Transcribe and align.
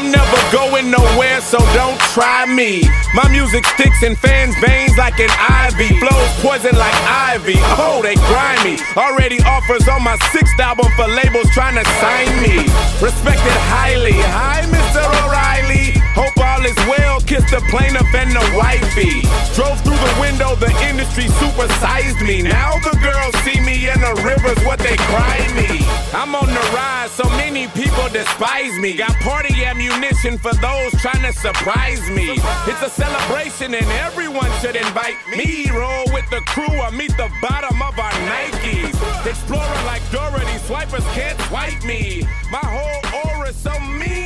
I'm 0.00 0.10
never 0.10 0.40
going 0.50 0.90
nowhere, 0.90 1.42
so 1.42 1.58
don't 1.76 2.00
try 2.16 2.46
me. 2.46 2.80
My 3.12 3.28
music 3.28 3.66
sticks 3.66 4.02
in 4.02 4.16
fans' 4.16 4.56
veins 4.56 4.96
like 4.96 5.20
an 5.20 5.28
ivy. 5.28 5.92
Flows 6.00 6.32
poison 6.40 6.74
like 6.78 6.94
ivy. 7.04 7.56
Oh, 7.76 8.00
they 8.00 8.14
grimy. 8.32 8.80
Already 8.96 9.42
offers 9.44 9.86
on 9.88 10.02
my 10.02 10.16
sixth 10.32 10.58
album 10.58 10.86
for 10.96 11.06
labels 11.06 11.50
trying 11.52 11.76
to 11.76 11.84
sign 12.00 12.32
me. 12.40 12.64
Respected 13.04 13.52
highly. 13.68 14.16
Hi, 14.16 14.64
Mr. 14.72 15.04
O'Reilly. 15.20 15.79
Hope 16.14 16.36
all 16.38 16.64
is 16.64 16.76
well. 16.90 17.20
Kiss 17.20 17.44
the 17.50 17.62
plaintiff 17.70 18.10
and 18.14 18.30
the 18.32 18.44
wifey. 18.58 19.22
Drove 19.54 19.78
through 19.82 19.98
the 19.98 20.16
window, 20.20 20.54
the 20.56 20.72
industry 20.88 21.30
supersized 21.38 22.20
me. 22.26 22.42
Now 22.42 22.78
the 22.82 22.96
girls 22.98 23.34
see 23.46 23.60
me 23.60 23.88
in 23.88 24.00
the 24.00 24.14
rivers, 24.26 24.58
what 24.66 24.78
they 24.78 24.96
cry 25.10 25.38
me. 25.54 25.82
I'm 26.12 26.34
on 26.34 26.46
the 26.46 26.66
rise, 26.74 27.10
so 27.12 27.24
many 27.38 27.68
people 27.68 28.08
despise 28.10 28.76
me. 28.78 28.96
Got 28.96 29.14
party 29.20 29.64
ammunition 29.64 30.38
for 30.38 30.54
those 30.58 30.90
trying 31.00 31.22
to 31.22 31.32
surprise 31.32 32.02
me. 32.10 32.38
It's 32.66 32.82
a 32.82 32.90
celebration 32.90 33.74
and 33.74 33.86
everyone 34.04 34.50
should 34.60 34.76
invite 34.76 35.18
me. 35.36 35.70
Roll 35.70 36.04
with 36.12 36.28
the 36.30 36.42
crew 36.50 36.74
or 36.80 36.90
meet 36.90 37.16
the 37.16 37.30
bottom 37.40 37.80
of 37.80 37.98
our 37.98 38.16
Nikes. 38.26 38.96
Explorer 39.26 39.82
like 39.86 40.02
Dorothy, 40.10 40.58
swipers 40.66 41.04
can't 41.14 41.40
swipe 41.42 41.82
me. 41.84 42.26
My 42.50 42.64
whole 42.64 43.30
aura's 43.30 43.56
so 43.56 43.78
mean 43.80 44.19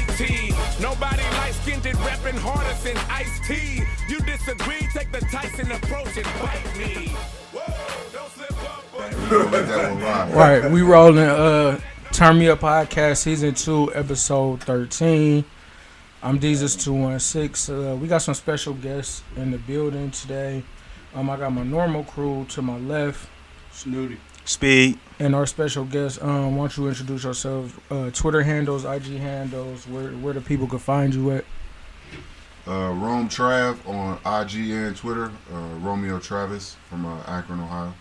in 0.00 0.06
white 0.06 0.16
tee. 0.16 0.54
Nobody 0.82 1.22
light 1.22 1.54
skinned 1.62 1.86
it, 1.86 1.96
reppin' 1.96 2.38
harder 2.38 2.74
since 2.74 2.98
Ice 3.10 3.40
T. 3.46 3.82
You 4.08 4.20
disagree, 4.20 4.86
take 4.92 5.12
the 5.12 5.20
Tyson 5.20 5.70
approach 5.72 6.16
and 6.16 6.26
bite 6.40 6.76
me. 6.78 7.08
Whoa, 7.52 8.12
don't 8.12 8.30
slip 8.30 8.64
up. 8.64 8.92
boy. 8.92 9.50
Let 9.50 9.66
that 9.68 9.92
one 9.92 10.02
ride. 10.02 10.34
Right, 10.62 10.70
we 10.70 10.82
rolling. 10.82 11.18
Uh, 11.18 11.80
Turn 12.12 12.38
Me 12.38 12.48
Up 12.48 12.60
podcast 12.60 13.18
season 13.18 13.54
two, 13.54 13.94
episode 13.94 14.62
thirteen. 14.62 15.44
I'm 16.22 16.38
Jesus 16.40 16.76
two 16.76 16.92
one 16.92 17.20
six. 17.20 17.68
Uh, 17.70 17.96
we 18.00 18.08
got 18.08 18.18
some 18.18 18.34
special 18.34 18.74
guests 18.74 19.22
in 19.36 19.52
the 19.52 19.58
building 19.58 20.10
today. 20.10 20.62
Um, 21.14 21.30
I 21.30 21.36
got 21.36 21.52
my 21.52 21.62
normal 21.62 22.04
crew 22.04 22.44
to 22.50 22.62
my 22.62 22.78
left, 22.78 23.28
Snooty. 23.72 24.18
Speed. 24.44 24.98
and 25.18 25.34
our 25.34 25.46
special 25.46 25.84
guest. 25.84 26.20
Um, 26.22 26.56
why 26.56 26.64
don't 26.64 26.76
you 26.76 26.88
introduce 26.88 27.24
yourself? 27.24 27.78
Uh, 27.92 28.10
Twitter 28.10 28.42
handles, 28.42 28.84
IG 28.84 29.18
handles, 29.18 29.86
where 29.86 30.10
where 30.12 30.32
the 30.34 30.40
people 30.40 30.66
can 30.66 30.78
find 30.78 31.14
you 31.14 31.30
at. 31.32 31.44
Uh, 32.66 32.92
Rome 32.92 33.28
Trav 33.28 33.78
on 33.88 34.18
IG 34.42 34.70
and 34.70 34.96
Twitter. 34.96 35.30
Uh, 35.52 35.58
Romeo 35.80 36.18
Travis 36.18 36.76
from 36.88 37.06
uh, 37.06 37.22
Akron, 37.26 37.60
Ohio. 37.60 37.94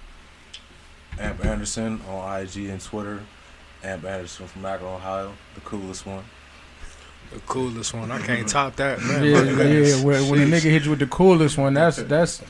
Amp 1.20 1.44
Anderson 1.46 2.02
on 2.08 2.42
IG 2.42 2.66
and 2.70 2.82
Twitter. 2.82 3.22
Amp 3.84 4.06
Anderson 4.06 4.48
from 4.48 4.66
Akron, 4.66 4.90
Ohio. 4.94 5.34
The 5.56 5.62
coolest 5.62 6.06
one. 6.06 6.24
The 7.32 7.40
coolest 7.42 7.94
one. 7.94 8.12
I 8.12 8.20
can't 8.20 8.48
top 8.48 8.76
that, 8.78 9.02
man. 9.02 9.24
Yeah, 9.24 9.44
yeah. 9.44 10.04
When, 10.04 10.30
when 10.30 10.42
a 10.42 10.46
nigga 10.46 10.62
hit 10.62 10.86
you 10.86 10.90
with 10.92 11.00
the 11.00 11.08
coolest 11.08 11.58
one, 11.58 11.76
that's 11.76 11.98
that's 11.98 12.42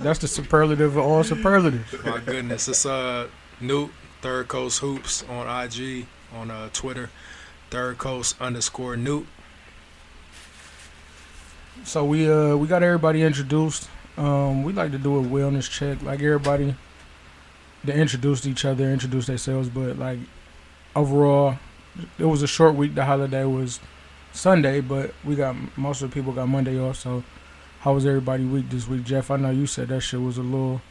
that's 0.00 0.18
the 0.18 0.28
superlative 0.28 0.96
of 0.96 0.98
all 0.98 1.22
superlatives. 1.22 2.04
My 2.04 2.18
goodness. 2.18 2.66
It's 2.66 2.84
uh 2.84 3.28
Newt, 3.60 3.90
Third 4.22 4.48
Coast 4.48 4.80
Hoops 4.80 5.22
on 5.28 5.46
IG, 5.46 6.06
on 6.34 6.50
uh 6.50 6.68
Twitter. 6.72 7.10
Third 7.70 7.98
Coast 7.98 8.34
underscore 8.40 8.96
Newt. 8.96 9.26
So 11.84 12.04
we 12.04 12.28
uh 12.28 12.56
we 12.56 12.66
got 12.66 12.82
everybody 12.82 13.22
introduced. 13.22 13.88
Um, 14.16 14.62
we 14.62 14.72
like 14.72 14.92
to 14.92 14.98
do 14.98 15.18
a 15.18 15.22
wellness 15.22 15.68
check, 15.70 16.02
like 16.02 16.20
everybody. 16.22 16.74
They 17.84 18.00
introduced 18.00 18.46
each 18.46 18.64
other, 18.64 18.90
introduced 18.90 19.26
themselves, 19.26 19.68
but 19.68 19.98
like 19.98 20.18
overall, 20.96 21.58
it 22.18 22.24
was 22.24 22.42
a 22.42 22.46
short 22.46 22.74
week. 22.74 22.94
The 22.94 23.04
holiday 23.04 23.44
was 23.44 23.80
Sunday, 24.34 24.80
but 24.80 25.14
we 25.24 25.34
got 25.36 25.56
most 25.76 26.02
of 26.02 26.10
the 26.10 26.14
people 26.14 26.32
got 26.32 26.48
Monday 26.48 26.78
off. 26.78 26.96
So, 26.96 27.22
how 27.80 27.94
was 27.94 28.04
everybody 28.04 28.44
week 28.44 28.68
this 28.68 28.88
week, 28.88 29.04
Jeff? 29.04 29.30
I 29.30 29.36
know 29.36 29.50
you 29.50 29.66
said 29.66 29.88
that 29.88 30.00
shit 30.00 30.20
was 30.20 30.38
a 30.38 30.42
little, 30.42 30.82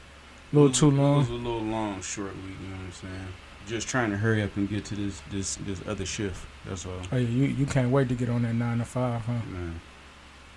little 0.51 0.71
too 0.71 0.89
long. 0.89 1.15
It 1.15 1.19
was 1.19 1.29
long. 1.29 1.39
a 1.39 1.43
little 1.43 1.61
long, 1.61 2.01
short 2.01 2.35
week. 2.35 2.55
You 2.61 2.69
know 2.69 2.75
what 2.77 2.85
I'm 2.85 2.91
saying? 2.91 3.27
Just 3.67 3.87
trying 3.87 4.11
to 4.11 4.17
hurry 4.17 4.41
up 4.43 4.55
and 4.57 4.67
get 4.69 4.85
to 4.85 4.95
this 4.95 5.21
this 5.29 5.55
this 5.57 5.81
other 5.87 6.05
shift. 6.05 6.45
That's 6.65 6.85
all, 6.85 6.93
Oh 7.11 7.17
yeah, 7.17 7.27
you 7.27 7.45
you 7.45 7.65
can't 7.65 7.91
wait 7.91 8.09
to 8.09 8.15
get 8.15 8.29
on 8.29 8.43
that 8.43 8.53
nine 8.53 8.79
to 8.79 8.85
five, 8.85 9.21
huh? 9.21 9.33
man. 9.51 9.79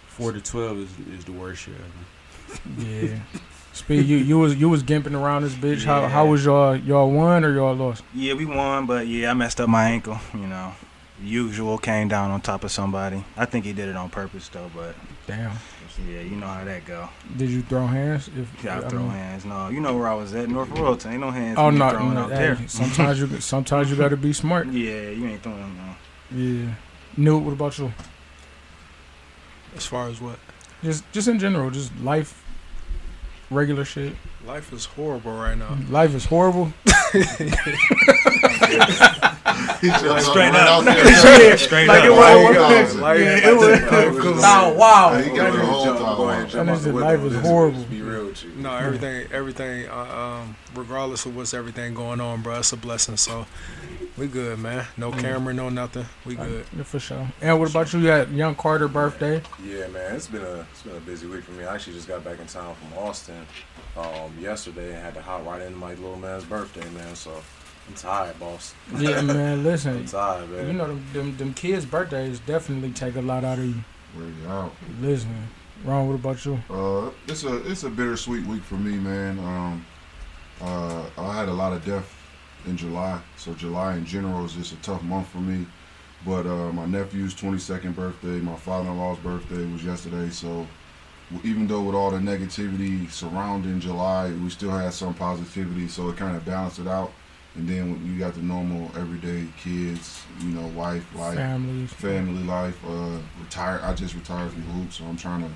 Four 0.07 0.33
to 0.33 0.41
twelve 0.41 0.79
is 0.79 0.91
is 1.19 1.25
the 1.25 1.33
worst 1.33 1.63
shit 1.63 1.75
ever. 1.75 2.83
Yeah. 2.89 3.19
Speed, 3.73 4.07
you 4.07 4.17
you 4.17 4.39
was 4.39 4.57
you 4.57 4.69
was 4.69 4.83
gimping 4.83 5.13
around 5.21 5.43
this 5.43 5.53
bitch. 5.55 5.85
How 5.85 6.07
how 6.09 6.27
was 6.27 6.45
y'all 6.45 6.75
y'all 6.77 7.11
won 7.11 7.45
or 7.45 7.53
y'all 7.53 7.75
lost? 7.75 8.03
Yeah, 8.15 8.33
we 8.35 8.47
won, 8.47 8.87
but 8.87 9.07
yeah, 9.07 9.31
I 9.31 9.35
messed 9.35 9.61
up 9.61 9.69
my 9.69 9.91
ankle. 9.91 10.19
You 10.33 10.47
know, 10.47 10.73
usual 11.23 11.79
came 11.79 12.09
down 12.09 12.31
on 12.31 12.41
top 12.41 12.65
of 12.65 12.71
somebody. 12.71 13.25
I 13.37 13.45
think 13.47 13.65
he 13.65 13.73
did 13.73 13.89
it 13.89 13.97
on 13.97 14.11
purpose 14.11 14.49
though, 14.49 14.71
but 14.75 14.95
Damn. 15.27 15.53
yeah, 16.09 16.21
you 16.21 16.37
know 16.37 16.47
how 16.47 16.65
that 16.65 16.85
go. 16.85 17.09
Did 17.37 17.51
you 17.51 17.63
throw 17.63 17.87
hands? 17.87 18.29
If 18.37 18.65
Yeah, 18.65 18.81
I 18.81 18.85
I 18.85 18.89
throw 18.89 19.01
mean- 19.01 19.11
hands. 19.11 19.45
No, 19.45 19.69
you 19.69 19.81
know 19.81 19.97
where 19.97 20.09
I 20.09 20.15
was 20.15 20.35
at, 20.35 20.49
North 20.49 20.69
Royalton. 20.71 21.13
Ain't 21.13 21.21
no 21.21 21.31
hands. 21.31 21.59
Oh 21.59 21.69
for 21.69 21.73
me 21.73 21.79
no, 21.79 21.91
throwing 21.91 22.15
no 22.15 22.21
out 22.25 22.31
hey, 22.31 22.37
there. 22.37 22.69
sometimes 22.69 23.21
you 23.21 23.41
sometimes 23.41 23.91
you 23.91 23.97
got 23.97 24.09
to 24.09 24.17
be 24.17 24.33
smart. 24.33 24.67
Yeah, 24.69 25.11
you 25.11 25.27
ain't 25.27 25.43
throwing 25.43 25.61
them. 25.61 25.77
No. 25.77 26.39
Yeah. 26.39 26.75
Newt, 27.17 27.43
what 27.45 27.53
about 27.53 27.79
you? 27.79 27.93
As 29.75 29.87
far 29.87 30.09
as 30.09 30.21
what? 30.21 30.39
Just 30.83 31.11
just 31.13 31.29
in 31.29 31.39
general, 31.39 31.71
just 31.71 31.97
life, 32.01 32.45
regular 33.51 33.85
shit. 33.85 34.15
Life 34.47 34.73
is 34.73 34.85
horrible 34.85 35.33
right 35.33 35.57
now. 35.57 35.77
Life 35.89 36.15
is 36.15 36.27
horrible. 36.27 36.73
He 39.81 39.89
just 39.89 40.27
Straight 40.27 40.55
up. 40.55 40.87
out. 40.87 41.59
Straight 41.59 41.89
Like 41.89 42.01
up. 42.01 42.05
it 42.07 42.11
was- 42.11 42.19
Whole 42.27 42.53
Yeah, 42.53 43.41
time. 43.41 43.49
it 43.49 43.57
was. 43.57 44.45
Oh 44.45 44.73
wow. 44.75 45.15
Hey, 45.17 45.31
he 45.31 45.37
got 45.37 45.53
the 45.53 45.65
whole 45.67 45.85
time. 45.85 46.67
That 46.67 46.67
nigga 46.79 47.01
life 47.01 47.21
is 47.21 47.37
horrible. 47.41 47.83
Be 47.85 48.03
real 48.03 48.27
with 48.27 48.43
you. 48.45 48.51
No, 48.57 48.75
everything, 48.75 49.27
everything. 49.33 49.89
Uh, 49.89 49.95
um, 50.43 50.57
regardless 50.75 51.27
of 51.27 51.37
what's 51.37 51.55
everything 51.55 51.95
going 51.95 52.21
on, 52.21 52.43
bro, 52.43 52.59
it's 52.59 52.73
a 52.73 52.77
blessing. 52.77 53.17
So 53.17 53.47
we 54.17 54.27
good, 54.27 54.59
man. 54.59 54.87
No 54.97 55.11
Mm. 55.13 55.21
camera, 55.21 55.53
no 55.55 55.69
nothing. 55.69 56.07
We 56.25 56.35
good. 56.37 56.65
Yeah, 56.77 56.83
for 56.85 56.99
sure. 56.99 57.29
And 57.41 57.59
what 57.61 57.71
about 57.71 57.93
you? 57.93 58.01
You 58.01 58.09
had 58.09 58.31
young 58.31 58.55
Carter 58.55 58.89
birthday. 58.89 59.43
Yeah, 59.65 59.87
man, 59.89 60.15
it's 60.17 60.27
been 60.27 60.43
a 60.43 60.67
it's 60.73 60.83
been 60.83 60.97
a 60.97 61.01
busy 61.01 61.27
week 61.27 61.45
for 61.45 61.53
me. 61.53 61.65
I 61.65 61.75
actually 61.75 61.95
just 61.95 62.09
got 62.09 62.25
back 62.25 62.39
in 62.41 62.47
town 62.47 62.75
from 62.77 62.99
Austin 63.05 63.47
um, 63.97 64.33
yesterday 64.41 64.95
and 64.95 65.03
had 65.03 65.15
to 65.15 65.23
hop 65.23 65.45
right 65.47 65.61
into 65.63 65.77
my 65.79 65.91
little 65.95 66.17
man's 66.17 66.45
birthday, 66.45 66.89
man. 66.91 67.15
So 67.15 67.31
I'm 67.89 67.95
tired, 67.95 68.39
boss. 68.39 68.75
Yeah, 68.99 69.21
man. 69.23 69.59
I'm 69.59 69.65
Listen, 69.65 70.05
tired, 70.07 70.51
man. 70.51 70.67
you 70.67 70.73
know 70.73 70.89
them, 70.89 71.07
them 71.13 71.37
them 71.37 71.55
kids' 71.55 71.85
birthdays 71.85 72.41
definitely 72.41 72.93
take 72.93 73.17
a 73.17 73.21
lot 73.23 73.45
out 73.45 73.59
of 73.59 73.65
you. 73.67 73.83
Where 74.15 74.27
you 74.27 74.49
out? 74.49 74.73
Listen, 75.01 75.49
Ron, 75.85 76.09
what 76.09 76.15
about 76.15 76.45
you? 76.45 76.59
Uh, 76.71 77.11
it's 77.29 77.45
a 77.45 77.71
it's 77.71 77.85
a 77.85 77.91
bittersweet 77.91 78.45
week 78.47 78.63
for 78.63 78.75
me, 78.77 78.97
man. 78.97 79.39
Um, 79.39 79.87
uh, 80.61 81.05
I 81.19 81.33
had 81.35 81.49
a 81.49 81.53
lot 81.53 81.73
of 81.73 81.85
death 81.85 82.13
in 82.67 82.77
July, 82.77 83.21
so 83.37 83.55
July 83.55 83.95
in 83.97 84.05
general 84.05 84.45
is 84.45 84.55
just 84.55 84.73
a 84.73 84.77
tough 84.77 85.03
month 85.03 85.29
for 85.29 85.39
me. 85.39 85.67
But 86.25 86.47
uh, 86.47 86.73
my 86.73 86.87
nephew's 86.87 87.35
22nd 87.35 87.95
birthday, 87.95 88.41
my 88.41 88.57
father-in-law's 88.57 89.19
birthday 89.19 89.65
was 89.71 89.85
yesterday, 89.85 90.31
so 90.31 90.67
even 91.45 91.67
though 91.67 91.83
with 91.83 91.95
all 91.95 92.11
the 92.11 92.19
negativity 92.19 93.09
surrounding 93.11 93.79
July, 93.81 94.31
we 94.33 94.49
still 94.51 94.71
had 94.71 94.93
some 94.93 95.15
positivity, 95.15 95.87
so 95.87 96.09
it 96.09 96.17
kind 96.17 96.37
of 96.37 96.45
balanced 96.45 96.79
it 96.79 96.87
out. 96.89 97.13
And 97.57 97.67
then 97.69 98.01
you 98.05 98.19
got 98.19 98.35
the 98.35 98.43
normal 98.43 98.91
everyday 98.99 99.47
kids, 99.59 100.23
you 100.41 100.49
know, 100.51 100.67
wife, 100.69 101.05
life, 101.15 101.37
Families. 101.37 101.91
family 101.93 102.43
life. 102.45 102.79
Uh, 102.87 103.19
retired. 103.43 103.81
I 103.83 103.95
just 103.95 104.15
retired 104.15 104.51
from 104.53 104.63
hoops, 104.63 104.97
so 104.97 105.05
I'm 105.05 105.17
trying 105.17 105.43
to 105.43 105.49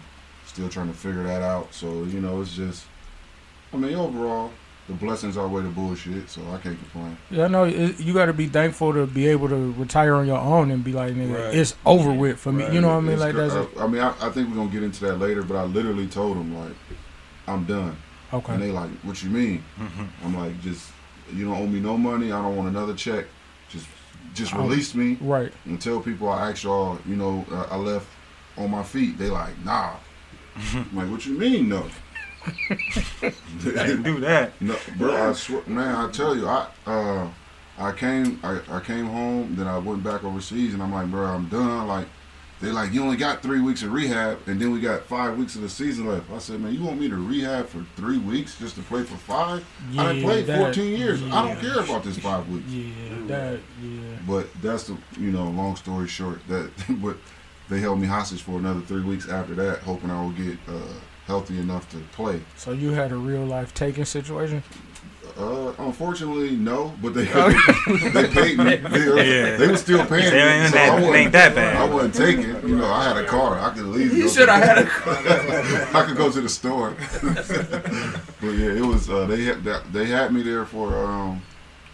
still 0.46 0.68
trying 0.70 0.88
to 0.88 0.94
figure 0.94 1.22
that 1.24 1.42
out. 1.42 1.74
So 1.74 2.04
you 2.04 2.20
know, 2.20 2.40
it's 2.40 2.54
just. 2.54 2.86
I 3.72 3.76
mean, 3.76 3.94
overall, 3.94 4.50
the 4.88 4.94
blessings 4.94 5.36
outweigh 5.38 5.62
the 5.62 5.68
bullshit, 5.68 6.28
so 6.30 6.40
I 6.52 6.58
can't 6.58 6.76
complain. 6.78 7.16
Yeah, 7.30 7.44
I 7.44 7.48
know 7.48 7.64
it, 7.64 8.00
you 8.00 8.12
got 8.14 8.26
to 8.26 8.32
be 8.32 8.46
thankful 8.48 8.92
to 8.94 9.06
be 9.06 9.28
able 9.28 9.48
to 9.48 9.72
retire 9.74 10.14
on 10.14 10.26
your 10.26 10.38
own 10.40 10.70
and 10.72 10.82
be 10.82 10.92
like, 10.92 11.12
nigga, 11.14 11.34
Right. 11.46 11.54
it's 11.54 11.76
over 11.86 12.10
with 12.12 12.38
for 12.40 12.50
me. 12.50 12.64
You 12.72 12.80
know 12.80 12.88
what 12.88 12.94
I 12.94 13.00
mean? 13.00 13.12
It's 13.12 13.20
Like 13.20 13.34
cr- 13.34 13.40
that's 13.42 13.54
a, 13.54 13.68
I, 13.78 13.84
I 13.84 13.86
mean, 13.86 14.00
I, 14.02 14.08
I 14.20 14.30
think 14.30 14.48
we're 14.48 14.56
gonna 14.56 14.70
get 14.70 14.82
into 14.82 15.04
that 15.04 15.16
later, 15.18 15.42
but 15.42 15.56
I 15.56 15.64
literally 15.64 16.06
told 16.08 16.36
them 16.38 16.56
like, 16.58 16.72
I'm 17.46 17.64
done, 17.66 17.96
Okay. 18.32 18.54
and 18.54 18.60
they 18.62 18.72
like, 18.72 18.90
what 19.02 19.22
you 19.22 19.30
mean? 19.30 19.62
Mhm. 19.78 20.08
I'm 20.24 20.36
like, 20.36 20.60
just 20.62 20.90
you 21.34 21.44
don't 21.46 21.56
owe 21.62 21.66
me 21.66 21.80
no 21.80 21.96
money. 21.98 22.32
I 22.32 22.40
don't 22.42 22.56
want 22.56 22.68
another 22.68 22.94
check. 22.94 23.26
Just, 23.68 23.86
just 24.34 24.52
release 24.54 24.94
me 24.94 25.16
Right. 25.20 25.52
and 25.64 25.80
tell 25.80 26.00
people 26.00 26.28
I 26.28 26.50
asked 26.50 26.64
y'all. 26.64 26.98
You 27.06 27.16
know, 27.16 27.44
uh, 27.50 27.66
I 27.70 27.76
left 27.76 28.06
on 28.56 28.70
my 28.70 28.82
feet. 28.82 29.18
They 29.18 29.30
like, 29.30 29.52
nah. 29.64 29.94
I'm 30.74 30.88
like, 30.96 31.08
what 31.10 31.24
you 31.26 31.38
mean, 31.38 31.68
no? 31.68 31.86
I 32.70 33.30
didn't 33.60 34.02
do 34.02 34.20
that. 34.20 34.52
No, 34.60 34.76
bro, 34.96 35.30
I 35.30 35.32
swear, 35.34 35.62
man, 35.66 35.94
I 35.94 36.10
tell 36.10 36.34
you, 36.36 36.46
I 36.48 36.66
uh, 36.86 37.28
I 37.78 37.92
came, 37.92 38.40
I, 38.42 38.60
I 38.70 38.80
came 38.80 39.06
home, 39.06 39.54
then 39.56 39.66
I 39.66 39.78
went 39.78 40.02
back 40.02 40.24
overseas, 40.24 40.74
and 40.74 40.82
I'm 40.82 40.92
like, 40.92 41.10
bro, 41.10 41.24
I'm 41.26 41.48
done. 41.48 41.86
Like, 41.86 42.06
They 42.60 42.70
like 42.70 42.92
you 42.92 43.02
only 43.02 43.16
got 43.16 43.42
three 43.42 43.60
weeks 43.60 43.82
of 43.82 43.90
rehab, 43.92 44.46
and 44.46 44.60
then 44.60 44.70
we 44.70 44.80
got 44.80 45.04
five 45.04 45.38
weeks 45.38 45.54
of 45.54 45.62
the 45.62 45.68
season 45.68 46.06
left. 46.06 46.30
I 46.30 46.38
said, 46.38 46.60
man, 46.60 46.74
you 46.74 46.82
want 46.84 47.00
me 47.00 47.08
to 47.08 47.16
rehab 47.16 47.68
for 47.68 47.86
three 47.96 48.18
weeks 48.18 48.58
just 48.58 48.74
to 48.76 48.82
play 48.82 49.02
for 49.02 49.16
five? 49.16 49.64
I 49.96 50.04
done 50.12 50.20
played 50.20 50.44
that- 50.46 50.58
14 50.58 50.98
years. 50.98 51.22
I 51.24 51.48
don't 51.48 51.58
care 51.58 51.80
about 51.82 52.04
this 52.04 52.18
five 52.18 52.46
weeks. 52.48 52.68
Yeah, 52.70 53.26
that 53.28 53.60
yeah. 53.82 54.00
But 54.26 54.48
that's 54.62 54.84
the 54.84 54.96
you 55.18 55.30
know, 55.30 55.44
long 55.48 55.76
story 55.76 56.06
short, 56.08 56.46
that 56.48 56.70
but 57.02 57.16
they 57.68 57.80
held 57.80 58.00
me 58.00 58.06
hostage 58.06 58.42
for 58.42 58.58
another 58.58 58.80
three 58.80 59.02
weeks 59.02 59.28
after 59.28 59.54
that, 59.54 59.78
hoping 59.80 60.10
I 60.10 60.24
would 60.24 60.36
get 60.36 60.58
uh, 60.68 60.80
healthy 61.26 61.58
enough 61.58 61.88
to 61.90 61.98
play. 62.12 62.40
So 62.56 62.72
you 62.72 62.90
had 62.90 63.12
a 63.12 63.16
real 63.16 63.44
life 63.44 63.72
taking 63.72 64.04
situation. 64.04 64.62
Uh, 65.40 65.72
unfortunately, 65.78 66.50
no, 66.56 66.92
but 67.00 67.14
they 67.14 67.24
they 68.12 68.28
paid 68.28 68.58
me. 68.58 68.76
They, 68.76 69.08
were- 69.08 69.22
Yeah. 69.22 69.56
they 69.56 69.68
were 69.68 69.76
still 69.78 70.04
paying 70.04 70.30
me. 70.32 70.38
ain't 70.38 70.70
so 70.72 70.78
I 70.78 70.86
that- 70.86 70.94
wasn't- 70.96 71.16
ain't 71.16 71.32
that 71.32 71.54
bad. 71.54 71.76
I 71.76 71.84
wasn't 71.86 72.14
taking. 72.14 72.68
You 72.68 72.76
know, 72.76 72.92
I 72.92 73.04
had 73.08 73.16
a 73.16 73.24
car. 73.26 73.58
I 73.58 73.70
could 73.70 73.86
leave. 73.86 74.12
You 74.12 74.28
said 74.28 74.48
I 74.50 74.58
had 74.58 74.78
a 74.78 74.84
car. 74.86 75.14
I 75.16 76.04
could 76.06 76.16
go 76.18 76.30
to 76.30 76.40
the 76.42 76.48
store. 76.48 76.94
but 77.22 78.50
yeah, 78.50 78.72
it 78.72 78.84
was. 78.84 79.08
Uh, 79.08 79.26
they 79.26 79.44
had 79.44 79.64
they 79.92 80.06
had 80.06 80.32
me 80.32 80.42
there 80.42 80.64
for 80.66 80.94
um, 81.04 81.42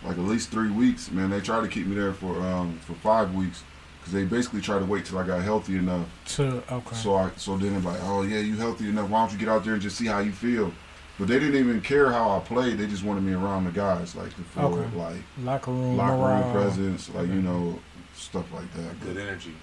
like 0.02 0.12
at 0.18 0.24
least 0.24 0.50
three 0.50 0.70
weeks. 0.70 1.10
Man, 1.10 1.30
they 1.30 1.40
tried 1.40 1.60
to 1.62 1.68
keep 1.68 1.86
me 1.86 1.94
there 1.94 2.12
for 2.12 2.40
um, 2.42 2.78
for 2.80 2.94
five 2.94 3.34
weeks 3.34 3.62
because 4.00 4.12
they 4.12 4.24
basically 4.24 4.60
tried 4.60 4.80
to 4.80 4.84
wait 4.86 5.04
till 5.04 5.18
I 5.18 5.26
got 5.26 5.42
healthy 5.42 5.76
enough. 5.76 6.06
To 6.36 6.62
okay. 6.70 6.96
So 6.96 7.14
I 7.16 7.30
so 7.36 7.56
then 7.56 7.72
they're 7.74 7.92
like, 7.92 8.00
oh 8.04 8.22
yeah, 8.22 8.38
you 8.38 8.56
healthy 8.56 8.88
enough. 8.88 9.08
Why 9.08 9.20
don't 9.20 9.32
you 9.32 9.38
get 9.38 9.48
out 9.48 9.64
there 9.64 9.74
and 9.74 9.82
just 9.82 9.96
see 9.96 10.06
how 10.06 10.18
you 10.18 10.32
feel? 10.32 10.72
But 11.18 11.28
they 11.28 11.38
didn't 11.38 11.56
even 11.56 11.80
care 11.80 12.10
how 12.10 12.36
I 12.36 12.40
played. 12.40 12.76
They 12.78 12.86
just 12.86 13.02
wanted 13.02 13.22
me 13.22 13.32
around 13.32 13.64
the 13.64 13.70
guys, 13.70 14.14
like 14.14 14.34
the 14.36 14.42
for 14.44 14.60
Okay. 14.60 14.96
like 14.96 15.16
locker 15.42 15.70
room, 15.70 15.96
locker 15.96 16.16
morale. 16.16 16.42
room 16.42 16.52
presence, 16.52 17.08
like 17.14 17.28
you 17.28 17.40
know 17.42 17.78
stuff 18.14 18.44
like 18.52 18.70
that. 18.74 19.00
Good 19.00 19.16
energy. 19.16 19.54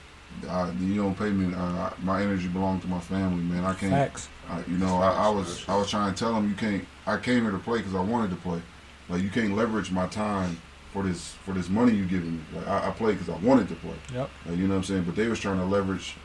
I, 0.50 0.72
you 0.80 0.96
don't 0.96 1.16
pay 1.18 1.30
me. 1.30 1.54
Uh, 1.56 1.92
my 2.02 2.24
energy 2.24 2.48
belongs 2.48 2.82
to 2.82 2.88
my 2.88 3.00
family, 3.00 3.44
man. 3.44 3.64
I 3.66 3.74
can't. 3.76 3.92
Facts. 3.92 4.30
I, 4.50 4.60
you 4.68 4.78
know, 4.78 4.98
I, 4.98 5.28
I 5.28 5.30
was 5.30 5.64
I 5.70 5.76
was 5.78 5.90
trying 5.92 6.12
to 6.12 6.18
tell 6.20 6.34
them 6.34 6.50
you 6.50 6.56
can't. 6.56 6.86
I 7.06 7.18
came 7.18 7.44
here 7.44 7.52
to 7.52 7.60
play 7.60 7.78
because 7.80 7.94
I 7.94 8.02
wanted 8.02 8.32
to 8.32 8.36
play. 8.38 8.62
Like 9.10 9.22
you 9.22 9.30
can't 9.30 9.56
leverage 9.56 9.92
my 9.92 10.08
time 10.08 10.60
for 10.92 11.04
this 11.04 11.34
for 11.46 11.54
this 11.54 11.70
money 11.70 11.94
you 11.94 12.06
giving 12.06 12.34
me. 12.38 12.42
Like 12.56 12.68
I, 12.68 12.88
I 12.88 12.92
played 12.92 13.20
because 13.20 13.30
I 13.30 13.38
wanted 13.46 13.68
to 13.70 13.76
play. 13.76 13.96
Yep. 14.12 14.30
Like, 14.48 14.58
you 14.58 14.64
know 14.68 14.74
what 14.74 14.78
I'm 14.78 14.84
saying? 14.86 15.04
But 15.04 15.16
they 15.16 15.28
was 15.28 15.40
trying 15.40 15.58
to 15.60 15.66
leverage 15.66 16.16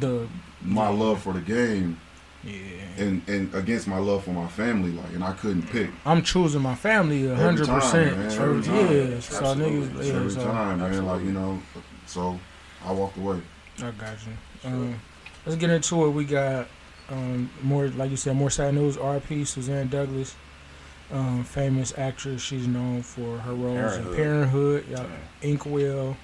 The 0.00 0.26
my 0.60 0.88
love 0.88 1.22
for 1.22 1.32
the 1.32 1.40
game 1.40 2.00
Yeah. 2.44 2.52
and 2.98 3.28
and 3.28 3.54
against 3.54 3.88
my 3.88 3.98
love 3.98 4.24
for 4.24 4.30
my 4.30 4.46
family. 4.46 4.92
Like, 4.92 5.12
and 5.14 5.24
I 5.24 5.32
couldn't 5.32 5.62
pick. 5.68 5.90
I'm 6.04 6.22
choosing 6.22 6.62
my 6.62 6.74
family 6.74 7.26
a 7.26 7.32
Every 7.32 7.44
hundred 7.44 7.66
time, 7.66 7.80
percent. 7.80 8.16
man, 8.16 8.26
Every 8.30 8.44
every 8.44 8.62
time. 8.62 9.10
Yeah. 9.12 9.20
So 9.20 9.42
niggas, 9.56 10.06
yeah. 10.06 10.12
every 10.14 10.30
so 10.30 10.44
time, 10.44 10.78
man. 10.78 11.06
Like 11.06 11.22
you 11.22 11.32
know, 11.32 11.60
so 12.06 12.38
I 12.84 12.92
walked 12.92 13.16
away. 13.16 13.40
I 13.78 13.90
got 13.90 14.16
you. 14.26 14.70
Um, 14.70 15.00
let's 15.44 15.56
get 15.58 15.70
into 15.70 16.04
it. 16.06 16.10
We 16.10 16.24
got 16.24 16.68
um, 17.10 17.50
more, 17.62 17.88
like 17.88 18.10
you 18.10 18.16
said, 18.16 18.36
more 18.36 18.50
sad 18.50 18.74
news. 18.74 18.96
R.P. 18.96 19.44
Suzanne 19.44 19.88
Douglas, 19.88 20.34
um, 21.12 21.44
famous 21.44 21.92
actress. 21.98 22.42
She's 22.42 22.66
known 22.66 23.02
for 23.02 23.38
her 23.38 23.54
roles 23.54 23.96
in 23.96 24.14
Parenthood. 24.14 24.16
Parenthood, 24.16 24.84
yeah, 24.88 25.06
Inkwell. 25.42 26.16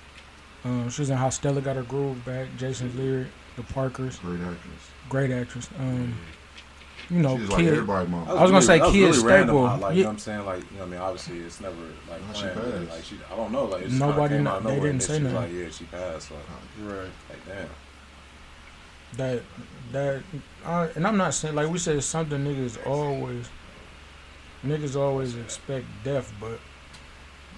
Um, 0.65 0.89
she 0.91 1.03
was 1.03 1.11
in 1.11 1.17
How 1.17 1.29
Stella 1.31 1.61
Got 1.61 1.77
Her 1.77 1.83
Groove 1.83 2.25
Back. 2.25 2.49
Jason's 2.57 2.95
Lyric, 2.95 3.27
The 3.57 3.65
Parkers, 3.65 4.19
Great 4.21 4.41
actress. 4.41 4.91
Great 5.09 5.31
actress. 5.31 5.69
Um, 5.79 6.15
you 7.11 7.19
know, 7.19 7.37
She's 7.39 7.49
like 7.49 7.59
kid. 7.61 7.69
everybody, 7.73 8.09
mom. 8.09 8.29
I 8.29 8.41
was 8.43 8.51
gonna 8.51 8.63
say 8.63 8.79
that 8.79 8.85
was 8.87 8.93
kid 8.95 9.01
really 9.03 9.19
staple. 9.19 9.67
how, 9.67 9.77
Like, 9.77 9.91
Yeah. 9.93 9.97
you 9.99 10.03
know 10.05 10.09
what 10.09 10.13
I'm 10.13 10.19
saying? 10.19 10.47
Like, 10.47 10.59
you 10.59 10.65
know 10.73 10.79
what 10.79 10.87
I 10.87 10.91
mean? 10.91 11.01
Obviously, 11.01 11.39
it's 11.41 11.61
never, 11.61 11.75
like, 12.09 12.25
How'd 12.27 12.37
she 12.37 12.43
planned. 12.43 12.55
but, 12.57 12.87
pass? 12.89 12.95
Like, 12.97 13.05
she, 13.05 13.17
I 13.33 13.37
don't 13.37 13.53
know. 13.53 13.65
Like, 13.65 13.83
it 13.83 13.89
just 13.89 14.01
Nobody 14.01 14.17
Nobody 14.17 14.35
came 14.37 14.45
kn- 14.45 14.47
out 14.47 14.57
of 14.59 14.65
they 14.65 14.71
nowhere, 14.77 14.93
didn't 14.93 15.03
say 15.03 15.13
then 15.13 15.21
she 15.21 15.25
was 15.25 15.33
nothing. 15.35 15.57
like, 15.59 15.65
yeah, 15.65 15.71
she 15.71 15.85
passed. 15.85 16.31
Like, 16.31 16.41
Right. 16.91 17.11
like 17.31 17.47
damn. 17.49 17.69
that 19.19 19.43
that 19.93 20.23
uh, 20.65 20.89
and 20.97 21.07
I'm 21.07 21.19
not 21.19 21.35
saying 21.35 21.55
like 21.55 21.69
we 21.69 21.79
said 21.79 22.03
something 22.03 22.43
niggas 22.43 22.79
always 22.87 23.51
niggas 24.65 24.97
always 24.97 25.37
expect 25.37 25.85
death, 26.03 26.33
but 26.41 26.59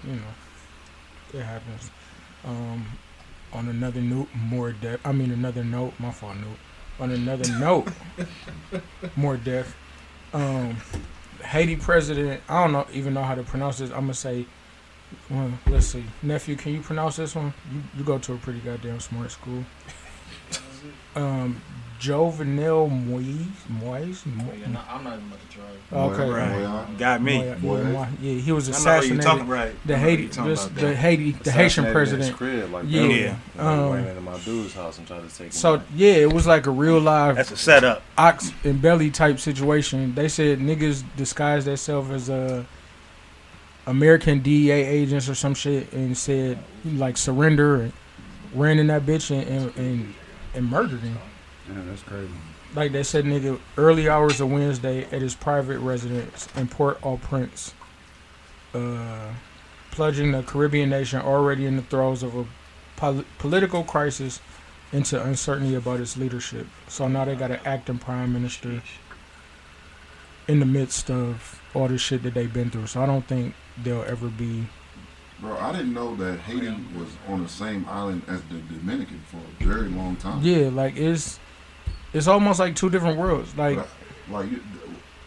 you 0.05 0.15
know 0.15 0.35
it 1.33 1.43
happens. 1.45 1.91
Um, 2.45 2.85
on 3.53 3.69
another 3.69 4.01
note, 4.01 4.29
more 4.35 4.73
death. 4.73 4.99
I 5.05 5.13
mean 5.13 5.31
another 5.31 5.63
note. 5.63 5.93
My 6.01 6.11
fault. 6.11 6.37
Note. 6.39 6.59
On 7.01 7.11
another 7.11 7.51
note, 7.59 7.89
more 9.17 9.37
death. 9.37 9.75
Um, 10.33 10.77
Haiti 11.43 11.77
president. 11.77 12.41
I 12.49 12.63
don't 12.63 12.73
know 12.73 12.87
even 12.93 13.15
know 13.15 13.23
how 13.23 13.35
to 13.35 13.43
pronounce 13.43 13.79
this. 13.79 13.91
I'm 13.91 14.01
gonna 14.01 14.15
say. 14.15 14.47
Well, 15.31 15.51
let's 15.69 15.87
see, 15.87 16.05
nephew. 16.23 16.57
Can 16.57 16.73
you 16.73 16.81
pronounce 16.81 17.17
this 17.17 17.35
one? 17.35 17.53
You 17.73 17.83
you 17.99 18.05
go 18.05 18.19
to 18.19 18.33
a 18.33 18.37
pretty 18.37 18.61
goddamn 18.61 19.01
smart 19.01 19.31
school. 19.31 19.65
Um, 21.17 21.61
Jovenel 22.09 22.89
Moise, 23.07 23.47
Moise, 23.69 24.27
Mo- 24.27 24.45
Yeah, 24.59 24.67
no, 24.69 24.81
I'm 24.91 25.05
not 25.05 25.15
even 25.15 25.27
about 25.27 25.41
to 25.51 25.57
try. 25.57 25.65
Okay. 25.93 26.31
Right. 26.31 26.99
Got 26.99 27.23
me. 27.23 27.39
Moise, 27.39 27.63
Moise. 27.63 27.85
yeah, 27.85 27.93
Moise. 27.93 28.09
yeah, 28.21 28.35
he 28.41 28.53
was 28.53 28.69
I 28.69 28.73
know 28.73 28.77
what 28.77 28.85
you 28.85 28.91
assassinated. 28.91 29.23
talking 29.23 29.47
right. 29.49 29.75
The 29.87 29.95
I 29.95 29.97
know 29.97 30.03
what 30.03 30.11
Haiti, 30.11 30.23
you 30.25 30.29
talking 30.29 30.51
this, 30.51 30.67
about 30.67 30.81
the. 30.81 30.97
Haiti, 30.97 31.33
the 31.33 31.51
Haitian 31.53 31.85
Assassinated 31.85 31.87
in 31.89 31.93
president. 31.93 32.37
crib, 32.37 32.71
like, 32.73 32.85
Yeah. 32.89 33.01
bro. 33.01 33.11
Yeah. 33.11 33.37
Like, 33.57 33.67
Um, 33.67 33.91
went 33.91 34.07
into 34.09 34.21
my 34.21 34.39
dude's 34.39 34.75
house 34.75 34.99
and 34.99 35.07
tried 35.07 35.29
to 35.29 35.35
take 35.39 35.53
So 35.53 35.75
out. 35.75 35.83
yeah, 35.95 36.13
it 36.15 36.33
was 36.33 36.47
like 36.47 36.67
a 36.67 36.71
real 36.71 36.99
live 37.01 37.37
That's 37.37 37.51
a 37.53 37.57
setup. 37.57 38.03
ox 38.19 38.53
and 38.65 38.83
belly 38.83 39.11
type 39.11 39.39
situation. 39.41 40.15
They 40.15 40.29
said 40.29 40.59
niggas 40.59 41.05
disguised 41.17 41.67
themselves 41.67 42.11
as 42.11 42.31
uh, 42.31 42.65
American 43.87 44.41
DEA 44.41 44.71
agents 44.73 45.29
or 45.29 45.35
some 45.35 45.55
shit 45.55 45.93
and 45.93 46.17
said 46.17 46.59
like 46.85 47.17
surrender 47.17 47.83
and 47.83 47.93
ran 48.55 48.79
in 48.79 48.87
that 48.89 49.03
bitch 49.05 49.31
and 49.31 49.47
and, 49.49 49.77
and, 49.77 50.15
and 50.55 50.71
murdered 50.71 51.01
him. 51.01 51.19
Yeah, 51.69 51.83
that's 51.87 52.03
crazy. 52.03 52.33
Like 52.75 52.93
they 52.93 53.03
said, 53.03 53.25
nigga, 53.25 53.59
early 53.77 54.09
hours 54.09 54.41
of 54.41 54.51
Wednesday 54.51 55.05
at 55.05 55.23
his 55.23 55.35
private 55.35 55.79
residence 55.79 56.49
in 56.57 56.67
Port-au-Prince, 56.67 57.73
uh, 58.75 59.29
plunging 59.93 60.33
the 60.33 60.43
Caribbean 60.43 60.91
nation 60.91 61.21
already 61.21 61.67
in 61.67 61.77
the 61.77 61.83
throes 61.83 62.23
of 62.23 62.37
a 62.37 62.47
pol- 62.97 63.25
political 63.39 63.85
crisis 63.85 64.41
into 64.93 65.23
uncertainty 65.23 65.75
about 65.75 66.01
its 66.01 66.17
leadership. 66.17 66.67
So 66.89 67.09
now 67.09 67.25
they 67.25 67.37
got 67.37 67.51
an 67.51 67.61
acting 67.65 67.99
prime 67.99 68.33
minister 68.33 68.83
in 70.49 70.61
the 70.61 70.67
midst 70.67 71.11
of 71.11 71.61
all 71.75 71.89
the 71.89 71.99
shit 71.99 72.23
that 72.23 72.35
they've 72.35 72.53
been 72.53 72.71
through. 72.71 72.87
So 72.87 73.03
I 73.03 73.07
don't 73.07 73.27
think 73.27 73.55
they'll 73.83 74.05
ever 74.05 74.29
be. 74.29 74.67
Bro, 75.41 75.59
I 75.59 75.73
didn't 75.73 75.95
know 75.95 76.15
that 76.17 76.39
Haiti 76.41 76.69
was 76.97 77.09
on 77.29 77.43
the 77.43 77.49
same 77.49 77.85
island 77.89 78.23
as 78.29 78.41
the 78.43 78.59
Dominican 78.75 79.21
for 79.27 79.39
a 79.39 79.65
very 79.65 79.89
long 79.89 80.17
time. 80.17 80.43
Yeah, 80.43 80.69
like 80.69 80.97
it's 80.97 81.39
it's 82.15 82.27
almost 82.29 82.59
like 82.61 82.75
two 82.77 82.89
different 82.89 83.19
worlds. 83.19 83.55
Like 83.57 83.77
But, 83.77 83.89
like, 84.31 84.51
you- 84.51 84.63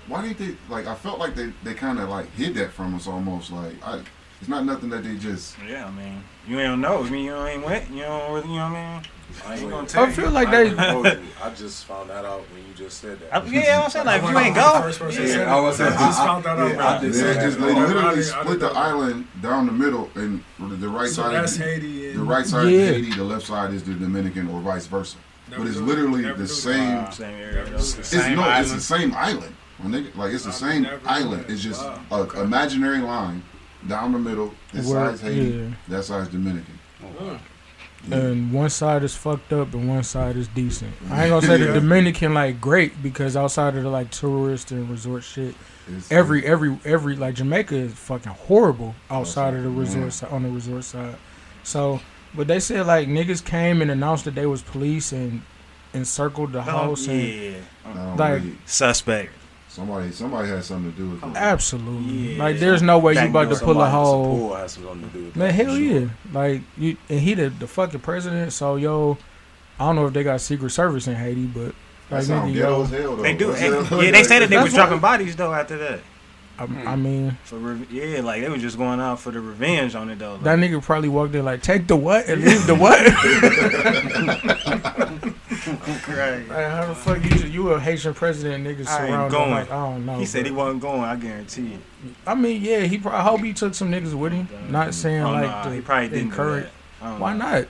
why 0.07 0.22
didn't 0.22 0.38
they? 0.38 0.56
Like, 0.74 0.88
I 0.88 0.95
felt 0.95 1.19
like 1.19 1.36
they, 1.36 1.51
they 1.63 1.74
kind 1.74 2.00
of 2.00 2.07
like 2.10 2.31
hid 2.34 2.56
that 2.56 2.72
from 2.72 2.95
us 2.95 3.07
almost. 3.07 3.51
Like, 3.51 3.74
I, 3.86 4.00
it's 4.39 4.48
not 4.50 4.63
nothing 4.66 4.89
that 4.92 5.04
they 5.04 5.16
just. 5.18 5.57
Yeah, 5.68 5.86
I 5.86 5.92
mean, 5.92 6.24
you 6.48 6.60
ain't 6.60 6.80
know. 6.80 7.04
I 7.04 7.10
mean, 7.10 7.25
you 7.25 7.36
ain't 7.36 7.63
wet. 7.66 7.89
You 7.92 8.04
don't 8.04 8.34
really, 8.34 8.48
you 8.50 8.56
know 8.56 8.69
what 8.69 8.78
I 8.78 8.94
mean? 9.00 9.04
I 9.45 9.54
ain't 9.54 9.62
ain't 9.63 9.69
gonna 9.69 9.72
gonna 9.72 9.88
tell 9.88 10.04
I 10.06 10.12
feel 10.12 10.31
like 10.31 10.50
they. 10.50 10.68
ain't 10.68 10.78
gonna 10.78 10.91
hold 10.94 11.06
you. 11.08 11.20
I 11.44 11.50
just 11.50 11.84
found 11.84 12.10
that 12.10 12.24
out 12.24 12.39
when 12.53 12.65
you 12.65 12.74
just 12.74 13.00
said 13.01 13.20
that. 13.20 13.36
I, 13.36 13.46
yeah, 13.48 13.82
I'm 13.84 13.89
saying 13.89 14.06
like 14.06 14.24
if 14.24 14.29
you 14.29 14.38
ain't 14.38 14.56
go. 14.56 14.79
First 14.82 15.00
person 15.00 15.24
Yeah, 15.24 15.29
said 15.29 15.48
I 15.50 15.58
it. 15.60 15.62
was- 15.62 15.82
I 15.82 15.88
I- 15.88 15.89
just 15.98 16.20
found 16.20 16.44
that 16.46 16.58
out. 16.58 16.70
yeah, 16.70 16.75
bro. 16.75 16.86
I 16.86 17.01
did 17.01 17.13
They 17.13 17.34
just 17.34 17.60
they 17.60 17.74
literally 17.75 18.22
split 18.24 18.60
the 18.62 18.67
island 18.72 19.27
down 19.41 19.65
the 19.65 19.74
middle, 19.74 20.10
and 20.15 20.41
the 20.58 20.88
right 20.88 21.10
So 21.10 21.24
side 21.24 21.34
that's 21.34 21.51
is 21.51 21.58
Haiti. 21.58 22.13
the 22.13 22.24
right 22.24 22.46
side 22.46 22.70
Yeah. 22.70 22.79
is 22.79 22.96
Haiti, 22.96 23.17
the 23.17 23.24
left 23.25 23.46
side 23.46 23.74
is 23.74 23.84
the 23.84 23.94
Dominican, 23.96 24.48
or 24.48 24.62
vice 24.62 24.88
versa. 24.88 25.17
Never 25.50 25.63
but 25.63 25.70
it's 25.72 25.80
literally 25.80 26.22
never 26.24 26.38
the 26.39 26.48
same. 26.48 26.77
that. 26.96 27.13
Same 27.13 27.36
area. 27.36 27.54
Never 27.56 27.66
though. 27.66 27.72
knew 27.72 27.77
that. 27.77 28.00
It's 28.00 28.08
Same 28.10 28.36
no, 28.36 28.60
it's 28.60 28.72
the 28.74 28.82
same 28.82 29.13
island. 29.13 29.56
My 29.80 29.89
nigga, 29.89 30.16
like 30.16 30.34
it's 30.34 30.44
the 30.44 30.50
I've 30.50 30.56
same 30.56 30.88
island. 31.06 31.44
that. 31.46 31.51
It's 31.51 31.62
just 31.63 31.84
Wow. 31.84 32.00
a 32.12 32.16
Okay. 32.22 32.42
imaginary 32.42 32.98
line 33.00 33.44
down 33.88 34.12
the 34.12 34.20
middle. 34.20 34.54
This 34.74 34.88
Where- 34.88 35.08
side's 35.10 35.22
Haiti, 35.22 35.46
yeah. 35.58 35.66
that 35.89 36.04
side's 36.04 36.30
Dominican. 36.30 36.80
Mm. 37.22 37.39
and 38.12 38.51
one 38.54 38.70
side 38.70 39.04
is 39.04 39.16
fucked 39.16 39.51
up 39.54 39.74
and 39.74 39.88
one 39.89 40.04
side 40.04 40.36
is 40.38 40.48
decent. 40.50 40.92
I 41.10 41.24
ain't 41.25 41.30
gonna 41.32 41.42
say 41.48 41.58
the 41.58 41.74
Dominican 41.74 42.34
like 42.34 42.62
great 42.62 43.01
because 43.01 43.36
outside 43.36 43.75
of 43.75 43.84
the 43.84 43.89
like 43.89 44.12
tourist 44.12 44.72
and 44.72 44.89
resort 44.89 45.24
shit, 45.24 45.56
It's- 45.88 46.08
every 46.12 46.46
every 46.46 46.77
every 46.86 47.16
like 47.16 47.36
Jamaica 47.36 47.75
is 47.75 47.94
fucking 47.94 48.32
horrible 48.34 48.96
outside 49.10 49.54
of 49.56 49.63
the 49.63 49.70
Yeah. 49.70 49.80
resort 49.80 50.13
side 50.13 50.32
on 50.32 50.44
the 50.44 50.50
resort 50.50 50.84
side. 50.84 51.16
So, 51.63 52.00
but 52.34 52.48
they 52.48 52.60
said 52.60 52.86
like 52.86 53.07
niggas 53.07 53.43
came 53.43 53.81
and 53.81 53.89
announced 53.91 54.25
that 54.25 54.36
they 54.36 54.46
was 54.46 54.62
police 54.62 55.12
and 55.12 55.41
encircled 55.93 56.51
the 56.51 56.60
Oh, 56.60 56.62
house 56.62 57.07
and 57.07 57.22
yeah. 57.22 57.53
I 57.86 58.15
like- 58.15 58.34
really- 58.43 58.57
Suspect. 58.65 59.31
somebody 59.69 60.12
somebody 60.12 60.50
had 60.50 60.63
something 60.63 60.91
to 60.91 60.98
do 60.98 61.10
with 61.12 61.24
oh, 61.24 61.29
it. 61.29 61.36
absolutely 61.38 62.34
Yeah. 62.36 62.43
like 62.43 62.60
there's 62.60 62.81
no 62.81 62.98
way 63.00 63.13
you 63.13 63.19
Back 63.19 63.29
about 63.29 63.43
to 63.43 63.50
door. 63.50 63.60
pull 63.60 63.69
a 63.81 63.86
Somebody- 63.86 63.91
whole. 63.91 64.24
Some 64.24 64.39
pool 64.39 64.55
has 64.55 64.72
something 64.74 65.01
to 65.01 65.17
do 65.17 65.24
with 65.25 65.36
Man, 65.36 65.48
that, 65.48 65.53
hell 65.53 65.75
for 65.75 65.79
yeah! 65.81 66.07
Like 66.34 66.62
you, 66.77 66.98
and 67.10 67.19
he 67.19 67.34
the, 67.34 67.50
the 67.50 67.67
fucking 67.67 68.00
president. 68.01 68.53
So 68.53 68.75
yo, 68.75 69.17
I 69.79 69.86
don't 69.86 69.96
know 69.96 70.07
if 70.07 70.13
they 70.13 70.24
got 70.24 70.41
Secret 70.41 70.72
Service 70.72 71.07
in 71.07 71.15
Haiti, 71.15 71.46
but 71.46 71.74
That 72.10 72.15
like 72.17 72.24
sound 72.24 72.51
nigga, 72.51 72.55
ghetto 72.55 72.69
yo, 72.77 72.84
as 72.84 72.89
hell 72.89 73.15
though. 73.15 73.24
They 73.24 73.34
do. 73.34 73.48
That's- 73.53 73.88
Hey, 73.89 74.05
yeah, 74.05 74.12
they 74.12 74.24
say 74.24 74.39
that 74.39 74.50
they 74.50 74.55
That's 74.55 74.63
was 74.65 74.74
what- 74.74 74.79
dropping 74.79 75.00
bodies 75.00 75.36
though 75.36 75.53
after 75.53 75.77
that. 75.77 76.00
I, 76.60 76.64
I 76.64 76.66
hmm. 76.66 77.04
mean, 77.04 77.38
For 77.44 77.58
re- 77.58 77.88
yeah, 77.92 78.22
like 78.22 78.42
they 78.42 78.50
was 78.50 78.62
just 78.62 78.78
going 78.78 79.00
out 79.00 79.20
for 79.20 79.32
the 79.32 79.40
revenge 79.40 79.94
on 79.94 80.10
it 80.10 80.18
though. 80.18 80.34
Like, 80.34 80.44
that 80.44 80.60
nigga 80.60 80.82
probably 80.82 81.10
walked 81.10 81.36
in 81.36 81.46
like, 81.46 81.62
take 81.62 81.88
the 81.88 81.96
what 81.96 82.28
and 82.28 82.44
leave 82.44 82.66
the 82.66 82.76
what. 82.76 83.00
right. 86.08 86.48
Like, 86.48 86.72
how 86.72 86.86
the 86.88 86.96
fuck 86.96 87.24
you 87.24 87.30
just, 87.30 87.48
you 87.48 87.70
a 87.70 87.80
Haitian 87.80 88.14
president? 88.14 88.66
Niggas 88.66 88.88
I 88.88 89.24
ain't 89.24 89.32
going. 89.32 89.52
Like, 89.52 89.72
I 89.72 89.86
don't 89.86 90.06
know. 90.06 90.20
He 90.20 90.26
said 90.26 90.46
he 90.46 90.52
wasn't 90.52 90.82
going. 90.82 91.02
I 91.02 91.16
guarantee 91.16 91.74
you. 91.74 91.80
I 92.26 92.36
mean, 92.36 92.62
yeah, 92.62 92.82
he. 92.82 92.98
Pro- 92.98 93.14
I 93.14 93.22
hope 93.22 93.42
he 93.42 93.54
took 93.54 93.74
some 93.74 93.92
niggas 93.92 94.14
with 94.14 94.34
him. 94.34 94.48
Not 94.70 94.94
saying 94.94 95.24
Oh, 95.24 95.32
like 95.32 95.50
nah, 95.50 95.64
to 95.64 95.72
he 95.72 95.82
probably 95.82 96.10
didn't. 96.10 96.26
do 96.26 96.30
encourage. 96.30 96.64
that. 96.66 96.72
I 97.02 97.10
don't 97.12 97.20
Why 97.20 97.34
know. 97.34 97.40
not? 97.40 97.68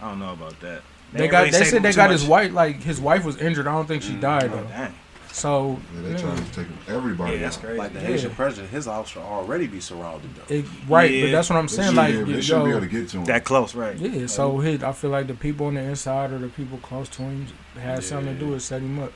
I 0.00 0.08
don't 0.08 0.18
know 0.18 0.32
about 0.32 0.60
that. 0.60 0.82
They, 1.12 1.18
didn't 1.20 1.30
got. 1.30 1.38
really 1.38 1.50
they 1.52 1.64
said 1.64 1.82
they 1.82 1.92
got 1.92 2.10
much. 2.10 2.20
his 2.20 2.28
wife. 2.28 2.52
Like 2.52 2.82
his 2.82 3.00
wife 3.00 3.24
was 3.24 3.36
injured. 3.38 3.66
I 3.66 3.72
don't 3.72 3.86
think 3.86 4.02
she 4.02 4.14
mm, 4.14 4.20
died 4.20 4.50
Oh, 4.52 4.56
though. 4.56 4.64
dang. 4.64 4.94
So 5.36 5.78
Yeah, 5.94 6.00
they 6.00 6.14
nigga, 6.14 6.20
trying 6.20 6.36
to 6.46 6.52
take 6.52 6.66
everybody. 6.88 7.32
Yeah, 7.34 7.42
that's 7.42 7.58
out. 7.58 7.62
crazy. 7.64 7.78
Like 7.78 7.92
the 7.92 8.00
Yeah. 8.00 8.06
Haitian 8.06 8.30
president, 8.30 8.70
his 8.72 8.88
office 8.88 9.10
should 9.12 9.20
already 9.22 9.66
be 9.66 9.80
surrounded 9.80 10.30
though. 10.34 10.54
it, 10.54 10.64
right, 10.88 11.22
but 11.24 11.30
that's 11.30 11.50
what 11.50 11.56
I'm 11.58 11.68
saying. 11.68 11.88
should- 11.90 11.96
Like, 11.96 12.14
yeah, 12.14 12.22
they 12.24 12.40
shouldn't 12.40 12.64
be 12.64 12.70
able 12.70 12.80
to 12.80 12.86
get 12.86 13.08
to 13.10 13.18
him. 13.18 13.24
That 13.26 13.44
close, 13.44 13.74
right? 13.74 13.94
Yeah, 13.98 14.26
so 14.28 14.58
he, 14.60 14.82
I 14.82 14.92
feel 14.92 15.10
like 15.10 15.26
the 15.26 15.34
people 15.34 15.66
on 15.66 15.74
the 15.74 15.82
inside 15.82 16.32
or 16.32 16.38
the 16.38 16.48
people 16.48 16.78
close 16.78 17.10
to 17.10 17.22
him 17.22 17.46
had 17.78 18.02
something 18.02 18.32
to 18.32 18.40
do 18.40 18.52
with 18.52 18.62
set 18.62 18.80
him 18.80 18.98
up. 18.98 19.12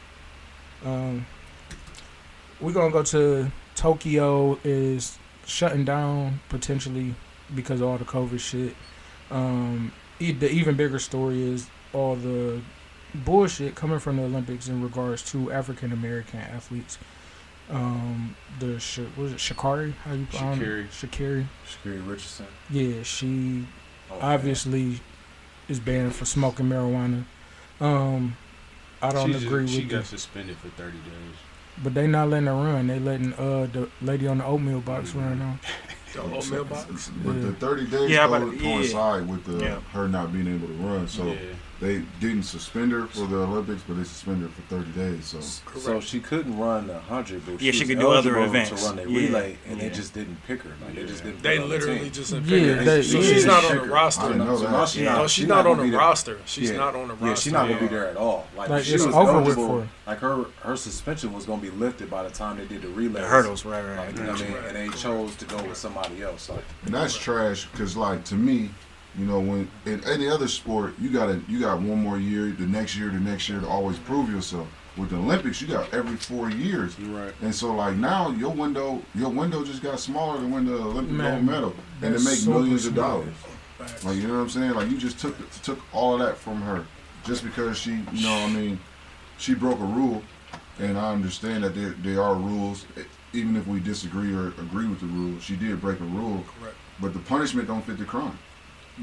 Um, 0.84 1.24
we're 2.60 2.72
gonna 2.72 2.92
go 2.92 3.02
to 3.02 3.50
Tokyo 3.74 4.58
is 4.62 5.16
shutting 5.46 5.86
down 5.86 6.40
potentially 6.50 7.14
because 7.54 7.80
of 7.80 7.88
all 7.88 7.96
the 7.96 8.04
COVID 8.04 8.40
shit. 8.40 8.76
Um, 9.30 9.90
e- 10.18 10.32
the 10.32 10.50
even 10.50 10.74
bigger 10.74 10.98
story 10.98 11.42
is 11.42 11.66
all 11.94 12.14
the 12.16 12.60
bullshit 13.14 13.74
coming 13.74 13.98
from 13.98 14.16
the 14.16 14.22
Olympics 14.24 14.68
in 14.68 14.82
regards 14.82 15.22
to 15.32 15.50
African 15.52 15.92
American 15.92 16.40
athletes. 16.40 16.98
Um, 17.70 18.34
the 18.58 18.80
Sh- 18.80 19.00
was 19.16 19.32
it 19.32 19.38
Shakari? 19.38 19.94
How 20.04 20.12
you 20.12 20.20
um, 20.40 20.58
Sha'Carri. 20.58 20.86
Shakari. 20.88 21.46
Shakiri 21.66 22.06
Richardson. 22.08 22.46
Yeah, 22.68 23.02
she 23.04 23.66
Oh, 24.12 24.18
obviously 24.20 25.00
is 25.68 25.78
banned 25.78 26.12
for 26.16 26.24
smoking 26.24 26.66
marijuana. 26.66 27.22
Um, 27.80 28.36
I 29.00 29.10
don't 29.12 29.28
She 29.28 29.32
just- 29.34 29.46
agree 29.46 29.68
She 29.68 29.80
with 29.82 29.88
got 29.90 30.06
suspended 30.06 30.56
for 30.56 30.68
30 30.70 30.98
days. 30.98 31.36
but 31.82 31.94
they 31.94 32.08
not 32.08 32.28
letting 32.28 32.46
her 32.48 32.54
run. 32.54 32.88
They 32.88 32.98
letting 32.98 33.32
uh 33.34 33.68
the 33.72 33.88
lady 34.02 34.26
on 34.26 34.38
the 34.38 34.44
oatmeal 34.44 34.80
box 34.80 35.14
run 35.14 35.38
now. 35.38 35.58
The 36.12 36.22
oatmeal 36.22 36.64
box. 36.64 37.08
But 37.24 37.40
the 37.40 37.52
30 37.52 37.86
days 37.86 38.10
Yeah, 38.10 38.26
co- 38.26 38.40
but- 38.50 38.56
yeah. 38.56 38.62
coincide 38.62 39.28
with 39.28 39.44
the 39.44 39.64
Yeah. 39.64 39.80
her 39.92 40.08
not 40.08 40.32
being 40.32 40.48
able 40.48 40.66
to 40.66 40.74
run. 40.74 41.06
So 41.06 41.24
yeah. 41.26 41.36
They 41.80 42.02
didn't 42.20 42.42
suspend 42.42 42.92
her 42.92 43.06
for 43.06 43.26
the 43.26 43.36
Olympics, 43.38 43.82
but 43.88 43.96
they 43.96 44.04
suspended 44.04 44.50
her 44.50 44.54
for 44.54 44.82
30 44.82 44.90
days. 44.92 45.24
So 45.24 45.40
So 45.40 46.00
she 46.00 46.20
couldn't 46.20 46.58
run 46.58 46.86
the 46.88 46.98
hundred, 47.00 47.44
but 47.46 47.52
Yeah, 47.60 47.72
she, 47.72 47.78
she 47.78 47.84
was 47.84 47.88
could 47.88 47.98
do 48.00 48.10
other 48.10 48.36
eligible 48.38 48.44
events. 48.60 48.82
to 48.82 48.88
run 48.88 48.98
a 48.98 49.02
Yeah, 49.10 49.18
relay, 49.28 49.56
and 49.66 49.78
yeah. 49.78 49.88
they 49.88 49.94
just 49.94 50.12
didn't 50.12 50.36
pick 50.46 50.62
her. 50.62 50.72
Like 50.84 50.94
they 50.94 51.06
just 51.06 51.24
didn't. 51.24 51.42
They 51.42 51.56
put 51.58 51.58
her 51.58 51.62
on 51.64 51.68
the 51.70 51.74
literally 51.86 52.10
just 52.10 52.32
didn't 52.32 52.48
Yeah, 52.48 52.58
pick 52.58 52.76
her. 52.78 52.84
they- 52.84 53.02
so 53.02 53.18
yeah. 53.18 53.32
she's 53.32 53.46
not 53.46 53.64
on 53.64 53.76
the 53.78 53.82
roster. 53.94 54.22
I 54.24 54.28
didn't 54.28 54.46
know 54.46 54.56
that. 54.58 54.70
now 54.70 54.84
she 54.84 55.00
Yeah. 55.02 55.04
not, 55.12 55.18
No, 55.18 55.26
she's 55.26 55.32
she 55.44 55.46
not 55.48 55.66
on 55.66 55.90
the 55.90 55.96
roster. 55.96 56.38
She's 56.44 56.70
Yeah. 56.70 56.76
not 56.76 56.94
on 56.96 57.08
the 57.08 57.14
roster. 57.14 57.26
Yeah, 57.26 57.34
she's 57.34 57.52
not 57.52 57.68
gonna 57.68 57.80
be 57.80 57.88
there 57.88 58.08
at 58.08 58.16
all. 58.18 58.46
Like, 58.56 58.68
Like, 58.68 58.84
she 58.84 58.92
was 58.92 59.06
over 59.06 59.16
with 59.40 59.56
eligible- 59.56 59.66
for 59.68 59.80
her. 59.80 59.88
Like 60.06 60.18
her, 60.18 60.44
her 60.62 60.76
suspension 60.76 61.32
was 61.32 61.46
gonna 61.46 61.62
be 61.62 61.70
lifted 61.70 62.10
by 62.10 62.22
the 62.24 62.30
time 62.30 62.58
they 62.58 62.66
did 62.66 62.82
the 62.82 62.88
relay 62.88 63.22
The 63.22 63.26
hurdles, 63.26 63.64
right, 63.64 63.82
right. 63.82 63.96
Like, 64.08 64.16
you 64.18 64.22
know 64.24 64.32
what 64.32 64.42
I 64.42 64.44
mean? 64.44 64.56
And 64.68 64.76
they 64.76 64.88
chose 64.98 65.34
to 65.36 65.44
go 65.46 65.56
with 65.62 65.76
somebody 65.78 66.22
else. 66.22 66.50
Like, 66.50 66.64
and 66.84 66.92
that's 66.94 67.16
trash 67.16 67.66
because 67.72 67.96
like 67.96 68.24
to 68.24 68.34
me, 68.34 68.70
you 69.18 69.24
know, 69.26 69.40
when 69.40 69.70
in 69.86 70.02
any 70.04 70.28
other 70.28 70.48
sport, 70.48 70.94
you 71.00 71.10
got 71.10 71.26
to 71.26 71.42
you 71.48 71.60
got 71.60 71.80
one 71.80 72.00
more 72.02 72.18
year, 72.18 72.46
the 72.52 72.66
next 72.66 72.96
year, 72.96 73.08
the 73.10 73.18
next 73.20 73.48
year 73.48 73.60
to 73.60 73.66
always 73.68 73.98
prove 73.98 74.30
yourself. 74.30 74.68
With 74.96 75.10
the 75.10 75.16
Olympics, 75.16 75.60
you 75.62 75.68
got 75.68 75.92
every 75.94 76.16
four 76.16 76.50
years. 76.50 76.98
Right. 76.98 77.32
And 77.42 77.54
so 77.54 77.72
like 77.74 77.96
now 77.96 78.30
your 78.32 78.50
window 78.50 79.00
your 79.14 79.30
window 79.30 79.64
just 79.64 79.82
got 79.82 80.00
smaller 80.00 80.38
than 80.40 80.50
when 80.50 80.66
the 80.66 80.74
Olympic 80.74 81.12
Man, 81.12 81.32
gold 81.32 81.44
medal. 81.46 81.74
And 82.02 82.12
that's 82.14 82.24
to 82.24 82.30
make 82.30 82.38
super 82.38 82.58
millions 82.58 82.86
of 82.86 82.94
smart. 82.94 83.24
dollars. 83.78 84.04
Like 84.04 84.16
you 84.16 84.26
know 84.28 84.34
what 84.34 84.40
I'm 84.40 84.50
saying? 84.50 84.72
Like 84.72 84.90
you 84.90 84.98
just 84.98 85.18
took 85.18 85.36
took 85.62 85.78
all 85.94 86.14
of 86.14 86.20
that 86.20 86.36
from 86.38 86.60
her 86.62 86.84
just 87.24 87.44
because 87.44 87.78
she, 87.78 87.90
you 88.12 88.22
know, 88.24 88.32
what 88.42 88.50
I 88.50 88.52
mean, 88.52 88.80
she 89.38 89.54
broke 89.54 89.78
a 89.78 89.84
rule, 89.84 90.22
and 90.78 90.98
I 90.98 91.12
understand 91.12 91.64
that 91.64 91.74
there 91.74 91.90
there 92.02 92.22
are 92.22 92.34
rules, 92.34 92.84
e- 92.98 93.02
even 93.32 93.56
if 93.56 93.66
we 93.66 93.78
disagree 93.80 94.34
or 94.34 94.48
agree 94.48 94.86
with 94.88 95.00
the 95.00 95.06
rule. 95.06 95.38
She 95.40 95.54
did 95.56 95.80
break 95.80 96.00
a 96.00 96.04
rule, 96.04 96.44
Correct. 96.58 96.76
but 97.00 97.12
the 97.14 97.20
punishment 97.20 97.68
don't 97.68 97.82
fit 97.84 97.96
the 97.98 98.04
crime. 98.04 98.38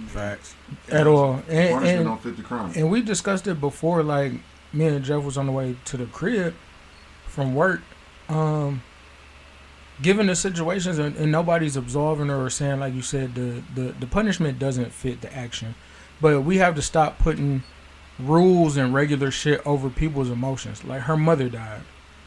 Facts. 0.08 0.56
at 0.89 1.08
all. 1.08 1.42
And, 1.48 1.72
punishment 1.72 1.86
and 1.86 2.06
don't 2.06 2.22
fit 2.22 2.38
the 2.38 2.44
crime. 2.44 2.72
and 2.75 2.89
we 2.92 3.01
discussed 3.01 3.48
it 3.48 3.60
before. 3.60 4.04
Like 4.04 4.34
me 4.74 4.86
and 4.88 5.04
Jeff 5.04 5.24
was 5.24 5.38
on 5.38 5.46
the 5.46 5.51
way 5.51 5.75
to 5.86 5.98
the 5.98 6.06
crib 6.06 6.54
from 7.27 7.56
work. 7.56 7.82
Um, 8.30 8.84
given 10.01 10.27
the 10.27 10.36
situations 10.36 11.00
and, 11.00 11.16
and 11.16 11.32
nobody's 11.32 11.75
absolving 11.75 12.27
her 12.27 12.46
or 12.46 12.50
saying 12.50 12.80
like 12.80 12.94
you 12.94 13.01
said 13.01 13.34
the, 13.36 13.63
the 13.74 13.94
the 14.00 14.06
punishment 14.06 14.60
doesn't 14.60 14.92
fit 14.92 15.22
the 15.22 15.36
action, 15.36 15.75
but 16.22 16.42
we 16.42 16.58
have 16.58 16.75
to 16.75 16.82
stop 16.82 17.18
putting 17.20 17.63
rules 18.20 18.77
and 18.77 18.94
regular 18.94 19.32
shit 19.32 19.66
over 19.66 19.89
people's 19.89 20.30
emotions. 20.30 20.84
Like 20.84 21.01
her 21.01 21.18
mother 21.18 21.50
died. 21.50 21.82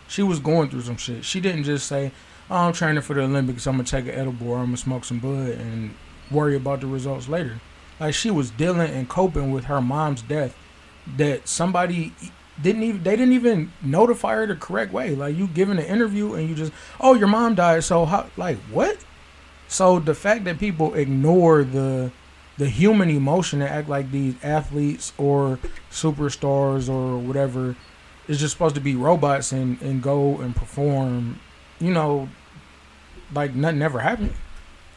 She 0.08 0.22
was 0.22 0.38
going 0.40 0.70
through 0.70 0.82
some 0.82 0.96
shit. 0.96 1.24
She 1.24 1.40
didn't 1.40 1.64
just 1.64 1.86
say, 1.86 2.10
oh, 2.50 2.56
I'm 2.56 2.72
training 2.72 3.02
for 3.02 3.14
the 3.14 3.22
Olympics. 3.22 3.66
I'm 3.66 3.74
gonna 3.74 3.84
take 3.84 4.06
an 4.06 4.14
edible 4.14 4.50
or 4.50 4.58
I'm 4.58 4.66
gonna 4.66 4.76
smoke 4.76 5.04
some 5.04 5.20
bud 5.20 5.50
and 5.50 5.94
worry 6.30 6.56
about 6.56 6.80
the 6.80 6.86
results 6.86 7.28
later. 7.28 7.60
Like 7.98 8.14
she 8.14 8.30
was 8.30 8.50
dealing 8.50 8.90
and 8.90 9.08
coping 9.08 9.50
with 9.50 9.64
her 9.64 9.80
mom's 9.80 10.22
death 10.22 10.56
that 11.16 11.48
somebody 11.48 12.12
didn't 12.60 12.82
even 12.82 13.02
they 13.02 13.16
didn't 13.16 13.34
even 13.34 13.72
notify 13.82 14.34
her 14.36 14.46
the 14.46 14.56
correct 14.56 14.92
way. 14.92 15.14
Like 15.14 15.36
you 15.36 15.46
giving 15.46 15.78
an 15.78 15.84
interview 15.84 16.34
and 16.34 16.48
you 16.48 16.54
just 16.54 16.72
oh 17.00 17.14
your 17.14 17.28
mom 17.28 17.54
died 17.54 17.84
so 17.84 18.04
how 18.04 18.26
like 18.36 18.58
what? 18.70 18.98
So 19.68 19.98
the 19.98 20.14
fact 20.14 20.44
that 20.44 20.58
people 20.58 20.94
ignore 20.94 21.62
the 21.62 22.10
the 22.58 22.68
human 22.68 23.08
emotion 23.08 23.62
and 23.62 23.70
act 23.70 23.88
like 23.88 24.10
these 24.10 24.34
athletes 24.42 25.12
or 25.16 25.58
superstars 25.90 26.88
or 26.88 27.16
whatever 27.16 27.74
is 28.28 28.38
just 28.38 28.52
supposed 28.52 28.74
to 28.74 28.80
be 28.80 28.94
robots 28.94 29.50
and, 29.50 29.80
and 29.80 30.02
go 30.02 30.38
and 30.40 30.54
perform, 30.54 31.40
you 31.80 31.90
know, 31.90 32.28
like 33.34 33.54
nothing 33.54 33.80
ever 33.80 34.00
happened. 34.00 34.34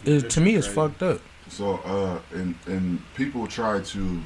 It, 0.05 0.29
to 0.31 0.41
me, 0.41 0.55
it's 0.55 0.67
Crazy. 0.67 0.75
fucked 0.75 1.03
up. 1.03 1.22
So, 1.50 1.75
uh, 1.86 2.19
and 2.33 2.55
and 2.67 3.01
people 3.15 3.48
try 3.48 3.81
to, 3.81 4.22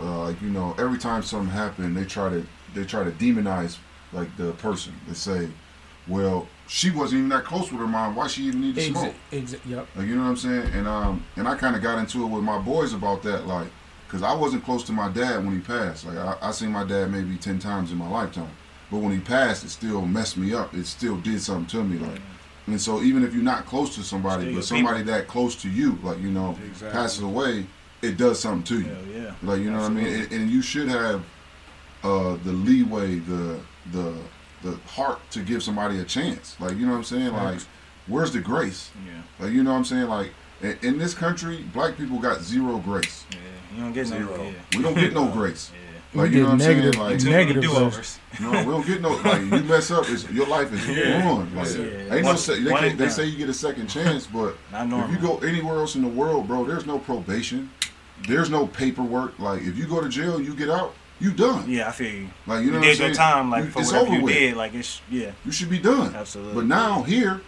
uh, 0.00 0.24
like 0.24 0.40
you 0.42 0.50
know, 0.50 0.74
every 0.78 0.98
time 0.98 1.22
something 1.22 1.50
happened, 1.50 1.96
they 1.96 2.04
try 2.04 2.28
to 2.30 2.46
they 2.74 2.84
try 2.84 3.04
to 3.04 3.10
demonize 3.10 3.78
like 4.12 4.34
the 4.36 4.52
person. 4.52 4.92
They 5.08 5.14
say, 5.14 5.48
"Well, 6.06 6.46
she 6.68 6.90
wasn't 6.90 7.20
even 7.20 7.28
that 7.30 7.44
close 7.44 7.70
with 7.72 7.80
her 7.80 7.86
mom. 7.86 8.14
Why 8.14 8.26
she 8.26 8.44
even 8.44 8.60
need 8.60 8.74
to 8.76 8.82
smoke?" 8.82 9.14
Exa- 9.32 9.60
yep. 9.66 9.86
Like 9.96 10.06
you 10.06 10.16
know 10.16 10.22
what 10.22 10.30
I'm 10.30 10.36
saying? 10.36 10.72
And 10.74 10.86
um, 10.86 11.24
and 11.36 11.48
I 11.48 11.56
kind 11.56 11.74
of 11.74 11.82
got 11.82 11.98
into 11.98 12.22
it 12.24 12.26
with 12.28 12.42
my 12.42 12.58
boys 12.58 12.92
about 12.92 13.22
that, 13.24 13.46
like, 13.46 13.68
cause 14.08 14.22
I 14.22 14.34
wasn't 14.34 14.64
close 14.64 14.84
to 14.84 14.92
my 14.92 15.08
dad 15.08 15.44
when 15.44 15.54
he 15.54 15.60
passed. 15.60 16.06
Like 16.06 16.18
I, 16.18 16.36
I 16.42 16.50
seen 16.52 16.70
my 16.70 16.84
dad 16.84 17.10
maybe 17.10 17.36
ten 17.36 17.58
times 17.58 17.90
in 17.90 17.98
my 17.98 18.08
lifetime, 18.08 18.50
but 18.90 18.98
when 18.98 19.12
he 19.12 19.20
passed, 19.20 19.64
it 19.64 19.70
still 19.70 20.02
messed 20.02 20.36
me 20.36 20.52
up. 20.54 20.74
It 20.74 20.86
still 20.86 21.16
did 21.16 21.40
something 21.40 21.66
to 21.66 21.84
me, 21.84 21.98
like. 21.98 22.20
And 22.70 22.80
so 22.80 23.02
even 23.02 23.24
if 23.24 23.34
you're 23.34 23.42
not 23.42 23.66
close 23.66 23.94
to 23.96 24.02
somebody, 24.02 24.42
Still 24.44 24.52
but 24.52 24.54
your 24.54 24.62
somebody 24.62 25.02
that 25.04 25.26
close 25.28 25.54
to 25.62 25.68
you, 25.68 25.98
like 26.02 26.18
you 26.20 26.30
know, 26.30 26.56
Exactly. 26.64 26.90
passes 26.90 27.22
away, 27.22 27.66
it 28.02 28.16
does 28.16 28.38
something 28.40 28.62
to 28.64 28.82
you. 28.86 28.94
Hell 28.94 29.06
yeah. 29.22 29.34
Like 29.42 29.60
you 29.60 29.70
know 29.70 29.78
what 29.80 29.90
I 29.90 29.94
mean, 29.94 30.06
and, 30.06 30.32
and 30.32 30.50
you 30.50 30.62
should 30.62 30.88
have 30.88 31.24
uh, 32.02 32.36
the 32.44 32.52
leeway, 32.52 33.16
the 33.20 33.60
the 33.92 34.14
the 34.62 34.76
heart 34.88 35.18
to 35.30 35.40
give 35.40 35.62
somebody 35.62 35.98
a 35.98 36.04
chance. 36.04 36.56
Like 36.60 36.76
you 36.76 36.86
know 36.86 36.92
what 36.92 36.98
I'm 36.98 37.04
saying? 37.04 37.32
Like, 37.32 37.60
where's 38.06 38.32
the 38.32 38.40
grace? 38.40 38.90
Yeah. 39.06 39.22
Like 39.44 39.52
you 39.52 39.62
know 39.62 39.72
what 39.72 39.78
I'm 39.78 39.84
saying? 39.84 40.08
Like 40.08 40.32
in, 40.62 40.78
in 40.82 40.98
this 40.98 41.14
country, 41.14 41.64
black 41.72 41.96
people 41.96 42.18
got 42.18 42.40
zero 42.40 42.78
grace. 42.78 43.24
Yeah. 43.30 43.38
You 43.76 43.82
don't 43.82 43.92
get 43.92 44.08
no. 44.10 44.16
Zero. 44.18 44.42
Yeah. 44.42 44.78
We 44.78 44.82
don't 44.82 44.94
get 44.94 45.12
no 45.12 45.26
grace. 45.32 45.70
Yeah. 45.72 45.89
Like 46.12 46.30
We 46.30 46.36
you 46.38 46.42
know 46.42 46.48
what 46.48 46.52
I'm 46.52 46.58
get 46.58 46.64
saying? 46.64 46.78
negative- 46.78 47.00
Like 47.00 47.18
Too 47.20 47.30
Negative 47.30 47.62
do-overs. 47.62 48.18
no, 48.40 48.50
we 48.50 48.56
don't 48.64 48.86
get 48.86 49.00
no. 49.00 49.10
Like 49.10 49.40
you 49.42 49.48
mess 49.68 49.90
up, 49.92 50.04
it's, 50.08 50.28
your 50.30 50.46
life 50.46 50.72
is 50.72 50.84
ruined. 50.86 51.54
Like, 51.56 51.68
Yeah. 51.68 52.14
ain't 52.14 52.22
no. 52.22 52.28
One- 52.30 52.36
Se- 52.36 52.62
they, 52.62 52.70
one 52.72 52.80
can't- 52.82 52.98
they 52.98 53.08
say 53.08 53.26
you 53.26 53.38
get 53.38 53.48
a 53.48 53.54
second 53.54 53.86
chance, 53.88 54.26
but 54.26 54.56
if 54.74 55.10
you 55.12 55.18
go 55.18 55.38
anywhere 55.38 55.76
else 55.76 55.94
in 55.94 56.02
the 56.02 56.08
world, 56.08 56.48
bro, 56.48 56.64
there's 56.64 56.84
no 56.86 56.98
probation. 56.98 57.70
There's 58.26 58.50
no 58.50 58.66
paperwork. 58.66 59.38
Like 59.38 59.62
if 59.62 59.78
you 59.78 59.86
go 59.86 60.00
to 60.00 60.08
jail, 60.08 60.40
you 60.40 60.54
get 60.54 60.68
out, 60.68 60.94
you 61.20 61.30
done. 61.32 61.70
Yeah, 61.70 61.88
I 61.88 61.92
feel 61.92 62.12
you. 62.12 62.28
Like 62.46 62.64
you 62.64 62.72
know 62.72 62.78
you 62.80 62.80
what 62.80 62.80
did 62.80 62.82
I'm 62.82 62.82
your 62.82 62.94
saying? 62.96 63.14
time, 63.14 63.50
like 63.50 63.64
You- 63.66 63.70
for 63.70 63.80
it's 63.80 63.92
whatever 63.92 64.08
over 64.08 64.16
you 64.18 64.24
with. 64.24 64.34
did. 64.34 64.56
Like 64.56 64.74
it's 64.74 65.00
yeah, 65.10 65.30
You 65.44 65.52
should 65.52 65.70
be 65.70 65.78
done. 65.78 66.14
absolutely. 66.14 66.54
But 66.54 66.66
now 66.66 67.02
here, 67.02 67.34
that 67.34 67.40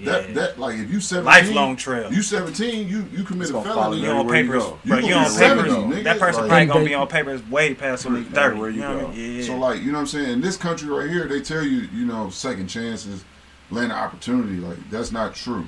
Yeah. 0.00 0.20
that 0.34 0.58
like 0.58 0.78
if 0.78 0.90
you 0.90 1.00
17, 1.00 1.24
lifelong 1.24 1.76
trail. 1.76 2.12
You 2.12 2.22
17, 2.22 2.88
you 2.88 3.06
you 3.12 3.22
commit 3.24 3.50
a 3.50 3.62
felony. 3.62 3.98
You 3.98 4.04
you 4.04 4.10
on 4.10 4.16
everywhere 4.20 4.36
you 4.40 4.46
papers, 4.48 4.64
bro. 4.84 4.98
You 4.98 5.06
You 5.08 5.14
on 5.14 5.24
papers. 5.24 5.72
nigga. 5.72 6.04
That 6.04 6.18
person 6.18 6.40
Like- 6.42 6.48
probably 6.50 6.66
gonna 6.66 6.80
they- 6.80 6.86
be 6.86 6.94
on 6.94 7.06
papers 7.08 7.42
way 7.48 7.74
past 7.74 8.04
when 8.06 8.16
he's 8.16 8.26
thirty. 8.32 8.38
Everywhere 8.46 8.70
you 8.70 8.80
know 8.80 8.90
what 8.94 8.98
I 8.98 9.02
go. 9.02 9.08
mean? 9.12 9.36
Yeah. 9.36 9.42
So 9.46 9.56
like, 9.56 9.80
you 9.80 9.86
know 9.86 9.92
what 9.94 10.00
I'm 10.00 10.06
saying? 10.06 10.30
In 10.30 10.40
this 10.40 10.56
country 10.56 10.88
right 10.88 11.10
here, 11.10 11.26
they 11.28 11.40
tell 11.40 11.62
you, 11.62 11.88
you 11.94 12.06
know, 12.06 12.30
second 12.30 12.68
chances, 12.68 13.24
land 13.70 13.92
of 13.92 13.98
opportunity. 13.98 14.56
Like 14.56 14.78
that's 14.90 15.12
not 15.12 15.34
true. 15.34 15.66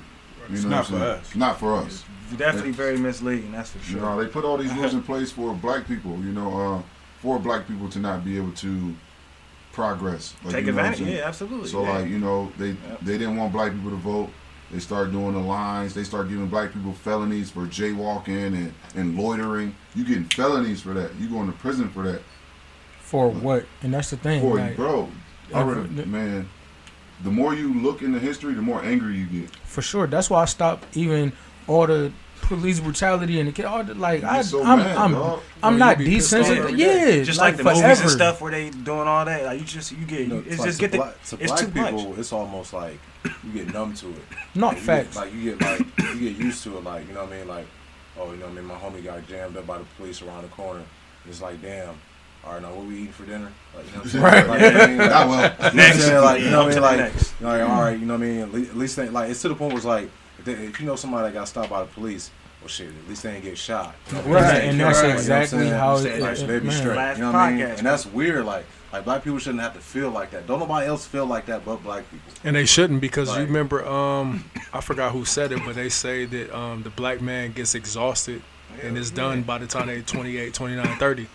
You 0.49 0.55
It's 0.55 0.63
know 0.63 0.69
not 0.71 0.89
what 0.89 0.93
I'm 0.93 0.99
for 0.99 0.99
saying? 1.05 1.19
us. 1.21 1.35
Not 1.35 1.59
for 1.59 1.73
us. 1.75 2.03
definitely 2.37 2.71
very 2.71 2.97
misleading. 2.97 3.51
That's 3.51 3.69
for 3.69 3.77
You 3.77 3.99
sure. 3.99 4.01
know, 4.01 4.19
they 4.19 4.27
put 4.27 4.43
all 4.43 4.57
these 4.57 4.73
rules 4.77 4.93
in 4.93 5.03
place 5.03 5.31
for 5.31 5.53
black 5.53 5.87
people. 5.87 6.17
You 6.17 6.31
know, 6.31 6.59
uh, 6.77 6.81
for 7.21 7.37
black 7.39 7.67
people 7.67 7.87
to 7.89 7.99
not 7.99 8.25
be 8.25 8.35
able 8.37 8.51
to 8.53 8.93
progress. 9.73 10.33
Like, 10.43 10.53
Take 10.53 10.65
you 10.67 10.71
know 10.71 10.79
advantage. 10.79 11.07
Yeah, 11.07 11.27
absolutely. 11.27 11.67
So 11.67 11.83
yeah. 11.83 11.99
like 11.99 12.09
you 12.09 12.19
know 12.19 12.51
they 12.57 12.69
Yep. 12.69 12.99
they 13.01 13.17
didn't 13.17 13.35
want 13.35 13.51
black 13.51 13.73
people 13.73 13.89
to 13.89 13.97
vote. 13.97 14.29
They 14.71 14.79
start 14.79 15.11
doing 15.11 15.33
the 15.33 15.39
lines. 15.39 15.93
They 15.93 16.03
start 16.03 16.29
giving 16.29 16.47
black 16.47 16.73
people 16.73 16.93
felonies 16.93 17.51
for 17.51 17.67
jaywalking 17.67 18.55
and, 18.55 18.73
and 18.95 19.15
loitering. 19.15 19.75
You 19.93 20.03
getting 20.03 20.23
felonies 20.23 20.81
for 20.81 20.93
that. 20.95 21.13
You 21.19 21.29
going 21.29 21.45
to 21.51 21.57
prison 21.59 21.89
for 21.89 22.01
that. 22.03 22.21
For 22.99 23.29
what? 23.29 23.65
And 23.83 23.93
that's 23.93 24.09
the 24.09 24.17
thing. 24.17 24.41
Boy, 24.41 24.55
like, 24.55 24.75
bro, 24.75 25.09
I 25.53 25.61
and 25.61 25.69
really, 25.69 26.05
man, 26.05 26.49
the 27.23 27.29
more 27.29 27.53
you 27.53 27.79
look 27.81 28.01
into 28.01 28.17
history, 28.17 28.55
the 28.55 28.63
more 28.63 28.83
angry 28.83 29.15
you 29.15 29.25
get. 29.27 29.55
For 29.63 29.83
sure. 29.83 30.07
That's 30.07 30.29
why 30.31 30.41
I 30.41 30.45
stopped 30.45 30.97
even 30.97 31.33
all 31.67 31.85
the 31.85 32.11
police 32.43 32.79
brutality 32.79 33.39
and 33.39 33.49
the 33.49 33.51
kid. 33.53 33.65
All 33.65 33.83
the, 33.83 33.93
like 33.95 34.23
I, 34.23 34.41
so 34.41 34.63
I'm 34.63 34.79
mad, 34.79 34.97
I'm, 34.97 35.11
dog. 35.13 35.41
I'm 35.61 35.77
not 35.77 35.97
be 35.97 36.05
desensitized. 36.05 36.77
Yeah, 36.77 37.23
Just 37.23 37.39
like, 37.39 37.55
like, 37.55 37.57
the 37.57 37.63
forever. 37.63 37.81
movies 37.81 38.01
and 38.01 38.09
stuff 38.09 38.41
where 38.41 38.51
they 38.51 38.69
doing 38.69 39.07
all 39.07 39.25
that. 39.25 39.45
Like 39.45 39.59
you 39.59 39.65
just 39.65 39.91
you 39.91 40.05
get 40.05 40.21
You 40.21 40.27
know, 40.27 40.39
it's 40.39 40.47
it's 40.47 40.59
like 40.59 40.67
just 40.67 40.79
to 40.79 40.81
get 40.81 40.91
the 40.91 40.97
black, 40.97 41.23
to 41.23 41.37
it's 41.39 41.51
black 41.51 41.59
too 41.59 41.67
people, 41.71 42.09
much. 42.09 42.19
it's 42.19 42.33
almost 42.33 42.73
like 42.73 42.99
you 43.43 43.51
get 43.53 43.73
numb 43.73 43.93
to 43.95 44.09
it. 44.09 44.15
Not 44.55 44.73
Like, 44.73 44.77
you 44.77 44.83
facts. 44.83 45.15
Get, 45.15 45.23
like 45.23 45.33
you 45.33 45.55
get 45.55 45.61
like 45.61 45.79
you 46.15 46.29
get 46.31 46.37
used 46.37 46.63
to 46.63 46.77
it. 46.77 46.83
Like 46.83 47.07
you 47.07 47.13
know 47.13 47.23
what 47.23 47.33
I 47.33 47.37
mean. 47.37 47.47
Like 47.47 47.65
oh 48.17 48.31
you 48.31 48.37
know 48.37 48.45
what 48.45 48.51
I 48.51 48.55
mean. 48.55 48.65
My 48.65 48.75
homie 48.75 49.03
got 49.03 49.27
jammed 49.27 49.57
up 49.57 49.65
by 49.65 49.77
the 49.79 49.85
police 49.97 50.21
around 50.21 50.43
the 50.43 50.49
corner. 50.49 50.83
It's 51.27 51.41
like 51.41 51.61
damn. 51.61 51.95
All 52.45 52.51
right, 52.51 52.61
now 52.61 52.73
what 52.73 52.85
we 52.85 52.95
eating 52.95 53.13
for 53.13 53.25
dinner? 53.25 53.49
Like, 53.73 53.85
you 53.85 53.91
know 53.93 53.97
what 53.99 54.03
I'm 54.03 54.09
saying? 54.09 54.23
Right. 54.23 54.47
Like, 54.47 54.59
you 54.59 54.67
know 54.67 54.79
what 54.79 54.83
I 54.83 54.87
mean? 54.87 54.97
Like, 54.97 55.09
Not 55.09 55.29
well. 55.29 55.39
You 55.39 55.79
know 55.79 55.79
what 55.79 55.95
I'm 55.95 55.99
saying? 56.01 56.21
Like, 56.21 56.41
you 56.41 56.49
know 56.49 56.63
what 56.65 56.67
I 56.67 56.73
mean? 56.73 56.81
Like, 56.81 56.97
next. 56.97 57.33
you 57.39 57.45
know, 57.45 57.51
like, 57.53 57.69
all 57.69 57.81
right, 57.81 57.99
you 57.99 58.05
know 58.05 58.13
what 58.17 58.23
I 58.23 58.25
mean? 58.25 58.39
At 58.41 58.69
at 58.69 58.77
least 58.77 58.95
they, 58.97 59.07
like, 59.07 59.29
it's 59.29 59.41
to 59.43 59.47
the 59.47 59.55
point 59.55 59.71
where 59.71 59.77
it's 59.77 59.85
like, 59.85 60.09
if, 60.47 60.79
you 60.79 60.85
know 60.85 60.95
somebody 60.95 61.27
that 61.27 61.33
got 61.33 61.47
stopped 61.47 61.69
by 61.69 61.81
the 61.81 61.87
police, 61.87 62.31
well, 62.61 62.69
shit, 62.69 62.87
at 62.87 63.09
least 63.09 63.23
they 63.23 63.31
didn't 63.33 63.43
get 63.43 63.57
shot. 63.57 63.93
You 64.09 64.13
know 64.13 64.21
what 64.21 64.25
I 64.25 64.31
mean? 64.31 64.43
Right, 64.43 64.43
At 64.45 64.53
least 64.53 64.61
they 64.61 64.69
and 64.69 64.79
that's 64.79 65.01
killed. 65.01 65.03
Like, 65.03 65.03
you 65.03 65.09
know 65.09 65.09
what 65.09 65.13
I'm 65.13 65.17
exactly 65.17 65.59
saying? 65.59 65.73
how 65.73 65.93
Like, 65.95 66.05
it- 66.05 66.21
like, 66.21 66.39
it- 66.39 66.47
baby 66.47 66.67
man. 66.67 66.77
straight. 66.77 66.95
Last 66.95 67.17
You 67.17 67.23
know 67.23 67.31
what 67.31 67.35
I 67.39 67.51
mean? 67.51 67.61
And 67.65 67.79
that's 67.85 68.05
weird. 68.05 68.45
Like, 68.45 68.65
like 68.93 69.03
black 69.05 69.23
people 69.23 69.39
shouldn't 69.39 69.61
have 69.63 69.73
to 69.73 69.79
feel 69.81 70.09
like 70.11 70.31
that. 70.31 70.47
Don't 70.47 70.59
nobody 70.59 70.87
else 70.87 71.05
feel 71.05 71.25
like 71.25 71.45
that 71.47 71.65
but 71.65 71.83
black 71.83 72.09
people. 72.11 72.31
And 72.43 72.55
they 72.55 72.65
shouldn't 72.65 73.01
because 73.01 73.35
you 73.35 73.43
remember, 73.43 73.85
um, 73.87 74.45
I 74.71 74.81
forgot 74.81 75.11
who 75.11 75.25
said 75.25 75.51
it, 75.51 75.59
but 75.65 75.75
they 75.75 75.89
say 75.89 76.25
that 76.25 76.55
um, 76.55 76.83
the 76.83 76.89
black 76.91 77.19
man 77.21 77.51
gets 77.53 77.73
exhausted 77.75 78.41
and 78.81 78.97
it's 78.97 79.09
done 79.11 79.41
by 79.43 79.57
the 79.57 79.67
time 79.67 79.87
they 79.87 80.01
28, 80.01 80.53
29, 80.53 80.97
30. 80.99 81.27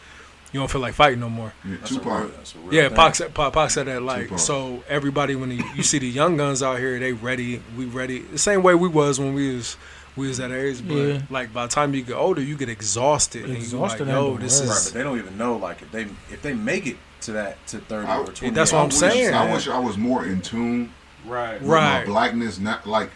You 0.53 0.61
don't 0.61 0.71
feel 0.71 0.81
like 0.81 0.95
fighting 0.95 1.21
no 1.21 1.29
more. 1.29 1.53
Yeah, 1.65 1.77
That's 1.77 1.91
Tupac. 1.91 2.07
real, 2.21 2.29
that's 2.29 2.55
a 2.55 2.59
real 2.59 2.75
Yeah. 2.75 2.89
Pac 2.89 3.15
said, 3.17 3.35
Pac, 3.35 3.53
Pac 3.53 3.71
said 3.71 3.87
that 3.87 4.03
like 4.03 4.23
Tupac. 4.25 4.39
so 4.39 4.83
everybody 4.89 5.35
when 5.37 5.51
you, 5.51 5.63
you 5.77 5.83
see 5.83 5.99
the 5.99 6.09
young 6.09 6.37
guns 6.39 6.63
out 6.63 6.79
here, 6.79 6.99
they 6.99 7.13
ready, 7.13 7.63
we 7.77 7.85
ready. 7.85 8.21
The 8.21 8.39
same 8.39 8.63
way 8.63 8.75
we 8.75 8.89
was 8.89 9.21
when 9.21 9.35
we 9.35 9.55
was 9.57 9.77
we 10.17 10.27
was 10.27 10.39
that 10.39 10.51
age, 10.51 10.83
but 10.89 10.95
Yeah. 10.95 11.23
like 11.31 11.53
by 11.53 11.67
the 11.67 11.73
time 11.73 11.95
you 11.95 12.03
get 12.03 12.15
older, 12.17 12.41
you 12.41 12.57
get 12.57 12.69
exhausted. 12.69 13.45
and 13.45 13.53
you 13.53 13.59
Exhausted 13.59 14.07
like, 14.09 14.15
yo, 14.17 14.29
ain't 14.31 14.37
the 14.39 14.43
this 14.45 14.61
word. 14.61 14.69
Right, 14.69 14.77
is 14.79 14.85
but 14.87 14.95
they 14.95 15.03
don't 15.05 15.19
even 15.19 15.37
know 15.39 15.57
like 15.57 15.83
if 15.83 15.93
they 15.93 16.03
if 16.33 16.41
they 16.43 16.55
make 16.55 16.87
it 16.87 16.97
to 17.23 17.33
that 17.33 17.65
to 17.69 17.79
thirty 17.79 18.09
I- 18.09 18.19
or 18.19 18.25
twenty. 18.27 18.51
That's 18.51 18.73
what 18.73 18.79
I 18.79 18.83
I'm 18.83 18.89
wish- 18.89 18.97
saying. 18.97 19.35
I 19.35 19.53
wish 19.53 19.69
I 19.69 19.79
was 19.79 19.97
more 19.99 20.25
in 20.25 20.41
tune 20.41 20.93
Right. 21.27 21.61
with 21.61 21.69
Right. 21.71 22.01
my 22.01 22.05
blackness, 22.07 22.59
not 22.59 22.87
like 22.87 23.11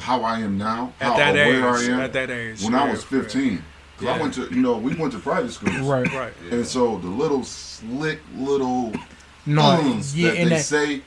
how 0.00 0.22
I 0.22 0.40
am 0.40 0.58
now, 0.58 0.92
at 1.00 1.06
how 1.12 1.16
that 1.16 1.30
aware 1.34 1.76
age. 1.76 1.88
I 1.88 1.92
am. 1.92 2.00
At 2.00 2.12
that 2.14 2.30
age, 2.30 2.62
when 2.62 2.74
I 2.74 2.90
was 2.90 3.04
15, 3.04 3.62
because 3.98 4.16
I 4.18 4.20
went 4.22 4.34
to, 4.34 4.42
you 4.54 4.62
know, 4.62 4.76
we 4.78 4.94
went 4.94 5.12
to 5.12 5.18
private 5.18 5.50
schools, 5.52 5.76
Right. 5.80 6.12
Right. 6.12 6.32
And 6.50 6.66
so 6.66 6.98
the 6.98 7.08
little 7.08 7.42
slick 7.44 8.20
little 8.36 8.92
No, 9.46 9.62
ums 9.62 10.16
yeah, 10.16 10.30
that 10.30 10.38
and 10.38 10.50
they 10.50 10.56
that, 10.56 10.62
say, 10.64 11.02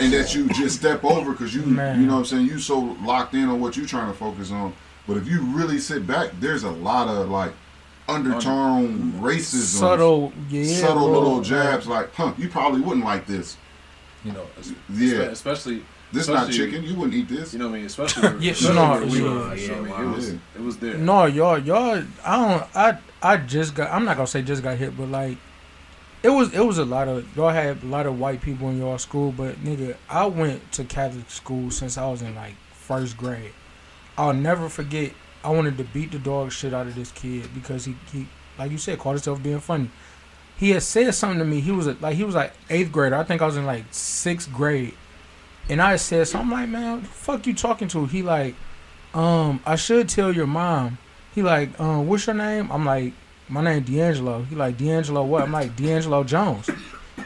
and 0.00 0.12
that 0.12 0.34
you 0.34 0.48
just 0.50 0.76
step 0.78 1.04
over 1.04 1.32
because 1.32 1.54
you, 1.54 1.62
Man. 1.62 2.00
you 2.00 2.06
know, 2.06 2.14
what 2.14 2.18
I'm 2.20 2.24
saying 2.26 2.46
you 2.46 2.58
so 2.58 2.78
locked 3.02 3.34
in 3.34 3.48
on 3.48 3.60
what 3.60 3.76
you're 3.76 3.86
trying 3.86 4.10
to 4.12 4.16
focus 4.18 4.50
on. 4.50 4.72
But 5.06 5.16
if 5.16 5.26
you 5.26 5.40
really 5.42 5.78
sit 5.78 6.06
back, 6.06 6.30
there's 6.40 6.64
a 6.64 6.70
lot 6.70 7.08
of 7.08 7.28
like 7.30 7.52
undertone 8.08 9.12
racism, 9.14 9.78
subtle, 9.78 10.32
yeah, 10.48 10.64
subtle 10.64 11.08
bro. 11.08 11.18
little 11.18 11.40
jabs. 11.42 11.86
Like, 11.86 12.14
huh, 12.14 12.32
you 12.38 12.48
probably 12.48 12.80
wouldn't 12.80 13.04
like 13.04 13.26
this. 13.26 13.56
you 14.24 14.32
know, 14.32 14.44
Yeah. 14.92 15.20
especially 15.30 15.82
This 16.12 16.28
not 16.28 16.50
chicken. 16.50 16.84
You 16.84 16.94
wouldn't 16.96 17.14
eat 17.14 17.28
this. 17.28 17.52
you 17.52 17.58
know 17.58 17.66
what 17.66 17.74
I 17.74 17.78
mean, 17.78 17.86
especially 17.86 18.22
Yeah, 18.46 18.52
especially 18.52 18.74
no, 18.76 18.90
where 18.92 19.06
we 19.06 19.18
yeah, 19.18 19.24
were, 19.24 19.54
yeah, 19.54 19.60
you 19.62 19.68
know 19.68 19.82
what 19.82 19.90
I 19.90 20.04
wow. 20.04 20.10
it 20.12 20.16
was 20.16 20.30
Yeah. 20.30 20.38
it 20.56 20.60
was 20.62 20.76
there. 20.78 20.94
No, 20.98 21.26
y'all, 21.26 21.58
y'all. 21.58 22.02
I 22.24 22.36
don't. 22.36 22.76
I 22.76 22.98
I 23.22 23.36
just 23.36 23.74
got. 23.74 23.90
I'm 23.92 24.04
not 24.04 24.16
gonna 24.16 24.26
say 24.26 24.42
just 24.42 24.62
got 24.62 24.76
hit, 24.78 24.96
but 24.96 25.08
like, 25.08 25.36
it 26.22 26.30
was 26.30 26.52
it 26.54 26.60
was 26.64 26.78
a 26.78 26.84
lot 26.84 27.08
of 27.08 27.36
y'all 27.36 27.50
had 27.50 27.82
a 27.82 27.86
lot 27.86 28.06
of 28.06 28.18
white 28.18 28.40
people 28.40 28.68
in 28.70 28.78
y'all 28.78 28.98
school. 28.98 29.32
But 29.32 29.56
nigga, 29.56 29.96
I 30.08 30.26
went 30.26 30.72
to 30.72 30.84
Catholic 30.84 31.30
school 31.30 31.70
since 31.70 31.98
I 31.98 32.08
was 32.08 32.22
in 32.22 32.34
like 32.34 32.54
first 32.72 33.16
grade. 33.16 33.52
I'll 34.16 34.32
never 34.32 34.68
forget. 34.68 35.12
I 35.44 35.50
wanted 35.50 35.78
to 35.78 35.84
beat 35.84 36.10
the 36.10 36.18
dog 36.18 36.52
shit 36.52 36.74
out 36.74 36.86
of 36.86 36.94
this 36.94 37.12
kid 37.12 37.48
because 37.54 37.84
he 37.84 37.96
he 38.12 38.26
like 38.58 38.70
you 38.70 38.78
said 38.78 38.98
called 38.98 39.16
himself 39.16 39.42
being 39.42 39.60
funny. 39.60 39.90
He 40.56 40.70
had 40.70 40.82
said 40.82 41.14
something 41.14 41.38
to 41.38 41.44
me. 41.44 41.60
He 41.60 41.70
was 41.70 41.86
a, 41.86 41.96
like 42.00 42.16
he 42.16 42.24
was 42.24 42.34
like 42.34 42.52
eighth 42.70 42.90
grader. 42.90 43.14
I 43.16 43.22
think 43.24 43.42
I 43.42 43.46
was 43.46 43.56
in 43.56 43.66
like 43.66 43.84
sixth 43.90 44.52
grade. 44.52 44.94
And 45.68 45.82
I 45.82 45.96
said 45.96 46.26
so 46.28 46.38
I'm 46.38 46.50
like, 46.50 46.68
man, 46.68 47.02
fuck 47.02 47.46
you 47.46 47.54
talking 47.54 47.88
to? 47.88 48.06
He 48.06 48.22
like, 48.22 48.54
um, 49.14 49.60
I 49.66 49.76
should 49.76 50.08
tell 50.08 50.32
your 50.34 50.46
mom. 50.46 50.98
He 51.34 51.42
like, 51.42 51.78
um, 51.78 52.06
what's 52.06 52.26
your 52.26 52.34
name? 52.34 52.70
I'm 52.72 52.84
like, 52.84 53.12
my 53.48 53.62
name 53.62 53.82
D'Angelo. 53.82 54.42
He 54.42 54.56
like, 54.56 54.76
D'Angelo 54.76 55.24
what? 55.24 55.42
I'm 55.42 55.52
like, 55.52 55.76
D'Angelo 55.76 56.24
Jones. 56.24 56.68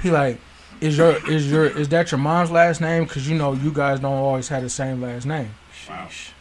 He 0.03 0.11
like, 0.11 0.41
is 0.81 0.99
your 0.99 1.31
is 1.31 1.51
your 1.51 1.67
is 1.67 1.89
that 1.91 2.11
your 2.11 2.19
mom's 2.19 2.51
last 2.51 2.81
name? 2.81 3.07
Cause 3.07 3.29
you 3.29 3.37
know 3.37 3.53
you 3.53 3.73
guys 3.73 4.01
don't 4.01 4.13
always 4.13 4.49
have 4.49 4.63
the 4.63 4.71
same 4.71 5.01
last 5.01 5.27
name. 5.27 5.51
Sheesh. 5.87 6.32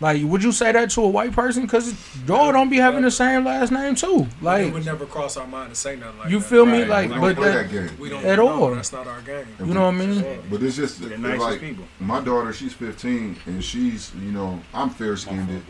Like, 0.00 0.22
would 0.24 0.42
you 0.42 0.50
say 0.50 0.72
that 0.72 0.88
to 0.92 1.02
a 1.02 1.08
white 1.08 1.32
person? 1.32 1.66
Cause 1.66 1.94
y'all 2.26 2.52
don't 2.52 2.70
be 2.70 2.78
having 2.78 3.02
the 3.02 3.10
same 3.10 3.44
last 3.44 3.70
name 3.70 3.94
too. 3.94 4.26
Like, 4.40 4.68
it 4.68 4.72
would 4.72 4.86
never 4.86 5.04
cross 5.04 5.36
our 5.36 5.46
mind 5.46 5.70
to 5.74 5.76
say 5.78 5.96
nothing 5.96 6.18
like 6.20 6.30
you 6.30 6.38
that. 6.40 6.48
feel 6.48 6.64
me? 6.64 6.80
Right. 6.84 6.88
Like, 6.88 7.08
we 7.10 7.14
don't 7.16 7.20
but 7.20 7.36
play 7.36 7.48
that, 7.52 7.70
that 7.70 7.88
game. 7.88 7.98
we 8.00 8.08
don't 8.08 8.24
At 8.24 8.36
no, 8.38 8.48
all. 8.48 8.74
That's 8.74 8.92
not 8.92 9.06
our 9.06 9.20
game. 9.20 9.46
you 9.58 9.74
know 9.74 9.82
what 9.86 9.94
I 9.94 9.98
mean? 10.06 10.40
But 10.50 10.62
it's 10.62 10.76
just 10.76 11.02
The 11.02 11.18
nicest 11.18 11.40
like 11.42 11.60
people. 11.60 11.84
my 12.00 12.20
daughter. 12.20 12.52
She's 12.54 12.72
15 12.72 13.36
and 13.46 13.62
she's 13.62 14.12
you 14.14 14.32
know 14.32 14.58
I'm 14.72 14.88
fair 14.90 15.16
skinned 15.18 15.62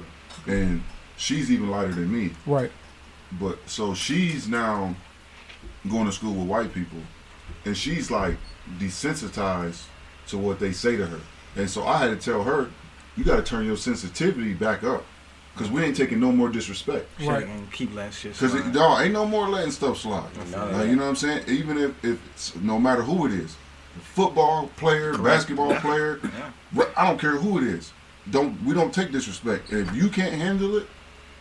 and 0.46 0.82
she's 1.16 1.50
even 1.50 1.68
lighter 1.68 1.92
than 1.92 2.12
me. 2.12 2.30
Right. 2.46 2.70
But 3.40 3.58
so 3.66 3.94
she's 3.94 4.46
now 4.48 4.94
going 5.90 6.06
to 6.06 6.12
school 6.12 6.34
with 6.34 6.48
white 6.48 6.72
people, 6.74 6.98
and 7.64 7.76
she's 7.76 8.10
like 8.10 8.36
desensitized 8.78 9.84
to 10.28 10.38
what 10.38 10.58
they 10.60 10.72
say 10.72 10.96
to 10.96 11.06
her. 11.06 11.20
And 11.56 11.68
so 11.68 11.84
I 11.84 11.96
had 11.98 12.08
to 12.08 12.16
tell 12.16 12.42
her, 12.44 12.70
you 13.16 13.24
got 13.24 13.36
to 13.36 13.42
turn 13.42 13.66
your 13.66 13.76
sensitivity 13.76 14.54
back 14.54 14.82
up, 14.84 15.04
because 15.54 15.70
we 15.70 15.82
ain't 15.82 15.96
taking 15.96 16.20
no 16.20 16.32
more 16.32 16.48
disrespect. 16.48 17.06
Right. 17.22 17.46
and 17.46 17.70
keep 17.72 17.94
that 17.94 18.14
shit. 18.14 18.32
Because 18.34 18.52
slide. 18.52 18.72
dog 18.72 19.02
ain't 19.02 19.12
no 19.12 19.26
more 19.26 19.48
letting 19.48 19.70
stuff 19.72 19.98
slide. 19.98 20.28
No, 20.52 20.66
Like, 20.70 20.88
you 20.88 20.96
know 20.96 21.02
what 21.02 21.08
I'm 21.10 21.16
saying? 21.16 21.44
Even 21.48 21.76
if, 21.78 21.90
if 22.04 22.24
it's- 22.26 22.52
no 22.60 22.78
matter 22.78 23.02
who 23.02 23.26
it 23.26 23.32
is, 23.32 23.56
football 24.02 24.68
player, 24.76 25.16
basketball 25.18 25.74
player, 25.76 26.20
Yeah. 26.22 26.84
I 26.96 27.06
don't 27.06 27.20
care 27.20 27.32
who 27.36 27.58
it 27.58 27.64
is. 27.64 27.92
Don't 28.30 28.62
we 28.64 28.74
don't 28.74 28.94
take 28.94 29.10
disrespect. 29.12 29.72
If 29.72 29.94
you 29.94 30.08
can't 30.08 30.34
handle 30.34 30.76
it, 30.76 30.86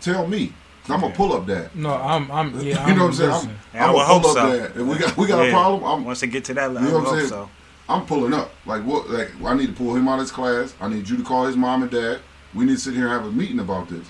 tell 0.01 0.25
me. 0.27 0.53
i 0.88 0.93
I'm 0.93 1.01
gonna 1.01 1.13
pull 1.13 1.34
up 1.34 1.45
that. 1.47 1.75
No, 1.75 1.93
I'm. 1.93 2.32
I'm. 2.32 2.60
Yeah. 2.62 2.62
you 2.88 2.93
I'm, 2.93 2.97
know 2.97 3.03
what 3.05 3.10
I'm 3.10 3.13
saying? 3.13 3.32
I'm, 3.32 3.49
Yeah, 3.75 3.86
I 3.86 3.88
I'm 3.89 3.93
gonna 3.95 4.21
pull 4.21 4.32
up 4.32 4.38
so. 4.38 4.58
that. 4.58 4.69
If 4.71 4.88
we 4.88 4.97
got 4.97 5.17
we 5.17 5.27
got 5.27 5.45
a 5.47 5.51
problem, 5.51 5.84
I'm 5.84 6.05
Once 6.05 6.21
they 6.21 6.27
get 6.27 6.45
to 6.45 6.53
that 6.55 6.69
You 6.71 6.75
level, 6.75 6.89
know 6.91 6.99
what 6.99 7.08
I'm 7.10 7.17
saying? 7.19 7.29
so. 7.29 7.49
I'm 7.89 8.06
pulling 8.06 8.34
up. 8.34 8.52
Like 8.65 8.84
what? 8.84 9.10
Like 9.10 9.32
I 9.43 9.56
need 9.56 9.67
to 9.67 9.73
pull 9.73 9.95
him 9.95 10.08
out 10.08 10.15
of 10.15 10.19
his 10.21 10.32
class. 10.32 10.73
I 10.80 10.88
need 10.88 11.10
you 11.10 11.17
to 11.17 11.23
call 11.23 11.45
his 11.45 11.58
mom 11.58 11.82
and 11.82 11.91
dad. 11.91 12.19
We 12.54 12.65
need 12.65 12.75
to 12.75 12.80
sit 12.80 12.93
here 12.93 13.06
and 13.08 13.12
have 13.13 13.25
a 13.25 13.32
meeting 13.32 13.60
about 13.60 13.89
this. 13.89 14.08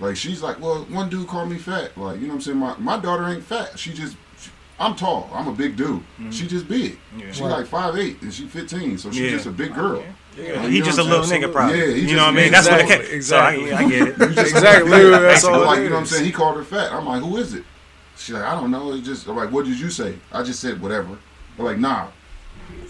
Like 0.00 0.16
she's 0.16 0.42
like, 0.42 0.60
well, 0.60 0.84
one 0.90 1.08
dude 1.08 1.26
called 1.28 1.48
me 1.50 1.56
fat. 1.56 1.96
Like 1.96 2.16
you 2.20 2.22
know 2.22 2.28
what 2.28 2.34
I'm 2.34 2.40
saying? 2.42 2.58
My 2.58 2.76
my 2.78 2.98
daughter 2.98 3.26
ain't 3.28 3.44
fat. 3.44 3.78
She 3.78 3.92
just, 3.92 4.16
she- 4.38 4.50
I'm 4.78 4.94
tall. 4.96 5.30
I'm 5.32 5.48
a 5.48 5.52
big 5.52 5.76
dude. 5.76 6.00
Mm-hmm. 6.00 6.30
She 6.30 6.46
just 6.46 6.68
big. 6.68 6.98
Yeah. 7.16 7.32
She 7.32 7.42
Right. 7.44 7.50
like 7.50 7.66
five 7.66 7.96
eight 7.96 8.20
and 8.22 8.34
she 8.34 8.46
15. 8.46 8.98
So 8.98 9.10
she's 9.10 9.20
Yeah. 9.20 9.30
just 9.30 9.46
a 9.46 9.50
big 9.50 9.72
girl. 9.74 10.02
Yeah. 10.36 10.64
You 10.64 10.68
he 10.68 10.82
just 10.82 10.98
a 10.98 11.02
little 11.02 11.24
nigga, 11.24 11.50
probably. 11.50 11.78
Yeah, 11.78 11.84
you 11.86 12.02
just- 12.02 12.14
know 12.14 12.24
what 12.26 12.34
I 12.34 12.36
mean? 12.36 12.52
That's 12.52 12.68
what 12.68 12.80
it 12.80 13.10
Exactly, 13.12 13.20
So 13.22 13.36
I, 13.38 13.52
exactly. 13.54 13.72
I 13.72 13.88
get 13.88 14.08
it. 14.08 14.18
You 14.28 14.34
just 14.34 14.50
Exactly. 14.54 14.90
Like, 15.04 15.20
That's 15.22 15.44
all 15.44 15.64
like 15.64 15.78
it 15.78 15.82
you 15.84 15.88
know 15.88 15.94
what 15.94 16.00
I'm 16.00 16.06
saying? 16.06 16.24
He 16.26 16.32
called 16.32 16.56
her 16.56 16.64
fat. 16.64 16.92
I'm 16.92 17.06
like, 17.06 17.22
who 17.22 17.36
is 17.38 17.54
it? 17.54 17.64
She's 18.18 18.34
like, 18.34 18.44
I 18.44 18.52
don't 18.60 18.70
know. 18.70 18.92
It's 18.92 19.06
just 19.06 19.26
I'm 19.28 19.36
like, 19.36 19.50
what 19.50 19.64
did 19.64 19.78
you 19.80 19.88
say? 19.90 20.16
I 20.32 20.42
just 20.42 20.60
said 20.60 20.82
whatever. 20.82 21.16
I'm 21.58 21.64
like, 21.64 21.78
nah. 21.78 22.08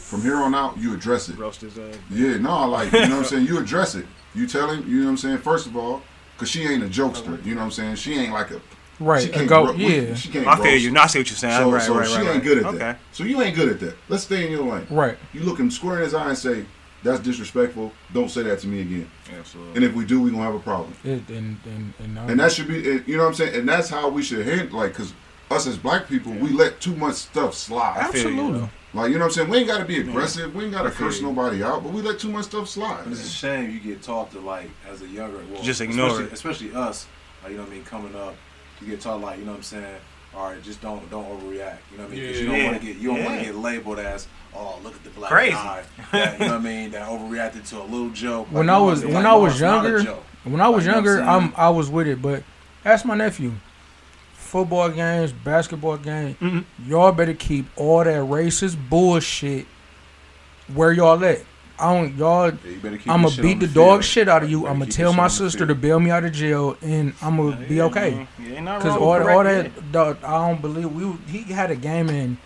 From 0.07 0.23
here 0.23 0.37
on 0.37 0.55
out, 0.55 0.79
you 0.79 0.95
address 0.95 1.29
it. 1.29 1.37
Roast 1.37 1.61
his 1.63 1.77
ass. 1.79 1.97
Yeah, 2.11 2.37
no, 2.37 2.51
I 2.51 2.65
like 2.67 2.93
you 2.93 3.01
know 3.01 3.09
what 3.09 3.13
I'm 3.19 3.25
saying. 3.33 3.47
You 3.47 3.59
address 3.59 3.95
it. 3.97 4.07
You 4.35 4.47
tell 4.47 4.71
him. 4.71 4.89
You 4.89 4.99
know 5.01 5.05
what 5.07 5.11
I'm 5.11 5.17
saying. 5.17 5.39
First 5.39 5.67
of 5.67 5.77
all, 5.77 6.01
because 6.35 6.49
she 6.49 6.63
ain't 6.63 6.83
a 6.85 6.87
jokester. 6.87 7.45
You 7.45 7.55
know 7.55 7.61
what 7.63 7.67
I'm 7.67 7.71
saying. 7.73 7.97
She 7.97 8.15
ain't 8.15 8.33
like 8.33 8.53
a. 8.53 8.61
Right, 9.01 9.23
She 9.23 9.29
Right. 9.29 9.35
can't 9.35 9.49
Go. 9.49 9.67
ro- 9.67 9.73
Yeah. 9.75 10.15
She 10.15 10.29
can't. 10.31 10.47
I 10.47 10.55
feel 10.57 10.65
roast. 10.67 10.85
you. 10.85 10.91
No, 10.93 11.01
I 11.03 11.07
see 11.09 11.19
what 11.19 11.29
you're 11.29 11.37
saying. 11.37 11.57
So, 11.57 11.71
right, 11.73 11.83
so 11.83 11.99
right, 11.99 12.09
she 12.09 12.17
right, 12.19 12.35
ain't 12.37 12.45
good 12.45 12.59
at 12.59 12.65
okay. 12.67 12.79
that. 12.79 13.01
So 13.13 13.25
you 13.25 13.43
ain't 13.43 13.57
good 13.57 13.69
at 13.69 13.81
that. 13.81 13.97
Let's 14.09 14.23
stay 14.23 14.47
in 14.47 14.53
your 14.53 14.63
lane. 14.65 14.87
Right. 14.91 15.19
You 15.35 15.41
look 15.41 15.59
him 15.59 15.71
square 15.71 15.97
in 15.99 16.05
his 16.05 16.15
eye 16.15 16.29
and 16.29 16.39
say, 16.39 16.65
"That's 17.03 17.19
disrespectful. 17.21 17.93
Don't 18.15 18.31
say 18.31 18.43
that 18.45 18.61
to 18.61 18.69
me 18.69 18.81
again." 18.83 19.11
Absolutely. 19.37 19.75
And 19.75 19.85
if 19.85 19.93
we 19.93 20.05
do, 20.07 20.23
we 20.23 20.31
gonna 20.31 20.45
have 20.45 20.55
a 20.55 20.61
problem. 20.61 20.95
It, 21.05 21.29
and 21.29 21.59
and 21.67 21.93
and, 21.99 22.31
And 22.31 22.41
that 22.41 22.53
should 22.53 22.69
be, 22.69 22.89
and 22.91 23.09
you 23.09 23.17
know 23.17 23.25
what 23.25 23.29
I'm 23.31 23.35
saying. 23.35 23.55
And 23.57 23.69
that's 23.69 23.89
how 23.91 24.09
we 24.09 24.23
should 24.23 24.47
handle, 24.47 24.79
like, 24.79 24.95
cause 24.95 25.13
us 25.51 25.67
as 25.67 25.77
black 25.77 26.09
people, 26.09 26.33
we 26.33 26.51
let 26.51 26.81
too 26.81 26.95
much 26.97 27.15
stuff 27.17 27.55
slide. 27.55 27.97
I 27.99 28.11
feel 28.11 28.31
you, 28.31 28.41
absolutely. 28.41 28.71
Though. 28.97 29.03
Like 29.03 29.11
you 29.13 29.19
know 29.19 29.25
what 29.27 29.29
I'm 29.29 29.33
saying. 29.35 29.49
We 29.51 29.59
ain't 29.59 29.69
got 29.69 29.79
to 29.79 29.85
be 29.85 30.01
aggressive. 30.01 30.55
We 30.55 30.65
ain't 30.65 30.73
got 30.73 30.83
to 30.83 30.89
I 30.89 30.93
curse 30.93 31.21
nobody 31.23 31.63
out, 31.63 31.83
but 31.83 31.93
we 31.93 32.03
let 32.03 32.19
too 32.19 32.31
much 32.31 32.47
stuff 32.47 32.69
slide. 32.69 33.05
But 33.05 33.13
it's 33.13 33.25
a 33.27 33.29
shame 33.31 33.71
you 33.71 33.81
get 33.81 34.03
taught 34.03 34.31
to 34.33 34.41
like 34.41 34.71
as 34.91 35.03
a 35.03 35.07
younger, 35.07 35.39
well, 35.53 35.63
Just 35.63 35.81
ignore 35.81 36.07
especially, 36.09 36.25
it. 36.27 36.33
especially 36.33 36.75
us. 36.75 37.07
Like, 37.43 37.53
you 37.53 37.59
know 37.59 37.65
what 37.65 37.73
I 37.73 37.75
mean? 37.77 37.85
Coming 37.85 38.17
up, 38.17 38.35
you 38.81 38.89
get 38.89 39.01
taught 39.01 39.21
like 39.21 39.39
you 39.39 39.45
know 39.45 39.53
what 39.53 39.59
I'm 39.59 39.63
saying. 39.63 39.97
All 40.35 40.51
right, 40.51 40.63
just 40.63 40.81
don't 40.83 41.09
don't 41.11 41.25
overreact. 41.25 41.79
You 41.93 41.99
know 41.99 42.05
what 42.05 42.13
I 42.13 42.17
mean? 42.17 42.27
'Cause 42.27 42.41
you 42.41 42.47
don't 42.47 42.57
Yeah. 42.57 42.67
want 42.71 42.81
to 42.81 42.87
get 42.87 42.97
you 42.97 43.09
don't 43.15 43.25
want 43.25 43.39
to 43.39 43.45
get 43.47 43.55
labeled 43.57 43.99
as 44.01 44.27
oh 44.55 44.79
look 44.83 44.95
at 44.95 45.05
the 45.05 45.11
black 45.11 45.31
Crazy. 45.31 45.53
guy. 45.53 45.83
That, 46.13 46.33
you 46.41 46.47
know 46.47 46.53
what 46.53 46.61
I 46.61 46.65
mean? 46.65 46.91
That 46.91 47.09
overreacted 47.09 47.69
to 47.71 47.81
a 47.81 47.85
little 47.85 48.11
joke. 48.11 48.49
When 48.51 48.67
Like, 48.67 48.77
I 48.77 48.79
was- 48.79 48.99
what 49.01 49.05
I 49.05 49.07
mean? 49.07 49.15
when 49.15 49.25
Like, 49.25 49.33
I 49.33 49.37
was 49.37 49.53
it's 49.53 49.61
not 49.63 49.87
a 49.87 49.89
younger. 49.91 50.15
When 50.45 50.61
I 50.61 50.69
was 50.69 50.87
Like, 50.87 50.97
you 50.97 51.03
know 51.03 51.11
what 51.11 51.17
younger, 51.17 51.31
I'm 51.31 51.45
I'm 51.45 51.53
I 51.57 51.69
was 51.71 51.91
with 51.91 52.07
it, 52.07 52.21
but 52.23 52.43
ask 52.85 53.05
my 53.05 53.15
nephew. 53.17 53.53
Football 54.47 54.89
games, 54.89 55.33
basketball 55.33 55.97
games, 55.99 56.37
Mhm. 56.41 56.65
y'all 56.87 57.13
better 57.13 57.35
keep 57.35 57.67
all 57.77 58.05
that 58.05 58.23
racist 58.23 58.77
bullshit 58.89 59.67
where 60.73 60.93
y'all 60.93 61.23
at. 61.25 61.41
I 61.79 61.93
don't 61.93 62.17
y'all. 62.17 62.47
Yeah, 62.51 62.55
you 62.71 62.77
better 62.81 62.97
keep 62.97 63.11
I'm 63.13 63.23
gonna 63.23 63.43
beat 63.43 63.61
the 63.61 63.67
the 63.67 63.75
dog 63.75 64.03
shit 64.03 64.29
out 64.31 64.43
of 64.43 64.51
you. 64.51 64.61
Better 64.63 64.73
I'm 64.73 64.79
gonna 64.79 64.91
tell 64.91 65.13
my 65.13 65.29
shit 65.29 65.41
on 65.41 65.45
the 65.45 65.51
sister 65.51 65.67
to 65.67 65.75
bail 65.75 66.01
me 66.01 66.11
out 66.11 66.25
of 66.25 66.33
jail, 66.33 66.77
and 66.81 67.13
I'm 67.21 67.37
gonna 67.37 67.57
be 67.69 67.83
okay. 67.83 68.27
Yeah, 68.43 68.79
Cause 68.81 68.97
all, 68.97 69.29
all 69.29 69.45
that, 69.45 69.93
dog, 69.93 70.17
I 70.25 70.49
don't 70.49 70.63
believe 70.63 70.91
we. 70.91 71.13
He 71.31 71.53
had 71.53 71.71
a 71.71 71.77
game 71.77 72.09
in, 72.09 72.39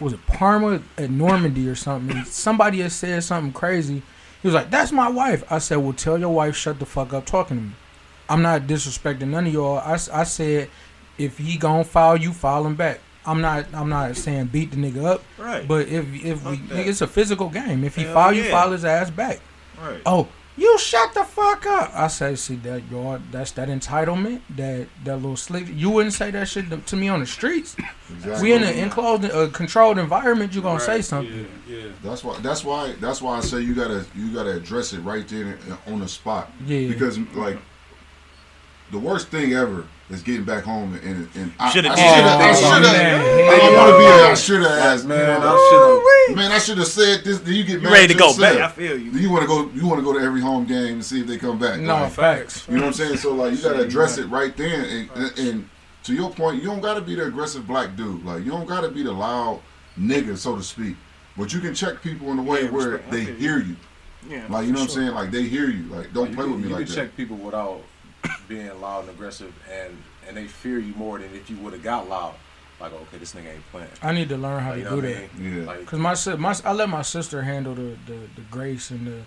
was 0.00 0.14
it 0.14 0.26
Parma 0.26 0.80
at 0.96 1.10
Normandy 1.10 1.68
or 1.68 1.74
something? 1.74 2.24
Somebody 2.24 2.80
had 2.80 2.92
said 2.92 3.22
something 3.22 3.52
crazy. 3.52 4.02
He 4.40 4.48
was 4.48 4.54
like, 4.54 4.70
"That's 4.70 4.92
my 4.92 5.08
wife." 5.10 5.44
I 5.50 5.58
said, 5.58 5.76
"Well, 5.76 5.92
tell 5.92 6.16
your 6.18 6.30
wife 6.34 6.56
shut 6.56 6.78
the 6.78 6.86
fuck 6.86 7.12
up 7.12 7.26
talking 7.26 7.58
to 7.58 7.62
me. 7.64 7.70
I'm 8.30 8.40
not 8.40 8.62
disrespecting 8.62 9.28
none 9.28 9.46
of 9.46 9.52
y'all." 9.52 9.76
I, 9.78 9.92
I 9.92 10.24
said, 10.24 10.70
if 11.18 11.38
he 11.38 11.56
gon' 11.56 11.84
foul 11.84 12.16
you, 12.16 12.32
foul 12.32 12.66
him 12.66 12.74
back. 12.74 13.00
I'm 13.24 13.40
not 13.40 13.66
I'm 13.72 13.88
not 13.88 14.16
saying 14.16 14.46
beat 14.46 14.72
the 14.72 14.76
nigga 14.76 15.04
up. 15.04 15.22
Right. 15.38 15.66
but 15.66 15.88
if 15.88 16.12
if 16.24 16.44
we 16.44 16.56
nigga, 16.56 16.86
it's 16.86 17.00
a 17.00 17.06
physical 17.06 17.48
game. 17.48 17.84
If 17.84 17.94
he 17.94 18.02
Hell 18.02 18.14
foul 18.14 18.32
you, 18.32 18.42
yeah. 18.42 18.50
foul 18.50 18.72
his 18.72 18.84
ass 18.84 19.10
back. 19.10 19.40
right. 19.80 20.00
Oh, 20.04 20.28
you 20.56 20.78
shut 20.78 21.14
the 21.14 21.24
fuck 21.24 21.64
up. 21.64 21.92
I 21.94 22.08
say, 22.08 22.34
see 22.34 22.56
that 22.56 22.82
y'all 22.90 23.20
that's 23.30 23.52
that 23.52 23.68
entitlement, 23.68 24.42
that 24.56 24.88
that 25.04 25.16
little 25.16 25.36
slick. 25.36 25.66
You 25.72 25.90
wouldn't 25.90 26.12
say 26.12 26.30
that 26.30 26.48
shit 26.48 26.68
to, 26.70 26.76
to 26.78 26.96
me 26.96 27.08
on 27.08 27.20
the 27.20 27.26
streets. 27.26 27.76
Exactly. 28.10 28.42
We 28.42 28.52
in 28.52 28.62
an 28.62 28.76
enclosed, 28.76 29.24
uh, 29.24 29.48
controlled 29.48 29.98
environment. 29.98 30.54
You 30.54 30.60
gonna 30.60 30.80
say 30.80 31.00
something? 31.00 31.46
Yeah, 31.66 31.76
yeah. 31.76 31.84
That's 32.02 32.22
why. 32.22 32.38
That's 32.40 32.64
why. 32.64 32.92
That's 33.00 33.22
why 33.22 33.38
I 33.38 33.40
say 33.40 33.60
you 33.60 33.74
gotta 33.74 34.04
you 34.14 34.34
gotta 34.34 34.56
address 34.56 34.92
it 34.92 35.00
right 35.00 35.26
there 35.26 35.58
on 35.86 36.00
the 36.00 36.08
spot. 36.08 36.50
Yeah. 36.66 36.88
Because 36.88 37.18
like 37.34 37.58
the 38.92 38.98
worst 38.98 39.28
thing 39.28 39.54
ever 39.54 39.86
is 40.10 40.22
getting 40.22 40.44
back 40.44 40.62
home 40.64 40.94
and 41.02 41.28
and 41.34 41.52
I, 41.58 41.66
I 41.66 41.70
should 41.70 41.84
Shoulda 41.84 41.98
have. 42.00 42.38
did 42.38 42.48
I 42.48 42.54
should 42.54 42.64
Oh, 42.64 42.70
have. 42.70 42.82
man. 42.82 43.20
I 43.50 43.58
don't 43.58 43.76
want 43.76 43.90
to 43.90 43.98
be. 43.98 44.04
a 44.04 44.30
I 44.30 44.34
should 44.34 44.60
have 44.62 44.70
asked. 44.70 45.06
Man, 45.06 45.18
Man, 45.18 45.42
I 45.42 45.68
should 46.28 46.36
man, 46.36 46.52
I 46.52 46.58
should 46.58 46.78
have 46.78 46.86
said 46.86 47.24
this. 47.24 47.40
Do 47.40 47.52
you 47.54 47.64
get 47.64 47.74
You 47.80 47.80
mad 47.80 47.92
ready 47.92 48.12
to 48.12 48.18
go 48.18 48.36
back? 48.38 48.56
I 48.58 48.68
feel 48.68 48.98
you. 48.98 49.10
You 49.12 49.30
want 49.30 49.42
to 49.42 49.48
go? 49.48 49.68
You 49.74 49.86
want 49.88 49.98
to 50.00 50.04
go 50.04 50.12
to 50.12 50.20
every 50.24 50.40
home 50.40 50.66
game 50.66 50.94
and 50.94 51.04
see 51.04 51.20
if 51.22 51.26
they 51.26 51.38
come 51.38 51.58
back? 51.58 51.80
No 51.80 51.94
Like, 51.94 52.12
facts. 52.12 52.66
You 52.68 52.74
know 52.76 52.82
what 52.82 52.86
I'm 52.88 52.92
saying? 52.92 53.16
So 53.16 53.34
like, 53.34 53.56
you 53.56 53.62
gotta 53.62 53.80
address 53.80 54.18
it 54.18 54.26
right 54.26 54.54
then. 54.56 54.84
And, 54.84 55.10
and, 55.16 55.38
and 55.38 55.68
to 56.04 56.14
your 56.14 56.30
point, 56.30 56.62
you 56.62 56.68
don't 56.68 56.80
gotta 56.82 57.00
be 57.00 57.14
the 57.14 57.24
aggressive 57.26 57.66
black 57.66 57.96
dude. 57.96 58.24
Like, 58.24 58.44
you 58.44 58.50
don't 58.50 58.66
gotta 58.66 58.88
be 58.90 59.02
the 59.02 59.12
loud 59.12 59.60
nigga, 59.98 60.36
so 60.36 60.56
to 60.56 60.62
speak. 60.62 60.96
But 61.38 61.54
you 61.54 61.60
can 61.60 61.74
check 61.74 62.02
people 62.02 62.30
in 62.32 62.38
a 62.38 62.42
way 62.42 62.64
Yeah, 62.64 62.70
where 62.70 62.88
respect. 62.90 63.10
They 63.10 63.24
hear 63.24 63.58
you. 63.58 63.76
Yeah. 64.28 64.44
Like, 64.50 64.66
you 64.66 64.72
know 64.72 64.80
what 64.80 64.90
I'm 64.90 64.94
saying? 64.94 65.14
Like, 65.14 65.30
they 65.30 65.44
hear 65.44 65.70
you. 65.70 65.84
Like, 65.84 66.12
don't 66.12 66.28
You 66.30 66.36
play 66.36 66.44
can- 66.44 66.52
with 66.52 66.60
me 66.62 66.68
you 66.68 66.74
like 66.74 66.86
can 66.86 66.94
that. 66.94 67.00
check 67.02 67.16
people 67.16 67.36
without 67.38 67.80
being 68.48 68.80
loud 68.80 69.00
and 69.00 69.10
aggressive, 69.10 69.52
and 69.70 69.96
and 70.26 70.36
they 70.36 70.46
fear 70.46 70.78
you 70.78 70.94
more 70.94 71.18
than 71.18 71.34
if 71.34 71.50
you 71.50 71.56
would 71.58 71.72
have 71.72 71.82
got 71.82 72.08
loud. 72.08 72.34
Like, 72.80 72.92
okay, 72.92 73.18
this 73.18 73.32
nigga 73.34 73.52
ain't 73.54 73.70
playing. 73.70 73.88
I 74.02 74.12
need 74.12 74.28
to 74.30 74.36
learn 74.36 74.60
how 74.62 74.70
Like, 74.70 74.78
to 74.78 74.84
you 74.84 74.84
know 74.90 75.00
do 75.00 75.08
that. 75.14 75.16
I 75.16 75.38
mean? 75.38 75.58
Yeah. 75.60 75.64
Like, 75.66 75.86
Cause 75.86 76.00
my, 76.00 76.14
si- 76.14 76.34
my 76.36 76.54
I 76.64 76.72
let 76.72 76.88
my 76.88 77.02
sister 77.02 77.42
handle 77.42 77.74
the 77.74 77.96
the, 78.06 78.18
the 78.34 78.40
grace 78.50 78.90
and 78.90 79.06
the, 79.06 79.22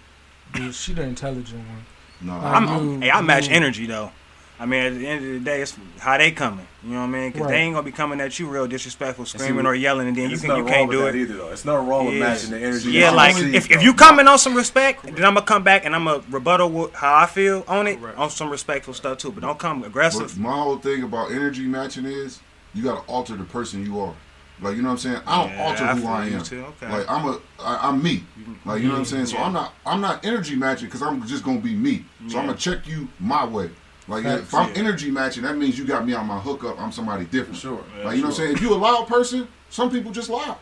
the 0.60 0.72
she 0.74 0.94
the 0.94 1.04
intelligent 1.04 1.66
one. 1.68 1.86
No, 2.22 2.34
I'm, 2.34 2.68
I 2.68 2.74
I'm- 2.74 2.86
knew- 2.86 3.00
hey, 3.06 3.12
I 3.12 3.22
match 3.22 3.48
knew- 3.50 3.56
energy 3.56 3.86
though. 3.86 4.12
I 4.58 4.66
mean, 4.66 4.84
at 4.86 4.96
the 4.96 5.06
end 5.08 5.26
of 5.26 5.32
the 5.34 5.40
day, 5.40 5.62
it's 5.62 5.76
how 6.00 6.18
they 6.18 6.32
coming. 6.32 6.66
You 6.84 6.92
know 6.92 7.00
what 7.00 7.04
I 7.06 7.08
mean? 7.08 7.30
Because 7.32 7.42
Right. 7.48 7.52
they 7.52 7.58
ain't 7.58 7.74
gonna 7.74 7.84
be 7.86 7.92
coming 7.92 8.22
at 8.22 8.40
you 8.40 8.48
real 8.48 8.68
disrespectful, 8.68 9.26
see, 9.26 9.38
screaming 9.38 9.66
or 9.66 9.76
yelling, 9.76 10.08
and 10.08 10.16
then 10.16 10.24
you 10.24 10.38
There's 10.38 10.42
can 10.44 10.56
you 10.56 10.64
can't 10.64 10.90
do 10.90 11.08
it. 11.08 11.16
either, 11.16 11.36
though. 11.36 11.50
It's 11.50 11.66
nothing 11.66 11.88
wrong 11.88 12.06
with 12.06 12.16
Yeah. 12.16 12.20
matching 12.30 12.52
the 12.52 12.60
energy. 12.60 12.92
Yeah, 12.92 13.12
like 13.12 13.36
you 13.36 13.48
if, 13.50 13.64
see, 13.66 13.74
if 13.74 13.80
though. 13.80 13.84
you 13.84 13.94
coming 13.94 14.28
on 14.28 14.40
some 14.40 14.56
respect, 14.56 15.04
then 15.04 15.26
I'm 15.26 15.34
gonna 15.34 15.42
come 15.42 15.64
back 15.64 15.86
and 15.86 15.94
I'm 15.96 16.06
gonna 16.06 16.24
rebuttal 16.30 16.70
with 16.70 16.94
how 16.96 17.16
I 17.16 17.26
feel 17.26 17.66
on 17.68 17.88
it 17.88 18.00
Correct. 18.00 18.18
on 18.18 18.30
some 18.30 18.50
respectful 18.50 18.94
stuff 18.94 19.18
too. 19.18 19.32
But 19.32 19.42
don't 19.42 19.60
come 19.60 19.84
aggressive. 19.84 20.28
But 20.28 20.38
my 20.38 20.54
whole 20.54 20.78
thing 20.78 21.04
about 21.04 21.32
energy 21.32 21.66
matching 21.66 22.06
is 22.06 22.40
you 22.74 22.84
gotta 22.84 23.02
alter 23.08 23.36
the 23.36 23.44
person 23.44 23.86
you 23.86 24.00
are. 24.00 24.14
Like 24.62 24.78
you 24.78 24.82
know 24.84 24.88
what 24.90 24.94
I'm 24.94 24.98
saying? 25.00 25.22
I 25.28 25.42
don't 25.44 25.54
Yeah, 25.54 25.64
alter 25.64 25.84
I 25.84 25.96
who 25.96 26.08
I 26.08 26.26
am. 26.28 26.42
okay. 26.42 26.90
Like 26.90 27.10
I'm 27.12 27.28
a 27.28 27.40
I, 27.62 27.90
I'm 27.90 28.02
me. 28.02 28.24
Like 28.64 28.82
you 28.82 28.88
know 28.88 28.94
what 28.94 29.00
I'm 29.00 29.06
saying? 29.06 29.26
So 29.26 29.38
Yeah. 29.38 29.44
I'm 29.46 29.54
not 29.54 29.74
I'm 29.86 30.00
not 30.02 30.26
energy 30.26 30.56
matching 30.56 30.88
because 30.88 31.02
I'm 31.02 31.26
just 31.28 31.44
gonna 31.44 31.60
be 31.60 31.74
me. 31.76 32.06
So 32.30 32.40
I'm 32.40 32.46
gonna 32.46 32.58
check 32.58 32.88
you 32.88 33.10
my 33.20 33.44
way. 33.46 33.70
Like 34.08 34.24
Facts, 34.24 34.42
if 34.44 34.54
I'm 34.54 34.70
yeah. 34.70 34.76
energy 34.76 35.10
matching, 35.10 35.44
that 35.44 35.58
means 35.58 35.78
you 35.80 35.86
got 35.86 36.06
me 36.06 36.14
on 36.14 36.28
my 36.28 36.40
hookup. 36.40 36.80
I'm 36.80 36.92
somebody 36.92 37.26
different. 37.26 37.58
Sure. 37.60 37.84
Like 38.04 38.16
you 38.18 38.22
know 38.22 38.30
what 38.30 38.40
I'm 38.40 38.46
saying? 38.46 38.52
If 38.54 38.62
you 38.62 38.74
a 38.74 38.76
loud 38.76 39.08
person, 39.08 39.48
some 39.70 39.90
people 39.90 40.12
just 40.12 40.30
loud. 40.30 40.58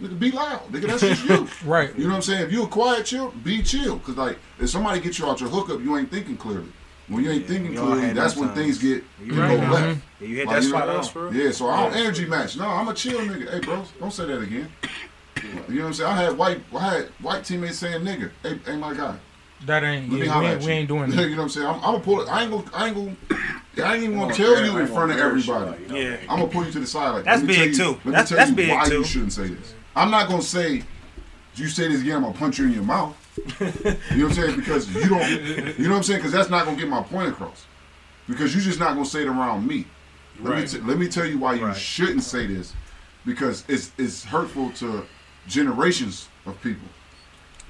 Nigga, 0.00 0.18
be 0.18 0.30
loud. 0.30 0.60
Nigga, 0.70 0.86
that's 0.88 1.00
just 1.00 1.24
you. 1.24 1.48
Right. 1.68 1.94
You 1.96 2.04
know 2.04 2.10
what 2.10 2.16
I'm 2.16 2.22
saying? 2.22 2.44
If 2.46 2.52
you 2.52 2.64
a 2.64 2.68
quiet 2.68 3.06
chill, 3.06 3.30
be 3.42 3.62
chill. 3.62 3.98
Cause 4.00 4.16
like 4.16 4.38
if 4.60 4.68
somebody 4.70 5.00
gets 5.00 5.18
you 5.18 5.26
out 5.26 5.40
your 5.40 5.48
hookup, 5.48 5.80
you 5.80 5.96
ain't 5.96 6.10
thinking 6.10 6.36
clearly. 6.36 6.68
When 7.08 7.24
you 7.24 7.30
ain't 7.30 7.42
Yeah, 7.42 7.48
thinking 7.48 7.74
clearly, 7.74 8.12
that's 8.12 8.34
those 8.34 8.40
when 8.40 8.48
times. 8.50 8.60
things 8.60 8.78
get 8.78 9.04
You 9.26 9.34
you 9.34 9.40
right. 9.40 9.58
know 9.58 9.64
Mhm. 9.64 9.70
left. 9.70 10.00
Yeah, 10.20 10.26
you 10.28 10.36
hit 10.36 10.46
Like, 10.46 10.56
that 10.56 10.62
you 10.62 10.72
know, 10.72 10.76
spot 10.78 10.88
on. 11.16 11.24
That's. 11.30 11.36
Yeah, 11.36 11.50
so 11.50 11.68
I 11.68 11.82
don't 11.82 11.96
energy 11.98 12.26
match. 12.26 12.56
No, 12.56 12.66
I'm 12.68 12.88
a 12.88 12.94
chill 12.94 13.18
nigga. 13.20 13.50
Hey, 13.52 13.60
bro, 13.60 13.84
don't 13.98 14.12
say 14.12 14.26
that 14.26 14.40
again. 14.40 14.68
You 15.42 15.48
know 15.50 15.60
what 15.82 15.86
I'm 15.86 15.92
saying? 15.94 16.10
I 16.10 16.16
had 16.22 16.38
white, 16.38 16.60
I 16.74 16.78
had 16.94 17.04
white 17.20 17.44
teammates 17.44 17.78
saying 17.78 18.02
nigga. 18.04 18.30
Hey, 18.42 18.60
hey, 18.64 18.76
my 18.76 18.94
guy. 18.94 19.16
That 19.66 19.84
ain't 19.84 20.10
Let 20.10 20.20
me 20.20 20.26
yeah, 20.26 20.40
we, 20.40 20.46
ain't, 20.46 20.62
we 20.62 20.70
ain't 20.72 20.88
doing 20.88 21.10
you 21.10 21.16
that. 21.16 21.28
know 21.30 21.36
what 21.36 21.42
I'm 21.44 21.48
saying? 21.48 21.66
I'm, 21.66 21.74
I'm 21.76 21.80
gonna 21.82 22.00
pull 22.00 22.20
it. 22.22 22.28
I 22.28 22.42
ain't 22.42 22.50
gonna. 22.50 22.64
I 22.74 22.86
ain't 22.88 22.96
gonna. 22.96 23.16
I 23.88 23.94
ain't 23.94 24.04
even 24.04 24.18
gonna 24.18 24.34
tell 24.34 24.64
you 24.64 24.78
in 24.78 24.86
front 24.86 25.12
of 25.12 25.18
everybody. 25.18 25.70
like, 25.70 25.80
you 25.80 25.88
know, 25.88 25.96
Yeah. 25.96 26.16
I'm 26.28 26.40
gonna 26.40 26.48
pull 26.48 26.64
you 26.66 26.72
to 26.72 26.80
the 26.80 26.86
side. 26.86 27.10
Like 27.10 27.24
that. 27.24 27.40
That's 27.40 27.42
let 27.42 27.48
me 27.48 27.54
tell 27.54 27.64
big, 27.66 27.72
you, 27.72 27.84
too. 27.84 27.90
Let 27.90 28.04
me 28.04 28.10
That's- 28.12 28.28
tell 28.28 28.38
that's 28.38 28.50
you 28.50 28.56
big, 28.56 28.70
why 28.70 28.84
too. 28.84 28.94
you 28.98 29.04
shouldn't 29.04 29.32
say 29.32 29.48
this. 29.48 29.74
I'm 29.96 30.10
not 30.10 30.28
gonna 30.28 30.42
say. 30.42 30.82
You 31.54 31.68
say 31.68 31.88
this 31.88 32.00
again, 32.00 32.16
I'm 32.16 32.22
gonna 32.22 32.34
punch 32.34 32.58
you 32.58 32.66
in 32.66 32.72
your 32.72 32.82
mouth. 32.82 33.14
you 33.60 33.66
know 33.66 33.74
what 33.80 34.12
I'm 34.14 34.32
saying? 34.32 34.56
Because 34.56 34.94
you 34.94 35.08
don't. 35.08 35.30
You 35.78 35.84
know 35.84 35.90
what 35.90 35.96
I'm 35.98 36.02
saying? 36.02 36.18
Because 36.20 36.32
that's 36.32 36.50
not 36.50 36.64
gonna 36.64 36.76
get 36.78 36.88
my 36.88 37.02
point 37.02 37.28
across. 37.28 37.66
Because 38.28 38.54
you're 38.54 38.64
just 38.64 38.78
not 38.78 38.94
gonna 38.94 39.04
say 39.04 39.22
it 39.22 39.28
around 39.28 39.66
me. 39.66 39.86
Let 40.40 40.58
me 40.58 40.66
t- 40.66 40.80
let 40.80 40.98
me 40.98 41.08
tell 41.08 41.26
you 41.26 41.38
why 41.38 41.54
you 41.54 41.66
Right. 41.66 41.76
shouldn't 41.76 42.22
say 42.24 42.46
this. 42.46 42.72
Because 43.24 43.64
it's 43.68 43.92
it's 43.98 44.24
hurtful 44.24 44.70
to 44.72 45.04
generations 45.46 46.28
of 46.46 46.60
people. 46.62 46.88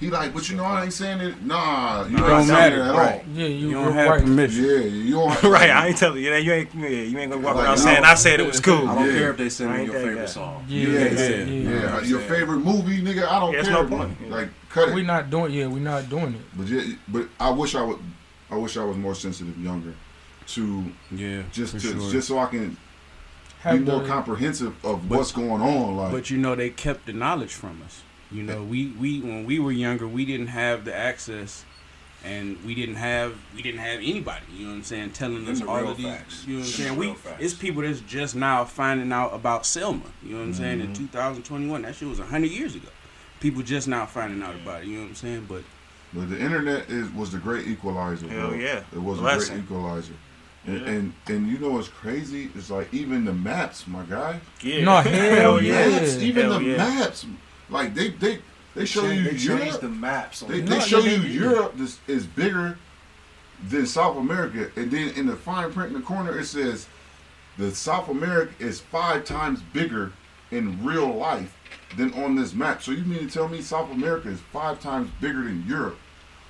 He 0.02 0.10
like, 0.10 0.34
but 0.34 0.50
you 0.50 0.56
know 0.56 0.64
I 0.64 0.82
ain't 0.82 0.92
saying 0.92 1.20
it. 1.20 1.40
Nah, 1.44 2.02
you 2.08 2.16
It 2.16 2.20
not 2.22 2.26
don't 2.26 2.42
saying 2.46 2.58
matter, 2.58 2.76
it 2.78 2.86
at 2.88 2.94
right. 2.96 3.14
all. 3.20 3.24
Yeah, 3.34 3.46
you, 3.46 3.68
You 3.68 3.70
don't 3.74 3.92
have 3.92 4.08
right. 4.10 4.20
permission. 4.24 4.64
Yeah, 4.64 4.70
you 4.78 5.10
don't. 5.12 5.42
right, 5.44 5.70
I 5.70 5.86
ain't 5.86 5.96
telling 5.96 6.24
you 6.24 6.30
that. 6.30 6.42
You 6.42 6.52
ain't 6.54 6.74
yeah, 6.74 6.88
you 6.88 7.18
ain't 7.20 7.30
gonna 7.30 7.44
walk 7.44 7.54
Like, 7.54 7.66
around 7.66 7.78
saying 7.78 8.02
I 8.02 8.14
said 8.14 8.40
it 8.40 8.46
was 8.48 8.58
cool. 8.58 8.88
I 8.88 8.96
don't 8.96 9.06
Yeah. 9.06 9.12
care 9.20 9.30
if 9.30 9.36
they 9.36 9.48
sing 9.48 9.70
me 9.72 9.84
your 9.84 9.94
favorite 9.94 10.16
guy. 10.16 10.26
song. 10.26 10.64
Yeah, 10.68 10.88
Yeah, 10.88 10.98
yeah, 10.98 11.04
yeah, 11.04 11.28
yeah. 11.28 11.44
yeah. 11.44 11.70
Yeah. 12.00 12.00
Your 12.02 12.18
favorite 12.18 12.58
movie, 12.58 13.00
nigga? 13.00 13.28
I 13.28 13.38
don't 13.38 13.52
Yeah, 13.52 13.60
it's 13.60 13.68
care. 13.68 13.80
no 13.84 13.96
point. 13.96 14.28
Like, 14.28 14.48
cut 14.70 14.88
it. 14.88 14.94
We 14.96 15.02
not 15.02 15.30
doing. 15.30 15.52
Yeah, 15.52 15.68
we 15.68 15.78
not 15.78 16.08
doing 16.10 16.34
it. 16.34 16.40
But 16.56 16.66
yeah, 16.66 16.82
but 17.06 17.28
I 17.38 17.50
wish 17.50 17.76
I 17.76 17.82
would. 17.82 17.98
I 18.50 18.56
wish 18.56 18.76
I 18.76 18.84
was 18.84 18.96
more 18.96 19.14
sensitive, 19.14 19.56
younger, 19.56 19.94
to 20.48 20.84
Yeah, 21.12 21.42
just 21.52 21.74
to 21.74 21.78
sure. 21.80 22.10
just 22.10 22.26
so 22.26 22.40
I 22.40 22.46
can 22.46 22.76
be 23.70 23.78
more 23.78 24.04
comprehensive 24.04 24.74
of 24.84 25.08
But- 25.08 25.18
what's 25.18 25.30
going 25.30 25.62
on. 25.62 25.96
Like, 25.96 26.10
But 26.10 26.28
you 26.30 26.38
know, 26.38 26.56
they 26.56 26.70
kept 26.70 27.06
the 27.06 27.12
knowledge 27.12 27.54
from 27.54 27.80
us. 27.86 28.02
You 28.32 28.42
know, 28.42 28.62
we, 28.62 28.88
we 28.98 29.20
when 29.20 29.44
we 29.44 29.58
were 29.58 29.72
younger, 29.72 30.06
we 30.08 30.24
didn't 30.24 30.48
have 30.48 30.84
the 30.84 30.94
access, 30.94 31.64
and 32.24 32.56
we 32.64 32.74
didn't 32.74 32.94
have 32.96 33.34
we 33.54 33.62
didn't 33.62 33.80
have 33.80 33.98
anybody. 33.98 34.44
You 34.54 34.64
know 34.64 34.70
what 34.70 34.76
I'm 34.78 34.84
saying? 34.84 35.10
Telling 35.10 35.46
us 35.48 35.60
all 35.62 35.88
of 35.88 35.96
these. 35.96 36.06
facts. 36.06 36.44
You 36.46 36.54
know 36.54 36.60
what 36.60 36.66
I'm 36.66 36.72
saying? 36.72 36.96
We 36.96 37.14
facts. 37.14 37.36
it's 37.40 37.54
people 37.54 37.82
that's 37.82 38.00
just 38.00 38.34
now 38.34 38.64
finding 38.64 39.12
out 39.12 39.34
about 39.34 39.66
Selma. 39.66 40.02
You 40.22 40.34
know 40.34 40.38
what 40.38 40.44
I'm 40.46 40.54
saying? 40.54 40.78
Mm-hmm. 40.80 40.88
In 40.90 40.94
2021, 40.94 41.82
that 41.82 41.94
shit 41.94 42.08
was 42.08 42.18
hundred 42.20 42.50
years 42.50 42.74
ago. 42.74 42.88
People 43.40 43.62
just 43.62 43.88
now 43.88 44.06
finding 44.06 44.42
out 44.42 44.54
about 44.54 44.82
it. 44.82 44.86
You 44.86 44.96
know 44.96 45.02
what 45.02 45.08
I'm 45.10 45.14
saying? 45.16 45.46
But 45.48 45.62
but 46.14 46.30
the 46.30 46.38
internet 46.38 46.88
is 46.88 47.10
was 47.12 47.32
the 47.32 47.38
great 47.38 47.66
equalizer. 47.66 48.28
Hell 48.28 48.50
bro. 48.50 48.58
yeah. 48.58 48.82
it 48.92 49.02
was 49.02 49.18
a 49.18 49.22
great 49.22 49.58
equalizer. 49.64 50.14
And, 50.64 50.80
Yeah. 50.80 50.88
and 50.92 51.12
and 51.26 51.48
you 51.48 51.58
know 51.58 51.70
what's 51.70 51.88
crazy? 51.88 52.50
It's 52.54 52.70
like 52.70 52.92
even 52.94 53.24
the 53.24 53.32
maps, 53.32 53.86
my 53.88 54.04
guy. 54.04 54.38
Yeah. 54.60 54.84
No, 54.84 54.96
hell 55.00 55.60
yeah. 55.60 55.88
Maps, 55.88 56.16
even 56.18 56.44
Hell 56.44 56.58
the 56.60 56.64
yeah. 56.64 56.76
maps, 56.76 57.26
like 57.72 57.94
they 57.94 58.10
they 58.10 58.38
they 58.74 58.84
show 58.84 59.04
you 59.06 59.22
They 59.24 59.30
changed 59.30 59.44
Europe. 59.46 59.80
the 59.80 59.88
maps. 59.88 60.42
On 60.42 60.50
They, 60.50 60.60
the- 60.60 60.70
they 60.70 60.78
No, 60.78 60.84
show 60.84 60.98
you 61.00 61.18
did. 61.22 61.30
Europe 61.32 61.78
is, 61.80 61.98
is 62.06 62.26
bigger 62.26 62.78
than 63.68 63.86
South 63.86 64.16
America, 64.16 64.70
and 64.76 64.90
then 64.90 65.10
in 65.10 65.26
the 65.26 65.36
fine 65.36 65.72
print 65.72 65.88
in 65.94 66.00
the 66.00 66.04
corner 66.06 66.38
it 66.38 66.46
says 66.46 66.86
the 67.58 67.70
South 67.74 68.08
America 68.08 68.52
is 68.58 68.80
five 68.80 69.24
times 69.24 69.60
bigger 69.72 70.12
in 70.50 70.82
real 70.84 71.12
life 71.14 71.56
than 71.96 72.12
on 72.14 72.34
this 72.34 72.54
map. 72.54 72.82
So 72.82 72.92
you 72.92 73.04
mean 73.04 73.20
to 73.20 73.30
tell 73.30 73.48
me 73.48 73.60
South 73.60 73.90
America 73.92 74.28
is 74.28 74.40
five 74.52 74.80
times 74.80 75.10
bigger 75.20 75.44
than 75.44 75.64
Europe? 75.66 75.98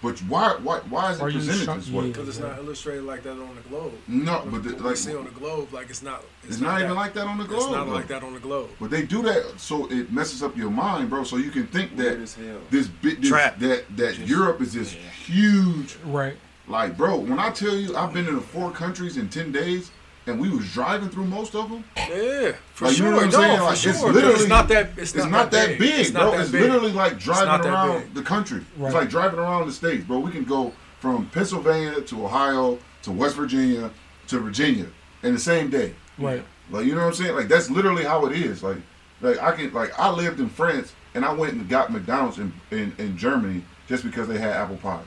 But 0.03 0.19
why 0.21 0.57
why 0.62 0.81
why 0.88 1.12
is 1.12 1.19
it 1.19 1.23
Are 1.23 1.31
presented 1.31 1.81
this 1.81 1.91
way? 1.91 2.09
Because 2.09 2.29
it's 2.29 2.41
not 2.41 2.59
illustrated 2.59 3.05
like 3.05 3.23
that 3.23 3.33
on 3.33 3.55
the 3.55 3.62
globe. 3.69 3.93
No, 4.09 4.43
but 4.51 4.65
the, 4.65 4.71
like 4.83 4.97
see 4.97 5.15
on 5.15 5.25
the 5.25 5.31
globe, 5.31 5.73
like 5.73 5.91
it's 5.91 6.03
not. 6.03 6.25
it's 6.43 6.59
not 6.61 6.79
even 6.81 6.91
that. 6.91 6.97
like 6.97 7.15
that 7.15 7.27
on 7.29 7.38
the 7.38 7.45
globe. 7.45 7.62
It's 7.62 7.71
not 7.71 7.87
though. 7.87 7.93
like 7.93 8.09
that 8.09 8.25
on 8.25 8.35
the 8.35 8.41
globe. 8.41 8.71
But 8.81 8.91
they 8.91 9.03
do 9.03 9.23
that 9.23 9.61
so 9.61 9.87
it 9.93 10.12
messes 10.12 10.43
up 10.43 10.57
your 10.57 10.71
mind, 10.71 11.09
bro. 11.09 11.23
So 11.23 11.37
you 11.37 11.51
can 11.53 11.69
think 11.69 11.97
Weird 11.97 12.19
that 12.19 12.23
as 12.23 12.35
hell. 12.35 12.59
this 12.71 12.88
bit 12.88 13.21
this, 13.21 13.31
Trap. 13.31 13.61
that 13.61 13.97
that 13.97 14.15
Just- 14.17 14.29
Europe 14.29 14.61
is 14.61 14.73
this 14.75 14.95
yeah. 14.95 15.01
huge 15.11 15.97
Right. 16.05 16.37
Like, 16.69 16.97
bro, 16.97 17.19
when 17.19 17.38
I 17.38 17.51
tell 17.51 17.75
you 17.75 17.97
I've 17.97 18.12
been 18.12 18.27
in 18.27 18.35
the 18.35 18.41
four 18.41 18.71
countries 18.73 19.17
in 19.17 19.29
ten 19.29 19.53
days, 19.53 19.93
and 20.26 20.38
we 20.40 20.48
was 20.50 20.70
driving 20.72 21.08
through 21.08 21.24
most 21.24 21.54
of 21.54 21.68
them, 21.70 21.85
Yeah, 21.96 22.52
for 22.74 22.85
Like, 22.87 22.92
you 22.92 22.98
sure. 22.98 23.11
know 23.11 23.16
what 23.16 23.24
I'm 23.24 23.30
no, 23.30 23.38
saying? 23.38 23.56
for 23.58 23.62
Like, 23.64 23.72
it's 23.72 23.80
sure. 23.80 23.92
'cause 23.92 24.02
literally- 24.14 24.35
it's 24.35 24.48
not 24.48 24.68
that. 24.68 24.90
It's, 24.96 25.14
it's, 25.14 25.26
not, 25.26 25.50
that 25.50 25.78
big, 25.78 26.00
It's 26.00 26.11
bro. 26.11 26.22
not 26.24 26.30
that 26.32 26.40
it's 26.42 26.50
big. 26.50 26.61
literally 26.62 26.92
like 26.92 27.18
driving 27.18 27.66
around 27.70 28.00
big. 28.02 28.14
the 28.14 28.22
country. 28.22 28.64
Right. 28.76 28.87
It's 28.87 28.94
like 28.94 29.08
driving 29.11 29.38
around 29.40 29.66
the 29.66 29.72
states, 29.72 30.04
bro. 30.04 30.18
We 30.20 30.30
can 30.30 30.44
go 30.44 30.72
from 31.00 31.26
Pennsylvania 31.30 32.00
to 32.00 32.24
Ohio 32.24 32.78
to 33.02 33.11
West 33.12 33.35
Virginia 33.37 33.90
to 34.28 34.38
Virginia 34.38 34.87
in 35.24 35.35
the 35.35 35.40
same 35.40 35.70
day. 35.70 35.94
Right. 36.18 36.44
Like 36.70 36.87
you 36.87 36.94
know 36.94 37.00
what 37.00 37.08
I'm 37.08 37.14
saying? 37.14 37.35
Like 37.35 37.48
that's 37.48 37.68
literally 37.70 38.04
how 38.04 38.24
it 38.26 38.32
is. 38.37 38.62
Like 38.62 38.76
like 39.20 39.42
I 39.42 39.52
can 39.52 39.72
like 39.72 39.98
I 39.98 40.11
lived 40.11 40.38
in 40.40 40.48
France 40.48 40.92
and 41.14 41.24
I 41.24 41.32
went 41.32 41.54
and 41.54 41.68
got 41.68 41.92
McDonald's 41.92 42.38
in, 42.38 42.52
in, 42.70 42.94
in 42.98 43.18
Germany 43.18 43.62
just 43.88 44.04
because 44.04 44.28
they 44.28 44.38
had 44.38 44.50
apple 44.52 44.76
pies. 44.76 45.04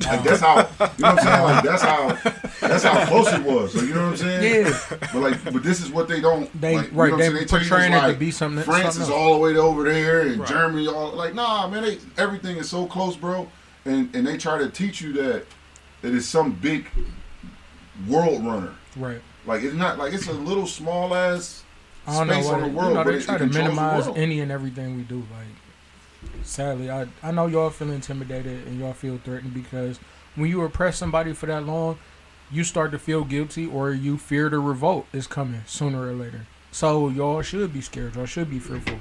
Like 0.00 0.22
that's 0.24 0.40
how 0.40 0.56
you 0.58 0.62
know 0.62 0.68
what 0.78 1.04
I'm 1.04 1.18
saying? 1.18 1.42
Like 1.42 1.64
that's 1.64 1.82
how 1.82 2.08
that's 2.60 2.84
how 2.84 3.06
close 3.06 3.32
it 3.32 3.42
was. 3.42 3.72
So 3.72 3.80
you 3.82 3.94
know 3.94 4.02
what 4.02 4.08
I'm 4.10 4.16
saying? 4.18 4.66
Yeah. 4.66 4.80
But 5.12 5.14
like 5.14 5.44
but 5.44 5.62
this 5.62 5.80
is 5.80 5.90
what 5.90 6.06
they 6.06 6.20
don't 6.20 6.50
They- 6.60 6.76
like, 6.76 6.92
you 6.92 6.96
right, 6.98 7.08
know 7.08 7.16
what 7.16 7.18
they 7.18 7.26
I'm 7.28 7.32
saying? 7.36 7.46
tell 7.48 7.58
you 7.58 7.64
it's 7.64 7.68
portraying 7.70 7.92
it 7.94 8.12
to 8.12 8.18
be 8.18 8.30
something- 8.30 8.62
France 8.64 8.94
something 8.96 9.02
is 9.02 9.08
all 9.10 9.34
the 9.34 9.40
way 9.40 9.56
over 9.56 9.84
there 9.84 10.20
and 10.22 10.38
Right. 10.40 10.48
Germany 10.48 10.86
all 10.86 11.12
like 11.12 11.34
nah 11.34 11.66
man 11.68 11.82
they 11.82 11.98
everything 12.18 12.58
is 12.58 12.68
so 12.68 12.86
close, 12.86 13.16
bro. 13.16 13.48
And 13.86 14.14
and 14.14 14.26
they 14.26 14.36
try 14.36 14.58
to 14.58 14.68
teach 14.68 15.00
you 15.00 15.12
that 15.14 15.46
it 16.02 16.14
is 16.14 16.28
some 16.28 16.52
big 16.52 16.86
world 18.06 18.44
runner. 18.44 18.74
Right. 18.96 19.22
Like 19.46 19.62
it's 19.62 19.74
not 19.74 19.98
like 19.98 20.12
it's 20.12 20.28
a 20.28 20.32
little 20.32 20.66
small 20.66 21.14
ass 21.14 21.62
I 22.06 22.18
don't 22.18 22.26
know 22.28 22.34
space 22.34 22.44
what 22.46 22.54
on 22.54 22.60
the 22.62 22.68
world, 22.68 22.88
you 22.90 22.94
know, 22.94 23.04
but 23.04 23.12
they 23.12 23.20
try 23.24 23.38
to 23.38 23.46
minimize 23.46 24.06
any 24.08 24.40
and 24.40 24.52
everything 24.52 24.96
we 24.96 25.02
do. 25.02 25.16
Like, 25.16 25.55
sadly, 26.42 26.90
I 26.90 27.06
I 27.22 27.30
know 27.32 27.46
y'all 27.46 27.70
feel 27.70 27.90
intimidated 27.90 28.66
and 28.66 28.78
y'all 28.78 28.92
feel 28.92 29.18
threatened 29.18 29.54
because 29.54 29.98
when 30.34 30.50
you 30.50 30.62
oppress 30.62 30.96
somebody 30.98 31.32
for 31.32 31.46
that 31.46 31.64
long, 31.64 31.98
you 32.50 32.62
start 32.64 32.90
to 32.92 32.98
feel 32.98 33.24
guilty 33.24 33.66
or 33.66 33.92
you 33.92 34.18
fear 34.18 34.48
the 34.48 34.58
revolt 34.58 35.06
is 35.12 35.26
coming 35.26 35.62
sooner 35.66 36.02
or 36.06 36.12
later. 36.12 36.46
So 36.72 37.08
y'all 37.08 37.42
should 37.42 37.72
be 37.72 37.80
scared. 37.80 38.16
Y'all 38.16 38.26
should 38.26 38.50
be 38.50 38.58
fearful. 38.58 38.98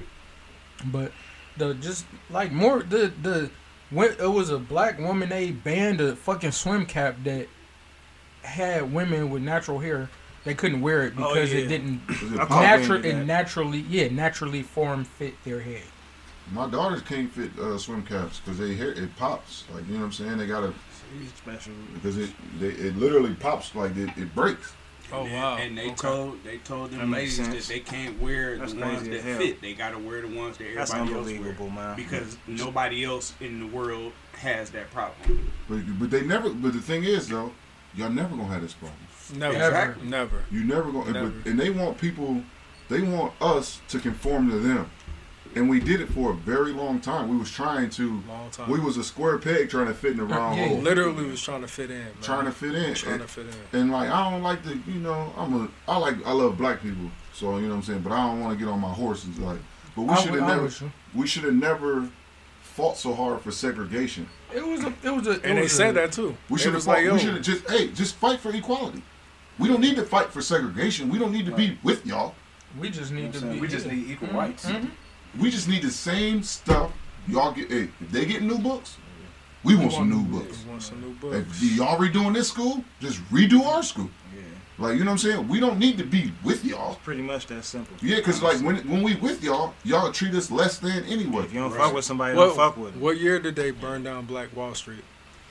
But 0.86 1.12
the 1.58 1.74
just 1.74 2.06
like 2.30 2.52
more 2.52 2.84
the 2.84 3.12
the 3.22 3.50
when 3.90 4.12
it 4.20 4.32
was 4.32 4.50
a 4.50 4.58
black 4.60 5.00
woman 5.00 5.30
they 5.30 5.52
banned 5.52 6.02
a 6.02 6.16
fucking 6.16 6.52
swim 6.52 6.86
cap 6.86 7.18
that 7.24 7.48
had 8.44 8.94
women 8.94 9.30
with 9.30 9.42
natural 9.42 9.80
hair. 9.80 10.10
They 10.44 10.54
couldn't 10.54 10.82
wear 10.82 11.04
it 11.08 11.14
Oh, 11.18 11.34
because 11.34 11.52
yeah. 11.52 11.62
it 11.62 11.68
didn't 11.68 12.02
Is 12.08 12.22
it 12.34 12.40
I 12.40 12.46
pop? 12.46 12.48
caught 12.50 12.62
natural 12.62 12.90
wind 13.02 13.06
of 13.06 13.12
and 13.12 13.22
that. 13.22 13.26
naturally 13.26 13.80
yeah 13.80 14.08
naturally 14.10 14.62
form 14.62 15.04
fit 15.04 15.34
their 15.44 15.60
head. 15.62 15.82
My 16.52 16.70
daughters 16.70 17.02
can't 17.02 17.32
fit 17.32 17.58
uh, 17.60 17.78
swim 17.78 18.04
caps 18.04 18.40
because 18.40 18.60
they 18.60 18.76
hair 18.76 18.92
it 18.92 19.16
pops. 19.18 19.64
Like 19.74 19.88
you 19.88 19.94
know 19.94 20.00
what 20.02 20.06
I'm 20.08 20.12
saying? 20.14 20.38
They 20.38 20.48
gotta 20.48 20.74
special. 21.38 21.74
because 21.94 22.18
it 22.18 22.32
they, 22.60 22.68
it 22.68 22.98
literally 22.98 23.34
pops 23.36 23.74
like 23.76 23.96
it, 23.98 24.10
it 24.18 24.34
breaks. 24.36 24.74
Oh 25.12 25.24
And- 25.24 25.34
wow. 25.34 25.58
And 25.58 25.78
they 25.78 25.88
Okay. 25.88 25.96
told 25.96 26.44
they 26.44 26.58
told 26.60 26.92
them 26.92 27.00
That 27.00 27.08
makes 27.08 27.40
ladies 27.40 27.68
that 27.68 27.74
they 27.74 27.80
can't 27.80 28.20
wear 28.22 28.58
That's 28.58 28.74
the 28.74 28.82
ones 28.82 29.08
that 29.08 29.22
hell. 29.22 29.38
fit. 29.38 29.62
They 29.62 29.74
gotta 29.74 29.98
wear 30.00 30.22
the 30.22 30.28
ones 30.36 30.58
that 30.58 30.68
That's 30.76 30.94
everybody 30.94 31.38
else 31.38 31.60
wear 31.60 31.70
man. 31.70 31.96
because 31.96 32.38
nobody 32.48 33.04
else 33.06 33.34
in 33.40 33.60
the 33.60 33.68
world 33.68 34.14
has 34.40 34.70
that 34.72 34.92
problem. 34.92 35.52
But 35.70 35.82
but 36.00 36.10
they 36.12 36.22
never. 36.24 36.50
But 36.50 36.74
the 36.74 36.82
thing 36.82 37.04
is 37.04 37.28
though, 37.28 37.52
y'all 37.96 38.10
never 38.10 38.36
gonna 38.36 38.48
have 38.50 38.62
this 38.62 38.74
problem. 38.74 38.98
Never. 39.36 39.56
Exactly. 39.56 40.08
Never. 40.08 40.44
You 40.52 40.64
never 40.64 40.92
gonna. 40.92 41.12
Never. 41.12 41.30
But, 41.30 41.50
and 41.52 41.60
they 41.60 41.70
want 41.72 41.98
people. 42.00 42.44
They 42.88 43.02
want 43.02 43.34
us 43.42 43.82
to 43.90 44.00
conform 44.00 44.50
to 44.52 44.60
them, 44.60 44.92
and 45.56 45.70
we 45.70 45.80
did 45.80 46.02
it 46.02 46.08
for 46.10 46.32
a 46.32 46.34
very 46.34 46.72
long 46.74 47.00
time. 47.00 47.30
We 47.30 47.38
was 47.38 47.50
trying 47.52 47.90
to. 47.92 48.22
Long 48.28 48.50
time. 48.52 48.70
We 48.70 48.80
was 48.80 48.98
a 48.98 49.04
square 49.04 49.38
peg 49.38 49.70
trying 49.70 49.88
to 49.88 49.94
fit 49.94 50.12
in 50.12 50.18
the 50.18 50.24
round 50.26 50.58
Yeah, 50.58 50.68
hole. 50.68 50.78
literally 50.80 51.26
was 51.26 51.42
trying 51.42 51.62
to 51.62 51.68
fit 51.68 51.90
in. 51.90 52.00
Man. 52.00 52.14
Trying 52.22 52.46
to 52.46 52.52
fit 52.52 52.76
in. 52.76 52.94
Trying 52.94 53.14
And- 53.14 53.22
to 53.24 53.28
fit 53.28 53.46
in. 53.72 53.80
And 53.80 53.92
like 53.92 54.10
I 54.10 54.30
don't 54.32 54.44
like 54.44 54.64
the 54.64 54.76
you 54.88 55.00
know 55.00 55.34
I'm 55.38 55.54
a 55.62 55.68
I 55.88 55.98
like 55.98 56.16
I 56.26 56.32
love 56.34 56.58
black 56.58 56.82
people 56.82 57.10
so 57.34 57.58
you 57.58 57.64
know 57.64 57.70
what 57.70 57.76
I'm 57.78 57.84
saying 57.84 58.00
but 58.02 58.12
I 58.12 58.28
don't 58.28 58.40
want 58.42 58.58
to 58.58 58.64
get 58.66 58.72
on 58.72 58.80
my 58.80 58.92
horses 58.92 59.38
like 59.40 59.60
but 59.96 60.04
we 60.04 60.16
should 60.18 60.34
have 60.36 60.48
never 60.48 60.62
would 60.64 60.92
we 61.14 61.28
should 61.28 61.44
have 61.44 61.54
never 61.54 62.08
fought 62.62 62.98
so 62.98 63.14
hard 63.14 63.42
for 63.42 63.52
segregation 63.52 64.28
It 64.54 64.66
was 64.66 64.84
a 64.84 64.94
it 65.04 65.10
was 65.14 65.28
a 65.28 65.32
it 65.32 65.42
And 65.46 65.58
they 65.58 65.64
was 65.64 65.72
said 65.74 65.96
that 65.96 66.12
too. 66.12 66.36
we 66.50 66.58
should 66.58 66.68
have 66.68 66.76
was 66.76 66.88
like, 66.88 67.10
we 67.12 67.20
should 67.20 67.34
have 67.36 67.42
just 67.44 67.70
hey 67.70 67.88
just 67.90 68.16
fight 68.16 68.40
for 68.40 68.54
equality 68.54 69.02
we 69.60 69.68
don't 69.70 69.82
need 69.82 69.96
to 69.98 70.04
fight 70.04 70.32
for 70.32 70.42
segregation 70.42 71.10
we 71.10 71.18
don't 71.20 71.32
need 71.32 71.46
to 71.46 71.52
be 71.56 71.78
with 71.84 72.06
y'all 72.06 72.36
We 72.80 72.90
just 72.90 73.12
need 73.12 73.34
to 73.34 73.42
be. 73.46 73.60
we 73.60 73.68
just 73.68 73.86
need 73.86 74.10
equal 74.10 74.30
Mhm, 74.30 74.34
rights. 74.36 74.66
mhm. 74.66 74.90
We 75.40 75.50
just 75.50 75.68
need 75.68 75.82
the 75.84 75.92
same 75.92 76.44
stuff 76.44 76.92
y'all 77.28 77.52
get 77.52 77.70
hey 77.72 77.90
if 78.02 78.12
they 78.12 78.26
get 78.26 78.42
new 78.42 78.58
books 78.58 78.98
we 79.64 79.76
want 79.76 79.92
some 79.92 80.10
new 80.10 80.22
books 80.24 80.64
We 80.64 80.70
want 80.70 80.84
some 80.84 81.02
new 81.02 81.12
if 81.12 81.46
books. 81.48 81.62
y'all 81.64 81.98
redoing 81.98 82.34
this 82.34 82.50
school 82.50 82.84
just 83.00 83.20
redo 83.32 83.64
our 83.66 83.82
school 83.84 84.10
Yeah. 84.36 84.42
like 84.78 84.94
you 84.98 85.04
know 85.04 85.12
what 85.12 85.24
I'm 85.26 85.32
saying 85.32 85.48
we 85.48 85.60
don't 85.60 85.80
need 85.80 85.98
to 85.98 86.04
be 86.06 86.32
with 86.44 86.64
y'all 86.64 86.96
Pretty 87.04 87.22
much 87.24 87.48
that 87.48 87.64
simple. 87.66 87.96
Yeah, 88.02 88.22
cause 88.22 88.42
like 88.44 88.58
when 88.62 88.78
when 88.90 89.02
we 89.04 89.16
with 89.16 89.44
y'all, 89.44 89.74
y'all 89.84 90.12
treat 90.12 90.34
us 90.36 90.52
less 90.52 90.78
than 90.80 91.04
anyway. 91.06 91.44
If 91.46 91.54
you 91.54 91.60
don't 91.62 91.72
Right. 91.72 91.82
fuck 91.82 91.94
with 91.94 92.06
somebody, 92.06 92.36
What, 92.38 92.46
don't 92.48 92.56
fuck 92.56 92.78
with 92.78 92.94
them. 92.94 93.02
what 93.02 93.18
year 93.18 93.40
did 93.40 93.56
they 93.56 93.72
burn 93.72 94.04
down 94.04 94.26
Black 94.26 94.56
Wall 94.56 94.74
Street? 94.76 95.04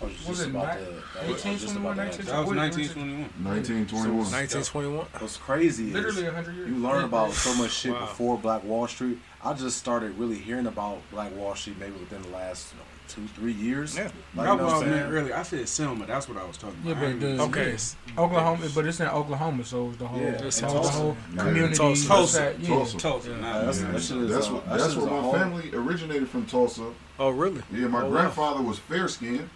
I 0.02 0.06
was 0.06 0.26
Was 0.28 0.40
it 0.40 0.48
about 0.50 0.66
nine- 0.66 0.78
to. 0.78 0.84
I 1.22 1.30
was 1.30 1.40
18, 1.46 1.58
just 1.58 1.74
21, 1.74 1.92
about 1.92 1.94
to 1.94 2.04
19? 2.08 2.20
ask. 2.20 2.28
That 2.28 2.46
was 2.46 2.56
1921. 2.56 3.30
Nineteen 3.54 3.86
twenty 3.86 4.10
one. 4.10 4.30
1921. 4.30 5.06
What's 5.20 5.36
crazy 5.36 5.88
is 5.88 5.94
Literally 5.94 6.24
hundred 6.26 6.56
years. 6.56 6.68
you 6.70 6.76
learn 6.76 7.04
about 7.04 7.32
so 7.32 7.54
much 7.54 7.70
shit 7.72 7.92
Wow. 7.92 8.00
before 8.00 8.36
Black 8.38 8.64
Wall 8.64 8.86
Street. 8.88 9.18
I 9.44 9.52
just 9.52 9.76
started 9.76 10.16
really 10.18 10.36
hearing 10.36 10.66
about 10.66 10.98
Black 11.10 11.34
Wall 11.36 11.54
Street 11.54 11.78
maybe 11.78 11.92
within 11.92 12.22
the 12.22 12.28
last 12.28 12.72
you 12.72 12.78
know, 12.78 12.84
two, 13.08 13.26
three 13.34 13.52
years. 13.52 13.94
Yeah. 13.94 14.04
Like, 14.04 14.12
That's 14.12 14.18
you 14.36 14.42
know 14.44 14.50
what 14.54 14.58
what 14.62 14.72
I 14.72 14.74
I'm 14.76 14.80
saying? 14.80 14.90
meant 15.02 15.12
earlier. 15.12 15.36
I 15.36 15.42
said 15.42 15.68
Selma. 15.68 16.06
That's 16.06 16.28
what 16.28 16.38
I 16.38 16.44
was 16.44 16.56
talking 16.56 16.78
Yeah, 16.82 16.92
about. 16.92 17.00
but 17.00 17.06
I 17.06 17.10
ain't 17.10 17.20
the- 17.20 17.42
Okay. 17.44 17.70
Yes. 17.72 17.96
Oklahoma, 18.16 18.66
but 18.74 18.86
it's 18.86 19.00
in 19.00 19.06
Oklahoma, 19.08 19.64
so 19.64 19.88
it's 19.90 19.98
the 19.98 20.06
whole, 20.06 20.20
Yeah, 20.20 20.26
it's 20.30 20.60
the 20.60 20.66
whole 20.68 21.16
Yeah. 21.34 21.42
community. 21.42 21.74
Tulsa. 21.76 21.86
what's 21.90 22.06
Tulsa. 22.08 22.38
that? 22.38 22.60
Yeah. 22.60 22.68
Tulsa. 22.68 22.96
Tulsa. 22.96 23.28
Yeah. 23.30 23.36
nah, 23.40 23.52
that's- 23.52 23.80
Yeah. 23.82 23.90
that 23.92 24.02
shit 24.02 24.16
is, 24.16 24.30
that's 24.30 24.48
uh, 24.48 24.52
what 24.54 24.64
that 24.68 24.78
that's 24.78 24.92
shit 24.94 25.02
what 25.02 25.06
is 25.06 25.10
a 25.12 25.14
my 25.14 25.20
whole- 25.20 25.32
family 25.34 25.70
originated 25.74 26.28
from 26.30 26.46
Tulsa. 26.46 26.86
Oh, 27.18 27.28
really? 27.28 27.62
Yeah, 27.70 27.88
my 27.88 28.00
Oh, 28.00 28.04
wow. 28.04 28.10
grandfather 28.10 28.62
was 28.62 28.78
fair 28.78 29.08
skinned. 29.08 29.48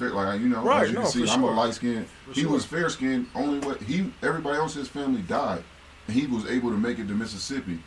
Like 0.00 0.40
you 0.40 0.48
know, 0.48 0.62
Right, 0.62 0.82
as 0.82 0.88
you 0.88 0.94
no, 0.96 1.02
can 1.02 1.10
see, 1.12 1.24
for 1.26 1.30
I'm 1.32 1.40
sure. 1.42 1.52
a 1.52 1.54
light 1.54 1.74
skinned. 1.74 2.06
For 2.26 2.32
He 2.32 2.40
sure. 2.42 2.50
was 2.50 2.64
fair 2.64 2.88
skinned. 2.90 3.26
Only 3.36 3.60
what 3.64 3.80
he 3.82 4.12
everybody 4.20 4.56
else 4.58 4.74
in 4.74 4.80
his 4.80 4.88
family 4.88 5.20
died, 5.22 5.62
and 6.08 6.16
he 6.16 6.26
was 6.26 6.44
able 6.46 6.70
to 6.70 6.76
make 6.76 6.98
it 6.98 7.06
to 7.06 7.14
Mississippi, 7.14 7.78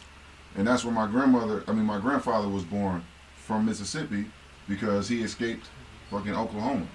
and 0.58 0.68
that's 0.68 0.84
where 0.86 0.94
my 0.94 1.08
grandmother. 1.08 1.64
I 1.68 1.74
mean, 1.74 1.86
my 1.86 2.00
grandfather 2.00 2.48
was 2.50 2.64
born 2.64 3.04
from 3.36 3.66
Mississippi 3.66 4.26
because 4.68 5.08
he 5.08 5.22
escaped 5.24 5.68
fucking 6.10 6.36
Oklahoma. 6.36 6.88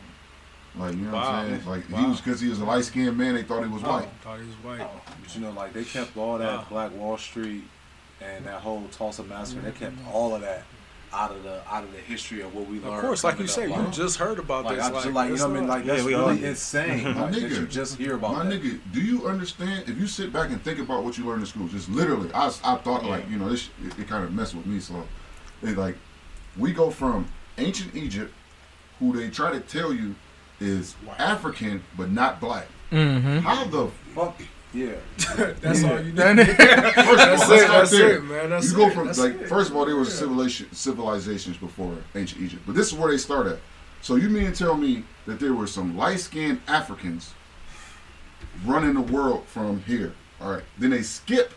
Like 0.76 0.92
you 0.94 1.00
know 1.02 1.12
what 1.12 1.24
I'm 1.24 1.48
saying? 1.48 1.66
Like 1.66 1.86
he 1.86 2.06
was 2.06 2.20
because 2.20 2.40
he 2.40 2.48
was 2.48 2.60
a 2.60 2.64
light 2.64 2.84
skinned 2.84 3.16
man. 3.18 3.34
They 3.34 3.42
thought 3.42 3.64
he 3.64 3.70
was 3.70 3.82
white. 3.82 4.08
Thought 4.22 4.40
he 4.40 4.46
was 4.46 4.54
white. 4.56 4.88
But 5.22 5.34
you 5.34 5.40
know, 5.40 5.50
like 5.50 5.72
they 5.72 5.84
kept 5.84 6.16
all 6.16 6.38
that 6.38 6.58
Wow. 6.60 6.66
Black 6.70 6.94
Wall 6.94 7.18
Street 7.18 7.64
and 8.20 8.44
that 8.46 8.60
whole 8.60 8.86
Tulsa 8.92 9.24
massacre. 9.24 9.62
They 9.62 9.72
kept 9.72 9.96
all 10.12 10.34
of 10.34 10.42
that 10.42 10.64
out 11.12 11.32
of 11.32 11.42
the 11.42 11.60
out 11.68 11.82
of 11.82 11.92
the 11.92 11.98
history 11.98 12.40
of 12.40 12.54
what 12.54 12.66
we 12.68 12.78
learned. 12.80 12.94
Of 12.96 13.00
course, 13.02 13.24
like 13.24 13.34
you 13.34 13.46
coming 13.46 13.48
say, 13.48 13.64
you 13.68 13.82
Like, 13.82 13.92
just 13.92 14.16
heard 14.18 14.38
about 14.38 14.64
like, 14.64 14.76
this. 14.76 14.84
I 14.86 14.90
just, 14.90 15.06
like 15.08 15.30
you 15.30 15.36
know, 15.36 15.48
what 15.48 15.56
I 15.56 15.60
mean, 15.60 15.68
like 15.68 15.84
Yeah, 15.84 15.94
that's 15.94 16.04
we 16.04 16.14
really 16.14 16.44
insane. 16.44 17.04
My 17.14 17.22
like, 17.22 17.32
that 17.32 17.42
nigga, 17.42 17.60
you 17.60 17.66
just 17.66 17.96
hear 17.98 18.14
about 18.14 18.32
My 18.32 18.44
that. 18.44 18.62
nigga, 18.62 18.80
do 18.92 19.00
you 19.00 19.26
understand? 19.26 19.88
If 19.88 19.98
you 19.98 20.06
sit 20.06 20.32
back 20.32 20.50
and 20.50 20.62
think 20.62 20.78
about 20.78 21.04
what 21.04 21.18
you 21.18 21.26
learned 21.26 21.40
in 21.40 21.46
school, 21.46 21.66
just 21.68 21.88
literally, 21.88 22.30
I, 22.32 22.46
I 22.64 22.76
thought 22.76 23.04
like 23.04 23.28
you 23.28 23.38
know 23.38 23.48
this 23.48 23.70
it, 23.84 23.98
it 23.98 24.08
kind 24.08 24.24
of 24.24 24.32
messed 24.32 24.54
with 24.54 24.66
me. 24.66 24.80
So, 24.80 25.04
it 25.62 25.76
like 25.76 25.96
we 26.56 26.72
go 26.72 26.90
from 26.90 27.26
ancient 27.58 27.94
Egypt, 27.94 28.32
who 28.98 29.16
they 29.16 29.30
try 29.30 29.50
to 29.52 29.60
tell 29.60 29.92
you 29.92 30.14
is 30.60 30.94
African 31.18 31.82
but 31.96 32.10
not 32.10 32.40
black. 32.40 32.68
Mm-hmm. 32.92 33.38
How 33.38 33.64
the 33.64 33.88
fuck? 34.14 34.40
Yeah, 34.72 34.92
That's 35.60 35.82
all 35.82 35.98
you 35.98 36.04
need. 36.12 36.16
Then- 36.16 36.36
First 36.46 36.94
That's 36.94 37.50
it. 37.50 37.68
That's 37.68 37.92
it, 37.92 38.24
man. 38.24 38.50
That's 38.50 38.70
you 38.70 38.76
go 38.76 38.90
from 38.90 39.08
like 39.08 39.40
it. 39.40 39.48
first 39.48 39.70
of 39.70 39.76
all, 39.76 39.84
there 39.84 39.96
was 39.96 40.08
Yeah. 40.10 40.14
civilization, 40.20 40.68
civilizations 40.72 41.56
before 41.56 41.96
ancient 42.14 42.40
Egypt, 42.40 42.62
but 42.66 42.74
this 42.76 42.86
is 42.92 42.94
where 42.94 43.10
they 43.10 43.18
start 43.18 43.46
at. 43.48 43.58
So 44.00 44.14
you 44.14 44.28
mean 44.28 44.44
to 44.46 44.52
tell 44.56 44.76
me 44.76 45.04
that 45.26 45.40
there 45.40 45.54
were 45.54 45.66
some 45.66 45.96
light 45.96 46.20
skinned 46.20 46.60
Africans 46.68 47.34
running 48.64 48.94
the 48.94 49.00
world 49.00 49.44
from 49.46 49.80
here? 49.82 50.14
All 50.40 50.52
right, 50.52 50.62
then 50.78 50.90
they 50.90 51.02
skip 51.02 51.52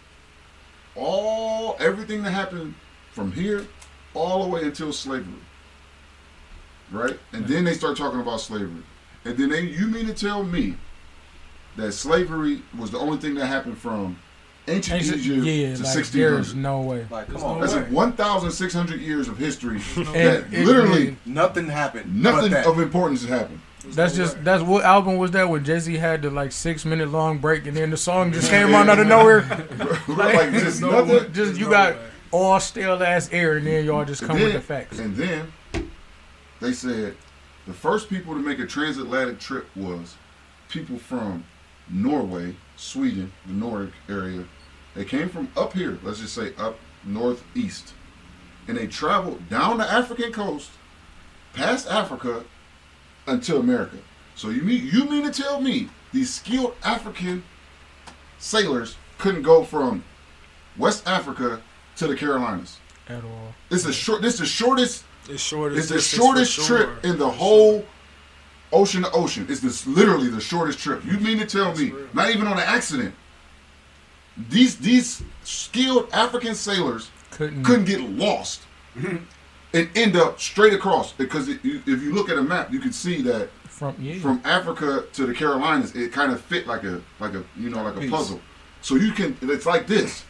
all 0.96 1.76
everything 1.80 2.24
that 2.24 2.32
happened 2.32 2.74
from 3.12 3.32
here 3.32 3.66
all 4.14 4.44
the 4.44 4.50
way 4.50 4.64
until 4.64 4.92
slavery, 4.92 5.34
right? 6.92 7.18
And 7.32 7.46
then 7.48 7.64
they 7.64 7.74
start 7.74 7.96
talking 7.98 8.20
about 8.20 8.42
slavery, 8.42 8.84
and 9.26 9.38
then 9.38 9.50
they 9.50 9.62
you 9.62 9.88
mean 9.88 10.08
to 10.08 10.14
tell 10.14 10.44
me 10.44 10.76
that 11.78 11.92
slavery 11.94 12.62
was 12.78 12.92
the 12.92 13.00
only 13.00 13.18
thing 13.18 13.36
that 13.36 13.46
happened 13.48 13.78
from 13.78 14.18
ancient 14.68 15.02
Ancient- 15.02 15.18
Egypt 15.22 15.44
yeah, 15.46 15.76
to 15.76 15.84
like 15.84 15.96
1600? 15.96 16.32
there's 16.36 16.56
no 16.56 16.82
way. 16.82 17.06
like 17.10 17.28
come 17.28 17.44
on, 17.44 17.56
no 17.56 17.62
That's 17.62 17.74
way. 17.76 17.82
like 17.82 17.92
1,600 17.92 19.02
years 19.02 19.28
of 19.28 19.38
history 19.38 19.82
And 19.98 20.06
that 20.08 20.54
it- 20.54 20.66
literally 20.66 21.18
nothing 21.26 21.68
happened. 21.68 22.22
nothing 22.22 22.54
of 22.54 22.80
importance 22.80 23.22
has 23.22 23.30
happened. 23.30 23.60
That's 23.86 24.16
just 24.16 24.42
that's 24.46 24.64
what 24.64 24.86
album 24.86 25.18
was 25.18 25.32
that 25.32 25.50
when 25.50 25.66
Jay 25.66 25.78
Z 25.80 25.94
had 25.98 26.22
the 26.22 26.30
like 26.30 26.54
six 26.54 26.86
minute 26.86 27.10
long 27.10 27.40
break 27.40 27.66
and 27.68 27.76
then 27.76 27.90
the 27.90 27.98
song 27.98 28.32
just 28.32 28.50
came 28.50 28.74
on 28.74 28.90
out 28.90 28.98
of 29.00 29.08
nowhere. 29.08 29.42
like 30.08 30.52
just 30.54 30.80
no 30.80 30.92
nothing. 30.92 31.10
way. 31.10 31.30
Just 31.34 31.56
you 31.60 31.66
no 31.66 31.72
got 31.72 31.96
way. 31.96 32.02
all 32.32 32.60
stale 32.62 33.04
ass 33.04 33.28
air 33.34 33.58
and 33.58 33.68
then 33.68 33.84
y'all 33.84 34.06
just 34.06 34.22
come 34.24 34.38
then, 34.38 34.46
with 34.46 34.54
the 34.54 34.62
facts. 34.62 35.00
And 35.00 35.14
then 35.18 35.52
they 36.62 36.72
said 36.72 37.18
the 37.68 37.74
first 37.74 38.10
people 38.10 38.34
to 38.34 38.40
make 38.40 38.60
a 38.60 38.66
transatlantic 38.66 39.40
trip 39.40 39.68
was 39.76 40.16
people 40.70 40.98
from 40.98 41.44
Norway, 41.90 42.56
Sweden, 42.76 43.32
the 43.46 43.54
Nordic 43.54 43.94
area. 44.10 44.46
They 44.96 45.06
came 45.06 45.30
from 45.30 45.50
up 45.58 45.74
here, 45.74 45.98
let's 46.04 46.20
just 46.20 46.36
say 46.36 46.54
up 46.58 46.78
northeast, 47.04 47.94
and 48.68 48.78
they 48.78 48.88
traveled 48.88 49.50
down 49.50 49.78
the 49.78 49.92
African 49.92 50.32
coast, 50.32 50.70
past 51.54 51.88
Africa, 51.88 52.44
until 53.28 53.60
America. 53.60 53.98
So 54.36 54.50
you 54.50 54.62
mean 54.62 54.90
you 54.92 55.06
mean 55.06 55.24
to 55.24 55.32
tell 55.32 55.62
me 55.62 55.90
these 56.12 56.34
skilled 56.34 56.76
African 56.84 57.44
sailors 58.40 58.96
couldn't 59.18 59.44
go 59.44 59.64
from 59.64 60.04
West 60.78 61.08
Africa 61.08 61.62
to 61.98 62.08
the 62.08 62.16
Carolinas. 62.16 62.80
At 63.08 63.24
all. 63.24 63.54
It's 63.70 63.86
a 63.86 63.94
short. 63.94 64.22
This 64.22 64.36
is 64.36 64.40
the 64.42 64.46
shortest. 64.46 65.04
It's 65.30 65.42
shortest. 65.42 65.80
It's 65.80 65.90
the 65.90 66.18
shortest 66.18 66.66
trip 66.66 66.88
sure. 66.88 67.12
in 67.12 67.18
the 67.18 67.30
whole 67.30 67.86
ocean 68.74 69.04
to 69.04 69.12
ocean. 69.12 69.46
It's 69.50 69.62
this 69.62 69.88
literally 69.88 70.30
the 70.30 70.42
shortest 70.42 70.80
trip. 70.80 71.06
You 71.06 71.18
mean 71.20 71.38
to 71.40 71.46
tell 71.46 71.76
me, 71.76 71.92
real. 71.92 72.08
not 72.14 72.30
even 72.32 72.48
on 72.48 72.54
an 72.54 72.64
accident, 72.66 73.14
these 74.50 74.78
these 74.78 75.24
skilled 75.44 76.10
African 76.12 76.56
sailors 76.56 77.12
Couldn't. 77.32 77.64
couldn't 77.64 77.86
get 77.86 78.02
lost 78.02 78.62
mm-hmm. 78.98 79.18
and 79.74 79.90
end 79.96 80.16
up 80.16 80.40
straight 80.40 80.74
across 80.74 81.14
because 81.14 81.48
it, 81.50 81.64
you, 81.64 81.82
if 81.86 82.02
you 82.02 82.14
look 82.14 82.30
at 82.30 82.38
a 82.38 82.42
map, 82.44 82.72
you 82.72 82.80
can 82.80 82.92
see 82.92 83.22
that 83.24 83.50
From 83.68 83.96
yeah. 84.00 84.20
from 84.20 84.42
Africa 84.44 85.06
to 85.14 85.26
the 85.26 85.34
Carolinas, 85.34 85.96
it 85.96 86.12
kind 86.12 86.32
of 86.32 86.42
fit 86.42 86.66
like 86.68 86.84
a 86.84 87.02
like 87.20 87.34
a 87.36 87.44
you 87.56 87.70
know 87.70 87.84
like 87.84 87.96
a 87.96 88.00
Piece. 88.02 88.12
puzzle. 88.12 88.42
So 88.82 88.96
you 88.96 89.12
can 89.12 89.38
it's 89.42 89.66
like 89.66 89.88
this, 89.88 90.26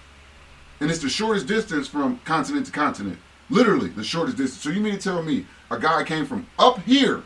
and 0.79 0.91
it's 0.91 0.99
the 1.01 1.09
shortest 1.09 1.47
distance 1.47 1.87
from 1.87 2.19
continent 2.25 2.65
to 2.65 2.71
continent. 2.71 3.17
Literally 3.49 3.89
the 3.89 4.03
shortest 4.03 4.37
distance. 4.37 4.61
So 4.61 4.69
you 4.69 4.81
mean 4.81 4.93
to 4.93 4.99
tell 5.01 5.23
me 5.23 5.45
a 5.71 5.79
guy 5.79 6.03
came 6.03 6.25
from 6.25 6.45
up 6.59 6.79
here, 6.79 7.23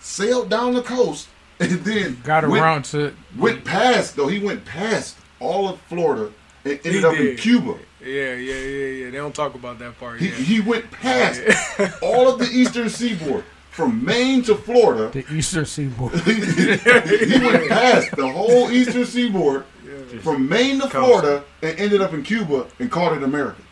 sailed 0.00 0.50
down 0.50 0.74
the 0.74 0.82
coast, 0.82 1.28
and 1.60 1.70
then 1.84 2.20
got 2.24 2.48
went, 2.48 2.62
around 2.62 2.84
to 2.86 3.14
went 3.36 3.64
past 3.64 4.16
though 4.16 4.28
he 4.28 4.38
went 4.38 4.64
past 4.64 5.16
all 5.38 5.68
of 5.68 5.80
Florida 5.82 6.32
and 6.64 6.74
ended 6.84 6.92
He 6.94 7.04
up 7.04 7.14
in. 7.16 7.36
Cuba. 7.36 7.78
Yeah, 8.02 8.34
yeah, 8.34 8.54
yeah, 8.54 8.86
yeah. 8.86 9.10
They 9.10 9.16
don't 9.18 9.34
talk 9.34 9.54
about 9.54 9.78
that 9.80 9.98
part 9.98 10.20
He, 10.20 10.28
yet. 10.28 10.34
he 10.38 10.60
went 10.60 10.90
past 10.90 11.40
all 12.02 12.32
of 12.32 12.38
the 12.38 12.46
eastern 12.46 12.88
seaboard 12.88 13.44
from 13.70 14.04
Maine 14.04 14.42
to 14.42 14.54
Florida. 14.56 15.10
the 15.10 15.24
Eastern 15.32 15.64
Seaboard. 15.64 16.12
he 16.22 17.38
went 17.46 17.68
past 17.68 18.10
the 18.16 18.28
whole 18.28 18.70
eastern 18.70 19.04
seaboard 19.06 19.64
from 20.22 20.48
Maine 20.48 20.80
to 20.80 20.88
Florida 20.88 21.44
and 21.62 21.78
ended 21.78 22.00
up 22.00 22.12
in 22.12 22.22
Cuba 22.22 22.66
and 22.78 22.90
called 22.90 23.16
it 23.16 23.22
America. 23.22 23.62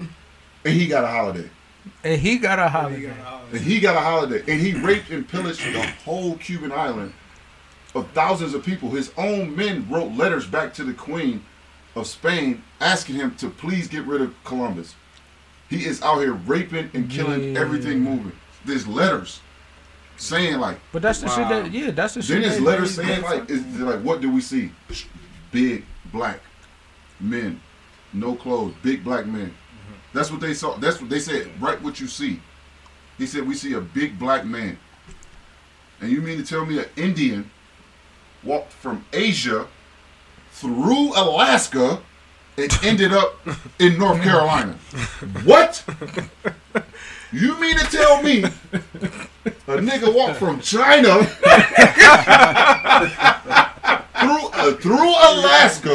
And 0.00 0.74
he 0.74 0.86
got 0.86 1.04
a 1.04 1.06
holiday. 1.06 1.48
And 2.04 2.20
he 2.20 2.38
got 2.38 2.58
a 2.58 2.68
holiday. 2.68 3.12
And 3.52 3.60
he 3.60 3.80
got 3.80 3.96
a 3.96 4.00
holiday. 4.00 4.40
And 4.46 4.60
he 4.60 4.74
raped 4.74 5.10
and 5.10 5.26
pillaged 5.28 5.60
the 5.74 5.82
whole 6.04 6.36
Cuban 6.36 6.72
island 6.72 7.12
of 7.94 8.10
thousands 8.10 8.54
of 8.54 8.64
people. 8.64 8.90
His 8.90 9.12
own 9.16 9.54
men 9.56 9.86
wrote 9.90 10.12
letters 10.12 10.46
back 10.46 10.74
to 10.74 10.84
the 10.84 10.92
Queen 10.92 11.44
of 11.94 12.06
Spain 12.06 12.62
asking 12.80 13.16
him 13.16 13.34
to 13.36 13.48
please 13.48 13.88
get 13.88 14.04
rid 14.04 14.20
of 14.20 14.34
Columbus. 14.44 14.94
He 15.68 15.84
is 15.84 16.02
out 16.02 16.18
here 16.20 16.34
raping 16.34 16.90
and 16.94 17.10
killing 17.10 17.54
Yeah. 17.54 17.60
everything 17.60 18.00
moving. 18.00 18.32
There's 18.64 18.86
letters 18.86 19.40
saying 20.16 20.58
like 20.58 20.78
But 20.92 21.02
that's 21.02 21.20
the 21.20 21.28
shit 21.28 21.48
that 21.48 21.72
yeah, 21.72 21.90
that's 21.90 22.14
the 22.14 22.22
shit. 22.22 22.40
Then 22.42 22.50
his 22.50 22.60
letters 22.60 22.94
saying 22.94 23.22
like, 23.22 23.50
is 23.50 23.64
like, 23.80 24.00
what 24.00 24.20
do 24.20 24.30
we 24.30 24.40
see? 24.40 24.70
Big 25.52 25.84
black 26.12 26.40
men, 27.20 27.60
no 28.12 28.34
clothes, 28.34 28.74
big 28.82 29.02
black 29.04 29.26
men. 29.26 29.54
That's 30.16 30.30
what 30.30 30.40
they 30.40 30.54
saw. 30.54 30.78
That's 30.78 30.98
what 30.98 31.10
they 31.10 31.18
said. 31.18 31.50
Right, 31.60 31.80
what 31.82 32.00
you 32.00 32.06
see. 32.06 32.40
He 33.18 33.26
said 33.26 33.46
we 33.46 33.54
see 33.54 33.74
a 33.74 33.82
big 33.82 34.18
black 34.18 34.46
man. 34.46 34.78
And 36.00 36.10
you 36.10 36.22
mean 36.22 36.38
to 36.38 36.42
tell 36.42 36.64
me 36.64 36.78
an 36.78 36.86
Indian 36.96 37.50
walked 38.42 38.72
from 38.72 39.04
Asia 39.12 39.66
through 40.52 41.12
Alaska 41.14 42.00
and 42.56 42.78
ended 42.82 43.12
up 43.12 43.38
in 43.78 43.98
North 43.98 44.22
Carolina? 44.22 44.78
What? 45.44 45.84
You 47.30 47.60
mean 47.60 47.76
to 47.76 47.84
tell 47.84 48.22
me 48.22 48.44
a 48.44 48.50
nigga 49.68 50.14
walked 50.14 50.38
from 50.38 50.62
China 50.62 51.24
through 54.16 54.48
uh, 54.54 54.72
through 54.76 55.10
Alaska? 55.10 55.92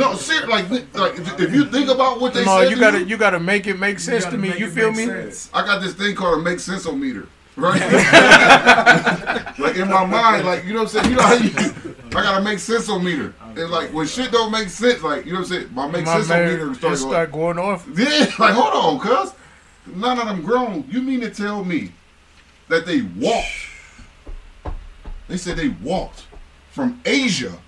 No, 0.00 0.14
ser- 0.14 0.46
like 0.46 0.70
like 0.70 1.18
if 1.18 1.40
if 1.40 1.54
you 1.54 1.66
think 1.66 1.90
about 1.90 2.20
what 2.20 2.32
they 2.32 2.40
say. 2.40 2.46
No, 2.46 2.62
said, 2.62 2.70
you 2.70 2.76
to 2.76 2.80
gotta 2.80 3.04
you 3.04 3.16
gotta 3.16 3.38
make 3.40 3.66
it 3.66 3.78
make 3.78 3.98
sense 3.98 4.24
gotta 4.24 4.38
me. 4.38 4.56
You 4.56 4.70
feel 4.70 4.92
me? 4.92 5.04
sense. 5.04 5.50
I 5.52 5.64
got 5.64 5.82
this 5.82 5.94
thing 5.94 6.14
called 6.14 6.40
a 6.40 6.42
make 6.42 6.58
sense 6.58 6.90
meter, 6.90 7.28
right? 7.56 7.80
like 9.58 9.76
in 9.76 9.88
my 9.88 10.06
mind, 10.06 10.46
like 10.46 10.64
you 10.64 10.72
know 10.72 10.84
what 10.84 10.94
I'm 10.94 11.02
saying. 11.02 11.10
You 11.10 11.16
know 11.16 11.22
how 11.22 11.34
you, 11.34 11.50
I 12.06 12.22
gotta 12.22 12.42
make 12.42 12.58
sense 12.58 12.88
meter. 12.88 13.34
And 13.42 13.70
like 13.70 13.92
when 13.92 14.06
shit 14.06 14.32
don't 14.32 14.50
make 14.50 14.70
sense, 14.70 15.02
like 15.02 15.26
you 15.26 15.32
know 15.32 15.40
what 15.40 15.50
I'm 15.50 15.52
saying. 15.52 15.74
My 15.74 15.86
make 15.86 16.06
My 16.06 16.22
sense 16.22 16.28
meter 16.30 16.66
man, 16.66 16.74
starts 16.74 17.00
it 17.00 17.04
going. 17.04 17.12
start 17.12 17.32
going 17.32 17.58
off. 17.58 17.86
Yeah, 17.94 18.06
like 18.38 18.54
hold 18.54 19.00
on, 19.00 19.06
cuz 19.06 19.34
none 19.94 20.18
of 20.18 20.26
them 20.26 20.42
grown. 20.42 20.86
You 20.88 21.02
mean 21.02 21.20
to 21.20 21.30
tell 21.30 21.62
me 21.62 21.92
that 22.68 22.86
they 22.86 23.02
walked? 23.02 23.48
They 25.28 25.36
said 25.36 25.56
they 25.56 25.68
walked 25.68 26.26
from 26.70 27.00
Asia 27.04 27.58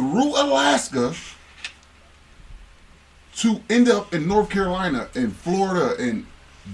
through 0.00 0.30
Alaska 0.30 1.12
to 3.36 3.60
end 3.68 3.90
up 3.90 4.14
in 4.14 4.26
North 4.26 4.48
Carolina 4.48 5.08
and 5.14 5.36
Florida 5.36 5.94
and 6.02 6.26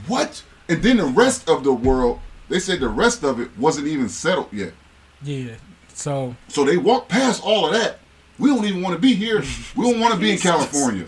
what? 0.06 0.44
And 0.68 0.80
then 0.80 0.98
the 0.98 1.06
rest 1.06 1.48
of 1.48 1.64
the 1.64 1.72
world, 1.72 2.20
they 2.48 2.60
said 2.60 2.78
the 2.78 2.88
rest 2.88 3.24
of 3.24 3.40
it 3.40 3.50
wasn't 3.58 3.88
even 3.88 4.08
settled 4.08 4.52
yet. 4.52 4.72
Yeah. 5.22 5.56
So 5.88 6.36
So 6.46 6.64
they 6.64 6.76
walked 6.76 7.08
past 7.08 7.42
all 7.44 7.66
of 7.66 7.72
that. 7.72 7.98
We 8.38 8.48
don't 8.48 8.64
even 8.64 8.80
want 8.80 8.94
to 8.94 9.00
be 9.00 9.14
here. 9.14 9.42
We 9.74 9.90
don't 9.90 9.98
want 9.98 10.14
to 10.14 10.20
be 10.20 10.30
in 10.30 10.38
California. 10.38 11.06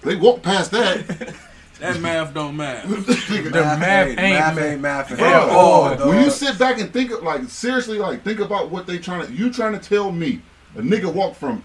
They 0.00 0.16
walked 0.16 0.42
past 0.42 0.70
that. 0.70 1.34
That 1.80 1.98
math 1.98 2.34
don't 2.34 2.56
matter. 2.56 2.86
the 2.88 3.50
math 3.50 4.08
ain't 4.08 4.16
math 4.16 4.54
ma- 4.54 4.60
ain't 4.60 4.80
math 4.82 5.08
Bro, 5.08 5.16
Hell, 5.16 5.48
oh, 5.50 6.08
when 6.10 6.22
you 6.22 6.30
sit 6.30 6.58
back 6.58 6.78
and 6.78 6.92
think 6.92 7.10
of 7.10 7.22
like 7.22 7.44
seriously, 7.44 7.96
like 7.96 8.22
think 8.22 8.38
about 8.38 8.68
what 8.70 8.86
they 8.86 8.98
trying 8.98 9.26
to. 9.26 9.32
You 9.32 9.50
trying 9.50 9.72
to 9.72 9.78
tell 9.78 10.12
me 10.12 10.42
a 10.76 10.80
nigga 10.80 11.12
walked 11.12 11.36
from 11.36 11.64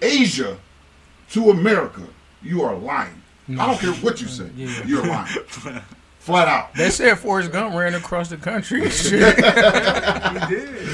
Asia 0.00 0.58
to 1.30 1.50
America? 1.50 2.02
You 2.42 2.62
are 2.62 2.74
lying. 2.76 3.22
I 3.48 3.66
don't 3.66 3.78
care 3.78 3.92
what 3.94 4.20
you 4.20 4.28
say. 4.28 4.48
Yeah. 4.56 4.86
You're 4.86 5.06
lying. 5.06 5.36
Flat 6.22 6.46
out. 6.46 6.72
They 6.76 6.88
said 6.90 7.18
Forrest 7.18 7.50
Gump 7.50 7.74
ran 7.74 7.94
across 7.96 8.28
the 8.28 8.36
country. 8.36 8.82
and 8.84 8.92
Shit. 8.92 9.36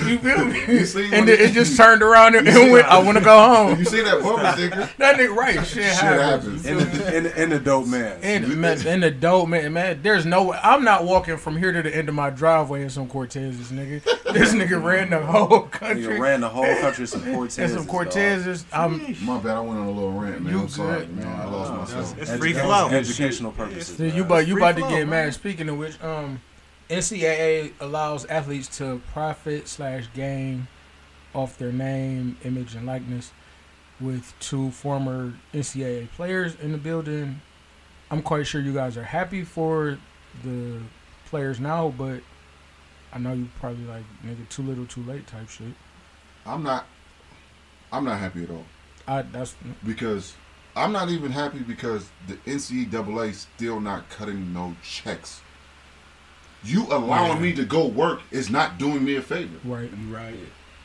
You 0.08 0.18
feel 0.18 0.44
me? 0.46 0.60
You 0.66 0.84
see 0.86 1.02
and 1.04 1.10
when 1.12 1.26
then 1.26 1.38
he- 1.38 1.44
it 1.44 1.52
just 1.52 1.76
turned 1.76 2.02
around 2.02 2.34
and, 2.34 2.46
You 2.46 2.52
see 2.54 2.70
went. 2.70 2.86
I 2.86 3.02
want 3.02 3.18
to 3.18 3.24
go 3.24 3.38
home. 3.38 3.78
You 3.78 3.84
see 3.84 4.00
that 4.02 4.22
bumper 4.22 4.52
sticker? 4.52 4.88
That 4.98 5.16
nigga 5.16 5.34
right. 5.36 5.56
Shit, 5.66 5.84
Shit 5.84 5.94
happens. 5.96 6.64
happens. 6.64 7.00
in 7.12 7.22
the, 7.24 7.42
in 7.42 7.50
the, 7.50 7.58
dope 7.60 7.86
man. 7.86 8.18
And 8.22 8.56
man, 8.56 8.86
and 8.86 9.02
the 9.02 9.10
dope 9.10 9.48
man, 9.48 9.72
man, 9.74 10.00
there's 10.02 10.24
no 10.24 10.44
way. 10.44 10.58
I'm 10.62 10.82
not 10.82 11.04
walking 11.04 11.36
from 11.36 11.56
here 11.58 11.72
to 11.72 11.82
the 11.82 11.94
end 11.94 12.08
of 12.08 12.14
my 12.14 12.30
driveway 12.30 12.82
in 12.82 12.88
some 12.90 13.06
Cortezes, 13.08 13.66
nigga. 13.70 14.02
This 14.28 14.52
nigga 14.52 14.82
ran 14.82 15.08
the 15.08 15.20
whole 15.20 15.62
country. 15.62 16.04
Nigga 16.04 16.18
ran 16.18 16.40
the 16.42 16.50
whole 16.50 16.64
country 16.82 17.06
some 17.06 17.22
Cortez. 17.34 17.58
and 17.58 17.70
some 17.72 17.86
Cortezes. 17.86 18.64
I'm. 18.74 19.16
My 19.24 19.38
bad. 19.38 19.56
I 19.56 19.60
went 19.60 19.80
on 19.80 19.86
a 19.86 19.90
little 19.90 20.12
rant, 20.12 20.42
man. 20.42 20.52
You 20.52 20.60
I'm 20.60 20.68
sorry, 20.68 21.06
man. 21.06 21.26
I 21.26 21.44
lost 21.46 21.72
myself. 21.94 22.18
It's 22.20 22.30
free 22.36 22.52
flow. 22.52 22.88
Educational 22.90 23.52
purposes. 23.52 23.98
You 23.98 24.06
man. 24.08 24.20
about 24.20 24.46
you 24.46 24.56
about 24.58 24.76
to 24.76 24.82
get 24.82 24.98
get 24.98 25.08
man. 25.24 25.32
Speaking 25.32 25.68
of 25.68 25.78
which, 25.78 26.02
um, 26.02 26.40
NCAA 26.88 27.72
allows 27.80 28.24
athletes 28.26 28.76
to 28.78 29.00
profit 29.12 29.68
slash 29.68 30.06
gain 30.14 30.68
off 31.34 31.58
their 31.58 31.72
name, 31.72 32.36
image, 32.44 32.74
and 32.74 32.86
likeness. 32.86 33.32
With 34.00 34.32
two 34.38 34.70
former 34.70 35.34
NCAA 35.52 36.08
players 36.12 36.54
in 36.62 36.70
the 36.70 36.78
building, 36.78 37.40
I'm 38.12 38.22
quite 38.22 38.46
sure 38.46 38.60
you 38.60 38.72
guys 38.72 38.96
are 38.96 39.02
happy 39.02 39.42
for 39.42 39.98
the 40.44 40.78
players 41.26 41.58
now, 41.58 41.92
but 41.98 42.20
I 43.12 43.18
know 43.18 43.32
you 43.32 43.48
probably 43.58 43.84
like 43.86 44.04
nigga 44.24 44.48
too 44.48 44.62
little, 44.62 44.86
too 44.86 45.02
late 45.02 45.26
type 45.26 45.48
shit. 45.48 45.74
I'm 46.46 46.62
not. 46.62 46.86
I'm 47.90 48.04
not 48.04 48.18
happy 48.18 48.44
at 48.44 48.50
all 48.50 48.66
I 49.08 49.22
that's 49.22 49.56
because 49.84 50.34
I'm 50.78 50.92
not 50.92 51.10
even 51.10 51.32
happy 51.32 51.58
because 51.58 52.08
the 52.28 52.34
NCAA 52.50 53.34
still 53.34 53.80
not 53.80 54.08
cutting 54.10 54.52
no 54.54 54.76
checks. 54.82 55.40
You 56.64 56.86
allowing 56.90 57.36
Yeah. 57.36 57.42
me 57.42 57.52
to 57.54 57.64
go 57.64 57.86
work 57.86 58.20
is 58.30 58.50
not 58.50 58.78
doing 58.78 59.04
me 59.04 59.16
a 59.16 59.22
favor. 59.22 59.56
right, 59.64 59.90
right. 60.10 60.34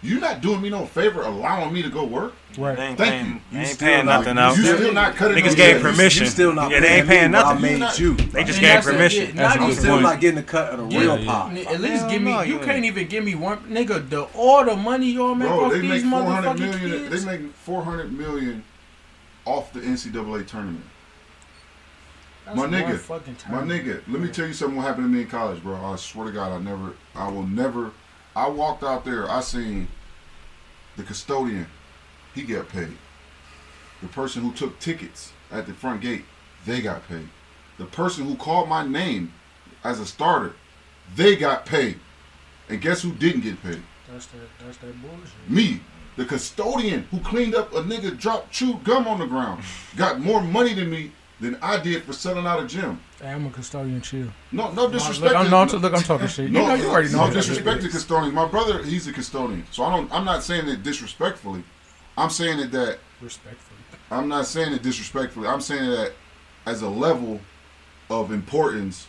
You're 0.05 0.19
not 0.19 0.41
doing 0.41 0.61
me 0.61 0.69
no 0.69 0.85
favor 0.85 1.21
allowing 1.21 1.73
me 1.73 1.81
to 1.81 1.87
go 1.89 2.03
work. 2.03 2.33
right. 2.57 2.75
They 2.75 2.83
ain't 2.87 2.97
Thank 2.97 3.09
paying, 3.11 3.25
you. 3.25 3.39
You 3.53 3.59
ain't 3.59 3.67
still 3.69 3.87
paying 3.87 4.05
not- 4.05 4.19
nothing 4.19 4.35
you 4.35 4.41
out. 4.41 4.57
You 4.57 4.63
still- 4.63 4.77
still 4.77 4.93
not 4.93 5.15
cutting 5.15 5.37
Niggas 5.37 5.49
no 5.51 5.55
gave 5.55 5.81
checks. 5.81 5.81
permission. 5.97 6.23
You 6.25 6.29
still 6.29 6.53
not 6.53 6.71
Yeah, 6.71 6.79
they 6.81 6.87
ain't 6.99 7.07
paying 7.07 7.31
what 7.31 7.45
I 7.45 7.49
nothing. 7.53 7.61
made 7.61 7.79
not- 7.79 7.99
you. 7.99 8.13
They 8.15 8.43
just 8.43 8.59
gave 8.59 8.69
that's 8.73 8.87
it, 8.87 8.91
permission. 8.91 9.25
yeah, 9.27 9.31
That's 9.41 9.55
not 9.55 9.63
even- 9.69 9.79
still 9.79 9.91
point. 9.93 10.03
not 10.03 10.19
getting 10.19 10.35
the 10.35 10.43
cut 10.43 10.69
of 10.73 10.77
the 10.89 10.99
real 10.99 11.17
Yeah, 11.19 11.25
pop. 11.25 11.51
n- 11.51 11.57
At 11.57 11.79
least 11.81 12.01
Hell 12.01 12.09
give 12.11 12.21
me. 12.21 12.31
no, 12.33 12.41
you 12.41 12.53
you 12.55 12.59
can't 12.59 12.83
even 12.85 13.07
give 13.07 13.23
me 13.23 13.35
one 13.35 13.59
nigga. 13.71 14.09
The 14.09 14.23
all 14.35 14.65
the 14.65 14.75
money 14.75 15.09
y'all 15.13 15.35
make 15.35 15.47
Bro, 15.47 15.65
off 15.67 15.73
these 15.73 15.83
make 15.83 16.03
400 16.03 16.43
motherfucking 16.57 16.59
million. 16.81 17.09
kids. 17.09 17.23
They 17.25 17.31
make 17.31 17.55
400 17.65 18.11
million 18.11 18.63
off 19.45 19.73
the 19.73 19.79
NCAA 19.79 20.47
tournament. 20.47 20.85
My 22.45 22.67
nigga, 22.67 23.49
My 23.49 23.61
nigga, 23.61 24.01
let 24.07 24.21
me 24.21 24.27
tell 24.27 24.47
you 24.47 24.53
something. 24.53 24.75
What 24.75 24.85
happened 24.85 25.05
to 25.05 25.09
me 25.09 25.21
in 25.21 25.27
college, 25.27 25.63
bro? 25.63 25.75
I 25.75 25.95
swear 25.95 26.25
to 26.25 26.31
God, 26.31 26.51
I 26.51 26.59
never, 26.59 26.93
I 27.15 27.29
will 27.29 27.47
never. 27.47 27.91
I 28.35 28.49
walked 28.49 28.83
out 28.83 29.05
there. 29.05 29.29
I 29.29 29.39
seen 29.39 29.87
the 30.97 31.03
custodian. 31.03 31.67
He 32.35 32.43
got 32.43 32.67
paid. 32.67 32.97
The 34.01 34.07
person 34.09 34.43
who 34.43 34.51
took 34.51 34.79
tickets 34.79 35.31
at 35.51 35.65
the 35.67 35.73
front 35.73 36.01
gate, 36.01 36.25
they 36.65 36.81
got 36.81 37.07
paid. 37.07 37.29
The 37.77 37.85
person 37.85 38.25
who 38.25 38.35
called 38.35 38.67
my 38.67 38.85
name 38.85 39.33
as 39.83 39.99
a 39.99 40.05
starter, 40.05 40.55
they 41.15 41.35
got 41.35 41.65
paid. 41.65 41.99
And 42.67 42.81
guess 42.81 43.01
who 43.01 43.13
didn't 43.13 43.41
get 43.41 43.61
paid? 43.63 43.81
That's 44.11 44.25
that. 44.27 44.39
That's 44.65 44.77
that 44.79 45.01
bullshit. 45.01 45.49
Me, 45.49 45.79
the 46.15 46.25
custodian 46.25 47.03
who 47.11 47.19
cleaned 47.19 47.55
up 47.55 47.73
a 47.73 47.81
nigga 47.81 48.17
dropped 48.17 48.51
chewed 48.51 48.83
gum 48.83 49.07
on 49.07 49.19
the 49.19 49.25
ground, 49.25 49.63
got 49.95 50.19
more 50.19 50.41
money 50.41 50.73
than 50.73 50.89
me 50.89 51.11
than 51.39 51.55
I 51.61 51.77
did 51.79 52.03
for 52.03 52.13
selling 52.13 52.45
out 52.45 52.63
a 52.63 52.67
gym. 52.67 52.99
Hey, 53.19 53.29
I'm 53.29 53.45
a 53.45 53.49
custodian. 53.49 54.01
Chill. 54.01 54.27
No, 54.51 54.71
no 54.71 54.89
disrespect. 54.89 55.33
Look, 55.33 55.35
I'm, 55.53 55.67
to- 55.67 55.75
no, 55.75 55.81
look, 55.81 55.93
I'm 55.93 56.01
talking 56.03 56.27
shit. 56.27 56.45
You 56.47 56.51
No, 56.51 56.67
know, 56.67 56.73
you 56.75 56.87
already 56.89 57.11
know. 57.11 57.27
no 57.27 57.33
disrespect 57.33 57.81
to 57.81 57.89
custodians. 57.89 58.33
My 58.33 58.47
brother, 58.47 58.81
he's 58.83 59.07
a 59.07 59.13
custodian, 59.13 59.65
so 59.71 59.83
I 59.83 59.95
don't. 59.95 60.11
I'm 60.13 60.23
not 60.25 60.43
saying 60.43 60.67
it 60.69 60.83
disrespectfully. 60.83 61.63
I'm 62.17 62.29
saying 62.29 62.59
it 62.59 62.71
that 62.71 62.99
Respectfully. 63.21 63.79
I'm 64.11 64.27
not 64.27 64.45
saying 64.45 64.73
it 64.73 64.83
disrespectfully. 64.83 65.47
I'm 65.47 65.61
saying 65.61 65.89
that 65.89 66.13
as 66.65 66.81
a 66.81 66.89
level 66.89 67.39
of 68.09 68.31
importance 68.31 69.07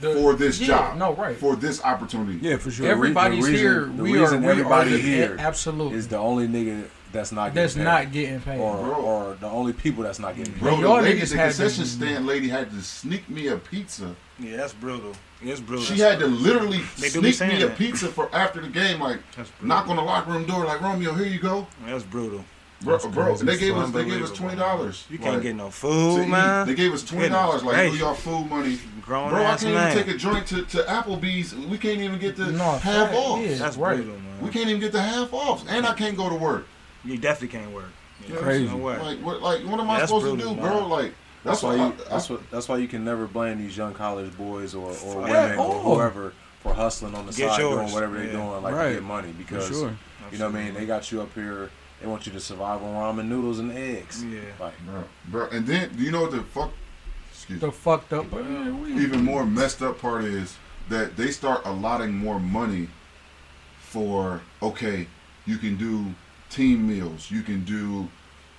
The- 0.00 0.14
for 0.14 0.34
this 0.34 0.60
yeah, 0.60 0.66
job. 0.66 0.96
No, 0.98 1.14
right. 1.14 1.36
For 1.36 1.56
this 1.56 1.82
opportunity. 1.84 2.38
Yeah, 2.46 2.56
for 2.56 2.70
sure. 2.70 2.86
Everybody's 2.86 3.44
the 3.44 3.50
reason, 3.52 3.66
here. 3.66 3.84
The 3.86 4.02
we 4.02 4.18
reason 4.18 4.38
are. 4.38 4.46
We 4.46 4.50
everybody 4.52 4.94
are 4.94 4.98
here 4.98 5.36
Absolutely. 5.38 5.98
is 5.98 6.08
the 6.08 6.16
only 6.18 6.48
nigga 6.48 6.84
that's 7.12 7.32
not 7.32 7.52
that's 7.54 7.74
getting 7.74 7.86
paid. 7.86 7.92
not 8.04 8.12
getting 8.12 8.40
paid. 8.40 8.60
or, 8.60 8.76
Bro. 8.82 8.94
or 8.94 9.34
the 9.40 9.48
only 9.48 9.72
people 9.72 10.04
that's 10.04 10.18
not 10.18 10.36
getting 10.36 10.52
paid. 10.54 10.62
Bro, 10.62 10.76
the, 10.76 10.82
Y'all 10.82 11.00
lady, 11.02 11.20
the 11.20 11.36
had 11.36 11.50
to- 11.52 11.56
concession 11.58 11.84
stand 11.84 12.26
lady 12.26 12.48
had 12.48 12.70
to 12.70 12.80
sneak 12.82 13.28
me 13.28 13.48
a 13.48 13.56
pizza. 13.56 14.14
Yeah, 14.38 14.56
that's 14.56 14.72
brutal. 14.72 15.12
It's 15.42 15.60
brutal. 15.60 15.84
She 15.84 15.98
had 15.98 16.18
to 16.20 16.26
literally 16.26 16.78
They 16.98 17.08
sneak 17.08 17.22
me 17.24 17.32
saying 17.32 17.62
a 17.62 17.68
pizza 17.68 18.08
for 18.08 18.34
after 18.34 18.60
the 18.60 18.68
game, 18.68 19.00
like 19.00 19.18
That's 19.36 19.50
knock 19.60 19.88
on 19.88 19.96
the 19.96 20.02
locker 20.02 20.30
room 20.30 20.46
door, 20.46 20.64
like 20.64 20.80
Romeo, 20.80 21.12
here 21.14 21.26
you 21.26 21.40
go, 21.40 21.66
That's 21.86 22.04
brutal. 22.04 22.44
Bro. 22.82 22.92
That's 22.98 23.06
bro 23.06 23.36
they 23.36 23.56
gave 23.58 23.76
us 23.76 23.90
they 23.90 24.04
gave 24.04 24.22
us 24.22 24.32
twenty 24.32 24.56
dollars. 24.56 25.04
You 25.10 25.18
can't 25.18 25.42
get 25.42 25.54
no 25.56 25.70
food, 25.70 26.28
man. 26.28 26.66
They 26.66 26.74
gave 26.74 26.92
us 26.92 27.02
twenty 27.04 27.28
dollars, 27.28 27.62
like 27.62 27.76
Goodness 27.76 27.94
do 27.94 27.98
y'all 28.00 28.14
food 28.14 28.48
money. 28.50 28.78
Grown 29.02 29.30
Bro, 29.30 29.42
I 29.44 29.56
can't 29.56 29.62
man. 29.74 29.90
even 29.92 30.04
take 30.04 30.14
a 30.14 30.18
joint 30.18 30.46
to, 30.48 30.62
to 30.66 30.82
Applebee's. 30.84 31.54
We 31.56 31.78
can't 31.78 32.00
even 32.00 32.20
get 32.20 32.36
the 32.36 32.46
No, 32.52 32.72
half 32.78 32.82
fact, 33.10 33.14
off. 33.14 33.40
yeah. 33.40 33.54
That's 33.56 33.76
right. 33.76 33.96
brutal, 33.96 34.14
man. 34.20 34.40
We 34.40 34.50
can't 34.50 34.68
even 34.68 34.80
get 34.80 34.92
the 34.92 35.02
half 35.02 35.32
off, 35.32 35.64
and 35.68 35.84
I 35.84 35.94
can't 35.94 36.16
go 36.16 36.28
to 36.28 36.36
work. 36.36 36.66
You 37.04 37.18
definitely 37.18 37.58
can't 37.58 37.72
work. 37.72 37.88
Yeah, 38.28 38.36
Crazy. 38.36 38.66
No. 38.68 38.76
Like 38.76 39.18
what? 39.18 39.42
Like 39.42 39.64
what 39.64 39.80
am 39.80 39.90
I 39.90 39.94
Yeah, 39.94 39.98
that's 40.00 40.10
supposed 40.12 40.26
to 40.26 40.30
do, 40.36 40.54
brutal, 40.54 40.54
bro? 40.54 40.80
man. 40.80 40.90
Like 40.90 41.14
That's 41.42 41.60
that's, 41.60 41.62
why 41.62 41.76
why 41.76 41.86
you. 41.86 41.94
That's 42.08 42.30
what. 42.30 42.50
That's 42.52 42.68
why 42.68 42.76
you 42.76 42.86
can 42.86 43.04
never 43.04 43.26
blame 43.26 43.58
these 43.58 43.76
young 43.76 43.94
college 43.94 44.36
boys 44.36 44.74
or, 44.76 44.92
or 45.06 45.22
women 45.22 45.58
or 45.58 45.74
whoever 45.80 46.32
for 46.60 46.72
hustling 46.74 47.14
on 47.16 47.26
the 47.26 47.32
Get 47.32 47.50
side, 47.50 47.60
yours. 47.60 47.74
doing 47.80 47.92
whatever 47.92 48.16
they're 48.18 48.30
doing, 48.32 48.62
like 48.62 48.74
Right. 48.74 48.88
to 48.90 48.94
get 48.94 49.02
money. 49.02 49.32
Because 49.36 49.66
sure. 49.66 49.96
you 50.30 50.38
know 50.38 50.50
what 50.50 50.54
I 50.60 50.64
mean. 50.66 50.74
They 50.74 50.86
got 50.86 51.10
you 51.10 51.20
up 51.22 51.34
here. 51.34 51.70
They 52.00 52.06
want 52.06 52.26
you 52.26 52.32
to 52.32 52.40
survive 52.40 52.82
on 52.82 52.94
ramen 52.94 53.28
noodles 53.28 53.58
and 53.58 53.72
eggs. 53.72 54.24
Yeah. 54.24 54.40
Like 54.58 54.74
bro, 54.86 55.04
bro. 55.28 55.48
And 55.50 55.66
then 55.66 55.94
do 55.96 56.02
you 56.02 56.10
know 56.10 56.22
what 56.22 56.30
the 56.30 56.42
fuck? 56.42 56.72
Excuse 57.30 57.60
me. 57.60 57.68
The 57.68 57.72
fucked 57.72 58.12
up. 58.12 58.30
But, 58.30 58.40
even 58.40 59.24
more 59.24 59.44
messed 59.44 59.82
up 59.82 60.00
part 60.00 60.24
is 60.24 60.56
that 60.88 61.16
they 61.16 61.30
start 61.30 61.62
allotting 61.64 62.12
more 62.12 62.40
money 62.40 62.88
for 63.80 64.40
okay, 64.62 65.08
you 65.46 65.58
can 65.58 65.76
do 65.76 66.14
team 66.48 66.88
meals, 66.88 67.30
you 67.30 67.42
can 67.42 67.64
do 67.64 68.08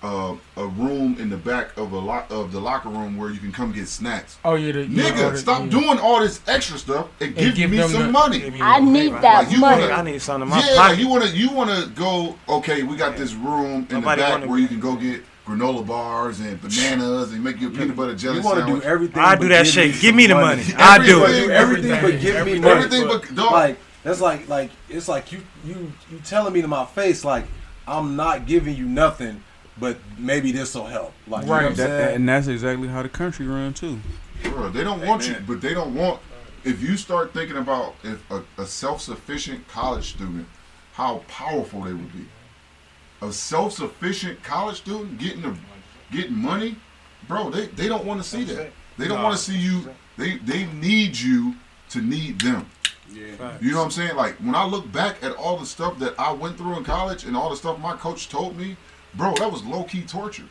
uh, 0.04 0.36
a 0.58 0.66
room 0.66 1.16
in 1.20 1.30
the 1.30 1.38
back 1.38 1.78
of 1.78 1.92
a 1.92 1.98
lot 1.98 2.32
of 2.32 2.52
the 2.52 2.60
locker 2.60 2.90
room 2.90 3.18
where 3.18 3.30
you 3.30 3.40
can 3.40 3.52
come 3.52 3.72
get 3.72 3.88
snacks. 3.88 4.38
oh 4.44 4.56
yeah, 4.56 4.72
the, 4.72 4.86
Nigga, 4.88 5.32
the- 5.32 5.38
stop 5.38 5.64
yeah. 5.64 5.70
doing 5.70 6.00
all 6.00 6.20
this 6.22 6.42
extra 6.48 6.78
stuff 6.80 7.08
and, 7.20 7.36
give, 7.36 7.56
give 7.56 7.70
me 7.72 7.78
some 7.88 7.94
the- 8.04 8.12
money. 8.12 8.40
Give 8.40 8.56
I 8.62 8.80
need 8.80 9.10
paper. 9.10 9.22
that 9.22 9.44
Like, 9.44 9.52
you 9.54 9.60
money. 9.60 9.82
wanna- 9.84 9.94
I 9.94 10.02
need 10.04 10.22
something 10.22 10.44
in 10.44 10.50
my 10.50 10.60
yeah, 10.68 10.76
pocket. 10.76 11.00
you 11.00 11.08
wanna 11.08 11.26
you 11.28 11.52
wanna 11.52 11.86
go 11.96 12.36
okay, 12.50 12.82
we 12.84 12.96
got 12.96 13.16
this 13.16 13.34
room 13.34 13.86
in 13.90 13.96
Nobody 14.02 14.22
the 14.22 14.26
back 14.26 14.32
wanna 14.32 14.48
where 14.48 14.60
you 14.60 14.68
can 14.68 14.80
go 14.80 14.96
get 14.96 15.24
granola 15.46 15.86
bars 15.86 16.40
and 16.40 16.60
bananas 16.62 17.34
and 17.34 17.44
make 17.44 17.60
you 17.60 17.68
a 17.68 17.72
peanut 17.72 17.96
butter 17.96 18.16
jelly 18.16 18.38
you 18.38 18.44
want 18.44 18.58
to 18.58 18.64
sandwich. 18.64 18.84
do 18.84 18.88
everything. 18.88 19.20
I 19.22 19.36
do 19.36 19.48
that 19.50 19.68
shit. 19.68 19.94
me 19.96 20.00
Give 20.00 20.16
me 20.16 20.28
the 20.28 20.36
money. 20.36 20.64
I 20.78 21.04
do 21.06 21.24
Everything. 21.26 21.44
it. 21.44 21.48
Do 21.48 21.52
everything, 21.52 22.02
but 22.02 22.22
give 22.22 22.46
me 22.46 22.60
money. 22.60 22.72
Everything 22.86 23.08
but 23.08 23.36
dog. 23.36 23.52
like 23.52 23.78
that's 24.04 24.20
like 24.22 24.48
like 24.50 24.72
it's 24.90 25.08
like 25.08 25.32
you 25.32 25.42
you 25.64 25.92
you 26.12 26.20
telling 26.24 26.54
me 26.54 26.62
to 26.64 26.68
my 26.68 26.86
face 26.86 27.24
like 27.24 27.46
I'm 27.88 28.16
not 28.16 28.46
giving 28.46 28.76
you 28.76 28.86
nothing, 28.86 29.44
but 29.82 29.98
maybe 30.18 30.54
this 30.54 30.74
will 30.76 30.86
help. 30.86 31.12
Like 31.28 31.42
you 31.42 31.48
know 31.50 31.54
Right. 31.56 31.76
That, 31.76 31.88
that- 31.88 32.14
and 32.14 32.30
that's 32.30 32.48
exactly 32.48 32.88
how 32.88 33.02
the 33.04 33.10
country 33.10 33.46
run 33.48 33.74
too. 33.74 34.00
Bro, 34.44 34.70
they 34.70 34.84
don't 34.86 35.06
want 35.06 35.28
you, 35.28 35.36
but 35.46 35.60
they 35.60 35.74
don't 35.74 35.94
want. 35.94 36.22
If 36.64 36.82
you 36.82 36.96
start 36.96 37.34
thinking 37.34 37.58
about 37.58 37.96
if 38.04 38.24
a, 38.32 38.44
a 38.58 38.66
self-sufficient 38.66 39.68
college 39.68 40.12
student, 40.14 40.48
how 40.94 41.18
powerful 41.28 41.82
they 41.82 41.94
would 41.94 42.14
be. 42.14 42.26
A 43.24 43.32
self-sufficient 43.32 44.42
college 44.44 44.78
student 44.78 45.18
getting 45.20 45.42
the 45.42 45.56
getting 46.12 46.36
money, 46.38 46.76
bro. 47.28 47.50
They 47.50 47.66
they 47.68 47.88
don't 47.88 48.06
want 48.06 48.22
to 48.24 48.28
see 48.28 48.44
that. 48.46 48.72
They 48.98 49.08
don't 49.08 49.18
Nah. 49.18 49.24
want 49.26 49.38
to 49.38 49.42
see 49.44 49.58
you. 49.58 49.90
They 50.18 50.38
they 50.38 50.66
need 50.68 51.18
you 51.18 51.56
to 51.90 52.02
need 52.02 52.40
them. 52.42 52.68
yeah. 53.14 53.58
You 53.62 53.72
know 53.72 53.78
what 53.80 53.86
I'm 53.86 53.92
saying? 53.92 54.16
Like 54.16 54.36
when 54.38 54.56
I 54.56 54.66
look 54.66 54.92
back 54.92 55.24
at 55.24 55.34
all 55.36 55.58
the 55.58 55.66
stuff 55.66 56.00
that 56.00 56.14
I 56.20 56.32
went 56.32 56.58
through 56.58 56.78
in 56.78 56.84
college 56.84 57.26
and 57.26 57.36
all 57.36 57.50
the 57.50 57.56
stuff 57.56 57.80
my 57.80 57.96
coach 57.96 58.30
told 58.30 58.58
me, 58.58 58.76
bro, 59.16 59.34
that 59.36 59.52
was 59.52 59.64
low 59.64 59.84
key 59.84 60.02
torture. 60.04 60.48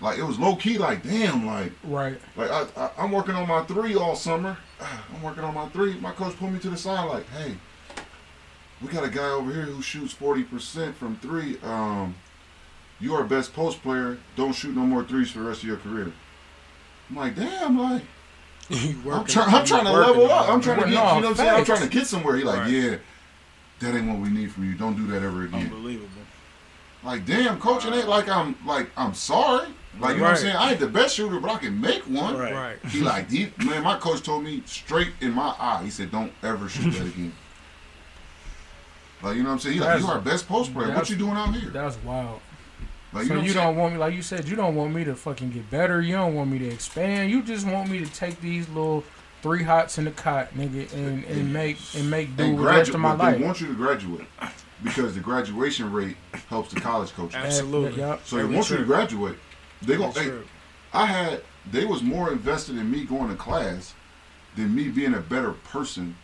Like 0.00 0.18
it 0.18 0.24
was 0.24 0.38
low 0.38 0.56
key. 0.56 0.76
Like 0.78 1.02
damn, 1.02 1.46
like 1.46 1.72
Right. 1.84 2.20
like 2.36 2.50
I, 2.50 2.66
I, 2.76 2.90
I'm 2.98 3.12
working 3.12 3.34
on 3.34 3.48
my 3.48 3.62
three 3.64 3.94
all 3.96 4.14
summer. 4.14 4.56
I'm 4.80 5.22
working 5.22 5.42
on 5.44 5.54
my 5.54 5.68
three. 5.70 5.94
My 6.00 6.12
coach 6.12 6.36
pulled 6.36 6.52
me 6.52 6.58
to 6.60 6.70
the 6.70 6.76
side 6.76 7.04
like, 7.04 7.26
"Hey, 7.30 7.54
we 8.82 8.88
got 8.88 9.04
a 9.04 9.08
guy 9.08 9.28
over 9.28 9.50
here 9.52 9.62
who 9.62 9.80
shoots 9.80 10.12
40% 10.14 10.94
from 10.94 11.16
three. 11.16 11.56
Um, 11.62 12.14
you 13.00 13.14
are 13.14 13.24
best 13.24 13.54
post 13.54 13.82
player. 13.82 14.18
Don't 14.36 14.52
shoot 14.54 14.74
no 14.76 14.82
more 14.82 15.02
threes 15.02 15.30
for 15.30 15.38
the 15.38 15.46
rest 15.46 15.62
of 15.62 15.68
your 15.68 15.78
career." 15.78 16.12
I'm 17.08 17.16
like, 17.16 17.34
"Damn, 17.36 17.78
like 17.78 18.02
I'm, 18.70 19.24
try, 19.24 19.44
I'm 19.44 19.64
trying 19.64 19.84
to 19.86 19.92
level 19.92 20.30
up. 20.30 20.48
I'm 20.50 20.60
trying 20.60 20.76
to 20.80 20.82
get, 20.82 20.90
you 20.90 20.94
know 20.96 21.04
what 21.14 21.24
I'm 21.24 21.34
saying? 21.36 21.50
I'm 21.54 21.64
trying 21.64 21.82
to 21.82 21.88
get 21.88 22.06
somewhere." 22.06 22.36
He 22.36 22.44
like, 22.44 22.58
Right. 22.60 22.70
"Yeah, 22.70 22.96
that 23.80 23.94
ain't 23.94 24.08
what 24.08 24.18
we 24.18 24.28
need 24.28 24.52
from 24.52 24.64
you. 24.64 24.74
Don't 24.74 24.94
do 24.96 25.06
that 25.06 25.22
ever 25.22 25.44
again." 25.44 25.62
Unbelievable. 25.72 26.10
Like, 27.06 27.24
damn, 27.24 27.60
coach, 27.60 27.86
it 27.86 27.94
ain't 27.94 28.08
like 28.08 28.28
I'm 28.28 28.56
like 28.66 28.90
I'm 28.96 29.14
sorry. 29.14 29.68
Like, 30.00 30.16
you 30.16 30.16
know 30.18 30.24
what 30.24 30.30
I'm 30.32 30.36
saying? 30.36 30.56
I 30.56 30.70
ain't 30.72 30.80
the 30.80 30.88
best 30.88 31.14
shooter, 31.14 31.38
but 31.38 31.50
I 31.50 31.58
can 31.58 31.80
make 31.80 32.02
one. 32.02 32.36
Right. 32.36 32.52
Right. 32.52 32.90
He 32.90 33.00
like 33.00 33.30
he 33.30 33.52
man, 33.64 33.84
my 33.84 33.96
coach 33.96 34.22
told 34.22 34.42
me 34.42 34.62
straight 34.66 35.12
in 35.20 35.30
my 35.30 35.54
eye. 35.58 35.82
He 35.84 35.90
said, 35.90 36.10
"Don't 36.10 36.32
ever 36.42 36.68
shoot 36.68 36.90
that 36.90 37.06
again." 37.06 37.32
Like 39.22 39.36
you 39.36 39.42
know 39.42 39.48
what 39.48 39.54
I'm 39.54 39.58
saying? 39.60 39.74
He 39.76 39.80
like, 39.80 39.98
"You 39.98 40.06
are 40.08 40.20
best 40.20 40.46
post 40.46 40.74
player. 40.74 40.94
What 40.94 41.08
you 41.08 41.16
doing 41.16 41.32
out 41.32 41.54
here?" 41.54 41.70
That's 41.70 41.96
wild. 42.04 42.38
Like 43.14 43.22
you 43.22 43.28
so 43.28 43.34
know 43.36 43.40
you 43.40 43.54
don't 43.54 43.74
want 43.74 43.94
me, 43.94 43.98
like 43.98 44.14
you 44.14 44.20
said, 44.20 44.46
you 44.46 44.56
don't 44.56 44.74
want 44.74 44.94
me 44.94 45.04
to 45.04 45.14
fucking 45.14 45.52
get 45.52 45.70
better. 45.70 46.02
You 46.02 46.16
don't 46.16 46.34
want 46.34 46.50
me 46.50 46.58
to 46.58 46.68
expand. 46.68 47.30
You 47.30 47.42
just 47.42 47.66
want 47.66 47.90
me 47.90 48.04
to 48.04 48.12
take 48.12 48.38
these 48.42 48.68
little 48.68 49.04
three 49.40 49.62
hots 49.62 49.96
in 49.96 50.04
the 50.04 50.10
cot, 50.10 50.52
nigga, 50.54 50.92
and, 50.92 51.24
and 51.24 51.50
make 51.50 51.78
and 51.96 52.10
make 52.10 52.36
do 52.36 52.42
saying? 52.42 52.50
And 52.50 52.58
with 52.58 52.66
the 52.66 52.72
rest 52.72 52.90
of 52.90 53.00
my 53.00 53.16
but 53.16 53.38
they 53.38 53.42
want 53.42 53.60
you 53.62 53.68
to 53.68 53.74
graduate 53.74 54.26
because 54.82 55.14
the 55.14 55.20
graduation 55.20 55.92
rate 55.92 56.16
helps 56.48 56.72
the 56.72 56.80
college 56.80 57.12
coaches. 57.12 57.34
Absolutely. 57.36 58.00
Yeah, 58.00 58.18
So 58.24 58.36
they 58.36 58.42
Very 58.42 58.54
want 58.54 58.70
you 58.70 58.76
to 58.78 58.84
graduate. 58.84 59.36
They 59.82 59.96
gonna. 59.96 60.12
That's 60.12 60.26
Hey. 60.26 60.38
I 60.92 61.06
had 61.06 61.42
they 61.70 61.84
was 61.84 62.02
more 62.02 62.32
invested 62.32 62.76
in 62.78 62.90
me 62.90 63.04
going 63.04 63.28
to 63.28 63.36
class 63.36 63.94
than 64.56 64.74
me 64.74 64.88
being 64.88 65.14
a 65.14 65.20
better 65.20 65.52
person 65.52 66.16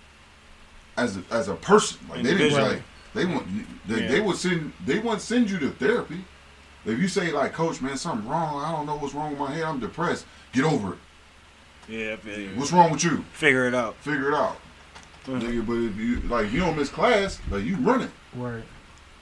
as 0.96 1.16
a, 1.16 1.22
as 1.30 1.48
a 1.48 1.54
person. 1.54 1.98
Like 2.08 2.22
they 2.22 2.36
didn't 2.36 2.62
like 2.62 2.82
they 3.14 3.24
want 3.26 3.46
they, 3.86 4.02
Yeah. 4.02 4.10
they 4.10 4.20
would 4.20 4.36
send 4.36 4.72
they 4.86 4.98
wouldn't 4.98 5.20
send 5.22 5.50
you 5.50 5.58
to 5.58 5.70
therapy. 5.70 6.24
If 6.84 6.98
you 6.98 7.08
say 7.08 7.30
like, 7.30 7.52
Coach, 7.52 7.80
man, 7.80 7.96
something 7.96 8.28
wrong. 8.28 8.62
I 8.64 8.72
don't 8.72 8.86
know 8.86 8.96
what's 8.96 9.14
wrong 9.14 9.30
with 9.30 9.38
my 9.38 9.52
head. 9.52 9.64
I'm 9.64 9.78
depressed. 9.80 10.24
Get 10.52 10.64
over 10.64 10.94
it. 10.94 10.98
Yeah, 11.88 12.16
yeah. 12.26 12.48
What's 12.54 12.72
wrong 12.72 12.90
with 12.90 13.04
you? 13.04 13.24
Figure 13.32 13.66
it 13.66 13.74
out. 13.74 13.96
Figure 13.96 14.28
it 14.28 14.34
out. 14.34 14.56
Mhm. 15.26 15.40
Nigga, 15.40 15.66
but 15.66 15.74
if 15.74 15.96
you 15.96 16.20
like 16.28 16.52
you 16.52 16.60
don't 16.60 16.76
miss 16.76 16.88
class, 16.88 17.38
like 17.50 17.64
you 17.64 17.76
running. 17.76 18.10
right. 18.34 18.64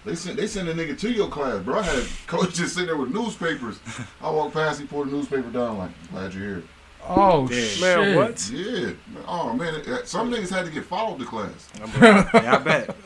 They 0.04 0.14
send 0.14 0.38
they 0.38 0.46
send 0.46 0.66
a 0.68 0.74
nigga 0.74 0.98
to 1.00 1.10
your 1.10 1.28
class, 1.28 1.62
bro. 1.62 1.78
I 1.80 1.82
had 1.82 2.04
coaches 2.26 2.72
sitting 2.72 2.86
there 2.86 2.96
with 2.96 3.12
newspapers. 3.12 3.78
I 4.22 4.30
walked 4.30 4.54
past, 4.54 4.80
he 4.80 4.86
pulled 4.86 5.08
the 5.08 5.12
newspaper 5.12 5.50
down, 5.50 5.76
like, 5.78 5.90
glad 6.10 6.32
you're 6.32 6.42
here. 6.44 6.62
Oh 7.06 7.48
Yeah. 7.50 7.60
shit, 7.64 7.80
Man, 7.82 8.16
what? 8.16 8.50
Yeah. 8.50 8.90
Oh 9.28 9.52
man, 9.52 9.74
it- 9.74 9.86
it- 9.86 10.08
some 10.08 10.30
niggas 10.30 10.48
had 10.50 10.64
to 10.64 10.70
get 10.70 10.84
followed 10.86 11.18
to 11.18 11.26
class. 11.26 11.68
yeah, 12.00 12.54
I 12.54 12.58
bet. 12.58 12.96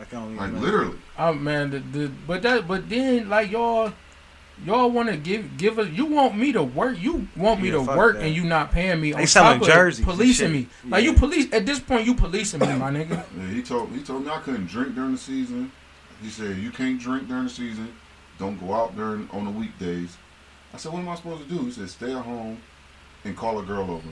I 0.00 0.04
can't 0.04 0.24
even 0.24 0.36
Like 0.38 0.48
imagine. 0.48 0.62
literally. 0.62 0.98
Oh 1.18 1.34
man, 1.34 1.70
the, 1.70 1.78
the 1.80 2.08
but 2.26 2.40
that 2.42 2.66
but 2.66 2.88
then 2.88 3.28
like 3.28 3.50
y'all 3.50 3.92
y'all 4.66 4.90
want 4.90 5.08
to 5.08 5.16
give 5.16 5.56
give 5.56 5.78
us 5.78 5.88
you 5.90 6.06
want 6.06 6.36
me 6.36 6.52
to 6.52 6.62
work 6.62 6.98
you 7.00 7.26
want 7.36 7.60
me 7.62 7.68
Yeah, 7.70 7.74
to 7.76 7.82
work 7.96 8.16
that. 8.16 8.24
and 8.24 8.34
you 8.34 8.44
not 8.44 8.70
paying 8.70 9.00
me 9.00 9.12
They 9.12 9.20
on 9.22 9.26
selling 9.26 9.58
top 9.60 9.68
jerseys 9.68 9.98
and 10.00 10.06
policing 10.08 10.46
shit. 10.52 10.52
me 10.52 10.68
like 10.90 11.04
you 11.04 11.14
police 11.14 11.52
at 11.52 11.64
this 11.66 11.80
point 11.80 12.06
you 12.06 12.14
policing 12.14 12.60
me 12.60 12.66
my 12.74 12.90
nigga 12.90 13.24
Yeah, 13.38 13.46
he 13.48 13.62
told 13.62 13.90
he 13.92 14.02
told 14.02 14.24
me 14.24 14.30
I 14.30 14.38
couldn't 14.38 14.66
drink 14.66 14.94
during 14.94 15.12
the 15.12 15.18
season. 15.18 15.72
He 16.22 16.28
said 16.28 16.56
you 16.58 16.70
can't 16.70 17.00
drink 17.00 17.28
during 17.28 17.44
the 17.44 17.50
season. 17.50 17.92
Don't 18.38 18.58
go 18.60 18.74
out 18.74 18.94
during 18.96 19.28
on 19.32 19.44
the 19.44 19.50
weekdays. 19.50 20.16
I 20.72 20.76
said, 20.76 20.92
what 20.92 21.00
am 21.00 21.08
I 21.08 21.14
supposed 21.16 21.42
to 21.42 21.48
do? 21.48 21.64
He 21.64 21.72
said, 21.72 21.90
stay 21.90 22.12
at 22.14 22.22
home 22.24 22.58
and 23.24 23.36
call 23.36 23.58
a 23.58 23.62
girl 23.62 23.90
over. 23.90 24.08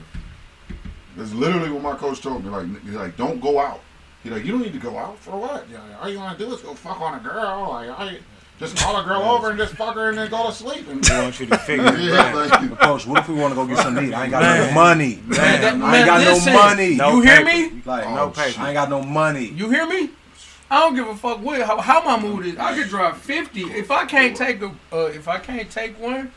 That's 1.17 1.33
literally 1.33 1.71
what 1.71 1.83
my 1.83 1.95
coach 1.95 2.21
told 2.21 2.45
me. 2.45 2.51
Like, 2.51 2.67
he's 2.83 2.95
like, 2.95 3.17
don't 3.17 3.41
go 3.41 3.59
out. 3.61 3.81
He's 4.23 4.33
like, 4.33 4.45
you 4.45 4.53
don't 4.53 4.63
need 4.63 4.73
to 4.73 4.79
go 4.79 4.99
out 4.99 5.19
for 5.19 5.39
what? 5.39 5.69
Yeah, 5.71 5.81
all 6.01 6.09
you 6.09 6.19
want 6.19 6.37
to 6.39 6.45
do 6.45 6.53
is 6.53 6.61
go 6.61 6.75
fuck 6.75 7.01
on 7.01 7.15
a 7.19 7.21
girl. 7.23 7.69
Like, 7.71 7.91
I 7.91 8.19
just 8.59 8.77
call 8.77 9.01
a 9.01 9.05
girl 9.05 9.23
over 9.23 9.51
and 9.51 9.59
just 9.59 9.75
fuck 9.75 9.95
her 9.95 10.09
and 10.09 10.19
then 10.19 10.31
go 10.31 10.47
to 10.47 10.53
sleep. 10.53 10.89
And 10.89 11.05
I 11.11 11.23
want 11.23 11.39
you 11.41 11.47
to 11.47 11.59
figure 11.59 11.87
it 11.87 12.01
yeah, 12.01 12.21
out. 12.21 12.35
like, 12.51 12.79
Coach, 12.81 13.07
what 13.07 13.21
if 13.21 13.29
we 13.29 13.35
want 13.35 13.53
to 13.53 13.55
go 13.55 13.67
get 13.67 13.79
some 13.79 13.95
meat? 13.95 14.13
I 14.13 14.25
ain't 14.25 14.31
got 14.33 14.43
Man. 14.43 14.69
no 14.69 14.75
money. 14.75 15.17
Man, 15.27 15.61
that- 15.61 15.75
I 15.83 15.97
ain't 15.99 16.07
got 16.07 16.21
listen, 16.21 16.53
no 16.53 16.59
money. 16.59 16.95
No 16.97 17.13
you 17.17 17.21
hear 17.23 17.45
paper. 17.45 17.75
me 17.75 17.83
Like 17.85 18.07
Oh, 18.07 18.15
no 18.15 18.33
shit. 18.33 18.59
I 18.59 18.67
ain't 18.69 18.75
got 18.75 18.91
no 18.91 19.03
money. 19.03 19.47
you 19.47 19.71
hear 19.71 19.87
me 19.87 20.11
I 20.71 20.81
don't 20.81 20.95
give 20.95 21.09
a 21.09 21.17
fuck 21.17 21.41
what 21.43 21.63
how, 21.63 21.81
how 21.81 22.03
my 22.05 22.21
mood 22.21 22.45
is. 22.45 22.59
I 22.59 22.75
could 22.75 22.89
drive 22.89 23.17
fifty 23.17 23.63
if 23.63 23.91
I 23.91 24.05
can't 24.05 24.37
take 24.37 24.61
a 24.61 24.67
uh, 24.93 25.07
if 25.07 25.27
I 25.27 25.39
can't 25.39 25.71
take 25.71 25.99
one. 25.99 26.31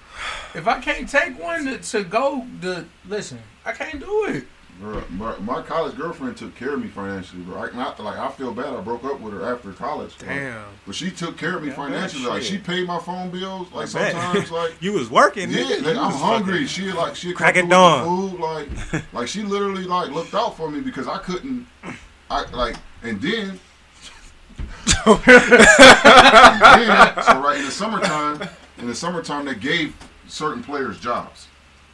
If 0.55 0.67
I 0.67 0.79
can't 0.79 1.09
take 1.09 1.37
one 1.41 1.65
to, 1.65 1.77
to 1.79 2.03
go 2.05 2.45
to 2.61 2.85
listen, 3.09 3.39
I 3.65 3.73
can't 3.73 3.99
do 3.99 4.25
it. 4.29 4.45
Bro, 4.81 5.03
my, 5.11 5.37
my 5.37 5.61
college 5.61 5.95
girlfriend 5.95 6.35
took 6.37 6.55
care 6.55 6.73
of 6.73 6.81
me 6.81 6.87
financially, 6.87 7.43
bro. 7.43 7.61
I, 7.61 7.71
not 7.75 7.99
like 7.99 8.17
I 8.17 8.29
feel 8.31 8.51
bad. 8.51 8.73
I 8.73 8.81
broke 8.81 9.03
up 9.03 9.19
with 9.19 9.31
her 9.33 9.45
after 9.45 9.71
college. 9.73 10.17
bro. 10.17 10.27
Damn. 10.27 10.63
But 10.87 10.95
she 10.95 11.11
took 11.11 11.37
care 11.37 11.55
of 11.55 11.61
me 11.61 11.67
Yeah, 11.69 11.75
financially. 11.75 12.25
Like 12.25 12.41
she 12.41 12.57
paid 12.57 12.87
my 12.87 12.97
phone 12.97 13.29
bills. 13.29 13.71
Like 13.71 13.89
I 13.89 13.99
bet. 13.99 14.11
sometimes, 14.13 14.51
like 14.59 14.73
You 14.81 14.93
was 14.93 15.09
working. 15.11 15.51
yeah, 15.51 15.63
like, 15.65 15.83
You 15.83 15.99
I'm 15.99 16.11
hungry. 16.13 16.65
She 16.65 16.91
like 16.91 17.15
she 17.15 17.31
Crack 17.31 17.53
come 17.53 17.65
at 17.65 17.67
through 17.69 17.69
dawn. 17.77 18.29
food. 18.31 18.39
Like 18.39 19.13
like 19.13 19.27
she 19.27 19.43
literally 19.43 19.83
like 19.83 20.09
looked 20.09 20.33
out 20.33 20.57
for 20.57 20.69
me 20.71 20.81
because 20.81 21.07
I 21.07 21.19
couldn't. 21.19 21.67
I 22.31 22.49
like 22.51 22.75
and 23.03 23.21
then. 23.21 23.59
and 25.05 25.19
then, 25.25 27.23
so 27.23 27.39
right 27.39 27.57
in 27.59 27.65
the 27.65 27.71
summertime, 27.71 28.41
in 28.79 28.87
the 28.87 28.95
summertime 28.95 29.45
they 29.45 29.55
gave 29.55 29.95
certain 30.27 30.63
players 30.63 30.99
jobs, 30.99 31.47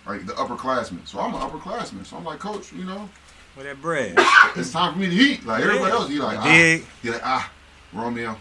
like 0.07 0.25
the 0.25 0.33
upperclassmen. 0.33 1.05
So 1.07 1.19
I'm 1.19 1.33
an 1.33 1.41
upperclassman. 1.41 2.05
So 2.05 2.17
I'm 2.17 2.23
like, 2.23 2.39
coach, 2.39 2.71
you 2.73 2.83
know, 2.85 3.09
With 3.55 3.65
that 3.65 3.81
bread. 3.81 4.15
it's 4.55 4.71
time 4.71 4.93
for 4.93 4.99
me 4.99 5.07
to 5.09 5.15
eat. 5.15 5.45
Like 5.45 5.63
everybody 5.63 5.91
else, 5.91 6.09
he 6.09 6.19
like, 6.19 6.37
ah, 6.39 6.43
Dig. 6.45 6.85
he 7.01 7.09
like, 7.09 7.21
ah, 7.25 7.51
Romeo, 7.93 8.37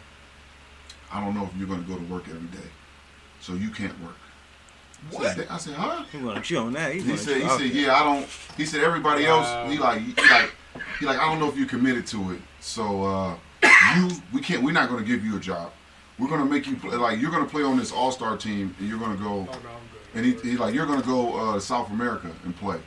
I 1.13 1.21
don't 1.21 1.35
know 1.35 1.45
if 1.45 1.57
you're 1.59 1.69
gonna 1.69 1.83
go 1.83 1.97
to 1.97 2.05
work 2.05 2.25
every 2.29 2.49
day, 2.49 2.69
so 3.41 3.55
you 3.55 3.71
can't 3.71 3.99
work. 4.03 4.17
What? 5.11 5.39
I 5.51 5.59
said, 5.59 5.75
huh? 5.75 6.05
He 6.11 6.19
want 6.19 6.37
to 6.39 6.43
chew 6.43 6.59
on 6.59 6.73
that. 6.73 6.93
He, 6.93 7.01
He 7.01 7.09
wanna 7.11 7.19
said, 7.19 7.37
he 7.37 7.43
chew- 7.43 7.49
said, 7.49 7.55
okay. 7.61 7.67
yeah, 7.67 7.95
I 7.95 8.03
don't. 8.05 8.27
He 8.57 8.65
said 8.65 8.83
everybody 8.83 9.25
Wow. 9.25 9.41
else, 9.65 9.73
he 9.73 9.79
like, 9.79 10.01
he 10.01 10.13
like, 10.31 10.51
he 10.99 11.07
like, 11.07 11.19
I 11.19 11.27
don't 11.27 11.39
know 11.39 11.49
if 11.49 11.57
you're 11.57 11.69
committed 11.69 12.07
to 12.09 12.33
it. 12.33 12.41
So 12.61 13.05
uh, 13.05 13.35
you, 13.97 14.09
we 14.33 14.41
can't. 14.41 14.63
We're 14.63 14.73
not 14.73 14.89
gonna 14.89 15.05
give 15.05 15.25
you 15.25 15.37
a 15.37 15.41
job. 15.41 15.71
We're 16.19 16.29
gonna 16.29 16.47
make 16.47 16.67
you 16.67 16.77
play, 16.77 16.97
like 16.97 17.21
you're 17.21 17.31
gonna 17.31 17.45
play 17.47 17.63
on 17.63 17.77
this 17.77 17.93
All 17.93 18.11
Star 18.11 18.37
team, 18.37 18.75
and 18.79 18.89
you're 18.89 18.99
gonna 18.99 19.17
go. 19.17 19.47
No, 20.17 20.23
I'm 20.23 20.33
good. 20.33 20.35
And 20.35 20.45
he, 20.45 20.51
he 20.51 20.57
like, 20.57 20.75
you're 20.75 20.87
gonna 20.87 21.03
go 21.03 21.35
uh, 21.51 21.55
to 21.55 21.61
South 21.61 21.91
America 21.91 22.31
and 22.45 22.57
play. 22.57 22.79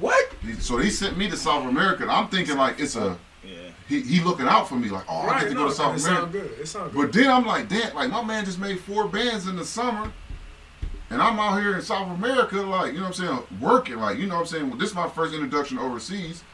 What? 0.00 0.32
He, 0.42 0.54
so 0.54 0.78
he 0.78 0.90
sent 0.90 1.16
me 1.16 1.28
to 1.30 1.36
South 1.36 1.66
America. 1.66 2.02
And 2.02 2.10
I'm 2.12 2.28
thinking 2.28 2.56
like 2.56 2.80
it's 2.80 2.96
a 2.96 3.16
Yeah. 3.44 3.54
he, 3.88 4.00
he 4.02 4.20
looking 4.20 4.46
out 4.46 4.68
for 4.68 4.74
me 4.76 4.88
like 4.88 5.04
oh 5.08 5.20
I 5.20 5.40
get 5.40 5.48
to 5.48 5.54
no, 5.54 5.62
go 5.64 5.68
to 5.68 5.74
South 5.74 5.96
it 5.96 6.04
America. 6.04 6.20
sound 6.20 6.32
good. 6.32 6.60
It 6.60 6.66
sound 6.68 6.92
But 6.94 7.12
then 7.12 7.30
I'm 7.30 7.46
like, 7.46 7.68
damn, 7.68 7.94
like 7.94 8.10
my 8.10 8.22
man 8.24 8.44
just 8.44 8.58
made 8.58 8.80
four 8.80 9.08
bands 9.08 9.46
in 9.46 9.56
the 9.56 9.64
summer. 9.64 10.12
And 11.10 11.22
I'm 11.22 11.38
out 11.38 11.58
here 11.62 11.74
in 11.74 11.80
South 11.80 12.10
America, 12.10 12.56
like, 12.60 12.92
you 12.92 12.98
know 12.98 13.04
what 13.08 13.18
I'm 13.18 13.26
saying, 13.26 13.60
working, 13.62 13.96
like, 13.96 14.18
you 14.18 14.26
know 14.26 14.34
what 14.34 14.40
I'm 14.42 14.46
saying? 14.46 14.68
Well, 14.68 14.78
this 14.78 14.90
is 14.90 14.94
my 14.94 15.08
first 15.08 15.32
introduction 15.32 15.78
overseas. 15.78 16.44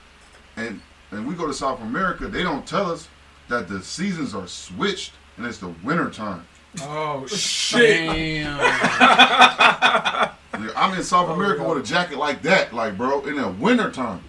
And 0.57 0.81
and 1.11 1.27
we 1.27 1.35
go 1.35 1.47
to 1.47 1.55
South 1.55 1.81
America, 1.81 2.29
they 2.29 2.43
don't 2.45 2.65
tell 2.67 2.91
us 2.91 3.09
that 3.49 3.69
the 3.69 3.83
seasons 3.83 4.35
are 4.35 4.47
switched 4.47 5.13
and 5.37 5.47
it's 5.47 5.59
the 5.59 5.75
winter 5.83 6.09
time. 6.11 6.47
Oh 6.83 7.27
shit! 7.27 8.09
Damn. 8.11 8.59
Like, 8.59 10.31
I'm 10.77 10.97
in 10.97 11.03
South 11.03 11.31
America 11.31 11.63
oh, 11.65 11.75
with 11.75 11.85
a 11.85 11.87
jacket 11.87 12.19
like 12.19 12.43
that, 12.43 12.73
like 12.73 12.97
bro, 12.97 13.21
in 13.23 13.37
the 13.37 13.49
winter 13.49 13.91
time. 13.91 14.23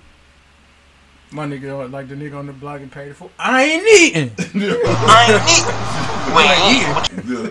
My 1.32 1.46
nigga, 1.46 1.86
uh, 1.86 1.88
like 1.90 2.08
the 2.08 2.16
nigga 2.16 2.38
on 2.38 2.48
the 2.48 2.54
block 2.54 2.82
and 2.82 2.92
paid 2.92 3.16
for. 3.16 3.30
I 3.40 3.64
ain't 3.64 3.88
eating. 3.88 4.32
Yeah. 4.54 4.76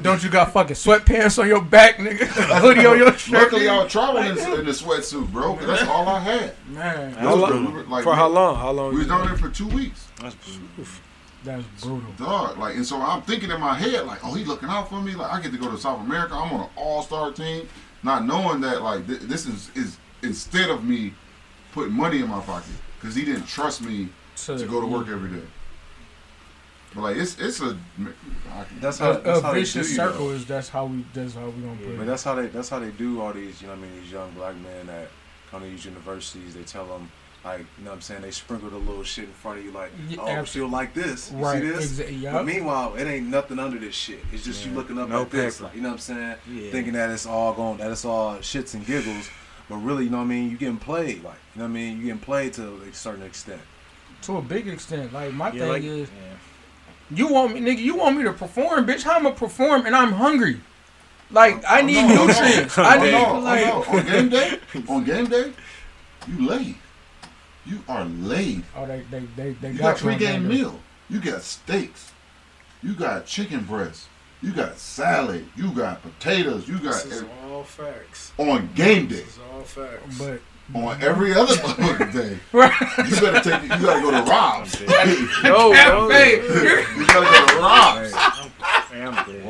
Don't 0.02 0.22
you 0.22 0.30
got 0.30 0.52
fucking 0.52 0.76
sweatpants 0.76 1.38
on 1.38 1.48
your 1.48 1.62
back, 1.62 1.96
nigga? 1.96 2.22
A 2.50 2.60
hoodie 2.60 2.86
on 2.86 2.98
your 2.98 3.12
shirt. 3.16 3.42
Luckily, 3.42 3.68
I 3.68 3.82
was 3.82 3.92
traveling 3.92 4.26
in, 4.26 4.38
in 4.38 4.64
the 4.64 4.72
sweatsuit, 4.72 5.30
bro, 5.32 5.56
'cause 5.56 5.66
that's 5.66 5.82
all 5.88 6.08
I 6.08 6.18
had. 6.20 6.54
Man, 6.68 7.12
How 7.14 7.34
We 7.36 7.40
long- 7.42 7.72
were- 7.74 7.82
like, 7.84 8.04
For 8.04 8.14
how 8.14 8.28
long? 8.28 8.56
How 8.56 8.70
long? 8.70 8.92
We 8.92 8.98
was 8.98 9.08
down 9.08 9.26
there 9.26 9.36
for 9.36 9.48
two 9.50 9.68
weeks. 9.68 10.06
That's 10.20 10.36
that's 11.44 11.64
brutal. 11.84 12.10
Dog, 12.18 12.58
like, 12.58 12.74
and 12.76 12.84
so 12.86 13.00
I'm 13.00 13.22
thinking 13.22 13.50
in 13.50 13.60
my 13.60 13.74
head, 13.74 14.06
like, 14.06 14.24
oh, 14.24 14.34
he's 14.34 14.46
looking 14.46 14.68
out 14.68 14.88
for 14.88 15.00
me. 15.00 15.14
Like, 15.14 15.32
I 15.32 15.40
get 15.40 15.52
to 15.52 15.58
go 15.58 15.70
to 15.70 15.78
South 15.78 16.00
America. 16.00 16.34
I'm 16.34 16.52
on 16.52 16.60
an 16.62 16.70
all-star 16.76 17.32
team, 17.32 17.68
not 18.02 18.24
knowing 18.24 18.60
that, 18.62 18.82
like, 18.82 19.06
th- 19.06 19.20
this 19.20 19.46
is 19.46 19.70
is 19.74 19.98
instead 20.22 20.70
of 20.70 20.84
me 20.84 21.14
putting 21.72 21.92
money 21.94 22.20
in 22.20 22.28
my 22.28 22.40
pocket, 22.40 22.72
because 23.00 23.14
he 23.14 23.24
didn't 23.24 23.46
trust 23.46 23.82
me 23.82 24.08
So, 24.34 24.56
to 24.58 24.66
go 24.66 24.80
to 24.80 24.86
work 24.86 25.08
every 25.08 25.30
day. 25.30 25.46
But 26.94 27.00
like, 27.02 27.16
it's 27.16 27.38
it's 27.40 27.60
a 27.60 27.76
I- 28.52 28.64
That's 28.80 29.00
A, 29.00 29.04
how. 29.04 29.12
That's 29.14 29.40
a 29.40 29.42
how 29.42 29.52
they 29.52 29.58
do 29.58 29.64
vicious 29.64 29.90
you, 29.90 29.96
circle 29.96 30.30
is 30.30 30.46
that's 30.46 30.68
how 30.68 30.86
we 30.86 31.04
that's 31.12 31.34
how 31.34 31.46
we 31.46 31.62
gonna 31.62 31.76
put 31.76 31.98
But 31.98 32.06
that's 32.06 32.22
how 32.22 32.36
they 32.36 32.46
that's 32.46 32.68
how 32.68 32.78
they 32.78 32.90
do 32.92 33.20
all 33.20 33.32
these 33.32 33.60
you 33.60 33.66
know 33.66 33.74
what 33.74 33.80
I 33.80 33.82
mean 33.82 34.00
these 34.00 34.12
young 34.12 34.30
black 34.30 34.54
men 34.56 34.86
that 34.86 35.08
come 35.50 35.62
to 35.62 35.68
these 35.68 35.84
universities 35.84 36.54
they 36.54 36.62
tell 36.62 36.86
them 36.86 37.10
like 37.44 37.60
you 37.60 37.84
know 37.84 37.90
what 37.90 37.96
I'm 37.96 38.00
saying 38.02 38.22
they 38.22 38.30
sprinkle 38.30 38.68
a 38.68 38.76
little 38.76 39.02
shit 39.04 39.24
in 39.24 39.32
front 39.32 39.58
of 39.58 39.64
you 39.64 39.70
like 39.72 39.90
Yeah, 40.08 40.16
oh 40.20 40.28
abs- 40.28 40.52
feel 40.52 40.68
like 40.68 40.94
this 40.94 41.30
you 41.30 41.38
Right, 41.38 41.60
see 41.62 41.68
this 41.68 41.92
exa- 42.00 42.20
yup. 42.22 42.32
but 42.34 42.46
meanwhile 42.46 42.94
it 42.94 43.04
ain't 43.06 43.26
nothing 43.28 43.58
under 43.58 43.78
this 43.78 43.94
shit 43.94 44.20
it's 44.32 44.44
just 44.44 44.64
you 44.64 44.72
looking 44.72 44.98
up 44.98 45.08
No 45.08 45.22
at 45.22 45.30
this 45.30 45.60
like, 45.60 45.74
you 45.74 45.80
know 45.82 45.88
what 45.90 45.94
I'm 45.94 45.98
saying 46.00 46.36
Yeah. 46.50 46.70
thinking 46.70 46.92
that 46.94 47.10
it's 47.10 47.26
all 47.26 47.52
going 47.52 47.78
that 47.78 47.90
it's 47.90 48.04
all 48.04 48.36
shits 48.36 48.74
and 48.74 48.84
giggles 48.86 49.28
but 49.68 49.76
really 49.76 50.04
you 50.04 50.10
know 50.10 50.18
what 50.18 50.24
I 50.24 50.26
mean 50.28 50.50
you 50.50 50.56
getting 50.56 50.76
played 50.78 51.22
like 51.22 51.36
you 51.54 51.60
know 51.60 51.64
what 51.64 51.70
I 51.70 51.72
mean 51.74 51.98
you 51.98 52.04
getting 52.04 52.18
played 52.20 52.52
to 52.54 52.76
a 52.90 52.92
certain 52.94 53.22
extent 53.24 53.60
To 54.22 54.38
a 54.38 54.42
big 54.42 54.66
extent, 54.68 55.12
like 55.12 55.32
my 55.34 55.50
yeah, 55.52 55.60
thing 55.60 55.68
like, 55.68 55.82
is, 55.82 56.08
yeah. 56.08 57.16
you 57.18 57.28
want 57.28 57.52
me, 57.54 57.60
nigga, 57.60 57.78
you 57.78 57.94
want 57.96 58.16
me 58.16 58.22
to 58.24 58.32
perform, 58.32 58.86
bitch? 58.86 59.02
How 59.02 59.16
I'ma 59.18 59.32
perform 59.32 59.84
and 59.84 59.94
I'm 59.94 60.12
hungry? 60.12 60.60
Like 61.30 61.62
I 61.66 61.80
oh, 61.82 61.86
need 61.86 62.02
no, 62.08 62.14
no, 62.14 62.26
nutrients. 62.26 62.76
no, 62.78 62.82
oh, 62.84 62.86
I 62.86 62.96
no, 62.96 63.04
need 63.04 63.14
oh, 63.14 63.32
no, 63.34 63.40
like. 63.40 63.88
on 63.90 64.06
game 64.06 64.28
day. 64.30 64.58
On 64.88 65.04
game 65.04 65.26
day, 65.26 65.52
you 66.28 66.46
laid. 66.48 66.76
You 67.66 67.80
are 67.88 68.04
laid. 68.04 68.64
Oh, 68.76 68.86
they 68.86 69.02
they 69.10 69.20
they 69.36 69.52
they 69.52 69.70
You 69.72 69.78
got, 69.78 70.00
got 70.00 70.02
you 70.02 70.08
pregame 70.10 70.18
game. 70.18 70.48
meal. 70.48 70.80
You 71.08 71.20
got 71.20 71.42
steaks. 71.42 72.12
You 72.82 72.94
got 72.94 73.26
chicken 73.26 73.64
breast. 73.64 74.08
You 74.42 74.52
got 74.52 74.76
salad. 74.78 75.46
You 75.56 75.70
got 75.72 76.02
potatoes. 76.02 76.68
You 76.68 76.78
got 76.78 77.02
This 77.04 77.06
is 77.06 77.24
all 77.50 77.64
facts. 77.64 78.32
on 78.36 78.68
game 78.74 79.06
day. 79.06 79.16
This 79.16 79.28
is 79.28 79.38
all 79.52 79.62
facts. 79.62 80.18
But 80.18 80.40
On 80.78 81.02
every 81.02 81.32
other 81.34 81.56
day, 82.12 82.38
right, 82.52 82.72
you 82.98 83.20
better 83.20 83.40
take. 83.40 83.62
You 83.62 83.68
gotta 83.68 84.00
go 84.00 84.10
to 84.10 84.22
Rob's. 84.30 84.80
you 84.80 84.86
no, 85.44 85.70
bro. 85.72 86.08
hey, 86.10 86.38
gotta 87.06 87.26
go 87.26 87.46
to 87.46 87.60
Rob's. 87.60 88.12
Hey, 88.90 89.02
I'm 89.02 89.24
good. 89.24 89.42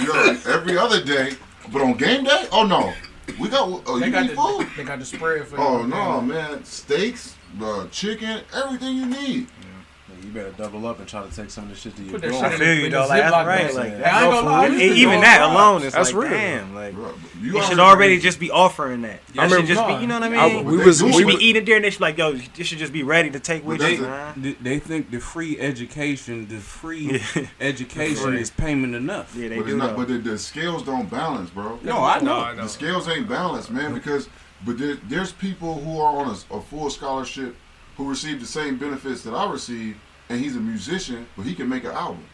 You 0.00 0.06
know, 0.08 0.38
every 0.52 0.76
other 0.78 1.02
day, 1.02 1.34
but 1.72 1.82
on 1.82 1.94
game 1.94 2.24
day, 2.24 2.46
oh 2.52 2.64
no, 2.64 2.92
we 3.40 3.48
got. 3.48 3.82
Oh, 3.86 3.98
they 3.98 4.06
you 4.06 4.12
got 4.12 4.22
need 4.22 4.30
the 4.32 4.36
food. 4.36 4.68
they 4.76 4.84
got 4.84 4.98
the 5.00 5.04
spread 5.04 5.46
for 5.48 5.58
Oh 5.60 5.82
no, 5.84 6.20
man! 6.20 6.64
Steaks, 6.64 7.34
uh, 7.60 7.86
chicken, 7.90 8.40
everything 8.54 8.96
you 8.96 9.06
need. 9.06 9.46
Like, 10.08 10.24
you 10.24 10.30
better 10.30 10.50
double 10.50 10.86
up 10.86 10.98
and 10.98 11.08
try 11.08 11.26
to 11.26 11.34
take 11.34 11.48
some 11.50 11.64
of 11.64 11.70
this 11.70 11.78
shit 11.80 11.96
to 11.96 12.02
your 12.02 12.12
Put 12.12 12.22
that 12.22 12.32
I 12.34 12.56
feel 12.58 12.74
you 12.74 12.84
in 12.86 12.92
though. 12.92 13.06
Like 13.06 13.22
that's 13.22 13.32
right. 13.46 13.46
bag. 13.66 13.74
Like 13.74 13.90
Yeah, 13.92 13.98
that's 13.98 14.14
I 14.14 14.22
ain't 14.24 14.30
no 14.30 14.42
gonna 14.42 14.50
lie, 14.50 14.64
I 14.64 14.68
food. 14.68 14.80
used 14.80 14.94
to 14.94 15.00
Even 15.00 15.20
that 15.22 15.38
to 15.38 15.46
alone 15.46 15.82
is 15.82 15.92
That's 15.94 16.12
like 16.12 16.22
real. 16.22 16.30
damn. 16.32 16.74
Like 16.74 16.94
Bro, 16.94 17.14
you 17.40 17.52
already 17.54 17.66
should 17.70 17.78
already 17.80 18.18
just 18.20 18.38
be 18.40 18.50
offering 18.50 19.02
that. 19.02 19.10
I 19.10 19.16
That 19.16 19.22
should 19.24 19.42
remember- 19.68 19.74
just 19.74 19.86
be. 19.86 19.94
You 20.02 20.06
know 20.06 20.20
what 20.20 20.22
I 20.32 20.36
I, 20.36 20.48
mean? 20.52 20.64
we 20.66 20.76
But 20.76 20.86
was 20.86 21.02
we 21.02 21.12
should 21.12 21.26
be 21.26 21.34
eating 21.44 21.64
there 21.64 21.76
and 21.76 21.84
they 21.84 21.90
should 21.90 22.00
like, 22.02 22.18
yo, 22.18 22.32
this 22.34 22.66
should 22.66 22.78
just 22.78 22.92
be 22.92 23.02
ready 23.02 23.30
to 23.30 23.40
take 23.40 23.64
with 23.64 23.78
But 23.78 23.90
you. 23.92 24.02
that's 24.04 24.58
They 24.60 24.78
think 24.78 25.10
the 25.10 25.18
free 25.18 25.58
education, 25.58 26.46
the 26.46 26.58
free 26.58 27.22
Yeah. 27.34 27.46
education 27.60 28.34
is 28.36 28.50
payment 28.50 28.94
enough. 28.94 29.34
Yeah, 29.34 29.48
they 29.48 29.58
But, 29.58 29.66
do 29.66 29.76
not, 29.78 29.96
but 29.96 30.08
the, 30.08 30.18
the 30.18 30.36
scales 30.38 30.82
don't 30.82 31.10
balance, 31.10 31.48
bro. 31.50 31.78
No, 31.82 32.04
I 32.04 32.18
know. 32.18 32.24
No, 32.24 32.40
I 32.44 32.54
know. 32.54 32.62
The 32.64 32.68
scales 32.68 33.08
ain't 33.08 33.28
balanced, 33.28 33.70
man. 33.70 33.94
Because 33.94 34.28
but 34.64 34.78
there, 34.78 34.96
there's 35.08 35.32
people 35.32 35.80
who 35.80 36.00
are 36.00 36.16
on 36.24 36.28
a, 36.28 36.54
a 36.56 36.60
full 36.60 36.90
scholarship 36.90 37.56
who 37.96 38.08
receive 38.08 38.40
the 38.40 38.46
same 38.46 38.78
benefits 38.78 39.22
that 39.22 39.34
I 39.34 39.50
receive, 39.50 39.96
and 40.28 40.40
he's 40.40 40.56
a 40.56 40.60
musician, 40.60 41.26
but 41.36 41.44
he 41.46 41.54
can 41.54 41.68
make 41.68 41.84
an 41.84 41.90
album. 41.92 42.24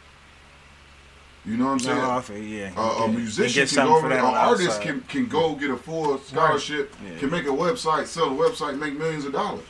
You 1.44 1.56
know 1.56 1.66
what 1.66 1.70
I'm 1.72 1.78
saying? 1.80 1.98
No, 1.98 2.10
I 2.10 2.20
feel, 2.20 2.36
yeah. 2.38 2.72
a, 2.76 3.04
a 3.04 3.08
musician 3.08 3.62
get 3.62 3.68
can 3.68 3.76
go 3.76 3.82
something 3.84 3.92
over 3.92 4.00
for 4.02 4.08
there. 4.10 4.22
that 4.22 4.28
An 4.28 4.34
artist 4.34 4.68
outside. 4.70 4.82
can, 4.82 5.00
can 5.02 5.26
go 5.28 5.54
get 5.54 5.70
a 5.70 5.76
full 5.76 6.18
scholarship, 6.18 6.94
Yeah. 7.04 7.18
can 7.18 7.30
make 7.30 7.44
a 7.46 7.50
website, 7.50 8.06
sell 8.06 8.26
a 8.26 8.30
website, 8.50 8.78
make 8.78 8.98
millions 8.98 9.24
of 9.24 9.32
dollars. 9.32 9.64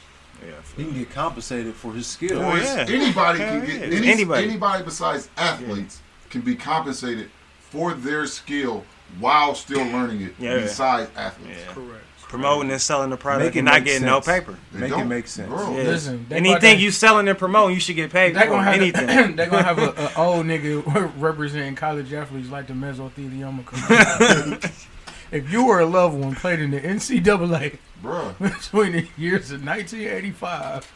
Yeah, 0.44 0.52
He 0.76 0.84
can 0.84 0.94
get 0.94 1.10
compensated 1.10 1.74
for 1.74 1.92
his 1.92 2.06
skill. 2.06 2.40
Oh, 2.40 2.54
yeah. 2.56 2.84
Anybody 2.88 3.38
Hell 3.40 3.58
can 3.60 3.66
get 3.66 3.90
yeah. 3.90 3.96
any, 3.96 4.08
Anybody. 4.08 4.48
anybody. 4.48 4.84
besides 4.84 5.28
athletes 5.36 6.00
can 6.30 6.40
be 6.42 6.54
compensated 6.54 7.30
for 7.60 7.92
their 7.94 8.26
skill 8.26 8.84
while 9.20 9.54
still 9.54 9.84
learning 9.86 10.22
it. 10.22 10.34
Yeah. 10.38 10.54
Besides 10.58 11.10
athletes, 11.16 11.58
Yeah. 11.66 11.72
correct. 11.74 12.04
Promoting 12.28 12.70
and 12.70 12.80
selling 12.80 13.10
the 13.10 13.16
product 13.16 13.46
Make 13.46 13.56
it 13.56 13.58
and 13.60 13.64
not 13.66 13.74
make 13.76 13.84
getting 13.84 14.06
no 14.06 14.20
paper. 14.20 14.56
They 14.72 14.80
Make 14.80 14.88
it 14.90 14.96
don't. 14.96 15.08
make 15.08 15.26
sense. 15.26 15.48
Bro, 15.48 15.76
Yeah. 15.76 15.82
Listen, 15.84 16.26
Anything 16.30 16.52
about 16.52 16.60
to- 16.60 16.76
you 16.76 16.90
selling 16.90 17.28
and 17.28 17.38
promoting, 17.38 17.74
you 17.74 17.80
should 17.80 17.96
get 17.96 18.12
paid 18.12 18.34
They 18.34 18.40
for 18.42 18.46
gonna 18.48 18.62
have 18.64 18.74
anything. 18.74 19.08
A, 19.08 19.32
they 19.36 19.46
gonna 19.46 19.62
have 19.62 19.78
a, 19.78 19.90
a 19.90 20.12
old 20.16 20.46
nigga 20.46 21.12
representing 21.18 21.74
college 21.74 22.12
athletes 22.12 22.50
like 22.50 22.66
the 22.66 22.74
mesothelioma. 22.74 23.64
community. 23.66 24.68
if 25.30 25.50
you 25.50 25.64
were 25.66 25.80
a 25.80 25.86
loved 25.86 26.16
one 26.18 26.34
played 26.34 26.60
in 26.60 26.70
the 26.70 26.80
NCAA 26.80 27.78
bro. 28.02 28.34
between 28.40 28.92
the 28.92 29.08
years 29.16 29.50
of 29.50 29.64
1985, 29.64 30.92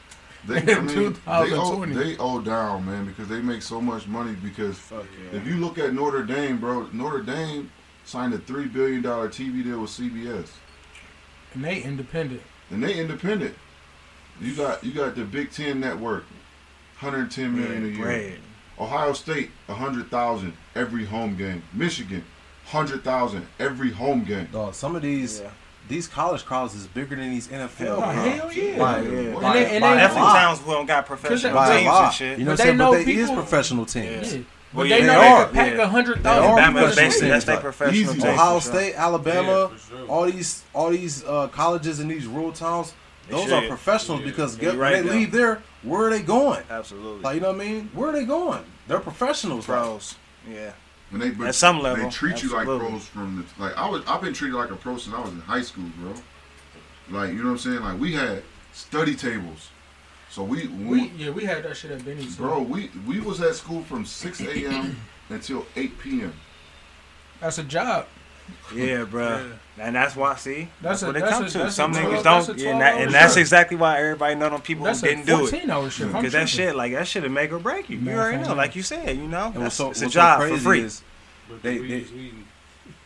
They, 0.46 0.58
In 0.62 0.68
I 0.70 0.80
mean, 0.80 1.12
they, 1.14 1.20
owe, 1.56 1.86
they 1.86 2.16
owe 2.18 2.40
down, 2.40 2.84
man, 2.86 3.06
because 3.06 3.28
they 3.28 3.40
make 3.40 3.62
so 3.62 3.80
much 3.80 4.06
money. 4.08 4.34
Because 4.42 4.78
yeah. 4.90 5.38
if 5.38 5.46
you 5.46 5.56
look 5.56 5.78
at 5.78 5.94
Notre 5.94 6.22
Dame, 6.24 6.58
bro, 6.58 6.88
Notre 6.92 7.22
Dame 7.22 7.70
signed 8.04 8.34
a 8.34 8.38
three 8.38 8.66
billion 8.66 9.02
dollar 9.02 9.28
TV 9.28 9.62
deal 9.62 9.80
with 9.80 9.90
CBS, 9.90 10.48
and 11.54 11.64
they 11.64 11.82
independent. 11.82 12.42
and 12.70 12.82
they 12.82 12.94
independent. 12.98 13.54
You 14.40 14.54
got 14.54 14.82
you 14.84 14.92
got 14.92 15.14
the 15.14 15.24
Big 15.24 15.50
Ten 15.52 15.80
network, 15.80 16.24
110 17.00 17.56
million 17.56 17.84
a 17.84 17.88
year. 17.88 18.02
Bread. 18.04 18.38
Ohio 18.78 19.12
State, 19.12 19.50
hundred 19.68 20.10
thousand 20.10 20.54
every 20.74 21.04
home 21.04 21.36
game. 21.36 21.62
Michigan, 21.72 22.24
hundred 22.66 23.04
thousand 23.04 23.46
every 23.58 23.90
home 23.90 24.24
game. 24.24 24.48
Dog, 24.52 24.74
some 24.74 24.96
of 24.96 25.02
these 25.02 25.40
Yeah. 25.40 25.50
these 25.88 26.08
college 26.08 26.44
crowds 26.44 26.74
is 26.74 26.86
bigger 26.86 27.14
than 27.16 27.30
these 27.30 27.48
NFL. 27.48 27.98
Oh, 27.98 28.00
hell 28.00 28.52
yeah. 28.52 28.76
Like, 28.82 29.04
Yeah. 29.04 29.10
by- 29.34 29.44
And 29.44 29.54
they- 29.54 29.70
and 29.76 29.80
by 29.82 29.96
they- 29.96 30.04
a 30.04 30.08
towns 30.08 30.60
who 30.60 30.72
don't 30.72 30.86
got 30.86 31.06
professional 31.06 31.62
teams 31.64 31.86
and 31.86 32.12
shit. 32.14 32.38
You 32.38 32.44
know 32.46 32.52
what 32.52 32.52
I'm 32.52 32.56
they 32.56 32.64
saying? 32.64 32.76
know 32.78 32.92
But 32.92 33.04
they 33.06 33.12
is 33.14 33.30
professional 33.30 33.84
teams. 33.86 34.34
Yeah. 34.34 34.40
Well, 34.74 34.84
But 34.84 34.88
yeah, 34.88 34.96
they 34.98 35.06
know 35.06 35.12
they 35.14 35.20
they, 35.20 35.26
are, 35.28 35.44
could 35.46 35.54
pack 35.54 35.72
yeah. 35.76 35.82
a 35.82 35.86
hundred 35.86 36.18
They 36.18 36.22
thousand. 36.22 36.44
are 36.44 36.58
Alabama, 36.60 36.80
professional 36.86 37.10
they, 37.10 37.18
teams, 37.20 37.20
that's 37.30 37.44
their 37.44 37.56
professional 37.60 38.14
easy. 38.16 38.28
Ohio 38.28 38.52
sure. 38.60 38.72
State, 38.72 38.94
Alabama, 38.94 39.70
Yeah, 39.72 39.78
sure. 39.88 40.06
all 40.08 40.24
these 40.30 40.62
all 40.74 40.90
these 40.90 41.24
uh, 41.24 41.48
colleges 41.48 42.00
in 42.00 42.08
these 42.08 42.26
rural 42.26 42.52
towns, 42.52 42.94
those 43.28 43.44
should. 43.44 43.52
are 43.52 43.68
professionals 43.68 44.20
Yeah. 44.20 44.26
because 44.26 44.56
get, 44.56 44.76
right, 44.76 44.94
when 44.94 45.02
they 45.04 45.08
though. 45.10 45.14
leave 45.18 45.32
there, 45.32 45.62
where 45.82 46.06
are 46.06 46.10
they 46.10 46.22
going? 46.22 46.62
Absolutely. 46.70 47.22
Like 47.22 47.34
you 47.36 47.40
know 47.42 47.52
what 47.52 47.60
I 47.60 47.64
mean? 47.64 47.90
Where 47.94 48.08
are 48.08 48.12
they 48.12 48.24
going? 48.24 48.64
They're 48.88 49.00
professionals, 49.00 49.68
like. 49.68 49.78
Pros. 49.78 50.14
Yeah. 50.50 50.72
And 51.12 51.20
they, 51.20 51.30
but 51.30 51.48
At 51.48 51.54
some 51.54 51.80
level, 51.82 52.04
they 52.04 52.10
treat 52.10 52.42
you 52.42 52.48
like 52.48 52.60
absolutely. 52.60 52.88
pros 52.88 53.06
from 53.08 53.46
the 53.56 53.62
like. 53.62 53.76
I 53.76 53.88
was 53.88 54.02
I've 54.06 54.22
been 54.22 54.32
treated 54.32 54.56
like 54.56 54.70
a 54.70 54.76
pro 54.76 54.96
since 54.96 55.14
I 55.14 55.20
was 55.20 55.30
in 55.32 55.40
high 55.40 55.60
school, 55.60 55.84
bro. 56.00 56.14
Like 57.10 57.30
you 57.34 57.40
know 57.40 57.44
what 57.44 57.50
I'm 57.52 57.58
saying? 57.58 57.80
Like 57.82 58.00
we 58.00 58.14
had 58.14 58.42
study 58.72 59.14
tables, 59.14 59.68
so 60.32 60.42
we, 60.42 60.66
We, 60.68 60.84
we 60.86 61.00
yeah, 61.18 61.30
we 61.30 61.44
had 61.44 61.62
that 61.64 61.76
shit 61.76 61.90
at 61.90 62.04
Benny's. 62.04 62.36
bro 62.36 62.60
we 62.62 62.90
we 63.06 63.20
was 63.20 63.40
at 63.42 63.54
school 63.54 63.82
from 63.84 64.04
6 64.06 64.40
a.m. 64.40 64.96
until 65.28 65.66
8 65.76 65.98
p.m. 65.98 66.32
That's 67.40 67.58
a 67.58 67.64
job. 67.64 68.06
Yeah, 68.74 69.04
bro. 69.04 69.52
And 69.78 69.94
that's 69.96 70.16
why, 70.16 70.34
see, 70.36 70.68
That's 70.82 71.00
that's, 71.00 71.02
a- 71.02 71.06
what 71.06 71.16
it 71.16 71.24
comes 71.24 71.52
to. 71.52 71.70
Some 71.70 71.92
niggas 71.94 72.22
12 72.22 72.24
don't, 72.24 72.46
that's 72.48 72.62
yeah, 72.62 72.70
and, 72.72 72.80
that, 72.80 73.00
and 73.00 73.14
that's 73.14 73.36
exactly 73.36 73.76
why 73.76 73.98
everybody 74.00 74.34
know 74.34 74.50
them 74.50 74.60
people 74.60 74.84
That's 74.84 75.00
who 75.00 75.06
didn't 75.08 75.26
do 75.26 75.46
it. 75.46 75.50
14 75.50 75.70
hour 75.70 75.88
shift. 75.90 76.12
Because 76.12 76.32
that 76.32 76.48
tripping. 76.48 76.66
shit, 76.68 76.76
like 76.76 76.92
that 76.92 77.06
shit, 77.06 77.22
will 77.22 77.30
make 77.30 77.52
or 77.52 77.58
break 77.60 77.88
you. 77.88 77.98
You 77.98 78.02
Man, 78.04 78.18
already 78.18 78.38
fam. 78.38 78.48
know, 78.48 78.54
like 78.54 78.74
you 78.76 78.82
said, 78.82 79.16
you 79.16 79.28
know, 79.28 79.52
And 79.54 79.64
that's, 79.64 79.76
so, 79.76 79.90
it's 79.90 80.00
a 80.02 80.04
what's 80.06 80.14
so 80.14 80.20
job 80.20 80.40
for 80.48 80.56
free. 80.58 80.80
is 80.82 81.02
They- 81.62 81.78
they- 81.78 82.06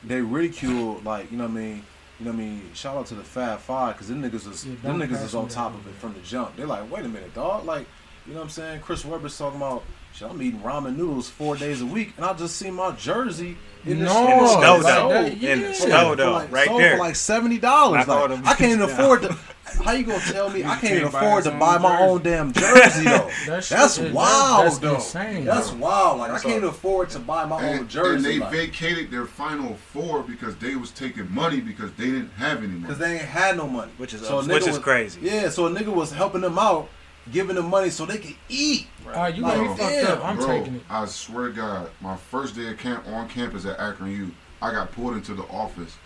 they 0.04 0.20
ridicule 0.20 1.00
like 1.04 1.30
you 1.30 1.36
know 1.38 1.44
what 1.44 1.50
I 1.50 1.54
mean. 1.54 1.82
You 2.18 2.24
know 2.24 2.30
what 2.32 2.36
I 2.40 2.44
mean? 2.44 2.70
Shout 2.74 2.96
out 2.96 3.06
to 3.06 3.14
the 3.14 3.22
Fab 3.22 3.58
Five 3.60 3.94
because 3.94 4.08
them 4.08 4.22
niggas 4.22 4.46
was 4.48 4.64
Yeah, 4.64 4.74
them 4.82 4.98
niggas 4.98 5.10
pass 5.10 5.22
is 5.24 5.34
on 5.34 5.48
top 5.48 5.74
of 5.74 5.86
it 5.86 5.94
from 5.94 6.14
the 6.14 6.20
jump. 6.20 6.56
They're 6.56 6.66
like, 6.66 6.90
wait 6.90 7.04
a 7.04 7.08
minute, 7.08 7.34
dog. 7.34 7.64
Like, 7.66 7.86
you 8.26 8.32
know 8.32 8.38
what 8.38 8.44
I'm 8.44 8.50
saying? 8.50 8.80
Chris 8.80 9.04
Webber's 9.04 9.36
talking 9.36 9.58
about. 9.60 9.82
Shit, 10.14 10.30
I'm 10.30 10.40
eating 10.40 10.60
ramen 10.60 10.96
noodles 10.96 11.28
four 11.28 11.56
days 11.56 11.82
a 11.82 11.86
week, 11.86 12.14
and 12.16 12.24
I 12.24 12.32
just 12.32 12.56
see 12.56 12.70
my 12.70 12.90
jersey 12.92 13.54
in 13.84 13.98
the 13.98 14.06
No, 14.06 14.12
store. 14.12 14.30
In 14.32 14.38
the 14.38 14.48
store, 14.48 14.60
Like, 14.78 14.82
though. 14.82 15.10
sold 15.10 15.26
In 15.26 15.38
the 15.40 15.46
yeah. 15.46 15.68
for 15.68 15.74
store, 15.74 15.90
like- 15.90 16.16
though. 16.16 16.32
like- 16.32 16.52
Right 16.52 16.68
there. 16.78 16.92
for 16.92 16.98
like 17.00 17.16
seventy 17.16 17.58
dollars. 17.58 18.08
I 18.08 18.26
Like, 18.26 18.46
I 18.46 18.54
can't 18.54 18.72
even 18.72 18.80
afford 18.88 19.22
to. 19.22 19.36
How 19.84 19.92
you 19.92 20.04
gonna 20.04 20.20
tell 20.20 20.48
me 20.50 20.62
I 20.64 20.76
can't 20.76 20.80
can't 20.80 21.04
afford 21.04 21.44
to 21.44 21.50
buy 21.50 21.78
my 21.78 21.90
jersey. 21.98 22.04
own 22.04 22.22
damn 22.22 22.52
jersey 22.52 23.04
though? 23.04 23.30
That 23.46 23.64
shit 23.64 23.76
That's 23.78 23.98
is- 23.98 24.12
wild, 24.12 24.66
that's 24.66 24.78
though. 24.78 24.94
insane. 24.94 25.44
That's 25.44 25.72
wild. 25.72 26.18
Like 26.18 26.30
That's 26.32 26.44
I 26.44 26.48
can't 26.50 26.64
all. 26.64 26.70
afford 26.70 27.10
to 27.10 27.18
buy 27.18 27.44
my 27.44 27.76
own 27.78 27.88
jersey. 27.88 28.14
and 28.16 28.24
they 28.24 28.38
like. 28.38 28.52
vacated 28.52 29.10
their 29.10 29.24
final 29.26 29.74
four 29.92 30.22
because 30.22 30.56
they 30.56 30.76
was 30.76 30.90
taking 30.92 31.32
money 31.34 31.60
because 31.60 31.92
they 31.94 32.06
didn't 32.06 32.30
have 32.32 32.58
any 32.58 32.68
money. 32.68 32.80
Because 32.82 32.98
they 32.98 33.12
ain't 33.14 33.22
had 33.24 33.56
no 33.56 33.66
money. 33.66 33.92
Which 33.96 34.14
is- 34.14 34.28
a 34.28 34.36
which 34.42 34.62
is 34.62 34.68
was- 34.68 34.78
crazy. 34.78 35.20
Yeah, 35.22 35.48
so 35.48 35.66
a 35.66 35.70
nigga 35.70 35.92
was 35.94 36.12
helping 36.12 36.40
them 36.42 36.58
out, 36.58 36.88
giving 37.32 37.56
them 37.56 37.68
money 37.68 37.90
so 37.90 38.06
they 38.06 38.18
could 38.18 38.36
eat. 38.48 38.86
Ah, 39.14 39.26
you 39.26 39.42
Like, 39.42 39.56
got 39.56 39.62
me 39.70 39.76
fucked 39.76 40.10
up. 40.10 40.24
I'm 40.24 40.36
Bro, 40.36 40.46
taking 40.46 40.74
it. 40.76 40.82
I 40.88 41.06
swear 41.06 41.48
to 41.48 41.52
God, 41.52 41.90
my 42.00 42.16
first 42.16 42.54
day 42.56 42.68
of 42.70 42.78
camp 42.78 43.06
on 43.08 43.28
campus 43.28 43.64
at 43.66 43.78
Akron 43.80 44.10
U, 44.12 44.30
I 44.62 44.72
got 44.72 44.92
pulled 44.92 45.14
into 45.14 45.34
the 45.34 45.44
office 45.44 45.96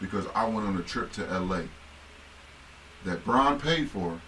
because 0.00 0.24
I 0.34 0.46
went 0.46 0.66
on 0.66 0.76
a 0.76 0.82
trip 0.82 1.12
to 1.12 1.22
LA 1.38 1.60
that 3.04 3.24
Bron 3.24 3.58
paid 3.60 3.90
for. 3.90 4.20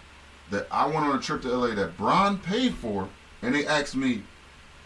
That 0.51 0.67
I 0.71 0.85
went 0.85 0.99
on 0.99 1.15
a 1.17 1.21
trip 1.21 1.41
to 1.43 1.49
LA 1.49 1.73
that 1.75 1.97
Bron 1.97 2.37
paid 2.37 2.75
for, 2.75 3.07
and 3.41 3.55
they 3.55 3.65
asked 3.65 3.95
me, 3.95 4.21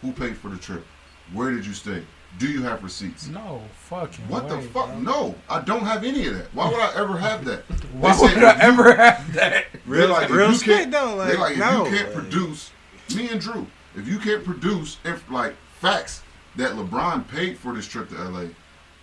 "Who 0.02 0.12
paid 0.12 0.36
for 0.36 0.48
the 0.48 0.56
trip? 0.56 0.86
Where 1.32 1.50
did 1.50 1.66
you 1.66 1.74
stay? 1.74 2.04
Do 2.38 2.46
you 2.46 2.62
have 2.62 2.82
receipts?" 2.82 3.26
No 3.26 3.62
fucking. 3.74 4.28
What 4.28 4.48
the 4.48 4.60
fuck? 4.62 4.88
bro. 4.88 4.98
No, 5.00 5.34
I 5.50 5.60
don't 5.60 5.82
have 5.84 6.04
any 6.04 6.26
of 6.26 6.34
that. 6.38 6.54
Why 6.54 6.68
would 6.70 6.80
I 6.80 6.94
ever 6.94 7.18
have 7.18 7.44
that? 7.46 7.64
Why 7.92 8.14
They 8.14 8.22
would 8.22 8.30
said, 8.34 8.44
I 8.44 8.54
you- 8.54 8.60
ever 8.72 8.94
have 8.94 9.32
that? 9.34 9.64
They're 9.86 10.06
like, 10.06 10.24
if 10.24 10.30
real 10.30 10.52
you 10.52 10.58
shit, 10.58 10.90
though, 10.90 11.16
like, 11.16 11.28
they're 11.28 11.38
like, 11.38 11.52
if 11.54 11.58
no, 11.58 11.84
you 11.84 11.90
can't 11.96 12.14
like- 12.14 12.22
produce, 12.22 12.70
me 13.14 13.28
and 13.30 13.40
Drew, 13.40 13.66
if 13.96 14.06
you 14.08 14.18
can't 14.18 14.44
produce, 14.44 14.96
if 15.04 15.28
like 15.30 15.54
facts 15.80 16.22
that 16.56 16.72
LeBron 16.72 17.28
paid 17.28 17.58
for 17.58 17.74
this 17.74 17.86
trip 17.86 18.08
to 18.10 18.14
LA, 18.22 18.44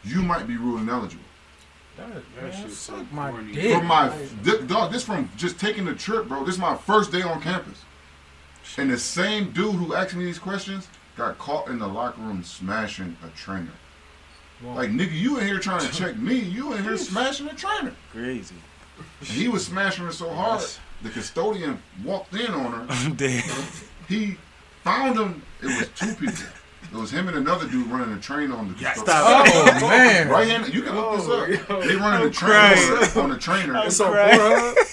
you 0.04 0.24
might 0.24 0.48
be 0.48 0.58
ruled 0.58 0.82
ineligible. 0.82 1.24
That, 1.98 2.08
That 2.36 2.44
man, 2.44 2.52
shit's 2.52 2.78
so 2.78 2.98
suck 2.98 3.12
my 3.14 3.32
corny. 3.32 3.54
dick. 3.54 3.78
From 3.78 3.86
my 3.88 4.10
Like, 4.10 4.44
thi- 4.44 4.68
dog, 4.68 4.92
this 4.92 5.04
from 5.04 5.30
just 5.38 5.60
taking 5.60 5.86
the 5.86 5.94
trip, 5.96 6.28
bro. 6.28 6.44
This 6.44 6.56
is 6.56 6.62
my 6.62 6.76
first 6.76 7.12
day 7.12 7.22
on 7.22 7.42
campus, 7.42 7.84
and 8.78 8.90
the 8.92 8.98
same 8.98 9.52
dude 9.52 9.76
who 9.76 9.94
asked 9.96 10.16
me 10.16 10.26
these 10.26 10.40
questions 10.40 10.88
got 11.16 11.38
caught 11.38 11.70
in 11.70 11.80
the 11.80 11.88
locker 11.88 12.20
room 12.22 12.44
smashing 12.44 13.16
a 13.26 13.30
trainer. 13.38 13.72
Like 14.64 14.90
nigga, 14.90 15.14
you 15.14 15.38
in 15.40 15.46
here 15.48 15.60
trying 15.60 15.82
to 15.88 15.92
check 15.98 16.18
me, 16.18 16.36
you 16.40 16.74
in 16.74 16.84
here 16.84 16.98
smashing 16.98 17.48
a 17.48 17.54
trainer. 17.54 17.94
Crazy. 18.12 18.56
And 19.20 19.28
he 19.30 19.48
was 19.48 19.66
smashing 19.66 20.06
her 20.06 20.12
so 20.12 20.30
hard, 20.34 20.64
the 21.02 21.10
custodian 21.10 21.82
walked 22.04 22.34
in 22.34 22.52
on 22.52 22.72
her. 22.72 22.86
I'm 22.90 23.16
dead. 23.16 23.44
He 24.08 24.36
found 24.84 25.18
him. 25.20 25.42
It 25.62 25.66
was 25.68 25.88
two 25.96 26.14
people. 26.16 26.44
It 26.96 27.00
was 27.02 27.12
him 27.12 27.28
and 27.28 27.36
another 27.36 27.68
dude 27.68 27.88
running 27.88 28.16
a 28.18 28.22
train 28.22 28.52
on 28.54 28.70
the. 28.74 28.78
stop. 28.96 29.46
oh, 29.50 29.52
oh 29.84 29.90
man, 29.90 30.30
Right 30.30 30.48
hand, 30.48 30.74
you 30.74 30.82
can 30.82 30.96
look 30.96 31.18
this 31.18 31.28
up. 31.28 31.82
They 31.84 31.96
running 31.98 32.28
a 32.30 32.32
train 32.32 32.52
crying. 32.52 32.78
on 32.80 33.00
the, 33.02 33.22
on 33.22 33.30
the 33.32 33.38
trainer. 33.38 33.76
I'm 33.76 33.92
So, 33.92 34.12
crying. 34.12 34.38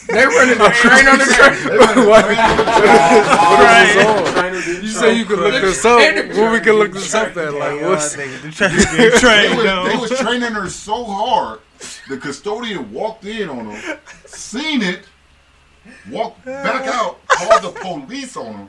They 0.08 0.26
running 0.26 0.58
the 0.58 0.70
train 0.74 1.06
on 1.06 1.18
the 1.18 1.24
train. 1.26 1.62
They 1.62 1.78
running 1.78 1.94
train 2.34 2.56
the 2.56 2.64
Crying. 4.32 4.82
you 4.82 4.88
say 4.88 5.14
you 5.16 5.24
could 5.24 5.38
look 5.38 5.52
this 5.52 5.84
up. 5.84 5.98
Where 6.00 6.50
we 6.50 6.58
can 6.58 6.72
look 6.74 6.92
this 6.92 7.14
up 7.14 7.36
at? 7.36 7.54
Like, 7.54 7.80
what's 7.82 8.16
The 8.16 8.50
train 8.50 8.76
They 8.96 9.10
trained, 9.20 9.56
was, 9.58 9.92
they 9.92 9.96
was 9.96 10.10
training 10.18 10.52
her 10.54 10.68
so 10.68 11.04
hard, 11.04 11.60
the 12.08 12.16
custodian 12.16 12.90
walked 12.92 13.24
in 13.26 13.48
on 13.48 13.66
her, 13.70 14.00
seen 14.26 14.82
it, 14.82 15.02
walked 16.10 16.44
back 16.44 16.86
out, 16.86 17.24
called 17.26 17.62
the 17.62 17.80
police 17.80 18.36
on 18.36 18.52
them, 18.52 18.68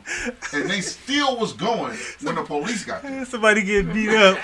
and 0.54 0.70
they 0.70 0.82
still 0.82 1.38
was 1.40 1.54
going 1.54 1.98
when 2.22 2.36
the 2.36 2.44
police 2.44 2.86
got 2.86 3.04
there. 3.04 3.26
Somebody 3.26 3.64
getting 3.64 3.94
beat 3.94 4.10
up. 4.10 4.38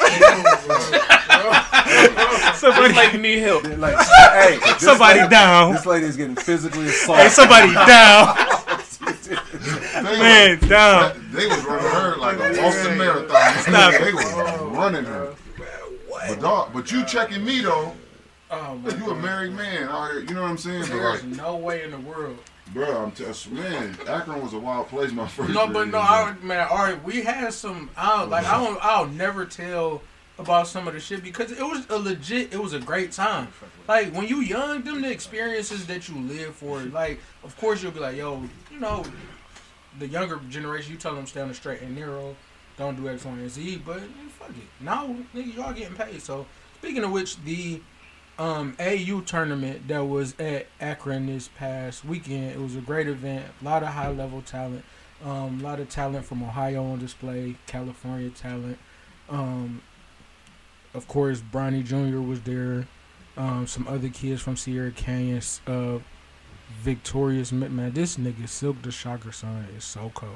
Uh, 1.31 2.53
somebody, 2.53 2.93
Like 2.93 3.19
need 3.19 3.39
help. 3.39 3.63
Like, 3.77 3.95
hey, 3.97 4.59
somebody 4.77 5.19
lady, 5.19 5.29
down. 5.29 5.73
This 5.73 5.85
lady 5.85 6.05
is 6.05 6.17
getting 6.17 6.35
physically 6.35 6.87
assaulted. 6.87 7.21
Hey, 7.21 7.27
assaulted. 7.27 7.49
somebody 7.49 7.73
down. 7.85 8.35
They 9.29 10.19
Man, 10.19 10.59
was, 10.59 10.69
down. 10.69 11.29
They 11.31 11.47
was 11.47 11.63
running 11.65 11.91
her 11.91 12.17
like 12.17 12.35
a 12.35 12.61
Boston 12.61 12.97
Marathon. 12.97 13.57
Stop 13.59 14.01
They 14.01 14.13
was 14.13 14.31
running 14.61 15.05
her. 15.05 15.35
But 16.27 16.41
dog, 16.41 16.73
but 16.73 16.91
you 16.91 17.05
checking 17.05 17.43
me 17.43 17.61
though? 17.61 17.93
Oh 18.51 18.75
man, 18.77 18.97
You 18.99 19.11
a 19.11 19.15
married 19.15 19.53
man 19.53 19.89
out 19.89 20.11
here? 20.11 20.21
You 20.21 20.33
know 20.33 20.41
what 20.41 20.51
I'm 20.51 20.57
saying? 20.57 20.85
There's 20.85 21.23
like, 21.23 21.37
no 21.37 21.55
way 21.55 21.83
in 21.83 21.91
the 21.91 21.99
world. 21.99 22.37
Bro, 22.73 23.03
I'm 23.03 23.13
just 23.13 23.51
man. 23.51 23.97
Akron 24.07 24.41
was 24.41 24.53
a 24.53 24.59
wild 24.59 24.87
place. 24.87 25.11
My 25.11 25.27
first. 25.27 25.51
No, 25.51 25.67
but 25.67 25.87
no, 25.87 25.99
man. 25.99 26.37
I 26.41 26.45
man, 26.45 26.67
all 26.69 26.77
right, 26.77 27.03
we 27.03 27.21
had 27.21 27.53
some. 27.53 27.89
I 27.97 28.23
like 28.23 28.45
I 28.45 28.63
don't. 28.63 28.79
I'll 28.81 29.07
never 29.07 29.45
tell 29.45 30.01
about 30.37 30.67
some 30.67 30.87
of 30.87 30.93
the 30.93 30.99
shit 30.99 31.21
because 31.21 31.51
it 31.51 31.61
was 31.61 31.85
a 31.89 31.97
legit. 31.97 32.53
It 32.53 32.61
was 32.61 32.73
a 32.73 32.79
great 32.79 33.11
time. 33.11 33.49
Like 33.87 34.13
when 34.13 34.27
you 34.27 34.37
young, 34.41 34.81
them 34.83 35.01
the 35.01 35.11
experiences 35.11 35.85
that 35.87 36.07
you 36.07 36.15
live 36.15 36.55
for. 36.55 36.79
Like 36.79 37.19
of 37.43 37.57
course 37.57 37.83
you'll 37.83 37.91
be 37.91 37.99
like, 37.99 38.15
yo, 38.15 38.43
you 38.71 38.79
know, 38.79 39.03
the 39.97 40.07
younger 40.07 40.39
generation. 40.49 40.93
You 40.93 40.97
tell 40.97 41.15
them 41.15 41.27
stay 41.27 41.41
on 41.41 41.49
the 41.49 41.53
straight 41.53 41.81
and 41.81 41.95
narrow, 41.95 42.35
don't 42.77 42.95
do 42.95 43.09
X, 43.09 43.25
Y, 43.25 43.31
and 43.31 43.49
Z. 43.49 43.81
But 43.85 43.97
man, 43.97 44.29
fuck 44.29 44.49
it. 44.49 44.55
Now 44.79 45.15
nigga, 45.35 45.55
y'all 45.55 45.73
getting 45.73 45.95
paid. 45.95 46.21
So 46.21 46.45
speaking 46.77 47.03
of 47.03 47.11
which, 47.11 47.41
the 47.43 47.81
um, 48.39 48.75
AU 48.79 49.21
tournament 49.21 49.87
that 49.89 49.99
was 50.05 50.33
at 50.39 50.67
Akron 50.79 51.27
this 51.27 51.49
past 51.57 52.05
weekend. 52.05 52.51
It 52.51 52.59
was 52.59 52.75
a 52.75 52.81
great 52.81 53.07
event. 53.07 53.45
A 53.61 53.65
lot 53.65 53.83
of 53.83 53.89
high 53.89 54.09
level 54.11 54.41
talent. 54.41 54.83
Um, 55.23 55.59
a 55.59 55.63
lot 55.63 55.79
of 55.79 55.89
talent 55.89 56.25
from 56.25 56.41
Ohio 56.41 56.83
on 56.83 56.99
display. 56.99 57.57
California 57.67 58.29
talent. 58.29 58.79
Um, 59.29 59.81
of 60.93 61.07
course, 61.07 61.41
Bronny 61.41 61.83
Jr. 61.83 62.19
was 62.19 62.41
there. 62.41 62.87
Um, 63.37 63.67
some 63.67 63.87
other 63.87 64.09
kids 64.09 64.41
from 64.41 64.57
Sierra 64.57 64.91
Canyon. 64.91 65.41
Uh, 65.67 65.99
Vyctorius 66.83 67.51
man, 67.51 67.91
this 67.93 68.15
nigga 68.17 68.47
Silk 68.47 68.81
the 68.83 68.91
Shocker 68.91 69.31
son 69.31 69.67
is 69.75 69.83
so 69.83 70.11
cold. 70.13 70.33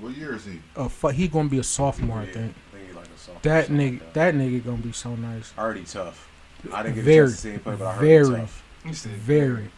What 0.00 0.16
year 0.16 0.34
is 0.34 0.44
he? 0.44 0.60
Uh, 0.76 0.88
fu- 0.88 1.08
he 1.08 1.28
gonna 1.28 1.48
be 1.48 1.58
a 1.58 1.62
sophomore, 1.64 2.18
I 2.18 2.24
Yeah, 2.24 2.32
think. 2.32 2.54
I 2.72 2.76
think 2.76 2.88
he 2.88 2.96
like 2.96 3.06
a 3.06 3.18
sophomore, 3.18 3.40
That 3.42 3.68
nigga, 3.68 4.00
like 4.00 4.12
that 4.14 4.34
nigga 4.34 4.64
gonna 4.64 4.76
be 4.78 4.92
so 4.92 5.14
nice. 5.16 5.52
Already 5.58 5.84
tough. 5.84 6.27
I 6.72 6.82
didn't 6.82 6.96
get 6.96 7.04
Very, 7.04 7.18
a 7.18 7.20
chance 7.28 7.36
to 7.36 7.40
see 7.40 7.50
him 7.52 7.60
play, 7.60 7.76
but 7.76 7.86
I 7.86 7.92
heard 7.92 8.00
very. 8.00 8.40
he 8.84 8.90
tough. 8.90 9.04
Very. 9.04 9.70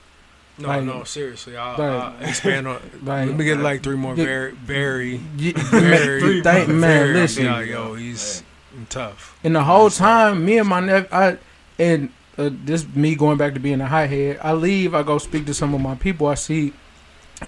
no, 0.58 0.68
Like- 0.68 0.84
no, 0.84 1.04
seriously. 1.04 1.56
I'll, 1.56 1.72
like- 1.72 1.80
I'll 2.20 2.28
expand 2.28 2.66
on. 2.68 2.74
like- 3.04 3.28
let 3.28 3.36
me 3.36 3.44
get 3.44 3.58
like 3.58 3.82
three 3.82 3.96
more. 3.96 4.14
Very, 4.14 4.52
very, 4.52 5.20
Ye- 5.36 5.52
very. 5.52 6.42
Thank- 6.42 6.68
man, 6.68 6.78
very- 6.80 7.14
listen. 7.14 7.44
Yeah, 7.44 7.60
yo, 7.60 7.94
he's 7.94 8.42
tough. 8.88 9.38
And 9.44 9.54
the 9.56 9.64
whole 9.64 9.90
time, 9.90 10.44
me 10.44 10.58
and 10.58 10.68
my 10.68 10.80
nephew, 10.80 11.08
I 11.12 11.38
and 11.78 12.10
uh, 12.38 12.50
this 12.64 12.86
me 12.94 13.14
going 13.14 13.36
back 13.36 13.54
to 13.54 13.60
being 13.60 13.80
a 13.80 13.86
high 13.86 14.06
head. 14.06 14.38
I 14.42 14.52
leave, 14.52 14.94
I 14.94 15.02
go 15.02 15.18
speak 15.18 15.46
to 15.46 15.54
some 15.54 15.74
of 15.74 15.80
my 15.80 15.94
people 15.94 16.26
I 16.26 16.34
see 16.34 16.72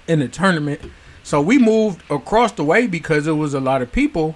in 0.07 0.19
the 0.19 0.27
tournament, 0.27 0.81
So 1.23 1.39
we 1.41 1.57
moved 1.57 2.01
across 2.11 2.51
the 2.51 2.63
way 2.63 2.87
because 2.87 3.27
it 3.27 3.31
was 3.33 3.53
a 3.53 3.59
lot 3.59 3.81
of 3.81 3.91
people 3.91 4.35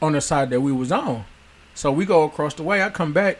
on 0.00 0.12
the 0.12 0.20
side 0.20 0.50
that 0.50 0.60
we 0.60 0.72
was 0.72 0.90
on. 0.92 1.24
So 1.74 1.90
we 1.92 2.04
go 2.04 2.22
across 2.24 2.54
the 2.54 2.62
way. 2.62 2.82
I 2.82 2.88
come 2.90 3.12
back. 3.12 3.38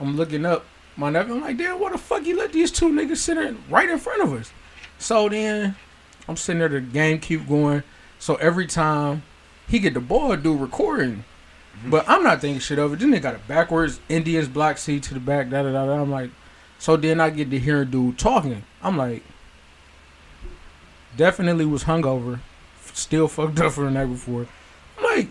I'm 0.00 0.16
looking 0.16 0.44
up 0.44 0.64
my 0.96 1.10
nephew. 1.10 1.34
I'm 1.34 1.40
like, 1.40 1.56
damn, 1.56 1.80
what 1.80 1.92
the 1.92 1.98
fuck 1.98 2.24
you 2.24 2.36
let 2.36 2.52
these 2.52 2.70
two 2.70 2.90
niggas 2.90 3.18
sit 3.18 3.38
in 3.38 3.58
right 3.68 3.88
in 3.88 3.98
front 3.98 4.22
of 4.22 4.32
us? 4.32 4.52
So 4.98 5.28
then 5.28 5.76
I'm 6.28 6.36
sitting 6.36 6.60
there. 6.60 6.68
The 6.68 6.80
game 6.80 7.18
keep 7.18 7.48
going. 7.48 7.82
So 8.18 8.36
every 8.36 8.66
time 8.66 9.22
he 9.68 9.78
get 9.78 9.94
the 9.94 10.00
ball, 10.00 10.36
do 10.36 10.56
recording. 10.56 11.24
Mm-hmm. 11.78 11.90
But 11.90 12.08
I'm 12.08 12.22
not 12.22 12.40
thinking 12.40 12.60
shit 12.60 12.78
of 12.78 12.92
it. 12.92 12.98
Then 12.98 13.10
they 13.10 13.20
got 13.20 13.34
it 13.34 13.48
backwards. 13.48 14.00
Indians 14.08 14.48
block 14.48 14.78
seat 14.78 15.02
to 15.04 15.14
the 15.14 15.20
back. 15.20 15.50
Da 15.50 15.62
da 15.62 15.72
da. 15.72 15.86
da. 15.86 16.00
I'm 16.00 16.10
like, 16.10 16.30
so 16.78 16.96
then 16.96 17.20
I 17.20 17.30
get 17.30 17.50
to 17.50 17.58
hear 17.58 17.82
a 17.82 17.86
dude 17.86 18.18
talking. 18.18 18.62
I'm 18.82 18.96
like, 18.96 19.22
definitely 21.16 21.64
was 21.64 21.84
hungover, 21.84 22.40
still 22.92 23.28
fucked 23.28 23.60
up 23.60 23.72
from 23.72 23.84
the 23.84 23.90
night 23.92 24.06
before. 24.06 24.46
I'm 24.98 25.04
like, 25.04 25.28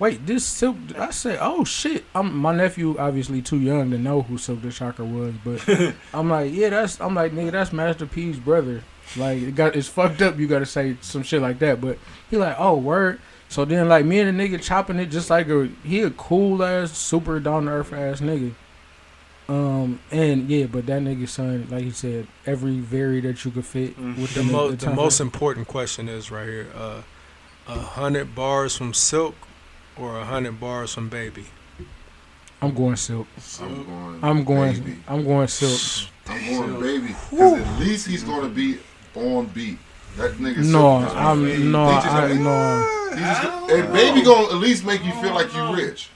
wait, 0.00 0.26
this 0.26 0.44
Silk. 0.44 0.76
I 0.98 1.10
said, 1.10 1.38
oh 1.40 1.62
shit. 1.64 2.04
I'm 2.14 2.36
my 2.36 2.52
nephew, 2.52 2.98
obviously 2.98 3.40
too 3.42 3.58
young 3.60 3.92
to 3.92 3.98
know 3.98 4.22
who 4.22 4.38
Silk 4.38 4.62
the 4.62 4.72
Shocker 4.72 5.04
was, 5.04 5.34
but 5.44 5.94
I'm 6.14 6.28
like, 6.28 6.52
yeah, 6.52 6.70
that's. 6.70 7.00
I'm 7.00 7.14
like, 7.14 7.32
nigga, 7.32 7.52
that's 7.52 7.72
Master 7.72 8.06
P's 8.06 8.38
brother. 8.38 8.82
Like, 9.16 9.42
it 9.42 9.54
got 9.54 9.76
it's 9.76 9.88
fucked 9.88 10.22
up. 10.22 10.38
You 10.38 10.48
got 10.48 10.60
to 10.60 10.66
say 10.66 10.96
some 11.02 11.22
shit 11.22 11.42
like 11.42 11.60
that. 11.60 11.80
But 11.80 11.98
he 12.30 12.36
like, 12.36 12.56
oh 12.58 12.76
word. 12.76 13.20
So 13.48 13.64
then, 13.64 13.88
like 13.88 14.04
me 14.04 14.20
and 14.20 14.38
the 14.38 14.48
nigga 14.48 14.62
chopping 14.62 14.98
it 14.98 15.06
just 15.06 15.28
like 15.28 15.48
a 15.48 15.68
he 15.84 16.02
a 16.02 16.10
cool 16.10 16.62
ass, 16.64 16.96
super 16.96 17.38
down 17.40 17.66
to 17.66 17.72
earth 17.72 17.92
ass 17.92 18.20
nigga. 18.20 18.54
Um 19.48 19.98
and 20.12 20.48
yeah, 20.48 20.66
but 20.66 20.86
that 20.86 21.02
nigga 21.02 21.28
son, 21.28 21.66
like 21.68 21.82
he 21.82 21.90
said, 21.90 22.28
every 22.46 22.78
very 22.78 23.20
that 23.22 23.44
you 23.44 23.50
could 23.50 23.66
fit 23.66 23.96
The, 23.96 24.22
within 24.22 24.46
the, 24.46 24.52
mo- 24.52 24.70
the 24.70 24.86
the 24.86 24.94
most 24.94 25.18
important 25.18 25.66
question 25.66 26.08
is 26.08 26.30
right 26.30 26.46
here: 26.46 26.68
uh, 26.72 27.02
a 27.66 27.78
hundred 27.80 28.36
bars 28.36 28.76
from 28.76 28.94
Silk 28.94 29.34
or 29.96 30.18
a 30.18 30.24
hundred 30.24 30.60
bars 30.60 30.94
from 30.94 31.08
Baby? 31.08 31.46
I'm 32.62 32.74
going 32.74 32.96
silk. 32.96 33.26
I'm 33.60 33.84
going. 33.84 34.20
I'm 34.22 34.44
going. 34.44 34.72
Baby. 34.80 34.96
I'm 35.08 35.24
going 35.24 35.48
silk. 35.48 36.10
I'm 36.28 36.68
going 36.68 36.80
baby. 36.80 37.14
Because 37.30 37.60
at 37.60 37.80
least 37.80 38.06
he's 38.06 38.22
going 38.22 38.42
to 38.42 38.48
be 38.48 38.78
on 39.14 39.46
beat. 39.46 39.78
That 40.16 40.32
nigga. 40.32 40.58
No, 40.58 41.00
Silk 41.00 41.16
I'm 41.16 41.46
he 41.46 41.58
no, 41.62 41.90
just- 41.92 42.06
I 42.06 42.32
no. 42.34 43.10
just- 43.16 43.70
and 43.70 43.92
baby 43.92 44.22
gonna 44.22 44.48
at 44.48 44.54
least 44.56 44.84
make 44.84 45.04
you 45.04 45.12
feel 45.22 45.32
like 45.34 45.54
you 45.54 45.74
rich. 45.74 46.10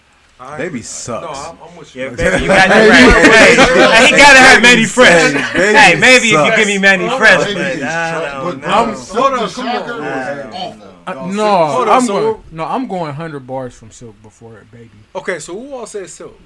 Baby 0.58 0.82
sucks. 0.82 1.22
No, 1.24 1.28
I'm, 1.32 1.58
I'm 1.70 1.76
with 1.76 1.94
you. 1.94 2.02
Yeah, 2.02 2.08
baby, 2.10 2.42
you 2.42 2.48
got 2.48 2.68
that 2.68 2.88
right. 2.90 3.94
Hey, 3.94 4.06
he 4.06 4.10
gotta 4.16 4.38
have 4.40 4.62
Mannie 4.62 4.84
Fresh. 4.84 5.32
Baby 5.54 5.78
Hey, 5.78 5.94
maybe 5.98 6.28
if 6.34 6.44
you 6.50 6.56
give 6.56 6.66
me 6.66 6.78
Mannie 6.78 7.08
Fresh, 7.16 7.52
but 7.54 7.56
is 7.56 7.82
I 7.82 7.86
trash. 7.86 8.32
don't 8.32 8.60
But 8.60 8.68
know. 8.68 8.74
I'm 8.74 8.96
Silk 8.96 9.18
Hold 9.18 9.32
the 9.38 9.42
on, 9.44 9.50
come 9.50 9.66
on. 9.68 9.72
Shocker 9.74 10.00
was 10.00 10.54
awful. 10.54 10.93
Uh, 11.06 11.26
no, 11.26 11.44
on, 11.46 11.88
I'm 11.88 12.00
so 12.02 12.32
going. 12.32 12.44
No, 12.52 12.64
I'm 12.64 12.86
going 12.86 13.14
hundred 13.14 13.46
bars 13.46 13.74
from 13.74 13.90
silk 13.90 14.20
before 14.22 14.58
it, 14.58 14.70
baby. 14.70 14.90
Okay, 15.14 15.38
so 15.38 15.52
who 15.58 15.74
all 15.74 15.86
said 15.86 16.08
Silk? 16.08 16.38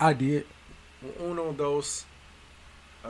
I 0.00 0.12
did. 0.12 0.46
Uno, 1.20 1.52
dos. 1.52 2.04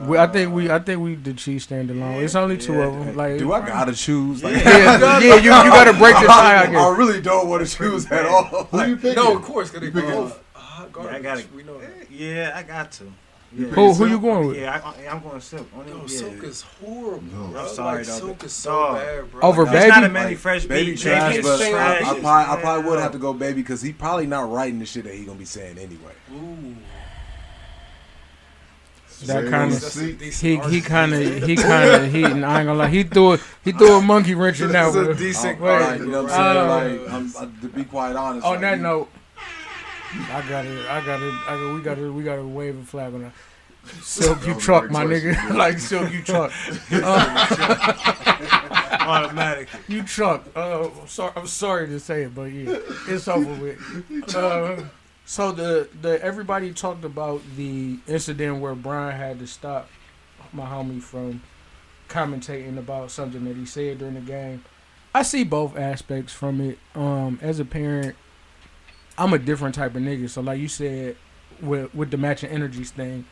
We, 0.01 0.17
I 0.17 0.25
think 0.27 0.51
we. 0.53 0.69
I 0.71 0.79
think 0.79 1.01
we 1.01 1.15
did 1.15 1.37
cheese 1.37 1.63
stand 1.63 1.91
alone. 1.91 2.23
It's 2.23 2.33
only 2.35 2.57
two 2.57 2.81
of 2.81 2.93
them. 2.93 3.15
Like, 3.15 3.37
Do 3.37 3.53
I 3.53 3.65
gotta 3.65 3.93
choose? 3.93 4.43
Like, 4.43 4.55
yeah, 4.55 4.97
yeah, 5.19 5.35
you, 5.35 5.35
you 5.35 5.49
gotta 5.49 5.93
break 5.93 6.15
the 6.15 6.25
tie. 6.25 6.55
I 6.55 6.63
I 6.63 6.65
guess. 6.71 6.97
really 6.97 7.21
don't 7.21 7.47
want 7.47 7.65
to 7.67 7.75
choose 7.77 8.11
at 8.11 8.25
all. 8.25 8.43
Who 8.65 8.85
you 8.87 8.95
picking? 8.97 9.15
No, 9.23 9.35
of 9.35 9.43
course, 9.43 9.69
because 9.69 9.81
they 9.81 9.87
You 9.87 9.93
picking- 10.05 10.09
both 10.21 10.43
hot 10.53 10.91
garbage. 10.91 11.11
Yeah, 11.11 11.17
I 11.17 11.21
gotta- 11.21 11.47
We 11.55 11.63
know 11.63 11.77
that. 11.79 12.11
Yeah, 12.11 12.53
I 12.55 12.63
got 12.63 12.91
to. 12.93 13.03
Yeah, 13.55 13.67
Who 13.67 13.93
who 13.93 14.07
you 14.07 14.19
going 14.19 14.47
with? 14.47 14.57
yeah 14.57 14.81
I, 14.83 15.07
I'm 15.07 15.21
going 15.21 15.39
silk. 15.39 15.67
Only, 15.77 15.91
Yo, 15.91 15.97
yeah. 16.01 16.07
Silk 16.07 16.43
is 16.43 16.61
horrible. 16.63 17.21
No. 17.21 17.47
bro. 17.49 17.61
I'm 17.61 17.67
sorry, 17.67 17.97
like, 17.99 18.07
though, 18.07 18.13
Silk 18.17 18.43
is 18.45 18.53
so 18.53 18.71
dog. 18.71 18.95
bad, 18.97 19.31
bro. 19.31 19.41
Over 19.41 19.65
Like, 19.65 19.75
It's 19.75 19.87
not 19.89 19.97
a 19.99 20.01
Baby? 20.01 20.13
Mannie 20.13 20.29
Like, 20.29 20.37
Fresh 20.39 20.65
Baby 20.65 20.91
beat. 20.91 20.99
trash, 20.99 21.31
Baby 21.33 21.43
but 21.43 21.55
is 21.55 21.61
I, 21.61 21.69
trash. 21.71 22.01
I, 22.01 22.19
probably, 22.19 22.29
I 22.29 22.61
probably 22.61 22.89
would 22.89 22.99
have 22.99 23.11
to 23.11 23.17
go 23.19 23.33
baby 23.33 23.61
because 23.61 23.81
he 23.83 23.93
probably 23.93 24.25
not 24.25 24.49
writing 24.51 24.79
the 24.79 24.85
shit 24.87 25.03
that 25.03 25.13
he 25.13 25.23
gonna 25.23 25.37
be 25.37 25.45
saying 25.45 25.77
anyway. 25.77 26.13
Ooh, 26.33 26.75
That 29.27 29.49
kind 29.49 29.71
of 29.71 29.79
the 29.79 29.85
that's 29.85 29.95
a 29.95 29.99
seat. 29.99 30.19
decent 30.19 30.65
he 30.65 30.69
he 30.75 30.81
kind 30.81 31.13
of 31.13 31.43
he 31.43 31.55
kind 31.55 31.89
of 32.05 32.11
he. 32.11 32.23
I 32.25 32.29
ain't 32.29 32.41
gonna 32.41 32.73
lie. 32.73 32.89
He 32.89 33.03
threw 33.03 33.33
a, 33.33 33.39
he 33.63 33.71
threw 33.71 33.97
a 33.97 34.01
monkey 34.01 34.33
wrench 34.35 34.59
in 34.61 34.71
that 34.71 34.87
This 34.91 34.95
is 34.95 35.01
a 35.01 35.07
one. 35.09 35.17
decent 35.17 35.61
Wait, 35.61 35.79
Like, 35.79 35.99
you 35.99 36.07
know 36.07 36.23
what 36.23 36.31
I'm 36.33 36.57
uh, 36.67 36.79
saying? 36.81 37.03
like, 37.05 37.13
I'm, 37.13 37.33
I, 37.37 37.61
to 37.61 37.67
be 37.69 37.83
quite 37.85 38.15
honest. 38.15 38.45
On 38.45 38.53
like, 38.53 38.61
that 38.61 38.77
you- 38.77 38.83
note, 38.83 39.09
I 40.15 40.45
got 40.47 40.65
it. 40.65 40.85
I 40.89 41.05
got 41.05 41.21
it. 41.21 41.33
I 41.47 41.57
got, 41.57 41.73
we 41.73 41.81
got 41.81 41.95
to 41.95 42.13
we 42.13 42.23
got 42.23 42.35
to 42.35 42.47
wave 42.47 42.77
a 42.77 42.83
flag 42.83 43.13
on 43.13 43.23
that. 43.23 43.33
Silk, 44.01 44.45
you 44.47 44.55
a 44.55 44.59
truck, 44.59 44.89
my 44.89 45.03
nigga. 45.03 45.53
like 45.55 45.77
silk, 45.77 46.11
you 46.13 46.21
truck. 46.21 46.51
Automatic. 49.01 49.67
You 49.87 50.03
truck. 50.03 50.45
Uh, 50.55 50.89
sorry. 51.07 51.33
I'm 51.35 51.47
sorry 51.47 51.87
to 51.87 51.99
say 51.99 52.23
it, 52.23 52.33
but 52.33 52.43
yeah, 52.43 52.77
it's 53.07 53.27
over 53.27 53.53
with. 53.61 54.35
Uh, 54.35 54.83
so 55.25 55.51
the 55.51 55.89
the 56.01 56.23
everybody 56.23 56.73
talked 56.73 57.03
about 57.03 57.41
the 57.57 57.97
incident 58.07 58.61
where 58.61 58.75
Brian 58.75 59.17
had 59.17 59.39
to 59.39 59.47
stop 59.47 59.89
my 60.53 60.65
homie 60.65 61.01
from 61.01 61.41
commentating 62.07 62.77
about 62.77 63.11
something 63.11 63.43
that 63.45 63.57
he 63.57 63.65
said 63.65 63.99
during 63.99 64.15
the 64.15 64.21
game. 64.21 64.63
I 65.13 65.23
see 65.23 65.43
both 65.43 65.77
aspects 65.77 66.33
from 66.33 66.61
it. 66.61 66.79
Um, 66.95 67.39
as 67.41 67.59
a 67.59 67.65
parent, 67.65 68.15
I'm 69.17 69.33
a 69.33 69.39
different 69.39 69.75
type 69.75 69.95
of 69.95 70.01
nigga. 70.01 70.29
So 70.29 70.41
like 70.41 70.59
you 70.59 70.67
said, 70.67 71.15
with 71.61 71.93
with 71.93 72.11
the 72.11 72.17
matching 72.17 72.49
energies 72.49 72.91
thing, 72.91 73.25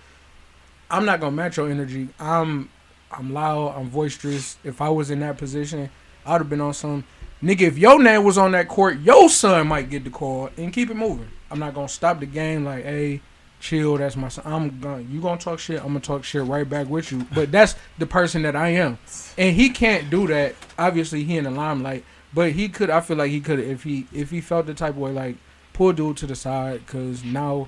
I'm 0.90 1.06
not 1.06 1.20
gonna 1.20 1.36
match 1.36 1.58
your 1.58 1.70
energy. 1.70 2.10
I'm 2.20 2.70
I'm 3.12 3.34
loud. 3.34 3.76
I'm 3.76 3.90
boisterous. 3.90 4.58
If 4.64 4.82
I 4.82 4.90
was 4.90 5.12
in 5.12 5.20
that 5.22 5.38
position, 5.38 5.90
I'd 6.26 6.40
have 6.40 6.50
been 6.50 6.62
on 6.62 6.74
some 6.74 7.04
nigga. 7.42 7.62
If 7.62 7.78
your 7.78 8.02
name 8.02 8.24
was 8.24 8.38
on 8.38 8.52
that 8.52 8.68
court, 8.68 9.00
your 9.00 9.30
son 9.30 9.68
might 9.68 9.90
get 9.90 10.04
the 10.04 10.10
call 10.10 10.50
and 10.58 10.72
keep 10.72 10.90
it 10.90 10.96
moving. 10.96 11.30
I'm 11.50 11.60
not 11.60 11.74
gonna 11.74 11.90
stop 11.90 12.20
the 12.20 12.26
game. 12.26 12.64
Like, 12.64 12.84
hey, 12.84 13.22
chill. 13.60 13.98
That's 13.98 14.16
my 14.16 14.30
son. 14.30 14.46
I'm 14.46 14.80
gonna 14.80 15.02
you 15.02 15.22
gonna 15.22 15.40
talk 15.40 15.60
shit. 15.60 15.80
I'm 15.80 15.88
gonna 15.88 16.00
talk 16.00 16.24
shit 16.24 16.44
right 16.44 16.68
back 16.68 16.88
with 16.88 17.12
you. 17.12 17.26
But 17.34 17.52
that's 17.52 17.76
the 17.98 18.06
person 18.06 18.44
that 18.44 18.56
I 18.56 18.70
am, 18.70 19.00
and 19.38 19.56
he 19.56 19.70
can't 19.70 20.10
do 20.10 20.28
that. 20.28 20.56
Obviously, 20.78 21.24
he 21.24 21.38
in 21.38 21.46
the 21.46 21.52
limelight, 21.52 22.04
but 22.34 22.52
he 22.52 22.70
could. 22.70 22.90
I 22.90 23.02
feel 23.02 23.18
like 23.18 23.32
he 23.32 23.42
could 23.42 23.60
if 23.60 23.84
he 23.84 24.08
if 24.14 24.30
he 24.30 24.42
felt 24.42 24.66
the 24.68 24.74
type 24.74 24.92
of 24.92 24.98
way 24.98 25.12
like 25.12 25.36
pull 25.74 25.94
dude 25.94 26.18
to 26.18 26.28
the 26.28 26.36
side 26.36 26.86
because 26.86 27.24
now 27.24 27.68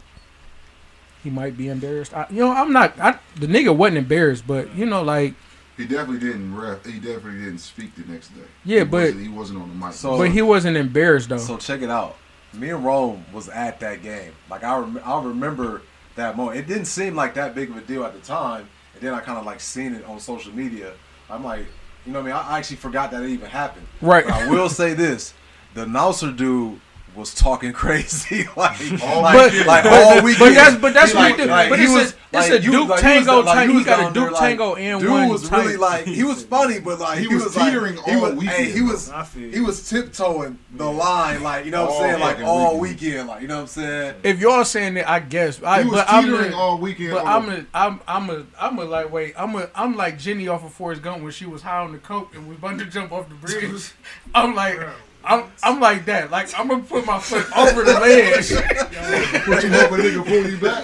he 1.23 1.29
might 1.29 1.55
be 1.57 1.69
embarrassed. 1.69 2.13
I, 2.13 2.27
you 2.29 2.39
know, 2.39 2.51
I'm 2.51 2.71
not. 2.73 2.99
I, 2.99 3.17
the 3.35 3.47
nigga 3.47 3.75
wasn't 3.75 3.97
embarrassed, 3.99 4.45
but 4.45 4.73
you 4.75 4.85
know, 4.85 5.01
like, 5.03 5.33
He 5.77 5.85
definitely 5.85 6.19
didn't 6.19 6.55
ref. 6.55 6.85
He 6.85 6.99
definitely 6.99 7.39
didn't 7.45 7.59
speak 7.59 7.95
the 7.95 8.11
next 8.11 8.29
day. 8.29 8.41
Yeah, 8.65 8.79
He 8.79 8.85
but- 8.85 8.91
wasn't- 9.03 9.21
he 9.21 9.27
wasn't 9.29 9.61
on 9.61 9.69
the 9.69 9.75
mic. 9.85 9.93
So- 9.93 10.17
but 10.17 10.29
he 10.31 10.41
wasn't 10.41 10.77
embarrassed 10.77 11.29
though. 11.29 11.37
So 11.37 11.57
check 11.57 11.81
it 11.81 11.89
out. 11.89 12.17
Me 12.53 12.69
and 12.69 12.85
Rome 12.85 13.25
was 13.33 13.49
at 13.49 13.79
that 13.79 14.03
game. 14.03 14.31
Like 14.49 14.63
I, 14.63 14.77
rem- 14.77 15.01
I 15.03 15.23
remember 15.23 15.81
that 16.15 16.37
moment. 16.37 16.59
It 16.59 16.67
didn't 16.67 16.85
seem 16.85 17.15
like 17.15 17.33
that 17.35 17.55
big 17.55 17.71
of 17.71 17.77
a 17.77 17.81
deal 17.81 18.03
at 18.03 18.13
the 18.13 18.19
time, 18.19 18.67
and 18.93 19.01
then 19.01 19.13
I 19.13 19.19
kind 19.21 19.39
of 19.39 19.45
like 19.45 19.59
seen 19.59 19.95
it 19.95 20.05
on 20.05 20.19
social 20.19 20.53
media. 20.53 20.93
I'm 21.31 21.43
like, 21.43 21.65
you 22.05 22.11
know 22.11 22.19
what 22.21 22.31
I 22.31 22.37
mean? 22.37 22.45
I 22.51 22.57
actually 22.59 22.75
forgot 22.75 23.09
that 23.11 23.23
it 23.23 23.29
even 23.29 23.49
happened. 23.49 23.87
Right. 24.01 24.23
But 24.25 24.33
I 24.33 24.49
will 24.49 24.69
say 24.69 24.93
this: 24.93 25.33
the 25.73 25.87
Nauser 25.87 26.31
dude 26.31 26.79
was 27.15 27.33
talking 27.33 27.73
crazy, 27.73 28.45
like, 28.55 28.79
All 29.03 29.21
like, 29.21 29.51
weekend. 29.51 29.67
like 29.67 29.83
but, 29.83 29.93
all 29.93 30.15
but, 30.15 30.23
weekend. 30.23 30.39
but 30.49 30.53
that's 30.55 30.75
but 30.77 30.93
that's 30.93 31.11
He 31.11 31.17
what 31.17 31.23
like- 31.23 31.35
he 31.35 31.41
did. 31.41 31.49
like, 31.49 31.69
but 31.69 31.79
he 31.79 31.85
it's 31.85 31.93
was, 31.93 32.01
a 32.11 32.15
it's 32.35 32.49
like, 32.49 32.51
a 32.51 32.59
Duke 32.59 32.89
like, 32.89 33.01
Tango. 33.01 33.39
like, 33.41 33.45
type. 33.55 33.65
he 33.67 33.71
He 33.71 33.77
was 33.77 33.85
got 33.85 33.99
a 33.99 34.03
down 34.05 34.13
there, 34.13 34.23
Duke 34.23 34.31
like, 34.33 34.41
Tango 34.41 34.75
and 34.75 35.01
Dude 35.01 35.09
one. 35.11 35.29
was 35.29 35.47
type. 35.49 35.59
really 35.65 35.77
like 35.77 36.05
he 36.05 36.23
was 36.23 36.43
funny, 36.43 36.79
but 36.79 36.99
like 36.99 37.19
He 37.19 37.27
he, 37.27 37.35
was 37.35 37.43
was, 37.43 37.55
like, 37.55 37.65
teetering 37.71 37.93
he 37.97 38.11
all 38.15 38.21
was, 38.21 38.33
weekend, 38.33 38.49
Hey, 38.57 38.71
he 38.71 38.81
was 38.81 39.11
he 39.35 39.59
was 39.61 39.89
tiptoeing 39.89 40.57
the 40.75 40.89
line, 40.91 41.43
like 41.43 41.65
you 41.65 41.71
know 41.71 41.85
what 41.85 41.93
I'm 41.93 42.09
saying, 42.09 42.19
like 42.21 42.39
all 42.39 42.79
weekend. 42.79 43.01
weekend, 43.01 43.27
like 43.29 43.41
you 43.43 43.47
know 43.47 43.55
what 43.57 43.61
I'm 43.61 43.67
saying. 43.67 44.15
If 44.23 44.39
y'all 44.39 44.65
saying 44.65 44.95
that, 44.95 45.07
I 45.09 45.19
guess. 45.19 45.61
I, 45.61 45.83
He 45.83 45.89
was 45.89 45.99
but 45.99 46.11
I'm 46.11 46.23
teetering 46.25 46.53
a, 46.53 46.57
all 46.57 46.77
weekend. 46.79 47.11
But 47.11 47.25
I'm 47.27 47.49
a, 47.49 47.65
I'm 47.75 48.01
I'm 48.07 48.29
a 48.31 48.45
I'm 48.59 48.79
a 48.79 48.83
lightweight. 48.85 49.33
I'm 49.37 49.55
a 49.55 49.69
I'm 49.75 49.95
like 49.95 50.17
Jenny 50.17 50.47
off 50.47 50.63
of 50.63 50.73
Forrest 50.73 51.03
Gump 51.03 51.21
when 51.21 51.31
she 51.31 51.45
was 51.45 51.61
high 51.61 51.79
on 51.83 51.91
the 51.91 51.99
coke 51.99 52.33
and 52.35 52.47
was 52.47 52.57
about 52.57 52.79
to 52.79 52.85
jump 52.85 53.11
off 53.11 53.29
the 53.29 53.35
bridge. 53.35 53.91
I'm 54.35 54.55
like 54.55 54.79
I'm 55.23 55.45
I'm 55.63 55.79
like 55.79 56.05
that. 56.05 56.31
Like 56.31 56.57
I'm 56.57 56.67
gonna 56.67 56.83
put 56.83 57.05
my 57.05 57.19
foot 57.19 57.45
over 57.57 57.83
the 57.83 57.93
ledge. 57.93 58.51
But 59.45 59.63
you 59.63 59.69
hope 59.71 59.91
a 59.91 59.97
nigga 59.97 60.25
pull 60.25 60.49
you 60.49 60.57
back. 60.57 60.83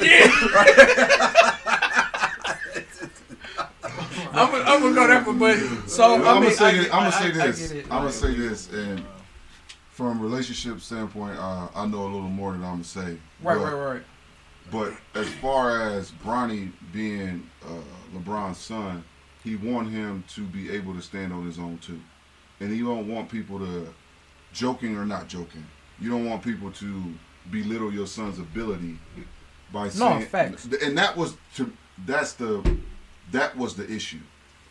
I'm 4.32 4.52
gonna, 4.52 4.64
I'm 4.64 4.82
gonna 4.82 4.96
go 4.96 5.08
that 5.08 5.26
for 5.26 5.34
but 5.34 5.58
so 5.90 6.16
I'm 6.16 6.22
I 6.22 6.24
gonna 6.26 6.52
say 6.52 6.78
this. 6.78 6.94
I'm 6.94 7.00
gonna 7.00 7.12
say 7.12 7.32
this. 7.32 7.72
I'm 7.72 7.90
gonna 7.90 8.12
say 8.12 8.34
this, 8.36 8.72
and 8.72 9.04
from 9.92 10.22
relationship 10.22 10.80
standpoint, 10.82 11.38
uh, 11.38 11.68
I 11.76 11.86
know 11.88 12.04
a 12.04 12.06
little 12.06 12.22
more 12.22 12.52
than 12.54 12.64
I'm 12.64 12.74
gonna 12.74 12.84
say. 12.84 13.18
Right, 13.42 13.58
but, 13.58 13.74
right, 13.74 13.94
right. 13.94 14.02
But 14.72 14.94
as 15.20 15.28
far 15.36 15.82
as 15.82 16.12
Bronny 16.12 16.72
being 16.94 17.50
uh, 17.66 17.82
LeBron's 18.18 18.58
son, 18.60 19.04
he 19.44 19.56
want 19.56 19.90
him 19.90 20.24
to 20.36 20.42
be 20.42 20.70
able 20.72 20.94
to 20.94 21.02
stand 21.02 21.34
on 21.34 21.46
his 21.46 21.58
own 21.58 21.80
too, 21.80 22.00
and 22.60 22.72
he 22.72 22.80
don't 22.82 23.08
want 23.08 23.30
people 23.30 23.60
to, 23.60 23.88
joking 24.54 24.96
or 24.98 25.06
not 25.06 25.28
joking, 25.28 25.66
you 26.00 26.10
don't 26.10 26.26
want 26.26 26.44
people 26.44 26.72
to 26.72 27.04
belittle 27.52 27.92
your 27.94 28.08
son's 28.08 28.40
ability 28.40 28.98
by 29.72 29.90
saying 29.90 30.26
facts. 30.28 30.68
And 30.84 30.98
that 30.98 31.16
was 31.16 31.36
to 31.56 31.72
that's 32.06 32.34
the 32.34 32.78
that 33.32 33.56
was 33.58 33.76
the 33.76 33.90
issue. 33.92 34.20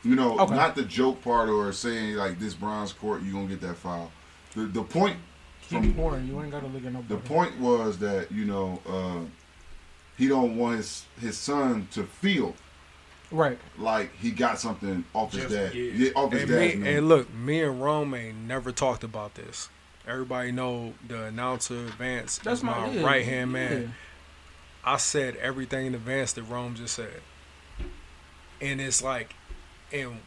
You 0.04 0.14
know, 0.14 0.38
Okay. 0.38 0.54
not 0.54 0.74
the 0.76 0.84
joke 0.84 1.22
part 1.22 1.48
or 1.48 1.72
saying 1.72 2.14
like 2.14 2.38
this 2.38 2.54
Bron's 2.54 2.92
court, 2.92 3.22
you 3.22 3.32
gonna 3.32 3.46
get 3.46 3.60
that 3.62 3.76
foul. 3.76 4.10
The 4.54 4.62
the 4.66 4.82
point 4.82 5.16
Keep 5.68 5.82
from 5.82 5.94
pouring. 5.94 6.26
You 6.26 6.40
ain't 6.40 6.50
got 6.50 6.60
to 6.60 6.66
look 6.68 6.84
at 6.86 6.92
nobody. 6.92 7.14
the 7.14 7.20
point 7.20 7.58
was 7.60 7.98
that 7.98 8.32
you 8.32 8.44
know 8.46 8.80
uh, 8.88 9.24
he 10.16 10.26
don't 10.28 10.56
want 10.56 10.76
his 10.78 11.04
his 11.20 11.36
son 11.36 11.88
to 11.92 12.04
feel 12.04 12.54
Right. 13.30 13.58
like 13.78 14.14
he 14.16 14.30
got 14.30 14.58
something 14.58 15.04
off 15.14 15.32
his 15.32 15.42
Just- 15.42 15.54
dad, 15.54 15.74
yeah. 15.74 15.92
yeah, 15.92 16.10
off 16.16 16.32
his 16.32 16.42
And, 16.42 16.50
dad's 16.50 16.74
me, 16.76 16.80
name. 16.82 16.96
and 16.96 17.08
look, 17.08 17.32
me 17.34 17.62
and 17.62 17.82
Rome 17.82 18.14
ain't 18.14 18.38
never 18.38 18.72
talked 18.72 19.04
about 19.04 19.34
this. 19.34 19.68
Everybody 20.06 20.50
know 20.52 20.94
the 21.06 21.24
announcer 21.24 21.74
Vance. 21.98 22.38
That's 22.38 22.60
is 22.60 22.64
my 22.64 22.86
my 22.86 22.92
yeah, 22.92 23.04
right 23.04 23.24
hand 23.24 23.52
man. 23.52 23.82
yeah. 23.82 23.88
I 24.92 24.96
said 24.96 25.36
everything 25.36 25.86
in 25.86 25.94
advance 25.94 26.32
that 26.32 26.44
Rome 26.44 26.74
just 26.74 26.94
said. 26.94 27.20
And 28.60 28.80
it's 28.80 29.02
like, 29.02 29.34
and 29.92 30.20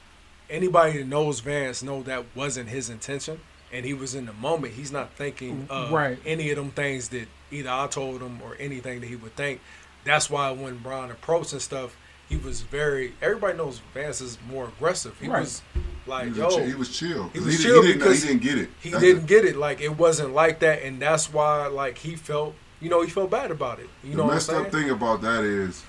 anybody 0.49 0.99
that 0.99 1.07
knows 1.07 1.39
Vance 1.39 1.81
know 1.83 2.03
that 2.03 2.25
wasn't 2.35 2.69
his 2.69 2.89
intention. 2.89 3.39
And 3.73 3.85
he 3.85 3.93
was 3.93 4.13
in 4.15 4.25
the 4.25 4.33
moment. 4.33 4.73
He's 4.73 4.91
not 4.91 5.13
thinking 5.13 5.67
mm, 5.67 5.69
of 5.69 5.91
Right. 5.91 6.19
any 6.25 6.49
of 6.51 6.57
them 6.57 6.71
things 6.71 7.09
that 7.09 7.27
either 7.51 7.69
I 7.69 7.87
told 7.87 8.21
him 8.21 8.41
or 8.43 8.55
anything 8.59 8.99
that 8.99 9.07
he 9.07 9.15
would 9.15 9.35
think. 9.35 9.61
That's 10.03 10.29
why 10.29 10.51
when 10.51 10.77
Brian 10.79 11.09
approached 11.09 11.53
and 11.53 11.61
stuff, 11.61 11.95
he 12.31 12.37
was 12.37 12.61
very. 12.61 13.13
Everybody 13.21 13.57
knows 13.57 13.81
Vance 13.93 14.21
is 14.21 14.37
more 14.49 14.65
aggressive. 14.69 15.17
He 15.19 15.27
Right. 15.27 15.41
was 15.41 15.61
like, 16.07 16.23
he, 16.23 16.29
was 16.29 16.37
yo, 16.37 16.49
chi- 16.49 16.65
he 16.65 16.73
was 16.75 16.97
chill. 16.97 17.29
He 17.33 17.39
was 17.39 17.57
didn't- 17.57 17.61
chill 17.61 17.81
didn't, 17.81 17.97
because 17.99 18.21
he 18.23 18.27
didn't 18.29 18.41
get 18.43 18.57
it. 18.57 18.69
he 18.79 18.89
That's 18.89 19.03
didn't 19.03 19.21
the- 19.23 19.27
get 19.27 19.45
it. 19.45 19.57
Like 19.57 19.81
it 19.81 19.97
wasn't 19.97 20.33
like 20.33 20.59
that, 20.59 20.81
and 20.83 21.01
that's 21.01 21.31
why 21.33 21.67
like 21.67 21.97
he 21.97 22.15
felt. 22.15 22.55
You 22.79 22.89
know, 22.89 23.01
he 23.03 23.09
felt 23.11 23.29
bad 23.29 23.51
about 23.51 23.79
it. 23.79 23.89
You 24.03 24.11
the 24.11 24.17
know 24.17 24.23
what 24.23 24.29
I'm 24.29 24.35
messed 24.37 24.49
up 24.49 24.71
thing 24.71 24.89
about 24.89 25.21
that 25.21 25.43
is, 25.43 25.83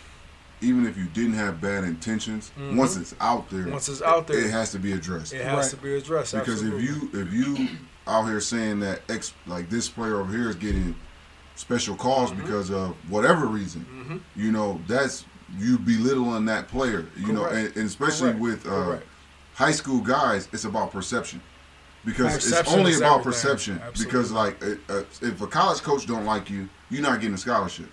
even 0.61 0.85
if 0.87 0.99
you 0.99 1.05
didn't 1.07 1.35
have 1.35 1.59
bad 1.61 1.85
intentions, 1.85 2.51
Mhm. 2.59 2.77
once 2.77 2.97
it's 2.97 3.15
out 3.21 3.49
there, 3.49 3.67
Once 3.69 3.89
it's 3.89 4.03
out 4.03 4.27
there, 4.27 4.39
it 4.45 4.51
has 4.51 4.73
to 4.73 4.79
be 4.79 4.93
addressed. 4.93 5.33
It 5.33 5.43
has 5.43 5.55
Right. 5.67 5.71
to 5.71 5.77
be 5.77 5.95
addressed 5.95 6.33
because 6.35 6.63
absolutely. 6.63 6.85
if 6.85 6.91
you 6.91 7.21
if 7.21 7.33
you 7.33 7.69
out 8.07 8.25
here 8.27 8.41
saying 8.41 8.81
that 8.81 9.01
X 9.09 9.33
like 9.47 9.71
this 9.71 9.89
player 9.89 10.17
over 10.21 10.37
here 10.37 10.51
is 10.51 10.57
getting 10.57 10.97
special 11.55 11.95
calls 11.95 12.31
Mm-hmm. 12.33 12.43
because 12.43 12.71
of 12.71 12.95
whatever 13.09 13.47
reason, 13.47 14.23
you 14.37 14.51
know 14.53 14.81
that's 14.89 15.25
you 15.59 15.79
belittling 15.79 16.45
that 16.47 16.69
player. 16.69 17.07
You 17.17 17.33
know, 17.33 17.47
and, 17.47 17.69
and 17.77 17.87
especially 17.87 18.31
Correct. 18.33 18.41
with 18.41 18.67
uh, 18.67 18.71
Correct. 18.85 19.07
high 19.55 19.73
school 19.73 20.01
guys, 20.01 20.49
it's 20.53 20.65
about 20.65 20.93
perception. 20.93 21.41
Because 22.05 22.35
it's 22.51 22.73
only 22.75 22.95
about 22.97 23.21
everything. 23.21 23.23
perception. 23.23 23.81
Absolutely. 23.85 24.05
Because 24.05 24.33
like, 24.33 24.63
uh, 24.91 25.03
if 25.21 25.41
a 25.41 25.47
college 25.47 25.83
coach 25.83 26.07
don't 26.07 26.25
like 26.25 26.51
you, 26.51 26.69
you're 26.91 27.03
not 27.03 27.21
getting 27.21 27.35
a 27.35 27.39
scholarship. 27.39 27.87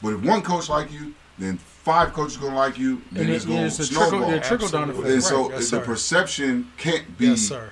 But 0.00 0.14
if 0.14 0.22
one 0.22 0.40
coach 0.42 0.68
like 0.68 0.92
you, 0.92 1.14
then 1.36 1.56
five 1.58 2.12
coaches 2.12 2.36
gonna 2.36 2.54
like 2.54 2.78
you. 2.78 3.02
Then 3.10 3.24
And 3.24 3.34
it's 3.34 3.44
it, 3.44 3.48
gonna 3.48 3.62
it's 3.66 3.80
a 3.80 3.88
trickle, 3.88 4.08
snowball. 4.10 4.40
trickle 4.40 4.68
down 4.68 4.90
effect. 4.90 5.06
And 5.08 5.22
so 5.22 5.48
yes, 5.50 5.58
the 5.58 5.64
sir. 5.64 5.80
perception 5.80 6.70
can't 6.76 7.18
be 7.18 7.26
yes, 7.28 7.40
sir. 7.40 7.70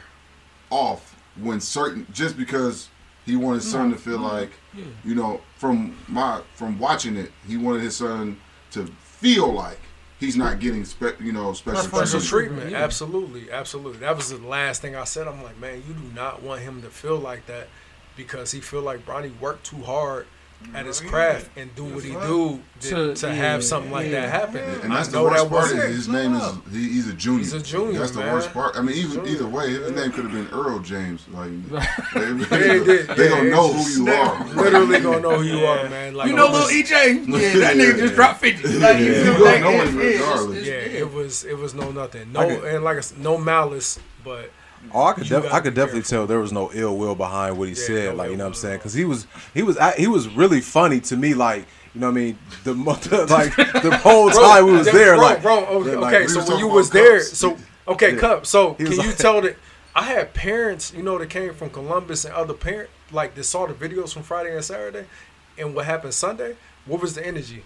off 0.71 1.15
when 1.41 1.61
certain 1.61 2.07
just 2.13 2.37
because 2.37 2.89
he 3.25 3.37
wanted 3.37 3.57
his 3.63 3.71
son 3.71 3.91
to 3.91 3.97
feel 3.97 4.19
like 4.19 4.51
Yeah. 4.75 4.85
you 5.05 5.15
know 5.15 5.41
from 5.59 5.97
my 6.09 6.41
from 6.55 6.79
watching 6.79 7.17
it 7.17 7.31
he 7.47 7.57
wanted 7.57 7.83
his 7.83 7.97
son 7.97 8.41
to 8.73 8.91
feel 9.19 9.53
like 9.53 9.79
he's 10.21 10.37
not 10.37 10.59
getting 10.61 10.85
spe- 10.85 11.21
you 11.21 11.33
know 11.33 11.53
special 11.53 11.83
Special 11.83 11.99
Special 12.09 12.21
treatment. 12.21 12.61
treatment, 12.63 12.71
Yeah. 12.73 12.85
absolutely, 12.85 13.51
absolutely. 13.51 14.01
That 14.01 14.17
was 14.17 14.31
the 14.31 14.39
last 14.39 14.83
thing 14.83 14.97
I 14.97 15.05
said. 15.05 15.29
I'm 15.29 15.43
like, 15.43 15.59
man, 15.59 15.83
you 15.87 15.95
do 15.95 16.15
not 16.15 16.43
want 16.43 16.63
him 16.63 16.83
to 16.83 16.89
feel 16.91 17.17
like 17.17 17.47
that 17.47 17.69
because 18.17 18.53
he 18.53 18.61
feel 18.61 18.83
like 18.83 19.05
Bronny 19.07 19.39
worked 19.41 19.65
too 19.67 19.83
hard 19.83 20.27
at 20.75 20.85
his 20.85 21.01
craft 21.01 21.49
and 21.57 21.75
do 21.75 21.85
what 21.85 22.05
he 22.05 22.13
do 22.13 22.61
to, 22.81 22.91
To- 22.91 23.15
to 23.15 23.35
have 23.35 23.65
something 23.65 23.91
like 23.91 24.11
that 24.11 24.29
happen. 24.29 24.63
and 24.83 24.93
that's 24.93 25.09
the 25.09 25.23
worst 25.23 25.45
that 25.45 25.51
part. 25.51 25.71
Is 25.73 25.97
his 25.97 26.09
name 26.09 26.35
is 26.35 26.53
he, 26.71 26.89
he's 26.91 27.09
a 27.09 27.15
junior. 27.15 27.39
He's 27.39 27.53
a 27.55 27.63
junior, 27.63 27.99
That's 27.99 28.11
the 28.11 28.21
man. 28.21 28.35
worst 28.35 28.53
part. 28.53 28.77
I 28.77 28.83
mean, 28.83 28.95
even 28.97 29.27
either 29.27 29.47
way, 29.47 29.71
his 29.71 29.91
name 29.93 30.11
could 30.13 30.25
have 30.25 30.33
been 30.33 30.49
Earl 30.49 30.79
James. 30.81 31.27
Like 31.29 31.51
they, 31.71 31.77
Yeah, 32.21 32.85
they, 32.85 33.03
they 33.03 33.25
Yeah, 33.25 33.29
gonna 33.31 33.51
know 33.51 33.73
who 33.73 33.91
you 34.05 34.13
are. 34.13 34.45
Literally 34.55 35.01
gonna 35.01 35.21
know 35.21 35.39
who 35.39 35.45
you 35.45 35.65
are, 35.65 35.89
man. 35.89 36.15
Like 36.15 36.29
You 36.29 36.37
know, 36.37 36.49
it 36.49 36.53
little 36.53 36.69
EJ. 36.69 37.27
Yeah, 37.29 37.59
that 37.61 37.77
nigga 37.79 37.99
just 37.99 38.15
dropped 38.15 38.41
fifty. 38.41 38.69
Like 38.79 38.99
you 38.99 39.07
Yeah. 39.13 39.23
feel 39.25 39.39
You 39.39 39.45
like 39.45 39.63
gonna 39.63 39.77
know 39.79 39.83
it- 39.85 39.89
him 39.89 40.01
it- 40.01 40.05
regardless. 40.21 40.67
Yeah, 40.67 40.73
it 40.75 41.13
was 41.13 41.45
it 41.45 41.57
was 41.57 41.75
no 41.75 41.91
nothing. 41.93 42.31
No 42.33 42.41
and 42.43 42.85
like 42.85 42.99
I 42.99 43.01
said, 43.01 43.19
no 43.19 43.39
malice, 43.39 43.99
but 44.23 44.51
Oh, 44.95 45.05
I 45.05 45.13
could, 45.13 45.29
def- 45.29 45.53
I 45.53 45.61
could 45.61 45.75
definitely 45.75 46.01
careful. 46.01 46.19
tell 46.19 46.27
there 46.27 46.41
was 46.41 46.53
no 46.53 46.71
ill 46.73 46.97
will 46.97 47.15
behind 47.15 47.59
what 47.59 47.69
he 47.69 47.75
Yeah, 47.75 47.81
said. 47.87 48.11
no 48.11 48.15
like 48.17 48.31
you 48.31 48.37
know 48.37 48.45
what 48.45 48.49
I'm 48.49 48.55
saying? 48.55 48.79
Because 48.79 48.95
he 48.95 49.05
was 49.05 49.27
he 49.55 49.63
was 49.63 49.77
I- 49.79 49.97
he 49.97 50.07
was 50.07 50.29
really 50.29 50.61
funny 50.61 51.01
to 51.01 51.17
me. 51.17 51.35
Like 51.35 51.67
you 51.95 52.01
know 52.01 52.09
what 52.09 52.13
I 52.19 52.21
mean? 52.21 52.39
The 52.65 52.75
mo- 52.75 52.93
like 53.29 53.55
the 53.57 53.99
whole 54.03 54.31
time 54.31 54.67
we 54.67 54.73
was 54.73 54.87
there. 54.91 55.15
bro, 55.17 55.25
like 55.25 55.43
bro, 55.43 55.65
okay, 55.65 55.97
like, 55.97 56.15
okay, 56.15 56.23
we 56.25 56.29
so 56.29 56.49
when 56.51 56.59
you 56.59 56.69
was 56.69 56.91
about 56.91 56.95
there, 57.03 57.19
cups. 57.19 57.39
so 57.39 57.57
okay, 57.89 58.15
Yeah. 58.15 58.21
cup. 58.21 58.47
So 58.47 58.75
can 58.75 58.87
was 58.89 58.99
you 58.99 59.13
tell 59.13 59.41
that 59.43 59.57
I 59.95 60.03
had 60.03 60.33
parents, 60.35 60.93
you 60.95 61.03
know, 61.03 61.19
that 61.19 61.29
came 61.31 61.55
from 61.55 61.71
Columbus 61.71 62.25
and 62.25 62.35
other 62.35 62.55
parent 62.55 62.91
like 63.11 63.35
that 63.35 63.45
saw 63.45 63.67
the 63.67 63.75
videos 63.75 64.13
from 64.13 64.23
Friday 64.23 64.55
and 64.55 64.65
Saturday, 64.65 65.07
and 65.57 65.75
what 65.75 65.87
happened 65.87 66.15
Sunday? 66.15 66.57
What 66.87 67.01
was 67.01 67.15
the 67.15 67.27
energy 67.27 67.65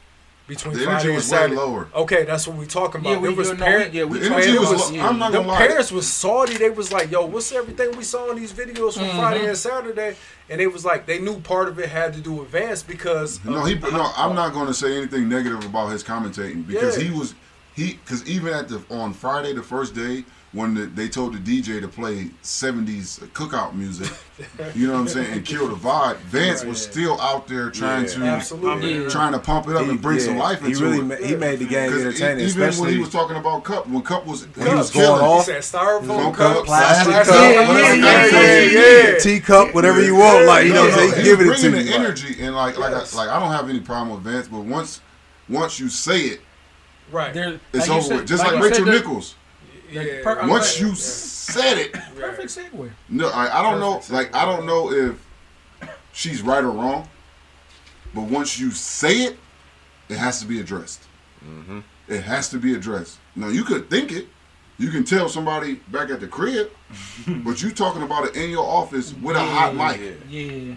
between 0.54 0.74
The 0.74 0.84
Friday 0.84 0.92
energy 0.94 1.08
and 1.08 1.16
was 1.16 1.30
way 1.30 1.36
Saturday? 1.38 1.56
lower. 1.56 1.88
Okay, 1.94 2.24
that's 2.24 2.46
what 2.46 2.56
we 2.56 2.66
talking 2.66 3.00
about. 3.00 3.10
Yeah, 3.10 3.18
we 3.18 3.28
there 3.28 3.36
was 3.36 3.48
you 3.48 3.54
know, 3.56 3.64
parent, 3.64 3.94
yeah, 3.94 4.04
we 4.04 4.18
The 4.18 4.26
energy 4.26 4.58
was 4.58 4.70
was- 4.70 4.90
low. 4.90 4.96
yeah. 4.96 5.08
I'm 5.08 5.18
not 5.18 5.32
the 5.32 5.38
gonna 5.38 5.48
lie. 5.48 5.66
parents 5.66 5.90
was 5.92 6.06
salty. 6.06 6.58
They 6.58 6.70
was 6.70 6.92
like, 6.92 7.10
"Yo, 7.10 7.24
what's 7.26 7.50
everything 7.52 7.96
we 7.96 8.04
saw 8.04 8.30
in 8.30 8.36
these 8.36 8.52
videos 8.52 8.94
from 8.94 9.04
mm-hmm. 9.04 9.18
Friday 9.18 9.46
and 9.46 9.56
Saturday?" 9.56 10.16
And 10.50 10.60
it 10.60 10.72
was 10.72 10.84
like 10.84 11.06
they 11.06 11.18
knew 11.18 11.40
part 11.40 11.68
of 11.68 11.78
it 11.78 11.88
had 11.88 12.12
to 12.14 12.20
do 12.20 12.32
with 12.32 12.48
Vance 12.48 12.82
because 12.82 13.42
No, 13.44 13.64
he. 13.64 13.76
how- 13.76 13.90
No, 13.90 14.10
I'm 14.16 14.34
not 14.34 14.52
going 14.52 14.66
to 14.66 14.74
say 14.74 14.96
anything 14.96 15.28
negative 15.28 15.64
about 15.64 15.90
his 15.92 16.04
commentating 16.04 16.66
because 16.66 16.98
Yeah. 16.98 17.04
he 17.04 17.10
was 17.18 17.34
he 17.74 17.94
because 18.04 18.26
even 18.28 18.52
at 18.52 18.68
the 18.68 18.82
on 18.90 19.14
Friday 19.14 19.52
the 19.54 19.62
first 19.62 19.94
day 19.94 20.24
when 20.52 20.74
the, 20.74 20.84
they 20.84 21.08
told 21.08 21.32
the 21.34 21.38
DJ 21.38 21.80
to 21.80 21.88
play 21.88 22.26
70s 22.42 23.20
cookout 23.30 23.74
music, 23.74 24.12
you 24.74 24.86
know 24.86 24.92
what 24.92 25.00
I'm 25.00 25.08
saying, 25.08 25.32
and 25.32 25.44
kill 25.46 25.66
the 25.68 25.74
vibe. 25.76 26.16
Vance 26.18 26.62
was 26.62 26.82
still 26.82 27.18
out 27.22 27.48
there 27.48 27.70
trying 27.70 28.02
Yeah. 28.04 28.08
to 28.10 28.24
Absolutely. 28.24 29.02
Yeah. 29.04 29.08
trying 29.08 29.32
to 29.32 29.38
pump 29.38 29.68
it 29.68 29.76
up 29.76 29.86
and 29.88 30.00
bring 30.02 30.18
yeah, 30.18 30.24
some 30.26 30.36
life 30.36 30.60
He 30.60 30.66
into 30.72 30.84
really 30.84 30.98
it. 30.98 31.04
ma- 31.04 31.26
he 31.26 31.36
made 31.36 31.58
the 31.60 31.64
game 31.64 31.90
entertaining, 31.90 32.44
even 32.46 32.70
when 32.74 32.90
he 32.92 32.98
was 32.98 33.08
talking 33.08 33.36
about 33.36 33.64
Cup, 33.64 33.88
when 33.88 34.02
Cup 34.02 34.26
was 34.26 34.46
when 34.54 34.66
he 34.68 34.74
was 34.74 34.90
Going 34.90 35.06
killing, 35.06 35.22
off. 35.22 35.46
He 35.46 35.52
said 35.52 35.62
styrofoam 35.62 36.34
cup, 36.34 36.56
cup, 36.56 36.64
plastic 36.66 37.12
plastic 37.14 37.34
cup, 37.34 37.54
cup, 37.54 37.68
whatever 37.68 37.96
yeah, 37.96 38.12
kind 38.12 38.26
of 38.26 38.32
yeah, 38.32 39.02
cup. 39.04 39.12
yeah. 39.14 39.18
teacup, 39.20 39.74
whatever 39.74 40.02
you 40.04 40.16
want. 40.16 40.46
Like 40.46 40.66
you 40.66 40.74
know, 40.74 40.82
what 40.84 40.92
I'm 41.00 41.10
saying? 41.12 41.24
giving 41.24 41.50
it 41.50 41.54
to 41.56 41.60
bringing 41.70 41.86
you. 41.86 41.92
the 41.92 41.98
energy 41.98 42.42
and 42.42 42.54
like 42.54 42.76
like 42.76 42.90
Yes. 42.90 43.14
I, 43.14 43.24
like 43.24 43.28
I 43.30 43.40
don't 43.40 43.52
have 43.52 43.70
any 43.70 43.80
problem 43.80 44.14
with 44.22 44.30
Vance, 44.30 44.48
but 44.48 44.60
once 44.60 45.00
once 45.48 45.80
you 45.80 45.88
say 45.88 46.20
it, 46.20 46.40
Right. 47.10 47.34
It's 47.36 47.88
like 47.88 47.90
over 47.90 48.00
said- 48.02 48.16
with. 48.18 48.26
Just 48.28 48.44
like, 48.44 48.56
you 48.56 48.62
Rachel 48.62 48.86
said, 48.86 48.94
the- 49.92 50.04
Yeah. 50.04 50.22
per- 50.22 50.46
Once 50.48 50.74
like- 50.74 50.80
you 50.88 50.94
said 50.94 51.78
it, 51.78 51.92
Perfect 51.92 52.48
segue. 52.48 52.90
no, 53.08 53.28
I, 53.30 53.58
I 53.60 53.62
don't 53.62 53.80
know. 53.80 53.94
Perfect. 53.96 54.12
Like 54.12 54.34
I 54.34 54.44
don't 54.44 54.66
know 54.66 54.92
if 54.92 55.14
she's 56.12 56.42
right 56.42 56.62
or 56.64 56.70
wrong, 56.70 57.08
but 58.14 58.22
once 58.24 58.58
you 58.58 58.70
say 58.70 59.14
it, 59.24 59.38
it 60.08 60.16
has 60.18 60.40
to 60.40 60.46
be 60.46 60.60
addressed. 60.60 61.02
Mm-hmm. 61.44 61.80
It 62.08 62.22
has 62.22 62.48
to 62.50 62.58
be 62.58 62.74
addressed. 62.74 63.18
Now 63.36 63.48
you 63.48 63.64
could 63.64 63.88
think 63.90 64.12
it. 64.12 64.26
You 64.78 64.90
can 64.90 65.04
tell 65.04 65.28
somebody 65.28 65.74
back 65.88 66.10
at 66.10 66.20
the 66.20 66.26
crib, 66.26 66.70
but 67.44 67.62
you 67.62 67.70
talking 67.70 68.02
about 68.02 68.26
it 68.26 68.36
in 68.36 68.50
your 68.50 68.64
office 68.66 69.14
with 69.14 69.36
a 69.36 69.40
hot 69.40 69.74
mic. 69.76 70.16
Yeah. 70.28 70.74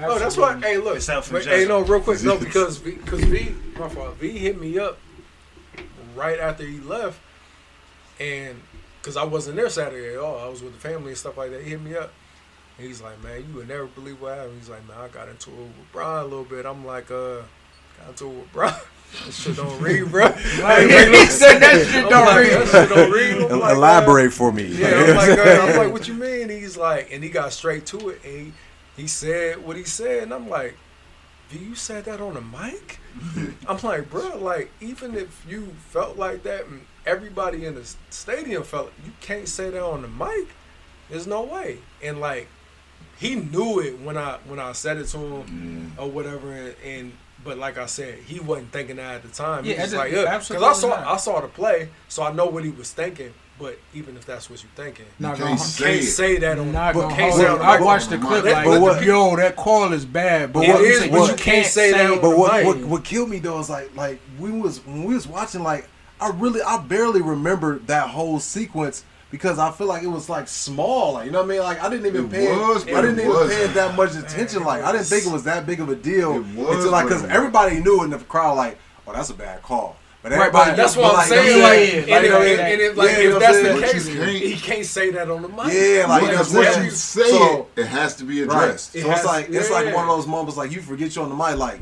Oh, 0.00 0.16
that's 0.18 0.36
why. 0.36 0.56
Hey, 0.60 0.78
look. 0.78 0.96
Except 0.96 1.26
for 1.26 1.32
but, 1.34 1.44
hey, 1.44 1.66
no, 1.66 1.80
real 1.80 2.00
quick. 2.00 2.22
No, 2.22 2.38
because 2.46 2.78
because 2.78 3.20
V, 3.24 3.52
my 3.78 3.88
fault. 3.88 4.14
V 4.16 4.28
hit 4.30 4.60
me 4.60 4.78
up 4.78 4.98
right 6.14 6.38
after 6.38 6.64
he 6.64 6.78
left, 6.80 7.18
and 8.20 8.60
because 9.00 9.16
I 9.16 9.24
wasn't 9.24 9.56
there 9.56 9.68
Saturday 9.70 10.14
at 10.14 10.20
all, 10.20 10.38
I 10.38 10.48
was 10.48 10.62
with 10.62 10.74
the 10.74 10.80
family 10.80 11.08
and 11.08 11.18
stuff 11.18 11.36
like 11.36 11.50
that. 11.50 11.62
He 11.62 11.70
hit 11.70 11.80
me 11.80 11.96
up. 11.96 12.12
And 12.78 12.86
he's 12.86 13.02
like, 13.02 13.22
man, 13.22 13.44
you 13.48 13.56
would 13.56 13.68
never 13.68 13.86
believe 13.86 14.20
what 14.20 14.36
happened. 14.36 14.58
He's 14.58 14.68
like, 14.68 14.86
man, 14.86 14.98
I 14.98 15.08
got 15.08 15.28
into 15.28 15.50
it 15.50 15.56
with 15.56 15.92
Brian 15.92 16.20
a 16.20 16.28
little 16.28 16.44
bit. 16.44 16.64
I'm 16.64 16.86
like, 16.86 17.10
uh, 17.10 17.42
got 17.98 18.10
into 18.10 18.30
it 18.30 18.34
with 18.38 18.52
Brian. 18.52 18.74
That 19.24 19.32
shit 19.32 19.56
don't 19.56 19.80
read, 19.80 20.10
bro. 20.10 20.28
he 20.32 21.26
said 21.28 21.60
that 21.60 21.86
shit 21.90 22.04
I'm 22.04 22.10
don't 22.10 22.26
like, 22.26 22.46
read. 22.46 22.60
That 22.60 22.68
shit 22.68 22.88
don't 22.90 23.10
read. 23.10 23.50
I'm 23.50 23.60
like, 23.60 23.72
uh, 23.72 23.74
Elaborate 23.74 24.32
for 24.34 24.52
me. 24.52 24.66
yeah, 24.66 24.88
I'm 24.88 25.16
like, 25.16 25.38
uh, 25.38 25.42
I'm 25.62 25.76
like, 25.78 25.92
what 25.92 26.06
you 26.06 26.12
mean? 26.12 26.50
He's 26.50 26.76
like, 26.76 27.10
and 27.10 27.24
he 27.24 27.30
got 27.30 27.54
straight 27.54 27.86
to 27.86 28.10
it, 28.10 28.20
and 28.22 28.52
he, 28.96 29.02
he 29.02 29.08
said 29.08 29.64
what 29.64 29.78
he 29.78 29.84
said, 29.84 30.24
and 30.24 30.34
I'm 30.34 30.50
like, 30.50 30.76
do 31.50 31.58
you 31.58 31.74
said 31.74 32.04
that 32.04 32.20
on 32.20 32.34
the 32.34 32.42
mic? 32.42 33.00
I'm 33.66 33.78
like, 33.82 34.10
bro, 34.10 34.36
like 34.36 34.70
even 34.80 35.14
if 35.14 35.42
you 35.48 35.74
felt 35.88 36.18
like 36.18 36.42
that, 36.42 36.66
and 36.66 36.82
everybody 37.08 37.64
in 37.64 37.74
the 37.74 37.88
stadium 38.10 38.62
felt, 38.62 38.92
you 39.04 39.12
can't 39.20 39.48
say 39.48 39.70
that 39.70 39.82
on 39.82 40.02
the 40.02 40.08
mic. 40.08 40.48
There's 41.10 41.26
no 41.26 41.42
way, 41.42 41.78
and 42.02 42.20
like 42.20 42.48
he 43.18 43.34
knew 43.34 43.80
it 43.80 43.98
when 44.00 44.16
I 44.18 44.38
when 44.46 44.58
I 44.60 44.72
said 44.72 44.98
it 44.98 45.06
to 45.08 45.18
him 45.18 45.92
or 45.98 46.10
whatever, 46.10 46.52
and, 46.52 46.74
and 46.84 47.12
but 47.42 47.56
like 47.56 47.78
I 47.78 47.86
said, 47.86 48.18
he 48.18 48.40
wasn't 48.40 48.70
thinking 48.72 48.96
that 48.96 49.14
at 49.16 49.22
the 49.22 49.28
time. 49.28 49.64
Yeah, 49.64 49.74
he 49.76 49.80
was 49.82 49.92
it- 49.94 49.96
like, 49.96 50.10
because 50.12 50.62
I 50.62 50.72
saw 50.74 50.88
not. 50.90 51.06
I 51.06 51.16
saw 51.16 51.40
the 51.40 51.48
play, 51.48 51.88
so 52.08 52.22
I 52.22 52.32
know 52.32 52.46
what 52.46 52.62
he 52.64 52.70
was 52.70 52.92
thinking. 52.92 53.32
But 53.58 53.76
even 53.92 54.16
if 54.16 54.24
that's 54.24 54.48
what 54.48 54.62
you're 54.62 54.70
thinking, 54.76 55.06
Not 55.18 55.36
You 55.36 55.42
gonna, 55.44 55.56
can't 55.56 55.60
say 55.60 55.84
can't 55.94 56.04
say 56.04 56.36
that 56.38 56.58
on. 56.60 56.70
not 56.70 56.94
but 56.94 57.08
can't 57.10 57.34
say 57.34 57.42
it. 57.44 57.50
on 57.50 57.58
the 57.58 57.64
I 57.64 57.80
watched 57.80 58.08
the 58.08 58.16
clip 58.18 58.44
But 58.44 58.52
like, 58.52 58.80
what- 58.80 59.02
yo, 59.02 59.34
that 59.34 59.56
call 59.56 59.92
is 59.92 60.04
bad. 60.04 60.52
But 60.52 60.62
It 60.62 60.68
what, 60.74 60.80
is, 60.82 61.00
but 61.00 61.10
but 61.10 61.16
you 61.16 61.22
you 61.22 61.28
can't 61.30 61.40
can't 61.40 61.66
say 61.66 61.90
say 61.90 61.98
that. 61.98 62.08
that 62.10 62.22
But 62.22 62.38
what, 62.38 62.52
Right. 62.52 62.64
what 62.66 62.78
what 62.84 63.02
killed 63.04 63.30
me 63.30 63.40
though 63.40 63.58
is 63.58 63.68
like 63.68 63.90
like 63.96 64.20
we 64.38 64.52
was 64.52 64.78
when 64.86 65.02
we 65.02 65.14
was 65.14 65.26
watching 65.26 65.64
like 65.64 65.88
I 66.20 66.30
really, 66.30 66.62
I 66.62 66.78
barely 66.78 67.22
remember 67.22 67.78
that 67.86 68.08
whole 68.10 68.40
sequence 68.40 69.04
because 69.30 69.58
I 69.58 69.70
feel 69.70 69.86
like 69.86 70.02
it 70.02 70.08
was 70.08 70.28
like 70.28 70.48
small, 70.48 71.14
like 71.14 71.26
you 71.26 71.30
know 71.32 71.38
what 71.40 71.46
I 71.46 71.48
mean. 71.48 71.60
Like 71.62 71.82
I 71.82 71.88
didn't 71.90 72.06
even 72.06 72.26
It 72.26 72.30
pay, 72.30 72.46
was, 72.56 72.82
I 72.84 73.02
didn't 73.02 73.18
it 73.18 73.22
even 73.22 73.28
wasn't. 73.28 73.50
pay 73.52 73.64
it 73.64 73.74
that 73.74 73.94
much 73.96 74.14
attention. 74.16 74.64
Like 74.64 74.82
I 74.82 74.92
didn't 74.92 75.06
think 75.06 75.26
it 75.26 75.32
was 75.32 75.44
that 75.44 75.66
big 75.66 75.80
of 75.80 75.88
a 75.88 75.94
deal 75.96 76.36
It 76.36 76.56
was, 76.56 76.76
until 76.76 76.90
like 76.90 77.06
because 77.06 77.24
everybody 77.24 77.80
knew 77.80 78.02
in 78.04 78.10
the 78.10 78.18
crowd, 78.18 78.56
like, 78.56 78.78
oh, 79.06 79.12
that's 79.12 79.30
a 79.30 79.34
bad 79.34 79.62
call. 79.62 79.96
But 80.20 80.32
Right, 80.32 80.40
everybody, 80.48 80.70
but 80.72 80.76
That's 80.78 80.94
but 80.96 81.02
what 81.02 81.10
I'm 81.12 81.16
like, 81.18 81.28
saying. 81.28 81.58
yeah, 81.58 81.64
Like, 81.64 81.78
like, 81.78 81.92
and, 81.94 82.08
you 82.08 82.16
it, 82.16 82.30
know, 82.30 82.42
and, 82.42 82.60
and 82.60 82.80
it, 82.80 82.96
like, 82.96 83.10
yeah, 83.12 83.18
you 83.20 83.30
know 83.30 83.36
if 83.36 83.40
that's 83.42 83.62
the 83.62 83.80
case, 83.80 84.08
you 84.08 84.16
can't- 84.18 84.30
he 84.32 84.56
can't 84.56 84.84
say 84.86 85.10
that 85.12 85.30
on 85.30 85.42
the 85.42 85.48
mic. 85.48 85.72
Yeah, 85.72 86.06
like, 86.08 86.22
because 86.22 86.52
that's 86.52 86.66
once 86.66 86.76
what 86.76 86.84
you 86.84 86.90
say 86.90 87.30
so- 87.30 87.66
it, 87.76 87.82
it 87.82 87.86
has 87.86 88.16
to 88.16 88.24
be 88.24 88.42
Right. 88.42 88.64
addressed. 88.64 88.96
It 88.96 89.02
So 89.02 89.10
it's 89.10 89.18
has- 89.18 89.26
like 89.26 89.48
it's 89.50 89.70
like 89.70 89.94
one 89.94 90.08
of 90.08 90.16
those 90.16 90.26
moments 90.26 90.56
like 90.56 90.72
you 90.72 90.80
forget 90.80 91.14
you 91.14 91.22
on 91.22 91.28
the 91.28 91.36
mic, 91.36 91.56
like 91.56 91.78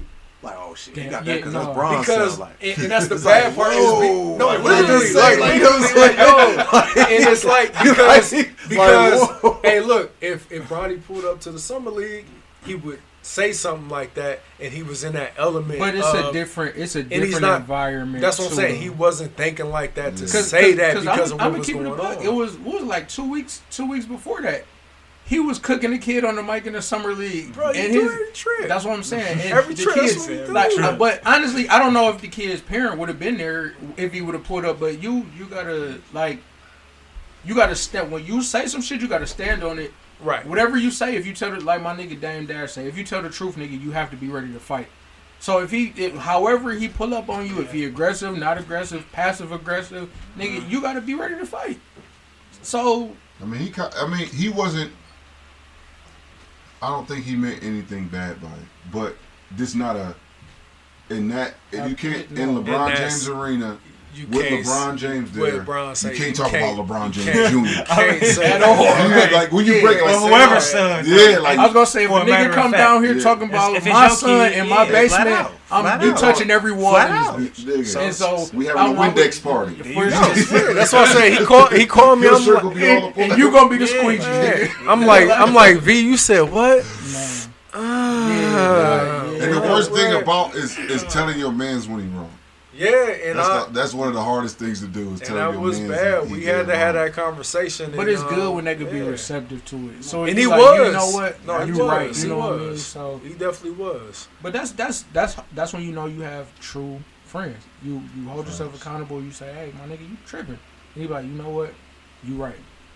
like 0.47 0.57
oh 0.59 0.75
shit, 0.75 0.95
he 0.97 1.03
Damn, 1.03 1.11
got 1.11 1.27
yeah, 1.27 1.33
that 1.35 1.39
because 1.39 1.53
no. 1.53 1.65
that's 1.65 1.77
Bronze. 1.77 2.07
because 2.07 2.31
cell, 2.37 2.41
like, 2.47 2.57
and, 2.63 2.79
and 2.83 2.91
that's 2.93 3.09
the 3.09 3.17
bad 3.17 3.45
like, 3.49 3.57
part 3.57 3.73
whoa. 3.75 4.03
is 4.03 4.09
be, 4.09 4.39
no 4.39 4.47
Like, 4.47 4.63
what 4.65 4.65
literally 4.83 5.05
did 5.05 5.13
you 5.13 5.21
like, 5.21 5.39
like, 5.41 5.55
You 5.55 5.63
know 5.63 5.71
what 5.71 5.91
I'm 5.91 5.97
like 5.97 6.97
yo 6.97 7.03
and 7.17 7.29
it's 7.33 7.45
like 7.45 7.73
because 7.73 8.33
because 8.69 9.61
hey 9.63 9.81
look 9.81 10.13
if 10.21 10.51
if 10.51 10.69
Bronny 10.69 11.05
pulled 11.05 11.25
up 11.25 11.41
to 11.43 11.51
the 11.51 11.59
summer 11.59 11.91
league 11.91 12.27
he 12.65 12.75
would 12.75 13.01
say 13.23 13.53
something 13.53 13.89
like 13.89 14.15
that 14.15 14.41
and 14.61 14.73
he 14.73 14.83
was 14.85 15.03
in 15.03 15.15
that 15.15 15.33
element 15.37 15.79
But 15.81 15.97
it's 15.97 16.07
of- 16.07 16.27
a 16.27 16.33
different, 16.33 16.77
it's 16.77 16.95
a 16.95 17.03
he's 17.03 17.09
different 17.09 17.41
not- 17.43 17.61
environment. 17.63 18.21
that's 18.23 18.39
what 18.39 18.45
I'm 18.45 18.51
too, 18.51 18.57
saying 18.57 18.75
though. 18.77 18.81
he 18.83 18.91
wasn't 18.91 19.37
thinking 19.37 19.69
like 19.71 19.95
that 19.97 20.17
to 20.19 20.25
mm. 20.25 20.33
Cause- 20.33 20.49
say 20.49 20.75
that 20.75 21.01
because 21.01 21.33
I'm, 21.33 21.39
of 21.41 21.41
what 21.41 21.47
I'ma 21.49 21.59
was 21.59 21.67
keep 21.67 21.77
it 21.77 21.81
a 21.81 21.83
going 21.85 22.01
on 22.01 22.23
It 22.25 22.33
was 22.33 22.57
what 22.59 22.75
was 22.81 22.85
like 22.85 23.09
two 23.09 23.29
weeks, 23.29 23.63
two 23.71 23.89
weeks 23.89 24.07
before 24.07 24.43
that. 24.43 24.65
He 25.27 25.41
was 25.41 25.59
cooking 25.59 25.91
the 25.91 25.99
kid 25.99 26.25
on 26.25 26.37
the 26.37 26.43
mic 26.43 26.67
in 26.67 26.75
the 26.75 26.83
summer 26.83 27.13
league, 27.13 27.53
bro 27.53 27.71
and 27.71 27.93
do 27.93 28.01
his, 28.03 28.13
every 28.13 28.33
trip 28.33 28.69
That's 28.69 28.85
what 28.85 28.95
I'm 28.95 29.03
saying. 29.03 29.41
And 29.41 29.53
Every 29.53 29.75
the 29.75 29.83
trip, 29.83 29.97
that's 29.97 30.27
kids, 30.27 30.41
what 30.47 30.51
like, 30.51 30.71
Trip. 30.71 30.85
uh, 30.87 30.97
but 30.97 31.21
honestly, 31.27 31.69
I 31.69 31.81
don't 31.81 31.93
know 31.93 32.11
if 32.11 32.21
the 32.21 32.29
kid's 32.29 32.61
parent 32.61 32.97
would 32.99 33.09
have 33.09 33.19
been 33.19 33.37
there 33.37 33.75
if 33.97 34.13
he 34.13 34.21
would 34.21 34.35
have 34.37 34.45
pulled 34.45 34.65
up. 34.65 34.79
But 34.79 35.03
you, 35.03 35.27
you 35.37 35.47
gotta 35.47 36.01
like, 36.13 36.39
you 37.45 37.57
gotta 37.57 37.75
step 37.75 38.09
when 38.09 38.25
you 38.25 38.41
say 38.41 38.67
some 38.67 38.81
shit. 38.81 39.01
You 39.01 39.09
gotta 39.09 39.27
stand 39.27 39.65
on 39.65 39.81
it. 39.81 39.93
right 40.21 40.47
Whatever 40.47 40.77
you 40.77 40.93
say, 40.93 41.17
if 41.17 41.27
you 41.27 41.35
tell 41.35 41.51
the 41.51 41.59
like 41.61 41.83
my 41.83 41.95
nigga 41.97 42.21
Dame 42.21 42.47
Dash 42.47 42.73
say, 42.73 42.87
if 42.87 42.97
you 42.97 43.03
tell 43.03 43.21
the 43.21 43.31
truth, 43.31 43.57
nigga, 43.57 43.81
you 43.81 43.91
have 43.91 44.11
to 44.13 44.17
be 44.17 44.29
ready 44.29 44.53
to 44.53 44.61
fight. 44.61 44.87
So 45.41 45.59
if 45.59 45.71
he, 45.73 45.93
if, 45.97 46.15
however 46.17 46.73
he 46.73 46.87
pull 46.89 47.13
up 47.15 47.29
on 47.29 47.47
you, 47.47 47.61
if 47.61 47.73
he 47.73 47.85
aggressive, 47.85 48.39
not 48.39 48.59
aggressive, 48.59 49.05
passive 49.13 49.51
aggressive, 49.53 50.09
nigga, 50.39 50.69
you 50.71 50.81
gotta 50.81 51.01
be 51.01 51.15
ready 51.15 51.35
to 51.35 51.47
fight. 51.47 51.81
So 52.63 53.17
I 53.41 53.45
mean, 53.45 53.61
he. 53.61 53.71
ki- 53.71 53.83
I 53.83 54.07
mean, 54.07 54.27
he 54.29 54.49
wasn't. 54.49 54.93
I 56.87 56.91
don't 56.91 57.09
think 57.09 57.25
he 57.25 57.35
meant 57.35 57.65
anything 57.65 58.07
bad 58.07 58.41
by 58.41 58.47
it, 58.47 58.69
but 58.93 59.17
this 59.51 59.75
not 59.75 59.97
a. 59.97 60.15
In 61.11 61.27
that, 61.29 61.55
if 61.73 61.79
you 61.89 62.11
uh, 62.11 62.15
can't 62.15 62.31
in 62.31 62.51
LeBron 62.51 62.97
James 62.97 63.29
arena 63.29 63.77
you 64.17 64.27
with 64.29 64.47
LeBron 64.47 64.97
James 64.97 65.33
with 65.37 65.53
there, 65.53 65.63
LeBron 65.63 65.89
you 65.91 65.95
say 65.95 66.17
can't 66.17 66.29
you 66.31 66.35
talk 66.35 66.51
can't- 66.51 66.79
about 66.79 66.89
LeBron 67.13 67.17
you 67.17 67.23
James 67.23 67.51
can't- 67.51 67.67
Jr. 67.87 67.95
can't 67.95 68.25
say 68.37 68.53
At 68.53 68.63
all. 68.63 69.33
Like 69.33 69.53
when 69.53 69.67
you 69.67 69.81
break, 69.83 70.01
like, 70.03 70.15
Or 70.15 70.29
whoever's 70.29 70.65
son. 70.67 71.05
yeah, 71.07 71.39
like 71.39 71.59
I 71.59 71.65
was 71.65 71.73
gonna 71.75 71.87
say 71.87 72.05
if 72.05 72.11
For 72.11 72.19
a 72.19 72.23
a 72.23 72.25
nigga 72.25 72.53
come 72.53 72.71
fact, 72.73 72.81
down 72.83 73.03
here 73.05 73.15
yeah. 73.15 73.23
talking 73.23 73.49
about 73.49 73.77
If 73.77 73.85
my 73.87 74.09
son 74.09 74.51
kid, 74.51 74.59
in 74.59 74.69
my 74.69 74.85
yeah, 74.85 74.91
basement, 74.93 75.29
I'm 75.71 75.83
flat 75.83 76.03
you 76.03 76.11
out. 76.13 76.19
touching 76.19 76.51
everyone. 76.51 76.93
Flat 76.93 77.11
out. 77.11 77.39
bitch. 77.41 77.65
nigga, 77.65 78.05
And 78.07 78.15
so 78.15 78.47
we 78.55 78.71
I 78.71 78.77
having 78.87 78.97
a 78.97 79.01
Windex 79.01 79.43
party. 79.43 79.75
For 79.95 80.07
No, 80.07 80.35
sure. 80.35 80.75
that's 80.75 80.93
what 80.93 81.09
I'm 81.09 81.15
saying. 81.17 81.39
He 81.39 81.45
called. 81.45 81.73
He 81.73 81.87
called 81.87 82.19
me. 82.21 82.27
Your 82.27 82.37
I'm 82.37 82.67
like, 82.67 82.75
be 82.77 82.91
all 82.91 83.07
up 83.09 83.17
on 83.19 83.23
and 83.25 83.39
you 83.39 83.51
gonna 83.51 83.69
be 83.71 83.79
the 83.79 83.87
Yeah. 83.93 84.01
squeegee. 84.01 84.23
Yeah. 84.23 84.73
I'm 84.93 85.03
like, 85.05 85.29
I'm 85.31 85.53
like, 85.55 85.79
V. 85.79 86.01
You 86.01 86.17
said 86.17 86.43
what? 86.43 86.85
Man. 87.13 87.53
Ah. 87.75 88.29
Yeah, 88.31 89.45
And 89.45 89.55
the 89.55 89.61
worst 89.61 89.93
thing 89.93 90.15
about 90.23 90.55
is 90.55 90.79
is 90.79 91.03
telling 91.05 91.39
your 91.39 91.53
man's 91.53 91.87
when 91.89 92.01
he 92.01 92.07
wrong. 92.17 92.31
Yeah, 92.77 93.09
and 93.31 93.39
That's, 93.39 93.49
I 93.49 93.67
the, 93.67 93.73
that's 93.73 93.95
one 93.95 94.09
of 94.09 94.15
the 94.15 94.23
hardest 94.23 94.59
things 94.59 94.81
to 94.81 94.87
do 94.87 95.13
is 95.13 95.21
and 95.21 95.23
telling 95.23 95.43
that 95.45 95.53
your 95.53 95.61
was 95.61 95.81
bad. 95.81 96.27
he 96.29 96.33
We 96.35 96.45
had 96.45 96.67
to 96.67 96.77
have 96.77 96.95
that 96.95 97.13
conversation. 97.13 97.91
But 97.93 98.01
and, 98.03 98.09
it's 98.11 98.23
good 98.25 98.49
um, 98.49 98.55
when 98.55 98.65
they 98.67 98.75
could 98.77 98.91
be 98.91 99.01
receptive 99.01 99.65
to 99.67 99.91
it. 99.91 100.05
So 100.05 100.23
And 100.23 100.31
if 100.31 100.39
he 100.39 100.47
like, 100.47 100.59
was. 100.61 100.87
you 100.87 100.93
know 100.93 101.11
what? 101.11 101.47
No, 101.47 101.61
he 101.61 101.67
you 101.73 101.79
was. 101.79 101.89
right. 101.89 102.15
He 102.17 102.23
You 102.23 102.29
know 102.29 102.39
what 102.39 102.53
I 102.53 102.57
mean? 102.59 102.69
was. 102.71 102.87
So, 102.87 103.21
He 103.25 103.31
definitely 103.31 103.71
was. 103.73 104.29
but 104.43 104.53
that's 104.53 104.73
that's 104.73 105.03
that's 105.13 105.37
that's 105.55 105.73
when 105.73 105.83
you 105.83 105.93
know 105.93 106.07
you 106.07 106.21
have 106.21 106.47
true 106.61 107.01
friends. 107.25 107.63
You 107.83 108.03
you 108.17 108.29
hold 108.29 108.47
yourself 108.47 108.75
accountable. 108.81 109.23
You 109.23 109.31
say, 109.33 109.53
hey, 109.53 109.73
my 109.79 109.87
nigga, 109.93 110.09
you 110.09 110.17
tripping. 110.27 110.59
And 110.95 111.03
he 111.03 111.07
be 111.07 111.13
like, 111.13 111.25
you 111.25 111.33
know 111.33 111.51
what? 111.51 111.73
You 112.25 112.35
right. 112.37 112.55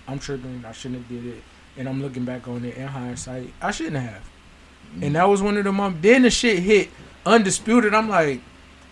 I'm 0.08 0.18
tripping. 0.18 0.64
I 0.66 0.72
shouldn't 0.72 1.00
have 1.02 1.08
did 1.08 1.26
it. 1.36 1.42
And 1.76 1.88
I'm 1.88 2.02
looking 2.02 2.24
back 2.24 2.48
on 2.48 2.64
it 2.64 2.76
in 2.76 2.86
hindsight. 2.86 3.52
I 3.62 3.70
shouldn't 3.70 3.96
have. 3.96 4.28
And 5.00 5.14
that 5.14 5.28
was 5.28 5.40
one 5.40 5.56
of 5.56 5.64
the 5.64 5.70
months. 5.72 5.98
Then 6.02 6.22
the 6.22 6.30
shit 6.30 6.58
hit 6.58 6.90
undisputed. 7.24 7.94
I'm 7.94 8.08
like, 8.08 8.40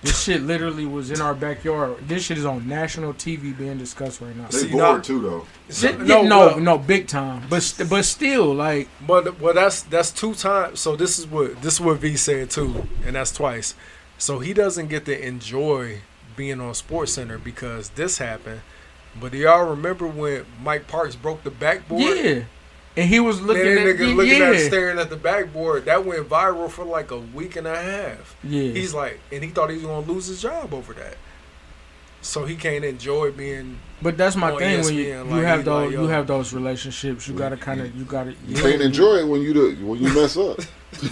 this 0.02 0.22
shit 0.22 0.42
literally 0.42 0.86
was 0.86 1.10
in 1.10 1.20
our 1.20 1.34
backyard. 1.34 1.96
This 2.06 2.22
shit 2.24 2.38
is 2.38 2.44
on 2.44 2.68
national 2.68 3.14
TV 3.14 3.56
being 3.56 3.78
discussed 3.78 4.20
right 4.20 4.34
now. 4.36 4.46
They 4.48 4.58
See, 4.58 4.68
bored 4.70 4.82
now- 4.82 5.00
too 5.00 5.20
though. 5.20 5.46
Shit, 5.70 5.98
No, 6.00 6.22
no, 6.22 6.50
no, 6.50 6.58
no. 6.58 6.78
big 6.78 7.08
time. 7.08 7.42
But 7.50 7.62
st- 7.62 7.90
but 7.90 8.04
still, 8.04 8.54
like, 8.54 8.88
But 9.06 9.40
well, 9.40 9.54
that's 9.54 9.82
that's 9.82 10.10
two 10.10 10.34
times. 10.34 10.80
So 10.80 10.96
this 10.96 11.18
is 11.18 11.26
what 11.26 11.60
this 11.62 11.74
is 11.74 11.80
what 11.80 11.98
V 11.98 12.16
said 12.16 12.50
too, 12.50 12.86
and 13.04 13.16
that's 13.16 13.32
twice. 13.32 13.74
So 14.18 14.38
he 14.38 14.52
doesn't 14.52 14.88
get 14.88 15.04
to 15.06 15.26
enjoy 15.26 16.00
being 16.36 16.60
on 16.60 16.74
Sports 16.74 17.12
Center 17.14 17.38
because 17.38 17.90
this 17.90 18.18
happened. 18.18 18.60
But 19.20 19.32
do 19.32 19.38
y'all 19.38 19.64
remember 19.68 20.06
when 20.06 20.44
Mike 20.62 20.86
Parks 20.86 21.16
broke 21.16 21.42
the 21.42 21.50
backboard? 21.50 22.02
yeah. 22.16 22.40
And 22.98 23.08
he 23.08 23.20
was 23.20 23.40
looking 23.40 23.62
Looking 23.62 23.88
at 23.88 23.96
nigga 23.96 24.16
looking 24.16 24.40
yeah. 24.40 24.50
at 24.50 24.58
staring 24.58 24.98
at 24.98 25.08
the 25.08 25.16
backboard. 25.16 25.84
That 25.84 26.04
went 26.04 26.28
viral 26.28 26.68
for 26.68 26.84
like 26.84 27.12
a 27.12 27.18
week 27.18 27.54
and 27.54 27.64
a 27.64 27.80
half. 27.80 28.34
Yeah. 28.42 28.72
He's 28.72 28.92
like, 28.92 29.20
and 29.30 29.44
he 29.44 29.50
thought 29.50 29.70
he 29.70 29.76
was 29.76 29.84
gonna 29.84 30.04
lose 30.04 30.26
his 30.26 30.42
job 30.42 30.74
over 30.74 30.94
that. 30.94 31.16
So 32.22 32.44
he 32.44 32.56
can't 32.56 32.84
enjoy 32.84 33.30
being. 33.30 33.78
But 34.02 34.16
that's 34.16 34.34
my 34.34 34.50
on 34.50 34.58
thing 34.58 34.84
when 34.84 34.94
you, 34.96 35.04
ESPN, 35.04 35.30
you 35.30 35.42
have 35.42 35.64
those 35.64 35.92
like, 35.92 36.00
you 36.00 36.08
have 36.08 36.26
those 36.26 36.52
relationships. 36.52 37.28
You 37.28 37.34
gotta 37.34 37.56
kind 37.56 37.80
of 37.80 37.94
you 37.94 38.04
gotta. 38.04 38.34
You 38.48 38.56
can't 38.56 38.82
enjoy 38.82 39.18
it 39.18 39.28
when 39.28 39.42
you 39.42 39.54
do 39.54 39.86
when 39.86 40.00
you 40.02 40.12
mess 40.12 40.36
up. 40.36 40.58
No, 41.02 41.04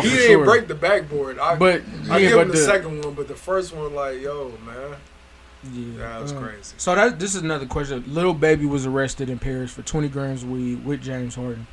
he 0.00 0.08
for 0.08 0.16
didn't 0.16 0.26
sure. 0.26 0.44
break 0.44 0.66
the 0.66 0.74
backboard. 0.74 1.38
I, 1.38 1.54
But 1.54 1.82
I 2.10 2.18
yeah, 2.18 2.30
give 2.30 2.32
but 2.38 2.42
him 2.42 2.48
the, 2.48 2.54
the, 2.54 2.64
second 2.64 3.04
one, 3.04 3.14
but 3.14 3.28
the 3.28 3.34
first 3.36 3.74
one, 3.76 3.94
like, 3.94 4.22
yo, 4.22 4.52
man, 4.64 4.96
yeah, 5.64 5.96
that 5.98 6.22
was 6.22 6.32
uh, 6.32 6.40
crazy. 6.40 6.74
So 6.78 6.94
that 6.94 7.18
this 7.18 7.34
is 7.34 7.42
another 7.42 7.66
question. 7.66 8.04
Lil 8.06 8.34
Baby 8.34 8.66
was 8.66 8.86
arrested 8.86 9.28
in 9.28 9.38
Paris 9.38 9.70
for 9.72 9.82
20 9.82 10.08
grams 10.08 10.42
of 10.42 10.50
weed 10.50 10.84
with 10.84 11.02
James 11.02 11.34
Harden. 11.34 11.66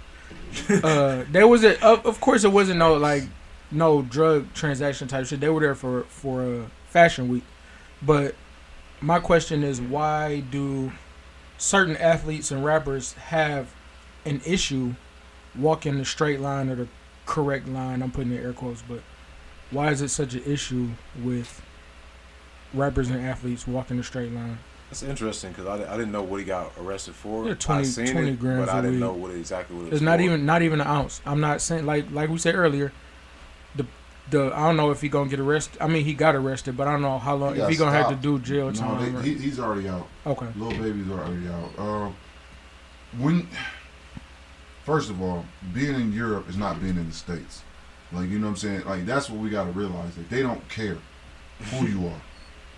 uh, 0.83 1.23
there 1.31 1.47
was 1.47 1.63
a 1.63 1.83
of, 1.85 2.05
of 2.05 2.19
course 2.19 2.43
it 2.43 2.51
wasn't 2.51 2.79
no 2.79 2.95
like 2.95 3.23
no 3.71 4.01
drug 4.01 4.53
transaction 4.53 5.07
type 5.07 5.25
shit. 5.27 5.39
They 5.39 5.49
were 5.49 5.61
there 5.61 5.75
for 5.75 6.03
for 6.03 6.41
uh, 6.41 6.65
fashion 6.89 7.27
week, 7.29 7.43
but 8.01 8.35
my 9.01 9.19
question 9.19 9.63
is 9.63 9.79
why 9.79 10.39
do 10.39 10.91
certain 11.57 11.95
athletes 11.97 12.51
and 12.51 12.65
rappers 12.65 13.13
have 13.13 13.73
an 14.25 14.41
issue 14.45 14.93
walking 15.55 15.97
the 15.97 16.05
straight 16.05 16.39
line 16.39 16.69
or 16.69 16.75
the 16.75 16.87
correct 17.25 17.67
line? 17.67 18.01
I'm 18.01 18.11
putting 18.11 18.31
in 18.31 18.43
air 18.43 18.53
quotes, 18.53 18.81
but 18.81 19.01
why 19.69 19.91
is 19.91 20.01
it 20.01 20.09
such 20.09 20.33
an 20.33 20.43
issue 20.45 20.89
with 21.21 21.61
rappers 22.75 23.09
and 23.09 23.25
athletes 23.25 23.67
walking 23.67 23.97
the 23.97 24.03
straight 24.03 24.31
line? 24.31 24.57
That's 24.89 25.01
interesting 25.03 25.51
because 25.51 25.65
I, 25.67 25.93
I 25.93 25.97
didn't 25.97 26.11
know 26.11 26.21
what 26.21 26.39
he 26.39 26.45
got 26.45 26.71
arrested 26.79 27.15
for. 27.15 27.45
Yeah, 27.45 27.51
I 27.51 27.55
20 27.55 27.85
seen 27.85 28.07
20 28.07 28.29
it, 28.29 28.39
grams 28.39 28.65
but 28.67 28.75
I 28.75 28.81
didn't 28.81 28.99
know 28.99 29.13
what 29.13 29.31
exactly 29.31 29.75
what 29.75 29.81
it 29.83 29.85
was. 29.85 29.93
It's 29.93 30.01
not 30.01 30.19
for. 30.19 30.25
even 30.25 30.45
not 30.45 30.61
even 30.61 30.79
an 30.81 30.87
ounce. 30.87 31.21
I'm 31.25 31.39
not 31.41 31.59
saying 31.61 31.85
like 31.85 32.11
like 32.11 32.29
we 32.29 32.37
said 32.37 32.55
earlier. 32.55 32.91
The 33.75 33.85
the 34.29 34.51
I 34.55 34.59
don't 34.67 34.77
know 34.77 34.91
if 34.91 35.01
he 35.01 35.09
gonna 35.09 35.29
get 35.29 35.39
arrested. 35.39 35.81
I 35.81 35.87
mean 35.87 36.05
he 36.05 36.13
got 36.13 36.35
arrested, 36.35 36.77
but 36.77 36.87
I 36.87 36.91
don't 36.91 37.01
know 37.01 37.17
how 37.17 37.35
long 37.35 37.55
He 37.55 37.59
if 37.61 37.63
got 37.63 37.71
he 37.71 37.77
gonna 37.77 37.91
have 37.97 38.09
to 38.09 38.15
do 38.15 38.37
jail 38.39 38.67
No, 38.67 38.71
time. 38.73 39.13
they, 39.13 39.19
or- 39.19 39.21
he, 39.23 39.33
he's 39.33 39.59
already 39.59 39.89
out. 39.89 40.07
okay. 40.27 40.47
Lil 40.55 40.69
Baby's 40.71 41.09
already 41.11 41.47
out. 41.47 41.79
Um, 41.79 42.15
when 43.17 43.47
first 44.83 45.09
of 45.09 45.21
all, 45.21 45.45
being 45.73 45.95
in 45.95 46.13
Europe 46.13 46.47
is 46.49 46.57
not 46.57 46.79
being 46.79 46.95
in 46.97 47.07
the 47.07 47.13
states. 47.15 47.63
Like 48.11 48.29
you 48.29 48.37
know 48.37 48.45
what 48.45 48.51
I'm 48.51 48.57
saying. 48.57 48.85
Like 48.85 49.05
that's 49.07 49.29
what 49.31 49.39
we 49.41 49.49
got 49.49 49.65
to 49.65 49.71
realize. 49.71 50.15
That 50.15 50.29
they 50.29 50.41
don't 50.43 50.67
care 50.69 50.97
who 51.71 51.87
you 51.87 52.07
are. 52.07 52.21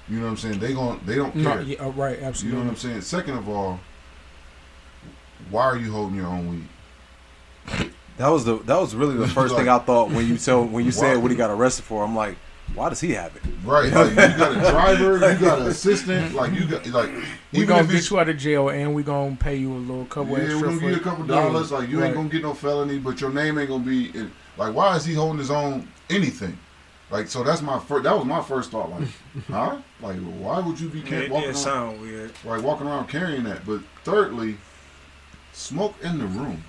You 0.10 0.20
know 0.20 0.26
what 0.26 0.32
I'm 0.32 0.38
saying. 0.38 0.60
They 0.60 0.74
gon' 0.74 1.01
they 1.05 1.16
don't 1.16 1.36
No, 1.36 1.51
care. 1.53 1.62
yeah, 1.64 1.84
uh, 1.86 1.89
right, 1.89 2.18
You 2.41 2.51
know 2.51 2.60
what 2.60 2.68
I'm 2.68 2.76
saying. 2.76 3.01
Second 3.01 3.38
of 3.38 3.49
all, 3.49 3.80
why 5.49 5.64
are 5.64 5.78
you 5.78 5.91
holding 5.91 6.16
your 6.18 6.28
own 6.28 6.49
weed? 6.49 7.89
That 8.18 8.30
was 8.30 8.45
the 8.45 8.58
that 8.60 8.80
was 8.80 8.95
really 8.95 9.16
the 9.16 9.28
first 9.39 9.55
thing 9.55 9.70
I 9.70 9.80
thought 9.80 10.10
when 10.12 10.28
you 10.28 10.38
tell 10.38 10.66
when 10.66 10.86
you 10.86 10.91
said 11.03 11.18
what 11.18 11.30
he 11.32 11.38
got 11.38 11.49
arrested 11.51 11.84
for. 11.84 12.03
I'm 12.03 12.16
like, 12.16 12.38
why 12.74 12.89
does 12.89 12.99
he 13.01 13.12
have 13.12 13.36
it? 13.36 13.41
Right. 13.64 13.91
Like, 13.91 14.10
you 14.12 14.16
got 14.16 14.51
a 14.51 14.72
driver. 14.72 15.14
You 15.34 15.39
got 15.39 15.60
an 15.62 15.68
assistant. 15.68 16.34
Like 16.34 16.53
you 16.53 16.68
got 16.68 16.88
like. 16.88 17.10
we 17.51 17.60
even 17.60 17.68
gonna 17.68 17.84
if 17.84 17.91
get 17.91 18.10
you 18.10 18.20
out 18.20 18.30
of 18.30 18.38
jail 18.38 18.70
and 18.70 18.95
we 18.95 19.03
gonna 19.03 19.36
pay 19.36 19.58
you 19.58 19.74
a 19.74 19.76
little 19.78 20.05
couple 20.05 20.38
Yeah, 20.38 20.55
we're 20.55 20.62
gonna 20.62 20.74
for, 20.76 20.80
give 20.82 20.89
you 20.91 20.95
a 20.95 20.99
couple 20.99 21.26
Yeah, 21.28 21.36
dollars. 21.41 21.72
Like 21.72 21.89
you 21.89 21.99
right. 21.99 22.08
ain't 22.08 22.16
gonna 22.16 22.30
get 22.30 22.41
no 22.43 22.53
felony, 22.53 22.97
but 22.97 23.20
your 23.22 23.30
name 23.32 23.58
ain't 23.58 23.70
gonna 23.70 23.84
be 23.84 24.10
in, 24.18 24.32
like. 24.58 24.74
Why 24.74 24.95
is 24.95 25.05
he 25.05 25.14
holding 25.14 25.39
his 25.39 25.51
own 25.51 25.88
anything? 26.10 26.58
Like 27.10 27.28
so, 27.30 27.43
that's 27.43 27.62
my 27.62 27.80
first. 27.80 28.03
That 28.03 28.16
was 28.16 28.26
my 28.26 28.41
first 28.41 28.72
thought. 28.72 28.89
Like, 28.91 29.08
huh? 29.47 29.78
Like, 30.01 30.18
why 30.18 30.60
would 30.60 30.80
you 30.80 30.89
be 30.89 30.99
Yeah, 30.99 31.10
ca- 31.10 31.16
it 31.26 31.32
walking 31.32 31.47
did 31.47 31.55
around, 31.55 31.64
sound 31.64 32.01
weird. 32.01 32.32
like 32.43 32.62
walking 32.62 32.88
around 32.88 33.08
carrying 33.08 33.43
that? 33.45 33.66
But 33.66 33.82
thirdly, 34.03 34.58
smoke 35.53 35.95
in 36.03 36.18
the 36.20 36.26
room. 36.26 36.64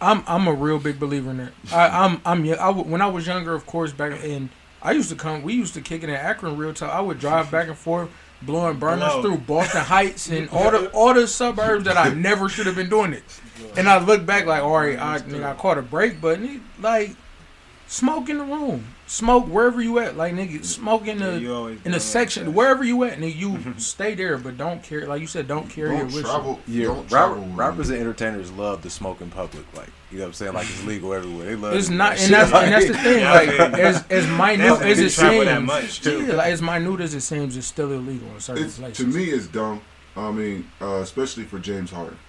I'm 0.00 0.22
I'm 0.26 0.46
a 0.48 0.52
real 0.52 0.78
big 0.78 0.98
believer 0.98 1.30
in 1.30 1.38
that. 1.38 1.52
I, 1.72 2.04
I'm 2.04 2.20
I'm 2.24 2.44
y- 2.44 2.52
I 2.54 2.66
w- 2.68 2.84
when 2.86 3.00
I 3.00 3.06
was 3.06 3.26
younger, 3.26 3.54
of 3.54 3.66
course, 3.66 3.92
back 3.92 4.22
in 4.24 4.50
I 4.82 4.92
used 4.92 5.08
to 5.10 5.14
come. 5.16 5.42
We 5.42 5.54
used 5.54 5.74
to 5.74 5.80
kick 5.80 6.02
it 6.02 6.08
in 6.08 6.14
Akron 6.16 6.56
real 6.56 6.74
time. 6.74 6.90
I 6.90 7.00
would 7.00 7.18
drive 7.20 7.50
back 7.50 7.68
and 7.68 7.78
forth. 7.78 8.10
blowing 8.42 8.78
burners 8.78 9.12
Blow. 9.12 9.22
through 9.22 9.38
Boston 9.38 9.80
Heights 9.82 10.28
and 10.28 10.48
all 10.50 10.70
the 10.72 10.90
all 10.90 11.14
the 11.14 11.28
suburbs 11.28 11.84
that 11.84 11.96
I 11.96 12.12
never 12.14 12.48
should 12.48 12.66
have 12.66 12.74
been 12.74 12.90
doing 12.90 13.12
it. 13.12 13.22
And 13.76 13.88
I 13.88 14.02
look 14.04 14.26
back 14.26 14.44
like, 14.44 14.62
all 14.62 14.76
right, 14.76 14.98
I, 14.98 15.18
nigga, 15.20 15.44
I 15.44 15.54
caught 15.54 15.78
a 15.78 15.82
break, 15.82 16.20
but 16.20 16.40
nigga, 16.40 16.60
like, 16.80 17.12
smoke 17.86 18.28
in 18.28 18.38
the 18.38 18.44
room, 18.44 18.84
smoke 19.12 19.46
wherever 19.46 19.82
you 19.82 19.98
at, 19.98 20.16
like 20.16 20.32
nigga, 20.32 20.64
smoke 20.64 21.06
in 21.06 21.18
the 21.18 21.38
you 21.38 21.54
always 21.54 21.78
in 21.84 21.92
the 21.92 22.00
section 22.00 22.46
shit. 22.46 22.54
wherever 22.54 22.82
you 22.82 23.04
at, 23.04 23.18
nigga, 23.18 23.36
you 23.36 23.74
stay 23.78 24.14
there, 24.14 24.38
but 24.38 24.56
don't 24.56 24.82
carry, 24.82 25.04
like 25.04 25.20
you 25.20 25.26
said, 25.26 25.46
don't 25.46 25.68
carry 25.68 25.94
it 25.96 25.98
Don't 25.98 26.12
with 26.14 26.24
travel. 26.24 26.58
Yeah, 26.66 26.86
don't 26.86 27.12
rapper, 27.12 27.34
rappers 27.54 27.90
and 27.90 28.00
entertainers 28.00 28.50
love 28.52 28.80
to 28.82 28.90
smoke 28.90 29.20
in 29.20 29.30
public. 29.30 29.64
Like 29.76 29.90
you 30.10 30.18
know 30.18 30.24
what 30.24 30.28
I'm 30.28 30.32
saying? 30.34 30.54
Like 30.54 30.66
it's 30.68 30.84
legal 30.84 31.12
everywhere. 31.12 31.44
They 31.46 31.56
love. 31.56 31.74
It's 31.74 31.88
it. 31.88 31.92
not, 31.92 32.18
and 32.18 32.32
that's 32.32 32.52
and 32.52 32.72
that's 32.72 32.86
the 32.86 32.94
thing, 32.98 33.18
Yeah, 33.20 33.32
like 33.32 33.48
I 33.50 33.80
as 33.80 34.06
as 34.08 34.26
minute 34.28 34.82
as 34.82 34.98
it 34.98 35.10
seems, 35.10 35.44
that 35.44 35.62
much, 35.62 36.00
too. 36.00 36.26
yeah, 36.26 36.34
like 36.34 36.52
as 36.52 36.62
minute 36.62 37.00
as 37.00 37.14
it 37.14 37.20
seems, 37.20 37.56
it's 37.56 37.66
still 37.66 37.92
illegal 37.92 38.28
in 38.34 38.40
certain 38.40 38.64
It's, 38.64 38.78
places. 38.78 38.96
to 38.98 39.06
me, 39.18 39.24
it's 39.24 39.46
dumb. 39.46 39.80
I 40.16 40.30
mean, 40.30 40.70
uh, 40.80 40.96
especially 41.02 41.44
for 41.44 41.58
James 41.58 41.90
Harden. 41.90 42.18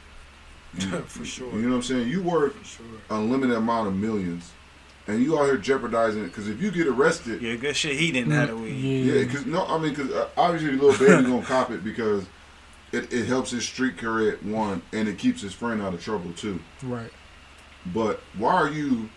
You, 0.80 0.88
For 1.02 1.24
sure. 1.24 1.54
You 1.54 1.62
know 1.64 1.70
what 1.70 1.76
I'm 1.76 1.82
saying? 1.84 2.08
You 2.08 2.24
work 2.24 2.56
For 2.56 2.66
sure. 2.66 2.86
unlimited 3.12 3.56
amount 3.58 3.90
of 3.90 3.96
millions, 3.96 4.50
and 5.08 5.22
you 5.22 5.38
out 5.38 5.46
here 5.46 5.58
jeopardizing 5.58 6.22
it. 6.24 6.28
Because 6.28 6.48
if 6.48 6.62
you 6.62 6.72
get 6.72 6.88
arrested, 6.88 7.42
Yeah, 7.42 7.56
good 7.56 7.76
shit. 7.76 7.98
He 7.98 8.12
didn't 8.12 8.32
have 8.32 8.50
the 8.50 8.58
weed. 8.58 8.72
yeah, 8.74 9.14
yeah, 9.16 9.24
because 9.26 9.46
no, 9.46 9.66
I 9.66 9.78
mean, 9.78 9.94
because 9.94 10.12
uh, 10.12 10.30
obviously 10.38 10.72
Lil 10.78 10.98
Baby 10.98 11.24
gonna 11.30 11.44
cop 11.46 11.72
it 11.72 11.84
because 11.84 12.26
it, 12.92 13.12
it 13.12 13.26
helps 13.26 13.52
his 13.52 13.64
street 13.66 13.98
career 13.98 14.38
one, 14.44 14.82
and 14.94 15.08
it 15.08 15.18
keeps 15.18 15.42
his 15.42 15.54
friend 15.54 15.82
out 15.82 15.94
of 15.94 16.04
trouble 16.04 16.32
too. 16.34 16.60
right. 16.84 17.12
But 17.86 18.22
why 18.38 18.54
are 18.54 18.70
you 18.70 19.10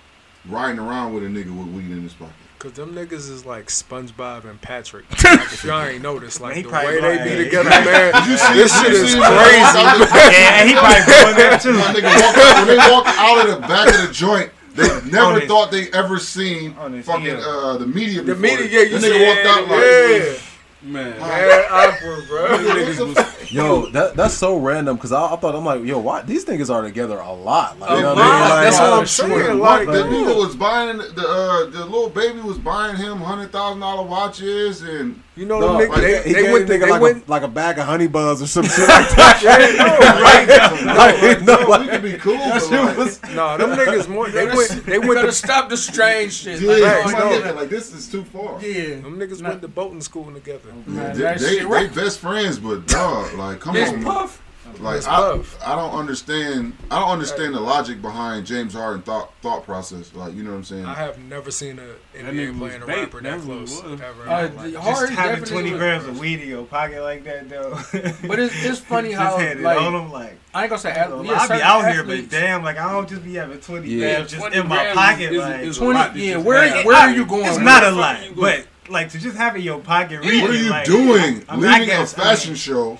riding 0.49 0.78
around 0.80 1.14
with 1.14 1.22
a 1.22 1.28
nigga 1.28 1.57
with 1.57 1.68
weed 1.68 1.91
in 1.93 2.03
his 2.03 2.14
pocket? 2.14 2.34
Cause 2.59 2.72
them 2.72 2.95
niggas 2.95 3.30
is 3.30 3.45
like 3.45 3.66
SpongeBob 3.66 4.45
and 4.45 4.61
Patrick. 4.61 5.05
Like, 5.22 5.53
if 5.53 5.62
y'all 5.62 5.82
ain't 5.84 6.03
noticed, 6.03 6.41
like 6.41 6.57
He 6.57 6.62
the 6.62 6.70
way 6.70 7.01
they 7.01 7.37
be 7.37 7.45
together, 7.45 7.68
probably- 7.68 7.93
man. 7.93 8.30
You 8.30 8.37
see, 8.39 8.55
This 8.55 8.80
shit 8.80 8.93
is 8.93 9.12
see 9.12 9.18
crazy. 9.18 9.20
Yeah, 9.20 10.59
and 10.59 10.68
he 10.68 10.74
probably 10.74 11.05
doing 11.05 11.37
that 11.37 11.61
too. 11.62 11.72
My 11.74 11.93
nigga 11.93 12.11
walk, 12.11 12.57
when 12.57 12.66
they 12.66 12.76
walk 12.91 13.07
out 13.07 13.47
of 13.47 13.55
the 13.55 13.61
back 13.68 13.95
of 13.95 14.09
the 14.09 14.12
joint, 14.12 14.51
they 14.77 15.11
never 15.11 15.41
this- 15.41 15.49
thought 15.49 15.70
they 15.70 15.89
ever 15.93 16.18
seen 16.18 16.74
on 16.79 17.03
fucking 17.03 17.24
hill. 17.24 17.41
uh, 17.41 17.77
the 17.79 17.87
media. 17.87 18.22
Before. 18.22 18.35
The 18.35 18.41
media, 18.41 18.66
yeah, 18.70 18.81
you 18.83 18.89
That 18.91 19.03
see, 19.03 19.11
nigga 19.11 19.27
walked 19.27 19.47
out 19.47 19.68
like, 19.68 19.81
yeah, 19.81 20.35
Man, 20.83 21.18
man, 21.18 21.64
awkward, 21.70 22.29
bro. 22.29 22.47
Niggas 22.59 23.07
was- 23.07 23.36
Yo, 23.51 23.86
that 23.90 24.14
that's 24.16 24.34
so 24.34 24.57
random 24.57 24.97
because 24.97 25.12
I, 25.12 25.32
I 25.32 25.36
thought 25.36 25.55
I'm 25.55 25.64
like, 25.64 25.84
yo, 25.84 25.99
why 25.99 26.22
these 26.22 26.44
niggas 26.44 26.72
are 26.74 26.82
together 26.82 27.18
a 27.18 27.32
lot? 27.32 27.78
Like, 27.78 27.90
A 27.90 27.97
you 27.97 28.01
know 28.03 28.14
lot. 28.14 28.16
what 28.16 28.24
I 28.26 28.40
mean? 28.40 28.51
Like, 28.51 28.64
That's 28.64 28.78
what 28.80 28.92
I'm 28.92 29.07
saying. 29.07 29.59
Mark, 29.59 29.86
Like, 29.86 29.97
the 29.97 30.03
nigga 30.05 30.36
was 30.36 30.57
buying 30.57 30.99
the 30.99 31.26
uh, 31.28 31.70
the 31.70 31.84
Lil 31.86 32.11
Baby 32.11 32.40
was 32.40 32.59
buying 32.59 32.97
him 32.97 33.18
hundred 33.18 33.53
thousand 33.53 33.80
dollar 33.80 34.03
watches 34.07 34.82
and 34.82 35.22
you 35.36 35.44
know, 35.44 35.61
No, 35.61 35.76
them 35.78 35.90
like, 35.90 36.01
niggas, 36.01 36.24
he 36.24 36.32
they, 36.32 36.32
they 36.32 36.42
gave 36.44 36.53
went, 36.53 36.66
nigga 36.66 36.80
they 36.80 36.90
like, 36.90 37.03
went, 37.03 37.26
a, 37.28 37.30
like 37.30 37.42
a 37.42 37.49
bag 37.49 37.78
of 37.78 37.84
honey 37.84 38.07
buzz 38.07 38.40
or 38.40 38.47
some 38.47 38.64
shit 38.68 38.88
like 38.88 39.11
that. 39.11 40.80
no, 40.86 40.97
Like, 41.20 41.42
no, 41.42 41.61
no, 41.61 41.68
like- 41.68 41.80
we 41.82 41.88
could 41.88 42.03
be 42.03 42.12
cool. 42.18 42.32
That 42.38 42.55
But 42.55 42.62
shit 42.62 42.70
like, 42.80 42.97
was- 42.97 43.22
no, 43.34 43.59
them 43.59 43.70
niggas 43.78 44.09
more. 44.09 44.30
They 44.30 44.47
went, 44.47 44.86
they 44.86 44.99
went 44.99 45.14
gotta 45.14 45.32
stop 45.32 45.68
the 45.68 45.76
strange 45.76 46.32
shit. 46.32 46.61
yeah, 46.62 46.70
like, 47.05 47.12
my 47.12 47.18
no. 47.18 47.53
like 47.55 47.68
this 47.68 47.92
is 47.92 48.09
too 48.11 48.24
far. 48.24 48.61
yeah. 48.62 48.97
Them 49.01 49.18
niggas 49.18 49.42
Nah. 49.42 49.51
went 49.51 49.62
to 49.62 49.68
boating 49.68 50.01
school 50.01 50.32
together. 50.32 50.72
Man, 50.86 51.14
they, 51.14 51.22
that 51.22 51.38
they, 51.38 51.47
shit 51.49 51.59
they 51.61 51.64
right. 51.66 51.94
best 51.94 52.20
friends, 52.20 52.59
but 52.59 52.86
dog, 52.86 53.34
like, 53.37 53.61
come 53.61 53.74
This 53.74 53.91
on, 53.91 54.03
man. 54.03 54.05
puff. 54.12 54.43
Like 54.80 54.97
It's 54.99 55.07
I, 55.07 55.16
tough. 55.16 55.57
I 55.64 55.76
don't 55.76 55.95
understand. 55.95 56.72
I 56.91 56.99
don't 56.99 57.09
understand 57.11 57.55
the 57.55 57.61
logic 57.61 58.03
behind 58.03 58.45
James 58.47 58.74
Harden 58.74 59.01
thought 59.01 59.32
thought 59.41 59.64
process. 59.64 60.12
Like 60.12 60.34
you 60.34 60.43
know 60.43 60.51
what 60.51 60.57
I'm 60.57 60.64
saying? 60.64 60.84
I 60.84 60.93
have 60.95 61.18
never 61.20 61.53
seen 61.53 61.78
a 61.78 62.18
NBA 62.18 62.32
nigga 62.53 62.59
playing 62.59 62.82
a 62.82 62.87
was 62.87 62.87
bait. 62.87 63.01
rapper 63.03 63.20
that 63.20 63.22
That 63.22 63.37
was 63.37 63.45
close 63.47 63.76
what 63.76 63.87
it 63.87 63.91
was. 63.93 64.01
ever. 64.03 64.28
Uh, 64.28 64.51
Like, 64.57 64.72
Just 64.72 65.12
having 65.12 65.45
20 65.45 65.70
grams 65.70 66.05
of 66.07 66.18
weed 66.18 66.41
in 66.41 66.49
your 66.49 66.64
pocket 66.64 67.01
like 67.01 67.22
that, 67.24 67.49
though. 67.49 67.78
But 68.26 68.39
it's, 68.41 68.64
it's 68.64 68.80
funny 68.80 69.11
just 69.11 69.22
how 69.22 69.39
had 69.39 69.59
it 69.59 69.62
like 69.62 69.80
on 69.80 69.95
him, 69.95 70.11
like. 70.12 70.37
I 70.53 70.62
ain't 70.64 70.70
gonna 70.70 70.80
say 70.80 70.91
I 70.91 70.95
ath- 70.95 71.11
yeah, 71.11 71.22
be 71.22 71.28
certain 71.47 71.62
out 71.62 71.93
here, 71.93 72.03
but 72.03 72.28
damn, 72.28 72.64
like 72.64 72.76
I 72.76 72.93
don't 72.93 73.09
just 73.09 73.22
be 73.24 73.34
having 73.34 73.61
20 73.61 73.89
Yeah. 73.89 74.14
grams 74.16 74.30
just 74.32 74.41
20 74.43 74.57
in 74.59 74.68
my 74.68 74.76
grams 74.82 74.99
pocket. 74.99 75.32
is- 75.32 75.39
like, 75.39 75.61
is 75.61 75.78
a 75.78 75.84
lot 75.84 76.12
to 76.12 76.18
yeah, 76.20 76.37
where 76.39 76.84
where 76.84 76.97
are 76.97 77.11
you 77.14 77.24
going? 77.24 77.47
It's 77.47 77.59
not 77.59 77.84
a 77.84 77.87
fuck 77.87 77.97
lot, 77.97 78.18
but 78.37 78.66
like 78.91 79.11
to 79.11 79.18
just 79.18 79.37
have 79.37 79.55
it 79.55 79.61
in 79.61 79.64
your 79.64 79.78
pocket, 79.78 80.20
what 80.24 80.28
are 80.34 80.53
you 80.55 80.70
like, 80.70 80.84
doing? 80.87 81.45
I 81.49 81.57
mean, 81.57 81.70
Leaving 81.70 81.87
guess, 81.87 82.16
a 82.18 82.20
I 82.20 82.24
fashion 82.24 82.51
mean, 82.53 82.57
show 82.59 82.99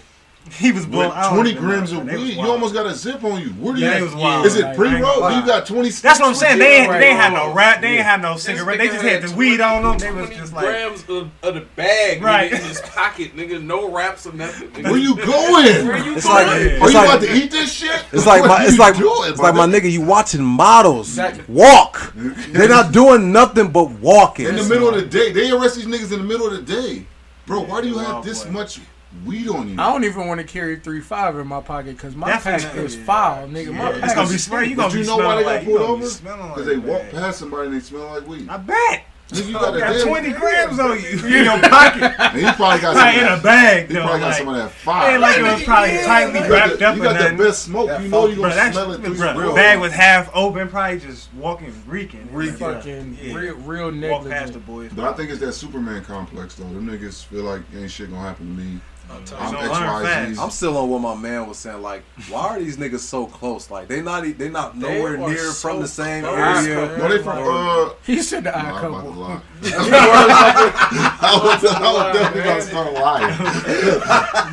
He 0.53 0.71
was 0.73 0.87
blowing 0.87 1.09
with 1.11 1.29
20 1.29 1.55
grams 1.55 1.93
of 1.93 1.99
man. 1.99 2.07
They 2.07 2.17
was 2.17 2.23
weed. 2.29 2.37
You 2.37 2.51
almost 2.51 2.73
got 2.75 2.87
a 2.87 2.95
zip 2.95 3.23
on 3.25 3.41
you. 3.41 3.49
Where 3.51 3.75
do 3.75 3.81
Yeah, 3.81 3.89
you? 3.89 3.95
they 3.95 4.03
was 4.03 4.15
wild. 4.15 4.47
Is 4.47 4.57
it 4.57 4.65
Like, 4.65 4.77
pre 4.77 4.89
I 4.89 4.95
ain't 4.95 5.03
roll? 5.03 5.31
You 5.33 5.45
got 5.47 5.67
20. 5.67 5.89
That's 5.91 6.21
what 6.21 6.29
I'm 6.29 6.35
saying. 6.35 6.59
They 6.59 6.77
ain't, 6.83 6.93
they 6.93 7.09
ain't 7.09 7.19
had 7.21 7.33
no 7.33 7.47
Right. 7.49 7.55
rap. 7.57 7.81
They 7.81 7.89
ain't 7.97 8.05
had 8.07 8.23
no 8.23 8.35
This 8.35 8.45
cigarette. 8.45 8.79
They 8.79 8.87
just 8.89 9.03
had 9.03 9.23
the 9.23 9.29
20 9.29 9.37
weed 9.39 9.61
on 9.61 9.83
them. 9.83 9.99
They 9.99 10.11
was 10.13 10.31
just 10.31 10.53
like, 10.53 10.67
grams 10.67 11.03
of, 11.09 11.31
of 11.43 11.55
the 11.55 11.61
bag 11.75 12.23
Right. 12.23 12.53
in 12.53 12.59
his 12.63 12.81
pocket, 12.83 13.37
nigga. 13.37 13.63
No 13.63 13.91
wraps 13.91 14.27
or 14.27 14.33
nothing. 14.35 14.69
Nigga. 14.69 14.91
Where 14.91 15.01
you 15.01 15.17
going? 15.17 15.87
Where 15.87 15.99
you 16.05 16.15
It's 16.17 16.25
going? 16.27 16.47
like- 16.47 16.57
Are 16.61 16.67
you 16.69 16.79
like- 16.95 17.09
about 17.09 17.21
to 17.23 17.35
eat 17.35 17.51
this 17.51 17.73
shit? 17.73 18.05
It's 18.13 18.25
like 18.27 18.45
my, 18.45 18.65
it's 18.65 18.79
like, 18.79 18.97
doing, 18.97 19.31
it's 19.31 19.41
like 19.41 19.55
my 19.55 19.67
nigga. 19.67 19.91
You 19.91 20.03
watching 20.03 20.43
models 20.45 21.19
walk. 21.49 22.13
They're 22.15 22.69
not 22.69 22.93
doing 22.93 23.33
nothing 23.33 23.69
but 23.69 23.91
walking. 23.91 24.47
In 24.47 24.57
the 24.57 24.65
middle 24.65 24.89
of 24.89 24.95
the 24.95 25.03
day, 25.07 25.33
they 25.33 25.51
arrest 25.51 25.77
these 25.77 25.87
niggas 25.87 26.13
in 26.13 26.19
the 26.21 26.25
middle 26.25 26.47
of 26.47 26.53
the 26.53 26.63
day, 26.63 27.05
bro. 27.47 27.61
Why 27.61 27.81
do 27.83 27.89
you 27.89 27.99
have 27.99 28.25
this 28.25 28.49
much 28.49 28.81
weed 29.25 29.49
on 29.49 29.69
you? 29.69 29.75
I 29.81 29.91
don't 29.93 30.05
even 30.05 30.27
want 30.27 30.41
to 30.41 30.47
carry 30.47 30.77
three 30.77 31.01
five 31.01 31.37
in 31.39 31.47
my 31.47 31.61
pocket 31.61 31.97
because 31.97 32.15
my 32.17 32.27
Definitely 32.29 32.65
pack 32.67 32.77
not. 32.77 32.85
is 32.85 32.97
Yeah. 32.97 33.05
foul, 33.05 33.49
nigga. 33.49 33.73
My 33.75 33.85
Yeah. 33.85 33.93
pack 33.93 34.05
it's 34.05 34.15
gonna 34.15 34.29
be 34.29 34.35
is 34.35 34.45
smelling. 34.45 34.71
You 34.71 34.77
But 34.77 34.83
gonna 34.83 34.95
you 34.95 35.01
be 35.01 35.07
know 35.07 35.17
why 35.17 35.23
smelling 35.23 35.37
they 35.39 35.43
got 35.45 35.51
like, 35.55 35.63
you 35.63 35.67
pulled 35.69 35.81
gonna 35.81 35.97
be 35.99 36.03
over? 36.05 36.11
smelling 36.11 36.49
Because 36.49 36.67
like 36.67 36.83
they 36.83 36.91
walk 36.91 37.03
bad. 37.03 37.13
past 37.15 37.39
somebody 37.39 37.67
and 37.69 37.77
they 37.77 37.81
smell 37.81 38.07
like 38.13 38.29
weed. 38.29 38.49
I 38.49 38.57
bet. 38.59 39.03
Nigga, 39.33 39.47
you 39.49 39.53
got 39.55 39.75
a 39.75 39.79
got 39.81 39.93
damn- 39.93 40.07
20 40.07 40.31
grams 40.35 40.79
on 40.79 41.03
you 41.03 41.27
in 41.37 41.45
your 41.47 41.59
pocket. 41.69 42.15
And 42.17 42.37
he 42.47 42.53
probably 42.53 42.79
got 42.81 42.95
Probably 42.95 43.21
in 43.21 43.27
some. 43.27 43.39
a 43.41 43.43
bag 43.43 43.89
He 43.89 43.95
though. 43.95 44.01
probably 44.03 44.21
got 44.21 44.27
like, 44.29 44.39
some 44.39 44.49
of 44.51 44.55
that 44.57 44.71
fire. 44.71 45.11
ain't 45.11 45.21
like 45.21 45.37
it 45.39 45.43
was 45.43 45.63
probably 45.65 45.97
tightly 46.05 46.33
You 46.35 46.41
got 46.47 46.51
wrapped 46.53 46.79
the- 46.79 46.87
up 46.87 46.97
You 46.97 47.03
got 47.03 47.13
the 47.15 47.19
nothing. 47.19 47.37
best 47.39 47.63
smoke. 47.65 47.89
That 47.89 48.03
You 48.03 48.09
know 48.09 48.27
you 48.29 48.35
Bro, 48.37 48.43
gonna 48.45 48.55
that 48.55 48.73
smell 48.73 48.93
it 48.93 49.01
through 49.03 49.15
bro, 49.17 49.33
your 49.35 49.49
the 49.49 49.53
bag 49.57 49.81
was 49.81 49.93
half 49.93 50.31
open, 50.33 50.69
probably 50.69 51.01
just 51.01 51.29
walking, 51.35 51.75
reeking. 51.89 52.29
Reeking. 52.31 52.57
fucking 52.57 53.19
Yeah. 53.21 53.35
real 53.35 53.55
real 53.57 53.87
Walk 53.87 53.93
past 53.93 54.23
the 54.23 54.29
negligent. 54.61 54.67
boys. 54.67 54.91
But 54.95 55.07
I 55.07 55.13
think 55.15 55.31
it's 55.31 55.41
that 55.41 55.55
Superman 55.55 56.05
complex 56.05 56.55
though. 56.55 56.63
Them 56.63 56.87
niggas 56.89 57.25
feel 57.25 57.43
like 57.43 57.63
ain't 57.77 57.91
shit 57.91 58.09
gonna 58.13 58.23
happen 58.23 58.55
to 58.57 58.63
me. 58.63 58.79
I'm 59.11 59.17
I'm 59.19 59.25
telling 59.25 59.49
So 59.53 59.61
you. 59.63 59.69
learn 59.73 60.05
XYZ. 60.35 60.39
I'm 60.43 60.51
still 60.51 60.77
on 60.79 60.91
what 60.91 61.01
my 61.01 61.15
man 61.15 61.47
was 61.49 61.59
saying. 61.59 61.81
Like, 61.83 62.03
why 62.29 62.41
are 62.49 62.59
these 62.59 62.77
niggas 62.77 62.99
so 63.01 63.27
close? 63.27 63.71
Like, 63.71 63.89
they 63.89 64.03
not 64.03 64.23
they 64.37 64.49
not 64.49 64.79
They 64.79 64.99
nowhere 64.99 65.15
are 65.21 65.29
near 65.29 65.51
so 65.53 65.69
from 65.71 65.81
the 65.81 65.89
same 65.89 66.25
close, 66.25 66.67
area. 66.67 66.87
man. 66.89 66.99
No, 66.99 67.09
they 67.09 67.23
from 67.23 67.39
uh. 67.39 67.91
He 68.05 68.21
said 68.23 68.45
the 68.45 68.51
Nah, 68.51 68.59
odd 68.59 68.85
I'm 68.85 68.95
about 68.95 69.03
to 69.03 69.09
couple. 69.09 69.43
I 69.67 71.41
was, 71.43 71.65
I 71.65 71.93
was 71.93 72.17
definitely 72.17 72.43
about 72.43 72.57
to 72.57 72.63
start 72.63 72.93
lying. 72.95 73.35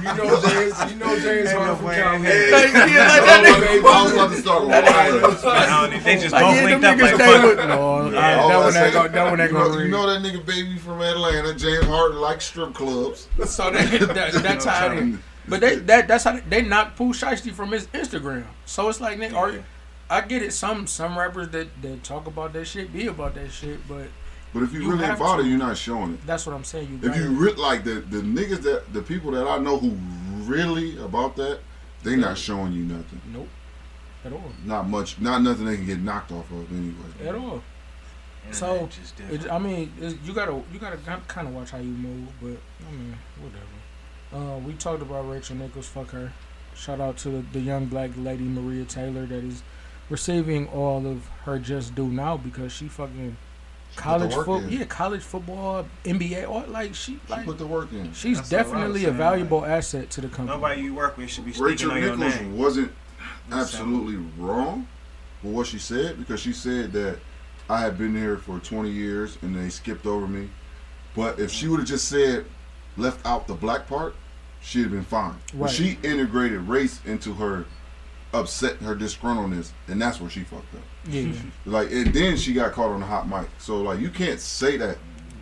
You 0.04 0.12
know 0.18 0.42
James. 0.42 0.92
You 0.92 1.00
know 1.00 1.20
James 1.20 1.50
Ain't 1.50 1.58
Harden 1.58 1.76
from 1.76 1.86
way. 1.86 1.96
Calhoun. 1.96 2.24
Like, 2.24 2.74
yeah, 2.74 3.08
like 3.08 3.24
I 3.24 3.42
that 3.44 4.04
was 4.04 4.14
about 4.14 4.32
to 4.32 4.38
start 4.38 4.64
lying. 4.66 6.04
They 6.04 6.16
just 6.18 6.32
both 6.34 6.64
linked 6.64 6.86
up 6.86 7.00
like 7.00 7.16
stay 7.16 7.56
fuck. 7.56 7.68
No, 7.68 8.10
Yeah, 8.12 8.48
that 8.48 8.58
one 8.58 8.76
ain't 8.78 8.94
gonna. 8.94 9.10
That 9.10 9.30
one 9.32 9.42
ain't 9.42 9.52
you 9.52 9.58
know, 9.58 9.70
gonna 9.70 9.84
you 9.84 9.90
know 9.90 10.08
that 10.08 10.22
nigga 10.22 10.46
baby 10.46 10.78
from 10.78 11.02
Atlanta, 11.02 11.54
James 11.54 11.86
Harden, 11.86 12.20
like 12.20 12.42
strip 12.42 12.74
clubs. 12.74 13.28
So 13.46 13.72
that, 13.72 13.90
that, 14.14 14.34
that's 14.44 14.66
how 14.66 14.90
they. 14.90 15.14
But 15.48 15.60
they 15.60 15.76
that 15.76 16.08
that's 16.08 16.24
how 16.24 16.34
they, 16.34 16.40
they 16.42 16.62
knocked 16.62 16.96
Pooh 16.98 17.14
Shiesty 17.14 17.52
from 17.52 17.72
his 17.72 17.88
Instagram. 17.88 18.46
So 18.66 18.88
it's 18.90 19.02
like, 19.02 19.18
nigga, 19.20 19.34
are 19.36 19.52
you? 19.52 19.64
I 20.10 20.22
get 20.22 20.42
it. 20.42 20.54
Some 20.54 20.88
some 20.88 21.18
rappers 21.18 21.50
that, 21.50 21.68
that 21.82 22.04
talk 22.04 22.28
about 22.28 22.54
that 22.54 22.66
shit 22.66 22.94
be 22.94 23.08
about 23.08 23.36
that 23.36 23.52
shit, 23.52 23.86
but 23.88 24.08
But 24.54 24.64
if 24.64 24.74
you, 24.74 24.82
You 24.84 24.92
really 24.92 25.06
have 25.06 25.20
about 25.20 25.38
to. 25.38 25.44
it, 25.44 25.48
you're 25.48 25.58
not 25.58 25.78
showing 25.78 26.14
it. 26.14 26.26
that's 26.26 26.46
what 26.46 26.56
I'm 26.56 26.64
saying. 26.64 27.00
You 27.02 27.10
If 27.10 27.16
you 27.18 27.30
re- 27.30 27.54
like 27.54 27.84
the 27.84 27.96
the 27.96 28.22
niggas 28.22 28.62
that 28.62 28.94
the 28.94 29.02
people 29.02 29.32
that 29.32 29.48
I 29.48 29.58
know 29.58 29.78
who 29.78 29.98
really 30.44 30.98
about 31.00 31.36
that, 31.38 31.60
they 32.04 32.16
not 32.16 32.38
showing 32.38 32.72
you 32.74 32.84
nothing. 32.84 33.22
nope 33.32 33.50
at 34.26 34.32
all 34.32 34.52
Not 34.64 34.88
much. 34.88 35.20
Not 35.20 35.42
nothing 35.42 35.66
they 35.66 35.76
can 35.76 35.86
get 35.86 36.00
knocked 36.00 36.32
off 36.32 36.50
of 36.52 36.72
anyway. 36.72 37.28
at 37.28 37.36
all. 37.36 37.62
So, 38.52 38.88
just. 38.88 39.20
It, 39.32 39.50
I 39.50 39.58
mean, 39.58 39.92
you 40.24 40.34
gotta 40.34 40.62
you 40.72 40.80
gotta 40.80 40.98
kind 41.28 41.48
of 41.48 41.54
watch 41.54 41.72
how 41.72 41.78
you 41.78 41.86
move, 41.92 42.28
but 42.42 42.58
I 42.88 42.92
mean, 42.92 43.18
whatever. 43.40 43.64
Uh, 44.34 44.58
we 44.66 44.74
talked 44.74 45.02
about 45.02 45.30
Rachel 45.30 45.56
Nichols. 45.56 45.88
Fuck 45.88 46.12
her. 46.12 46.32
Shout 46.76 47.00
out 47.00 47.18
to 47.18 47.30
the, 47.30 47.46
the 47.54 47.60
young 47.60 47.86
black 47.86 48.12
lady 48.18 48.44
Maria 48.46 48.84
Taylor 48.86 49.26
that 49.28 49.44
is 49.44 49.62
receiving 50.10 50.68
all 50.70 51.06
of 51.06 51.28
her 51.46 51.60
just 51.60 51.94
due 51.96 52.08
now 52.08 52.36
because 52.38 52.72
she 52.72 52.88
fucking 52.88 53.38
She 53.92 53.98
college 53.98 54.36
work 54.36 54.46
football, 54.48 54.72
yeah, 54.72 54.86
college 54.86 55.22
football, 55.22 55.86
NBA, 56.04 56.48
all 56.50 56.66
like 56.68 56.96
she 56.96 57.14
She 57.14 57.20
like 57.30 57.46
put 57.46 57.60
the 57.60 57.68
work 57.68 57.92
in. 57.92 58.12
she's 58.14 58.38
That's 58.50 58.52
what 58.70 58.78
I 58.80 58.88
was 58.88 59.00
definitely 59.00 59.02
a 59.02 59.04
saying, 59.06 59.18
valuable 59.18 59.66
asset 59.66 60.10
to 60.12 60.22
the 60.22 60.28
company. 60.30 60.58
Nobody 60.58 60.82
you 60.82 60.96
work 60.96 61.16
with 61.18 61.30
should 61.30 61.46
be 61.46 61.52
speaking 61.52 61.68
Rachel 61.68 61.92
on 61.92 62.02
your 62.02 62.16
Nichols 62.18 62.36
name. 62.42 62.58
wasn't 62.58 62.92
absolutely 63.52 64.16
wrong 64.38 64.88
with 65.44 65.54
what 65.54 65.68
she 65.68 65.78
said 65.78 66.18
because 66.18 66.40
she 66.40 66.54
said 66.54 66.92
that 66.94 67.20
I 67.70 67.82
had 67.82 67.98
been 67.98 68.16
here 68.16 68.38
for 68.38 68.60
20 68.60 68.90
years 68.90 69.38
and 69.42 69.56
they 69.56 69.70
skipped 69.70 70.06
over 70.08 70.28
me. 70.28 70.50
But 71.16 71.40
if 71.40 71.52
she 71.52 71.68
would 71.68 71.80
have 71.80 71.88
just 71.88 72.08
said 72.10 72.46
left 72.98 73.24
out 73.26 73.48
the 73.48 73.54
black 73.54 73.88
part, 73.88 74.16
she'd 74.64 74.84
have 74.84 74.92
been 74.92 75.04
fine. 75.04 75.36
But 75.54 75.70
she 75.70 76.00
integrated 76.04 76.62
race 76.62 77.00
into 77.06 77.34
her 77.36 77.66
upset, 78.34 78.78
her 78.78 78.96
disgruntledness, 78.96 79.72
and 79.88 80.02
that's 80.02 80.20
where 80.20 80.30
she 80.30 80.42
fucked 80.44 80.74
up. 80.74 80.82
Yeah, 81.08 81.32
Like, 81.66 81.92
and 81.92 82.12
then 82.14 82.38
she 82.38 82.54
got 82.54 82.72
caught 82.72 82.90
on 82.90 83.02
the 83.02 83.06
hot 83.06 83.28
mic. 83.30 83.48
So 83.60 83.82
like, 83.82 84.00
you 84.00 84.10
can't 84.10 84.40
say 84.40 84.78
that 84.78 84.98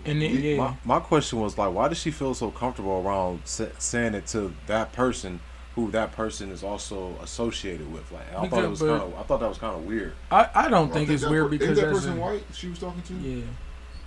And 0.05 0.21
then, 0.21 0.31
yeah, 0.41 0.57
My, 0.57 0.75
my 0.83 0.99
question 0.99 1.39
was 1.39 1.57
like, 1.57 1.71
why 1.73 1.87
does 1.87 1.99
she 1.99 2.11
feel 2.11 2.33
so 2.33 2.51
comfortable 2.51 3.01
around 3.05 3.41
saying 3.45 4.15
it 4.15 4.27
to 4.27 4.53
that 4.67 4.91
person 4.91 5.39
who 5.75 5.89
that 5.91 6.11
person 6.11 6.51
is 6.51 6.63
also 6.63 7.15
associated 7.21 7.93
with? 7.93 8.11
Like, 8.11 8.27
I 8.35 8.47
thought 8.49 8.63
it 8.65 8.69
was 8.69 8.79
kind 8.79 8.91
of, 9.03 9.13
I 9.15 9.23
thought 9.23 9.39
that 9.39 9.47
was 9.49 9.57
kind 9.59 9.75
of 9.75 9.85
weird. 9.85 10.13
I, 10.31 10.49
I 10.53 10.69
don't 10.69 10.89
I 10.91 10.93
think 10.95 11.09
it's 11.11 11.21
that 11.23 11.29
weird 11.29 11.45
per- 11.45 11.49
because 11.49 11.77
that 11.79 11.93
person 11.93 12.17
a- 12.17 12.21
white 12.21 12.43
she 12.53 12.67
was 12.67 12.79
talking 12.79 13.01
to? 13.03 13.13
yeah. 13.13 13.43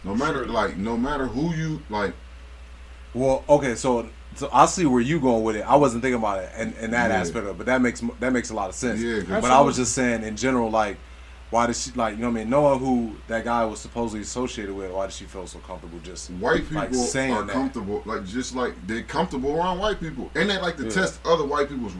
No 0.02 0.14
matter 0.14 0.44
like 0.44 0.76
no 0.76 0.98
matter 0.98 1.26
who 1.26 1.54
you 1.54 1.80
like. 1.88 2.12
Well, 3.14 3.42
okay, 3.48 3.74
so 3.74 4.06
so 4.36 4.48
I 4.52 4.66
see 4.66 4.86
where 4.86 5.00
you 5.00 5.20
going 5.20 5.42
with 5.44 5.56
it. 5.56 5.62
I 5.62 5.76
wasn't 5.76 6.02
thinking 6.02 6.18
about 6.18 6.40
it 6.42 6.50
in, 6.58 6.72
in 6.74 6.90
that 6.92 7.10
Yeah. 7.10 7.16
aspect 7.18 7.44
of 7.46 7.50
it, 7.50 7.56
but 7.58 7.66
that 7.66 7.80
makes 7.80 8.02
that 8.20 8.32
makes 8.32 8.50
a 8.50 8.54
lot 8.54 8.68
of 8.68 8.74
sense. 8.74 9.00
Yeah, 9.00 9.22
but 9.40 9.50
I 9.50 9.60
was 9.60 9.76
just 9.76 9.94
saying 9.94 10.22
in 10.22 10.36
general, 10.36 10.70
like, 10.70 10.96
why 11.50 11.66
does 11.66 11.82
she 11.84 11.92
like 11.92 12.16
you 12.16 12.22
know 12.22 12.28
what 12.30 12.36
I 12.36 12.40
mean? 12.40 12.50
Knowing 12.50 12.78
who 12.80 13.16
that 13.28 13.44
guy 13.44 13.64
was 13.64 13.80
supposedly 13.80 14.22
associated 14.22 14.74
with, 14.74 14.90
why 14.90 15.06
does 15.06 15.16
she 15.16 15.24
feel 15.24 15.46
so 15.46 15.58
comfortable 15.60 15.98
just 16.02 16.30
White 16.30 16.62
people 16.62 16.76
like 16.76 16.94
saying 16.94 17.32
are 17.32 17.42
that? 17.44 17.52
comfortable, 17.52 18.02
like 18.06 18.24
just 18.26 18.54
like 18.56 18.74
they're 18.86 19.02
comfortable 19.02 19.56
around 19.56 19.78
white 19.78 20.00
people, 20.00 20.30
and 20.34 20.50
they 20.50 20.58
like 20.58 20.76
to 20.78 20.84
Yeah. 20.84 20.90
test 20.90 21.20
other 21.24 21.44
white 21.44 21.68
people's. 21.68 21.92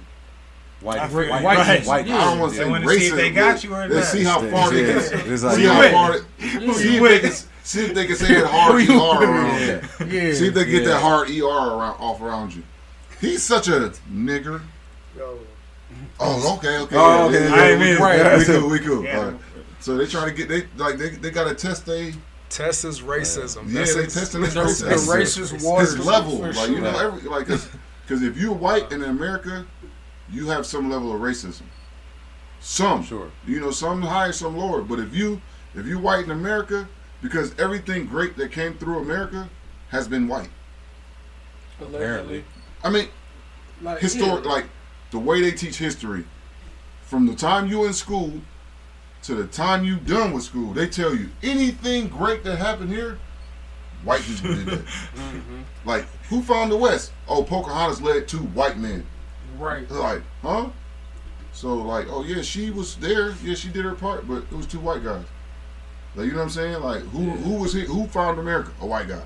White, 0.85 0.98
I 0.98 1.06
white, 1.09 1.11
feel- 1.11 1.31
white, 1.31 1.44
Right. 1.44 1.86
white, 1.86 2.06
Yeah. 2.06 2.19
I 2.19 2.24
don't 2.24 2.39
want 2.40 2.52
to 2.52 2.59
say 2.59 2.69
wanna 2.69 2.89
see 2.89 3.06
if 3.06 3.15
they 3.16 3.31
got 3.31 3.55
but 3.55 3.65
you 3.65 3.74
or 3.74 3.81
not. 3.81 3.90
Let's 3.90 4.11
see 4.12 4.23
how 4.23 4.40
far 4.43 4.70
they 4.70 4.86
Yeah. 4.86 5.09
can. 5.09 5.32
It's 5.32 5.43
like- 5.43 5.56
See 5.56 5.65
how 5.65 5.78
with? 5.81 5.93
far. 5.93 6.12
They, 6.39 6.73
see 6.74 6.97
if 6.98 7.02
they 7.02 7.19
can. 7.20 7.32
See 7.65 7.85
if 7.86 7.94
they 7.94 8.06
can 8.06 8.16
say 8.16 8.35
that 8.35 8.47
hard 8.47 8.82
ER 8.82 9.24
around 9.24 9.61
you. 9.61 9.66
Yeah. 10.20 10.35
See 10.35 10.48
if 10.48 10.55
they 10.55 10.65
get 10.66 10.82
Yeah. 10.82 10.89
that 10.89 11.01
hard 11.01 11.31
ER 11.31 11.44
around 11.47 11.97
off 11.98 12.20
around 12.20 12.55
you. 12.55 12.62
He's 13.20 13.43
such 13.43 13.69
a 13.69 13.93
nigger. 14.12 14.61
Yo, 15.16 15.39
Oh, 16.20 16.56
okay, 16.59 16.77
okay. 16.78 16.97
Oh, 16.97 17.31
yeah, 17.31 17.36
okay. 17.39 17.48
yeah, 17.48 17.55
I 17.55 17.69
yeah, 17.70 17.78
we, 17.78 17.85
mean, 17.85 17.97
right. 17.97 18.39
we 18.39 18.44
cool, 18.44 18.69
we 18.69 18.78
cool. 18.81 19.05
Yeah. 19.05 19.19
All 19.19 19.24
right. 19.27 19.35
So 19.81 19.97
they 19.97 20.06
trying 20.06 20.28
to 20.28 20.35
get 20.35 20.48
they 20.48 20.66
like 20.77 20.98
they 20.98 21.11
they 21.11 21.31
got 21.31 21.44
to 21.48 21.55
test 21.55 21.86
they 21.86 22.15
test 22.51 22.82
his 22.82 23.01
racism. 23.01 23.65
yeah 23.69 23.81
That's 23.81 23.94
they 23.94 24.06
testing 24.06 24.43
his 24.43 24.55
The, 24.55 24.61
the 24.62 24.66
racism. 24.97 25.16
racist 25.16 25.62
waters 25.65 25.94
his 25.97 26.06
level 26.06 26.39
like 26.39 26.69
you 26.70 26.81
know 26.81 26.98
every 26.98 27.28
like 27.28 27.47
because 27.47 28.23
if 28.23 28.36
you're 28.36 28.52
white 28.52 28.93
in 28.93 29.02
America, 29.02 29.65
you 30.30 30.48
have 30.48 30.66
some 30.66 30.90
level 30.90 31.14
of 31.14 31.20
racism. 31.20 31.62
Some 32.60 33.05
Sure. 33.05 33.30
you 33.46 33.60
know 33.60 33.70
some 33.70 34.02
higher, 34.02 34.32
some 34.32 34.56
lower. 34.56 34.82
But 34.82 34.98
if 34.98 35.14
you 35.14 35.40
if 35.74 35.86
you 35.86 35.98
white 35.98 36.24
in 36.24 36.30
America, 36.30 36.88
because 37.22 37.59
everything 37.59 38.06
great 38.06 38.36
that 38.36 38.52
came 38.52 38.74
through 38.74 38.98
America 38.98 39.48
has 39.88 40.09
been 40.09 40.28
white. 40.28 40.51
Apparently. 41.80 42.44
I 42.82 42.90
mean, 42.90 43.09
Like, 43.82 43.98
historic 43.98 44.44
yeah. 44.44 44.51
like 44.51 44.66
the 45.10 45.18
way 45.18 45.40
they 45.40 45.51
teach 45.51 45.78
history 45.78 46.24
from 47.02 47.26
the 47.26 47.34
time 47.34 47.68
you 47.68 47.84
in 47.84 47.92
school 47.92 48.32
to 49.22 49.34
the 49.34 49.46
time 49.46 49.84
you 49.84 49.96
done 49.96 50.32
with 50.32 50.42
school 50.42 50.72
they 50.72 50.86
tell 50.86 51.14
you 51.14 51.30
anything 51.42 52.09
great 52.09 52.44
that 52.44 52.56
happened 52.56 52.90
here 52.90 53.18
white 54.02 54.20
people 54.22 54.55
did 54.55 54.66
that 54.66 54.84
mm-hmm. 55.14 55.62
like 55.84 56.06
who 56.28 56.42
found 56.42 56.70
the 56.70 56.76
west 56.76 57.12
oh 57.28 57.42
pocahontas 57.42 58.02
led 58.02 58.26
two 58.26 58.38
white 58.38 58.76
men 58.76 59.06
right. 59.59 59.90
Like 59.90 60.22
huh 60.43 60.68
so 61.52 61.74
like 61.74 62.06
oh 62.10 62.24
yeah 62.24 62.43
she 62.43 62.70
was 62.70 62.97
there 62.97 63.32
yeah 63.44 63.55
she 63.55 63.68
did 63.68 63.85
her 63.85 63.94
part 63.94 64.26
but 64.26 64.39
it 64.43 64.52
was 64.52 64.66
two 64.66 64.81
white 64.81 65.05
guys 65.05 65.24
like 66.16 66.26
you 66.26 66.32
know 66.32 66.39
what 66.39 66.44
i'm 66.44 66.51
saying 66.51 66.82
like 66.82 67.01
who 67.02 67.31
who 67.31 67.55
was 67.62 67.72
he 67.72 67.82
who 67.82 68.06
found 68.09 68.39
america 68.40 68.70
a 68.81 68.86
white 68.86 69.06
guy 69.06 69.22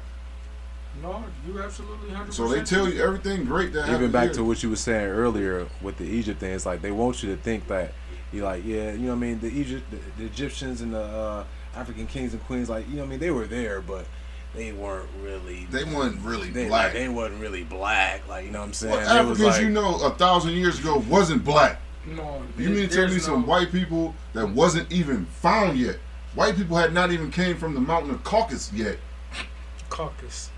No, 1.03 1.25
you 1.47 1.59
absolutely 1.63 2.11
100%. 2.11 2.33
so 2.33 2.49
they 2.49 2.63
tell 2.63 2.87
you 2.89 3.03
everything 3.03 3.45
great 3.45 3.73
that 3.73 3.81
Even 3.85 3.93
happened 3.93 4.13
back 4.13 4.25
here. 4.25 4.35
to 4.35 4.45
what 4.45 4.63
you 4.63 4.69
were 4.71 4.77
saying 4.77 5.07
earlier 5.09 5.67
with 5.81 5.97
the 5.97 6.05
Egypt 6.05 6.41
thing, 6.41 6.53
it's 6.53 6.67
like 6.67 6.83
they 6.83 6.91
want 6.91 7.23
you 7.23 7.35
to 7.35 7.41
think 7.41 7.69
that 7.69 7.93
you're 8.33 8.45
like, 8.45 8.65
yeah, 8.67 8.93
you 8.93 8.99
know 9.07 9.15
what 9.15 9.25
I 9.25 9.27
mean? 9.29 9.41
The 9.41 9.47
Egypt, 9.49 9.85
the, 9.91 9.99
the 10.19 10.25
Egyptians 10.27 10.81
and 10.83 10.93
the 10.93 11.01
uh, 11.01 11.45
African 11.77 12.07
kings 12.09 12.33
and 12.35 12.45
queens, 12.45 12.69
like, 12.69 12.87
you 12.89 12.97
know 12.97 13.03
what 13.03 13.07
I 13.07 13.11
mean? 13.11 13.21
They 13.21 13.31
were 13.31 13.47
there, 13.47 13.81
but 13.81 14.07
they 14.55 14.73
weren't 14.73 15.09
really. 15.23 15.67
they 15.71 15.85
weren't 15.85 16.21
really 16.23 16.51
they, 16.51 16.69
black 16.69 16.85
Like, 16.87 16.93
they 16.95 17.09
wasn't 17.09 17.41
really 17.41 17.65
black, 17.65 18.27
like 18.29 18.45
you 18.47 18.51
know 18.51 18.61
what 18.61 18.67
I'm 18.67 18.73
saying? 18.73 18.93
What 18.93 19.01
It 19.01 19.05
was 19.05 19.11
Africans 19.11 19.41
like, 19.41 19.61
you 19.63 19.71
know 19.71 20.01
a 20.03 20.11
thousand 20.11 20.53
years 20.53 20.79
ago 20.81 21.03
wasn't 21.09 21.45
black? 21.45 21.81
No, 22.07 22.43
You 22.57 22.71
mean 22.71 22.89
to 22.89 22.95
tell 22.95 23.05
me 23.05 23.11
there's 23.11 23.25
some 23.25 23.47
white 23.47 23.71
people 23.71 24.15
that 24.33 24.49
wasn't 24.49 24.91
even 24.91 25.27
found 25.27 25.79
yet? 25.79 25.97
White 26.35 26.57
people 26.57 26.77
had 26.77 26.93
not 26.95 27.13
even 27.13 27.31
came 27.31 27.57
from 27.59 27.75
the 27.75 27.81
mountain 27.81 28.11
of 28.11 28.25
Caucasus 28.25 28.73
yet. 28.73 28.99
Caucasus. 29.91 30.51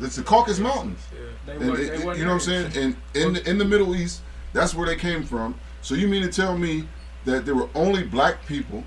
It's 0.00 0.16
the 0.16 0.22
Caucasus 0.22 0.58
Mountains. 0.58 0.98
Yeah. 1.12 1.20
They 1.46 1.52
And 1.52 1.68
wa- 1.68 1.74
it- 1.74 1.76
they 1.76 1.84
it- 1.84 2.04
wasn't 2.04 2.18
you 2.18 2.24
know 2.24 2.34
what 2.34 2.48
I'm 2.48 2.72
saying? 2.72 2.72
And 2.76 2.96
in 3.14 3.32
the, 3.34 3.48
in 3.50 3.58
the 3.58 3.64
Middle 3.64 3.94
East, 3.94 4.22
that's 4.52 4.74
where 4.74 4.86
they 4.86 4.96
came 4.96 5.24
from. 5.24 5.54
So 5.82 5.94
you 5.94 6.08
mean 6.08 6.22
to 6.22 6.28
tell 6.32 6.56
me 6.58 6.88
that 7.24 7.44
there 7.46 7.54
were 7.54 7.68
only 7.74 8.02
black 8.02 8.44
people, 8.46 8.84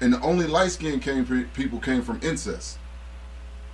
and 0.00 0.12
the 0.12 0.20
only 0.20 0.46
light 0.46 0.70
skinned 0.72 1.02
came 1.02 1.24
people 1.54 1.78
came 1.78 2.02
from 2.02 2.18
incest? 2.22 2.78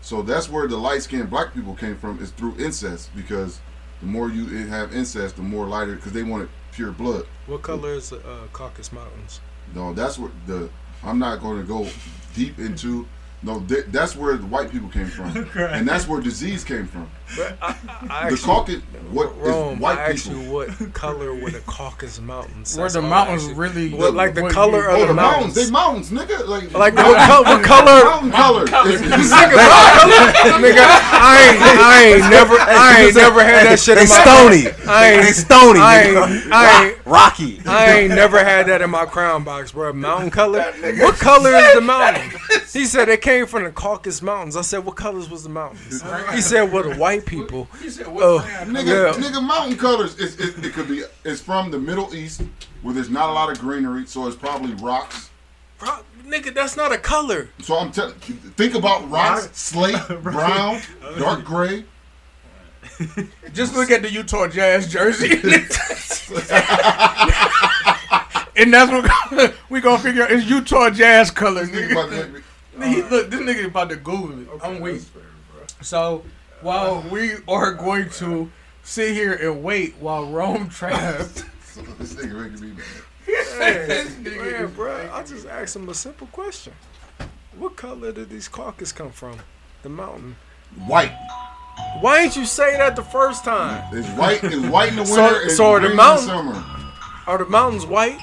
So 0.01 0.23
that's 0.23 0.49
where 0.49 0.67
the 0.67 0.77
light 0.77 1.03
skinned 1.03 1.31
black 1.31 1.55
people 1.55 1.75
came 1.75 1.97
from 1.97 2.23
is 2.23 2.31
through 2.31 2.57
incest 2.59 3.11
because 3.15 3.61
the 4.01 4.07
more 4.07 4.31
you 4.31 4.47
have 4.67 4.95
incest, 4.95 5.37
the 5.37 5.43
more 5.43 5.67
lighter 5.67 5.97
because 5.97 6.13
they 6.13 6.23
wanted 6.23 6.49
pure 6.73 6.93
blood. 6.93 7.27
What 7.47 7.63
color 7.63 7.95
is 7.95 8.11
the 8.11 8.19
uh, 8.19 8.47
Caucasus 8.53 8.93
Mountains? 8.93 9.41
No, 9.75 9.93
that's 9.93 10.19
what 10.19 10.31
the. 10.47 10.71
I'm 11.03 11.19
not 11.19 11.41
going 11.41 11.61
to 11.61 11.67
go 11.67 11.89
deep 12.35 12.59
into. 12.59 13.07
No, 13.41 13.61
th- 13.61 13.85
that's 13.93 14.17
where 14.17 14.37
the 14.37 14.47
white 14.47 14.69
people 14.73 14.89
came 14.89 15.07
from, 15.07 15.29
and 15.59 15.87
that's 15.87 16.09
where 16.09 16.21
disease 16.21 16.65
came 16.65 16.89
from. 16.89 17.09
But 17.37 17.57
I, 17.63 17.67
I, 17.89 18.25
I 18.25 18.29
The 18.31 18.35
asked 18.35 18.43
Caucasus, 18.45 18.83
what 19.13 19.29
is 19.31 19.37
Rome, 19.37 19.79
white 19.79 19.97
I 19.99 20.11
asked 20.11 20.27
people? 20.29 20.43
you 20.43 20.51
what 20.51 20.93
color 20.95 21.33
were 21.35 21.51
the 21.51 21.61
Caucasus 21.61 22.21
Mountains? 22.21 22.77
Where 22.77 22.89
the 22.91 23.01
mountains 23.03 23.43
asked 23.43 23.51
you. 23.51 23.57
really. 23.57 23.91
What, 23.91 24.15
like 24.15 24.35
the 24.35 24.43
what 24.43 24.53
color 24.53 24.79
you- 24.81 24.89
of 24.89 24.95
Oh, 24.97 25.01
the 25.03 25.07
the 25.09 25.15
mountains. 25.15 25.55
mountains. 25.57 25.67
They 25.67 25.71
mountains, 25.71 26.11
nigga. 26.11 26.47
Like, 26.49 26.73
Like 26.73 26.95
what, 26.97 27.29
col- 27.31 27.45
what 27.45 27.63
color? 27.65 28.05
mountain 28.05 28.31
color. 28.33 28.63
It's- 28.65 29.03
it's- 29.03 29.33
Nigga, 30.59 30.83
I 30.83 31.49
ain't, 31.49 31.63
I 31.63 32.05
ain't 32.07 32.31
never, 32.31 32.55
I 32.59 33.01
ain't 33.03 33.15
never 33.15 33.43
had 33.45 33.67
that 33.67 33.79
shit 33.79 33.97
they 33.97 34.03
in 34.03 34.09
my 34.09 34.21
stony. 34.23 34.89
I 34.89 35.11
ain't, 35.13 35.23
They 35.27 35.33
stony. 35.33 35.81
I 35.81 36.03
nigga. 36.05 36.43
ain't, 36.45 36.53
I 36.53 36.87
ain't, 36.89 37.07
Rocky. 37.07 37.61
I 37.67 37.93
ain't 38.01 38.15
never 38.15 38.43
had 38.43 38.67
that 38.67 38.83
in 38.83 38.91
my 38.91 39.05
crown 39.07 39.45
box, 39.45 39.73
bro. 39.73 39.93
Mountain 39.93 40.31
color? 40.31 40.61
What 40.99 41.15
color 41.17 41.51
is 41.55 41.75
the 41.75 41.81
mountain? 41.83 42.31
He 42.73 42.85
said 42.85 43.09
it 43.09 43.21
came 43.29 43.47
from 43.47 43.65
the 43.65 43.71
Caucasus 43.71 44.23
Mountains. 44.23 44.57
I 44.57 44.63
said, 44.63 44.87
what 44.87 44.97
colors 44.97 45.29
was 45.29 45.43
the 45.43 45.51
mountains? 45.51 46.03
He 46.33 46.41
said, 46.41 46.73
well, 46.73 46.85
the 46.85 46.95
white 46.97 47.27
people. 47.27 47.69
Oh, 48.21 48.41
nigga, 48.65 48.87
yeah. 48.87 49.13
nigga, 49.23 49.47
mountain 49.47 49.77
colors. 49.77 50.19
It's, 50.19 50.37
it, 50.37 50.65
it 50.65 50.73
could 50.73 50.89
be. 50.89 51.03
It's 51.25 51.41
from 51.41 51.71
the 51.71 51.79
Middle 51.79 52.15
East 52.15 52.43
where 52.83 52.95
there's 52.95 53.11
not 53.11 53.29
a 53.29 53.33
lot 53.33 53.51
of 53.53 53.59
greenery, 53.59 54.07
so 54.07 54.27
it's 54.27 54.37
probably 54.37 54.73
rocks. 54.75 55.31
Bro, 55.79 55.99
nigga, 56.25 56.55
that's 56.55 56.77
not 56.77 56.93
a 56.93 56.99
color. 56.99 57.51
So 57.61 57.77
I'm 57.77 57.93
telling. 57.93 58.15
Think 58.15 58.75
about 58.75 59.11
rocks, 59.11 59.51
slate, 59.53 59.97
brown, 60.23 60.81
dark 61.19 61.45
gray. 61.45 61.85
Just 63.53 63.75
look 63.75 63.91
at 63.91 64.03
the 64.03 64.11
Utah 64.11 64.49
Jazz 64.49 64.91
jersey. 64.91 65.33
and 68.57 68.73
that's 68.73 68.91
what 68.91 69.55
we 69.69 69.81
gonna 69.81 69.99
figure 69.99 70.23
out. 70.23 70.31
It's 70.31 70.47
Utah 70.49 70.91
Jazz 70.91 71.31
colors, 71.31 71.71
nigga. 71.71 72.43
About 73.09 73.31
that. 73.31 73.31
He, 73.31 73.37
look, 73.37 73.47
this 73.47 73.57
nigga 73.57 73.67
about 73.67 73.89
to 73.91 73.97
Google 73.97 74.41
it. 74.41 74.49
I'm 74.63 74.81
waiting. 74.81 75.05
So 75.81 76.25
while 76.61 77.05
oh. 77.05 77.09
we 77.13 77.35
are 77.47 77.73
going 77.75 78.11
to 78.11 78.51
sit 78.83 79.15
here 79.15 79.35
and 79.35 79.63
wait 79.63 79.97
while 80.01 80.27
Rome 80.27 80.69
tries. 80.71 81.45
This 81.99 82.15
nigga 82.15 82.51
making 82.51 82.71
me 82.71 82.77
mad. 82.77 82.85
Hey, 83.59 84.07
Man, 84.39 84.73
bro, 84.75 85.11
I 85.13 85.23
just 85.23 85.47
asked 85.47 85.77
him 85.77 85.89
a 85.89 85.95
simple 85.95 86.27
question. 86.29 86.73
What 87.59 87.77
color 87.77 88.13
did 88.13 88.31
these 88.31 88.49
Caucasus 88.49 88.93
come 88.93 89.11
from? 89.11 89.39
The 89.83 89.89
mountain. 89.89 90.37
White. 90.87 91.13
Why 92.01 92.23
didn't 92.23 92.37
you 92.37 92.45
say 92.47 92.77
that 92.77 92.97
the 92.97 93.03
first 93.03 93.45
time? 93.45 93.85
It's 93.93 94.09
white. 94.19 94.43
It's 94.43 94.57
white 94.67 94.91
in 94.91 94.97
the 94.97 95.03
winter. 95.13 95.49
So- 95.51 95.57
so 95.57 95.71
are 95.73 95.81
the 95.81 95.89
green 95.89 95.97
mountain- 95.97 96.31
in 96.39 96.47
the 96.47 96.55
summer. 96.55 96.75
Are 97.27 97.39
the 97.39 97.47
mountains 97.47 97.85
white? 97.85 98.19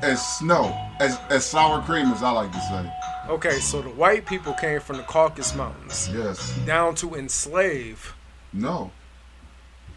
As 0.00 0.26
snow, 0.38 0.74
as 1.00 1.18
as 1.28 1.44
sour 1.44 1.82
cream, 1.82 2.06
as 2.06 2.22
I 2.22 2.30
like 2.30 2.50
to 2.52 2.60
say. 2.60 2.90
Okay, 3.28 3.58
so 3.60 3.82
the 3.82 3.90
white 3.90 4.24
people 4.26 4.54
came 4.54 4.80
from 4.80 4.96
the 4.96 5.02
Caucasus 5.02 5.54
Mountains 5.54 6.08
Yes. 6.14 6.54
down 6.64 6.94
to 6.96 7.14
enslave. 7.14 8.14
No. 8.52 8.90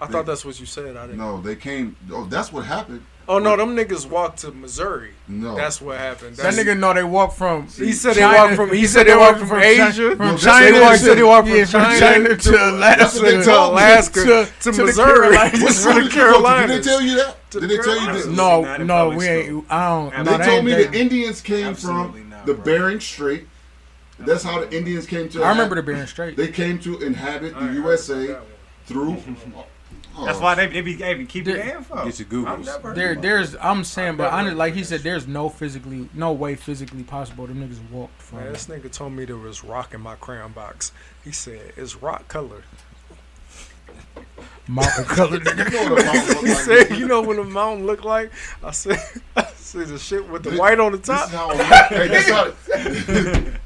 I 0.02 0.08
thought 0.08 0.26
that's 0.26 0.44
what 0.44 0.60
you 0.60 0.66
said. 0.66 0.98
I 0.98 1.06
didn't. 1.06 1.20
No. 1.20 1.40
They 1.42 1.56
came. 1.56 1.96
Oh, 2.12 2.26
that's 2.26 2.52
what 2.52 2.66
happened. 2.66 3.06
Oh 3.30 3.38
no, 3.38 3.56
them 3.56 3.76
niggas 3.78 4.10
walked 4.10 4.40
to 4.40 4.52
Missouri. 4.52 5.12
No. 5.28 5.56
That's 5.56 5.80
what 5.80 5.98
happened. 6.00 6.36
That 6.38 6.56
nigga 6.56 6.78
know 6.78 6.92
they 6.94 7.04
walk 7.04 7.34
from. 7.34 7.68
He 7.68 7.94
said 7.94 8.16
they 8.16 8.24
walked 8.26 8.56
from. 8.56 8.74
He 8.74 8.88
said 8.88 9.06
they 9.06 9.16
walked 9.16 9.40
from 9.40 9.50
Chi- 9.50 9.64
Asia. 9.64 10.16
From 10.16 10.18
No, 10.18 10.26
that's- 10.36 10.44
China. 10.44 10.72
they 10.72 10.82
walked- 10.82 11.00
said 11.00 11.18
they 11.18 11.24
walked 11.24 11.48
from 11.48 11.58
yeah, 11.58 11.66
China 11.66 12.00
China 12.00 12.36
to 12.36 12.52
That's 12.52 13.18
Alaska. 13.20 13.44
to. 13.44 13.60
Alaska 13.60 14.24
To- 14.24 14.52
to, 14.72 14.72
to 14.78 14.84
Missouri. 14.86 15.38
To 15.38 15.44
the 15.44 15.50
did 15.52 15.62
you 15.62 16.10
go 16.10 16.42
to? 16.42 16.68
Did 16.68 16.70
they 16.70 16.82
tell 16.82 17.02
you 17.02 17.16
that? 17.18 17.38
Did 17.52 17.62
the 17.62 17.68
they 17.68 17.78
tell 17.78 17.86
you 17.94 18.00
Carolinas. 18.02 18.26
this? 18.26 18.36
No, 18.36 18.78
no, 18.78 19.10
we 19.10 19.28
ain't. 19.28 19.66
I 19.72 19.88
don't. 19.90 20.10
They 20.12 20.18
no, 20.18 20.24
They 20.24 20.38
that 20.38 20.46
told 20.46 20.66
me 20.66 20.74
the 20.74 20.94
Indians 21.00 21.42
came 21.42 21.76
from 21.76 21.98
not, 21.98 22.31
the 22.46 22.54
bro. 22.54 22.64
Bering 22.64 23.00
Strait. 23.00 23.48
That's 24.20 24.44
how 24.44 24.60
the 24.60 24.76
Indians 24.76 25.06
came 25.08 25.30
to. 25.30 25.44
I 25.44 25.50
remember 25.50 25.76
the 25.76 25.84
Bering 25.84 26.06
Strait. 26.08 26.38
They 26.38 26.50
came 26.50 26.80
to 26.80 27.00
inhabit 27.02 27.58
the 27.58 27.74
USA 27.74 28.38
Through. 28.86 29.18
Oh, 30.16 30.26
That's 30.26 30.40
why 30.40 30.56
they, 30.56 30.68
they 30.68 30.82
be 30.82 31.02
able 31.02 31.22
to 31.22 31.26
keep 31.26 31.46
There- 31.46 31.56
the 31.56 31.76
info. 31.78 32.04
Get 32.06 32.20
your 32.20 32.28
Googles. 32.28 32.66
never 32.66 32.94
There, 32.94 33.16
there's. 33.16 33.56
I'm 33.56 33.84
saying, 33.84 34.18
but 34.18 34.28
I've 34.28 34.34
I 34.34 34.44
never 34.44 34.56
like 34.56 34.74
he 34.74 34.84
said, 34.84 35.02
there's 35.02 35.26
no 35.28 35.48
physically, 35.50 36.10
no 36.14 36.34
way 36.34 36.56
physically 36.56 37.04
possible. 37.04 37.48
Them 37.48 37.68
niggas 37.68 37.90
walked 37.90 38.22
from. 38.22 38.40
Man, 38.40 38.54
this 38.54 38.68
nigga 38.68 38.92
told 38.92 39.14
me 39.14 39.26
there 39.26 39.38
was 39.38 39.64
rock 39.64 39.94
in 39.94 40.02
my 40.02 40.16
crayon 40.16 40.52
box. 40.52 40.92
He 41.24 41.32
said 41.32 41.74
it's 41.78 41.96
rock 41.96 42.28
colored. 42.28 42.64
Mountain 44.68 45.06
color. 45.06 45.38
You 45.38 45.44
know 45.48 45.92
what 45.92 46.02
a 46.02 46.06
mountain 46.06 46.28
look 46.36 46.44
like? 46.44 46.58
said, 46.58 46.98
"You 46.98 47.08
know 47.08 47.22
what 47.22 47.40
a 47.40 47.44
mountain 47.44 47.86
look 47.86 48.04
like?" 48.04 48.32
I 48.64 48.72
said, 48.72 49.00
"I 49.36 49.46
said 49.56 49.88
the 49.88 49.98
shit 50.00 50.28
with 50.30 50.44
the 50.44 50.52
This- 50.52 50.60
white 50.60 50.80
on 50.80 50.92
the 50.92 50.98
This 50.98 51.08
top." 51.08 51.28
is 51.30 51.34
how, 51.36 51.54
hey, 51.90 52.08
this, 52.08 52.30
how 52.30 52.52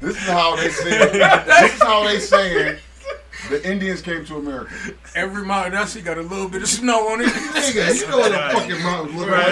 this 0.00 0.16
is 0.16 0.28
how 0.28 0.56
they 0.56 0.68
say. 0.70 0.98
This 1.18 1.74
is 1.74 1.82
how 1.82 2.04
they 2.04 2.18
saying 2.20 2.78
the 3.50 3.70
Indians 3.70 4.00
came 4.02 4.24
to 4.24 4.36
America. 4.36 4.72
Every 5.14 5.44
mountain 5.44 5.74
I 5.74 5.84
see 5.84 6.00
got 6.00 6.18
a 6.18 6.22
little 6.22 6.48
bit 6.48 6.62
of 6.62 6.68
snow 6.68 7.08
on 7.12 7.20
it. 7.20 7.26
Nigga, 7.28 7.94
you 8.00 8.08
know 8.08 8.18
what 8.18 8.32
a 8.32 8.50
fucking 8.58 8.82
mountain 8.82 9.16
look 9.18 9.28
like. 9.28 9.46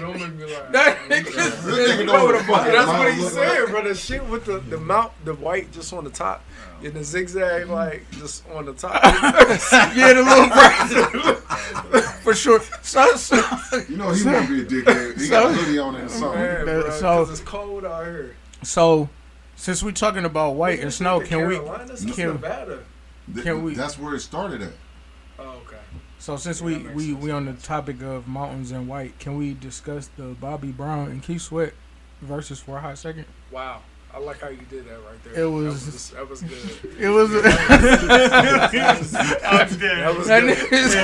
Don't 0.00 0.18
make 0.20 0.34
me 0.34 0.44
laugh. 0.46 0.72
That 0.72 0.98
nigga 1.08 1.24
This 1.24 1.34
said, 1.34 1.62
nigga 1.64 1.98
you 1.98 2.04
know 2.04 2.12
know 2.16 2.24
what 2.26 2.34
what 2.34 2.34
a 2.34 2.38
a 2.38 2.44
fucking 2.44 2.72
That's 2.72 2.86
what 2.86 2.96
mountain 2.96 3.14
he 3.16 3.20
look 3.22 3.32
said, 3.32 3.60
like. 3.62 3.70
bro. 3.70 3.84
The 3.84 3.94
shit 3.94 4.24
with 4.26 4.44
the 4.44 4.58
the 4.60 4.78
mount, 4.78 5.12
the 5.24 5.34
white 5.34 5.72
just 5.72 5.92
on 5.92 6.04
the 6.04 6.10
top, 6.10 6.44
and 6.84 6.94
the 6.94 7.04
zigzag 7.04 7.68
like 7.68 8.08
just 8.12 8.48
on 8.50 8.64
the 8.66 8.72
top. 8.72 9.02
yeah, 9.94 10.12
the 10.12 10.22
little 10.22 10.48
person. 10.48 12.10
For 12.22 12.34
sure. 12.34 12.60
So, 12.82 13.06
so, 13.16 13.36
You 13.88 13.96
know 13.96 14.10
he 14.12 14.24
won't 14.24 14.48
be 14.48 14.62
a 14.62 14.64
dickhead. 14.64 15.20
He 15.20 15.28
got 15.28 15.50
a 15.50 15.54
hoodie 15.54 15.78
on 15.78 15.96
and 15.96 16.10
something. 16.10 16.40
Man, 16.40 16.64
bro, 16.64 16.90
so- 16.90 17.22
it's 17.22 17.40
cold 17.40 17.84
out 17.84 18.04
here. 18.06 18.36
so, 18.62 19.08
since 19.56 19.82
we're 19.82 19.92
talking 19.92 20.24
about 20.24 20.54
white 20.54 20.80
and 20.80 20.92
snow, 20.92 21.20
can 21.20 21.46
we? 21.46 21.56
Can- 22.12 22.28
Nevada. 22.34 22.80
Th- 23.32 23.44
Can 23.44 23.62
we- 23.62 23.74
That's 23.74 23.98
where 23.98 24.14
it 24.14 24.20
started 24.20 24.62
at. 24.62 24.72
Oh, 25.38 25.60
okay. 25.66 25.76
So 26.18 26.36
since 26.36 26.60
we 26.60 26.78
we 26.78 27.14
we 27.14 27.30
on 27.30 27.46
the 27.46 27.52
topic 27.54 28.02
of 28.02 28.26
mountains 28.28 28.72
and 28.72 28.88
white, 28.88 29.18
can 29.18 29.36
we 29.38 29.54
discuss 29.54 30.10
the 30.16 30.24
Bobby 30.40 30.70
Brown 30.72 31.10
and 31.10 31.22
Keith 31.22 31.42
Sweat 31.42 31.72
versus 32.20 32.58
for 32.60 32.76
a 32.76 32.80
hot 32.80 32.98
second? 32.98 33.24
Wow. 33.50 33.80
I 34.12 34.18
like 34.18 34.40
how 34.40 34.48
you 34.48 34.58
did 34.68 34.86
that 34.86 34.98
right 35.06 35.22
there. 35.24 35.44
It 35.44 35.46
was- 35.48 36.10
that 36.10 36.28
was, 36.28 36.42
that 36.42 36.50
was 36.50 36.80
good. 36.80 36.94
It 37.00 37.08
was. 37.08 37.30
That 37.30 39.00
was 39.00 40.26
That 40.26 40.42
good. 40.42 40.58
nigga's- 40.58 40.94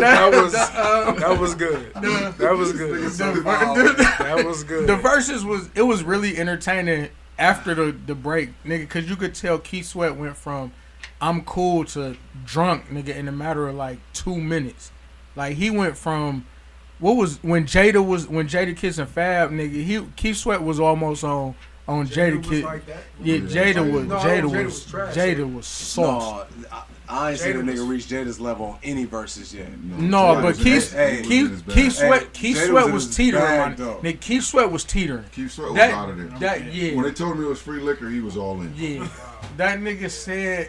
That 0.00 0.30
was 0.32 0.52
that 0.52 1.38
was 1.38 1.54
good. 1.54 1.92
That 1.94 2.56
was 2.56 2.72
good. 2.72 2.90
the, 3.02 4.14
That 4.18 4.44
was 4.44 4.64
good. 4.64 4.86
the 4.88 4.96
verses 4.96 5.44
was 5.44 5.68
it 5.74 5.82
was 5.82 6.02
really 6.02 6.36
entertaining 6.36 7.08
after 7.38 7.74
the 7.74 7.92
the 7.92 8.14
break, 8.14 8.50
nigga, 8.64 8.80
because 8.80 9.08
you 9.08 9.16
could 9.16 9.34
tell 9.34 9.58
Keith 9.58 9.86
Sweat 9.86 10.16
went 10.16 10.36
from 10.36 10.72
I'm 11.20 11.42
cool 11.42 11.84
to 11.86 12.16
drunk, 12.44 12.88
nigga, 12.88 13.14
in 13.14 13.28
a 13.28 13.32
matter 13.32 13.68
of 13.68 13.74
like 13.76 13.98
two 14.12 14.36
minutes. 14.36 14.90
Like 15.36 15.56
he 15.56 15.70
went 15.70 15.96
from 15.96 16.46
what 17.00 17.16
was 17.16 17.42
when 17.42 17.64
Jada 17.64 18.04
was 18.04 18.28
when 18.28 18.46
Jada 18.48 18.76
kissing 18.76 19.06
Fab, 19.06 19.50
nigga. 19.50 19.72
He 19.84 20.00
Keith 20.16 20.36
Sweat 20.36 20.62
was 20.62 20.78
almost 20.78 21.24
on 21.24 21.54
on 21.88 22.06
Jada, 22.06 22.38
was 22.38 22.46
Kiss. 22.48 22.64
like 22.64 22.82
yeah, 22.86 22.96
Yeah, 23.22 23.36
Jada 23.40 23.74
Jada 23.74 23.92
was 23.92 24.06
No, 24.06 24.16
Jada, 24.18 24.40
Jada 24.42 24.42
was 24.52 24.64
was 24.64 24.84
trash. 24.86 25.14
Jada 25.14 25.54
was 25.54 25.66
sauce. 25.66 26.46
No, 26.60 26.66
I, 26.70 26.82
I 27.08 27.30
ain't 27.32 27.40
seen 27.40 27.56
a 27.56 27.60
nigga 27.60 27.72
was- 27.72 27.80
reach 27.82 28.06
Jada's 28.06 28.38
level 28.38 28.66
on 28.66 28.78
any 28.84 29.04
verses 29.06 29.52
yet. 29.52 29.68
No, 29.82 30.18
Jada 30.18 30.34
but 30.36 30.44
was 30.44 30.58
in 30.58 30.64
Keith 30.64 30.92
hey, 30.92 31.16
he 31.22 31.28
Keith. 31.28 31.64
Keith 31.68 31.92
Sweat 31.94 32.22
Hey, 32.22 32.28
Keith 32.32 32.56
Jada 32.58 32.66
Sweat 32.68 32.84
was 32.84 32.86
in 32.86 32.92
was 32.94 33.16
teetering 33.16 33.42
bag, 33.44 33.60
on 33.72 33.74
though. 33.76 34.00
Nick 34.02 34.20
Keith 34.20 34.44
Sweat 34.44 34.70
was 34.70 34.84
teetering. 34.84 35.24
Keith 35.32 35.50
Sweat 35.50 35.68
was 35.70 35.76
That- 35.78 35.90
out 35.94 36.10
of 36.10 36.16
there. 36.18 36.26
That 36.38 36.72
yeah. 36.72 36.94
When 36.94 37.04
they 37.04 37.12
told 37.12 37.36
me 37.38 37.44
it 37.46 37.48
was 37.48 37.60
free 37.60 37.80
liquor, 37.80 38.08
he 38.08 38.20
was 38.20 38.36
all 38.36 38.60
in. 38.60 38.72
Yeah, 38.76 39.08
that 39.56 39.80
nigga 39.80 40.08
said, 40.10 40.68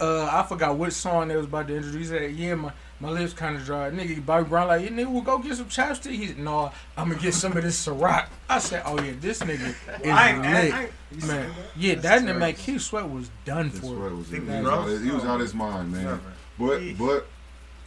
uh, 0.00 0.24
I 0.32 0.42
forgot 0.48 0.76
which 0.76 0.94
song 0.94 1.28
they 1.28 1.36
was 1.36 1.46
about 1.46 1.68
to 1.68 1.76
introduce. 1.76 2.08
He 2.10 2.16
said, 2.18 2.32
"Yeah, 2.32 2.54
my, 2.56 2.72
my 3.00 3.10
lips 3.10 3.32
kind 3.32 3.56
of 3.56 3.64
dry." 3.64 3.90
Nigga, 3.90 4.24
Bobby 4.24 4.48
Brown 4.48 4.68
like, 4.68 4.82
"Yeah, 4.82 4.88
nigga, 4.90 5.10
we'll 5.10 5.22
go 5.22 5.38
get 5.38 5.56
some 5.56 5.66
chapstick." 5.66 6.12
He 6.12 6.26
said, 6.28 6.38
"No, 6.38 6.70
I'm 6.96 7.08
gonna 7.08 7.20
get 7.20 7.34
some 7.34 7.56
of 7.56 7.62
this 7.62 7.86
Ciroc." 7.86 8.26
I 8.48 8.58
said, 8.58 8.82
"Oh 8.86 9.00
yeah, 9.00 9.12
this 9.20 9.40
nigga 9.40 9.68
is 10.04 10.10
I 10.10 10.30
ain't- 10.30 10.44
I 10.44 10.62
lit, 10.62 10.74
ain't- 10.74 11.26
man." 11.26 11.50
Yeah, 11.76 11.94
that 11.96 12.22
nigga, 12.22 12.38
man, 12.38 12.54
Keith 12.54 12.82
Sweat 12.82 13.08
was 13.10 13.30
done 13.44 13.70
Keith 13.70 13.80
for. 13.80 13.86
Sweat 13.96 14.12
was, 14.12 14.28
he, 14.30 14.40
was 14.40 14.66
out 14.66 14.86
his, 14.88 15.02
he 15.02 15.10
was 15.10 15.24
out 15.24 15.40
his 15.40 15.54
mind, 15.54 15.92
man. 15.92 16.20
But 16.58 16.80
but 16.98 17.26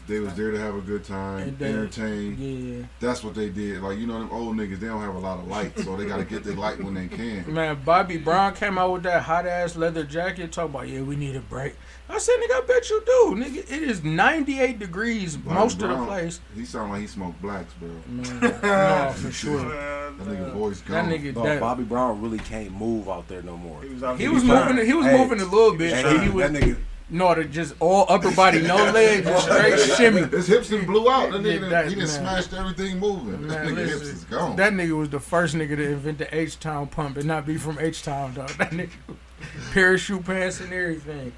they 0.06 0.20
was 0.20 0.34
there 0.34 0.52
to 0.52 0.60
have 0.60 0.76
a 0.76 0.82
good 0.82 1.06
time, 1.06 1.56
they- 1.58 1.70
entertain. 1.70 2.36
Yeah, 2.38 2.86
That's 3.00 3.24
what 3.24 3.36
they 3.36 3.48
did. 3.50 3.82
Like 3.82 3.98
you 4.00 4.06
know, 4.08 4.20
them 4.20 4.30
old 4.32 4.58
niggas, 4.58 4.80
they 4.80 4.88
don't 4.88 5.02
have 5.02 5.16
a 5.16 5.20
lot 5.20 5.40
of 5.40 5.48
light, 5.48 5.80
so 5.80 5.96
they 5.96 6.06
got 6.06 6.18
to 6.18 6.26
get 6.26 6.44
their 6.44 6.56
light 6.56 6.84
when 6.84 6.94
they 6.94 7.08
can. 7.08 7.46
man. 7.54 7.82
Bobby 7.86 8.18
Brown 8.18 8.54
came 8.56 8.78
out 8.78 8.92
with 8.92 9.04
that 9.04 9.24
hot 9.24 9.46
ass 9.46 9.76
leather 9.78 10.04
jacket, 10.04 10.52
talking 10.52 10.76
about, 10.76 10.90
"Yeah, 10.90 11.02
we 11.04 11.16
need 11.16 11.36
a 11.38 11.40
break." 11.40 11.76
I 12.14 12.18
said, 12.20 12.36
"Nigga, 12.36 12.56
I 12.56 12.62
bet 12.68 12.90
you 12.90 13.02
do, 13.06 13.36
nigga. 13.36 13.58
It 13.72 13.84
is 13.84 14.04
98 14.04 14.80
degrees 14.80 15.36
Bobby 15.36 15.56
most 15.60 15.82
of 15.82 15.90
the 15.90 16.06
place." 16.06 16.40
He 16.56 16.66
sound 16.66 16.92
like 16.92 17.02
he 17.02 17.08
smoked 17.08 17.42
blacks, 17.42 17.74
bro. 17.74 17.90
Man, 18.08 18.40
no, 18.64 19.14
for 19.16 19.32
sure. 19.32 19.60
That 19.70 20.28
nigga 20.28 20.52
voice 20.54 20.82
gone. 20.82 21.10
That 21.10 21.20
nigga, 21.20 21.36
No, 21.36 21.44
that, 21.44 21.60
Bobby 21.60 21.84
Brown 21.84 22.22
really 22.22 22.38
can't 22.40 22.72
move 22.72 23.10
out 23.10 23.28
there 23.28 23.42
no 23.42 23.58
more. 23.58 23.82
He 23.82 23.90
was, 23.90 24.04
out 24.04 24.20
He 24.20 24.28
was 24.28 24.44
trying. 24.44 24.70
moving. 24.76 24.86
He 24.86 24.94
was 24.94 25.06
Hey, 25.08 25.18
moving 25.18 25.42
a 25.42 25.46
little 25.46 25.76
bit. 25.76 25.94
And 25.94 26.08
and 26.08 26.20
he, 26.20 26.26
he 26.26 26.30
was 26.32 26.52
that 26.52 26.62
nigga, 26.62 26.78
no, 27.10 27.34
to 27.36 27.44
just 27.46 27.74
all 27.80 28.06
upper 28.10 28.32
body, 28.32 28.62
no 28.62 28.76
legs, 28.92 29.26
just 29.26 29.46
straight 29.46 29.80
shimmy. 29.98 30.22
His 30.24 30.48
hips 30.48 30.70
done 30.70 30.86
blew 30.86 31.10
out. 31.10 31.32
That 31.32 31.42
nigga, 31.42 31.70
that- 31.72 31.88
he 31.90 31.96
just 31.96 32.16
smashed 32.18 32.54
everything 32.54 33.00
moving. 33.00 33.48
that 33.48 33.66
Man, 33.66 33.76
nigga 33.76 33.88
hips 33.88 34.02
is 34.02 34.24
gone. 34.26 34.56
that 34.58 34.74
nigga 34.74 34.96
was 34.98 35.10
the 35.10 35.20
first 35.20 35.56
nigga 35.56 35.76
to 35.78 35.84
invent 35.92 36.20
the 36.20 36.36
H 36.36 36.60
Town 36.60 36.88
pump 36.88 37.18
and 37.18 37.26
not 37.26 37.46
be 37.48 37.58
from 37.58 37.80
H 37.80 38.04
Town, 38.04 38.34
dog. 38.36 38.50
That 38.52 38.70
nigga 38.72 38.92
parachute 39.74 40.26
pants 40.26 40.60
and 40.62 40.72
everything. 40.72 41.34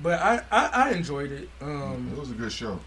But 0.00 0.20
I, 0.20 0.42
I, 0.50 0.66
I 0.66 0.90
enjoyed 0.92 1.32
it. 1.32 1.48
Um, 1.60 2.10
it 2.12 2.18
was 2.18 2.30
a 2.30 2.34
good 2.34 2.52
show. 2.52 2.80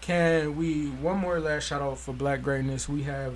Can 0.00 0.56
we 0.56 0.86
one 0.86 1.18
more 1.18 1.40
last 1.40 1.66
shout 1.66 1.82
out 1.82 1.98
for 1.98 2.12
Black 2.12 2.42
Greatness? 2.42 2.88
We 2.88 3.02
have 3.02 3.34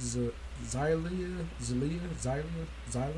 Z- 0.00 0.32
Zylia, 0.64 1.46
Zelia, 1.62 2.00
Zylia, 2.18 2.66
Zyla, 2.90 3.12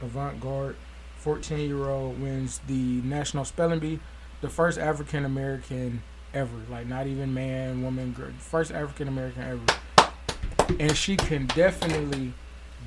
avant 0.00 0.40
garde, 0.40 0.76
fourteen 1.18 1.68
year 1.68 1.88
old 1.88 2.20
wins 2.20 2.60
the 2.66 3.02
national 3.02 3.44
spelling 3.44 3.78
bee, 3.78 4.00
the 4.40 4.48
first 4.48 4.78
African 4.78 5.24
American 5.24 6.02
ever, 6.32 6.56
like 6.70 6.86
not 6.86 7.06
even 7.06 7.34
man, 7.34 7.82
woman, 7.82 8.12
girl, 8.12 8.30
first 8.38 8.72
African 8.72 9.08
American 9.08 9.42
ever, 9.42 10.76
and 10.80 10.96
she 10.96 11.16
can 11.16 11.46
definitely, 11.48 12.32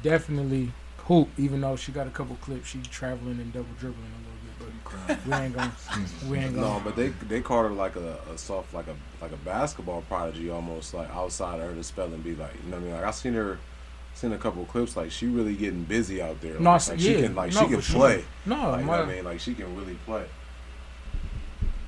definitely 0.01 0.71
hoop. 1.05 1.29
Even 1.38 1.61
though 1.61 1.75
she 1.75 1.91
got 1.91 2.07
a 2.07 2.11
couple 2.11 2.35
clips, 2.38 2.67
she's 2.67 2.88
traveling 2.88 3.39
and 3.39 3.53
double 3.53 3.73
dribbling 3.79 4.11
a 4.15 4.17
little 4.17 4.31
we 5.27 5.34
ain't 5.34 5.53
gonna, 5.55 5.72
we 6.27 6.38
ain't 6.39 6.55
gonna. 6.55 6.68
no, 6.68 6.81
but 6.84 6.95
they 6.95 7.09
they 7.27 7.41
called 7.41 7.65
her 7.65 7.72
like 7.72 7.95
a, 7.95 8.18
a 8.34 8.38
soft 8.38 8.73
like 8.73 8.88
a 8.88 8.95
like 9.22 9.31
a 9.31 9.38
basketball 9.38 10.01
prodigy 10.03 10.49
almost 10.49 10.93
like 10.93 11.09
outside 11.09 11.59
of 11.59 11.69
her 11.69 11.76
to 11.76 11.84
spell 11.84 12.07
and 12.07 12.23
be 12.23 12.35
like 12.35 12.53
you 12.63 12.69
know 12.69 12.77
what 12.77 12.84
I 12.84 12.85
mean 12.85 12.93
like 12.95 13.03
I 13.05 13.11
seen 13.11 13.34
her 13.34 13.59
seen 14.13 14.34
a 14.34 14.38
couple 14.38 14.65
clips 14.65 14.95
like 14.97 15.09
she 15.11 15.27
really 15.27 15.55
getting 15.55 15.84
busy 15.84 16.22
out 16.22 16.41
there 16.41 16.59
No, 16.59 16.72
like, 16.72 16.88
like, 16.89 16.99
she 16.99 17.13
yeah, 17.15 17.22
can 17.22 17.35
like 17.35 17.53
no, 17.53 17.61
she 17.61 17.68
can 17.68 17.76
for 17.77 17.81
sure. 17.81 17.99
play 17.99 18.26
No, 18.45 18.55
like, 18.72 18.80
you 18.81 18.85
know 18.85 18.91
what 18.91 18.99
I 19.01 19.05
mean 19.05 19.23
like 19.26 19.39
she 19.39 19.53
can 19.53 19.76
really 19.76 19.95
play 20.05 20.26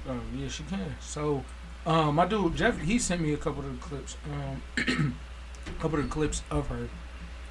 Oh, 0.07 0.19
yeah, 0.35 0.49
she 0.49 0.63
can. 0.63 0.95
So, 0.99 1.43
um, 1.85 2.15
my 2.15 2.25
dude 2.25 2.55
Jeff, 2.57 2.79
he 2.81 2.99
sent 2.99 3.21
me 3.21 3.33
a 3.33 3.37
couple 3.37 3.63
of 3.63 3.71
the 3.71 3.77
clips, 3.85 4.17
um, 4.31 4.61
a 4.77 5.71
couple 5.79 5.99
of 5.99 6.05
the 6.05 6.09
clips 6.11 6.43
of 6.51 6.67
her. 6.67 6.89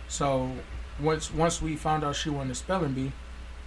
So, 0.08 0.52
once 1.00 1.32
once 1.32 1.62
we 1.62 1.76
found 1.76 2.04
out 2.04 2.14
she 2.16 2.28
won 2.28 2.48
the 2.48 2.54
spelling 2.54 2.92
bee, 2.92 3.12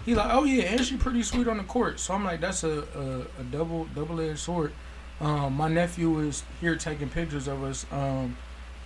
he 0.05 0.13
like, 0.13 0.31
oh 0.31 0.43
yeah, 0.43 0.63
and 0.63 0.85
she 0.85 0.97
pretty 0.97 1.23
sweet 1.23 1.47
on 1.47 1.57
the 1.57 1.63
court. 1.63 1.99
So 1.99 2.13
I'm 2.13 2.23
like, 2.23 2.41
that's 2.41 2.63
a 2.63 2.83
a, 2.95 3.41
a 3.41 3.43
double 3.51 3.85
double 3.95 4.21
edged 4.21 4.39
sword. 4.39 4.71
Um, 5.19 5.53
my 5.53 5.67
nephew 5.67 6.19
is 6.19 6.43
here 6.61 6.75
taking 6.75 7.09
pictures 7.09 7.47
of 7.47 7.63
us. 7.63 7.85
Um, 7.91 8.37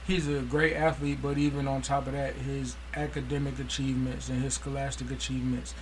he's 0.07 0.27
a 0.27 0.41
great 0.41 0.75
athlete, 0.75 1.19
but 1.21 1.37
even 1.37 1.67
on 1.67 1.81
top 1.81 2.07
of 2.07 2.13
that, 2.13 2.35
his 2.35 2.75
academic 2.95 3.59
achievements 3.59 4.29
and 4.29 4.41
his 4.41 4.53
scholastic 4.53 5.11
achievements 5.11 5.73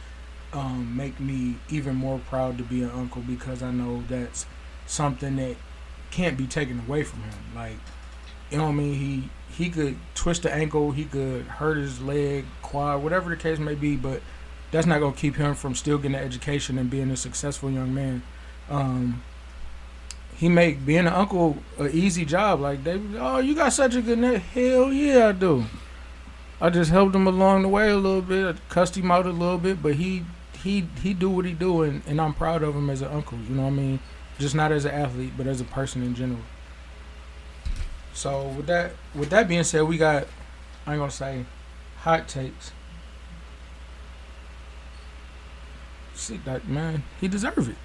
um, 0.54 0.96
make 0.96 1.20
me 1.20 1.58
even 1.70 1.96
more 1.96 2.20
proud 2.30 2.58
to 2.58 2.64
be 2.64 2.82
an 2.82 2.90
uncle 2.92 3.22
because 3.22 3.62
I 3.62 3.72
know 3.72 4.04
that's 4.08 4.46
something 4.86 5.36
that 5.36 5.58
can't 6.12 6.38
be 6.38 6.48
taken 6.48 6.80
away 6.88 7.04
from 7.04 7.22
him. 7.24 7.34
Like, 7.54 7.78
you 8.50 8.58
know 8.58 8.64
what 8.64 8.70
I 8.72 8.76
mean? 8.76 8.94
He 8.96 9.30
he 9.50 9.70
could 9.70 9.98
twist 10.16 10.44
the 10.44 10.54
ankle, 10.54 10.92
he 10.92 11.06
could 11.06 11.46
hurt 11.46 11.78
his 11.78 12.02
leg, 12.02 12.46
quad, 12.62 13.04
whatever 13.04 13.30
the 13.30 13.36
case 13.36 13.60
may 13.60 13.76
be, 13.76 13.96
but 13.96 14.22
that's 14.72 14.88
not 14.88 15.00
gonna 15.00 15.16
keep 15.16 15.36
him 15.36 15.56
from 15.56 15.76
still 15.76 15.98
getting 15.98 16.16
an 16.16 16.24
education 16.24 16.78
and 16.78 16.90
being 16.90 17.10
a 17.12 17.18
successful 17.18 17.70
young 17.72 17.94
man. 17.94 18.22
Um, 18.70 19.24
he 20.36 20.50
make 20.50 20.86
being 20.86 21.08
an 21.08 21.08
uncle 21.08 21.58
a 21.80 21.88
easy 21.90 22.26
job. 22.26 22.60
Like 22.60 22.84
they, 22.84 23.02
oh, 23.18 23.40
you 23.40 23.56
got 23.56 23.74
such 23.74 23.96
a 23.96 24.02
good 24.02 24.20
neck. 24.20 24.42
Hell 24.54 24.92
yeah, 24.92 25.30
I 25.30 25.32
do. 25.32 25.66
I 26.60 26.70
just 26.70 26.92
helped 26.92 27.16
him 27.16 27.28
along 27.28 27.62
the 27.62 27.70
way 27.70 27.90
a 27.90 27.96
little 27.96 28.22
bit, 28.22 28.56
I 28.56 28.60
cussed 28.70 28.98
him 28.98 29.12
out 29.12 29.26
a 29.26 29.32
little 29.32 29.60
bit, 29.60 29.82
but 29.82 29.96
he 29.96 30.24
he 30.64 30.88
he 31.02 31.14
do 31.14 31.30
what 31.30 31.46
he 31.46 31.54
do, 31.54 31.84
and, 31.84 32.02
and 32.08 32.20
I'm 32.20 32.34
proud 32.34 32.64
of 32.64 32.76
him 32.76 32.90
as 32.90 33.02
an 33.02 33.10
uncle. 33.10 33.38
You 33.38 33.56
know 33.56 33.64
what 33.64 33.70
I 33.70 33.72
mean? 33.72 34.00
Just 34.40 34.56
not 34.56 34.72
as 34.72 34.86
an 34.86 34.92
athlete, 34.92 35.34
but 35.38 35.48
as 35.48 35.62
a 35.62 35.66
person 35.66 36.04
in 36.04 36.16
general. 36.16 36.42
So 38.14 38.48
with 38.50 38.66
that 38.68 38.94
with 39.14 39.30
that 39.30 39.48
being 39.48 39.64
said, 39.64 39.84
we 39.84 39.98
got 39.98 40.28
I 40.86 40.94
ain't 40.94 41.00
gonna 41.00 41.12
say 41.12 41.46
hot 42.00 42.28
takes. 42.28 42.72
See 46.18 46.40
that 46.46 46.68
man, 46.68 47.04
he 47.22 47.28
deserve 47.28 47.70
it. 47.70 47.76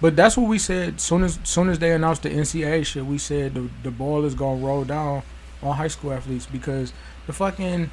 But 0.00 0.14
that's 0.14 0.36
what 0.36 0.48
we 0.48 0.58
said. 0.58 1.00
Soon 1.00 1.22
as 1.24 1.38
soon 1.44 1.68
as 1.68 1.78
they 1.78 1.92
announced 1.92 2.22
the 2.22 2.30
NCAA 2.30 2.84
shit, 2.84 3.06
we 3.06 3.18
said 3.18 3.54
the 3.54 3.68
the 3.82 3.90
ball 3.90 4.24
is 4.24 4.34
gonna 4.34 4.64
roll 4.64 4.84
down 4.84 5.22
on 5.62 5.76
high 5.76 5.88
school 5.88 6.12
athletes 6.12 6.46
because 6.46 6.92
the 7.26 7.32
fucking 7.32 7.90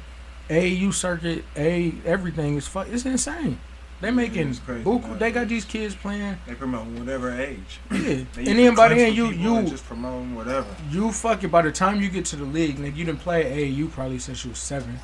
AAU 0.50 0.92
circuit, 0.92 1.44
A 1.56 1.94
everything 2.04 2.56
is 2.56 2.66
fuck. 2.66 2.88
It's 2.88 3.06
insane. 3.06 3.58
They 4.00 4.10
making 4.10 4.50
it's 4.50 4.58
crazy, 4.58 4.84
buku. 4.84 5.18
They 5.18 5.30
got 5.32 5.48
these 5.48 5.64
kids 5.64 5.94
playing. 5.94 6.36
They 6.46 6.54
promote 6.54 6.86
whatever 6.88 7.30
age. 7.30 7.80
Yeah, 7.90 8.24
and 8.36 8.58
then 8.58 8.74
by 8.74 8.88
the 8.88 8.96
end, 8.96 9.16
you 9.16 9.28
for 9.28 9.32
people 9.32 9.56
and 9.56 9.66
you 9.66 9.70
just 9.70 9.86
promoting 9.86 10.34
whatever. 10.34 10.66
you 10.90 11.10
fucking 11.10 11.48
by 11.48 11.62
the 11.62 11.72
time 11.72 12.02
you 12.02 12.10
get 12.10 12.26
to 12.26 12.36
the 12.36 12.44
league, 12.44 12.78
like 12.78 12.96
you 12.96 13.04
didn't 13.04 13.20
play 13.20 13.44
AAU 13.44 13.90
probably 13.90 14.18
since 14.18 14.44
you 14.44 14.50
was 14.50 14.58
seven. 14.58 14.98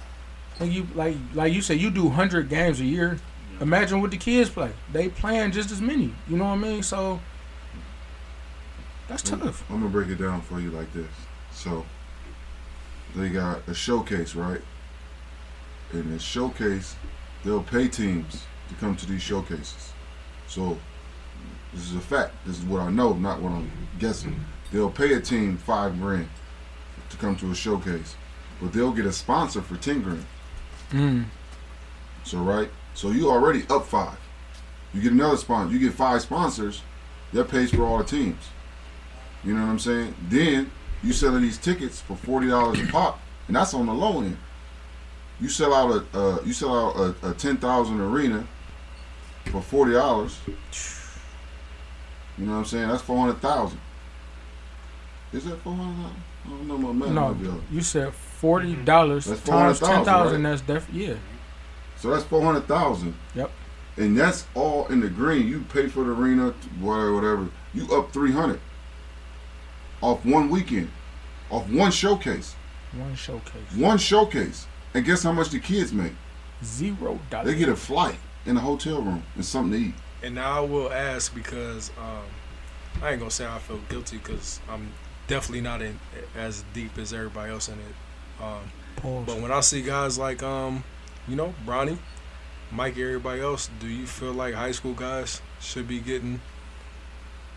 Like 0.58 0.70
you 0.70 0.86
like 0.94 1.16
like 1.32 1.54
you 1.54 1.62
said, 1.62 1.80
you 1.80 1.90
do 1.90 2.10
hundred 2.10 2.50
games 2.50 2.80
a 2.80 2.84
year. 2.84 3.18
Imagine 3.60 4.00
what 4.00 4.10
the 4.10 4.16
kids 4.16 4.48
play. 4.48 4.72
They 4.90 5.08
playing 5.08 5.52
just 5.52 5.70
as 5.70 5.80
many. 5.80 6.14
You 6.28 6.36
know 6.38 6.44
what 6.44 6.52
I 6.52 6.56
mean? 6.56 6.82
So 6.82 7.20
that's 9.06 9.22
tough. 9.22 9.64
I'm 9.68 9.80
gonna 9.80 9.90
break 9.90 10.08
it 10.08 10.16
down 10.16 10.40
for 10.40 10.60
you 10.60 10.70
like 10.70 10.92
this. 10.92 11.10
So 11.52 11.84
they 13.14 13.28
got 13.28 13.66
a 13.68 13.74
showcase, 13.74 14.34
right? 14.34 14.62
In 15.92 16.10
this 16.10 16.22
showcase, 16.22 16.96
they'll 17.44 17.62
pay 17.62 17.88
teams 17.88 18.44
to 18.68 18.74
come 18.76 18.96
to 18.96 19.06
these 19.06 19.22
showcases. 19.22 19.92
So 20.46 20.78
this 21.74 21.84
is 21.84 21.96
a 21.96 22.00
fact. 22.00 22.34
This 22.46 22.58
is 22.58 22.64
what 22.64 22.80
I 22.80 22.90
know, 22.90 23.12
not 23.12 23.40
what 23.40 23.52
I'm 23.52 23.70
guessing. 23.98 24.44
They'll 24.72 24.90
pay 24.90 25.12
a 25.14 25.20
team 25.20 25.58
five 25.58 25.98
grand 25.98 26.28
to 27.10 27.16
come 27.16 27.36
to 27.36 27.50
a 27.50 27.54
showcase, 27.54 28.14
but 28.60 28.72
they'll 28.72 28.92
get 28.92 29.04
a 29.04 29.12
sponsor 29.12 29.60
for 29.60 29.76
ten 29.76 30.02
grand. 30.02 30.26
Mm. 30.92 31.24
So 32.24 32.38
right, 32.38 32.70
so 32.94 33.10
you 33.10 33.30
already 33.30 33.64
up 33.68 33.86
five. 33.86 34.18
You 34.92 35.00
get 35.00 35.12
another 35.12 35.36
sponsor. 35.36 35.72
You 35.72 35.78
get 35.78 35.94
five 35.94 36.20
sponsors. 36.22 36.82
That 37.32 37.48
pays 37.48 37.70
for 37.70 37.84
all 37.84 37.98
the 37.98 38.04
teams. 38.04 38.48
You 39.44 39.54
know 39.54 39.60
what 39.60 39.70
I'm 39.70 39.78
saying? 39.78 40.14
Then 40.28 40.70
you 41.02 41.12
selling 41.12 41.42
these 41.42 41.58
tickets 41.58 42.00
for 42.00 42.16
forty 42.16 42.48
dollars 42.48 42.80
a 42.80 42.86
pop, 42.86 43.20
and 43.46 43.54
that's 43.56 43.72
on 43.72 43.86
the 43.86 43.94
low 43.94 44.20
end. 44.20 44.36
You 45.40 45.48
sell 45.48 45.72
out 45.72 46.04
a 46.12 46.18
uh, 46.18 46.42
you 46.44 46.52
sell 46.52 46.76
out 46.88 46.96
a, 46.96 47.30
a 47.30 47.34
ten 47.34 47.56
thousand 47.56 48.00
arena 48.00 48.46
for 49.46 49.62
forty 49.62 49.92
dollars. 49.92 50.38
You 52.36 52.46
know 52.46 52.52
what 52.52 52.58
I'm 52.58 52.64
saying? 52.64 52.88
That's 52.88 53.02
four 53.02 53.18
hundred 53.18 53.40
thousand. 53.40 53.80
Is 55.32 55.44
that 55.44 55.60
four 55.62 55.74
hundred? 55.74 56.10
I 56.44 56.48
don't 56.48 56.66
know 56.68 56.78
my 56.78 56.92
math. 56.92 57.14
No, 57.14 57.28
might 57.28 57.42
be 57.42 57.48
off. 57.48 57.60
you 57.70 57.80
said 57.80 58.12
forty 58.12 58.74
dollars 58.74 59.26
times 59.26 59.78
ten 59.80 60.04
400,000, 60.04 60.04
thousand. 60.04 60.42
right? 60.42 60.50
That's 60.50 60.62
def 60.62 60.88
yeah. 60.92 61.14
So 62.00 62.10
that's 62.10 62.24
four 62.24 62.42
hundred 62.42 62.66
thousand. 62.66 63.14
Yep. 63.34 63.50
And 63.96 64.16
that's 64.18 64.46
all 64.54 64.86
in 64.86 65.00
the 65.00 65.08
green. 65.08 65.46
You 65.46 65.60
pay 65.72 65.86
for 65.88 66.02
the 66.04 66.12
arena, 66.12 66.54
whatever, 66.80 67.14
whatever. 67.14 67.48
You 67.74 67.94
up 67.94 68.12
three 68.12 68.32
hundred 68.32 68.60
off 70.02 70.24
one 70.24 70.48
weekend, 70.48 70.90
off 71.50 71.68
one 71.68 71.90
showcase, 71.90 72.54
One 72.96 73.14
showcase. 73.14 73.74
one 73.76 73.98
showcase. 73.98 74.66
And 74.94 75.04
guess 75.04 75.22
how 75.22 75.32
much 75.32 75.50
the 75.50 75.60
kids 75.60 75.92
make? 75.92 76.12
Zero 76.64 77.18
dollars. 77.30 77.46
They 77.52 77.58
get 77.58 77.68
a 77.68 77.76
flight 77.76 78.16
in 78.46 78.56
a 78.56 78.60
hotel 78.60 79.02
room 79.02 79.22
and 79.34 79.44
something 79.44 79.78
to 79.78 79.86
eat. 79.88 79.94
And 80.22 80.34
now 80.34 80.58
I 80.58 80.60
will 80.60 80.90
ask 80.92 81.34
because 81.34 81.90
um, 81.98 82.24
I 83.02 83.10
ain't 83.10 83.18
gonna 83.18 83.30
say 83.30 83.46
I 83.46 83.58
feel 83.58 83.80
guilty 83.88 84.16
because 84.18 84.60
I'm 84.70 84.88
definitely 85.26 85.60
not 85.60 85.82
in 85.82 85.98
as 86.36 86.64
deep 86.72 86.96
as 86.98 87.12
everybody 87.12 87.52
else 87.52 87.68
in 87.68 87.74
it. 87.74 88.42
Um, 88.42 89.24
but 89.26 89.40
when 89.40 89.52
I 89.52 89.60
see 89.60 89.82
guys 89.82 90.18
like 90.18 90.42
um, 90.42 90.82
you 91.28 91.36
know, 91.36 91.54
Bronny, 91.66 91.98
Mike, 92.72 92.96
everybody 92.98 93.40
else, 93.40 93.68
do 93.80 93.86
you 93.88 94.06
feel 94.06 94.32
like 94.32 94.54
high 94.54 94.72
school 94.72 94.92
guys 94.94 95.40
should 95.60 95.86
be 95.88 95.98
getting 96.00 96.40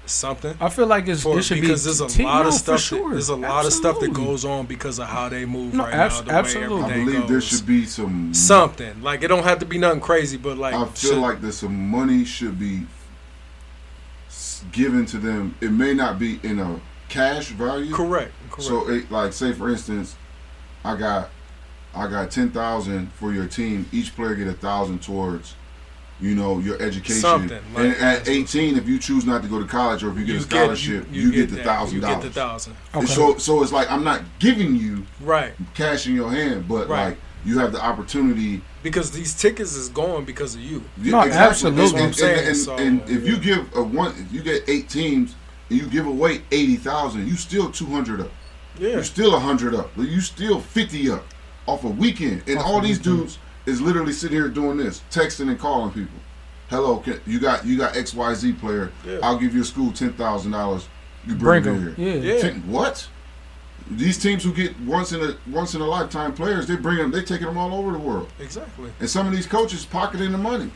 something? 0.06 0.56
I 0.60 0.70
feel 0.70 0.88
like 0.88 1.08
it's, 1.08 1.24
For, 1.24 1.38
it 1.40 1.44
should 1.44 1.62
because 1.62 1.84
be 1.84 1.86
there's 1.86 2.02
a 2.02 2.08
t- 2.08 2.24
lot 2.24 2.46
of 2.46 2.54
stuff. 2.54 2.80
Sure. 2.82 3.10
That, 3.10 3.14
there's 3.14 3.30
a 3.30 3.36
lot 3.36 3.66
of 3.66 3.74
stuff 3.74 4.00
that 4.00 4.14
goes 4.14 4.44
on 4.44 4.66
because 4.66 5.00
of 5.00 5.08
how 5.08 5.30
they 5.30 5.46
move 5.46 5.74
No, 5.76 5.84
right 5.84 5.94
abs- 5.94 6.20
now. 6.22 6.26
The 6.28 6.32
absolutely. 6.34 6.76
way 6.76 6.82
I 6.82 6.86
everything 6.92 7.06
believe 7.14 7.28
there 7.30 7.42
should 7.42 7.66
be 7.66 7.86
some. 7.86 8.34
something 8.34 9.02
like 9.02 9.24
it 9.24 9.28
don't 9.28 9.44
have 9.44 9.60
to 9.60 9.66
be 9.66 9.78
nothing 9.78 10.02
crazy, 10.02 10.38
but 10.38 10.58
like 10.58 10.74
I 10.74 10.86
feel 10.86 11.12
should- 11.12 11.18
like 11.20 11.42
there's 11.42 11.58
some 11.58 11.90
money 11.90 12.26
should 12.26 12.60
be 12.60 12.86
given 14.72 15.06
to 15.08 15.18
them. 15.18 15.56
It 15.62 15.72
may 15.72 15.94
not 15.94 16.18
be 16.20 16.40
in 16.44 16.60
a 16.60 16.80
cash 17.10 17.48
value. 17.50 17.94
correct, 17.94 18.32
correct. 18.50 18.64
So, 18.64 18.90
it, 18.90 19.12
like, 19.12 19.34
say 19.34 19.54
for 19.54 19.70
instance, 19.70 20.16
I 20.84 20.96
got, 20.96 21.30
I 21.96 22.08
got 22.08 22.32
ten 22.32 22.50
thousand 22.52 23.12
for 23.14 23.34
your 23.34 23.48
team. 23.48 23.88
Each 23.92 24.16
player 24.16 24.36
get 24.36 24.48
a 24.48 24.54
thousand 24.54 25.02
towards, 25.02 25.56
you 26.20 26.34
know, 26.36 26.60
your 26.60 26.82
education. 26.82 27.22
Something, 27.22 27.62
like 27.74 27.86
and 27.86 27.96
at 27.98 28.28
eighteen, 28.28 28.78
if 28.78 28.88
you 28.88 28.98
choose 28.98 29.26
not 29.26 29.44
to 29.44 29.48
go 29.48 29.60
to 29.60 29.66
college 29.68 30.04
or 30.04 30.12
if 30.12 30.18
you 30.18 30.26
get 30.26 30.32
a 30.36 30.38
You 30.40 30.42
scholarship, 30.42 31.08
you, 31.12 31.32
get, 31.32 31.50
the 31.50 31.58
that. 31.58 31.66
thousand 31.66 31.96
You 31.96 32.02
get 32.02 32.22
the 32.22 32.30
dollars. 32.30 32.66
thousand. 32.66 32.76
And 32.94 33.04
Okay. 33.04 33.14
So, 33.14 33.38
so 33.38 33.62
it's 33.62 33.72
like 33.72 33.92
I'm 33.92 34.04
not 34.04 34.22
giving 34.40 34.76
you 34.76 35.06
Right. 35.22 35.54
cash 35.76 36.08
in 36.08 36.16
your 36.16 36.32
hand, 36.32 36.68
but 36.68 36.88
Right. 36.90 37.10
like 37.10 37.18
you 37.46 37.60
have 37.60 37.72
the 37.74 37.82
opportunity. 37.84 38.62
Because 38.82 39.12
these 39.12 39.34
tickets 39.36 39.76
is 39.76 39.90
going 39.90 40.26
because 40.26 40.56
of 40.56 40.62
you. 40.62 40.84
No, 40.98 41.20
absolutely. 41.20 41.84
And, 41.84 41.90
That's 41.90 41.94
what 41.94 42.00
I'm 42.02 42.06
and- 42.08 42.16
saying, 42.16 42.48
and- 42.48 42.58
so, 42.58 42.76
and 42.78 43.10
if 43.10 43.28
you 43.28 43.38
give 43.38 43.76
a 43.76 43.84
one, 43.84 44.14
if 44.18 44.34
you 44.34 44.42
get 44.42 44.64
eight 44.68 44.90
teams 44.90 45.36
and 45.70 45.80
you 45.80 45.86
give 45.88 46.08
away 46.08 46.42
eighty 46.52 46.76
thousand, 46.78 47.28
you 47.28 47.36
still 47.36 47.70
two 47.70 47.86
hundred 47.86 48.20
up. 48.22 48.32
Yeah. 48.80 48.90
You're 48.90 49.04
still 49.04 49.40
hundred 49.40 49.76
up. 49.76 49.92
But 49.96 50.08
You 50.08 50.20
still 50.22 50.60
fifty 50.60 51.10
up 51.12 51.24
off 51.66 51.84
a 51.84 51.90
weekend. 51.90 52.44
And 52.48 52.60
Off 52.60 52.66
all 52.66 52.82
these 52.82 53.00
weekend. 53.00 53.18
dudes 53.20 53.40
is 53.66 53.82
literally 53.82 54.14
sitting 54.14 54.36
here 54.38 54.48
doing 54.50 54.78
this, 54.78 55.02
texting 55.12 55.50
and 55.50 55.60
calling 55.60 55.92
people. 55.92 56.18
Hello, 56.70 56.98
can, 56.98 57.20
you 57.26 57.40
got 57.40 57.66
you 57.66 57.78
got 57.78 57.96
X 57.96 58.14
Y 58.14 58.34
Z 58.34 58.54
player. 58.54 58.92
Yeah. 59.06 59.20
I'll 59.22 59.38
give 59.38 59.54
your 59.56 59.64
school 59.64 59.92
ten 59.92 60.14
thousand 60.14 60.52
dollars. 60.52 60.88
You 61.28 61.36
bring, 61.36 61.64
Bring 61.64 61.76
it 61.76 61.80
them. 61.86 61.96
here. 61.96 62.22
Yeah. 62.22 62.34
Yeah. 62.34 62.42
Ten- 62.42 62.70
what? 62.72 63.08
These 63.92 64.18
teams 64.18 64.44
who 64.44 64.54
get 64.54 64.80
once 64.82 65.12
in 65.12 65.22
a 65.22 65.36
once 65.52 65.76
in 65.76 65.82
a 65.82 65.86
lifetime 65.86 66.34
players, 66.34 66.68
they 66.68 66.76
bring 66.78 66.98
them. 66.98 67.12
They 67.12 67.22
taking 67.22 67.48
them 67.48 67.58
all 67.58 67.74
over 67.76 67.92
the 67.92 68.00
world. 68.00 68.30
Exactly. 68.40 68.92
And 69.00 69.10
some 69.10 69.28
of 69.28 69.34
these 69.34 69.46
coaches 69.46 69.86
pocketing 69.86 70.32
the 70.32 70.38
money. 70.38 70.72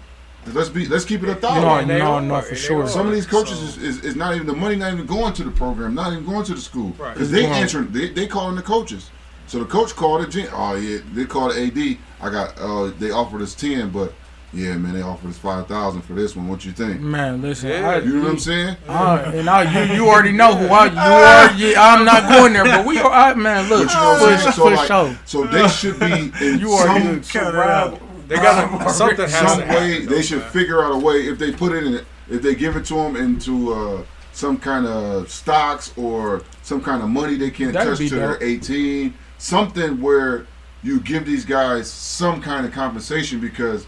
Let's 0.54 0.70
be 0.70 0.86
let's 0.86 1.04
keep 1.06 1.24
it 1.24 1.30
a 1.30 1.34
No, 1.34 1.40
thousand. 1.40 1.80
And 1.82 1.90
they 1.90 2.00
no, 2.00 2.20
no, 2.20 2.36
and 2.36 2.44
for 2.46 2.50
they 2.52 2.56
sure. 2.60 2.84
are. 2.84 2.88
Some 2.88 3.08
of 3.08 3.14
these 3.14 3.26
coaches 3.26 3.58
So- 3.60 3.66
is, 3.66 3.78
is, 3.98 4.04
is 4.06 4.16
not 4.16 4.36
even 4.36 4.46
the 4.48 4.54
money, 4.54 4.76
not 4.76 4.94
even 4.94 5.06
going 5.06 5.34
to 5.34 5.44
the 5.44 5.52
program, 5.52 5.96
not 5.96 6.12
even 6.14 6.26
going 6.26 6.46
to 6.46 6.54
the 6.54 6.62
school. 6.62 6.92
Right. 6.98 7.14
Because 7.14 7.32
they 7.32 7.46
It's 7.46 7.56
answering, 7.56 7.92
they 7.92 8.10
they 8.10 8.28
calling 8.28 8.56
the 8.56 8.62
coaches. 8.62 9.10
So 9.48 9.60
the 9.60 9.66
coach 9.66 9.96
called 9.96 10.22
it. 10.22 10.30
gen- 10.30 10.50
Oh 10.52 10.76
yeah, 10.76 11.00
they 11.14 11.26
called 11.26 11.54
it 11.56 11.78
AD. 11.78 11.98
I 12.22 12.30
got. 12.32 12.58
Uh, 12.60 12.92
they 13.00 13.12
offered 13.12 13.42
us 13.42 13.56
ten, 13.56 13.90
but 13.90 14.14
yeah, 14.54 14.76
man, 14.78 14.94
they 14.94 15.02
offered 15.02 15.30
us 15.30 15.38
five 15.38 15.68
thousand 15.68 16.02
for 16.02 16.14
this 16.14 16.36
one. 16.36 16.48
What 16.48 16.66
you 16.66 16.72
think? 16.72 17.00
Man, 17.02 17.42
listen. 17.42 17.70
Yeah. 17.70 17.90
I, 17.90 17.98
You 18.00 18.18
know 18.18 18.24
what 18.24 18.32
I'm 18.32 18.40
saying? 18.40 18.78
Uh, 18.88 19.32
and 19.34 19.50
I, 19.50 19.86
you, 19.88 19.94
you 19.96 20.08
already 20.10 20.32
know 20.32 20.56
who 20.56 20.68
I. 20.68 20.86
You 20.86 20.98
are. 20.98 21.54
Yeah, 21.74 21.82
I'm 21.82 22.06
not 22.06 22.30
going 22.30 22.54
there, 22.54 22.66
but 22.66 22.86
we. 22.86 23.00
Are, 23.00 23.12
I, 23.12 23.34
man, 23.34 23.70
look 23.70 23.88
But 23.88 23.94
you 23.94 24.00
know 24.00 24.06
what 24.14 24.22
I'm 24.22 24.38
for, 24.38 24.42
saying? 24.42 24.54
So 24.54 24.62
for 24.64 24.72
like, 24.72 24.88
sure. 24.88 25.20
so 25.26 25.44
they 25.48 25.68
should 25.70 26.00
be 26.00 26.46
in 26.46 26.60
You 26.60 26.72
are 26.72 26.88
some 26.88 27.52
good. 27.52 28.02
They 28.28 28.36
got 28.36 28.92
something 28.92 29.18
has 29.30 29.32
some 29.34 29.62
to 29.62 29.66
way 29.68 29.92
happen, 30.02 30.06
they 30.08 30.22
should 30.22 30.40
man. 30.40 30.52
figure 30.52 30.84
out 30.84 30.92
a 30.92 30.98
way 30.98 31.28
if 31.28 31.40
they 31.40 31.54
put 31.54 31.72
it 31.72 31.86
in 31.86 32.06
if 32.30 32.42
they 32.42 32.56
give 32.56 32.76
it 32.76 32.84
to 32.88 32.96
them 32.96 33.16
into 33.16 33.74
uh, 33.74 34.04
some 34.34 34.58
kind 34.58 34.86
of 34.86 35.32
stocks 35.32 35.94
or 35.98 36.44
some 36.62 36.82
kind 36.82 37.02
of 37.02 37.08
money 37.08 37.36
they 37.38 37.50
can't 37.50 37.72
That'd 37.72 37.92
touch 37.94 38.00
be 38.00 38.10
till 38.10 38.20
they're 38.20 38.44
18 38.44 39.14
something 39.38 40.02
where 40.02 40.46
you 40.84 41.00
give 41.00 41.26
these 41.26 41.46
guys 41.46 41.90
some 41.92 42.42
kind 42.42 42.66
of 42.66 42.72
compensation 42.72 43.40
because 43.40 43.88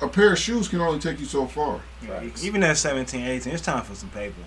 a 0.00 0.08
pair 0.08 0.32
of 0.32 0.38
shoes 0.38 0.68
can 0.68 0.80
only 0.80 0.98
take 0.98 1.20
you 1.20 1.26
so 1.26 1.46
far 1.46 1.80
Even 2.42 2.62
at 2.62 2.76
17, 2.76 3.24
18, 3.24 3.52
it's 3.52 3.62
time 3.62 3.82
for 3.84 3.94
some 3.94 4.10
paper. 4.10 4.40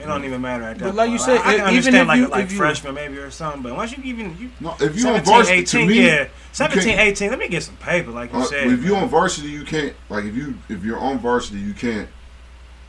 It 0.00 0.06
don't 0.06 0.24
even 0.24 0.40
matter 0.40 0.64
at 0.64 0.78
that 0.78 0.84
But 0.86 0.94
like 0.96 1.08
point. 1.08 1.12
you 1.12 1.18
said, 1.24 1.36
I, 1.38 1.40
I 1.40 1.42
can 1.42 1.54
even 1.54 1.66
understand 1.68 1.96
if 1.96 2.08
like, 2.08 2.18
you- 2.18 2.26
like 2.28 2.44
if 2.46 2.52
you- 2.52 2.58
freshman 2.58 2.94
maybe 2.94 3.16
or 3.18 3.30
something, 3.30 3.62
but 3.62 3.76
once 3.76 3.96
you 3.96 4.02
even 4.02 4.36
you 4.38 4.50
no 4.60 4.74
if 4.80 4.98
you 4.98 5.08
on 5.08 5.22
varsity 5.24 5.58
18, 5.58 5.64
to 5.66 5.86
me 5.86 6.04
yeah, 6.06 6.28
17, 6.52 6.98
18, 6.98 7.30
let 7.30 7.38
me 7.38 7.48
get 7.48 7.62
some 7.62 7.76
paper, 7.76 8.10
like 8.10 8.32
you 8.32 8.40
uh, 8.40 8.44
said. 8.44 8.66
if 8.66 8.82
you 8.84 8.94
man. 8.94 9.04
on 9.04 9.08
varsity 9.08 9.48
you 9.48 9.62
can't 9.64 9.94
like 10.08 10.24
if 10.24 10.34
you 10.34 10.54
if 10.68 10.82
you're 10.84 10.98
on 10.98 11.18
varsity 11.20 11.60
you 11.60 11.74
can't 11.74 12.08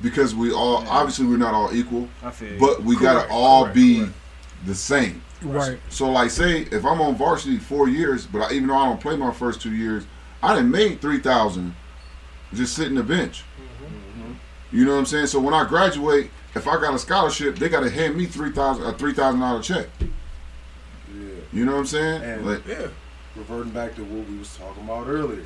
because 0.01 0.33
we 0.33 0.51
all 0.51 0.81
Yeah. 0.83 0.89
obviously 0.89 1.27
we're 1.27 1.37
not 1.37 1.53
all 1.53 1.73
equal 1.75 2.07
I 2.23 2.31
feel 2.31 2.59
but 2.59 2.81
we 2.83 2.95
gotta 2.97 3.27
all 3.29 3.63
correct, 3.65 3.75
be 3.75 3.97
correct. 3.99 4.13
the 4.65 4.75
same 4.75 5.21
right. 5.43 5.79
So 5.89 6.09
like, 6.09 6.29
say 6.31 6.61
if 6.63 6.85
I'm 6.85 7.01
on 7.01 7.15
varsity 7.15 7.57
four 7.57 7.87
years, 7.89 8.25
but 8.25 8.39
I, 8.39 8.53
even 8.53 8.67
though 8.67 8.77
I 8.77 8.85
don't 8.85 8.99
play 9.01 9.15
my 9.15 9.31
first 9.31 9.61
two 9.61 9.73
years, 9.75 10.05
I 10.41 10.55
done 10.55 10.71
made 10.71 11.01
three 11.01 11.19
thousand 11.19 11.75
just 12.53 12.75
sitting 12.75 12.95
the 12.95 13.03
bench. 13.03 13.43
Mm-hmm. 13.59 14.33
You 14.71 14.85
know 14.85 14.93
what 14.93 14.99
I'm 14.99 15.05
saying? 15.05 15.27
So 15.27 15.39
when 15.39 15.53
I 15.53 15.65
graduate, 15.67 16.29
if 16.55 16.67
I 16.67 16.79
got 16.79 16.93
a 16.93 16.99
scholarship, 16.99 17.57
they 17.57 17.69
got 17.69 17.81
to 17.81 17.89
hand 17.89 18.15
me 18.15 18.25
three 18.25 18.51
thousand 18.51 18.85
a 18.85 18.93
three 18.93 19.13
thousand 19.13 19.41
dollar 19.41 19.61
check. 19.61 19.87
Yeah. 19.99 20.07
You 21.51 21.65
know 21.65 21.73
what 21.73 21.79
I'm 21.79 21.85
saying? 21.85 22.21
And- 22.23 22.45
Like, 22.45 22.67
Yeah. 22.67 22.87
Reverting 23.35 23.73
back 23.73 23.95
to 23.95 24.03
what 24.05 24.29
we 24.29 24.37
was 24.37 24.55
talking 24.55 24.83
about 24.85 25.07
earlier, 25.07 25.43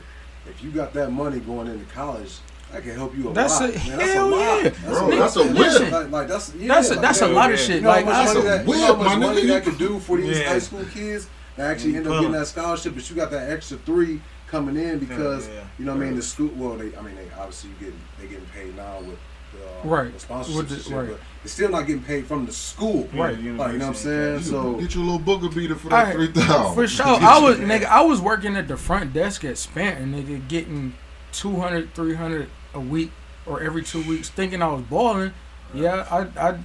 if 0.47 0.63
you 0.63 0.69
got 0.69 0.93
that 0.93 1.11
money 1.11 1.39
going 1.39 1.65
into 1.67 1.85
college, 1.85 2.37
that 2.71 2.83
can 2.83 2.95
help 2.95 3.15
you 3.17 3.29
a 3.29 3.33
That's 3.33 3.59
lot. 3.59 3.69
a- 3.69 3.73
Man, 3.73 3.97
that's 3.97 4.13
hell 4.13 4.27
a 4.27 4.35
lot. 4.35 4.63
yeah. 4.63 4.69
Bro, 4.85 5.09
that's 5.11 5.35
a 5.35 5.39
Listen, 5.43 5.83
win. 5.83 5.91
Like, 5.91 6.11
like 6.11 6.27
that's 6.27 6.53
yeah, 6.55 6.67
That's 6.67 6.89
a, 6.89 6.93
like, 6.93 7.01
that's 7.01 7.21
a 7.21 7.27
yeah, 7.27 7.33
lot 7.33 7.51
of 7.51 7.59
shit. 7.59 7.75
You 7.77 7.81
know 7.81 7.89
Like 7.89 8.05
how 8.05 8.11
much 8.11 8.15
I, 8.19 8.25
That's 8.25 8.35
a 8.37 8.41
that, 8.43 8.59
you 8.59 8.65
know 8.65 8.71
whip, 8.71 8.81
how 8.81 8.95
much 8.95 9.07
my 9.07 9.15
money 9.15 9.41
nigga. 9.43 9.47
that 9.47 9.63
could 9.63 9.77
do 9.77 9.99
for 9.99 10.17
these 10.17 10.39
Yeah. 10.39 10.49
high 10.49 10.59
school 10.59 10.85
kids 10.85 11.27
that 11.55 11.71
actually 11.71 11.95
end 11.95 12.07
up 12.07 12.13
getting 12.13 12.31
that 12.33 12.47
scholarship, 12.47 12.93
but 12.95 13.09
you 13.09 13.15
got 13.15 13.31
that 13.31 13.49
extra 13.51 13.77
three 13.77 14.21
coming 14.47 14.77
in 14.77 14.99
because 14.99 15.47
yeah. 15.47 15.63
you 15.77 15.85
know 15.85 15.93
what 15.95 16.01
I 16.03 16.05
mean 16.05 16.15
the 16.15 16.21
school. 16.21 16.51
Well, 16.55 16.75
they 16.77 16.95
I 16.95 17.01
mean 17.01 17.15
they 17.15 17.27
obviously 17.37 17.71
getting 17.79 17.99
they 18.19 18.27
getting 18.27 18.45
paid 18.47 18.75
now 18.75 18.99
with 18.99 19.17
the, 19.53 19.65
uh, 19.65 19.83
Right. 19.95 20.13
the 20.17 20.25
sponsorships 20.25 20.55
With 20.55 20.69
the- 20.69 20.79
shit, 20.79 20.93
right. 20.93 21.07
but 21.09 21.19
they're 21.43 21.49
still 21.49 21.69
not 21.69 21.87
getting 21.87 22.03
paid 22.03 22.27
from 22.27 22.45
the 22.45 22.51
school. 22.53 23.09
Right. 23.13 23.33
Like, 23.33 23.39
you 23.43 23.53
know 23.53 23.63
what 23.63 23.81
I'm 23.81 23.93
saying? 23.95 24.41
So 24.41 24.73
get 24.75 24.93
your 24.93 25.05
little 25.05 25.19
booger 25.19 25.53
beater 25.53 25.75
for 25.75 25.89
that 25.89 26.13
three 26.13 26.27
thousand. 26.27 26.75
For 26.75 26.87
sure. 26.87 27.05
I 27.07 27.39
was 27.39 27.57
nigga, 27.57 27.85
I 27.85 28.01
was 28.01 28.21
working 28.21 28.55
at 28.55 28.67
the 28.67 28.77
front 28.77 29.11
desk 29.13 29.43
at 29.43 29.55
Spanton, 29.55 30.13
nigga, 30.13 30.47
getting 30.47 30.93
200, 31.31 31.93
300 31.93 32.49
a 32.73 32.79
week 32.79 33.11
or 33.45 33.61
every 33.61 33.83
two 33.83 34.03
weeks, 34.07 34.29
thinking 34.29 34.61
I 34.61 34.67
was 34.67 34.81
balling. 34.83 35.33
Yeah, 35.73 36.05
I 36.09 36.49
I 36.49 36.59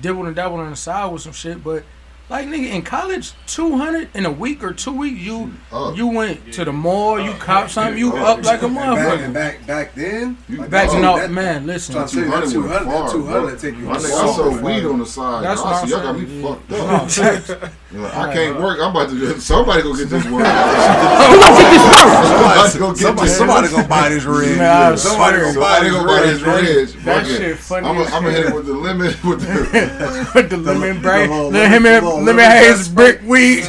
dibbled 0.00 0.26
and 0.26 0.36
dabbled 0.36 0.60
on 0.60 0.70
the 0.70 0.76
side 0.76 1.06
with 1.12 1.22
some 1.22 1.32
shit, 1.32 1.62
but 1.64 1.82
like 2.30 2.46
nigga 2.46 2.70
in 2.72 2.82
college, 2.82 3.32
two 3.46 3.76
hundred 3.76 4.08
in 4.14 4.24
a 4.26 4.30
week 4.30 4.62
or 4.64 4.72
two 4.72 4.92
weeks, 4.96 5.20
you 5.20 5.52
Up. 5.72 5.96
you 5.96 6.06
went 6.06 6.52
to 6.54 6.64
the 6.64 6.72
mall, 6.72 7.20
you 7.20 7.32
cop 7.34 7.68
something, 7.68 7.98
you 7.98 8.14
Yeah. 8.14 8.24
up 8.24 8.44
like 8.44 8.62
a 8.62 8.66
and 8.66 8.74
back, 8.74 9.20
and 9.20 9.34
back 9.34 9.66
back 9.66 9.94
then, 9.94 10.38
like, 10.48 10.70
Back 10.70 10.88
Oh, 10.88 10.92
to 10.92 10.96
that- 10.96 11.02
no 11.02 11.16
that- 11.18 11.30
man, 11.30 11.66
listen. 11.66 11.94
Trying 11.94 12.06
to 12.08 12.14
say 12.14 12.20
that 12.22 12.26
200 12.30 12.50
two 12.50 12.60
went 12.62 12.72
hundred, 12.72 12.84
far, 12.92 13.02
that 13.04 13.12
two 13.12 13.22
bro. 13.24 13.40
hundred 13.46 13.58
take 13.60 13.76
you. 13.76 13.84
My 13.84 13.96
nigga, 13.96 14.00
so 14.00 14.32
I 14.32 14.36
sold 14.36 14.62
weed 14.62 14.84
on 14.86 14.98
the 15.00 15.06
side. 15.06 15.44
That's 15.44 15.60
Y'all 15.60 15.70
what 15.70 15.82
I'm 15.82 15.86
see, 15.86 15.94
y'all 15.94 16.02
got 16.02 16.18
me 16.18 16.40
yeah. 16.40 16.48
fucked 16.48 16.72
up. 16.72 17.10
facts. 17.10 17.70
You're 17.94 18.02
like, 18.02 18.14
I 18.16 18.32
can't 18.34 18.58
work. 18.60 18.80
I'm 18.80 18.90
about 18.90 19.08
to 19.10 19.20
get 19.20 19.40
somebody 19.40 19.82
go 19.82 19.94
get 19.96 20.08
this 20.10 20.24
work. 20.26 20.44
Somebody, 20.44 22.68
Somebody 22.68 22.78
go 22.78 22.88
get 22.90 22.98
somebody, 22.98 23.28
this. 23.28 23.36
somebody 23.38 23.68
gonna 23.68 23.88
buy 23.88 24.08
this 24.08 24.24
red. 24.24 24.58
Man, 24.58 24.92
I 24.92 24.94
somebody 24.96 25.38
gonna 25.38 25.60
buy 25.60 25.78
Somebody 25.78 25.90
this 25.90 25.98
go 26.42 26.44
buy 26.44 26.60
red. 26.60 26.64
this 26.88 26.94
red. 26.96 27.04
That 27.04 27.26
shit 27.26 27.56
funny 27.58 27.86
I'm 27.86 27.96
as 27.98 28.10
gonna 28.10 28.30
hit 28.32 28.46
it 28.46 28.54
with 28.54 28.66
the 28.66 28.72
limit 28.74 29.24
with 29.24 29.40
the. 29.42 30.30
With 30.34 30.50
the 30.50 30.56
lemon 30.56 31.00
break, 31.00 31.30
little- 31.30 31.50
let 31.50 31.70
him 31.70 31.84
the 31.84 31.96
in, 31.98 32.04
little 32.04 32.20
let 32.22 32.34
me 32.34 32.42
lemon 32.42 32.50
have 32.50 32.64
grass 32.64 32.78
his 32.78 32.88
brick 32.88 33.20
weed. 33.24 33.64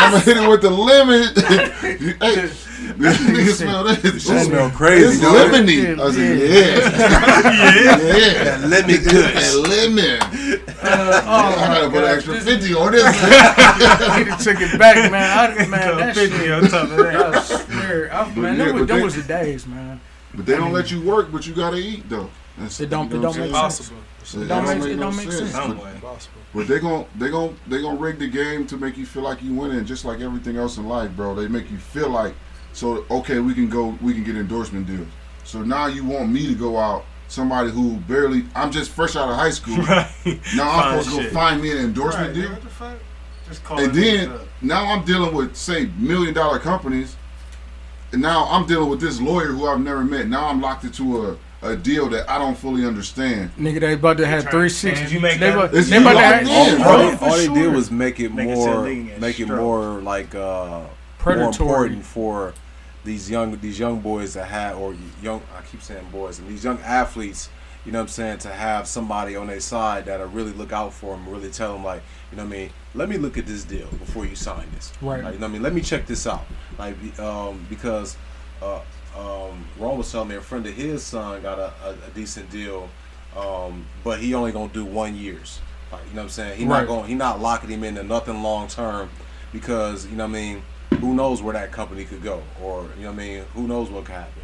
I'm 0.00 0.12
gonna 0.12 0.24
hit 0.24 0.36
it 0.36 0.48
with 0.48 0.62
the 0.62 0.70
lemon. 0.70 1.34
hey, 2.20 2.50
nigga 2.98 3.52
smell 3.52 3.84
this. 3.84 4.26
That 4.26 4.46
smell 4.46 4.70
crazy, 4.70 5.04
It's 5.06 5.20
don't 5.20 5.52
lemony. 5.52 5.98
I 5.98 6.10
said, 6.12 6.38
yeah, 6.38 8.16
yeah. 8.16 8.58
That 8.58 8.68
lemon 8.68 9.02
good. 9.02 9.34
That 9.34 9.54
lemon. 9.68 10.68
Uh, 10.80 11.22
oh 11.24 11.28
I 11.28 11.68
my 11.68 11.74
gotta 11.74 11.86
put 11.90 11.92
God. 11.94 12.04
extra 12.04 12.40
fifty 12.40 12.74
on 12.74 12.92
this. 12.92 13.04
I 13.04 14.22
need 14.24 14.38
to 14.38 14.44
took 14.44 14.60
it 14.60 14.78
back, 14.78 15.10
man. 15.10 15.58
I, 15.60 15.66
man, 15.68 15.96
that 15.98 16.14
shit. 16.14 16.50
on 16.50 16.62
top 16.68 16.90
of 16.90 16.96
that. 16.96 17.16
I 17.34 17.42
swear, 17.42 18.14
I, 18.14 18.34
man, 18.34 18.56
yeah, 18.58 18.64
them, 18.66 18.74
was, 18.76 18.86
them 18.86 19.02
was 19.02 19.14
the 19.16 19.22
days, 19.22 19.66
man. 19.66 20.00
But 20.34 20.46
they 20.46 20.56
don't 20.56 20.72
let 20.72 20.90
you 20.90 21.02
work, 21.02 21.32
but 21.32 21.46
you 21.46 21.54
gotta 21.54 21.76
eat 21.78 22.08
though. 22.08 22.30
That's- 22.56 22.80
It 22.80 22.90
don't- 22.90 23.10
you 23.10 23.18
it 23.18 23.22
don't 23.22 23.36
make 23.36 23.50
sense. 23.50 23.52
Possible. 23.52 23.98
It 24.22 24.34
don't 24.36 24.48
don't 24.48 24.64
make- 24.66 24.78
make 24.80 24.88
it 24.92 24.96
no 24.96 25.02
don't 25.04 25.16
make 25.16 25.32
sense. 25.32 25.50
Some 25.50 25.76
But- 25.76 25.84
way. 25.84 25.92
Possible. 26.00 26.34
But 26.54 26.66
they 26.68 26.78
gon' 26.80 27.06
they 27.16 27.28
gon' 27.30 27.56
they 27.66 27.80
gon' 27.82 27.98
rig 27.98 28.18
the 28.18 28.26
game 28.28 28.66
to 28.68 28.76
make 28.76 28.96
you 28.96 29.04
feel 29.06 29.22
like 29.22 29.42
you 29.42 29.52
winning, 29.54 29.84
just 29.84 30.04
like 30.04 30.20
everything 30.20 30.56
else 30.56 30.76
in 30.78 30.86
life, 30.88 31.10
bro. 31.14 31.34
They 31.34 31.46
make 31.48 31.70
you 31.70 31.76
feel 31.78 32.08
like 32.08 32.34
so 32.72 33.04
okay, 33.10 33.38
we 33.40 33.54
can 33.54 33.68
go, 33.68 33.96
we 34.00 34.12
can 34.14 34.24
get 34.24 34.36
endorsement 34.36 34.86
deals. 34.86 35.06
So 35.44 35.62
now 35.62 35.86
you 35.86 36.04
want 36.04 36.30
me 36.30 36.46
to 36.48 36.54
go 36.54 36.76
out, 36.78 37.04
somebody 37.28 37.70
who 37.70 37.96
barely, 38.08 38.44
I'm 38.54 38.70
just 38.70 38.90
fresh 38.90 39.16
out 39.16 39.28
of 39.28 39.36
high 39.36 39.50
school. 39.50 39.76
Right. 39.84 40.06
Now 40.56 40.70
I'm 40.70 40.80
Fine 40.80 41.02
supposed 41.02 41.08
to 41.10 41.16
go 41.16 41.22
shit. 41.22 41.32
find 41.32 41.62
me 41.62 41.70
an 41.72 41.78
endorsement 41.78 42.34
deal, 42.34 42.50
What 42.50 42.62
the 42.62 42.68
fuck? 42.68 42.98
Just 43.48 43.64
call 43.64 43.78
and 43.80 43.96
it 43.96 44.00
then 44.00 44.30
up. 44.30 44.40
now 44.60 44.84
I'm 44.92 45.04
dealing 45.04 45.34
with 45.34 45.56
say 45.56 45.86
million 45.98 46.34
dollar 46.34 46.58
companies, 46.58 47.16
and 48.12 48.20
now 48.22 48.44
I'm 48.50 48.66
dealing 48.66 48.90
with 48.90 49.00
this 49.00 49.20
lawyer 49.20 49.46
who 49.46 49.66
I've 49.66 49.80
never 49.80 50.04
met. 50.04 50.28
Now 50.28 50.48
I'm 50.48 50.60
locked 50.60 50.84
into 50.84 51.26
a. 51.26 51.36
A 51.60 51.74
deal 51.74 52.08
that 52.10 52.30
I 52.30 52.38
don't 52.38 52.56
fully 52.56 52.86
understand. 52.86 53.50
Nigga, 53.58 53.80
they 53.80 53.94
about 53.94 54.18
to 54.18 54.26
have 54.28 54.42
trying- 54.44 54.52
three 54.52 54.60
man, 54.90 54.96
sixty. 54.96 55.12
you 55.16 55.20
make 55.20 55.40
they 55.40 55.50
that- 55.50 55.58
about, 55.58 55.74
It's 55.74 55.90
they 55.90 55.96
about 55.96 56.10
to 56.10 56.14
locked 56.14 56.46
have 56.46 56.76
in, 56.78 56.82
all, 56.86 56.92
all, 57.24 57.30
all 57.32 57.36
they 57.36 57.48
did 57.48 57.74
was 57.74 57.90
make 57.90 58.20
it 58.20 58.32
Make 58.32 58.48
it 58.48 58.54
more, 58.54 58.86
illegal 58.86 59.12
and 59.14 59.20
make 59.20 59.40
it 59.40 59.46
stroke. 59.46 59.60
more 59.60 60.00
like 60.00 60.36
uh, 60.36 60.82
Predatory. 61.18 61.68
more 61.68 61.76
important 61.84 62.04
for 62.04 62.54
these 63.04 63.30
young 63.30 63.58
these 63.60 63.78
young 63.78 64.00
boys 64.00 64.34
that 64.34 64.46
have 64.46 64.78
or 64.78 64.94
young 65.22 65.42
I 65.56 65.62
keep 65.62 65.82
saying 65.82 66.06
boys 66.10 66.38
and 66.38 66.48
these 66.48 66.64
young 66.64 66.78
athletes. 66.80 67.48
You 67.86 67.92
know 67.92 68.00
what 68.00 68.04
I'm 68.04 68.08
saying 68.08 68.38
to 68.38 68.48
have 68.50 68.86
somebody 68.86 69.34
on 69.34 69.46
their 69.46 69.60
side 69.60 70.06
that'll 70.06 70.26
really 70.26 70.52
look 70.52 70.72
out 70.72 70.92
for 70.92 71.16
them, 71.16 71.26
really 71.26 71.48
tell 71.48 71.72
them 71.72 71.84
like, 71.84 72.02
you 72.30 72.36
know 72.36 72.44
what 72.44 72.52
I 72.52 72.58
mean. 72.58 72.70
Let 72.94 73.08
me 73.08 73.16
look 73.16 73.38
at 73.38 73.46
this 73.46 73.64
deal 73.64 73.86
before 73.86 74.26
you 74.26 74.34
sign 74.34 74.66
this. 74.74 74.92
Right. 75.00 75.24
Like, 75.24 75.34
you 75.34 75.38
know 75.38 75.46
what 75.46 75.50
I 75.50 75.52
mean. 75.54 75.62
Let 75.62 75.72
me 75.72 75.80
check 75.80 76.06
this 76.06 76.26
out. 76.26 76.44
Like 76.78 76.96
um, 77.18 77.64
because 77.70 78.16
uh, 78.60 78.80
um, 79.16 79.64
Ron 79.78 79.96
was 79.96 80.10
telling 80.12 80.28
me 80.28 80.34
a 80.34 80.40
friend 80.40 80.66
of 80.66 80.74
his 80.74 81.02
son 81.02 81.40
got 81.42 81.58
a, 81.58 81.72
a, 81.84 81.90
a 81.92 82.10
decent 82.14 82.50
deal, 82.50 82.90
um, 83.36 83.86
but 84.04 84.18
he 84.18 84.34
only 84.34 84.52
gonna 84.52 84.72
do 84.72 84.84
one 84.84 85.14
years. 85.16 85.60
Like, 85.90 86.02
you 86.08 86.14
know 86.14 86.16
what 86.16 86.22
I'm 86.24 86.28
saying? 86.30 86.58
He 86.58 86.64
Right. 86.66 86.80
not 86.80 86.86
going. 86.88 87.08
He 87.08 87.14
not 87.14 87.40
locking 87.40 87.70
him 87.70 87.84
into 87.84 88.02
nothing 88.02 88.42
long 88.42 88.68
term 88.68 89.08
because 89.52 90.04
you 90.06 90.16
know 90.16 90.24
what 90.24 90.30
I 90.30 90.40
mean. 90.40 90.62
Who 91.00 91.14
knows 91.14 91.42
where 91.42 91.52
that 91.52 91.70
company 91.70 92.04
could 92.04 92.22
go, 92.22 92.42
or 92.62 92.86
you 92.96 93.04
know 93.04 93.12
what 93.12 93.20
I 93.20 93.24
mean? 93.24 93.44
Who 93.54 93.68
knows 93.68 93.90
what 93.90 94.04
could 94.04 94.14
happen? 94.14 94.42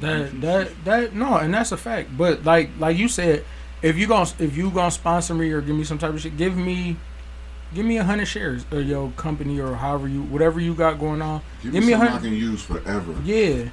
That 0.00 0.40
that 0.40 0.84
that 0.84 1.14
no, 1.14 1.36
and 1.36 1.52
that's 1.52 1.72
a 1.72 1.76
fact. 1.76 2.16
But 2.16 2.44
like 2.44 2.70
like 2.78 2.96
you 2.96 3.08
said, 3.08 3.44
if 3.82 3.96
you 3.96 4.06
gonna 4.06 4.30
if 4.38 4.56
you 4.56 4.70
gonna 4.70 4.90
sponsor 4.90 5.34
me 5.34 5.50
or 5.50 5.60
give 5.60 5.76
me 5.76 5.84
some 5.84 5.98
type 5.98 6.12
of 6.12 6.20
shit, 6.20 6.36
give 6.36 6.56
me 6.56 6.96
give 7.74 7.84
me 7.84 7.98
a 7.98 8.04
hundred 8.04 8.26
shares 8.26 8.64
of 8.70 8.86
your 8.86 9.10
company 9.12 9.60
or 9.60 9.74
however 9.74 10.08
you 10.08 10.22
whatever 10.22 10.60
you 10.60 10.74
got 10.74 10.98
going 10.98 11.22
on. 11.22 11.40
Give, 11.62 11.72
Give 11.72 11.84
me 11.84 11.92
a 11.92 11.98
something 11.98 12.14
I 12.14 12.18
can 12.20 12.34
use 12.34 12.62
forever. 12.62 13.14
Yeah. 13.24 13.68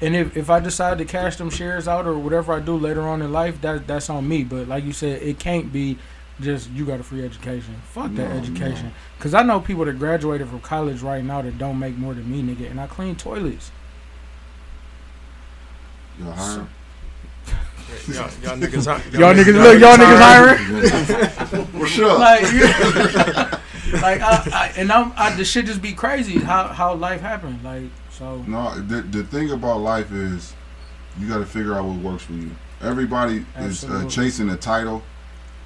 And 0.00 0.14
if, 0.14 0.36
if 0.36 0.50
I 0.50 0.60
decide 0.60 0.98
to 0.98 1.04
cash 1.04 1.36
them 1.36 1.50
shares 1.50 1.88
out 1.88 2.06
or 2.06 2.18
whatever 2.18 2.52
I 2.52 2.60
do 2.60 2.76
later 2.76 3.02
on 3.02 3.22
in 3.22 3.32
life, 3.32 3.60
that 3.62 3.86
that's 3.86 4.10
on 4.10 4.28
me. 4.28 4.44
But 4.44 4.68
like 4.68 4.84
you 4.84 4.92
said, 4.92 5.22
it 5.22 5.38
can't 5.38 5.72
be 5.72 5.98
just 6.40 6.70
you 6.70 6.84
got 6.84 7.00
a 7.00 7.02
free 7.02 7.24
education. 7.24 7.74
Fuck 7.90 8.14
that 8.14 8.30
No, 8.30 8.36
education. 8.36 8.92
Cause 9.18 9.34
I 9.34 9.42
know 9.42 9.60
people 9.60 9.84
that 9.84 9.98
graduated 9.98 10.48
from 10.48 10.60
college 10.60 11.00
right 11.00 11.24
now 11.24 11.42
that 11.42 11.58
don't 11.58 11.78
make 11.78 11.96
more 11.96 12.14
than 12.14 12.30
me, 12.30 12.42
nigga, 12.42 12.70
and 12.70 12.80
I 12.80 12.86
clean 12.86 13.16
toilets. 13.16 13.70
Y'all 16.18 16.32
hiring? 16.32 16.68
Y'all, 18.08 18.30
y'all 18.42 18.56
niggas, 18.56 18.86
Y'all 19.18 19.34
niggas 19.34 19.54
look, 19.54 19.80
y'all 19.80 19.96
niggas 19.96 20.18
hiring. 20.20 21.64
For 21.66 21.86
sure. 21.86 22.18
like, 22.18 22.42
you, 22.52 22.64
like 24.00 24.20
I, 24.20 24.42
I, 24.52 24.72
and 24.76 24.92
I'm, 24.92 25.12
I, 25.16 25.34
the 25.34 25.44
shit 25.44 25.64
just 25.64 25.80
be 25.80 25.94
crazy 25.94 26.38
how 26.38 26.68
how 26.68 26.94
life 26.94 27.22
happened. 27.22 27.64
Like, 27.64 27.84
so 28.10 28.42
No, 28.46 28.78
the, 28.78 29.00
the 29.00 29.24
thing 29.24 29.50
about 29.52 29.80
life 29.80 30.12
is 30.12 30.54
you 31.18 31.28
got 31.28 31.38
to 31.38 31.46
figure 31.46 31.74
out 31.74 31.86
what 31.86 31.96
works 31.96 32.24
for 32.24 32.34
you. 32.34 32.50
Everybody 32.82 33.46
is 33.58 33.84
uh, 33.84 34.06
chasing 34.06 34.50
a 34.50 34.56
title 34.56 35.02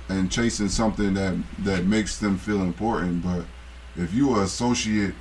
and 0.09 0.31
chasing 0.31 0.69
something 0.69 1.15
that 1.15 1.35
that 1.61 1.87
makes 1.87 2.19
them 2.19 2.39
feel 2.39 2.63
important. 2.63 3.23
But 3.23 3.45
if 3.97 4.13
you 4.15 4.35
are 4.35 4.43
associate, 4.43 5.15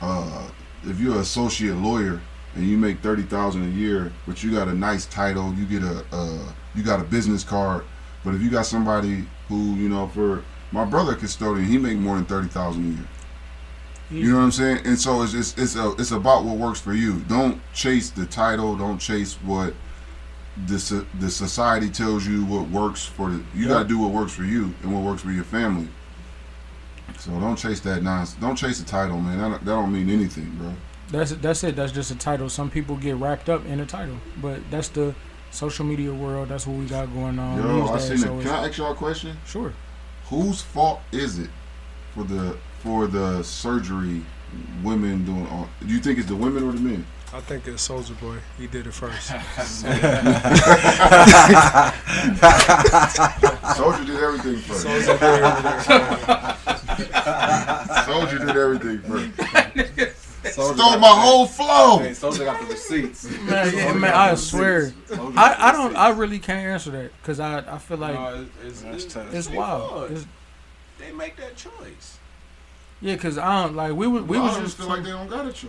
uh, 0.00 0.48
if 0.84 1.00
you're 1.00 1.20
associate 1.20 1.76
lawyer 1.76 2.20
and 2.54 2.66
you 2.66 2.76
make 2.76 3.00
thirty 3.00 3.22
thousand 3.22 3.64
a 3.64 3.70
year, 3.76 4.12
but 4.26 4.42
you 4.42 4.52
got 4.52 4.68
a 4.68 4.74
nice 4.74 5.06
title, 5.06 5.52
you 5.54 5.64
get 5.66 5.82
a 5.82 6.04
you 6.74 6.82
got 6.82 7.00
a 7.00 7.04
business 7.04 7.44
card. 7.44 7.84
But 8.24 8.34
if 8.34 8.42
you 8.42 8.50
got 8.50 8.66
somebody 8.66 9.24
who 9.48 9.74
you 9.74 9.88
know, 9.88 10.08
for 10.08 10.42
my 10.72 10.84
brother 10.84 11.14
custodian, 11.14 11.66
he 11.66 11.78
make 11.78 11.98
more 11.98 12.16
than 12.16 12.24
thirty 12.24 12.48
thousand 12.48 12.84
a 12.84 12.96
year. 12.96 13.08
You 14.10 14.30
know 14.30 14.38
what 14.38 14.44
I'm 14.44 14.52
saying? 14.52 14.86
And 14.86 14.98
so 14.98 15.22
it's 15.22 15.34
it's 15.34 15.56
it's, 15.58 15.76
a, 15.76 15.92
it's 15.98 16.12
about 16.12 16.44
what 16.44 16.56
works 16.56 16.80
for 16.80 16.94
you. 16.94 17.20
Don't 17.28 17.60
chase 17.74 18.10
the 18.10 18.24
title. 18.24 18.76
Don't 18.76 18.98
chase 18.98 19.34
what 19.42 19.74
the 20.66 21.06
the 21.20 21.30
society 21.30 21.88
tells 21.90 22.26
you 22.26 22.44
what 22.44 22.68
works 22.68 23.04
for 23.04 23.30
the. 23.30 23.42
You 23.54 23.68
got 23.68 23.82
to 23.82 23.88
do 23.88 23.98
what 23.98 24.10
works 24.12 24.32
for 24.32 24.44
you 24.44 24.74
and 24.82 24.92
what 24.92 25.02
works 25.02 25.22
for 25.22 25.30
your 25.30 25.44
family. 25.44 25.88
So 27.18 27.30
don't 27.40 27.56
chase 27.56 27.80
that 27.80 28.02
nonsense. 28.02 28.40
Don't 28.40 28.56
chase 28.56 28.78
the 28.78 28.84
title, 28.84 29.18
man. 29.20 29.38
That, 29.38 29.48
don't- 29.50 29.64
that 29.64 29.70
don't 29.72 29.92
mean 29.92 30.10
anything, 30.10 30.50
bro. 30.58 30.72
That's 31.10 31.32
that's 31.32 31.64
it. 31.64 31.74
That's 31.76 31.92
just 31.92 32.10
a 32.10 32.16
title. 32.16 32.48
Some 32.48 32.70
people 32.70 32.96
get 32.96 33.16
wrapped 33.16 33.48
up 33.48 33.64
in 33.66 33.80
a 33.80 33.86
title, 33.86 34.16
but 34.42 34.60
that's 34.70 34.88
the 34.88 35.14
social 35.50 35.84
media 35.86 36.12
world. 36.12 36.48
That's 36.50 36.66
what 36.66 36.76
we 36.76 36.84
got 36.84 37.06
going 37.14 37.38
on. 37.38 37.56
Yo, 37.58 37.88
I 37.88 37.98
seen 37.98 38.18
so 38.18 38.38
it. 38.38 38.42
Can 38.42 38.52
I 38.52 38.68
ask 38.68 38.76
y'all 38.76 38.92
a 38.92 38.94
question? 38.94 39.36
Sure. 39.46 39.72
Whose 40.26 40.60
fault 40.60 41.00
is 41.12 41.38
it 41.38 41.48
for 42.14 42.24
the 42.24 42.58
for 42.80 43.06
the 43.06 43.42
surgery 43.42 44.22
women 44.82 45.24
doing? 45.24 45.46
On, 45.46 45.66
do 45.80 45.86
you 45.94 45.98
think 46.00 46.18
it's 46.18 46.28
the 46.28 46.36
women 46.36 46.62
or 46.64 46.72
the 46.72 46.80
men? 46.80 47.06
I 47.30 47.40
think 47.40 47.66
it's 47.68 47.82
Soldier 47.82 48.14
Boy. 48.14 48.38
He 48.56 48.66
did 48.66 48.86
it 48.86 48.94
first. 48.94 49.28
Soldier 53.76 54.04
did 54.04 54.22
everything 54.22 54.56
first. 54.58 54.82
Soldier 54.82 55.18
did 55.18 55.22
everything. 55.36 55.74
Soldier 58.06 58.38
did 58.38 58.56
everything 58.56 58.98
first. 59.00 59.30
Stole 60.54 60.98
my 60.98 61.08
whole 61.08 61.46
flow. 61.46 61.98
Hey, 61.98 62.14
Soldier 62.14 62.44
got 62.46 62.60
the 62.60 62.66
receipts. 62.66 63.24
Man, 63.42 63.74
yeah, 63.76 63.92
man, 63.92 64.14
I 64.14 64.34
swear, 64.34 64.92
I, 65.12 65.56
I 65.58 65.72
don't, 65.72 65.94
I 65.96 66.08
really 66.10 66.38
can't 66.38 66.66
answer 66.66 66.90
that 66.92 67.10
because 67.20 67.40
I, 67.40 67.58
I 67.74 67.78
feel 67.78 67.98
like 67.98 68.14
No, 68.14 68.46
it's, 68.64 68.80
That's 68.82 69.04
it's, 69.04 69.16
it's 69.16 69.50
wild. 69.50 70.10
It's, 70.12 70.26
They 70.98 71.12
make 71.12 71.36
that 71.36 71.56
choice. 71.56 72.18
yeah, 73.02 73.14
because 73.14 73.36
I 73.36 73.64
don't 73.64 73.76
like 73.76 73.92
we 73.92 74.06
was 74.06 74.22
we 74.22 74.38
We 74.38 74.42
was 74.42 74.52
just 74.52 74.62
just 74.64 74.76
feel 74.78 74.86
like 74.88 75.02
they 75.02 75.10
don't 75.10 75.28
got 75.28 75.46
a 75.46 75.52
choice. 75.52 75.68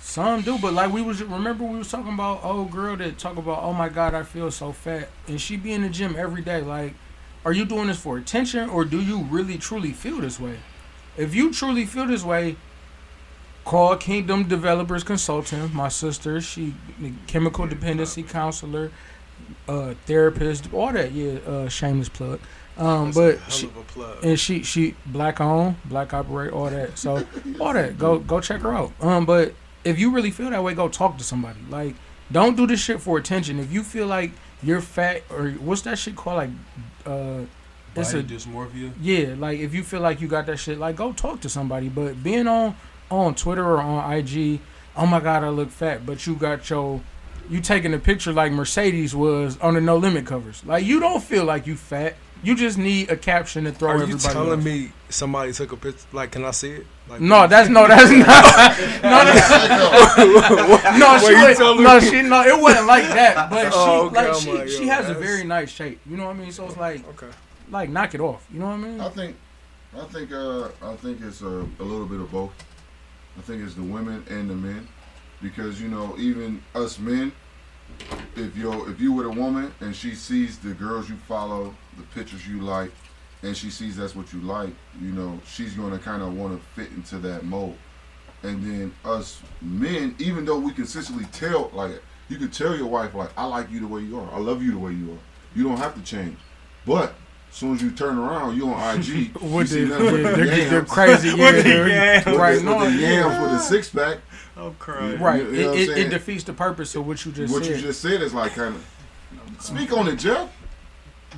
Some 0.00 0.40
do, 0.42 0.58
but 0.58 0.72
like 0.72 0.92
we 0.92 1.02
was 1.02 1.22
remember 1.22 1.62
we 1.64 1.78
was 1.78 1.90
talking 1.90 2.12
about 2.12 2.42
old 2.42 2.70
girl 2.70 2.96
that 2.96 3.18
talk 3.18 3.36
about 3.36 3.62
oh 3.62 3.72
my 3.72 3.88
god 3.88 4.14
I 4.14 4.22
feel 4.22 4.50
so 4.50 4.72
fat 4.72 5.08
and 5.28 5.40
she 5.40 5.56
be 5.56 5.72
in 5.72 5.82
the 5.82 5.88
gym 5.88 6.16
every 6.16 6.42
day. 6.42 6.62
Like, 6.62 6.94
are 7.44 7.52
you 7.52 7.64
doing 7.64 7.88
this 7.88 7.98
for 7.98 8.16
attention 8.18 8.70
or 8.70 8.84
do 8.84 9.00
you 9.00 9.18
really 9.24 9.58
truly 9.58 9.92
feel 9.92 10.20
this 10.20 10.40
way? 10.40 10.58
If 11.16 11.34
you 11.34 11.52
truly 11.52 11.84
feel 11.84 12.06
this 12.06 12.24
way, 12.24 12.56
call 13.64 13.96
Kingdom 13.96 14.48
Developers 14.48 15.04
Consulting. 15.04 15.72
My 15.74 15.88
sister, 15.88 16.40
she 16.40 16.74
chemical 17.26 17.66
dependency 17.66 18.22
counselor, 18.22 18.90
uh, 19.68 19.94
therapist, 20.06 20.72
all 20.72 20.92
that. 20.92 21.12
Yeah, 21.12 21.38
uh, 21.46 21.68
shameless 21.68 22.08
plug. 22.08 22.40
Um, 22.78 23.10
but 23.12 23.38
she, 23.48 23.66
of 23.66 23.76
a 23.76 23.82
plug. 23.82 24.24
and 24.24 24.40
she 24.40 24.62
she 24.62 24.94
black 25.04 25.40
owned, 25.40 25.76
black 25.84 26.14
operate, 26.14 26.52
all 26.52 26.70
that. 26.70 26.98
So 26.98 27.26
all 27.60 27.74
that. 27.74 27.98
Go 27.98 28.18
go 28.18 28.40
check 28.40 28.62
her 28.62 28.72
out. 28.72 28.92
Um, 29.00 29.26
but 29.26 29.52
if 29.84 29.98
you 29.98 30.10
really 30.10 30.30
feel 30.30 30.50
that 30.50 30.62
way, 30.62 30.74
go 30.74 30.88
talk 30.88 31.18
to 31.18 31.24
somebody. 31.24 31.58
Like, 31.68 31.94
don't 32.30 32.56
do 32.56 32.66
this 32.66 32.80
shit 32.80 33.00
for 33.00 33.18
attention. 33.18 33.58
If 33.58 33.72
you 33.72 33.82
feel 33.82 34.06
like 34.06 34.32
you're 34.62 34.80
fat 34.80 35.22
or 35.30 35.50
what's 35.52 35.82
that 35.82 35.98
shit 35.98 36.16
called? 36.16 36.36
Like, 36.36 36.50
uh, 37.06 37.44
it's 37.96 38.12
Body 38.12 38.24
a 38.24 38.38
dysmorphia. 38.38 38.92
yeah. 39.00 39.34
Like 39.36 39.58
if 39.58 39.74
you 39.74 39.82
feel 39.82 40.00
like 40.00 40.20
you 40.20 40.28
got 40.28 40.46
that 40.46 40.58
shit, 40.58 40.78
like 40.78 40.94
go 40.96 41.12
talk 41.12 41.40
to 41.40 41.48
somebody. 41.48 41.88
But 41.88 42.22
being 42.22 42.46
on 42.46 42.76
on 43.10 43.34
Twitter 43.34 43.64
or 43.64 43.80
on 43.80 44.12
IG, 44.12 44.60
oh 44.96 45.06
my 45.06 45.18
god, 45.18 45.42
I 45.42 45.48
look 45.48 45.70
fat, 45.70 46.06
but 46.06 46.24
you 46.24 46.36
got 46.36 46.70
your 46.70 47.00
you 47.48 47.60
taking 47.60 47.92
a 47.92 47.98
picture 47.98 48.32
like 48.32 48.52
Mercedes 48.52 49.12
was 49.16 49.58
on 49.58 49.74
the 49.74 49.80
No 49.80 49.96
Limit 49.96 50.24
covers. 50.24 50.64
Like 50.64 50.84
you 50.84 51.00
don't 51.00 51.20
feel 51.22 51.44
like 51.44 51.66
you 51.66 51.74
fat. 51.74 52.14
You 52.44 52.54
just 52.54 52.78
need 52.78 53.10
a 53.10 53.16
caption 53.16 53.64
to 53.64 53.72
throw 53.72 53.90
Are 53.90 53.96
you 53.96 54.02
everybody. 54.04 54.32
telling 54.34 54.52
else. 54.52 54.64
me 54.64 54.92
somebody 55.08 55.52
took 55.52 55.72
a 55.72 55.76
picture? 55.76 56.06
Like, 56.12 56.30
can 56.30 56.44
I 56.44 56.52
see 56.52 56.70
it? 56.70 56.86
Like, 57.10 57.20
No, 57.20 57.46
that's 57.48 57.68
no, 57.68 57.88
that's 57.88 58.10
not. 58.10 58.26
no, 59.02 59.24
that's, 59.24 60.18
no, 60.98 61.18
she 61.18 61.26
Wait, 61.26 61.40
you 61.40 61.48
was, 61.48 61.56
telling 61.58 61.82
no, 61.82 62.00
me? 62.00 62.06
she 62.08 62.22
no, 62.22 62.42
it 62.42 62.60
wasn't 62.62 62.86
like 62.86 63.02
that. 63.04 63.50
But 63.50 63.64
she, 63.64 63.70
Oh, 63.74 64.06
okay, 64.06 64.16
like, 64.16 64.28
I'm 64.28 64.40
she, 64.40 64.52
like, 64.52 64.68
she 64.68 64.86
yo, 64.86 64.92
has 64.92 65.04
a 65.06 65.08
that's- 65.14 65.26
very 65.26 65.44
nice 65.44 65.70
shape. 65.70 66.00
You 66.08 66.16
know 66.16 66.26
what 66.26 66.36
I 66.36 66.38
mean? 66.38 66.52
So 66.52 66.66
it's 66.66 66.76
like, 66.76 67.06
Okay. 67.08 67.34
like, 67.70 67.90
knock 67.90 68.14
it 68.14 68.20
off. 68.20 68.46
You 68.52 68.60
know 68.60 68.66
what 68.66 68.72
I 68.74 68.76
mean? 68.76 69.00
I 69.00 69.08
think, 69.08 69.36
I 70.00 70.04
think, 70.04 70.32
uh, 70.32 70.68
I 70.82 70.94
think 70.96 71.20
it's 71.22 71.42
a, 71.42 71.46
a 71.80 71.82
little 71.84 72.06
bit 72.06 72.20
of 72.20 72.30
both. 72.30 72.52
I 73.38 73.40
think 73.42 73.62
it's 73.64 73.74
the 73.74 73.82
women 73.82 74.24
and 74.30 74.48
the 74.48 74.54
men, 74.54 74.86
because 75.42 75.80
you 75.80 75.88
know, 75.88 76.14
even 76.18 76.62
us 76.76 76.98
men, 76.98 77.32
if 78.36 78.56
you 78.56 78.88
if 78.88 79.00
you 79.00 79.12
with 79.12 79.26
a 79.26 79.30
woman 79.30 79.72
and 79.80 79.96
she 79.96 80.14
sees 80.14 80.58
the 80.58 80.74
girls 80.74 81.08
you 81.08 81.16
follow, 81.16 81.74
the 81.96 82.02
pictures 82.14 82.46
you 82.46 82.60
like, 82.60 82.92
and 83.42 83.56
she 83.56 83.70
sees 83.70 83.96
that's 83.96 84.14
what 84.14 84.32
you 84.32 84.40
like, 84.40 84.70
you 85.00 85.12
know, 85.12 85.38
she's 85.46 85.74
gonna 85.74 85.98
kind 85.98 86.22
of 86.22 86.36
want 86.36 86.58
to 86.58 86.66
fit 86.80 86.90
into 86.92 87.18
that 87.18 87.44
mold. 87.44 87.76
And 88.42 88.62
then 88.64 88.94
us 89.04 89.40
men, 89.60 90.14
even 90.18 90.44
though 90.44 90.58
we 90.58 90.72
consistently 90.72 91.26
tell, 91.32 91.70
like, 91.74 92.02
you 92.28 92.36
can 92.38 92.50
tell 92.50 92.74
your 92.76 92.86
wife, 92.86 93.14
like, 93.14 93.30
I 93.36 93.44
like 93.44 93.70
you 93.70 93.80
the 93.80 93.86
way 93.86 94.02
you 94.02 94.18
are, 94.18 94.30
I 94.32 94.38
love 94.38 94.62
you 94.62 94.72
the 94.72 94.78
way 94.78 94.92
you 94.92 95.12
are. 95.12 95.18
You 95.54 95.64
don't 95.64 95.76
have 95.78 95.94
to 95.94 96.02
change, 96.02 96.38
but 96.86 97.14
as 97.50 97.56
soon 97.56 97.74
as 97.74 97.82
you 97.82 97.90
turn 97.90 98.16
around, 98.18 98.56
you 98.56 98.68
on 98.72 98.98
IG. 99.00 99.06
you 99.42 99.48
With 99.48 99.68
see 99.68 99.84
the, 99.84 99.98
nothing 99.98 100.06
but 100.10 100.20
yeah, 100.22 100.30
the 100.30 100.36
they're, 100.44 100.70
they're 100.70 100.84
crazy. 100.84 101.28
Yeah, 101.36 101.36
With 101.52 101.56
the 101.56 101.62
they're- 101.70 101.88
yams. 101.88 102.26
With 102.26 102.36
right? 102.36 102.54
the, 102.58 102.62
No, 102.62 102.76
with 102.78 102.94
the 102.94 102.98
yeah. 103.00 103.42
with 103.42 103.50
the 103.50 103.58
six 103.58 103.88
pack. 103.90 104.18
Oh, 104.56 104.68
I'm 104.68 104.74
crying. 104.76 105.18
Right. 105.20 105.42
You- 105.42 105.50
you 105.50 105.62
know 105.64 105.72
it, 105.72 105.88
it, 105.88 105.98
it 105.98 106.08
defeats 106.10 106.44
the 106.44 106.52
purpose 106.52 106.94
of 106.94 107.06
what 107.06 107.24
you 107.26 107.32
just 107.32 107.52
what 107.52 107.64
said. 107.64 107.76
you 107.76 107.82
just 107.82 108.00
said 108.00 108.22
is 108.22 108.32
like 108.32 108.54
kind 108.54 108.74
of. 108.76 108.86
Speak 109.58 109.92
on 109.92 110.06
it, 110.08 110.16
Jeff. 110.16 110.50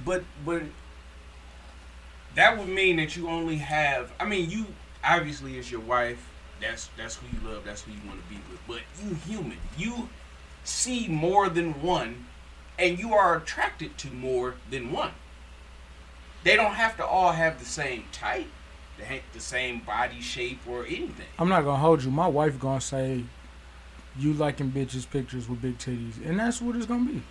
But 0.05 0.23
but 0.45 0.63
that 2.35 2.59
would 2.59 2.69
mean 2.69 2.97
that 2.97 3.17
you 3.17 3.29
only 3.29 3.57
have. 3.57 4.13
I 4.21 4.25
mean, 4.25 4.49
you 4.51 4.67
obviously 5.05 5.59
is 5.59 5.71
your 5.71 5.81
wife. 5.81 6.29
That's 6.61 6.89
that's 6.97 7.17
who 7.17 7.27
you 7.27 7.53
love. 7.53 7.65
That's 7.65 7.83
who 7.83 7.93
you 7.93 7.99
want 8.07 8.23
to 8.23 8.29
be 8.29 8.41
with. 8.51 8.61
But 8.69 8.81
you 9.05 9.15
human. 9.27 9.59
You 9.77 10.09
see 10.65 11.09
more 11.09 11.49
than 11.49 11.83
one, 11.83 12.27
and 12.79 12.99
you 12.99 13.13
are 13.15 13.37
attracted 13.37 13.99
to 13.99 14.09
more 14.13 14.55
than 14.71 14.93
one. 14.93 15.11
They 16.45 16.57
don't 16.57 16.75
have 16.75 16.97
to 16.97 17.07
all 17.07 17.33
have 17.33 17.59
the 17.59 17.65
same 17.65 18.05
type, 18.13 18.47
the 18.99 19.21
the 19.33 19.41
same 19.41 19.81
body 19.81 20.21
shape 20.21 20.61
or 20.69 20.85
anything. 20.87 21.27
I'm 21.39 21.49
not 21.49 21.65
gonna 21.65 21.79
hold 21.79 22.03
you. 22.05 22.11
My 22.11 22.27
wife 22.29 22.59
gonna 22.59 22.81
say, 22.81 23.25
"You 24.19 24.33
liking 24.33 24.71
bitches 24.71 25.09
pictures 25.09 25.49
with 25.49 25.63
big 25.63 25.79
titties," 25.79 26.25
and 26.25 26.39
that's 26.39 26.61
what 26.61 26.77
it's 26.77 26.87
gonna 26.87 27.05
be. 27.11 27.23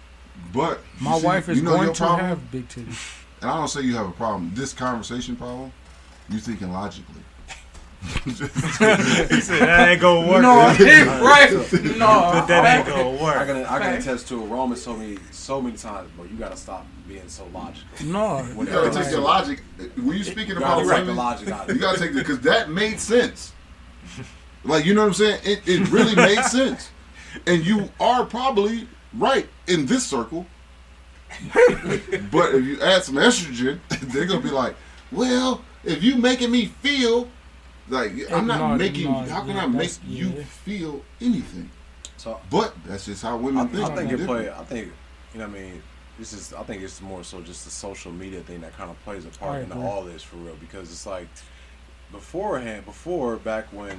But 0.54 0.80
My 1.00 1.18
see- 1.20 1.26
wife 1.26 1.50
is 1.50 1.58
you 1.58 1.64
know 1.64 1.76
going 1.78 1.94
to 1.94 1.98
problem? 2.04 2.26
have 2.26 2.52
big 2.52 2.68
titties. 2.70 3.21
And 3.42 3.50
I 3.50 3.56
don't 3.56 3.68
say 3.68 3.82
you 3.82 3.96
have 3.96 4.08
a 4.08 4.12
problem. 4.12 4.52
This 4.54 4.72
conversation 4.74 5.36
problem, 5.36 5.72
you're 6.30 6.40
thinking 6.40 6.72
logically. 6.72 7.22
He 8.26 8.32
said 8.34 8.50
that 9.62 9.90
ain't 9.90 10.02
gonna 10.02 10.28
work. 10.28 10.42
No, 10.42 10.74
it, 10.80 11.06
right? 11.22 11.52
No, 11.98 12.32
But 12.34 12.46
that 12.48 12.80
ain't 12.80 12.88
gonna 12.88 13.10
I 13.10 13.22
work. 13.22 13.48
can 13.48 13.66
I 13.66 13.80
can 13.80 13.94
attest 13.94 14.28
to 14.30 14.42
it. 14.42 14.46
Rome 14.48 14.72
has 14.72 14.84
told 14.84 15.00
me 15.00 15.20
so 15.32 15.62
many 15.62 15.78
times, 15.78 16.10
bro. 16.16 16.26
You 16.26 16.36
gotta 16.38 16.58
stop 16.58 16.86
being 17.08 17.28
so 17.30 17.46
logical. 17.54 17.88
No, 18.06 18.40
when 18.56 18.66
You 18.68 18.74
gotta 18.74 18.92
take 18.92 19.12
your 19.12 19.22
logic 19.22 19.62
when 19.98 20.18
you 20.18 20.24
speaking 20.24 20.50
You 20.56 20.58
about 20.58 20.84
gotta 20.84 20.98
take 20.98 21.06
the 21.06 21.14
logic 21.14 21.50
out 21.50 21.70
of 21.70 21.76
You 21.76 21.82
gotta 21.82 22.00
take 22.00 22.12
it 22.12 22.16
because 22.16 22.40
that 22.42 22.72
made 22.72 23.00
sense. 23.00 23.54
Like 24.64 24.86
you 24.86 24.94
know 24.96 25.02
what 25.02 25.08
I'm 25.08 25.14
saying? 25.14 25.42
It 25.44 25.62
it 25.68 25.88
really 25.92 26.16
made 26.16 26.44
sense, 26.46 26.90
and 27.46 27.64
you 27.64 27.90
are 28.00 28.26
probably 28.26 28.88
right 29.14 29.48
in 29.68 29.86
this 29.86 30.06
circle. 30.06 30.46
But 32.32 32.56
if 32.56 32.66
you 32.66 32.82
add 32.82 33.04
some 33.04 33.16
estrogen, 33.16 33.80
they're 34.02 34.26
gonna 34.26 34.42
be 34.42 34.50
like, 34.52 34.76
"Well, 35.12 35.62
if 35.84 36.04
you 36.04 36.16
making 36.18 36.52
me 36.52 36.66
feel 36.66 37.28
like 37.90 38.12
I'm 38.32 38.48
not 38.48 38.60
No, 38.60 38.76
making, 38.78 39.06
no, 39.12 39.20
how 39.28 39.42
can 39.42 39.56
yeah, 39.56 39.64
I 39.64 39.68
make 39.68 39.92
you 40.06 40.30
yeah. 40.38 40.44
feel 40.44 41.02
anything?" 41.20 41.70
So 42.18 42.40
But 42.50 42.74
that's 42.86 43.06
just 43.06 43.24
how 43.24 43.38
I, 43.38 43.40
women 43.40 43.66
I 43.68 43.68
think. 43.68 43.96
think 43.96 44.12
it 44.12 44.26
play. 44.26 44.50
I 44.50 44.64
think 44.66 44.94
you 45.34 45.40
know. 45.40 45.48
what 45.48 45.58
I 45.58 45.60
mean, 45.60 45.84
this 46.20 46.34
is. 46.34 46.54
I 46.54 46.64
think 46.64 46.84
it's 46.84 47.02
more 47.02 47.24
so 47.24 47.42
just 47.42 47.66
the 47.66 47.72
social 47.72 48.12
media 48.12 48.42
thing 48.42 48.62
that 48.62 48.74
kind 48.78 48.90
of 48.92 49.00
plays 49.04 49.26
a 49.26 49.30
part 49.30 49.62
into 49.64 49.76
agree. 49.76 49.86
all 49.86 50.04
this 50.04 50.22
for 50.24 50.38
real. 50.38 50.56
Because 50.56 50.92
it's 50.92 51.06
like 51.06 51.28
beforehand, 52.12 52.86
before 52.86 53.38
back 53.38 53.72
when, 53.72 53.98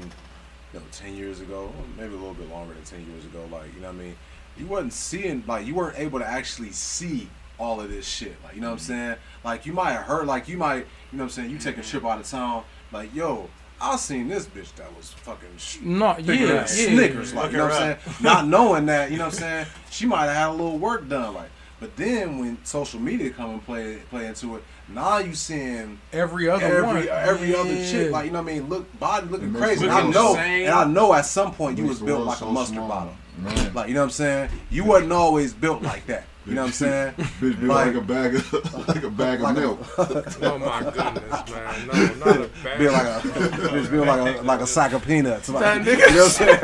you 0.72 0.80
know, 0.80 0.82
ten 0.90 1.16
years 1.16 1.40
ago, 1.40 1.72
maybe 1.96 2.12
a 2.14 2.16
little 2.16 2.34
bit 2.34 2.48
longer 2.50 2.74
than 2.74 2.84
ten 2.84 3.06
years 3.10 3.24
ago. 3.24 3.46
Like 3.50 3.74
you 3.74 3.80
know, 3.80 3.88
what 3.88 3.96
I 3.96 3.98
mean, 3.98 4.16
you 4.58 4.66
wasn't 4.66 4.92
seeing 4.92 5.44
like 5.46 5.66
you 5.66 5.74
weren't 5.74 5.98
able 5.98 6.18
to 6.18 6.26
actually 6.26 6.72
see 6.72 7.28
all 7.58 7.80
of 7.80 7.90
this 7.90 8.06
shit. 8.06 8.34
Like 8.44 8.54
you 8.54 8.60
know 8.60 8.68
what 8.68 8.74
I'm 8.74 8.78
saying? 8.80 9.16
Like 9.44 9.66
you 9.66 9.72
might 9.72 9.92
have 9.92 10.02
heard. 10.04 10.26
Like 10.26 10.48
you 10.48 10.56
might. 10.56 10.76
You 10.78 11.18
know 11.18 11.18
what 11.18 11.22
I'm 11.24 11.30
saying? 11.30 11.50
You 11.50 11.58
take 11.58 11.78
a 11.78 11.82
trip 11.82 12.04
out 12.04 12.20
of 12.20 12.28
town. 12.28 12.64
Like 12.92 13.14
yo. 13.14 13.48
I 13.84 13.96
seen 13.96 14.28
this 14.28 14.46
bitch 14.46 14.72
that 14.76 14.96
was 14.96 15.10
fucking 15.12 15.48
sh- 15.56 15.78
no, 15.82 16.14
picking 16.14 16.34
yeah, 16.46 16.46
up 16.46 16.54
yeah. 16.54 16.64
Snickers, 16.66 17.34
like 17.34 17.50
you 17.50 17.56
know 17.56 17.64
what 17.64 17.72
I'm 17.72 17.98
saying, 17.98 18.16
not 18.22 18.46
knowing 18.54 18.86
that, 18.86 19.10
you 19.10 19.18
know 19.18 19.24
what 19.24 19.34
I'm 19.34 19.40
saying, 19.40 19.66
she 19.90 20.06
might 20.06 20.26
have 20.26 20.36
had 20.36 20.48
a 20.50 20.52
little 20.52 20.78
work 20.78 21.08
done, 21.08 21.34
like. 21.34 21.50
But 21.80 21.96
then 21.96 22.38
when 22.38 22.64
social 22.64 23.00
media 23.00 23.30
come 23.30 23.50
and 23.50 23.64
play 23.64 23.96
play 24.08 24.26
into 24.26 24.54
it, 24.54 24.62
now 24.88 25.18
you 25.18 25.34
seeing 25.34 25.98
Every 26.12 26.48
other 26.48 26.64
every 26.64 26.82
one, 26.86 27.08
every 27.08 27.56
other 27.56 27.74
chick, 27.84 28.12
like 28.12 28.26
you 28.26 28.30
know 28.30 28.40
what 28.40 28.52
I 28.52 28.54
mean, 28.54 28.68
look 28.68 29.00
body 29.00 29.26
looking 29.26 29.52
crazy. 29.52 29.88
the 29.88 29.92
And 29.96 30.06
I 30.08 30.08
know, 30.08 30.34
same. 30.34 30.66
and 30.66 30.74
I 30.74 30.84
know 30.84 31.12
at 31.12 31.26
some 31.26 31.52
point 31.52 31.76
you 31.76 31.86
was 31.86 31.98
built 31.98 32.24
like 32.24 32.40
a 32.40 32.46
mustard 32.46 32.76
small. 32.76 32.88
bottle, 32.88 33.14
Man. 33.38 33.72
like 33.74 33.88
you 33.88 33.94
know 33.94 34.00
what 34.00 34.04
I'm 34.06 34.10
saying. 34.10 34.50
You 34.70 34.84
wasn't 34.84 35.12
always 35.12 35.52
built 35.54 35.82
like 35.82 36.06
that. 36.06 36.24
You 36.44 36.54
know 36.54 36.62
what 36.62 36.66
I'm 36.68 36.72
saying? 36.72 37.12
Bitch 37.40 37.60
be 37.60 37.66
like, 37.68 37.94
a 37.94 38.00
bag 38.00 38.34
of 38.34 38.88
like 38.88 39.02
a 39.04 39.10
bag 39.10 39.40
Like 39.40 39.56
a- 39.56 39.68
of 39.70 39.78
milk. 39.78 39.80
Oh 40.42 40.58
my 40.58 40.82
goodness, 40.82 41.50
man. 41.50 41.86
No, 41.86 42.26
not 42.26 42.36
a 42.36 42.50
bad. 42.64 42.78
Be 42.78 42.88
like 42.90 43.06
a, 43.06 43.20
bitch 43.28 43.90
be 43.90 43.98
like 43.98 44.36
a 44.38 44.42
like 44.42 44.60
a 44.60 44.66
sack 44.66 44.92
of 44.92 45.04
peanuts. 45.04 45.48
Like, 45.48 45.62
That 45.62 45.86
you 45.86 45.96
know 45.96 46.24
what 46.24 46.24
I'm 46.24 46.30
saying? 46.30 46.60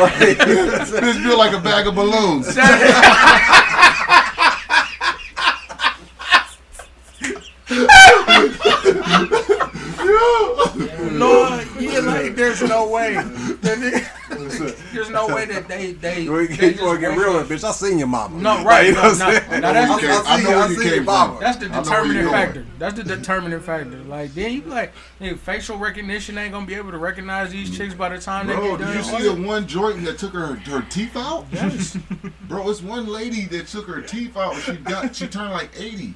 Like, 0.00 0.38
Bitch 1.02 1.22
built 1.24 1.38
like 1.38 1.54
a 1.54 1.60
bag 1.60 1.86
of 1.86 1.94
balloons. 1.94 2.54
no, 11.12 11.60
yeah, 11.78 11.98
like 12.00 12.34
there's 12.36 12.62
no 12.62 12.88
way. 12.88 13.14
That 14.92 14.98
nigga- 14.98 15.08
there's 15.08 15.10
no 15.10 15.34
way 15.34 15.44
that 15.46 15.68
they 15.68 15.92
they. 15.92 16.22
You 16.22 16.46
they 16.46 16.52
ain't 16.52 16.58
just 16.76 16.78
gonna 16.80 17.00
get 17.00 17.16
real 17.16 17.34
with 17.34 17.50
it, 17.50 17.54
bitch. 17.54 17.64
I 17.64 17.72
seen 17.72 17.98
your 17.98 18.06
mama. 18.08 18.40
No, 18.40 18.64
right? 18.64 18.86
you 18.86 18.92
know 18.94 19.02
No, 19.02 19.08
no, 19.08 19.12
I'm 19.12 19.18
no, 19.18 19.28
saying? 19.38 19.60
that's 19.62 19.90
I 19.90 19.96
the, 19.96 20.00
came- 20.00 20.22
I 20.26 20.40
know 20.42 20.58
where 20.58 20.72
you 20.72 20.82
came 20.82 21.04
from. 21.04 21.38
that's 21.40 21.56
the 21.58 21.66
I 21.66 21.68
know 21.68 21.74
where 21.74 21.82
determining 21.84 22.28
factor. 22.30 22.66
That's 22.78 22.94
the 22.94 23.04
determining 23.04 23.60
factor. 23.60 23.96
Like 24.04 24.34
then 24.34 24.52
you 24.52 24.62
be 24.62 24.70
like, 24.70 24.92
nigga, 25.20 25.38
facial 25.38 25.78
recognition 25.78 26.38
ain't 26.38 26.52
gonna 26.52 26.66
be 26.66 26.74
able 26.74 26.90
to 26.92 26.98
recognize 26.98 27.50
these 27.50 27.76
chicks 27.76 27.94
by 27.94 28.08
the 28.10 28.18
time 28.18 28.46
they 28.46 28.54
Bro, 28.54 28.76
get 28.76 28.78
did 28.78 28.84
done. 28.86 28.96
you 28.96 29.02
see 29.02 29.22
the 29.22 29.42
one 29.48 29.66
joint 29.66 30.04
that 30.04 30.18
took 30.18 30.32
her 30.34 30.54
her 30.56 30.82
teeth 30.90 31.16
out? 31.16 31.46
Yes. 31.52 31.96
Bro, 32.48 32.68
it's 32.70 32.82
one 32.82 33.06
lady 33.06 33.46
that 33.46 33.66
took 33.68 33.86
her 33.86 34.00
teeth 34.02 34.36
out. 34.36 34.54
She 34.56 34.76
got 34.76 35.14
she 35.16 35.26
turned 35.26 35.52
like 35.52 35.70
eighty. 35.78 36.14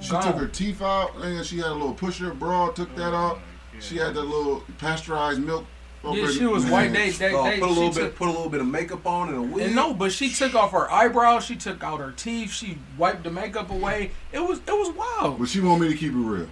She 0.00 0.10
Gone. 0.10 0.22
took 0.22 0.36
her 0.36 0.46
teeth 0.48 0.80
out, 0.82 1.14
and 1.16 1.44
she 1.44 1.58
had 1.58 1.66
a 1.68 1.72
little 1.74 1.94
pusher 1.94 2.32
bra. 2.32 2.70
Took 2.70 2.94
that 2.96 3.14
out. 3.14 3.38
She 3.80 3.96
had 3.96 4.14
the 4.14 4.22
little 4.22 4.62
pasteurized 4.78 5.40
milk. 5.42 5.64
Yeah, 6.02 6.08
over 6.10 6.32
she 6.32 6.46
was 6.46 6.64
man. 6.64 6.72
white. 6.72 6.92
They 6.92 7.10
they 7.10 7.34
Oh, 7.34 7.44
they 7.44 7.58
put 7.60 7.68
a 7.68 7.72
little 7.72 7.90
bit, 7.90 8.00
took- 8.00 8.16
put 8.16 8.28
a 8.28 8.32
little 8.32 8.48
bit 8.48 8.60
of 8.60 8.66
makeup 8.66 9.06
on 9.06 9.28
and 9.28 9.36
a 9.36 9.42
wig. 9.42 9.66
And 9.66 9.74
no, 9.74 9.92
but 9.92 10.12
she 10.12 10.30
took 10.30 10.54
off 10.54 10.72
her 10.72 10.90
eyebrows. 10.90 11.44
She 11.44 11.56
took 11.56 11.82
out 11.84 12.00
her 12.00 12.12
teeth. 12.12 12.50
She 12.52 12.78
wiped 12.96 13.24
the 13.24 13.30
makeup 13.30 13.70
away. 13.70 14.12
It 14.32 14.40
was 14.40 14.58
it 14.66 14.72
was 14.72 14.90
wild. 14.94 15.38
But 15.38 15.48
she 15.48 15.60
want 15.60 15.80
me 15.82 15.88
to 15.88 15.96
keep 15.96 16.12
it 16.12 16.16
real. 16.16 16.48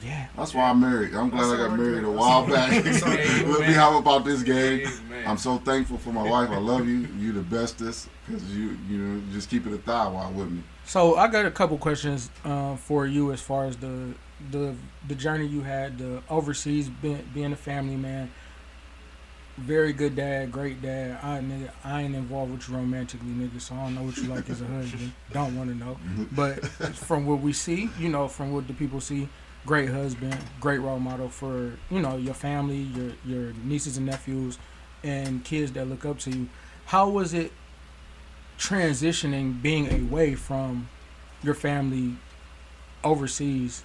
Yeah. 0.00 0.28
That's 0.36 0.54
why 0.54 0.70
I'm 0.70 0.80
married. 0.80 1.12
I'm 1.14 1.28
glad 1.28 1.52
I 1.52 1.56
got 1.66 1.76
married 1.76 2.04
a 2.04 2.10
while 2.10 2.46
back. 2.46 2.84
That's 2.84 3.02
all 3.02 3.08
right. 3.08 3.26
Let 3.48 3.60
me 3.66 3.72
have 3.74 3.96
about 3.96 4.24
this 4.24 4.44
game. 4.44 4.86
Amen. 4.86 5.24
I'm 5.26 5.38
so 5.38 5.58
thankful 5.58 5.98
for 5.98 6.12
my 6.12 6.22
wife. 6.22 6.50
I 6.50 6.58
love 6.58 6.86
you. 6.86 7.08
You 7.18 7.32
the 7.32 7.40
bestest 7.42 8.08
because 8.24 8.44
you 8.56 8.78
you 8.88 8.98
know 8.98 9.22
just 9.32 9.50
keep 9.50 9.66
it 9.66 9.72
a 9.72 9.78
thigh 9.78 10.06
while 10.06 10.30
with 10.30 10.50
me. 10.52 10.62
So 10.84 11.16
I 11.16 11.26
got 11.26 11.44
a 11.46 11.50
couple 11.50 11.76
questions 11.78 12.30
uh, 12.44 12.76
for 12.76 13.06
you 13.06 13.32
as 13.32 13.40
far 13.40 13.64
as 13.64 13.76
the 13.76 14.14
the 14.50 14.74
the 15.06 15.14
journey 15.14 15.46
you 15.46 15.62
had, 15.62 15.98
the 15.98 16.22
overseas 16.28 16.88
being, 16.88 17.28
being 17.34 17.52
a 17.52 17.56
family 17.56 17.96
man. 17.96 18.30
very 19.56 19.92
good 19.92 20.14
dad, 20.14 20.52
great 20.52 20.80
dad. 20.80 21.18
I 21.22 21.40
nigga, 21.40 21.70
I 21.84 22.02
ain't 22.02 22.14
involved 22.14 22.52
with 22.52 22.68
you 22.68 22.76
romantically, 22.76 23.28
nigga. 23.30 23.60
So 23.60 23.74
I 23.74 23.84
don't 23.84 23.94
know 23.96 24.02
what 24.02 24.16
you 24.16 24.24
like 24.28 24.48
as 24.50 24.60
a 24.60 24.66
husband. 24.78 25.12
Don't 25.32 25.56
want 25.56 25.70
to 25.70 25.76
know. 25.76 25.94
Mm-hmm. 25.94 26.24
But 26.34 26.64
from 26.94 27.26
what 27.26 27.40
we 27.40 27.52
see, 27.52 27.90
you 27.98 28.08
know, 28.08 28.28
from 28.28 28.52
what 28.52 28.68
the 28.68 28.74
people 28.74 29.00
see, 29.00 29.28
great 29.66 29.90
husband, 29.90 30.36
great 30.60 30.78
role 30.78 31.00
model 31.00 31.28
for 31.28 31.72
you 31.90 32.00
know 32.00 32.16
your 32.16 32.34
family, 32.34 32.78
your 32.78 33.12
your 33.24 33.52
nieces 33.64 33.96
and 33.96 34.06
nephews, 34.06 34.58
and 35.02 35.44
kids 35.44 35.72
that 35.72 35.86
look 35.88 36.04
up 36.04 36.18
to 36.20 36.30
you. 36.30 36.48
How 36.86 37.08
was 37.08 37.34
it 37.34 37.52
transitioning, 38.58 39.60
being 39.60 40.08
away 40.08 40.34
from 40.34 40.88
your 41.42 41.54
family 41.54 42.16
overseas? 43.04 43.82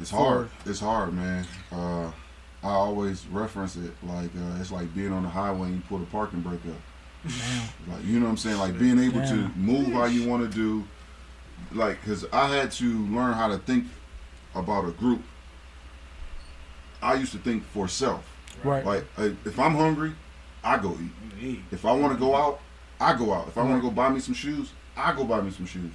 It's 0.00 0.10
hard. 0.10 0.50
It's 0.66 0.80
hard, 0.80 1.12
man. 1.12 1.46
Uh, 1.70 2.10
I 2.62 2.70
always 2.70 3.26
reference 3.26 3.76
it 3.76 3.92
like 4.02 4.30
uh, 4.36 4.60
it's 4.60 4.72
like 4.72 4.92
being 4.94 5.12
on 5.12 5.22
the 5.22 5.28
highway 5.28 5.68
and 5.68 5.76
you 5.76 5.82
pull 5.88 5.98
the 5.98 6.06
parking 6.06 6.40
brake 6.40 6.60
up. 6.66 7.30
Damn. 7.30 7.94
Like 7.94 8.04
you 8.04 8.18
know 8.18 8.26
what 8.26 8.32
I'm 8.32 8.36
saying? 8.36 8.58
Like 8.58 8.78
being 8.78 8.98
able 8.98 9.20
to 9.22 9.50
move 9.56 9.92
how 9.92 10.06
you 10.06 10.28
want 10.28 10.50
to 10.50 10.56
do. 10.56 10.84
Like, 11.72 12.02
cause 12.04 12.26
I 12.32 12.48
had 12.48 12.72
to 12.72 13.06
learn 13.06 13.32
how 13.34 13.48
to 13.48 13.58
think 13.58 13.86
about 14.54 14.84
a 14.86 14.90
group. 14.92 15.22
I 17.02 17.14
used 17.14 17.32
to 17.32 17.38
think 17.38 17.64
for 17.64 17.88
self. 17.88 18.28
Right. 18.62 18.84
Like, 18.84 19.04
uh, 19.18 19.30
if 19.44 19.58
I'm 19.58 19.74
hungry, 19.74 20.12
I 20.62 20.78
go 20.78 20.98
eat. 21.40 21.60
If 21.70 21.84
I 21.84 21.92
want 21.92 22.12
to 22.12 22.18
go 22.18 22.34
out, 22.34 22.60
I 23.00 23.14
go 23.14 23.32
out. 23.32 23.48
If 23.48 23.58
I 23.58 23.62
want 23.62 23.82
to 23.82 23.88
go 23.88 23.90
buy 23.90 24.08
me 24.08 24.20
some 24.20 24.34
shoes, 24.34 24.72
I 24.96 25.12
go 25.14 25.24
buy 25.24 25.40
me 25.40 25.50
some 25.50 25.66
shoes. 25.66 25.92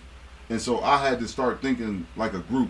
And 0.49 0.61
so 0.61 0.81
I 0.81 0.97
had 0.97 1.19
to 1.19 1.27
start 1.27 1.61
thinking 1.61 2.05
like 2.15 2.33
a 2.33 2.39
group. 2.39 2.69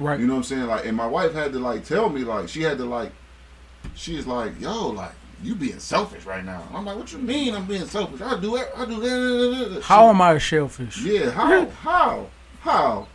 Right. 0.00 0.18
You 0.18 0.26
know 0.26 0.32
what 0.34 0.38
I'm 0.38 0.44
saying? 0.44 0.66
Like, 0.66 0.86
and 0.86 0.96
my 0.96 1.06
wife 1.06 1.32
had 1.34 1.52
to 1.52 1.58
like 1.60 1.84
tell 1.84 2.08
me 2.08 2.22
like 2.24 2.48
she 2.48 2.62
had 2.62 2.78
to 2.78 2.84
like, 2.84 3.12
she's 3.94 4.26
like, 4.26 4.58
yo, 4.60 4.88
like 4.88 5.12
you 5.42 5.54
being 5.54 5.78
selfish 5.78 6.24
right 6.24 6.44
now. 6.44 6.62
I'm 6.74 6.84
like, 6.84 6.96
what 6.96 7.12
you 7.12 7.18
mean 7.18 7.54
I'm 7.54 7.66
being 7.66 7.86
selfish? 7.86 8.20
I 8.20 8.38
do 8.40 8.56
it. 8.56 8.68
I 8.76 8.84
do 8.86 8.98
that. 9.74 9.82
How 9.82 10.08
am 10.08 10.20
I 10.20 10.32
a 10.32 10.38
shellfish? 10.38 10.98
Yeah. 11.02 11.30
How? 11.30 11.66
How? 11.82 12.26
How? 12.60 13.08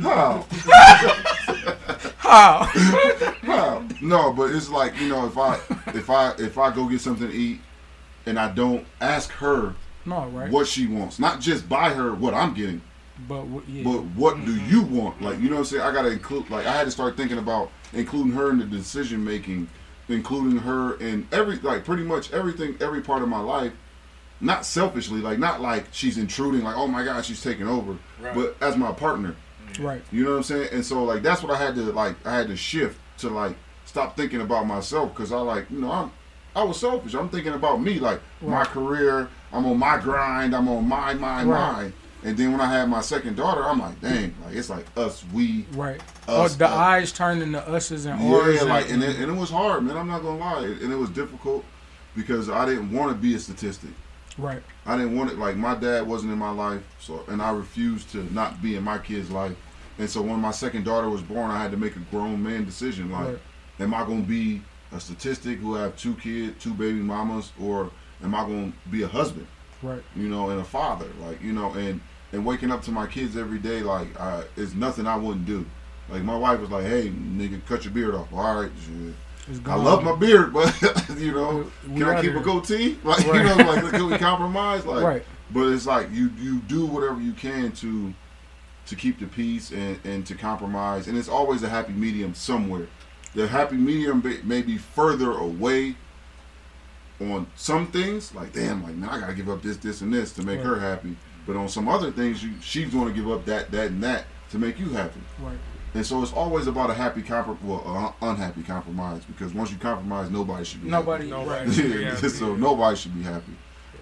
How? 0.00 0.46
How? 2.18 2.62
How? 3.42 3.84
No, 4.00 4.32
but 4.32 4.50
it's 4.54 4.68
like 4.68 4.98
you 5.00 5.08
know, 5.08 5.26
if 5.26 5.36
I 5.38 5.54
if 5.94 6.10
I 6.10 6.30
if 6.38 6.58
I 6.58 6.74
go 6.74 6.88
get 6.88 7.00
something 7.00 7.28
to 7.28 7.34
eat, 7.34 7.60
and 8.26 8.38
I 8.38 8.50
don't 8.52 8.86
ask 9.00 9.30
her 9.32 9.74
No, 10.04 10.26
right. 10.28 10.50
what 10.50 10.66
she 10.66 10.86
wants, 10.86 11.18
not 11.18 11.40
just 11.40 11.68
buy 11.68 11.90
her 11.90 12.14
what 12.14 12.34
I'm 12.34 12.54
getting, 12.54 12.80
But 13.28 13.44
wh- 13.44 13.68
yeah. 13.68 13.82
but 13.84 14.02
what 14.14 14.36
do 14.44 14.54
mm-hmm. 14.54 14.70
you 14.70 14.82
want? 14.82 15.22
Like 15.22 15.38
you 15.40 15.48
know 15.48 15.56
what 15.56 15.60
I'm 15.60 15.64
saying? 15.66 15.82
I 15.82 15.92
gotta 15.92 16.10
include 16.10 16.50
like 16.50 16.66
I 16.66 16.72
had 16.72 16.84
to 16.84 16.90
start 16.90 17.16
thinking 17.16 17.38
about 17.38 17.70
including 17.92 18.32
her 18.32 18.50
in 18.50 18.58
the 18.58 18.64
decision 18.66 19.24
making, 19.24 19.68
including 20.08 20.58
her 20.58 20.96
in 20.98 21.26
every 21.32 21.56
like 21.56 21.84
pretty 21.84 22.02
much 22.02 22.32
everything, 22.32 22.76
every 22.80 23.00
part 23.00 23.22
of 23.22 23.28
my 23.28 23.40
life. 23.40 23.72
Not 24.38 24.66
selfishly, 24.66 25.20
like 25.22 25.38
not 25.38 25.62
like 25.62 25.86
she's 25.92 26.18
intruding, 26.18 26.62
like 26.62 26.76
oh 26.76 26.86
my 26.86 27.04
god, 27.04 27.24
she's 27.24 27.42
taking 27.42 27.66
over, 27.66 27.96
Right. 28.20 28.34
but 28.34 28.56
as 28.60 28.76
my 28.76 28.92
partner. 28.92 29.34
Mm-hmm. 29.70 29.86
right. 29.86 30.02
You 30.12 30.24
know 30.24 30.32
what 30.32 30.36
I'm 30.38 30.42
saying? 30.42 30.68
And 30.72 30.84
so 30.84 31.02
like 31.04 31.22
that's 31.22 31.42
what 31.42 31.50
I 31.50 31.56
had 31.56 31.74
to 31.76 31.80
like 31.92 32.16
I 32.26 32.36
had 32.36 32.48
to 32.48 32.56
shift 32.56 33.00
to 33.18 33.30
like 33.30 33.56
stop 33.86 34.14
thinking 34.14 34.42
about 34.42 34.66
myself 34.66 35.14
because 35.14 35.32
I 35.32 35.38
like 35.38 35.70
you 35.70 35.80
know 35.80 35.90
I'm 35.90 36.10
I 36.54 36.64
was 36.64 36.78
selfish. 36.80 37.14
I'm 37.14 37.28
thinking 37.30 37.52
about 37.54 37.80
me 37.82 37.98
like 37.98 38.20
my 38.42 38.64
career. 38.64 39.28
I'm 39.52 39.64
on 39.64 39.78
my 39.78 39.98
grind. 39.98 40.54
I'm 40.54 40.68
on 40.68 40.86
my 40.86 41.14
my 41.14 41.42
Right. 41.44 41.46
my. 41.46 41.92
And 42.26 42.36
then 42.36 42.50
when 42.50 42.60
I 42.60 42.66
had 42.66 42.88
my 42.88 43.02
second 43.02 43.36
daughter, 43.36 43.62
I'm 43.62 43.78
like, 43.78 44.00
dang, 44.00 44.34
like 44.44 44.56
it's 44.56 44.68
like 44.68 44.84
us, 44.96 45.24
we, 45.32 45.64
Right. 45.72 46.00
Oh, 46.26 46.42
us. 46.42 46.56
the 46.56 46.68
uh, 46.68 46.74
eyes 46.74 47.12
turned 47.12 47.40
into 47.40 47.60
us's 47.68 48.04
and 48.04 48.20
ours. 48.20 48.56
yeah, 48.56 48.62
like 48.62 48.90
and 48.90 49.00
and, 49.00 49.04
it, 49.04 49.20
and 49.20 49.30
it 49.30 49.38
was 49.40 49.48
hard, 49.48 49.84
man. 49.84 49.96
I'm 49.96 50.08
not 50.08 50.22
gonna 50.22 50.38
lie, 50.38 50.64
and 50.64 50.92
it 50.92 50.96
was 50.96 51.08
difficult 51.10 51.64
because 52.16 52.50
I 52.50 52.66
didn't 52.66 52.90
want 52.92 53.12
to 53.12 53.16
be 53.16 53.34
a 53.36 53.38
statistic. 53.38 53.90
right. 54.38 54.60
I 54.86 54.96
didn't 54.96 55.16
want 55.16 55.30
it. 55.30 55.38
Like 55.38 55.56
my 55.56 55.76
dad 55.76 56.04
wasn't 56.04 56.32
in 56.32 56.38
my 56.38 56.50
life, 56.50 56.82
so 56.98 57.22
and 57.28 57.40
I 57.40 57.52
refused 57.52 58.10
to 58.10 58.24
not 58.34 58.60
be 58.60 58.74
in 58.74 58.82
my 58.82 58.98
kid's 58.98 59.30
life. 59.30 59.54
And 60.00 60.10
so 60.10 60.20
when 60.20 60.40
my 60.40 60.50
second 60.50 60.84
daughter 60.84 61.08
was 61.08 61.22
born, 61.22 61.52
I 61.52 61.62
had 61.62 61.70
to 61.70 61.76
make 61.76 61.94
a 61.94 62.00
grown 62.10 62.42
man 62.42 62.64
decision. 62.64 63.12
Like, 63.12 63.28
Right. 63.28 63.38
am 63.78 63.94
I 63.94 64.00
gonna 64.04 64.22
be 64.22 64.62
a 64.90 64.98
statistic 64.98 65.60
who 65.60 65.74
have 65.74 65.96
two 65.96 66.14
kids, 66.14 66.60
two 66.60 66.74
baby 66.74 66.98
mamas, 66.98 67.52
or 67.60 67.90
am 68.20 68.34
I 68.34 68.40
gonna 68.40 68.72
be 68.90 69.04
a 69.04 69.08
husband? 69.08 69.46
Right. 69.80 70.02
You 70.16 70.28
know, 70.28 70.50
and 70.50 70.60
a 70.60 70.64
father. 70.64 71.06
Like, 71.24 71.40
you 71.40 71.52
know, 71.52 71.72
and 71.74 72.00
and 72.32 72.44
waking 72.44 72.70
up 72.70 72.82
to 72.82 72.90
my 72.90 73.06
kids 73.06 73.36
every 73.36 73.58
day, 73.58 73.80
like, 73.82 74.18
I, 74.20 74.44
it's 74.56 74.74
nothing 74.74 75.06
I 75.06 75.16
wouldn't 75.16 75.46
do. 75.46 75.64
Like 76.08 76.22
my 76.22 76.36
wife 76.36 76.60
was 76.60 76.70
like, 76.70 76.84
"Hey, 76.86 77.08
nigga, 77.08 77.60
cut 77.66 77.84
your 77.84 77.92
beard 77.92 78.14
off." 78.14 78.32
All 78.32 78.62
right. 78.62 78.70
I 79.66 79.74
love 79.74 80.02
my 80.04 80.14
beard, 80.14 80.52
but 80.52 80.72
you 81.18 81.32
know, 81.32 81.70
We 81.88 82.00
can 82.00 82.08
I 82.08 82.20
keep 82.20 82.30
here. 82.32 82.40
a 82.40 82.42
goatee? 82.44 82.98
Like 83.04 83.24
you 83.26 83.32
know, 83.32 83.56
like 83.56 83.90
can 83.92 84.06
we 84.10 84.16
compromise? 84.18 84.84
Like, 84.86 85.04
Right. 85.04 85.24
but 85.50 85.66
it's 85.72 85.86
like 85.86 86.10
you 86.12 86.30
you 86.38 86.58
do 86.60 86.86
whatever 86.86 87.20
you 87.20 87.32
can 87.32 87.72
to 87.72 88.14
to 88.86 88.94
keep 88.96 89.18
the 89.18 89.26
peace 89.26 89.72
and 89.72 89.98
and 90.04 90.24
to 90.26 90.34
compromise, 90.36 91.08
and 91.08 91.18
it's 91.18 91.28
always 91.28 91.62
a 91.64 91.68
happy 91.68 91.92
medium 91.92 92.34
somewhere. 92.34 92.86
The 93.34 93.48
happy 93.48 93.76
medium 93.76 94.22
may- 94.44 94.62
be 94.62 94.78
further 94.78 95.32
away 95.32 95.96
on 97.20 97.46
some 97.56 97.86
things. 97.88 98.32
Like 98.34 98.52
damn, 98.52 98.82
like 98.84 98.94
man, 98.94 99.08
I 99.10 99.18
gotta 99.20 99.34
give 99.34 99.48
up 99.48 99.62
this, 99.62 99.76
this, 99.76 100.00
and 100.02 100.12
this 100.14 100.32
to 100.34 100.42
make 100.42 100.60
her 100.60 100.78
happy. 100.78 101.16
But 101.46 101.56
on 101.56 101.68
some 101.68 101.88
other 101.88 102.10
things, 102.10 102.42
you 102.42 102.54
she's 102.60 102.90
going 102.92 103.08
to 103.08 103.14
give 103.14 103.30
up 103.30 103.44
that, 103.46 103.70
that, 103.70 103.88
and 103.88 104.02
that 104.02 104.24
to 104.50 104.58
make 104.58 104.78
you 104.78 104.88
happy. 104.90 105.20
Right. 105.40 105.56
And 105.94 106.04
so 106.04 106.22
it's 106.22 106.32
always 106.32 106.66
about 106.66 106.90
a 106.90 106.94
happy 106.94 107.22
comprom 107.22 107.60
well, 107.62 107.82
uh, 108.20 108.26
unhappy 108.30 108.62
compromise 108.62 109.24
because 109.24 109.54
once 109.54 109.70
you 109.70 109.78
compromise, 109.78 110.30
nobody 110.30 110.64
should 110.64 110.82
be 110.82 110.90
Nobody. 110.90 111.30
Nobody. 111.30 111.66
Right. 111.66 111.72
should 111.74 111.84
be 111.84 112.02
Happy. 112.04 112.16
happy. 112.16 112.28
so 112.28 112.54
nobody 112.54 112.96
should 112.96 113.14
be 113.14 113.22
happy. 113.22 113.52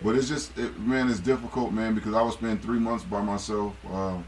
But 0.03 0.17
it's 0.17 0.29
just, 0.29 0.59
it, 0.59 0.79
man, 0.81 1.09
it's 1.09 1.21
difficult, 1.21 1.73
man, 1.73 1.95
because 1.95 2.15
I 2.15 2.23
was 2.23 2.35
spending 2.35 2.59
three 2.59 2.81
months 2.81 3.05
by 3.05 3.23
myself 3.23 3.75
uh, 3.91 4.19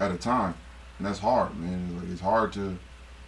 at 0.00 0.10
a 0.10 0.16
time, 0.16 0.54
and 0.98 1.06
that's 1.06 1.18
hard, 1.18 1.54
man. 1.58 1.94
Like, 1.98 2.08
it's 2.10 2.22
hard 2.22 2.52
to 2.54 2.76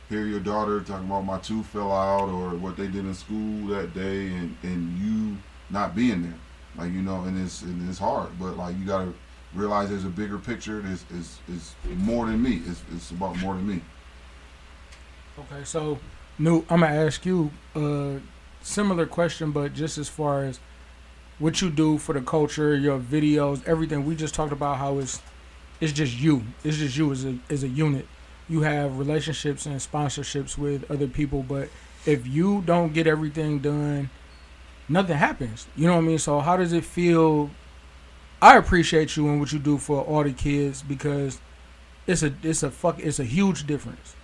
hear 0.08 0.24
your 0.24 0.40
daughter 0.40 0.80
talking 0.80 1.06
about 1.06 1.24
my 1.24 1.38
tooth 1.38 1.66
fell 1.66 1.92
out 1.92 2.28
or 2.28 2.50
what 2.56 2.76
they 2.76 2.86
did 2.86 3.04
in 3.04 3.14
school 3.14 3.66
that 3.68 3.94
day, 3.94 4.28
and, 4.28 4.56
and 4.62 4.98
you 4.98 5.36
not 5.70 5.94
being 5.94 6.22
there, 6.22 6.38
like 6.76 6.92
you 6.92 7.02
know, 7.02 7.22
and 7.24 7.38
it's 7.40 7.62
and 7.62 7.88
it's 7.88 7.98
hard. 7.98 8.30
But 8.38 8.56
like 8.56 8.76
you 8.78 8.84
gotta 8.84 9.12
realize 9.54 9.90
there's 9.90 10.04
a 10.04 10.08
bigger 10.08 10.38
picture. 10.38 10.82
It's 10.86 11.04
is 11.10 11.38
it's 11.48 11.74
more 11.96 12.26
than 12.26 12.42
me. 12.42 12.62
It's, 12.66 12.82
it's 12.94 13.10
about 13.10 13.38
more 13.38 13.54
than 13.54 13.66
me. 13.66 13.80
Okay, 15.38 15.64
so 15.64 15.98
new. 16.38 16.64
I'm 16.70 16.80
gonna 16.80 16.94
ask 16.94 17.24
you 17.24 17.50
a 17.74 18.20
similar 18.62 19.06
question, 19.06 19.50
but 19.50 19.74
just 19.74 19.98
as 19.98 20.08
far 20.08 20.44
as 20.44 20.60
what 21.38 21.60
you 21.60 21.70
do 21.70 21.98
for 21.98 22.12
the 22.12 22.20
culture, 22.20 22.76
your 22.76 22.98
videos, 22.98 23.66
everything. 23.66 24.04
We 24.06 24.14
just 24.14 24.34
talked 24.34 24.52
about 24.52 24.78
how 24.78 24.98
it's 24.98 25.20
it's 25.80 25.92
just 25.92 26.18
you. 26.18 26.44
It's 26.62 26.76
just 26.76 26.96
you 26.96 27.10
as 27.12 27.24
a 27.24 27.38
as 27.50 27.64
a 27.64 27.68
unit. 27.68 28.06
You 28.48 28.62
have 28.62 28.98
relationships 28.98 29.66
and 29.66 29.76
sponsorships 29.76 30.58
with 30.58 30.90
other 30.90 31.06
people, 31.08 31.42
but 31.42 31.68
if 32.06 32.26
you 32.26 32.62
don't 32.62 32.92
get 32.92 33.06
everything 33.06 33.60
done, 33.60 34.10
nothing 34.88 35.16
happens. 35.16 35.66
You 35.76 35.86
know 35.86 35.94
what 35.94 36.04
I 36.04 36.06
mean? 36.06 36.18
So 36.18 36.40
how 36.40 36.56
does 36.56 36.72
it 36.72 36.84
feel? 36.84 37.50
I 38.42 38.56
appreciate 38.56 39.16
you 39.16 39.28
and 39.28 39.38
what 39.38 39.52
you 39.52 39.60
do 39.60 39.78
for 39.78 40.02
all 40.02 40.24
the 40.24 40.32
kids 40.32 40.82
because 40.82 41.40
it's 42.08 42.24
a 42.24 42.34
it's 42.42 42.64
a 42.64 42.72
fuck 42.72 42.98
it's 42.98 43.20
a 43.20 43.24
huge 43.24 43.68
difference. 43.68 44.16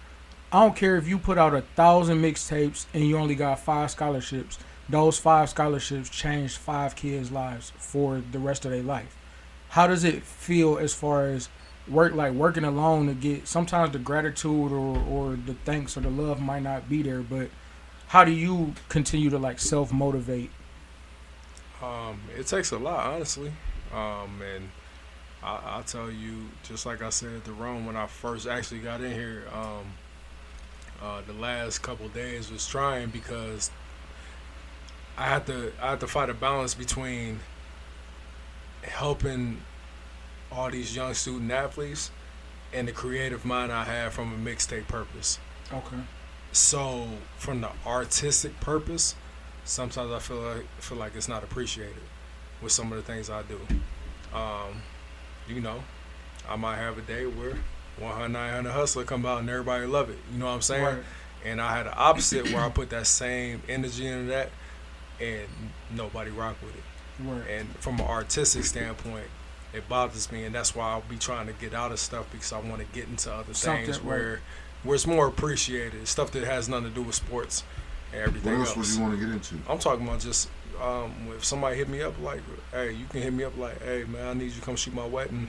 I 0.51 0.65
don't 0.65 0.75
care 0.75 0.97
if 0.97 1.07
you 1.07 1.19
put 1.19 1.39
out 1.39 1.55
a 1.55 1.61
thousand 1.61 2.21
mixtapes 2.21 2.87
and 2.93 3.07
you 3.07 3.17
only 3.17 3.37
got 3.37 3.61
five 3.61 3.93
scholarships. 3.93 4.59
Those 4.89 5.21
five 5.21 5.51
scholarships 5.51 6.11
changed 6.11 6.57
five 6.57 6.97
kids' 6.97 7.31
lives 7.31 7.73
for 7.77 8.21
the 8.33 8.41
rest 8.41 8.65
of 8.65 8.73
their 8.73 8.83
life. 8.83 9.17
How 9.69 9.87
does 9.87 10.03
it 10.03 10.25
feel 10.25 10.79
as 10.79 10.93
far 10.93 11.27
as 11.27 11.49
work 11.87 12.13
like 12.13 12.33
working 12.33 12.65
alone 12.65 13.07
to 13.07 13.15
get 13.15 13.47
sometimes 13.47 13.93
the 13.93 14.01
gratitude 14.01 14.73
or, 14.73 14.99
or 14.99 15.37
the 15.37 15.55
thanks 15.65 15.97
or 15.97 16.01
the 16.01 16.11
love 16.11 16.41
might 16.41 16.65
not 16.65 16.89
be 16.89 17.03
there, 17.03 17.21
but 17.21 17.51
how 18.09 18.25
do 18.25 18.33
you 18.33 18.75
continue 18.89 19.31
to 19.31 19.39
like 19.39 19.61
self 19.61 19.93
motivate? 19.93 20.51
Um, 21.81 22.21
it 22.37 22.49
takes 22.49 22.73
a 22.73 22.79
lot, 22.79 23.07
honestly. 23.15 23.53
Um, 23.93 24.43
and 24.43 24.69
I, 25.43 25.61
I'll 25.65 25.83
tell 25.83 26.11
you, 26.11 26.49
just 26.63 26.87
like 26.87 27.03
I 27.03 27.11
said 27.11 27.45
to 27.45 27.53
Rome 27.53 27.87
when 27.87 27.97
I 27.97 28.07
first 28.07 28.47
actually 28.47 28.81
got 28.81 29.01
in 29.01 29.13
here, 29.13 29.45
um, 29.53 29.93
uh, 31.03 31.23
the 31.27 31.33
last 31.33 31.81
couple 31.81 32.09
days 32.09 32.51
was 32.51 32.67
trying 32.67 33.11
because 33.11 33.71
I 35.17 35.27
had 35.27 35.47
to 35.47 35.73
I 35.81 35.91
had 35.91 36.01
to 36.01 36.07
fight 36.07 36.29
a 36.29 36.35
balance 36.35 36.75
between 36.75 37.41
helping 38.83 39.61
all 40.51 40.71
these 40.71 40.95
young 40.95 41.15
student 41.15 41.51
athletes 41.51 42.11
and 42.73 42.89
the 42.89 42.93
creative 42.93 43.45
mind 43.45 43.73
I 43.73 43.85
have 43.85 44.13
from 44.13 44.33
a 44.33 44.37
mixtape 44.37 44.89
purpose. 44.89 45.39
Okay. 45.73 45.97
So 46.53 47.07
from 47.37 47.61
the 47.61 47.71
artistic 47.87 48.59
purpose, 48.61 49.15
sometimes 49.65 50.11
I 50.11 50.19
feel 50.19 50.41
like 50.41 50.67
feel 50.81 50.99
like 50.99 51.15
it's 51.15 51.29
not 51.29 51.45
appreciated 51.45 52.03
with 52.63 52.73
some 52.73 52.93
of 52.93 52.97
the 52.99 53.03
things 53.03 53.31
I 53.31 53.43
do. 53.43 53.61
Um, 54.37 54.83
you 55.49 55.61
know, 55.61 55.83
I 56.49 56.57
might 56.57 56.77
have 56.77 56.99
a 56.99 57.03
day 57.03 57.27
where 57.27 57.55
100 57.99 58.29
900 58.29 58.71
hustler 58.71 59.05
come 59.05 59.25
out 59.27 59.41
and 59.41 59.51
everybody 59.51 59.87
love 59.87 60.11
it. 60.11 60.19
You 60.33 60.39
know 60.39 60.47
what 60.47 60.53
I'm 60.53 60.63
saying? 60.63 60.85
Right. 60.85 60.99
And 61.45 61.61
I 61.61 61.77
had 61.77 61.87
the 61.87 61.95
opposite 61.97 62.53
where 62.53 62.63
I 62.65 62.69
put 62.69 62.91
that 62.91 63.07
same 63.07 63.63
energy 63.69 64.07
into 64.07 64.31
that, 64.31 64.51
and 65.21 65.47
nobody 65.91 66.31
rock 66.31 66.57
with 66.63 66.75
it. 66.77 66.83
Right. 67.21 67.49
And 67.59 67.69
from 67.77 68.01
an 68.01 68.07
artistic 68.07 68.65
standpoint, 68.65 69.27
it 69.73 69.89
bothers 69.89 70.33
me, 70.33 70.45
and 70.45 70.55
that's 70.55 70.75
why 70.75 70.91
I'll 70.91 71.03
be 71.09 71.17
trying 71.17 71.47
to 71.47 71.53
get 71.53 71.75
out 71.75 71.93
of 71.93 72.01
stuff 72.01 72.27
because 72.33 72.53
I 72.53 72.61
want 72.61 72.81
to 72.81 72.87
get 72.93 73.09
into 73.09 73.33
other 73.33 73.55
Something, 73.55 73.85
things 73.85 73.99
right. 73.99 74.07
where 74.07 74.41
where 74.85 74.95
it's 74.95 75.07
more 75.07 75.27
appreciated, 75.27 76.07
stuff 76.07 76.31
that 76.33 76.45
has 76.45 76.69
nothing 76.69 76.89
to 76.89 76.95
do 76.95 77.03
with 77.03 77.15
sports 77.17 77.65
and 78.13 78.21
What 78.21 78.29
everything 78.29 78.55
else 78.55 78.77
would 78.77 78.87
else. 78.87 78.97
you 78.97 79.03
want 79.03 79.19
to 79.19 79.25
get 79.25 79.33
into? 79.35 79.57
I'm 79.69 79.79
talking 79.79 80.07
about 80.07 80.21
just 80.21 80.49
um, 80.81 81.13
if 81.37 81.45
somebody 81.45 81.77
hit 81.77 81.89
me 81.89 82.03
up 82.03 82.15
like, 82.21 82.41
hey, 82.73 82.93
you 82.93 83.07
can 83.07 83.23
hit 83.23 83.33
me 83.33 83.45
up 83.45 83.57
like, 83.57 83.83
hey 83.83 84.05
man, 84.05 84.29
I 84.29 84.33
need 84.35 84.45
you 84.47 84.51
to 84.53 84.61
come 84.61 84.77
shoot 84.77 84.95
my 84.95 85.07
wedding. 85.07 85.49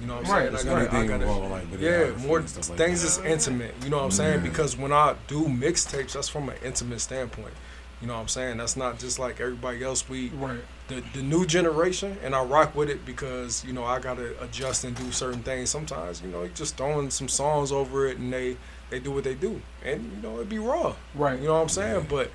You 0.00 0.06
know 0.06 0.16
what 0.16 0.26
I'm 0.26 0.30
Right, 0.32 0.40
saying? 0.42 0.52
that's 0.52 0.64
I 0.64 0.68
gotta, 0.68 0.80
Anything 0.96 1.22
I 1.22 1.26
gotta, 1.26 1.48
like 1.48 1.64
yeah, 1.80 2.10
more 2.26 2.38
like 2.40 2.48
things 2.48 3.02
that. 3.02 3.08
that's 3.08 3.18
intimate. 3.18 3.74
You 3.82 3.90
know 3.90 3.96
what 3.98 4.04
I'm 4.04 4.10
saying? 4.12 4.44
Yeah. 4.44 4.48
Because 4.50 4.76
when 4.76 4.92
I 4.92 5.16
do 5.26 5.46
mixtapes, 5.46 6.12
that's 6.12 6.28
from 6.28 6.48
an 6.48 6.56
intimate 6.64 7.00
standpoint. 7.00 7.52
You 8.00 8.06
know 8.06 8.14
what 8.14 8.20
I'm 8.20 8.28
saying? 8.28 8.58
That's 8.58 8.76
not 8.76 9.00
just 9.00 9.18
like 9.18 9.40
everybody 9.40 9.82
else. 9.82 10.08
We 10.08 10.28
Right. 10.28 10.60
the 10.86 11.02
the 11.14 11.22
new 11.22 11.44
generation, 11.46 12.16
and 12.22 12.32
I 12.32 12.44
rock 12.44 12.76
with 12.76 12.88
it 12.88 13.04
because 13.04 13.64
you 13.64 13.72
know 13.72 13.84
I 13.84 13.98
gotta 13.98 14.40
adjust 14.40 14.84
and 14.84 14.94
do 14.94 15.10
certain 15.10 15.42
things. 15.42 15.68
Sometimes 15.70 16.22
you 16.22 16.28
know 16.28 16.44
you 16.44 16.50
just 16.54 16.76
throwing 16.76 17.10
some 17.10 17.26
songs 17.28 17.72
over 17.72 18.06
it, 18.06 18.18
and 18.18 18.32
they 18.32 18.56
they 18.90 19.00
do 19.00 19.10
what 19.10 19.24
they 19.24 19.34
do, 19.34 19.60
and 19.84 20.12
you 20.14 20.22
know 20.22 20.38
it 20.38 20.48
be 20.48 20.60
raw. 20.60 20.94
Right. 21.16 21.40
You 21.40 21.46
know 21.48 21.54
what 21.54 21.62
I'm 21.62 21.68
saying? 21.68 22.06
But 22.08 22.30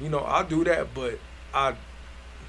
you 0.00 0.08
know 0.08 0.22
I 0.24 0.44
do 0.44 0.62
that, 0.62 0.94
but 0.94 1.18
I 1.54 1.74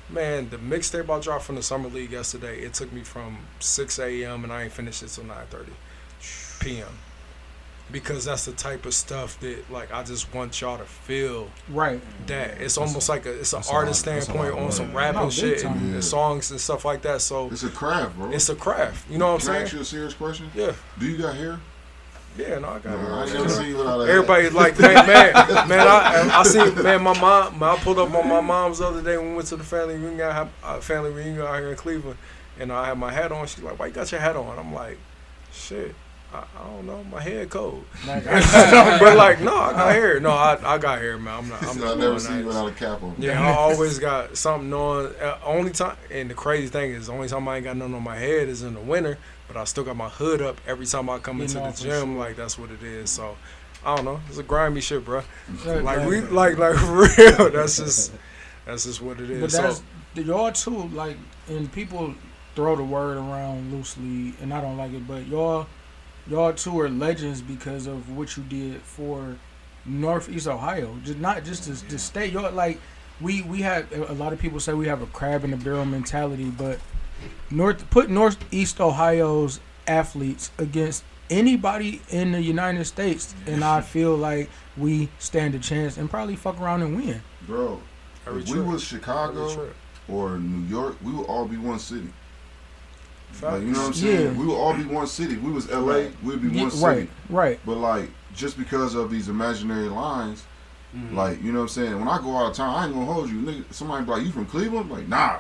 man 0.10 0.50
the 0.50 0.58
mixtape 0.58 1.10
I 1.10 1.20
dropped 1.20 1.44
from 1.46 1.56
the 1.56 1.64
summer 1.64 1.90
league 1.90 2.12
yesterday. 2.12 2.62
It 2.62 2.74
took 2.74 2.92
me 2.92 3.02
from 3.04 3.38
6 3.60 4.00
a.m. 4.00 4.44
and 4.44 4.52
I 4.52 4.64
ain't 4.64 4.72
finished 4.74 5.04
it 5.04 5.10
till 5.10 5.24
9:30 5.26 5.68
p.m. 6.60 6.88
Because 7.92 8.24
that's 8.26 8.46
the 8.46 8.52
type 8.52 8.86
of 8.86 8.94
stuff 8.94 9.40
that 9.40 9.72
like 9.72 9.92
I 9.92 10.04
just 10.04 10.32
want 10.34 10.62
y'all 10.62 10.78
to 10.78 10.84
feel 10.84 11.50
Right. 11.70 12.00
that 12.28 12.62
it's 12.62 12.78
almost 12.78 13.10
like 13.10 13.26
a 13.26 13.40
it's 13.40 13.54
an 13.54 13.64
artist 13.72 14.06
lot- 14.06 14.18
a 14.18 14.22
standpoint 14.22 14.54
lot 14.56 14.64
on 14.64 14.72
some 14.72 14.94
work. 14.94 15.04
rapping 15.04 15.22
No, 15.22 15.30
shit 15.32 15.64
time. 15.64 15.78
and, 15.78 15.94
Yeah. 15.96 16.00
songs 16.02 16.52
and 16.52 16.62
stuff 16.62 16.86
like 16.86 17.02
that. 17.02 17.22
So 17.22 17.50
It's 17.52 17.64
a 17.64 17.70
craft, 17.70 18.16
bro. 18.16 18.32
it's 18.32 18.48
a 18.50 18.56
craft. 18.56 19.10
You 19.10 19.18
know 19.18 19.34
what 19.34 19.42
Can 19.42 19.50
I 19.52 19.56
I'm 19.58 19.62
ask 19.64 19.72
saying? 19.72 19.80
you 19.80 19.82
a 19.82 19.86
serious 19.86 20.14
question? 20.14 20.52
Yeah, 20.54 20.74
Do 21.00 21.08
you 21.08 21.18
got 21.18 21.36
hair? 21.36 21.60
Yeah. 22.40 22.60
No, 22.60 22.70
I 22.70 22.80
got 22.80 22.86
No, 22.86 23.14
I 23.16 23.24
it. 23.24 23.26
ain't 23.26 23.34
never 23.34 23.50
seen 23.50 23.68
you 23.68 23.78
without 23.78 24.02
a 24.02 24.08
hat. 24.08 24.54
Like 24.54 24.80
man, 24.80 25.08
man, 25.08 25.34
man. 25.68 25.88
I 25.88 26.30
I 26.40 26.44
seen 26.44 26.76
man. 26.84 27.04
My 27.04 27.20
mom, 27.20 27.62
I 27.62 27.76
pulled 27.78 28.00
up 28.00 28.14
on 28.14 28.28
my 28.28 28.42
mom's 28.42 28.80
the 28.80 28.88
other 28.88 29.02
day 29.02 29.18
when 29.18 29.30
we 29.32 29.36
went 29.36 29.48
to 29.50 29.58
the 29.58 29.64
family 29.64 29.96
reunion. 29.96 30.22
I 30.22 30.34
have 30.34 30.50
a 30.64 30.82
family 30.82 31.12
reunion 31.12 31.42
out 31.42 31.60
here 31.60 31.70
in 31.70 31.76
Cleveland, 31.76 32.18
and 32.60 32.72
I 32.72 32.88
had 32.88 32.98
my 32.98 33.12
hat 33.12 33.32
on. 33.32 33.46
She's 33.48 33.64
like, 33.64 33.78
"Why 33.80 33.88
you 33.88 33.94
got 33.94 34.12
your 34.12 34.22
hat 34.22 34.36
on?" 34.36 34.58
I'm 34.58 34.74
like, 34.74 34.98
"Shit, 35.52 35.96
I, 36.34 36.40
I 36.40 36.68
don't 36.68 36.86
know. 36.88 37.04
My 37.06 37.22
head 37.22 37.50
cold." 37.50 37.86
Like, 38.08 38.24
but 38.26 39.18
like, 39.18 39.42
no, 39.42 39.56
I 39.56 39.72
got 39.74 39.92
hair. 39.94 40.20
No, 40.20 40.32
I, 40.32 40.58
I 40.76 40.78
got 40.78 41.00
hair, 41.00 41.18
man. 41.18 41.40
I'm 41.44 41.50
not. 41.50 41.64
I'm 41.64 41.70
I've 41.70 41.78
not 41.78 41.98
never 41.98 42.12
doing 42.12 42.20
seen 42.20 42.40
you 42.40 42.46
without 42.46 42.68
a 42.68 42.72
cap 42.72 43.04
on. 43.04 43.16
Yeah, 43.18 43.42
I 43.42 43.54
always 43.56 44.00
got 44.00 44.38
something 44.38 44.74
on. 44.74 45.14
Uh, 45.22 45.38
only 45.46 45.72
time, 45.72 45.98
and 46.12 46.30
the 46.30 46.36
crazy 46.36 46.68
thing 46.68 46.92
is, 46.92 47.08
the 47.08 47.14
only 47.14 47.28
time 47.28 47.48
I 47.48 47.58
ain't 47.58 47.66
got 47.66 47.76
nothing 47.78 47.96
on 47.96 48.04
my 48.04 48.16
head 48.18 48.48
is 48.50 48.64
in 48.64 48.74
the 48.76 48.80
winter. 48.82 49.18
But 49.50 49.58
I 49.58 49.64
still 49.66 49.84
got 49.84 49.98
my 49.98 50.08
hood 50.10 50.42
up 50.42 50.62
every 50.66 50.86
time 50.86 51.10
I 51.10 51.18
come 51.18 51.38
You 51.38 51.44
into 51.44 51.56
the 51.56 51.72
gym. 51.72 52.14
sure. 52.14 52.20
Like 52.20 52.38
that's 52.38 52.58
what 52.58 52.70
it 52.72 52.84
is. 52.84 53.10
So 53.10 53.36
I 53.84 53.96
don't 53.96 54.06
know. 54.06 54.22
It's 54.30 54.38
a 54.38 54.44
grimy 54.44 54.80
shit, 54.80 55.04
bro. 55.04 55.24
Like, 55.66 56.08
we, 56.08 56.22
like, 56.22 56.58
like 56.58 56.76
for 56.78 57.08
real. 57.18 57.50
That's 57.50 57.78
just, 57.78 58.12
that's 58.66 58.86
just 58.86 59.02
what 59.02 59.20
it 59.20 59.30
is. 59.30 59.42
But 59.42 59.52
so 59.52 59.62
that's 59.62 59.82
y'all 60.16 60.52
too. 60.52 60.88
Like, 60.90 61.18
and 61.48 61.72
people 61.72 62.14
throw 62.56 62.76
the 62.76 62.84
word 62.84 63.18
around 63.18 63.72
loosely, 63.74 64.34
and 64.42 64.54
I 64.54 64.62
don't 64.62 64.78
like 64.78 64.92
it. 64.92 65.08
But 65.08 65.28
y'all, 65.28 65.68
y'all 66.28 66.54
two 66.54 66.80
are 66.80 66.90
legends 66.90 67.42
because 67.42 67.88
of 67.88 68.16
what 68.16 68.36
you 68.38 68.44
did 68.44 68.82
for 68.82 69.36
Northeast 69.86 70.48
Ohio. 70.48 70.96
Just 71.04 71.20
not 71.20 71.44
just 71.44 71.66
the, 71.66 71.90
the 71.90 71.98
state. 71.98 72.34
Y'all 72.34 72.52
like 72.52 72.80
we 73.22 73.42
we 73.44 73.62
had 73.62 73.92
a 73.94 74.14
lot 74.14 74.34
of 74.34 74.40
people 74.40 74.60
say 74.60 74.74
we 74.74 74.88
have 74.88 75.02
a 75.02 75.08
crab 75.08 75.44
in 75.44 75.52
the 75.52 75.58
barrel 75.58 75.86
mentality, 75.86 76.50
but 76.50 76.80
North 77.52 77.90
put 77.90 78.10
Northeast 78.10 78.80
Ohio's 78.80 79.60
athletes 79.88 80.52
against 80.58 81.04
anybody 81.30 82.02
in 82.10 82.32
the 82.32 82.42
United 82.42 82.86
States, 82.86 83.34
and 83.46 83.64
I 83.64 83.82
feel 83.82 84.16
like 84.16 84.50
we 84.78 85.10
stand 85.20 85.56
a 85.56 85.60
chance 85.60 85.98
and 85.98 86.10
probably 86.10 86.36
fuck 86.36 86.60
around 86.60 86.82
and 86.82 86.96
win. 86.96 87.22
Bro, 87.46 87.82
every 88.28 88.42
if 88.42 88.48
we 88.50 88.54
trip, 88.56 88.66
was 88.66 88.84
Chicago 88.84 89.70
or 90.08 90.38
New 90.38 90.68
York, 90.68 90.96
we 91.04 91.12
would 91.12 91.26
all 91.26 91.46
be 91.46 91.58
one 91.58 91.80
city. 91.80 92.10
Like, 93.44 93.62
you 93.62 93.68
know 93.68 93.80
what 93.80 93.88
I'm 93.88 93.94
saying? 93.94 94.34
Yeah. 94.34 94.40
We 94.40 94.46
would 94.48 94.56
all 94.56 94.74
be 94.74 94.84
one 94.86 95.06
city. 95.08 95.36
If 95.36 95.42
we 95.42 95.52
was 95.52 95.70
LA, 95.70 95.94
Right. 95.94 96.24
we'd 96.24 96.42
be 96.42 96.50
Yeah, 96.50 96.64
one 96.64 96.72
city. 96.72 96.84
right, 96.86 97.10
right. 97.30 97.60
But 97.66 97.78
like, 97.78 98.10
just 98.36 98.58
because 98.58 98.96
of 98.96 99.12
these 99.12 99.30
imaginary 99.30 99.88
lines, 99.88 100.44
Mhm. 100.96 101.14
like, 101.14 101.44
you 101.44 101.52
know 101.52 101.60
what 101.60 101.64
I'm 101.66 101.70
saying? 101.70 102.00
When 102.00 102.08
I 102.08 102.18
go 102.18 102.36
out 102.38 102.50
of 102.52 102.58
town, 102.58 102.74
I 102.76 102.86
ain't 102.86 102.94
gonna 102.96 103.06
hold 103.06 103.30
you. 103.30 103.38
Nigga, 103.42 103.64
somebody 103.72 104.04
be 104.04 104.12
like, 104.12 104.24
you 104.26 104.32
from 104.32 104.46
Cleveland? 104.48 104.90
Like, 104.90 105.08
nah. 105.08 105.38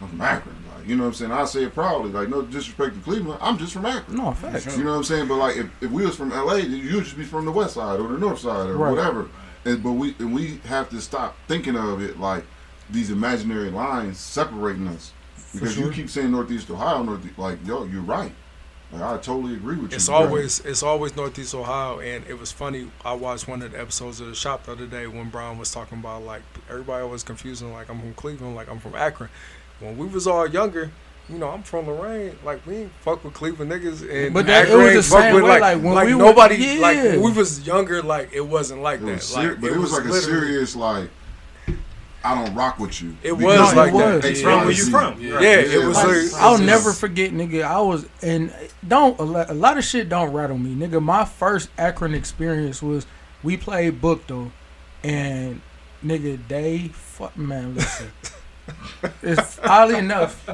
I'm 0.00 0.08
from 0.08 0.20
Akron. 0.20 0.56
Like, 0.76 0.86
you 0.88 0.96
know 0.96 1.04
what 1.04 1.08
I'm 1.08 1.14
saying? 1.14 1.32
I 1.32 1.44
say 1.46 1.64
it 1.64 1.74
proudly. 1.74 2.10
Like, 2.10 2.28
no 2.28 2.42
disrespect 2.42 2.94
to 2.96 3.00
Cleveland. 3.00 3.38
I'm 3.42 3.56
just 3.58 3.72
from 3.72 3.86
Akron. 3.86 4.16
No 4.16 4.32
facts. 4.32 4.76
You 4.76 4.84
know 4.84 4.90
what 4.90 4.96
I'm 4.98 5.04
saying? 5.04 5.28
But 5.28 5.36
like, 5.36 5.56
if, 5.56 5.82
if 5.82 5.90
we 5.90 6.04
was 6.04 6.16
from 6.16 6.30
LA, 6.30 6.56
you'd 6.56 7.04
just 7.04 7.16
be 7.16 7.24
from 7.24 7.44
the 7.44 7.52
west 7.52 7.74
side 7.74 7.98
or 7.98 8.08
the 8.08 8.18
north 8.18 8.40
side 8.40 8.68
or 8.68 8.76
Right. 8.76 8.90
whatever. 8.90 9.28
And 9.64 9.82
but 9.82 9.92
we 9.92 10.14
and 10.18 10.32
we 10.34 10.60
have 10.66 10.90
to 10.90 11.00
stop 11.00 11.36
thinking 11.48 11.76
of 11.76 12.00
it 12.00 12.20
like 12.20 12.44
these 12.90 13.10
imaginary 13.10 13.70
lines 13.70 14.18
separating 14.18 14.86
us. 14.88 15.12
Because 15.52 15.74
sure. 15.74 15.86
you 15.86 15.92
keep 15.92 16.10
saying 16.10 16.30
Northeast 16.30 16.70
Ohio, 16.70 17.02
Northeast, 17.02 17.38
like 17.38 17.58
yo, 17.66 17.84
you're 17.84 18.02
right. 18.02 18.32
Like, 18.92 19.02
I 19.02 19.16
totally 19.16 19.54
agree 19.54 19.76
with 19.76 19.90
you. 19.90 19.96
It's 19.96 20.06
bro. 20.06 20.16
always 20.16 20.60
it's 20.60 20.82
always 20.84 21.16
Northeast 21.16 21.54
Ohio, 21.54 21.98
and 21.98 22.24
it 22.26 22.38
was 22.38 22.52
funny. 22.52 22.90
I 23.04 23.14
watched 23.14 23.48
one 23.48 23.60
of 23.62 23.72
the 23.72 23.80
episodes 23.80 24.20
of 24.20 24.28
the 24.28 24.34
shop 24.36 24.64
the 24.66 24.72
other 24.72 24.86
day 24.86 25.08
when 25.08 25.30
Bron 25.30 25.58
was 25.58 25.72
talking 25.72 25.98
about 25.98 26.22
like 26.22 26.42
everybody 26.70 27.04
was 27.08 27.24
confusing 27.24 27.72
like 27.72 27.88
I'm 27.90 27.98
from 27.98 28.14
Cleveland, 28.14 28.54
like 28.54 28.68
I'm 28.70 28.78
from 28.78 28.94
Akron. 28.94 29.30
When 29.80 29.96
we 29.98 30.06
was 30.06 30.26
all 30.26 30.46
younger, 30.48 30.90
you 31.28 31.38
know, 31.38 31.50
I'm 31.50 31.62
from 31.62 31.86
Lorain. 31.86 32.38
Like 32.44 32.66
we 32.66 32.76
ain't 32.76 32.92
fuck 33.02 33.22
with 33.24 33.34
Cleveland 33.34 33.70
niggas, 33.70 34.02
and 34.08 34.32
But 34.34 34.46
that- 34.46 34.66
it 34.68 34.70
Akron 34.70 34.84
was 34.94 34.94
the 34.94 35.14
fuck 35.14 35.22
same 35.22 35.34
with, 35.34 35.44
way, 35.44 35.50
like, 35.50 35.60
like, 35.60 35.82
when 35.82 35.94
like 35.94 36.06
we 36.06 36.14
were- 36.14 36.22
nobody 36.24 36.78
like 36.78 36.96
when 36.96 37.20
we 37.22 37.32
was 37.32 37.66
younger. 37.66 38.02
Like 38.02 38.30
it 38.32 38.40
wasn't 38.46 38.82
like 38.82 39.00
It 39.00 39.06
that. 39.06 39.12
was 39.12 39.24
ser- 39.28 39.50
like, 39.52 39.60
but 39.60 39.70
it 39.72 39.76
was, 39.78 39.92
like 39.92 40.04
a 40.04 40.12
serious 40.20 40.74
like. 40.76 41.10
I 42.24 42.34
don't 42.34 42.54
rock 42.56 42.80
with 42.80 43.00
you. 43.00 43.10
It 43.22 43.38
Because 43.38 43.60
was 43.60 43.74
like 43.76 43.94
it 43.94 43.98
that. 43.98 44.14
was. 44.16 44.24
X, 44.24 44.40
From 44.40 44.60
where 44.62 44.70
you 44.72 44.84
from? 44.86 45.20
Yeah, 45.20 45.34
Right. 45.36 45.44
it 45.44 45.84
was. 45.86 45.96
like- 45.96 46.32
like, 46.32 46.42
I'll 46.42 46.58
never 46.58 46.92
forget, 46.92 47.30
nigga. 47.32 47.62
I 47.62 47.78
was 47.80 48.06
and 48.20 48.52
don't 48.86 49.16
a 49.20 49.22
lot, 49.22 49.48
a 49.50 49.54
lot 49.54 49.78
of 49.78 49.84
shit 49.84 50.08
don't 50.08 50.32
rattle 50.32 50.58
me, 50.58 50.74
nigga. 50.74 51.00
My 51.00 51.24
first 51.24 51.68
Akron 51.78 52.14
experience 52.14 52.82
was 52.82 53.06
we 53.44 53.56
played 53.56 54.00
Buchtel, 54.02 54.50
and 55.04 55.60
nigga 56.04 56.38
they 56.48 56.88
fuck 56.94 57.36
man. 57.38 57.76
Listen, 57.76 58.10
it's 59.22 59.58
oddly 59.60 59.96
enough. 59.96 60.48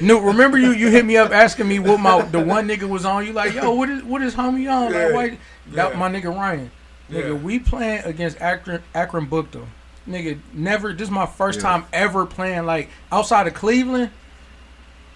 No, 0.00 0.20
remember 0.20 0.58
you 0.58 0.72
you 0.72 0.88
hit 0.88 1.04
me 1.04 1.16
up 1.16 1.30
asking 1.30 1.68
me 1.68 1.78
what 1.78 2.00
my 2.00 2.22
the 2.22 2.40
one 2.40 2.68
nigga 2.68 2.88
was 2.88 3.04
on. 3.04 3.26
You 3.26 3.32
like 3.32 3.54
yo, 3.54 3.72
what 3.74 3.88
is 3.88 4.02
what 4.02 4.22
is 4.22 4.34
homie 4.34 4.70
on? 4.72 4.92
Yeah, 4.92 5.06
Like, 5.06 5.14
why, 5.14 5.38
that 5.72 5.96
my 5.98 6.10
nigga 6.10 6.34
Ryan. 6.34 6.70
Nigga, 7.10 7.28
Yeah. 7.28 7.32
we 7.32 7.58
playing 7.58 8.04
against 8.04 8.40
Akron 8.40 8.82
Akron 8.94 9.26
Buchtel. 9.26 9.66
Nigga, 10.08 10.38
never. 10.52 10.92
This 10.92 11.08
is 11.08 11.10
my 11.10 11.26
first 11.26 11.60
Yeah. 11.60 11.68
time 11.68 11.84
ever 11.92 12.26
playing 12.26 12.66
like 12.66 12.88
outside 13.10 13.46
of 13.46 13.54
Cleveland 13.54 14.10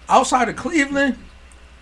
outside 0.09 0.49
of 0.49 0.55
Cleveland, 0.55 1.17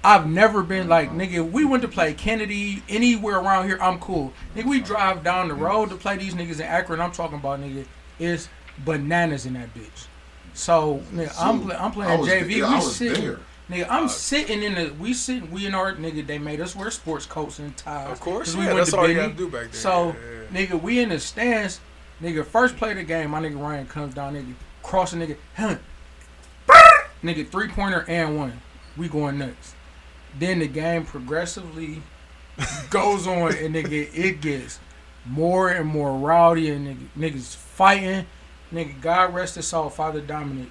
I've 0.04 0.28
never 0.28 0.62
been 0.62 0.88
like 0.88 1.10
mm-hmm. 1.10 1.22
nigga. 1.22 1.52
We 1.52 1.66
went 1.66 1.82
to 1.84 1.88
play 1.88 2.14
Kennedy 2.14 2.84
anywhere 2.88 3.38
around 3.40 3.68
here. 3.68 3.78
I'm 3.82 4.00
cool. 4.00 4.34
Nigga, 4.56 4.66
we 4.66 4.80
drive 4.80 5.24
down 5.24 5.48
the 5.48 5.56
road 5.56 5.90
to 5.90 5.96
play 5.96 6.18
these 6.18 6.36
niggas 6.36 6.56
in 6.56 6.64
Akron. 6.64 7.02
I'm 7.02 7.12
talking 7.12 7.38
about 7.40 7.60
nigga. 7.60 7.86
It's 8.20 8.50
bananas 8.84 9.46
in 9.46 9.54
that 9.54 9.74
bitch. 9.74 10.08
So 10.56 11.02
nigga, 11.14 11.32
I'm 11.40 11.60
So, 11.60 11.66
pla- 11.68 11.76
I'm 11.76 11.92
I 11.92 11.94
playing 11.94 12.20
was- 12.20 12.30
JV. 12.30 12.50
yeah, 12.50 12.56
we 12.56 12.64
I 12.64 12.76
was 12.78 12.96
sitting. 12.96 13.26
there. 13.26 13.40
Nigga, 13.70 13.88
I'm 13.90 14.08
sitting 14.08 14.64
in 14.64 14.76
the. 14.76 14.94
We 14.94 15.14
sitting. 15.14 15.50
We 15.52 15.66
in 15.66 15.74
our 15.76 15.94
nigga. 15.94 16.26
They 16.26 16.38
made 16.40 16.62
us 16.62 16.76
wear 16.76 16.90
sports 16.92 17.26
coats 17.26 17.60
and 17.60 17.76
ties. 17.76 18.12
Of 18.12 18.20
course, 18.20 18.54
yeah, 18.56 18.66
went 18.66 18.78
that's 18.78 18.92
to 18.92 18.98
all 18.98 19.08
you 19.08 19.16
Benny. 19.16 19.28
gotta 19.34 19.38
do 19.38 19.50
back 19.50 19.64
then. 19.64 19.74
So 19.74 20.08
Yeah, 20.08 20.14
yeah. 20.60 20.68
nigga, 20.68 20.82
we 20.82 21.00
in 21.00 21.10
the 21.10 21.20
stands. 21.20 21.80
Nigga, 22.22 22.46
first 22.46 22.78
play 22.78 22.92
of 22.92 22.98
the 22.98 23.04
game, 23.04 23.32
my 23.32 23.42
nigga 23.42 23.60
Ryan 23.62 23.88
comes 23.88 24.14
down, 24.14 24.36
nigga, 24.36 24.54
crossing 24.84 25.20
nigga, 25.20 25.36
huh? 25.58 25.76
nigga, 27.24 27.48
three 27.50 27.68
pointer 27.68 28.06
and 28.08 28.38
one. 28.38 28.62
We 28.96 29.10
going 29.10 29.38
nuts. 29.38 29.74
Then 30.40 30.60
the 30.60 30.68
game 30.68 31.06
progressively 31.06 32.02
goes 32.90 33.28
on, 33.28 33.54
and 33.56 33.76
nigga, 33.76 34.10
it 34.14 34.42
gets 34.42 34.80
more 35.26 35.70
and 35.70 35.88
more 35.88 36.18
rowdy, 36.18 36.70
and 36.70 36.88
nigga, 37.18 37.34
niggas 37.34 37.56
fighting. 37.56 38.26
Nigga, 38.74 39.00
God 39.02 39.34
rest 39.34 39.56
his 39.56 39.68
soul, 39.68 39.90
Father 39.90 40.22
Dominic, 40.22 40.70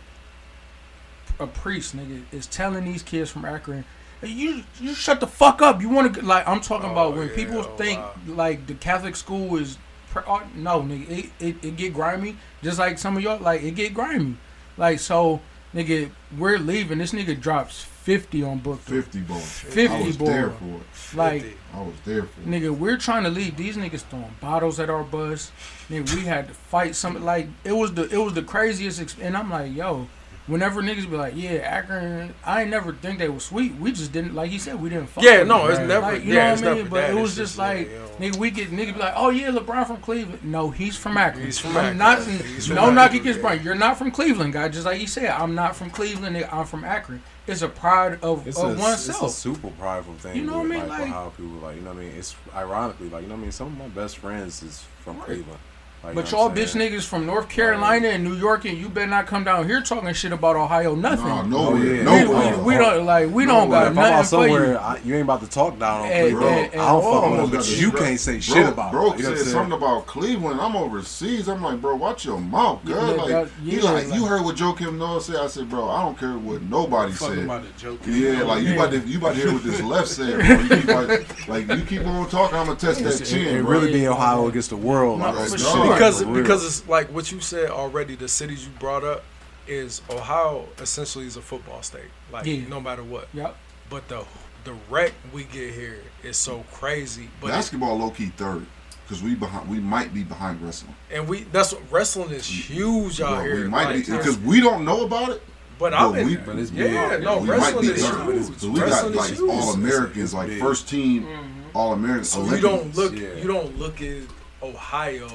a 1.39 1.47
priest, 1.47 1.97
nigga, 1.97 2.23
is 2.33 2.47
telling 2.47 2.85
these 2.85 3.03
kids 3.03 3.31
from 3.31 3.45
Akron, 3.45 3.85
"Hey, 4.21 4.29
you 4.29 4.65
you 4.81 4.95
shut 4.95 5.21
the 5.21 5.27
fuck 5.27 5.63
up. 5.63 5.81
You 5.81 5.89
want 5.89 6.15
to 6.15 6.25
like 6.25 6.47
I'm 6.47 6.61
talking 6.61 6.91
Oh, 6.91 6.93
about 6.93 7.17
when 7.17 7.29
yeah, 7.29 7.35
people 7.35 7.59
oh, 7.61 7.77
think 7.77 7.99
wow. 7.99 8.15
like 8.27 8.67
the 8.67 8.75
Catholic 8.75 9.17
school 9.17 9.57
is 9.57 9.79
pre- 10.11 10.23
oh, 10.27 10.43
no 10.55 10.81
nigga, 10.83 11.11
it, 11.11 11.31
it 11.41 11.57
it 11.65 11.77
get 11.77 11.95
grimy 11.95 12.37
just 12.63 12.79
like 12.79 12.99
some 12.99 13.17
of 13.17 13.23
y'all 13.23 13.41
like 13.41 13.63
it 13.63 13.75
get 13.75 13.95
grimy, 13.95 14.37
like 14.77 14.99
so 15.01 15.41
Nigga, 15.75 16.13
we're 16.39 16.57
leaving. 16.59 16.99
This 16.99 17.11
nigga 17.13 17.41
drops 17.41 17.89
fifty 18.05 18.43
on 18.43 18.59
book. 18.59 18.81
Fifty 18.81 19.21
ball. 19.21 19.39
I 19.39 19.41
50 19.41 20.05
was 20.05 20.17
ball. 20.17 20.27
there 20.29 20.51
for 20.51 20.65
it. 20.65 21.17
Like 21.17 21.57
I 21.73 21.81
was 21.83 21.95
there 22.05 22.23
for 22.25 22.41
it. 22.43 22.47
nigga, 22.47 22.71
we're 22.77 22.99
trying 22.99 23.25
to 23.25 23.31
leave. 23.31 23.57
These 23.57 23.77
niggas 23.77 24.03
throwing 24.03 24.35
bottles 24.41 24.79
at 24.79 24.91
our 24.91 25.03
bus. 25.03 25.51
Nigga, 25.91 26.15
we 26.15 26.23
had 26.23 26.49
to 26.49 26.55
fight 26.55 26.95
something 26.95 27.25
like 27.25 27.49
it 27.65 27.73
was 27.73 27.95
the 27.95 28.05
it 28.09 28.19
was 28.19 28.35
the 28.35 28.43
craziest. 28.43 29.01
Ex- 29.01 29.17
and 29.21 29.37
I'm 29.37 29.51
like, 29.51 29.75
yo, 29.75 30.07
whenever 30.47 30.83
niggas 30.83 31.09
be 31.11 31.17
like, 31.17 31.33
yeah, 31.35 31.53
Akron, 31.53 32.35
I 32.45 32.63
ain't 32.63 32.71
never 32.71 32.93
think 32.93 33.19
they 33.19 33.29
was 33.31 33.45
sweet. 33.47 33.75
We 33.77 33.91
just 33.93 34.13
didn't 34.13 34.35
like 34.35 34.51
he 34.51 34.59
said 34.59 34.81
we 34.81 34.91
didn't. 34.91 35.07
Fuck 35.09 35.25
Yeah, 35.25 35.39
with 35.41 35.49
no, 35.49 35.63
them. 35.63 35.71
it's 35.71 35.79
never- 35.89 36.01
Like, 36.13 36.25
you 36.25 36.35
yeah, 36.35 36.55
know 36.55 36.61
what 36.61 36.65
I 36.65 36.75
mean. 36.75 36.77
never 36.85 36.91
But 36.91 37.11
it 37.11 37.15
was 37.15 37.35
just 37.37 37.57
just, 37.57 37.59
yeah, 37.59 37.65
like 37.67 37.89
you 38.21 38.31
nigga, 38.31 38.37
we 38.37 38.51
get 38.51 38.71
nigga 38.71 38.93
be 38.95 39.01
like, 39.01 39.15
oh 39.17 39.31
yeah, 39.31 39.51
LeBron 39.51 39.87
from 39.87 39.97
Cleveland. 39.99 40.45
No, 40.45 40.69
he's 40.71 40.97
from 40.97 41.17
Akron. 41.17 41.45
He's 41.47 41.59
from 41.59 41.71
I'm 41.77 41.77
Akron. 41.79 41.99
Not, 41.99 42.23
He's 42.23 42.67
from 42.67 42.77
no 42.77 42.91
knock 42.91 43.07
Akron, 43.07 43.21
against 43.23 43.39
yeah. 43.39 43.43
Brian. 43.43 43.63
You're 43.65 43.75
not 43.75 43.97
from 43.99 44.11
Cleveland, 44.11 44.53
guy. 44.53 44.69
Just 44.69 44.85
like 44.85 44.99
he 44.99 45.07
said, 45.07 45.31
I'm 45.31 45.55
not 45.55 45.75
from 45.77 45.89
Cleveland. 45.91 46.37
Nigga, 46.37 46.53
I'm 46.53 46.67
from 46.67 46.85
Akron. 46.85 47.23
It's 47.47 47.63
a 47.63 47.69
pride 47.69 48.19
of, 48.23 48.47
It's 48.47 48.59
of 48.59 48.79
a, 48.79 48.81
oneself. 48.81 49.23
It's 49.25 49.37
a 49.39 49.41
super 49.41 49.69
prideful 49.71 50.15
thing. 50.15 50.37
You 50.37 50.45
know 50.45 50.59
what 50.59 50.67
I 50.67 50.69
mean? 50.69 50.89
Like, 50.89 51.01
Like- 51.01 51.09
how 51.09 51.29
people 51.37 51.53
like, 51.57 51.77
you 51.77 51.83
know 51.83 51.91
what 51.93 51.99
I 52.03 52.07
mean? 52.07 52.15
It's 52.17 52.35
ironically 52.55 53.11
like, 53.11 53.23
you 53.23 53.29
know 53.29 53.35
what 53.35 53.41
I 53.41 53.43
mean? 53.43 53.53
Some 53.53 53.67
of 53.69 53.77
my 53.79 53.89
best 53.89 54.17
friends 54.19 54.63
is 54.63 54.85
from 55.01 55.21
Cleveland. 55.21 55.59
Like, 56.05 56.15
But 56.17 56.31
you 56.31 56.37
know 56.37 56.45
y'all 56.49 56.51
bitch 56.55 56.75
niggas 56.77 57.07
from 57.07 57.25
North 57.25 57.49
Carolina 57.49 58.09
and 58.09 58.23
New 58.25 58.35
York, 58.35 58.67
and 58.67 58.77
you 58.77 58.91
better 58.91 59.07
not 59.07 59.27
come 59.27 59.43
down 59.43 59.67
here 59.67 59.81
talking 59.81 60.13
shit 60.13 60.33
about 60.33 60.55
Ohio. 60.55 60.95
Nothing. 60.95 61.25
No 61.27 61.35
Oh, 61.35 61.43
nowhere, 61.43 61.83
yeah. 61.85 61.99
we, 61.99 62.05
nowhere. 62.29 62.57
we, 62.59 62.63
we 62.65 62.75
don't 62.75 63.07
like. 63.07 63.31
We 63.31 63.47
No, 63.47 63.53
don't 63.53 63.71
like, 63.71 63.83
got 63.85 63.93
If 63.93 63.99
I'm 63.99 64.05
out 64.05 64.11
nothing 64.11 64.23
for 64.25 64.29
somewhere, 64.29 64.71
you. 64.73 64.77
I, 64.77 65.01
you 65.03 65.15
ain't 65.15 65.23
about 65.23 65.41
to 65.41 65.49
talk 65.49 65.79
down 65.79 66.03
on 66.03 66.07
At- 66.09 66.21
Cleveland. 66.21 66.55
at- 66.67 66.75
at 66.75 66.81
I 66.81 66.89
don't 66.93 67.03
fuck 67.03 67.31
with 67.31 67.41
them, 67.41 67.51
but 67.51 67.69
you 67.69 67.91
distracted. 67.91 67.99
can't 67.99 68.21
say 68.21 68.33
Bro, 68.33 68.41
shit 68.41 68.69
about 68.69 68.93
Bro 68.93 69.13
it. 69.13 69.19
You 69.19 69.25
know 69.31 69.35
said 69.37 69.47
something 69.47 69.73
about 69.73 70.07
Cleveland. 70.07 70.61
I'm 70.61 70.77
overseas. 70.77 71.49
I'm 71.49 71.63
like, 71.63 71.81
bro, 71.81 71.97
watch 71.97 72.25
your 72.27 72.39
mouth, 72.39 72.81
Yeah, 72.85 72.95
girl. 72.95 73.17
like, 73.17 73.29
that- 73.29 73.49
he 73.65 73.77
yeah, 73.77 73.83
like, 73.85 74.09
like- 74.09 74.15
you 74.19 74.27
heard 74.27 74.45
what 74.45 74.57
Joakim 74.57 74.99
Noah 74.99 75.21
said. 75.23 75.37
I 75.37 75.47
said, 75.47 75.71
bro, 75.71 75.89
I 75.89 76.03
don't 76.03 76.19
care 76.19 76.37
what 76.37 76.61
nobody 76.63 77.13
Fuck 77.13 77.31
said. 77.31 77.39
about. 77.45 77.63
Yeah, 78.07 78.43
like 78.43 78.63
you 78.65 78.75
about 78.75 78.91
to 78.91 78.99
you 79.01 79.19
about 79.19 79.35
to 79.37 79.41
hear 79.41 79.53
what 79.55 79.65
this 79.65 79.81
left 79.81 80.09
said, 80.09 80.39
bro. 80.87 80.95
Like, 81.05 81.49
like 81.49 81.69
you 81.79 81.85
keep 81.87 82.07
on 82.07 82.29
talking, 82.29 82.59
I'm 82.59 82.67
gonna 82.67 82.79
touch 82.79 82.99
that 82.99 83.25
chin, 83.25 83.57
it 83.57 83.63
bro. 83.63 83.71
really 83.71 83.93
be 83.93 84.07
Ohio 84.07 84.49
against 84.49 84.69
the 84.71 84.77
world. 84.77 85.21
No, 85.21 85.31
Like, 85.33 85.94
for 85.99 86.05
this 86.05 86.19
sure. 86.19 86.21
shit 86.21 86.21
is 86.21 86.21
because 86.21 86.23
for 86.23 86.27
real. 86.29 86.43
because 86.43 86.65
it's 86.65 86.89
like 86.89 87.09
what 87.13 87.33
you 87.33 87.41
said 87.41 87.71
already. 87.71 88.17
The 88.17 88.29
cities 88.29 88.65
you 88.67 88.73
brought 88.79 89.05
up 89.05 89.25
is 89.67 90.03
Ohio 90.11 90.67
essentially 90.79 91.27
is 91.27 91.37
a 91.37 91.43
football 91.43 91.83
state. 91.83 92.11
Like 92.33 92.47
Yeah. 92.47 92.69
no 92.69 92.81
matter 92.81 93.03
what. 93.03 93.29
Yep. 93.35 93.57
But 93.91 94.09
the 94.09 94.25
the 94.65 94.75
wreck 94.91 95.13
we 95.33 95.45
get 95.45 95.75
here 95.75 95.99
is 96.23 96.37
so 96.37 96.65
crazy. 96.73 97.29
But 97.41 97.49
Basketball 97.49 97.99
low 97.99 98.11
key 98.11 98.27
third, 98.37 98.65
because 99.07 99.23
we 99.23 99.35
behind 99.35 99.69
we 99.69 99.79
might 99.79 100.13
be 100.15 100.23
behind 100.23 100.63
wrestling. 100.63 100.95
and 101.11 101.29
we 101.29 101.45
that's 101.45 101.73
what 101.73 101.83
wrestling 101.91 102.31
is 102.31 102.45
mm-hmm. 102.47 102.73
huge 102.75 103.21
out 103.21 103.37
Bro, 103.37 103.45
here. 103.45 103.55
we 103.63 103.69
might 103.69 103.85
Like, 103.95 104.07
be 104.07 104.13
because 104.13 104.39
we 104.39 104.61
don't 104.61 104.85
know 104.85 105.05
about 105.05 105.31
it. 105.31 105.43
but 105.79 105.91
but 105.91 105.95
I've 105.95 106.15
been, 106.15 106.27
we- 106.29 106.37
But 106.37 106.59
it's 106.59 106.71
yeah, 106.71 107.19
no, 107.19 107.39
we 107.39 107.49
might 107.49 107.57
wrestling 107.59 107.87
be 107.87 107.93
is 107.93 108.07
third. 108.09 108.35
huge. 108.35 108.57
So 108.59 108.69
we 108.71 108.81
got 108.81 108.87
Wrestling 108.89 109.13
is 109.13 109.17
like 109.19 109.31
huge. 109.39 109.51
all 109.51 109.73
Americans, 109.75 110.35
like 110.35 110.49
big. 110.49 110.61
first 110.61 110.89
team 110.89 111.25
mm-hmm. 111.25 111.77
all 111.77 111.93
Americans. 111.93 112.29
So 112.31 112.45
you 112.45 112.61
don't 112.61 112.95
look 112.97 113.13
yeah. 113.15 113.35
you 113.35 113.47
don't 113.47 113.79
look 113.79 114.01
at 114.01 114.23
Ohio 114.63 115.29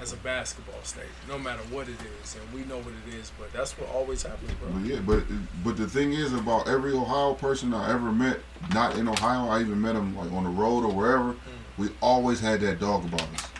as 0.00 0.12
a 0.12 0.16
basketball 0.16 0.80
state, 0.82 1.04
no 1.28 1.38
matter 1.38 1.62
what 1.70 1.88
it 1.88 1.96
is, 2.22 2.36
and 2.36 2.52
we 2.52 2.64
know 2.68 2.78
what 2.78 2.94
it 3.06 3.14
is. 3.14 3.32
But 3.38 3.52
that's 3.52 3.76
what 3.78 3.90
always 3.90 4.22
happens, 4.22 4.52
bro. 4.52 4.70
But 4.70 4.84
yeah, 4.84 5.00
but 5.00 5.24
but 5.64 5.76
the 5.76 5.88
thing 5.88 6.12
is 6.12 6.32
about 6.32 6.68
every 6.68 6.92
Ohio 6.92 7.34
person 7.34 7.74
I 7.74 7.92
ever 7.92 8.12
met, 8.12 8.38
not 8.72 8.96
in 8.96 9.08
Ohio, 9.08 9.48
I 9.48 9.60
even 9.60 9.80
met 9.80 9.94
them 9.94 10.16
like 10.16 10.32
on 10.32 10.44
the 10.44 10.50
road 10.50 10.84
or 10.84 10.92
wherever. 10.92 11.32
Mm. 11.32 11.38
We 11.76 11.88
always 12.00 12.40
had 12.40 12.60
that 12.60 12.80
dog 12.80 13.04
about 13.04 13.22
us. 13.22 13.50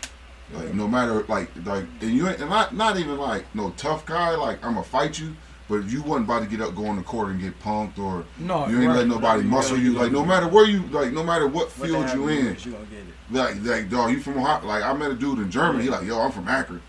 Like 0.52 0.72
no 0.72 0.88
matter 0.88 1.24
like 1.28 1.50
like 1.66 1.84
and 2.00 2.10
you 2.10 2.26
ain't 2.26 2.40
and 2.40 2.48
not 2.48 2.74
not 2.74 2.96
even 2.98 3.18
like 3.18 3.44
no 3.54 3.70
tough 3.76 4.06
guy 4.06 4.34
like 4.34 4.64
I'm 4.64 4.74
gonna 4.74 4.84
fight 4.84 5.18
you, 5.18 5.36
but 5.68 5.84
you 5.88 6.02
wasn't 6.02 6.24
about 6.26 6.42
to 6.42 6.48
get 6.48 6.60
up 6.60 6.74
go 6.74 6.86
on 6.86 6.96
the 6.96 7.02
court 7.02 7.28
and 7.28 7.40
get 7.40 7.58
punked 7.60 7.98
or 7.98 8.24
No, 8.38 8.66
you 8.68 8.78
ain't 8.80 8.88
right. 8.88 8.96
let 8.98 9.06
nobody 9.06 9.42
muscle 9.42 9.78
you. 9.78 9.92
Like 9.92 10.12
no 10.12 10.24
matter 10.24 10.48
where 10.48 10.64
you 10.66 10.82
like 10.88 11.12
no 11.12 11.22
matter 11.22 11.46
what 11.46 11.66
What 11.78 11.86
field 11.88 12.04
that 12.06 12.14
you 12.16 12.28
in, 12.28 12.46
is, 12.48 12.64
You 12.66 12.72
gonna 12.72 12.84
get 12.86 12.98
it. 13.00 13.04
like 13.30 13.56
like 13.64 13.90
dog, 13.90 14.10
you 14.10 14.20
from 14.20 14.38
Ohio? 14.38 14.64
Like 14.66 14.82
I 14.82 14.92
met 14.94 15.10
a 15.10 15.14
dude 15.14 15.38
in 15.38 15.50
Germany. 15.50 15.84
He 15.84 15.90
like, 15.90 16.06
yo, 16.06 16.18
I'm 16.20 16.32
from 16.32 16.48
Akron, 16.48 16.80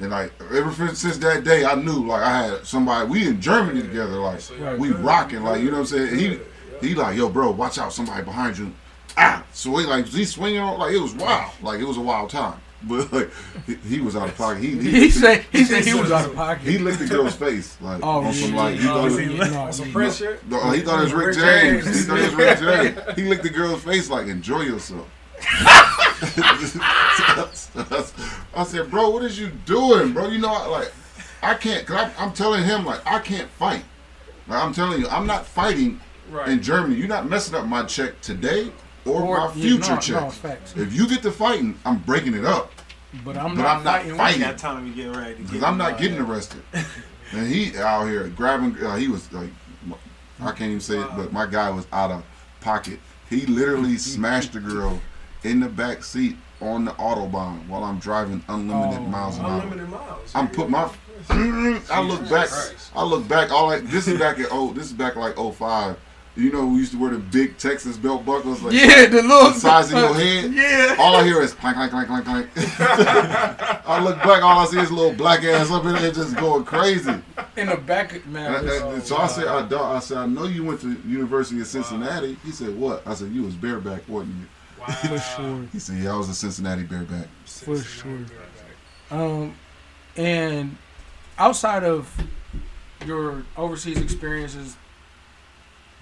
and 0.00 0.10
like 0.10 0.32
ever 0.52 0.72
since, 0.72 0.98
since 0.98 1.18
that 1.18 1.44
day, 1.44 1.64
I 1.64 1.74
knew 1.74 2.06
like 2.06 2.22
I 2.22 2.42
had 2.46 2.66
somebody. 2.66 3.08
We 3.08 3.26
in 3.28 3.40
Germany 3.40 3.82
together, 3.82 4.16
like 4.18 4.40
So 4.40 4.54
Right. 4.56 4.78
we 4.78 4.90
rocking, 4.90 5.42
like 5.42 5.60
you 5.60 5.70
know 5.70 5.80
what 5.80 5.92
I'm 5.92 6.08
saying. 6.08 6.18
He 6.18 6.38
he 6.88 6.94
like, 6.94 7.16
yo, 7.16 7.28
bro, 7.28 7.50
watch 7.50 7.78
out, 7.78 7.92
somebody 7.92 8.24
behind 8.24 8.58
you. 8.58 8.72
Ah, 9.16 9.44
so 9.52 9.76
he 9.76 9.84
like 9.86 10.06
he 10.06 10.24
swinging 10.24 10.60
on 10.60 10.78
like 10.78 10.92
it 10.94 10.98
was 11.00 11.14
wild, 11.14 11.52
like 11.62 11.80
it 11.80 11.84
was 11.84 11.98
a 11.98 12.00
wild 12.00 12.30
time. 12.30 12.58
But 12.84 13.12
like 13.12 13.30
he, 13.66 13.74
he 13.76 14.00
was 14.00 14.16
out 14.16 14.28
of 14.28 14.36
pocket. 14.36 14.60
He 14.62 14.70
he, 14.78 14.90
He 14.90 15.10
said 15.10 15.44
he 15.52 15.64
said 15.64 15.84
he 15.84 15.94
was 15.94 16.10
out 16.10 16.26
of 16.30 16.34
pocket. 16.36 16.62
he 16.66 16.78
licked 16.78 16.98
the 16.98 17.06
girl's 17.06 17.36
face 17.36 17.76
like 17.80 18.00
Oh, 18.02 18.24
on 18.24 18.32
some 18.32 18.50
yeah. 18.54 18.56
like 18.62 18.78
he 18.78 18.88
Oh, 18.88 18.92
thought 18.94 19.06
it 19.06 19.10
was, 19.10 19.18
yeah, 19.20 19.48
no, 19.64 19.70
Some 19.70 19.86
yeah. 19.86 19.92
Prince 19.92 20.16
shit. 20.16 20.48
no, 20.48 20.70
he 20.70 20.80
thought 20.80 21.00
it 21.00 21.04
was 21.04 21.12
Rick, 21.14 21.26
Rick 21.26 21.36
James. 21.36 21.84
James. 21.84 21.96
He 21.98 22.02
thought 22.04 22.18
it 22.18 22.24
was 22.24 22.34
Rick 22.34 22.58
James. 23.06 23.16
He 23.16 23.24
licked 23.24 23.42
the 23.44 23.50
girl's 23.50 23.82
face 23.84 24.10
like, 24.10 24.26
enjoy 24.26 24.62
yourself. 24.62 25.08
I 28.54 28.64
said, 28.66 28.90
bro, 28.90 29.10
what 29.10 29.22
is 29.24 29.38
you 29.38 29.48
doing, 29.66 30.12
bro? 30.12 30.28
You 30.28 30.38
know, 30.38 30.52
I, 30.52 30.66
like, 30.66 30.92
I 31.42 31.54
can't, 31.54 31.86
cause 31.86 31.96
I'm, 31.96 32.12
I'm 32.28 32.32
telling 32.32 32.64
him, 32.64 32.84
like, 32.84 33.00
I 33.06 33.18
can't 33.18 33.48
fight. 33.50 33.84
Like, 34.48 34.62
I'm 34.62 34.72
telling 34.72 35.00
you, 35.00 35.08
I'm 35.08 35.26
not 35.26 35.46
fighting 35.46 36.00
Right. 36.30 36.48
in 36.48 36.62
Germany. 36.62 36.94
You're 36.94 37.08
not 37.08 37.28
messing 37.28 37.54
up 37.54 37.66
my 37.66 37.82
check 37.82 38.20
today 38.22 38.70
or, 39.04 39.22
Or- 39.22 39.48
my 39.48 39.52
future 39.54 39.88
no, 39.90 39.94
no, 39.94 40.00
checks. 40.00 40.34
facts. 40.36 40.74
if 40.76 40.92
you 40.92 41.08
get 41.08 41.22
to 41.22 41.32
fighting, 41.32 41.78
I'm 41.84 41.98
breaking 41.98 42.34
it 42.34 42.44
up. 42.44 42.72
But 43.24 43.36
I'm 43.36 43.54
But 43.56 43.62
not 43.62 43.76
I'm 43.78 43.84
not 43.84 43.94
fighting. 44.02 44.16
fighting. 44.16 44.40
Got 44.40 44.58
time 44.58 44.88
to 44.88 44.94
get 44.96 45.14
ready. 45.14 45.34
Because 45.42 45.62
I'm 45.62 45.76
not 45.76 45.98
getting 45.98 46.18
arrested. 46.18 46.62
and 47.32 47.46
he 47.46 47.76
out 47.76 48.06
here 48.08 48.28
grabbing. 48.28 48.76
Uh, 48.82 48.96
he 48.96 49.08
was 49.08 49.30
like, 49.32 49.50
I 50.40 50.46
can't 50.52 50.62
even 50.62 50.80
say 50.80 50.98
it, 50.98 51.08
but 51.16 51.32
my 51.32 51.46
guy 51.46 51.68
was 51.70 51.86
out 51.92 52.10
of 52.10 52.24
pocket. 52.60 52.98
He 53.28 53.44
literally 53.46 53.96
smashed 53.98 54.54
the 54.54 54.60
girl 54.60 55.00
in 55.44 55.60
the 55.60 55.68
back 55.68 56.02
seat 56.04 56.36
on 56.62 56.84
the 56.84 56.92
autobahn 56.92 57.66
while 57.68 57.84
I'm 57.84 57.98
driving 57.98 58.42
unlimited 58.48 59.00
Oh, 59.00 59.06
miles 59.08 59.38
an 59.38 59.44
hour. 59.44 59.60
Unlimited 59.62 59.88
miles. 59.90 60.30
I'm 60.34 60.48
put 60.48 60.70
my. 60.70 60.88
I 61.28 62.00
look 62.00 62.28
back. 62.30 62.48
I 62.96 63.02
look 63.04 63.28
back. 63.28 63.50
All 63.52 63.66
like 63.66 63.84
this 63.88 64.08
is 64.08 64.18
back 64.18 64.38
at 64.40 64.48
oh 64.50 64.72
this 64.72 64.86
is 64.86 64.92
back 64.92 65.16
like 65.16 65.36
05. 65.36 65.96
You 66.34 66.50
know 66.50 66.64
we 66.66 66.78
used 66.78 66.92
to 66.92 66.98
wear 66.98 67.10
the 67.10 67.18
big 67.18 67.58
Texas 67.58 67.98
belt 67.98 68.24
buckles 68.24 68.62
like 68.62 68.72
Yeah, 68.72 69.04
the 69.06 69.20
little 69.22 69.50
the 69.50 69.60
size 69.60 69.92
of 69.92 69.98
your 69.98 70.14
head. 70.14 70.52
Yeah. 70.52 70.96
All 70.98 71.14
I 71.16 71.24
hear 71.24 71.42
is 71.42 71.52
clank, 71.52 71.76
clank, 71.76 71.90
clank, 71.90 72.08
clank, 72.08 72.24
clank. 72.24 72.48
I 73.86 74.02
look 74.02 74.16
back, 74.18 74.42
all 74.42 74.58
I 74.60 74.64
see 74.66 74.78
is 74.80 74.88
a 74.90 74.94
little 74.94 75.12
black 75.12 75.44
ass 75.44 75.70
up 75.70 75.84
in 75.84 75.92
there 75.94 76.10
just 76.10 76.34
going 76.36 76.64
crazy. 76.64 77.14
In 77.56 77.66
the 77.68 77.76
back, 77.76 78.24
man. 78.26 78.54
And- 78.54 78.66
listen, 78.66 78.88
and 78.88 79.02
so 79.02 79.16
I 79.18 79.26
said, 79.26 79.46
I, 79.46 79.68
dog- 79.68 79.96
I 79.96 79.98
said, 79.98 80.16
I 80.18 80.26
know 80.26 80.44
you 80.44 80.64
went 80.64 80.80
to 80.80 80.92
University 81.06 81.60
of 81.60 81.66
Cincinnati. 81.66 82.38
He 82.44 82.50
said, 82.50 82.76
what? 82.78 83.06
I 83.06 83.12
said, 83.14 83.30
you 83.30 83.42
was 83.42 83.54
bareback, 83.54 84.08
wasn't 84.08 84.34
you? 84.38 84.46
for 84.94 85.18
sure, 85.18 85.62
He 85.72 85.78
said, 85.78 85.98
yeah, 85.98 86.14
I 86.14 86.16
was 86.16 86.28
a 86.30 86.34
Cincinnati 86.34 86.82
bareback. 86.84 87.26
for 87.44 87.76
sure. 87.78 88.18
Um, 89.10 89.54
and 90.16 90.76
outside 91.38 91.84
of 91.84 92.10
your 93.06 93.44
overseas 93.56 93.98
experiences, 94.00 94.76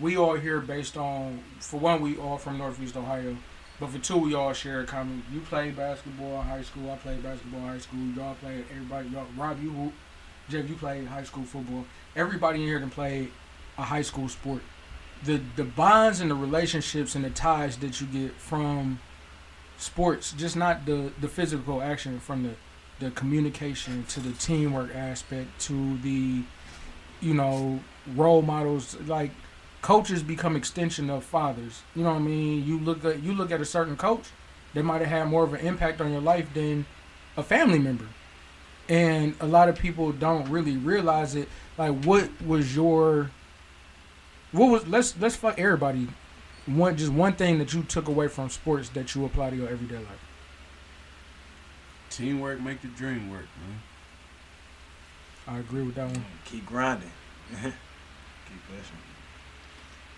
we 0.00 0.16
all 0.16 0.34
here 0.34 0.60
based 0.60 0.96
on, 0.96 1.42
for 1.60 1.78
one, 1.78 2.00
we 2.00 2.16
all 2.16 2.38
from 2.38 2.58
Northeast 2.58 2.96
Ohio, 2.96 3.36
but 3.78 3.90
for 3.90 3.98
two, 3.98 4.18
we 4.18 4.34
all 4.34 4.52
share 4.52 4.80
a 4.80 4.84
common. 4.84 5.22
You 5.32 5.40
played 5.40 5.76
basketball 5.76 6.40
in 6.40 6.46
high 6.46 6.62
school. 6.62 6.90
I 6.90 6.96
played 6.96 7.22
basketball 7.22 7.60
in 7.60 7.66
high 7.66 7.78
school. 7.78 8.00
Y'all 8.14 8.34
played. 8.34 8.64
Everybody, 8.70 9.08
y'all. 9.08 9.26
Rob, 9.36 9.62
you 9.62 9.70
hoop. 9.70 9.92
Jeff, 10.50 10.68
you 10.68 10.74
played 10.74 11.06
high 11.06 11.24
school 11.24 11.44
football. 11.44 11.86
Everybody 12.14 12.60
in 12.60 12.66
here 12.66 12.78
can 12.78 12.90
play 12.90 13.28
a 13.78 13.82
high 13.82 14.02
school 14.02 14.28
sport. 14.28 14.62
The 15.24 15.40
the 15.56 15.64
bonds 15.64 16.20
and 16.20 16.30
the 16.30 16.34
relationships 16.34 17.14
and 17.14 17.24
the 17.24 17.30
ties 17.30 17.78
that 17.78 18.00
you 18.00 18.06
get 18.06 18.32
from 18.32 19.00
sports, 19.78 20.32
just 20.32 20.56
not 20.56 20.84
the 20.84 21.12
the 21.20 21.28
physical 21.28 21.80
action, 21.80 22.20
from 22.20 22.42
the 22.42 22.54
the 22.98 23.10
communication 23.12 24.04
to 24.08 24.20
the 24.20 24.32
teamwork 24.32 24.94
aspect 24.94 25.58
to 25.62 25.96
the 25.98 26.42
you 27.22 27.32
know 27.34 27.80
role 28.14 28.42
models 28.42 28.96
like 29.06 29.30
coaches 29.82 30.22
become 30.22 30.56
extension 30.56 31.10
of 31.10 31.24
fathers. 31.24 31.82
You 31.94 32.04
know 32.04 32.10
what 32.10 32.20
i 32.20 32.22
mean? 32.22 32.64
You 32.64 32.78
look 32.78 33.04
at 33.04 33.22
you 33.22 33.32
look 33.32 33.50
at 33.50 33.60
a 33.60 33.64
certain 33.64 33.96
coach 33.96 34.26
they 34.74 34.82
might 34.82 35.00
have 35.00 35.10
had 35.10 35.24
more 35.28 35.42
of 35.42 35.52
an 35.52 35.60
impact 35.60 36.00
on 36.00 36.12
your 36.12 36.20
life 36.20 36.52
than 36.54 36.86
a 37.36 37.42
family 37.42 37.78
member. 37.78 38.06
And 38.88 39.34
a 39.40 39.46
lot 39.46 39.68
of 39.68 39.76
people 39.76 40.12
don't 40.12 40.48
really 40.48 40.76
realize 40.76 41.34
it. 41.34 41.48
Like 41.78 42.04
what 42.04 42.28
was 42.44 42.74
your 42.74 43.30
what 44.52 44.66
was 44.66 44.86
let's 44.86 45.18
let's 45.18 45.36
fuck 45.36 45.58
everybody. 45.58 46.08
One 46.66 46.96
just 46.96 47.12
one 47.12 47.34
thing 47.34 47.58
that 47.58 47.72
you 47.72 47.82
took 47.82 48.08
away 48.08 48.28
from 48.28 48.48
sports 48.50 48.88
that 48.90 49.14
you 49.14 49.24
apply 49.24 49.50
to 49.50 49.56
your 49.56 49.68
everyday 49.68 49.98
life. 49.98 50.26
Teamwork 52.10 52.60
make 52.60 52.82
the 52.82 52.88
dream 52.88 53.30
work, 53.30 53.46
man. 53.60 53.80
i 55.46 55.58
agree 55.58 55.82
with 55.82 55.94
that 55.94 56.08
one. 56.08 56.24
Keep 56.44 56.66
grinding. 56.66 57.10
Keep 57.62 57.72
pushing. 58.68 59.09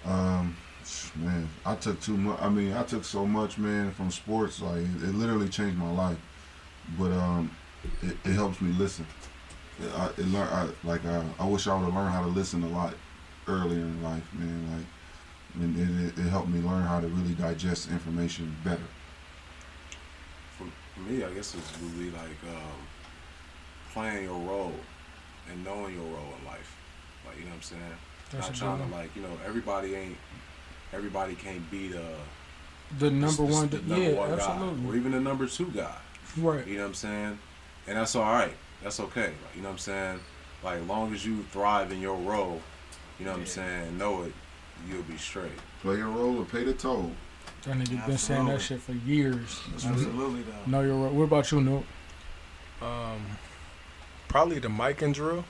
Um, 0.04 0.56
man, 1.16 1.48
I 1.64 1.74
took 1.76 2.00
too 2.00 2.16
much. 2.16 2.40
I 2.40 2.48
mean, 2.48 2.72
I 2.72 2.82
took 2.82 3.04
so 3.04 3.26
much, 3.26 3.58
man, 3.58 3.92
from 3.92 4.10
sports. 4.10 4.60
Like 4.60 4.78
it, 4.78 5.02
it 5.02 5.14
literally 5.14 5.48
changed 5.48 5.78
my 5.78 5.90
life. 5.90 6.18
But 6.98 7.12
um, 7.12 7.50
it, 8.02 8.16
it 8.24 8.32
helps 8.32 8.60
me 8.60 8.72
listen. 8.72 9.06
I, 9.96 10.06
it 10.18 10.26
learn, 10.26 10.48
I 10.48 10.68
like 10.84 11.04
uh, 11.04 11.22
I 11.38 11.46
wish 11.46 11.66
I 11.66 11.74
would 11.74 11.84
have 11.84 11.94
learned 11.94 12.12
how 12.12 12.22
to 12.22 12.28
listen 12.28 12.62
a 12.62 12.68
lot 12.68 12.94
earlier 13.48 13.80
in 13.80 14.02
life, 14.02 14.28
man. 14.34 14.76
Like, 14.76 14.86
and, 15.62 15.78
it, 15.78 16.18
it 16.18 16.28
helped 16.28 16.48
me 16.48 16.60
learn 16.60 16.82
how 16.82 17.00
to 17.00 17.08
really 17.08 17.34
digest 17.34 17.90
information 17.90 18.56
better. 18.64 18.82
For, 20.56 20.64
me, 21.00 21.24
I 21.24 21.30
guess 21.30 21.54
it's 21.54 21.72
really 21.80 22.10
like 22.10 22.42
um, 22.48 22.86
playing 23.92 24.24
your 24.24 24.38
role 24.38 24.74
and 25.50 25.64
knowing 25.64 25.94
your 25.94 26.04
role 26.04 26.34
in 26.38 26.46
life. 26.46 26.76
Like 27.26 27.38
you 27.38 27.44
know 27.44 27.50
what 27.50 27.56
I'm 27.56 27.62
saying? 27.62 27.98
That's 28.32 28.48
Not 28.48 28.56
a 28.56 28.58
trying 28.58 28.78
good 28.78 28.90
to 28.90 28.96
like 28.96 29.16
you 29.16 29.22
know 29.22 29.36
everybody 29.46 29.94
ain't 29.94 30.16
everybody 30.92 31.34
can't 31.34 31.70
be 31.70 31.88
the 31.88 32.02
The 32.98 33.10
number 33.10 33.46
the, 33.46 33.52
one, 33.52 33.68
the, 33.68 33.78
the, 33.78 33.88
number 33.88 34.10
yeah, 34.10 34.18
one 34.18 34.38
guy 34.38 34.88
or 34.88 34.96
even 34.96 35.12
the 35.12 35.20
number 35.20 35.46
two 35.46 35.70
guy. 35.70 35.96
Right. 36.38 36.66
You 36.66 36.76
know 36.76 36.82
what 36.82 36.88
I'm 36.88 36.94
saying? 36.94 37.38
And 37.86 37.96
that's 37.98 38.14
all 38.14 38.32
right. 38.32 38.54
That's 38.82 39.00
okay. 39.00 39.26
Like, 39.26 39.54
you 39.54 39.62
know 39.62 39.68
what 39.68 39.72
I'm 39.72 39.78
saying? 39.78 40.20
Like, 40.62 40.80
as 40.80 40.86
long 40.86 41.12
as 41.12 41.26
you 41.26 41.42
thrive 41.50 41.92
in 41.92 42.00
your 42.00 42.16
role, 42.16 42.60
you 43.18 43.24
know 43.24 43.32
what 43.32 43.40
I'm 43.40 43.46
saying, 43.46 43.98
know 43.98 44.22
it, 44.22 44.32
you'll 44.88 45.02
be 45.02 45.16
straight. 45.16 45.50
Play 45.82 45.96
your 45.96 46.08
role 46.08 46.38
or 46.38 46.44
pay 46.44 46.64
the 46.64 46.72
toll. 46.72 47.12
That 47.64 47.76
nigga 47.76 48.06
been 48.06 48.18
saying 48.18 48.46
that 48.46 48.60
shit 48.60 48.80
for 48.80 48.92
years. 48.92 49.60
Absolutely 49.74 50.42
though. 50.42 50.70
Know 50.70 50.80
your 50.82 50.96
role. 50.96 51.10
What 51.10 51.24
about 51.24 51.52
you, 51.52 51.60
Nook? 51.60 51.84
Um, 52.80 53.20
probably 54.28 54.58
the 54.58 54.68
Mikan 54.68 55.12
drill. 55.14 55.44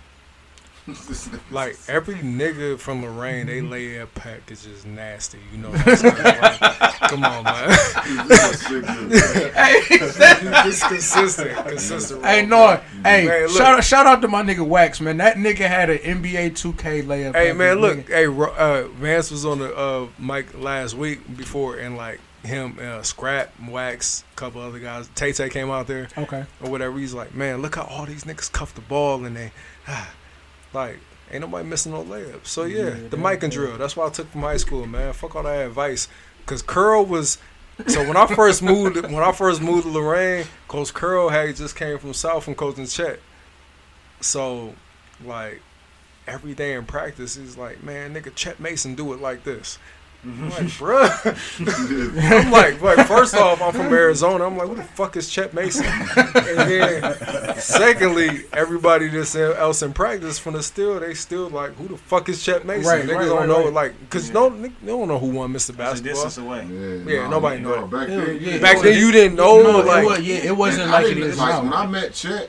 Like 1.50 1.76
every 1.86 2.16
nigga 2.16 2.78
from 2.78 3.02
Lorain, 3.04 3.46
they 3.46 3.60
lay 3.60 4.00
up 4.00 4.14
package 4.14 4.50
is 4.52 4.64
just 4.64 4.86
nasty. 4.86 5.38
You 5.52 5.58
know 5.58 5.70
what 5.70 5.86
I'm 5.86 5.96
saying? 5.96 6.14
Like, 6.42 6.92
come 7.10 7.24
on, 7.24 7.44
man. 7.44 7.68
hey, 9.52 9.82
it's 9.90 10.82
consistent, 10.86 11.56
consistent. 11.66 12.24
Hey, 12.24 12.40
role 12.40 12.48
no, 12.48 12.80
hey, 13.04 13.26
Man, 13.26 13.48
shout 13.48 13.78
out, 13.78 13.84
shout 13.84 14.06
out 14.06 14.22
to 14.22 14.28
my 14.28 14.42
nigga 14.42 14.66
Wax, 14.66 15.00
man. 15.00 15.18
That 15.18 15.36
nigga 15.36 15.68
had 15.68 15.90
an 15.90 15.98
NBA 15.98 16.52
2K 16.52 17.04
layup. 17.04 17.34
Hey 17.34 17.52
man, 17.52 17.78
look, 17.80 17.98
nigga. 17.98 18.08
hey, 18.08 18.26
Ro- 18.26 18.54
uh, 18.56 18.88
Vance 18.94 19.30
was 19.30 19.44
on 19.44 19.58
the 19.58 19.76
uh, 19.76 20.08
mic 20.18 20.58
last 20.58 20.94
week 20.94 21.20
before, 21.36 21.76
and 21.76 21.96
like 21.96 22.20
him, 22.44 22.78
uh, 22.80 23.02
Scrap, 23.02 23.52
Wax, 23.68 24.24
a 24.32 24.36
couple 24.36 24.60
other 24.60 24.78
guys. 24.78 25.08
Tay 25.14 25.32
Tay 25.32 25.48
came 25.48 25.70
out 25.70 25.86
there 25.86 26.08
Okay. 26.18 26.44
or 26.62 26.70
whatever. 26.70 26.98
He's 26.98 27.14
like, 27.14 27.34
man, 27.34 27.62
look 27.62 27.76
how 27.76 27.82
all 27.82 28.06
these 28.06 28.24
niggas 28.24 28.50
cuff 28.50 28.74
the 28.74 28.80
ball 28.80 29.24
and 29.24 29.36
they, 29.36 29.52
like, 30.72 30.98
ain't 31.30 31.40
nobody 31.40 31.66
missing 31.66 31.92
no 31.92 32.02
layups. 32.04 32.46
So 32.46 32.64
yeah, 32.64 32.84
Yeah, 32.84 33.08
the 33.08 33.16
Mikan 33.16 33.50
drill. 33.50 33.78
That's 33.78 33.96
what 33.96 34.08
I 34.08 34.10
took 34.12 34.28
from 34.30 34.42
high 34.42 34.56
school, 34.56 34.86
man. 34.86 35.12
Fuck 35.12 35.36
all 35.36 35.42
that 35.44 35.66
advice, 35.66 36.08
cause 36.46 36.62
Curl 36.62 37.04
was. 37.04 37.38
So 37.86 38.06
when 38.06 38.16
I 38.16 38.26
first 38.26 38.62
moved, 38.62 38.96
when 39.02 39.22
I 39.22 39.32
first 39.32 39.62
moved 39.62 39.84
to 39.84 39.90
Lorain, 39.90 40.46
Coach 40.68 40.92
Curl 40.92 41.30
had 41.30 41.56
just 41.56 41.74
came 41.74 41.98
from 41.98 42.12
South 42.14 42.44
from 42.44 42.54
coaching 42.54 42.86
Chet. 42.86 43.18
So, 44.20 44.74
like, 45.24 45.62
every 46.26 46.54
day 46.54 46.74
in 46.74 46.84
practice, 46.84 47.34
he's 47.36 47.56
like, 47.56 47.82
man, 47.82 48.14
nigga, 48.14 48.32
Chet 48.34 48.60
Mason 48.60 48.94
do 48.94 49.12
it 49.12 49.20
like 49.20 49.42
this. 49.44 49.78
I'm 50.24 50.50
like, 50.50 50.60
bruh. 50.78 52.42
I'm 52.44 52.50
like, 52.52 52.80
like, 52.80 53.06
first 53.08 53.34
off, 53.34 53.60
I'm 53.60 53.72
from 53.72 53.92
Arizona. 53.92 54.44
I'm 54.46 54.56
like, 54.56 54.68
who 54.68 54.76
the 54.76 54.84
fuck 54.84 55.16
is 55.16 55.28
Chet 55.28 55.52
Mason? 55.52 55.84
And 55.84 56.70
then, 56.70 57.56
secondly, 57.58 58.44
everybody 58.52 59.08
that's 59.08 59.34
else 59.34 59.82
in 59.82 59.92
practice 59.92 60.38
from 60.38 60.54
the 60.54 60.62
still, 60.62 61.00
they 61.00 61.14
still 61.14 61.48
like, 61.50 61.72
who 61.74 61.88
the 61.88 61.96
fuck 61.96 62.28
is 62.28 62.40
Chet 62.42 62.64
Mason? 62.64 62.88
Right, 62.88 63.04
Niggas 63.04 63.14
right, 63.16 63.24
don't 63.26 63.38
right, 63.38 63.48
know 63.48 63.58
right. 63.58 63.66
it, 63.66 63.72
like, 63.74 64.10
cause 64.10 64.30
no, 64.30 64.48
they 64.50 64.68
don't 64.86 65.08
know 65.08 65.18
who 65.18 65.30
won 65.30 65.52
Mr. 65.52 65.76
Basketball. 65.76 65.90
It's 65.90 66.00
a 66.00 66.02
Basketball. 66.04 66.24
distance 66.24 66.38
away. 66.38 66.66
Yeah, 67.06 67.14
Yeah, 67.22 67.28
nobody 67.28 67.60
no, 67.60 67.80
know 67.80 67.86
Back 67.88 68.06
then, 68.08 68.38
yeah. 68.40 68.58
Back 68.58 68.80
then, 68.80 68.96
you 68.98 69.10
didn't 69.10 69.36
know, 69.36 69.60
No, 69.62 69.78
like, 69.80 70.04
it 70.04 70.06
was, 70.06 70.20
yeah, 70.20 70.36
it 70.36 70.56
wasn't 70.56 70.90
like 70.90 71.04
I 71.04 71.08
it 71.08 71.14
didn't- 71.14 71.30
is 71.30 71.38
like, 71.38 71.62
When. 71.64 71.72
I 71.72 71.86
met 71.86 72.14
Chet, 72.14 72.48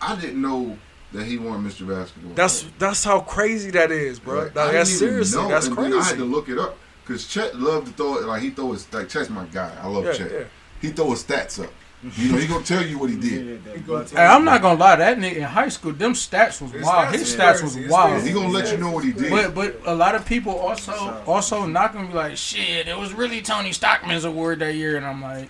I 0.00 0.16
didn't 0.16 0.42
know 0.42 0.76
that 1.12 1.24
he 1.26 1.38
won 1.38 1.62
Mr. 1.64 1.86
Basketball. 1.88 2.32
that's 2.34 2.66
that's 2.76 3.04
how 3.04 3.20
crazy 3.20 3.70
that 3.70 3.92
is, 3.92 4.18
bro. 4.18 4.40
Like, 4.46 4.54
Like, 4.56 4.68
I 4.70 4.72
that's 4.72 4.90
didn't 4.90 4.98
seriously, 4.98 5.48
that's 5.48 5.66
and 5.68 5.76
crazy. 5.76 5.90
Then 5.92 6.00
I 6.00 6.04
had 6.04 6.16
to 6.16 6.24
look 6.24 6.48
it 6.48 6.58
up 6.58 6.76
because 7.06 7.26
Chet 7.26 7.56
loved 7.56 7.86
to 7.88 7.92
throw 7.92 8.16
it. 8.18 8.24
Like 8.24 8.42
he 8.42 8.50
throw 8.50 8.72
his 8.72 8.92
like 8.92 9.08
Chet's 9.08 9.30
my 9.30 9.44
guy. 9.46 9.74
I 9.82 9.86
love 9.88 10.04
Yeah, 10.06 10.12
Chet. 10.12 10.32
yeah. 10.32 10.44
He 10.80 10.88
throw 10.90 11.10
his 11.10 11.22
stats 11.24 11.62
up. 11.62 11.70
You 12.18 12.32
know 12.32 12.36
he 12.38 12.46
gonna 12.46 12.62
tell 12.62 12.84
you 12.84 12.98
what 12.98 13.08
he 13.08 13.16
did. 13.16 13.62
Hey, 13.64 14.26
I'm 14.26 14.44
not 14.44 14.60
gonna 14.60 14.78
lie, 14.78 14.96
that 14.96 15.16
nigga 15.16 15.36
in 15.36 15.42
high 15.44 15.70
school, 15.70 15.92
them 15.92 16.12
stats 16.12 16.60
was 16.60 16.70
His 16.72 16.82
wild. 16.84 17.08
stats 17.14 17.18
His 17.18 17.34
stats 17.34 17.50
crazy. 17.60 17.64
was 17.64 17.74
His 17.76 17.90
wild. 17.90 18.20
stats 18.22 18.26
He 18.26 18.32
gonna 18.34 18.48
let 18.48 18.70
you 18.70 18.76
know 18.76 18.90
what 18.90 19.04
he 19.04 19.12
did. 19.12 19.30
But 19.30 19.54
but 19.54 19.80
a 19.86 19.94
lot 19.94 20.14
of 20.14 20.26
people 20.26 20.52
also 20.54 21.22
also 21.26 21.64
not 21.64 21.94
gonna 21.94 22.08
be 22.08 22.12
like, 22.12 22.36
shit, 22.36 22.88
it 22.88 22.98
was 22.98 23.14
really 23.14 23.40
Tony 23.40 23.72
Stockman's 23.72 24.24
award 24.26 24.58
that 24.58 24.74
year, 24.74 24.98
and 24.98 25.06
I'm 25.06 25.22
like, 25.22 25.48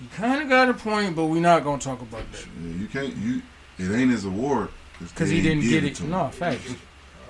you 0.00 0.06
kind 0.16 0.40
of 0.42 0.48
got 0.48 0.70
a 0.70 0.74
point, 0.74 1.14
but 1.14 1.26
we're 1.26 1.42
not 1.42 1.62
gonna 1.62 1.78
talk 1.78 2.00
about 2.00 2.22
that 2.32 2.46
Yeah, 2.62 2.74
you 2.80 2.86
can't. 2.86 3.14
You 3.16 3.42
it 3.78 3.90
ain't 3.94 4.10
his 4.12 4.24
award 4.24 4.68
because 4.98 5.28
he 5.28 5.42
didn't 5.42 5.64
get 5.64 5.84
it. 5.84 5.96
to 5.96 6.04
him. 6.04 6.10
No 6.10 6.28
facts. 6.30 6.74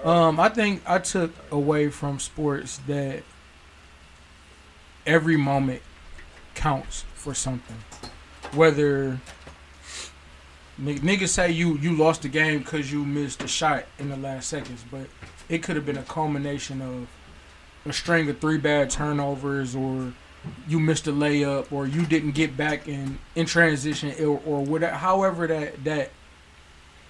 Um, 0.05 0.39
I 0.39 0.49
think 0.51 0.83
I 0.87 0.99
took 0.99 1.33
away 1.51 1.89
from 1.89 2.21
sports 2.21 2.79
that 2.87 3.25
every 5.07 5.37
moment 5.37 5.83
counts 6.55 7.05
for 7.15 7.35
something. 7.35 7.77
Whether 8.55 9.21
niggas 10.81 11.29
say 11.29 11.51
you 11.51 11.77
you 11.79 11.97
lost 11.97 12.23
the 12.23 12.29
game 12.29 12.59
because 12.61 12.93
you 12.93 13.05
missed 13.05 13.43
a 13.43 13.49
shot 13.49 13.85
in 13.99 14.09
the 14.09 14.17
last 14.17 14.49
seconds, 14.49 14.85
but 14.91 15.07
it 15.49 15.63
could 15.63 15.77
have 15.77 15.87
been 15.87 15.99
a 15.99 16.03
culmination 16.03 16.81
of 16.83 17.09
a 17.87 17.93
string 17.93 18.29
of 18.29 18.39
three 18.39 18.59
bad 18.59 18.91
turnovers, 18.91 19.75
or 19.75 20.13
you 20.69 20.81
missed 20.81 21.07
a 21.07 21.13
layup, 21.13 21.73
or 21.73 21.87
you 21.87 22.05
didn't 22.07 22.33
get 22.33 22.57
back 22.57 22.89
in 22.89 23.19
in 23.35 23.47
transition, 23.47 24.13
or, 24.25 24.41
or 24.45 24.65
whatever. 24.65 24.97
However 24.97 25.47
that 25.47 25.85
that 25.85 26.11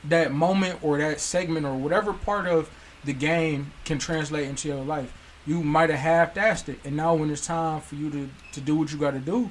that 0.05 0.32
moment 0.32 0.82
or 0.82 0.98
that 0.98 1.20
segment 1.20 1.64
or 1.64 1.77
whatever 1.77 2.12
part 2.12 2.47
of 2.47 2.70
the 3.05 3.12
game 3.12 3.73
can 3.85 3.98
translate 3.98 4.48
into 4.48 4.69
your 4.69 4.82
life. 4.85 5.12
You 5.44 5.62
might 5.62 5.90
have 5.90 5.98
half-assed 5.98 6.69
it, 6.69 6.78
and 6.85 6.97
now 6.97 7.14
when 7.14 7.31
it's 7.31 7.47
time 7.47 7.81
for 7.81 7.97
you 7.97 8.10
to, 8.10 8.28
to 8.52 8.60
do 8.60 8.77
what 8.77 8.93
you 8.93 8.98
got 8.98 9.10
to 9.10 9.19
do, 9.19 9.51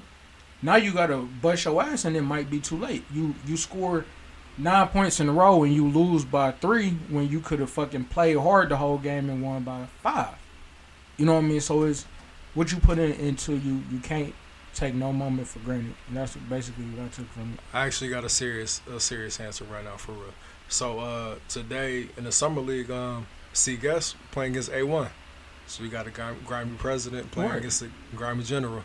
now 0.62 0.76
you 0.78 0.94
got 0.94 1.08
to 1.08 1.28
bust 1.42 1.66
your 1.66 1.82
ass, 1.82 2.06
and 2.06 2.16
it 2.16 2.22
might 2.22 2.50
be 2.50 2.60
too 2.60 2.78
late. 2.78 3.04
You 3.14 3.36
you 3.46 3.58
score 3.58 4.06
nine 4.58 4.88
points 4.88 5.20
in 5.20 5.28
a 5.28 5.34
row, 5.34 5.64
and 5.64 5.74
you 5.74 5.88
lose 5.88 6.24
by 6.24 6.52
three 6.52 6.92
when 7.10 7.28
you 7.30 7.40
could 7.42 7.60
have 7.60 7.70
fucking 7.70 8.06
played 8.06 8.38
hard 8.38 8.70
the 8.70 8.78
whole 8.78 9.00
game 9.00 9.30
and 9.30 9.44
won 9.44 9.64
by 9.64 9.88
five. 10.02 10.36
You 11.18 11.26
know 11.26 11.34
what 11.34 11.44
I 11.44 11.48
mean? 11.48 11.62
So 11.62 11.84
it's 11.84 12.06
what 12.54 12.72
you 12.72 12.80
put 12.80 12.98
in 12.98 13.12
into 13.14 13.54
you. 13.54 13.82
You 13.92 14.00
can't 14.00 14.34
take 14.74 14.94
no 14.94 15.12
moment 15.12 15.48
for 15.48 15.60
granted, 15.60 15.94
and 16.08 16.16
that's 16.16 16.36
basically 16.38 16.86
what 16.86 17.06
I 17.06 17.08
took 17.10 17.28
from 17.30 17.54
it. 17.54 17.60
I 17.74 17.86
actually 17.86 18.10
got 18.12 18.24
a 18.24 18.30
serious 18.30 18.82
a 18.90 19.00
serious 19.00 19.40
answer 19.40 19.66
right 19.66 19.84
now 19.84 19.98
for 19.98 20.14
real. 20.14 20.34
So 20.70 21.00
uh, 21.00 21.36
today 21.50 22.08
in 22.16 22.24
the 22.24 22.32
summer 22.32 22.62
league, 22.62 22.90
um, 22.90 23.28
C 23.52 23.76
Guest 23.76 24.16
playing 24.32 24.54
against 24.54 24.72
A 24.72 24.84
one. 24.84 25.10
So 25.72 25.84
we 25.84 25.88
got 25.90 26.06
a 26.06 26.10
grimy, 26.10 26.76
president 26.78 27.32
playing 27.32 27.52
Right. 27.52 27.60
against 27.60 27.82
a 27.82 27.88
grimy 28.14 28.44
general. 28.44 28.84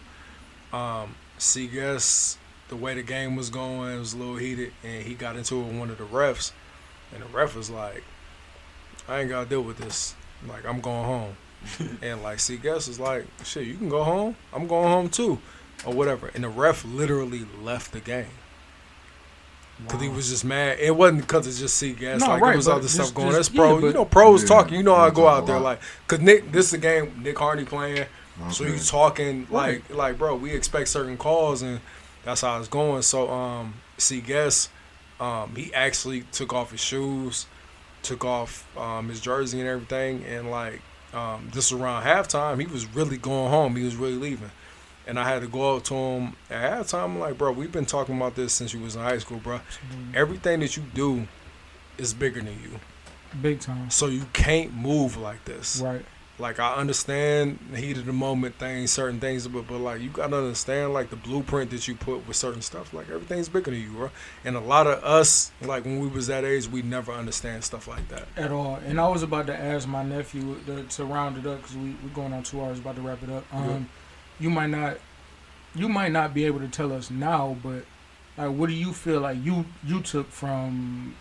Um, 0.72 1.16
C 1.36 1.66
Guest, 1.66 2.38
the 2.68 2.76
way 2.76 2.94
the 2.94 3.02
game 3.02 3.34
was 3.34 3.50
going, 3.50 3.96
it 3.96 3.98
was 3.98 4.12
a 4.12 4.16
little 4.16 4.36
heated, 4.36 4.72
and 4.84 5.04
he 5.04 5.14
got 5.14 5.34
into 5.34 5.60
it 5.60 5.64
with 5.64 5.76
one 5.76 5.90
of 5.90 5.98
the 5.98 6.04
refs, 6.04 6.52
and 7.12 7.24
the 7.24 7.26
ref 7.26 7.56
was 7.56 7.70
like, 7.70 8.04
"I 9.08 9.18
ain't 9.18 9.30
gotta 9.30 9.48
deal 9.48 9.62
with 9.62 9.78
this. 9.78 10.14
Like 10.46 10.64
I'm 10.64 10.80
going 10.80 11.04
home." 11.04 11.36
and 12.02 12.22
like 12.22 12.38
C 12.38 12.56
Guest 12.56 12.86
was 12.86 13.00
like, 13.00 13.26
"Shit, 13.42 13.66
you 13.66 13.74
can 13.74 13.88
go 13.88 14.04
home. 14.04 14.36
I'm 14.52 14.68
going 14.68 14.86
home 14.88 15.08
too." 15.08 15.40
Or 15.84 15.92
whatever, 15.92 16.30
and 16.36 16.44
the 16.44 16.48
ref 16.48 16.84
literally 16.84 17.46
left 17.60 17.90
the 17.90 18.00
game 18.00 18.30
because 19.82 20.00
he 20.00 20.08
was 20.08 20.28
just 20.28 20.44
mad. 20.44 20.78
It 20.80 20.94
wasn't 20.96 21.22
because 21.22 21.46
it's 21.46 21.58
just 21.58 21.76
C 21.76 21.92
gas. 21.92 22.20
No, 22.20 22.28
like 22.28 22.40
right, 22.42 22.48
there 22.50 22.56
was 22.56 22.66
but 22.66 22.76
other 22.76 22.88
stuff 22.88 23.12
going. 23.14 23.28
just- 23.32 23.50
That's 23.52 23.56
pro. 23.56 23.74
yeah, 23.74 23.80
but- 23.80 23.86
you 23.88 23.92
know, 23.92 24.04
pros 24.04 24.42
Yeah, 24.42 24.48
talking. 24.48 24.74
You 24.78 24.82
know, 24.82 24.94
I 24.94 25.10
go 25.10 25.28
out 25.28 25.46
there 25.46 25.60
like, 25.60 25.80
cause 26.08 26.20
Nick, 26.20 26.50
this 26.52 26.66
is 26.68 26.72
a 26.74 26.78
game. 26.78 27.20
Nick 27.22 27.38
Hardy 27.38 27.64
playing, 27.64 28.06
so 28.50 28.64
Okay. 28.64 28.72
you 28.74 28.78
talking 28.80 29.46
like, 29.50 29.82
like, 29.90 30.18
bro, 30.18 30.34
we 30.36 30.52
expect 30.52 30.88
certain 30.88 31.16
calls, 31.16 31.62
and 31.62 31.80
that's 32.24 32.40
how 32.40 32.58
it's 32.58 32.68
going. 32.68 33.02
So, 33.02 33.30
um, 33.30 33.74
C 33.98 34.20
guess, 34.20 34.68
um, 35.20 35.54
he 35.56 35.72
actually 35.74 36.22
took 36.32 36.52
off 36.52 36.70
his 36.70 36.80
shoes, 36.80 37.46
took 38.02 38.24
off 38.24 38.64
um 38.78 39.08
his 39.08 39.20
jersey 39.20 39.60
and 39.60 39.68
everything, 39.68 40.24
and 40.24 40.50
like, 40.50 40.80
um, 41.14 41.48
this 41.52 41.70
was 41.72 41.80
around 41.80 42.02
halftime. 42.04 42.60
He 42.60 42.66
was 42.66 42.86
really 42.94 43.16
going 43.16 43.50
home. 43.50 43.76
He 43.76 43.84
was 43.84 43.96
really 43.96 44.16
leaving. 44.16 44.50
And 45.06 45.18
I 45.20 45.24
had 45.28 45.42
to 45.42 45.48
go 45.48 45.76
up 45.76 45.84
to 45.84 45.94
him 45.94 46.32
at 46.50 46.84
halftime. 46.86 47.04
I'm 47.04 47.18
like, 47.18 47.38
bro, 47.38 47.52
we've 47.52 47.70
been 47.70 47.86
talking 47.86 48.16
about 48.16 48.34
this 48.34 48.52
since 48.52 48.74
you 48.74 48.80
was 48.80 48.96
in 48.96 49.02
high 49.02 49.18
school, 49.18 49.38
bro. 49.38 49.60
Everything 50.14 50.60
that 50.60 50.76
you 50.76 50.82
do 50.94 51.28
is 51.96 52.12
bigger 52.12 52.40
than 52.40 52.54
you. 52.62 52.80
Big 53.40 53.60
time. 53.60 53.90
So 53.90 54.06
you 54.06 54.26
can't 54.32 54.74
move 54.74 55.16
like 55.16 55.44
this. 55.44 55.80
Right. 55.80 56.04
Like 56.38 56.60
I 56.60 56.74
understand 56.74 57.58
the 57.70 57.78
heat 57.78 57.96
of 57.96 58.04
the 58.04 58.12
moment 58.12 58.56
things, 58.56 58.90
certain 58.90 59.18
things, 59.20 59.48
but 59.48 59.66
but 59.66 59.78
like 59.78 60.02
you 60.02 60.10
gotta 60.10 60.36
understand 60.36 60.92
like 60.92 61.08
the 61.08 61.16
blueprint 61.16 61.70
that 61.70 61.88
you 61.88 61.94
put 61.94 62.26
with 62.28 62.36
certain 62.36 62.60
stuff. 62.60 62.92
Like 62.92 63.08
everything's 63.08 63.48
bigger 63.48 63.70
than 63.70 63.80
you, 63.80 63.90
bro. 63.92 64.10
And 64.44 64.54
a 64.54 64.60
lot 64.60 64.86
of 64.86 65.02
us, 65.02 65.50
like 65.62 65.86
when 65.86 65.98
we 65.98 66.08
was 66.08 66.26
that 66.26 66.44
age, 66.44 66.68
we 66.68 66.82
never 66.82 67.10
understand 67.12 67.64
stuff 67.64 67.88
like 67.88 68.06
that. 68.08 68.28
at 68.36 68.52
all. 68.52 68.74
And 68.86 69.00
I 69.00 69.08
was 69.08 69.22
about 69.22 69.46
to 69.46 69.56
ask 69.58 69.88
my 69.88 70.02
nephew 70.02 70.60
to, 70.66 70.82
to 70.82 71.04
round 71.06 71.38
it 71.38 71.46
up 71.46 71.62
because 71.62 71.76
we 71.76 71.96
we're 72.02 72.10
going 72.14 72.34
on 72.34 72.42
two 72.42 72.60
hours, 72.60 72.80
about 72.80 72.96
to 72.96 73.02
wrap 73.02 73.22
it 73.22 73.30
up. 73.30 73.44
Um, 73.54 73.88
you 74.38 74.50
might 74.50 74.68
not, 74.68 74.98
you 75.74 75.88
might 75.88 76.12
not 76.12 76.34
be 76.34 76.44
able 76.44 76.60
to 76.60 76.68
tell 76.68 76.92
us 76.92 77.10
now, 77.10 77.56
but 77.62 77.84
like, 78.36 78.50
what 78.50 78.68
do 78.68 78.74
you 78.74 78.92
feel 78.92 79.20
like 79.20 79.42
you 79.42 79.64
you 79.84 80.00
took 80.02 80.30
from 80.30 81.14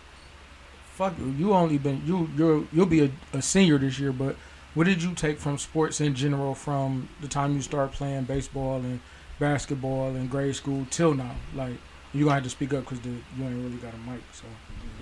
fuck 0.96 1.18
you. 1.18 1.26
You 1.38 1.52
only 1.52 1.76
been 1.78 2.02
you 2.06 2.28
you're 2.36 2.64
you'll 2.72 2.86
be 2.86 3.04
a, 3.04 3.10
a 3.34 3.42
senior 3.42 3.78
this 3.78 3.98
year, 3.98 4.12
but 4.12 4.36
what 4.74 4.84
did 4.84 5.02
you 5.02 5.14
take 5.14 5.38
from 5.38 5.58
sports 5.58 6.00
in 6.00 6.14
general 6.14 6.54
from 6.54 7.08
the 7.20 7.28
time 7.28 7.54
you 7.54 7.62
start 7.62 7.92
playing 7.92 8.24
baseball 8.24 8.76
and 8.76 9.00
basketball 9.38 10.08
in 10.16 10.26
grade 10.28 10.56
school 10.56 10.86
till 10.90 11.14
now? 11.14 11.34
Like 11.54 11.74
you 12.14 12.24
gonna 12.24 12.34
have 12.34 12.44
to 12.44 12.50
speak 12.50 12.72
up 12.72 12.88
because 12.88 13.04
you 13.04 13.44
ain't 13.44 13.62
really 13.62 13.76
got 13.76 13.92
a 13.92 14.10
mic. 14.10 14.20
So 14.32 14.44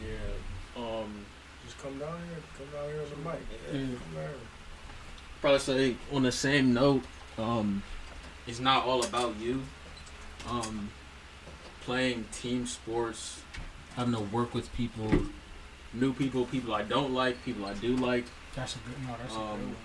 Yeah. 0.05 0.83
Um, 0.83 1.25
just 1.65 1.79
come 1.79 1.97
down 1.99 2.19
here. 2.29 2.43
Come 2.59 2.67
down 2.73 2.89
here 2.91 3.03
on 3.03 3.11
the 3.11 3.31
mic. 3.31 3.41
Yeah. 3.73 3.81
Come 3.81 4.15
down 4.15 4.23
here. 4.23 4.35
probably 5.41 5.59
say 5.61 5.97
on 6.13 6.23
the 6.25 6.33
same 6.33 6.75
note, 6.75 7.03
um, 7.39 7.83
it's 8.47 8.61
not 8.61 8.85
all 8.85 9.05
about 9.05 9.37
you. 9.39 9.63
Um, 10.49 10.91
playing 11.83 12.27
team 12.33 12.67
sports, 12.67 13.41
having 13.97 14.15
to 14.15 14.21
work 14.21 14.55
with 14.55 14.73
people, 14.75 15.11
new 15.93 16.13
people, 16.13 16.45
people 16.47 16.75
I 16.75 16.83
don't 16.83 17.13
like, 17.15 17.43
people 17.45 17.65
I 17.67 17.75
do 17.75 17.97
like. 17.97 18.25
that's 18.55 18.77
a 18.77 18.79
good 18.79 19.01
no. 19.07 19.15
That's 19.19 19.35
a 19.35 19.37
good 19.39 19.43
Um, 19.45 19.61
one. 19.61 19.77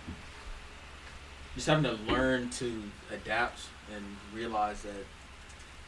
Just 1.55 1.67
having 1.67 1.83
to 1.83 1.93
learn 2.11 2.49
to 2.51 2.83
adapt 3.11 3.61
and 3.93 4.03
realize 4.33 4.81
that, 4.83 5.05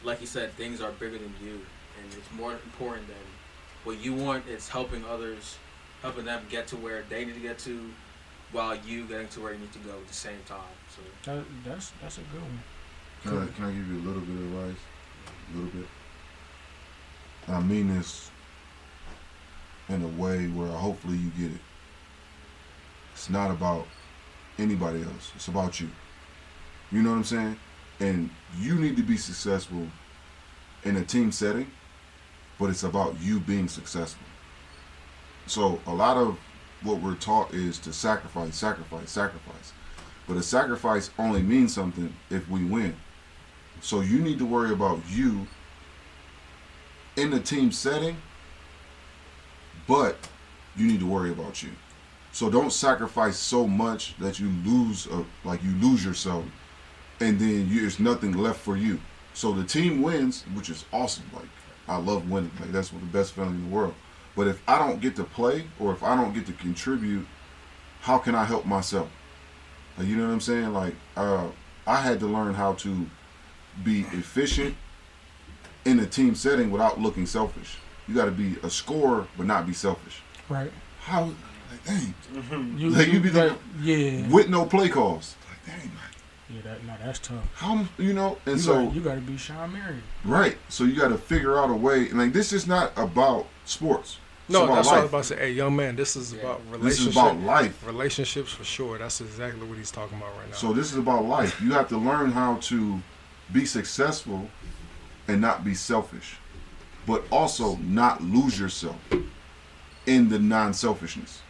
like 0.02 0.20
you 0.20 0.26
said, 0.26 0.52
things 0.54 0.80
are 0.80 0.90
bigger 0.92 1.18
than 1.18 1.34
you, 1.42 1.52
and 2.00 2.12
it's 2.12 2.30
more 2.36 2.52
important 2.52 3.06
than 3.06 3.16
what 3.84 3.98
you 4.00 4.12
want. 4.14 4.44
It's 4.48 4.68
helping 4.68 5.04
others, 5.04 5.56
helping 6.02 6.24
them 6.24 6.42
get 6.50 6.66
to 6.68 6.76
where 6.76 7.04
they 7.08 7.24
need 7.24 7.34
to 7.34 7.40
get 7.40 7.58
to, 7.60 7.90
while 8.50 8.76
you 8.86 9.04
getting 9.06 9.28
to 9.28 9.40
where 9.40 9.52
you 9.52 9.60
need 9.60 9.72
to 9.72 9.78
go 9.80 9.92
at 9.92 10.08
the 10.08 10.14
same 10.14 10.40
time. 10.46 10.58
So. 10.94 11.02
That, 11.24 11.44
that's 11.64 11.92
that's 12.02 12.18
a 12.18 12.22
good 12.32 12.42
one. 12.42 12.62
Can 13.22 13.38
I, 13.38 13.46
can 13.56 13.64
I 13.64 13.72
give 13.72 13.88
you 13.88 13.98
a 13.98 14.04
little 14.06 14.20
bit 14.20 14.36
of 14.36 14.42
advice? 14.52 14.80
A 15.52 15.56
little 15.56 15.80
bit. 15.80 15.88
I 17.48 17.60
mean 17.60 17.94
this 17.96 18.30
in 19.88 20.02
a 20.02 20.08
way 20.22 20.46
where 20.48 20.68
hopefully 20.68 21.16
you 21.16 21.30
get 21.30 21.52
it. 21.52 21.60
It's 23.12 23.30
not 23.30 23.50
about 23.50 23.86
anybody 24.58 25.02
else. 25.02 25.32
It's 25.34 25.48
about 25.48 25.80
you. 25.80 25.88
You 26.90 27.02
know 27.02 27.10
what 27.10 27.16
I'm 27.16 27.24
saying? 27.24 27.56
And 28.00 28.30
you 28.58 28.74
need 28.74 28.96
to 28.96 29.02
be 29.02 29.16
successful 29.16 29.86
in 30.84 30.96
a 30.96 31.04
team 31.04 31.32
setting, 31.32 31.70
but 32.58 32.70
it's 32.70 32.82
about 32.82 33.20
you 33.20 33.40
being 33.40 33.68
successful. 33.68 34.26
So 35.46 35.80
a 35.86 35.94
lot 35.94 36.16
of 36.16 36.38
what 36.82 37.00
we're 37.00 37.14
taught 37.14 37.52
is 37.54 37.78
to 37.80 37.92
sacrifice, 37.92 38.56
sacrifice, 38.56 39.10
sacrifice. 39.10 39.72
But 40.26 40.36
a 40.36 40.42
sacrifice 40.42 41.10
only 41.18 41.42
means 41.42 41.74
something 41.74 42.14
if 42.30 42.48
we 42.48 42.64
win. 42.64 42.96
So 43.80 44.00
you 44.00 44.20
need 44.20 44.38
to 44.38 44.46
worry 44.46 44.72
about 44.72 45.00
you 45.08 45.46
in 47.16 47.30
the 47.30 47.40
team 47.40 47.72
setting, 47.72 48.16
but 49.86 50.16
you 50.76 50.86
need 50.86 51.00
to 51.00 51.06
worry 51.06 51.30
about 51.30 51.62
you. 51.62 51.70
So 52.30 52.48
don't 52.48 52.72
sacrifice 52.72 53.36
so 53.36 53.66
much 53.66 54.16
that 54.18 54.38
you 54.40 54.48
lose, 54.64 55.06
a, 55.06 55.24
like 55.44 55.62
you 55.62 55.72
lose 55.72 56.04
yourself, 56.04 56.44
and 57.20 57.38
then 57.38 57.68
you, 57.68 57.80
there's 57.80 58.00
nothing 58.00 58.32
left 58.32 58.60
for 58.60 58.76
you. 58.76 59.00
So 59.34 59.52
the 59.52 59.64
team 59.64 60.02
wins, 60.02 60.44
which 60.54 60.70
is 60.70 60.84
awesome. 60.92 61.24
Like 61.34 61.48
I 61.88 61.96
love 61.96 62.30
winning. 62.30 62.52
Like 62.60 62.72
that's 62.72 62.92
what 62.92 63.00
the 63.00 63.06
best 63.06 63.32
feeling 63.32 63.50
in 63.50 63.70
the 63.70 63.74
world. 63.74 63.94
But 64.34 64.46
if 64.46 64.62
I 64.66 64.78
don't 64.78 65.00
get 65.00 65.16
to 65.16 65.24
play 65.24 65.66
or 65.78 65.92
if 65.92 66.02
I 66.02 66.16
don't 66.16 66.32
get 66.32 66.46
to 66.46 66.52
contribute, 66.52 67.26
how 68.00 68.18
can 68.18 68.34
I 68.34 68.44
help 68.44 68.64
myself? 68.64 69.10
Like, 69.98 70.06
you 70.08 70.16
know 70.16 70.26
what 70.26 70.32
I'm 70.32 70.40
saying? 70.40 70.72
Like 70.72 70.94
uh, 71.16 71.48
I 71.86 71.96
had 72.00 72.20
to 72.20 72.26
learn 72.26 72.54
how 72.54 72.74
to 72.74 73.06
be 73.84 74.00
efficient 74.12 74.74
in 75.84 75.98
a 76.00 76.06
team 76.06 76.34
setting 76.34 76.70
without 76.70 77.00
looking 77.00 77.26
selfish. 77.26 77.76
You 78.08 78.14
got 78.14 78.26
to 78.26 78.30
be 78.30 78.56
a 78.62 78.70
scorer 78.70 79.26
but 79.36 79.46
not 79.46 79.66
be 79.66 79.72
selfish. 79.72 80.22
Right. 80.48 80.70
How? 81.00 81.24
Like, 81.24 81.84
dang. 81.84 82.14
You, 82.78 82.90
Like, 82.90 83.08
you 83.12 83.20
be 83.20 83.28
that- 83.30 83.50
like- 83.50 83.58
yeah. 83.80 84.28
With 84.28 84.48
no 84.48 84.66
play 84.66 84.88
calls. 84.88 85.36
Like, 85.48 85.78
dang. 85.80 85.90
Yeah, 86.50 86.60
that 86.64 86.84
no, 86.84 86.92
that's 87.02 87.18
tough. 87.18 87.44
How? 87.54 87.86
You 87.96 88.12
know? 88.12 88.36
And 88.44 88.56
you 88.56 88.62
so 88.62 88.84
gotta, 88.84 88.94
you 88.94 89.00
got 89.00 89.14
to 89.14 89.20
be 89.22 89.36
Shawn 89.38 89.72
Marion. 89.72 90.02
right. 90.24 90.58
So 90.68 90.84
you 90.84 90.94
got 91.00 91.08
to 91.08 91.16
figure 91.16 91.58
out 91.58 91.70
a 91.70 91.74
way. 91.74 92.08
And 92.10 92.18
like 92.18 92.34
this 92.34 92.52
is 92.52 92.66
not 92.66 92.92
about 92.96 93.46
sports. 93.64 94.18
It's 94.52 94.58
No, 94.58 94.64
about 94.66 94.74
that's 94.76 94.86
what 94.88 94.98
I 94.98 95.02
was 95.02 95.04
life. 95.04 95.10
about 95.10 95.22
to 95.22 95.28
say. 95.28 95.36
Hey, 95.36 95.52
young 95.52 95.74
man, 95.76 95.96
this 95.96 96.14
is 96.14 96.34
about 96.34 96.60
relationships. 96.70 96.96
This 96.98 97.06
is 97.08 97.16
about 97.16 97.40
life. 97.40 97.86
Relationships 97.86 98.52
for 98.52 98.64
sure. 98.64 98.98
That's 98.98 99.20
exactly 99.22 99.66
what 99.66 99.78
he's 99.78 99.90
talking 99.90 100.18
about 100.18 100.36
right 100.36 100.50
now. 100.50 100.54
So 100.56 100.74
this 100.74 100.92
is 100.92 100.98
about 100.98 101.24
life. 101.24 101.58
You 101.62 101.72
have 101.72 101.88
to 101.88 101.96
learn 101.96 102.32
how 102.32 102.56
to 102.56 103.00
be 103.50 103.64
successful 103.64 104.48
and 105.26 105.40
not 105.40 105.64
be 105.64 105.72
selfish, 105.74 106.36
but 107.06 107.24
also 107.30 107.76
not 107.76 108.22
lose 108.22 108.60
yourself 108.60 108.98
in 110.04 110.28
the 110.28 110.38
non-selfishness 110.38 111.40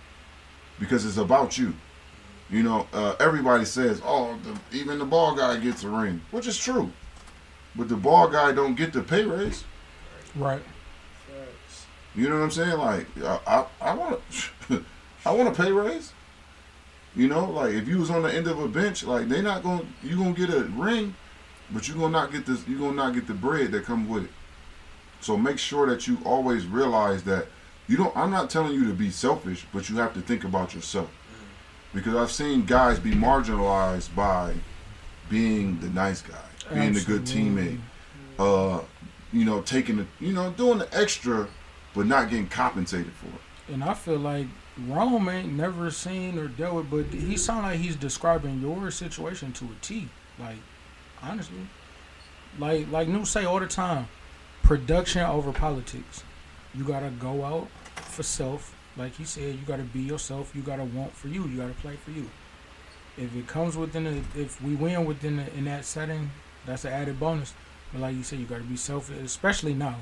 because 0.79 1.05
it's 1.05 1.17
about 1.17 1.59
you. 1.59 1.75
You 2.51 2.63
know, 2.63 2.87
uh, 2.93 3.17
everybody 3.19 3.65
says, 3.65 4.01
"Oh, 4.05 4.39
the, 4.45 4.77
even 4.79 5.01
the 5.01 5.07
ball 5.07 5.35
guy 5.35 5.57
gets 5.57 5.83
a 5.83 5.89
ring," 5.89 6.21
which 6.31 6.47
is 6.47 6.57
true, 6.57 6.93
but 7.75 7.89
the 7.89 7.97
ball 7.97 8.29
guy 8.29 8.53
don't 8.53 8.77
get 8.77 8.93
the 8.93 9.03
pay 9.03 9.25
raise. 9.25 9.65
Right. 10.37 10.63
You 12.15 12.29
know 12.29 12.37
what 12.37 12.45
I'm 12.45 12.51
saying? 12.51 12.79
Like, 12.79 13.07
I, 13.23 13.41
I, 13.47 13.67
I 13.81 13.95
want 13.95 14.21
to, 14.69 14.85
I 15.27 15.31
want 15.33 15.49
a 15.49 15.63
pay 15.63 15.73
raise. 15.73 16.13
You 17.15 17.29
know, 17.29 17.51
like 17.51 17.75
if 17.75 17.87
you 17.87 17.99
was 17.99 18.11
on 18.11 18.23
the 18.23 18.33
end 18.33 18.47
of 18.47 18.59
a 18.59 18.69
bench, 18.69 19.05
like 19.05 19.29
they 19.29 19.43
not 19.43 19.63
gonna, 19.63 19.85
you 20.03 20.17
gonna 20.17 20.33
get 20.33 20.49
a 20.49 20.65
ring, 20.65 21.15
but 21.71 21.87
you 21.87 21.95
gonna 21.95 22.09
not 22.09 22.33
get 22.33 22.47
this, 22.47 22.67
you 22.67 22.79
gonna 22.79 22.95
not 22.95 23.15
get 23.15 23.27
the 23.27 23.35
bread 23.35 23.73
that 23.73 23.85
comes 23.85 24.09
with 24.09 24.25
it. 24.25 24.31
So 25.21 25.37
make 25.37 25.59
sure 25.59 25.87
that 25.87 26.07
you 26.07 26.19
always 26.25 26.67
realize 26.67 27.23
that 27.25 27.47
you 27.87 27.97
don't. 27.97 28.17
I'm 28.17 28.31
not 28.31 28.49
telling 28.49 28.73
you 28.73 28.87
to 28.87 28.95
be 28.95 29.11
selfish, 29.11 29.67
but 29.73 29.89
you 29.91 29.97
have 29.97 30.15
to 30.15 30.21
think 30.21 30.45
about 30.45 30.75
yourself. 30.75 31.11
Because 31.93 32.15
I've 32.15 32.33
seen 32.33 32.65
guys 32.65 32.99
be 32.99 33.13
marginalized 33.13 34.15
by 34.15 34.55
being 35.29 35.79
the 35.81 35.89
nice 35.91 36.23
guy, 36.23 36.35
being 36.73 36.95
the 36.95 37.01
good 37.01 37.23
teammate, 37.25 37.81
uh, 38.39 38.81
you 39.33 39.45
know, 39.45 39.61
taking 39.61 39.99
the, 39.99 40.07
you 40.19 40.33
know, 40.33 40.51
doing 40.53 40.79
the 40.79 40.89
extra, 40.99 41.47
but 41.95 42.07
not 42.07 42.31
getting 42.31 42.49
compensated 42.49 43.13
for 43.13 43.27
it. 43.27 43.73
And 43.73 43.85
I 43.85 43.95
feel 43.95 44.19
like 44.19 44.47
Rome 44.87 45.29
ain't 45.29 45.53
never 45.53 45.91
seen 45.91 46.39
or 46.39 46.49
dealt 46.49 46.75
with, 46.75 46.91
but 46.91 47.07
he 47.07 47.37
sound 47.37 47.63
like 47.63 47.79
he's 47.79 47.97
describing 47.97 48.61
your 48.61 48.91
situation 48.91 49.53
to 49.53 49.65
a 49.67 49.75
T. 49.81 50.09
Like, 50.39 50.57
honestly, 51.23 51.67
like 52.59 52.91
like 52.91 53.09
New 53.09 53.25
say 53.25 53.45
all 53.45 53.61
the 53.61 53.67
time, 53.67 54.09
production 54.63 55.23
over 55.23 55.53
politics. 55.53 56.25
You 56.75 56.85
gotta 56.85 57.11
go 57.11 57.45
out 57.45 57.69
for 57.95 58.23
self, 58.23 58.75
like 58.97 59.15
he 59.15 59.25
said. 59.25 59.55
You 59.55 59.61
gotta 59.67 59.83
be 59.83 60.01
yourself. 60.01 60.55
You 60.55 60.63
gotta 60.63 60.85
want 60.85 61.13
for 61.13 61.29
you. 61.29 61.47
You 61.47 61.59
gotta 61.59 61.75
play 61.75 61.97
for 61.97 62.11
you. 62.11 62.29
If 63.19 63.37
it 63.37 63.47
comes 63.47 63.77
within 63.77 64.05
the, 64.05 64.41
if 64.41 64.63
we 64.63 64.75
win 64.75 65.05
within 65.05 65.37
the, 65.37 65.55
in 65.55 65.67
that 65.67 65.85
setting, 65.85 66.31
that's 66.65 66.87
an 66.87 66.93
added 66.93 67.21
bonus. 67.21 67.53
But 67.93 68.01
like 68.01 68.17
you 68.17 68.23
said, 68.23 68.39
you 68.39 68.47
gotta 68.47 68.63
be 68.63 68.77
selfish, 68.77 69.19
especially 69.23 69.75
now. 69.75 69.97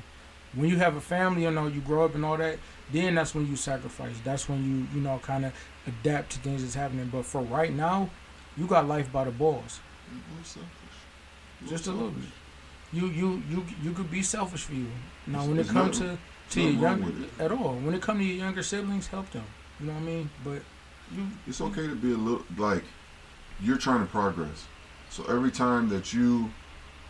When 0.53 0.69
you 0.69 0.77
have 0.77 0.95
a 0.95 1.01
family, 1.01 1.43
you 1.43 1.51
know, 1.51 1.67
you 1.67 1.81
grow 1.81 2.05
up 2.05 2.15
and 2.15 2.25
all 2.25 2.37
that 2.37 2.59
then 2.91 3.15
that's 3.15 3.33
when 3.33 3.47
you 3.47 3.55
sacrifice. 3.55 4.15
That's 4.23 4.49
when 4.49 4.63
you, 4.63 4.97
you 4.97 5.01
know, 5.01 5.19
kind 5.19 5.45
of 5.45 5.53
adapt 5.87 6.31
to 6.33 6.39
things 6.39 6.61
that's 6.61 6.75
happening. 6.75 7.09
But 7.11 7.25
for 7.25 7.41
right 7.41 7.73
now, 7.73 8.09
you 8.57 8.67
got 8.67 8.87
life 8.87 9.11
by 9.11 9.23
the 9.23 9.31
balls. 9.31 9.79
Just 11.67 11.87
a 11.87 11.91
little 11.91 12.11
bit. 12.11 12.29
You 12.93 13.07
you 13.07 13.41
you 13.49 13.65
you 13.81 13.93
could 13.93 14.11
be 14.11 14.21
selfish 14.21 14.63
for 14.63 14.73
you. 14.73 14.87
Now 15.25 15.45
when 15.45 15.59
it 15.59 15.67
comes 15.67 15.99
to 15.99 16.17
to 16.51 16.61
your 16.61 16.71
younger 16.71 17.13
at 17.39 17.51
all, 17.51 17.75
when 17.75 17.93
it 17.93 18.01
comes 18.01 18.19
to 18.19 18.25
your 18.25 18.43
younger 18.43 18.63
siblings, 18.63 19.07
help 19.07 19.29
them. 19.31 19.45
You 19.79 19.85
know 19.85 19.93
what 19.93 20.01
I 20.01 20.05
mean? 20.05 20.29
But 20.43 20.61
you 21.15 21.27
It's 21.47 21.61
okay 21.61 21.87
to 21.87 21.95
be 21.95 22.11
a 22.11 22.17
little 22.17 22.43
like 22.57 22.83
you're 23.61 23.77
trying 23.77 24.01
to 24.01 24.07
progress. 24.07 24.65
So 25.09 25.23
every 25.25 25.51
time 25.51 25.87
that 25.89 26.13
you 26.13 26.51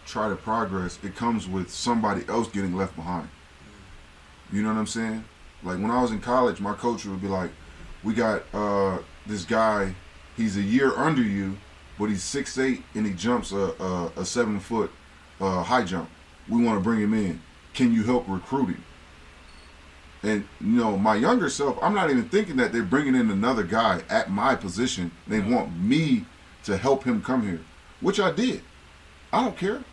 try 0.06 0.30
to 0.30 0.36
progress, 0.36 1.00
it 1.04 1.16
comes 1.16 1.48
with 1.48 1.70
somebody 1.70 2.24
else 2.28 2.50
getting 2.50 2.76
left 2.76 2.96
behind. 2.96 3.30
You 4.52 4.64
know 4.64 4.70
what 4.70 4.78
I'm 4.80 4.88
saying? 4.88 5.24
Like 5.64 5.80
when 5.80 5.92
I 5.92 6.02
was 6.02 6.12
in 6.12 6.20
college, 6.20 6.60
my 6.60 6.74
coach 6.74 7.06
would 7.06 7.22
be 7.22 7.28
like, 7.28 7.52
"We 8.04 8.14
got 8.14 8.44
uh, 8.54 9.00
this 9.26 9.46
guy. 9.46 9.96
He's 10.36 10.58
a 10.58 10.62
year 10.62 10.96
under 10.96 11.22
you, 11.22 11.58
but 12.00 12.06
he's 12.06 12.24
six 12.24 12.58
eight 12.58 12.84
and 12.96 13.06
he 13.06 13.14
jumps 13.14 13.52
a 13.52 13.74
a, 13.80 14.12
a 14.18 14.26
seven 14.26 14.60
foot 14.60 14.92
uh, 15.40 15.64
high 15.64 15.84
jump. 15.84 16.10
We 16.50 16.64
want 16.64 16.80
to 16.80 16.84
bring 16.84 17.00
him 17.00 17.14
in. 17.14 17.42
Can 17.74 17.94
you 17.94 18.04
help 18.04 18.26
recruit 18.28 18.68
him?" 18.70 18.84
And 20.24 20.48
you 20.60 20.68
know, 20.68 20.98
my 20.98 21.16
younger 21.16 21.50
self, 21.50 21.78
I'm 21.82 21.94
not 21.94 22.10
even 22.10 22.30
thinking 22.30 22.58
that 22.58 22.72
they're 22.72 22.84
bringing 22.84 23.16
in 23.16 23.32
another 23.32 23.64
guy 23.64 24.04
at 24.10 24.30
my 24.30 24.56
position. 24.56 25.12
They 25.28 25.40
want 25.40 25.76
me 25.78 26.26
to 26.64 26.78
help 26.78 27.04
him 27.04 27.22
come 27.22 27.44
here, 27.44 27.62
which 28.02 28.20
I 28.20 28.32
did. 28.32 28.62
I 29.34 29.44
don't 29.44 29.58
care. 29.58 29.84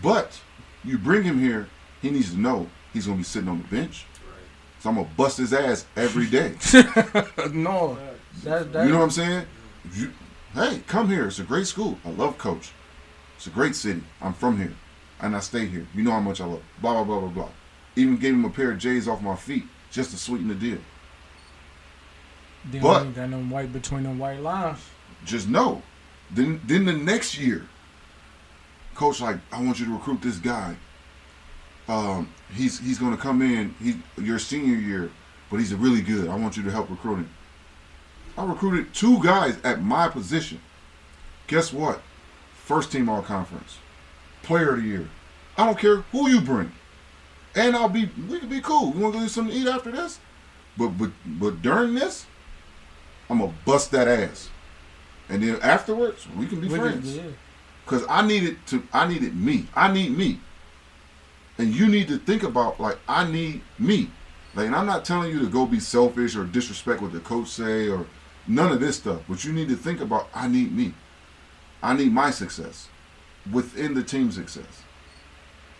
But 0.00 0.40
you 0.84 0.98
bring 0.98 1.22
him 1.22 1.38
here, 1.40 1.68
he 2.00 2.10
needs 2.10 2.32
to 2.32 2.38
know 2.40 2.68
he's 2.92 3.06
gonna 3.06 3.18
be 3.18 3.24
sitting 3.24 3.48
on 3.48 3.58
the 3.62 3.68
bench. 3.68 4.06
So 4.80 4.88
I'm 4.90 4.96
gonna 4.96 5.08
bust 5.16 5.38
his 5.38 5.52
ass 5.52 5.86
every 5.96 6.26
day. 6.26 6.54
no, 7.52 7.98
that 8.42 8.72
that 8.72 8.86
You 8.86 8.92
know 8.92 8.98
what 8.98 9.04
I'm 9.04 9.10
saying? 9.10 9.46
You, 9.94 10.12
hey, 10.54 10.82
come 10.86 11.08
here. 11.08 11.26
It's 11.26 11.38
a 11.38 11.44
great 11.44 11.66
school. 11.66 11.98
I 12.04 12.10
love 12.10 12.38
Coach. 12.38 12.72
It's 13.36 13.46
a 13.46 13.50
great 13.50 13.76
city. 13.76 14.02
I'm 14.20 14.32
from 14.32 14.56
here, 14.58 14.74
and 15.20 15.36
I 15.36 15.40
stay 15.40 15.66
here. 15.66 15.86
You 15.94 16.02
know 16.02 16.12
how 16.12 16.20
much 16.20 16.40
I 16.40 16.46
love. 16.46 16.62
Blah 16.80 16.94
blah 16.94 17.04
blah 17.04 17.20
blah 17.20 17.28
blah. 17.28 17.48
Even 17.94 18.16
gave 18.16 18.34
him 18.34 18.44
a 18.44 18.50
pair 18.50 18.72
of 18.72 18.78
J's 18.78 19.06
off 19.06 19.20
my 19.22 19.36
feet 19.36 19.64
just 19.90 20.10
to 20.12 20.16
sweeten 20.16 20.48
the 20.48 20.54
deal. 20.54 20.78
Then 22.64 22.82
But- 22.82 23.14
got 23.14 23.30
them 23.30 23.50
white 23.50 23.72
between 23.72 24.04
them 24.04 24.18
white 24.18 24.40
lines. 24.40 24.78
Just 25.24 25.48
know. 25.48 25.82
Then 26.30 26.60
then 26.64 26.86
the 26.86 26.92
next 26.92 27.38
year, 27.38 27.66
coach 28.94 29.20
like, 29.20 29.38
I 29.52 29.62
want 29.62 29.78
you 29.80 29.86
to 29.86 29.92
recruit 29.92 30.22
this 30.22 30.38
guy. 30.38 30.76
Um, 31.88 32.28
he's 32.54 32.78
he's 32.78 32.98
gonna 32.98 33.16
come 33.16 33.42
in. 33.42 33.74
He 33.82 33.96
your 34.22 34.38
senior 34.38 34.76
year, 34.76 35.10
but 35.50 35.58
he's 35.58 35.74
really 35.74 36.00
good. 36.00 36.28
I 36.28 36.36
want 36.36 36.56
you 36.56 36.62
to 36.62 36.70
help 36.70 36.88
recruit 36.90 37.16
him. 37.16 37.30
I 38.38 38.44
recruited 38.44 38.94
two 38.94 39.22
guys 39.22 39.56
at 39.64 39.82
my 39.82 40.08
position. 40.08 40.60
Guess 41.48 41.72
what? 41.72 42.00
First 42.54 42.92
team 42.92 43.08
all 43.08 43.20
conference, 43.20 43.78
player 44.42 44.70
of 44.74 44.82
the 44.82 44.88
year. 44.88 45.08
I 45.58 45.66
don't 45.66 45.78
care 45.78 45.96
who 46.12 46.30
you 46.30 46.40
bring, 46.40 46.72
and 47.56 47.74
I'll 47.76 47.88
be. 47.88 48.08
We 48.30 48.38
can 48.38 48.48
be 48.48 48.60
cool. 48.60 48.94
You 48.94 49.00
want 49.00 49.14
to 49.14 49.18
go 49.18 49.24
do 49.24 49.28
something 49.28 49.52
to 49.52 49.60
eat 49.60 49.66
after 49.66 49.90
this? 49.90 50.20
But 50.78 50.90
but 50.90 51.10
but 51.26 51.60
during 51.62 51.94
this, 51.94 52.26
I'm 53.28 53.38
gonna 53.40 53.52
bust 53.66 53.90
that 53.90 54.06
ass, 54.08 54.48
and 55.28 55.42
then 55.42 55.58
afterwards 55.60 56.26
we 56.38 56.46
can 56.46 56.60
be 56.60 56.68
We 56.68 56.78
friends. 56.78 57.12
could- 57.14 57.24
yeah. 57.24 57.30
Cause 57.92 58.06
I 58.08 58.26
needed 58.26 58.56
to. 58.68 58.82
I 58.90 59.06
needed 59.06 59.36
me. 59.36 59.66
I 59.74 59.92
need 59.92 60.16
me. 60.16 60.40
And 61.58 61.74
you 61.74 61.86
need 61.86 62.08
to 62.08 62.16
think 62.16 62.42
about 62.42 62.80
like 62.80 62.98
I 63.06 63.30
need 63.30 63.60
me. 63.78 64.10
Like, 64.54 64.66
and 64.66 64.74
I'm 64.74 64.86
not 64.86 65.04
telling 65.04 65.30
you 65.30 65.40
to 65.40 65.46
go 65.46 65.66
be 65.66 65.78
selfish 65.78 66.34
or 66.34 66.44
disrespect 66.44 67.02
what 67.02 67.12
the 67.12 67.20
coach 67.20 67.48
say 67.48 67.90
or 67.90 68.06
none 68.46 68.72
of 68.72 68.80
this 68.80 68.96
stuff. 68.96 69.20
But 69.28 69.44
you 69.44 69.52
need 69.52 69.68
to 69.68 69.76
think 69.76 70.00
about 70.00 70.30
I 70.34 70.48
need 70.48 70.72
me. 70.74 70.94
I 71.82 71.92
need 71.94 72.12
my 72.12 72.30
success 72.30 72.88
within 73.52 73.92
the 73.92 74.02
team 74.02 74.32
success. 74.32 74.84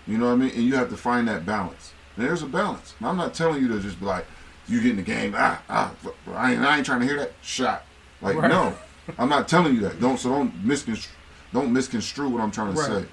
You 0.06 0.18
know 0.18 0.26
what 0.26 0.32
I 0.32 0.36
mean? 0.36 0.50
And 0.50 0.64
you 0.64 0.74
have 0.74 0.90
to 0.90 0.98
find 0.98 1.26
that 1.28 1.46
balance. 1.46 1.94
And 2.16 2.26
there's 2.26 2.42
a 2.42 2.46
balance. 2.46 2.94
And 2.98 3.08
I'm 3.08 3.16
not 3.16 3.32
telling 3.32 3.62
you 3.62 3.68
to 3.68 3.80
just 3.80 3.98
be 3.98 4.04
like, 4.04 4.26
you 4.68 4.82
get 4.82 4.90
in 4.90 4.96
the 4.96 5.02
game, 5.02 5.32
ah, 5.34 5.62
ah, 5.70 5.92
I 6.34 6.52
ain't, 6.52 6.60
I 6.60 6.76
ain't 6.76 6.84
trying 6.84 7.00
to 7.00 7.06
hear 7.06 7.16
that 7.16 7.32
shot. 7.40 7.86
Like, 8.20 8.36
Right. 8.36 8.50
no, 8.50 8.74
I'm 9.18 9.30
not 9.30 9.48
telling 9.48 9.74
you 9.74 9.80
that. 9.80 9.98
Don't 9.98 10.18
so 10.18 10.28
don't 10.28 10.52
misconstrue, 10.62 11.10
don't 11.52 11.72
misconstrue 11.72 12.28
what 12.28 12.40
I'm 12.42 12.50
trying 12.50 12.74
to 12.74 12.80
Right. 12.80 13.02
say. 13.02 13.06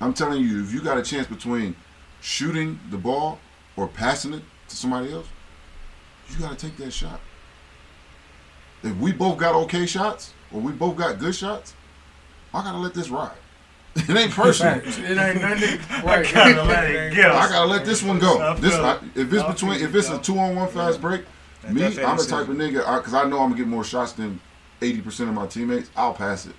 I'm 0.00 0.12
telling 0.12 0.42
you, 0.42 0.62
if 0.62 0.72
you 0.72 0.80
got 0.80 0.98
a 0.98 1.02
chance 1.02 1.26
between 1.26 1.76
shooting 2.20 2.78
the 2.90 2.96
ball 2.98 3.38
or 3.76 3.86
passing 3.88 4.32
it 4.34 4.42
to 4.68 4.76
somebody 4.76 5.12
else, 5.12 5.26
you 6.30 6.38
got 6.38 6.50
to 6.50 6.56
take 6.66 6.76
that 6.78 6.92
shot. 6.92 7.20
If 8.82 8.96
we 8.96 9.12
both 9.12 9.38
got 9.38 9.54
okay 9.64 9.86
shots 9.86 10.32
or 10.52 10.60
we 10.60 10.72
both 10.72 10.96
got 10.96 11.18
good 11.18 11.34
shots, 11.34 11.74
I 12.52 12.62
gotta 12.62 12.78
let 12.78 12.94
this 12.94 13.08
ride. 13.10 13.30
It 13.94 14.10
ain't 14.10 14.32
personal. 14.32 14.80
Facts. 14.80 14.98
It 14.98 15.16
ain't 15.18 15.40
nothing. 15.40 15.78
Right. 16.04 16.32
gotta 16.34 16.62
let 16.64 16.90
it 16.90 17.14
go. 17.14 17.30
I 17.30 17.48
gotta 17.48 17.66
let 17.70 17.84
this 17.84 18.02
one 18.02 18.18
go. 18.18 18.54
This 18.56 18.74
I, 18.74 18.98
if 19.14 19.32
it's 19.32 19.42
between 19.44 19.80
if 19.80 19.94
it's 19.94 20.08
a 20.10 20.18
two 20.18 20.38
on 20.38 20.56
one 20.56 20.68
fast 20.68 21.00
break, 21.00 21.24
That- 21.62 21.72
me 21.74 21.84
I'm 22.02 22.16
the 22.16 22.24
type 22.24 22.48
of 22.48 22.56
nigga 22.56 22.96
because 22.98 23.14
I 23.14 23.24
know 23.24 23.38
I'm 23.40 23.50
gonna 23.50 23.56
get 23.56 23.68
more 23.68 23.84
shots 23.84 24.12
than 24.12 24.40
eighty 24.80 25.00
percent 25.00 25.28
of 25.28 25.34
my 25.36 25.46
teammates. 25.46 25.90
I'll 25.94 26.14
pass 26.14 26.46
it 26.46 26.54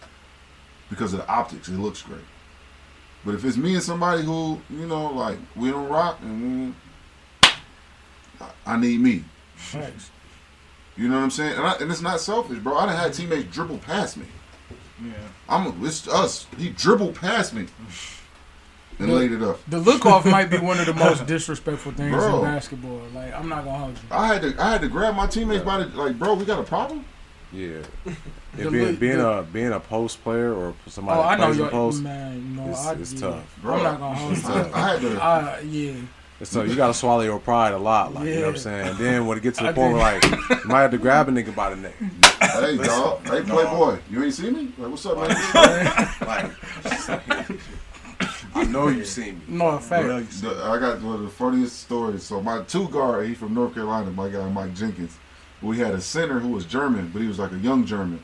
because 0.94 1.14
of 1.14 1.20
the 1.20 1.28
optics. 1.28 1.68
It 1.68 1.80
looks 1.80 2.02
great. 2.02 2.22
But 3.26 3.36
if 3.36 3.46
it's 3.46 3.58
me 3.58 3.74
and 3.74 3.84
somebody 3.84 4.24
who 4.24 4.60
you 4.70 4.86
know 4.86 5.12
like 5.12 5.38
we 5.56 5.72
don't 5.72 5.90
rock 5.90 6.20
and 6.22 6.74
we, 7.44 7.50
I, 8.66 8.78
need 8.78 9.00
me. 9.00 9.24
Facts. 9.56 10.10
You 10.96 11.08
know 11.08 11.16
what 11.16 11.24
I'm 11.24 11.32
saying? 11.32 11.54
And, 11.58 11.66
I, 11.66 11.74
and 11.78 11.90
it's 11.90 12.02
not 12.02 12.20
selfish, 12.20 12.60
bro. 12.60 12.78
I 12.78 12.86
done 12.86 12.96
had 12.96 13.14
teammates 13.14 13.54
dribble 13.54 13.80
past 13.80 14.18
me. 14.18 14.26
Yeah. 15.04 15.12
I'm 15.50 15.86
it's 15.86 16.08
us. 16.08 16.48
He 16.58 16.70
dribbled 16.70 17.16
past 17.16 17.54
me 17.54 17.68
and 19.00 19.10
The- 19.10 19.14
laid 19.14 19.32
it 19.32 19.42
up. 19.42 19.60
The 19.68 19.80
look 19.80 20.06
off 20.06 20.26
might 20.26 20.50
be 20.50 20.58
one 20.58 20.80
of 20.80 20.86
the 20.86 20.94
most 21.06 21.26
disrespectful 21.26 21.94
things 21.94 22.12
Bro. 22.12 22.40
in 22.40 22.44
basketball. 22.44 23.02
Like 23.14 23.34
I'm 23.34 23.50
not 23.50 23.64
gonna 23.64 23.78
hold 23.78 23.98
you. 23.98 24.04
I 24.12 24.28
had 24.28 24.42
to 24.44 24.62
I 24.62 24.72
had 24.74 24.82
to 24.82 24.88
grab 24.88 25.16
my 25.16 25.28
teammates 25.28 25.64
by 25.64 25.84
the 25.84 25.86
like, 25.98 26.20
bro, 26.20 26.36
we 26.36 26.46
got 26.46 26.60
a 26.60 26.64
problem. 26.64 27.06
Yeah. 27.54 27.78
The 28.56 28.70
being 28.70 28.86
look- 28.92 29.00
being 29.00 29.18
the- 29.18 29.28
a 29.40 29.42
being 29.44 29.72
a 29.72 29.80
post 29.80 30.24
player 30.24 30.54
or 30.54 30.76
somebody 30.88 31.20
Oh, 31.20 31.24
I 31.24 31.36
know 31.38 31.46
plays 31.48 31.58
you 31.58 31.66
a 31.66 31.70
post, 31.70 32.04
man. 32.04 32.56
No, 32.56 32.70
it's, 32.70 32.86
I, 32.86 32.94
it's 32.94 33.14
yeah. 33.14 33.20
tough. 33.20 33.60
Bro, 33.64 33.74
I'm 33.78 33.84
not 33.84 34.00
gonna 34.00 34.16
hold 34.16 34.38
I, 34.46 34.68
you. 34.68 34.74
I 34.74 34.88
had 34.90 35.02
to 35.02 35.24
Uh, 35.24 35.60
yeah. 35.66 35.94
So. 36.44 36.62
You 36.64 36.76
gotta 36.76 36.94
swallow 36.94 37.22
your 37.22 37.40
pride 37.40 37.74
a 37.74 37.78
lot, 37.80 38.14
like 38.14 38.26
you 38.28 38.36
know 38.36 38.42
what 38.42 38.50
I'm 38.50 38.58
saying. 38.58 38.88
And 38.90 38.98
then 39.00 39.26
when 39.26 39.38
it 39.40 39.42
gets 39.44 39.58
to 39.58 39.64
the 39.64 39.70
I 39.70 39.74
point 39.74 39.94
where 39.94 40.02
like 40.04 40.24
you 40.24 40.38
might 40.70 40.82
have 40.82 40.92
to 40.92 40.98
grab 41.00 41.30
a 41.30 41.32
nigga 41.32 41.56
by 41.56 41.72
the 41.72 41.78
neck. 41.78 41.96
Hey 42.42 42.78
dog, 42.78 43.26
hey 43.28 43.42
playboy, 43.42 43.98
you 44.12 44.24
ain't 44.24 44.34
see 44.36 44.52
me? 44.52 44.72
Like 44.78 44.92
what's 44.92 45.06
up, 45.08 45.18
man? 45.18 45.30
Like 46.28 46.52
I 48.56 48.64
know 48.66 48.88
you 48.90 49.04
seen 49.06 49.40
me. 49.40 49.42
No, 49.48 49.80
fact. 49.80 50.06
Well, 50.06 50.22
you 50.22 50.62
I 50.64 50.78
got 50.80 51.02
one 51.02 51.16
of 51.16 51.22
the 51.24 51.30
funniest 51.30 51.80
stories. 51.80 52.24
So 52.24 52.42
my 52.42 52.62
two 52.64 52.88
guard, 52.90 53.28
he 53.28 53.34
from 53.34 53.54
North 53.56 53.74
Carolina, 53.74 54.12
my 54.12 54.30
guy 54.30 54.48
Mike 54.50 54.76
Jenkins. 54.76 55.18
We 55.64 55.78
had 55.80 55.94
a 55.94 56.02
center 56.02 56.40
who 56.40 56.50
was 56.50 56.66
German, 56.66 57.10
but 57.14 57.22
he 57.22 57.28
was 57.28 57.40
like 57.40 57.54
a 57.54 57.58
young 57.58 57.86
German. 57.86 58.20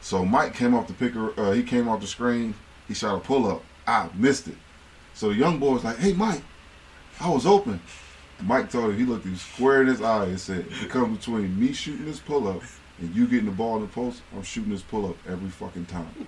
So 0.00 0.24
Mike 0.24 0.52
came 0.54 0.74
off 0.74 0.88
the 0.88 0.94
picker. 0.94 1.32
Uh, 1.40 1.52
he 1.52 1.62
came 1.62 1.88
off 1.88 2.00
the 2.00 2.06
screen. 2.08 2.54
He 2.88 2.94
shot 2.94 3.14
a 3.14 3.20
pull 3.20 3.48
up. 3.48 3.62
I 3.86 4.08
missed 4.14 4.48
it. 4.48 4.56
So 5.14 5.28
the 5.28 5.36
young 5.36 5.58
boy 5.58 5.72
was 5.74 5.84
like, 5.84 5.98
"Hey 5.98 6.12
Mike, 6.12 6.42
I 7.20 7.28
was 7.30 7.46
open." 7.46 7.80
Mike 8.42 8.70
told 8.70 8.90
him 8.90 8.98
he 8.98 9.04
looked 9.04 9.24
him 9.24 9.36
square 9.36 9.82
in 9.82 9.86
his 9.86 10.02
eye 10.02 10.24
and 10.24 10.40
said, 10.40 10.66
"If 10.68 10.84
it 10.84 10.90
comes 10.90 11.18
between 11.18 11.58
me 11.58 11.72
shooting 11.72 12.04
this 12.06 12.18
pull 12.18 12.48
up 12.48 12.62
and 12.98 13.14
you 13.14 13.26
getting 13.28 13.46
the 13.46 13.52
ball 13.52 13.76
in 13.76 13.82
the 13.82 13.88
post, 13.88 14.22
I'm 14.34 14.42
shooting 14.42 14.72
this 14.72 14.82
pull 14.82 15.06
up 15.08 15.16
every 15.28 15.48
fucking 15.50 15.86
time. 15.86 16.08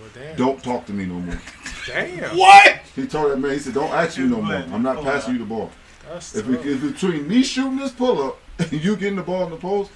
Well, 0.00 0.08
damn. 0.12 0.34
Don't 0.36 0.60
talk 0.64 0.86
to 0.86 0.92
me 0.92 1.06
no 1.06 1.20
more." 1.20 1.40
Damn. 1.86 2.36
What? 2.36 2.78
He 2.96 3.06
told 3.06 3.30
that 3.30 3.36
man, 3.36 3.52
he 3.52 3.58
said, 3.60 3.74
"Don't 3.74 3.92
ask 3.92 4.18
me 4.18 4.24
no 4.26 4.42
more. 4.42 4.54
I'm 4.56 4.82
not 4.82 5.04
passing 5.04 5.34
you 5.34 5.38
the 5.38 5.44
ball." 5.44 5.70
That's 6.10 6.34
If, 6.34 6.46
tough. 6.46 6.54
it, 6.54 6.66
if 6.66 6.80
between 6.82 7.28
me 7.28 7.44
shooting 7.44 7.76
this 7.76 7.92
pull 7.92 8.20
up 8.24 8.38
and 8.58 8.72
you 8.84 8.96
getting 8.96 9.16
the 9.16 9.22
ball 9.22 9.44
in 9.44 9.50
the 9.50 9.56
post, 9.56 9.90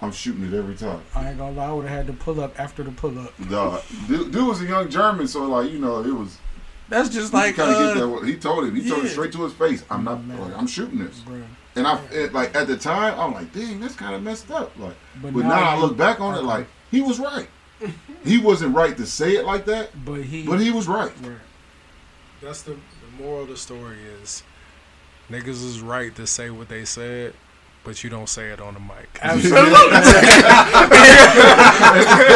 I'm 0.00 0.12
shooting 0.12 0.44
it 0.44 0.56
every 0.56 0.74
time. 0.76 1.00
I 1.14 1.30
ain't 1.30 1.38
gonna 1.38 1.56
lie. 1.56 1.66
I 1.66 1.72
would 1.72 1.86
have 1.86 1.96
had 1.96 2.06
to 2.06 2.12
pull 2.12 2.40
up 2.40 2.58
after 2.58 2.82
the 2.82 2.90
pull 2.90 3.18
up. 3.18 3.32
Dog, 3.48 3.82
dude, 4.06 4.32
dude 4.32 4.46
was 4.46 4.60
a 4.62 4.66
young 4.66 4.88
German, 4.88 5.26
so 5.26 5.44
like 5.44 5.70
you 5.70 5.78
know, 5.78 6.00
it 6.02 6.12
was 6.12 6.38
That's 6.88 7.08
just 7.08 7.32
like 7.32 7.56
like 7.58 7.66
kind 7.66 7.70
of 7.70 7.76
uh, 7.76 7.94
get 7.94 8.20
that. 8.20 8.28
He 8.28 8.36
told 8.36 8.64
him, 8.64 8.76
he 8.76 8.88
told 8.88 9.02
him 9.02 9.08
straight 9.08 9.32
to 9.32 9.42
his 9.44 9.52
face, 9.52 9.84
"I'm 9.90 10.04
not, 10.04 10.24
Man. 10.24 10.40
like, 10.40 10.56
I'm 10.56 10.66
shooting 10.66 10.98
this." 11.00 11.20
bruh. 11.20 11.44
And 11.74 11.86
I 11.86 12.00
it, 12.12 12.32
like 12.32 12.54
at 12.54 12.66
the 12.66 12.76
time, 12.76 13.18
I'm 13.18 13.32
like, 13.32 13.52
"Dang, 13.52 13.80
that's 13.80 13.94
kind 13.94 14.14
of 14.14 14.22
messed 14.22 14.50
up." 14.50 14.76
Like, 14.78 14.96
But, 15.22 15.34
but 15.34 15.44
now 15.44 15.76
I 15.76 15.78
look 15.80 15.96
back 15.96 16.20
on 16.20 16.34
it, 16.36 16.42
like 16.42 16.66
he 16.90 17.00
was 17.00 17.18
right. 17.18 17.48
He 18.24 18.38
wasn't 18.38 18.74
right 18.74 18.96
to 18.96 19.06
say 19.06 19.36
it 19.36 19.44
like 19.44 19.64
that, 19.66 20.04
but 20.04 20.22
he, 20.22 20.44
but 20.44 20.60
he 20.60 20.70
was 20.72 20.88
right. 20.88 21.12
Right. 21.22 21.38
That's 22.40 22.62
the, 22.62 22.72
the 22.72 23.22
moral 23.22 23.42
of 23.42 23.48
the 23.48 23.56
story 23.56 23.98
is 24.20 24.42
niggas 25.30 25.64
is 25.64 25.80
right 25.80 26.14
to 26.16 26.26
say 26.26 26.50
what 26.50 26.68
they 26.68 26.84
said, 26.84 27.34
but 27.88 28.04
you 28.04 28.10
don't 28.10 28.28
say 28.28 28.50
it 28.50 28.60
on 28.60 28.74
the 28.74 28.80
mic. 28.80 29.08
Absolutely. 29.22 29.62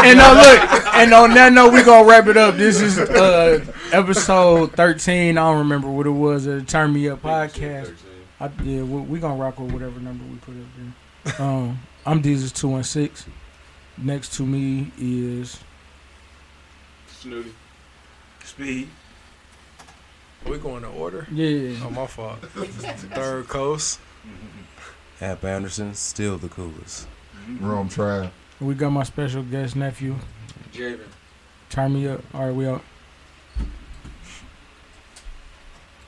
and 0.09 0.17
now 0.17 0.33
look, 0.33 0.95
and 0.95 1.13
on 1.13 1.35
that 1.35 1.53
note, 1.53 1.75
we're 1.75 1.85
gonna 1.85 2.09
wrap 2.09 2.27
it 2.27 2.39
up. 2.39 2.55
This 2.57 2.81
is 2.81 2.99
uh, 2.99 3.63
episode 3.93 4.73
thirteen. 4.73 5.37
I 5.37 5.43
don't 5.51 5.59
remember 5.59 5.91
what 5.91 6.07
it 6.07 6.11
was. 6.11 6.49
Uh, 6.49 6.65
Turn 6.67 6.95
Me 6.95 7.07
Up 7.11 7.21
podcast. 7.21 7.93
I, 8.41 8.51
yeah, 8.65 8.83
we, 8.83 9.03
we 9.03 9.21
gonna 9.21 9.35
rock 9.35 9.61
with 9.61 9.73
whatever 9.73 10.01
number 10.01 10.25
we 10.25 10.37
put 10.39 10.55
up 10.55 11.37
there. 11.37 11.47
Um, 11.47 11.81
I'm 12.07 12.23
Jesus 12.23 12.51
two 12.51 12.69
one 12.69 12.83
six. 12.83 13.27
Next 13.99 14.35
to 14.37 14.47
me 14.47 14.91
is 14.99 15.61
Snooty. 17.09 17.53
Speed. 18.43 18.89
we 20.49 20.57
going 20.57 20.81
to 20.81 20.89
order? 20.89 21.27
yeah. 21.31 21.77
Oh, 21.85 21.91
my 21.91 22.07
fault. 22.07 22.39
Third 22.41 23.49
coast. 23.49 24.01
App 25.23 25.45
Anderson, 25.45 25.95
still 25.95 26.37
the 26.37 26.49
coolest. 26.49 27.07
Rome 27.61 27.89
Trav. 27.89 28.31
We 28.61 28.75
got 28.75 28.91
my 28.91 29.05
special 29.05 29.45
guest 29.45 29.77
nephew. 29.77 30.17
Javen. 30.73 31.07
Turn 31.71 31.95
me 31.95 32.09
up. 32.09 32.23
All 32.35 32.47
right, 32.47 32.55
we 32.55 32.67
out. 32.67 32.83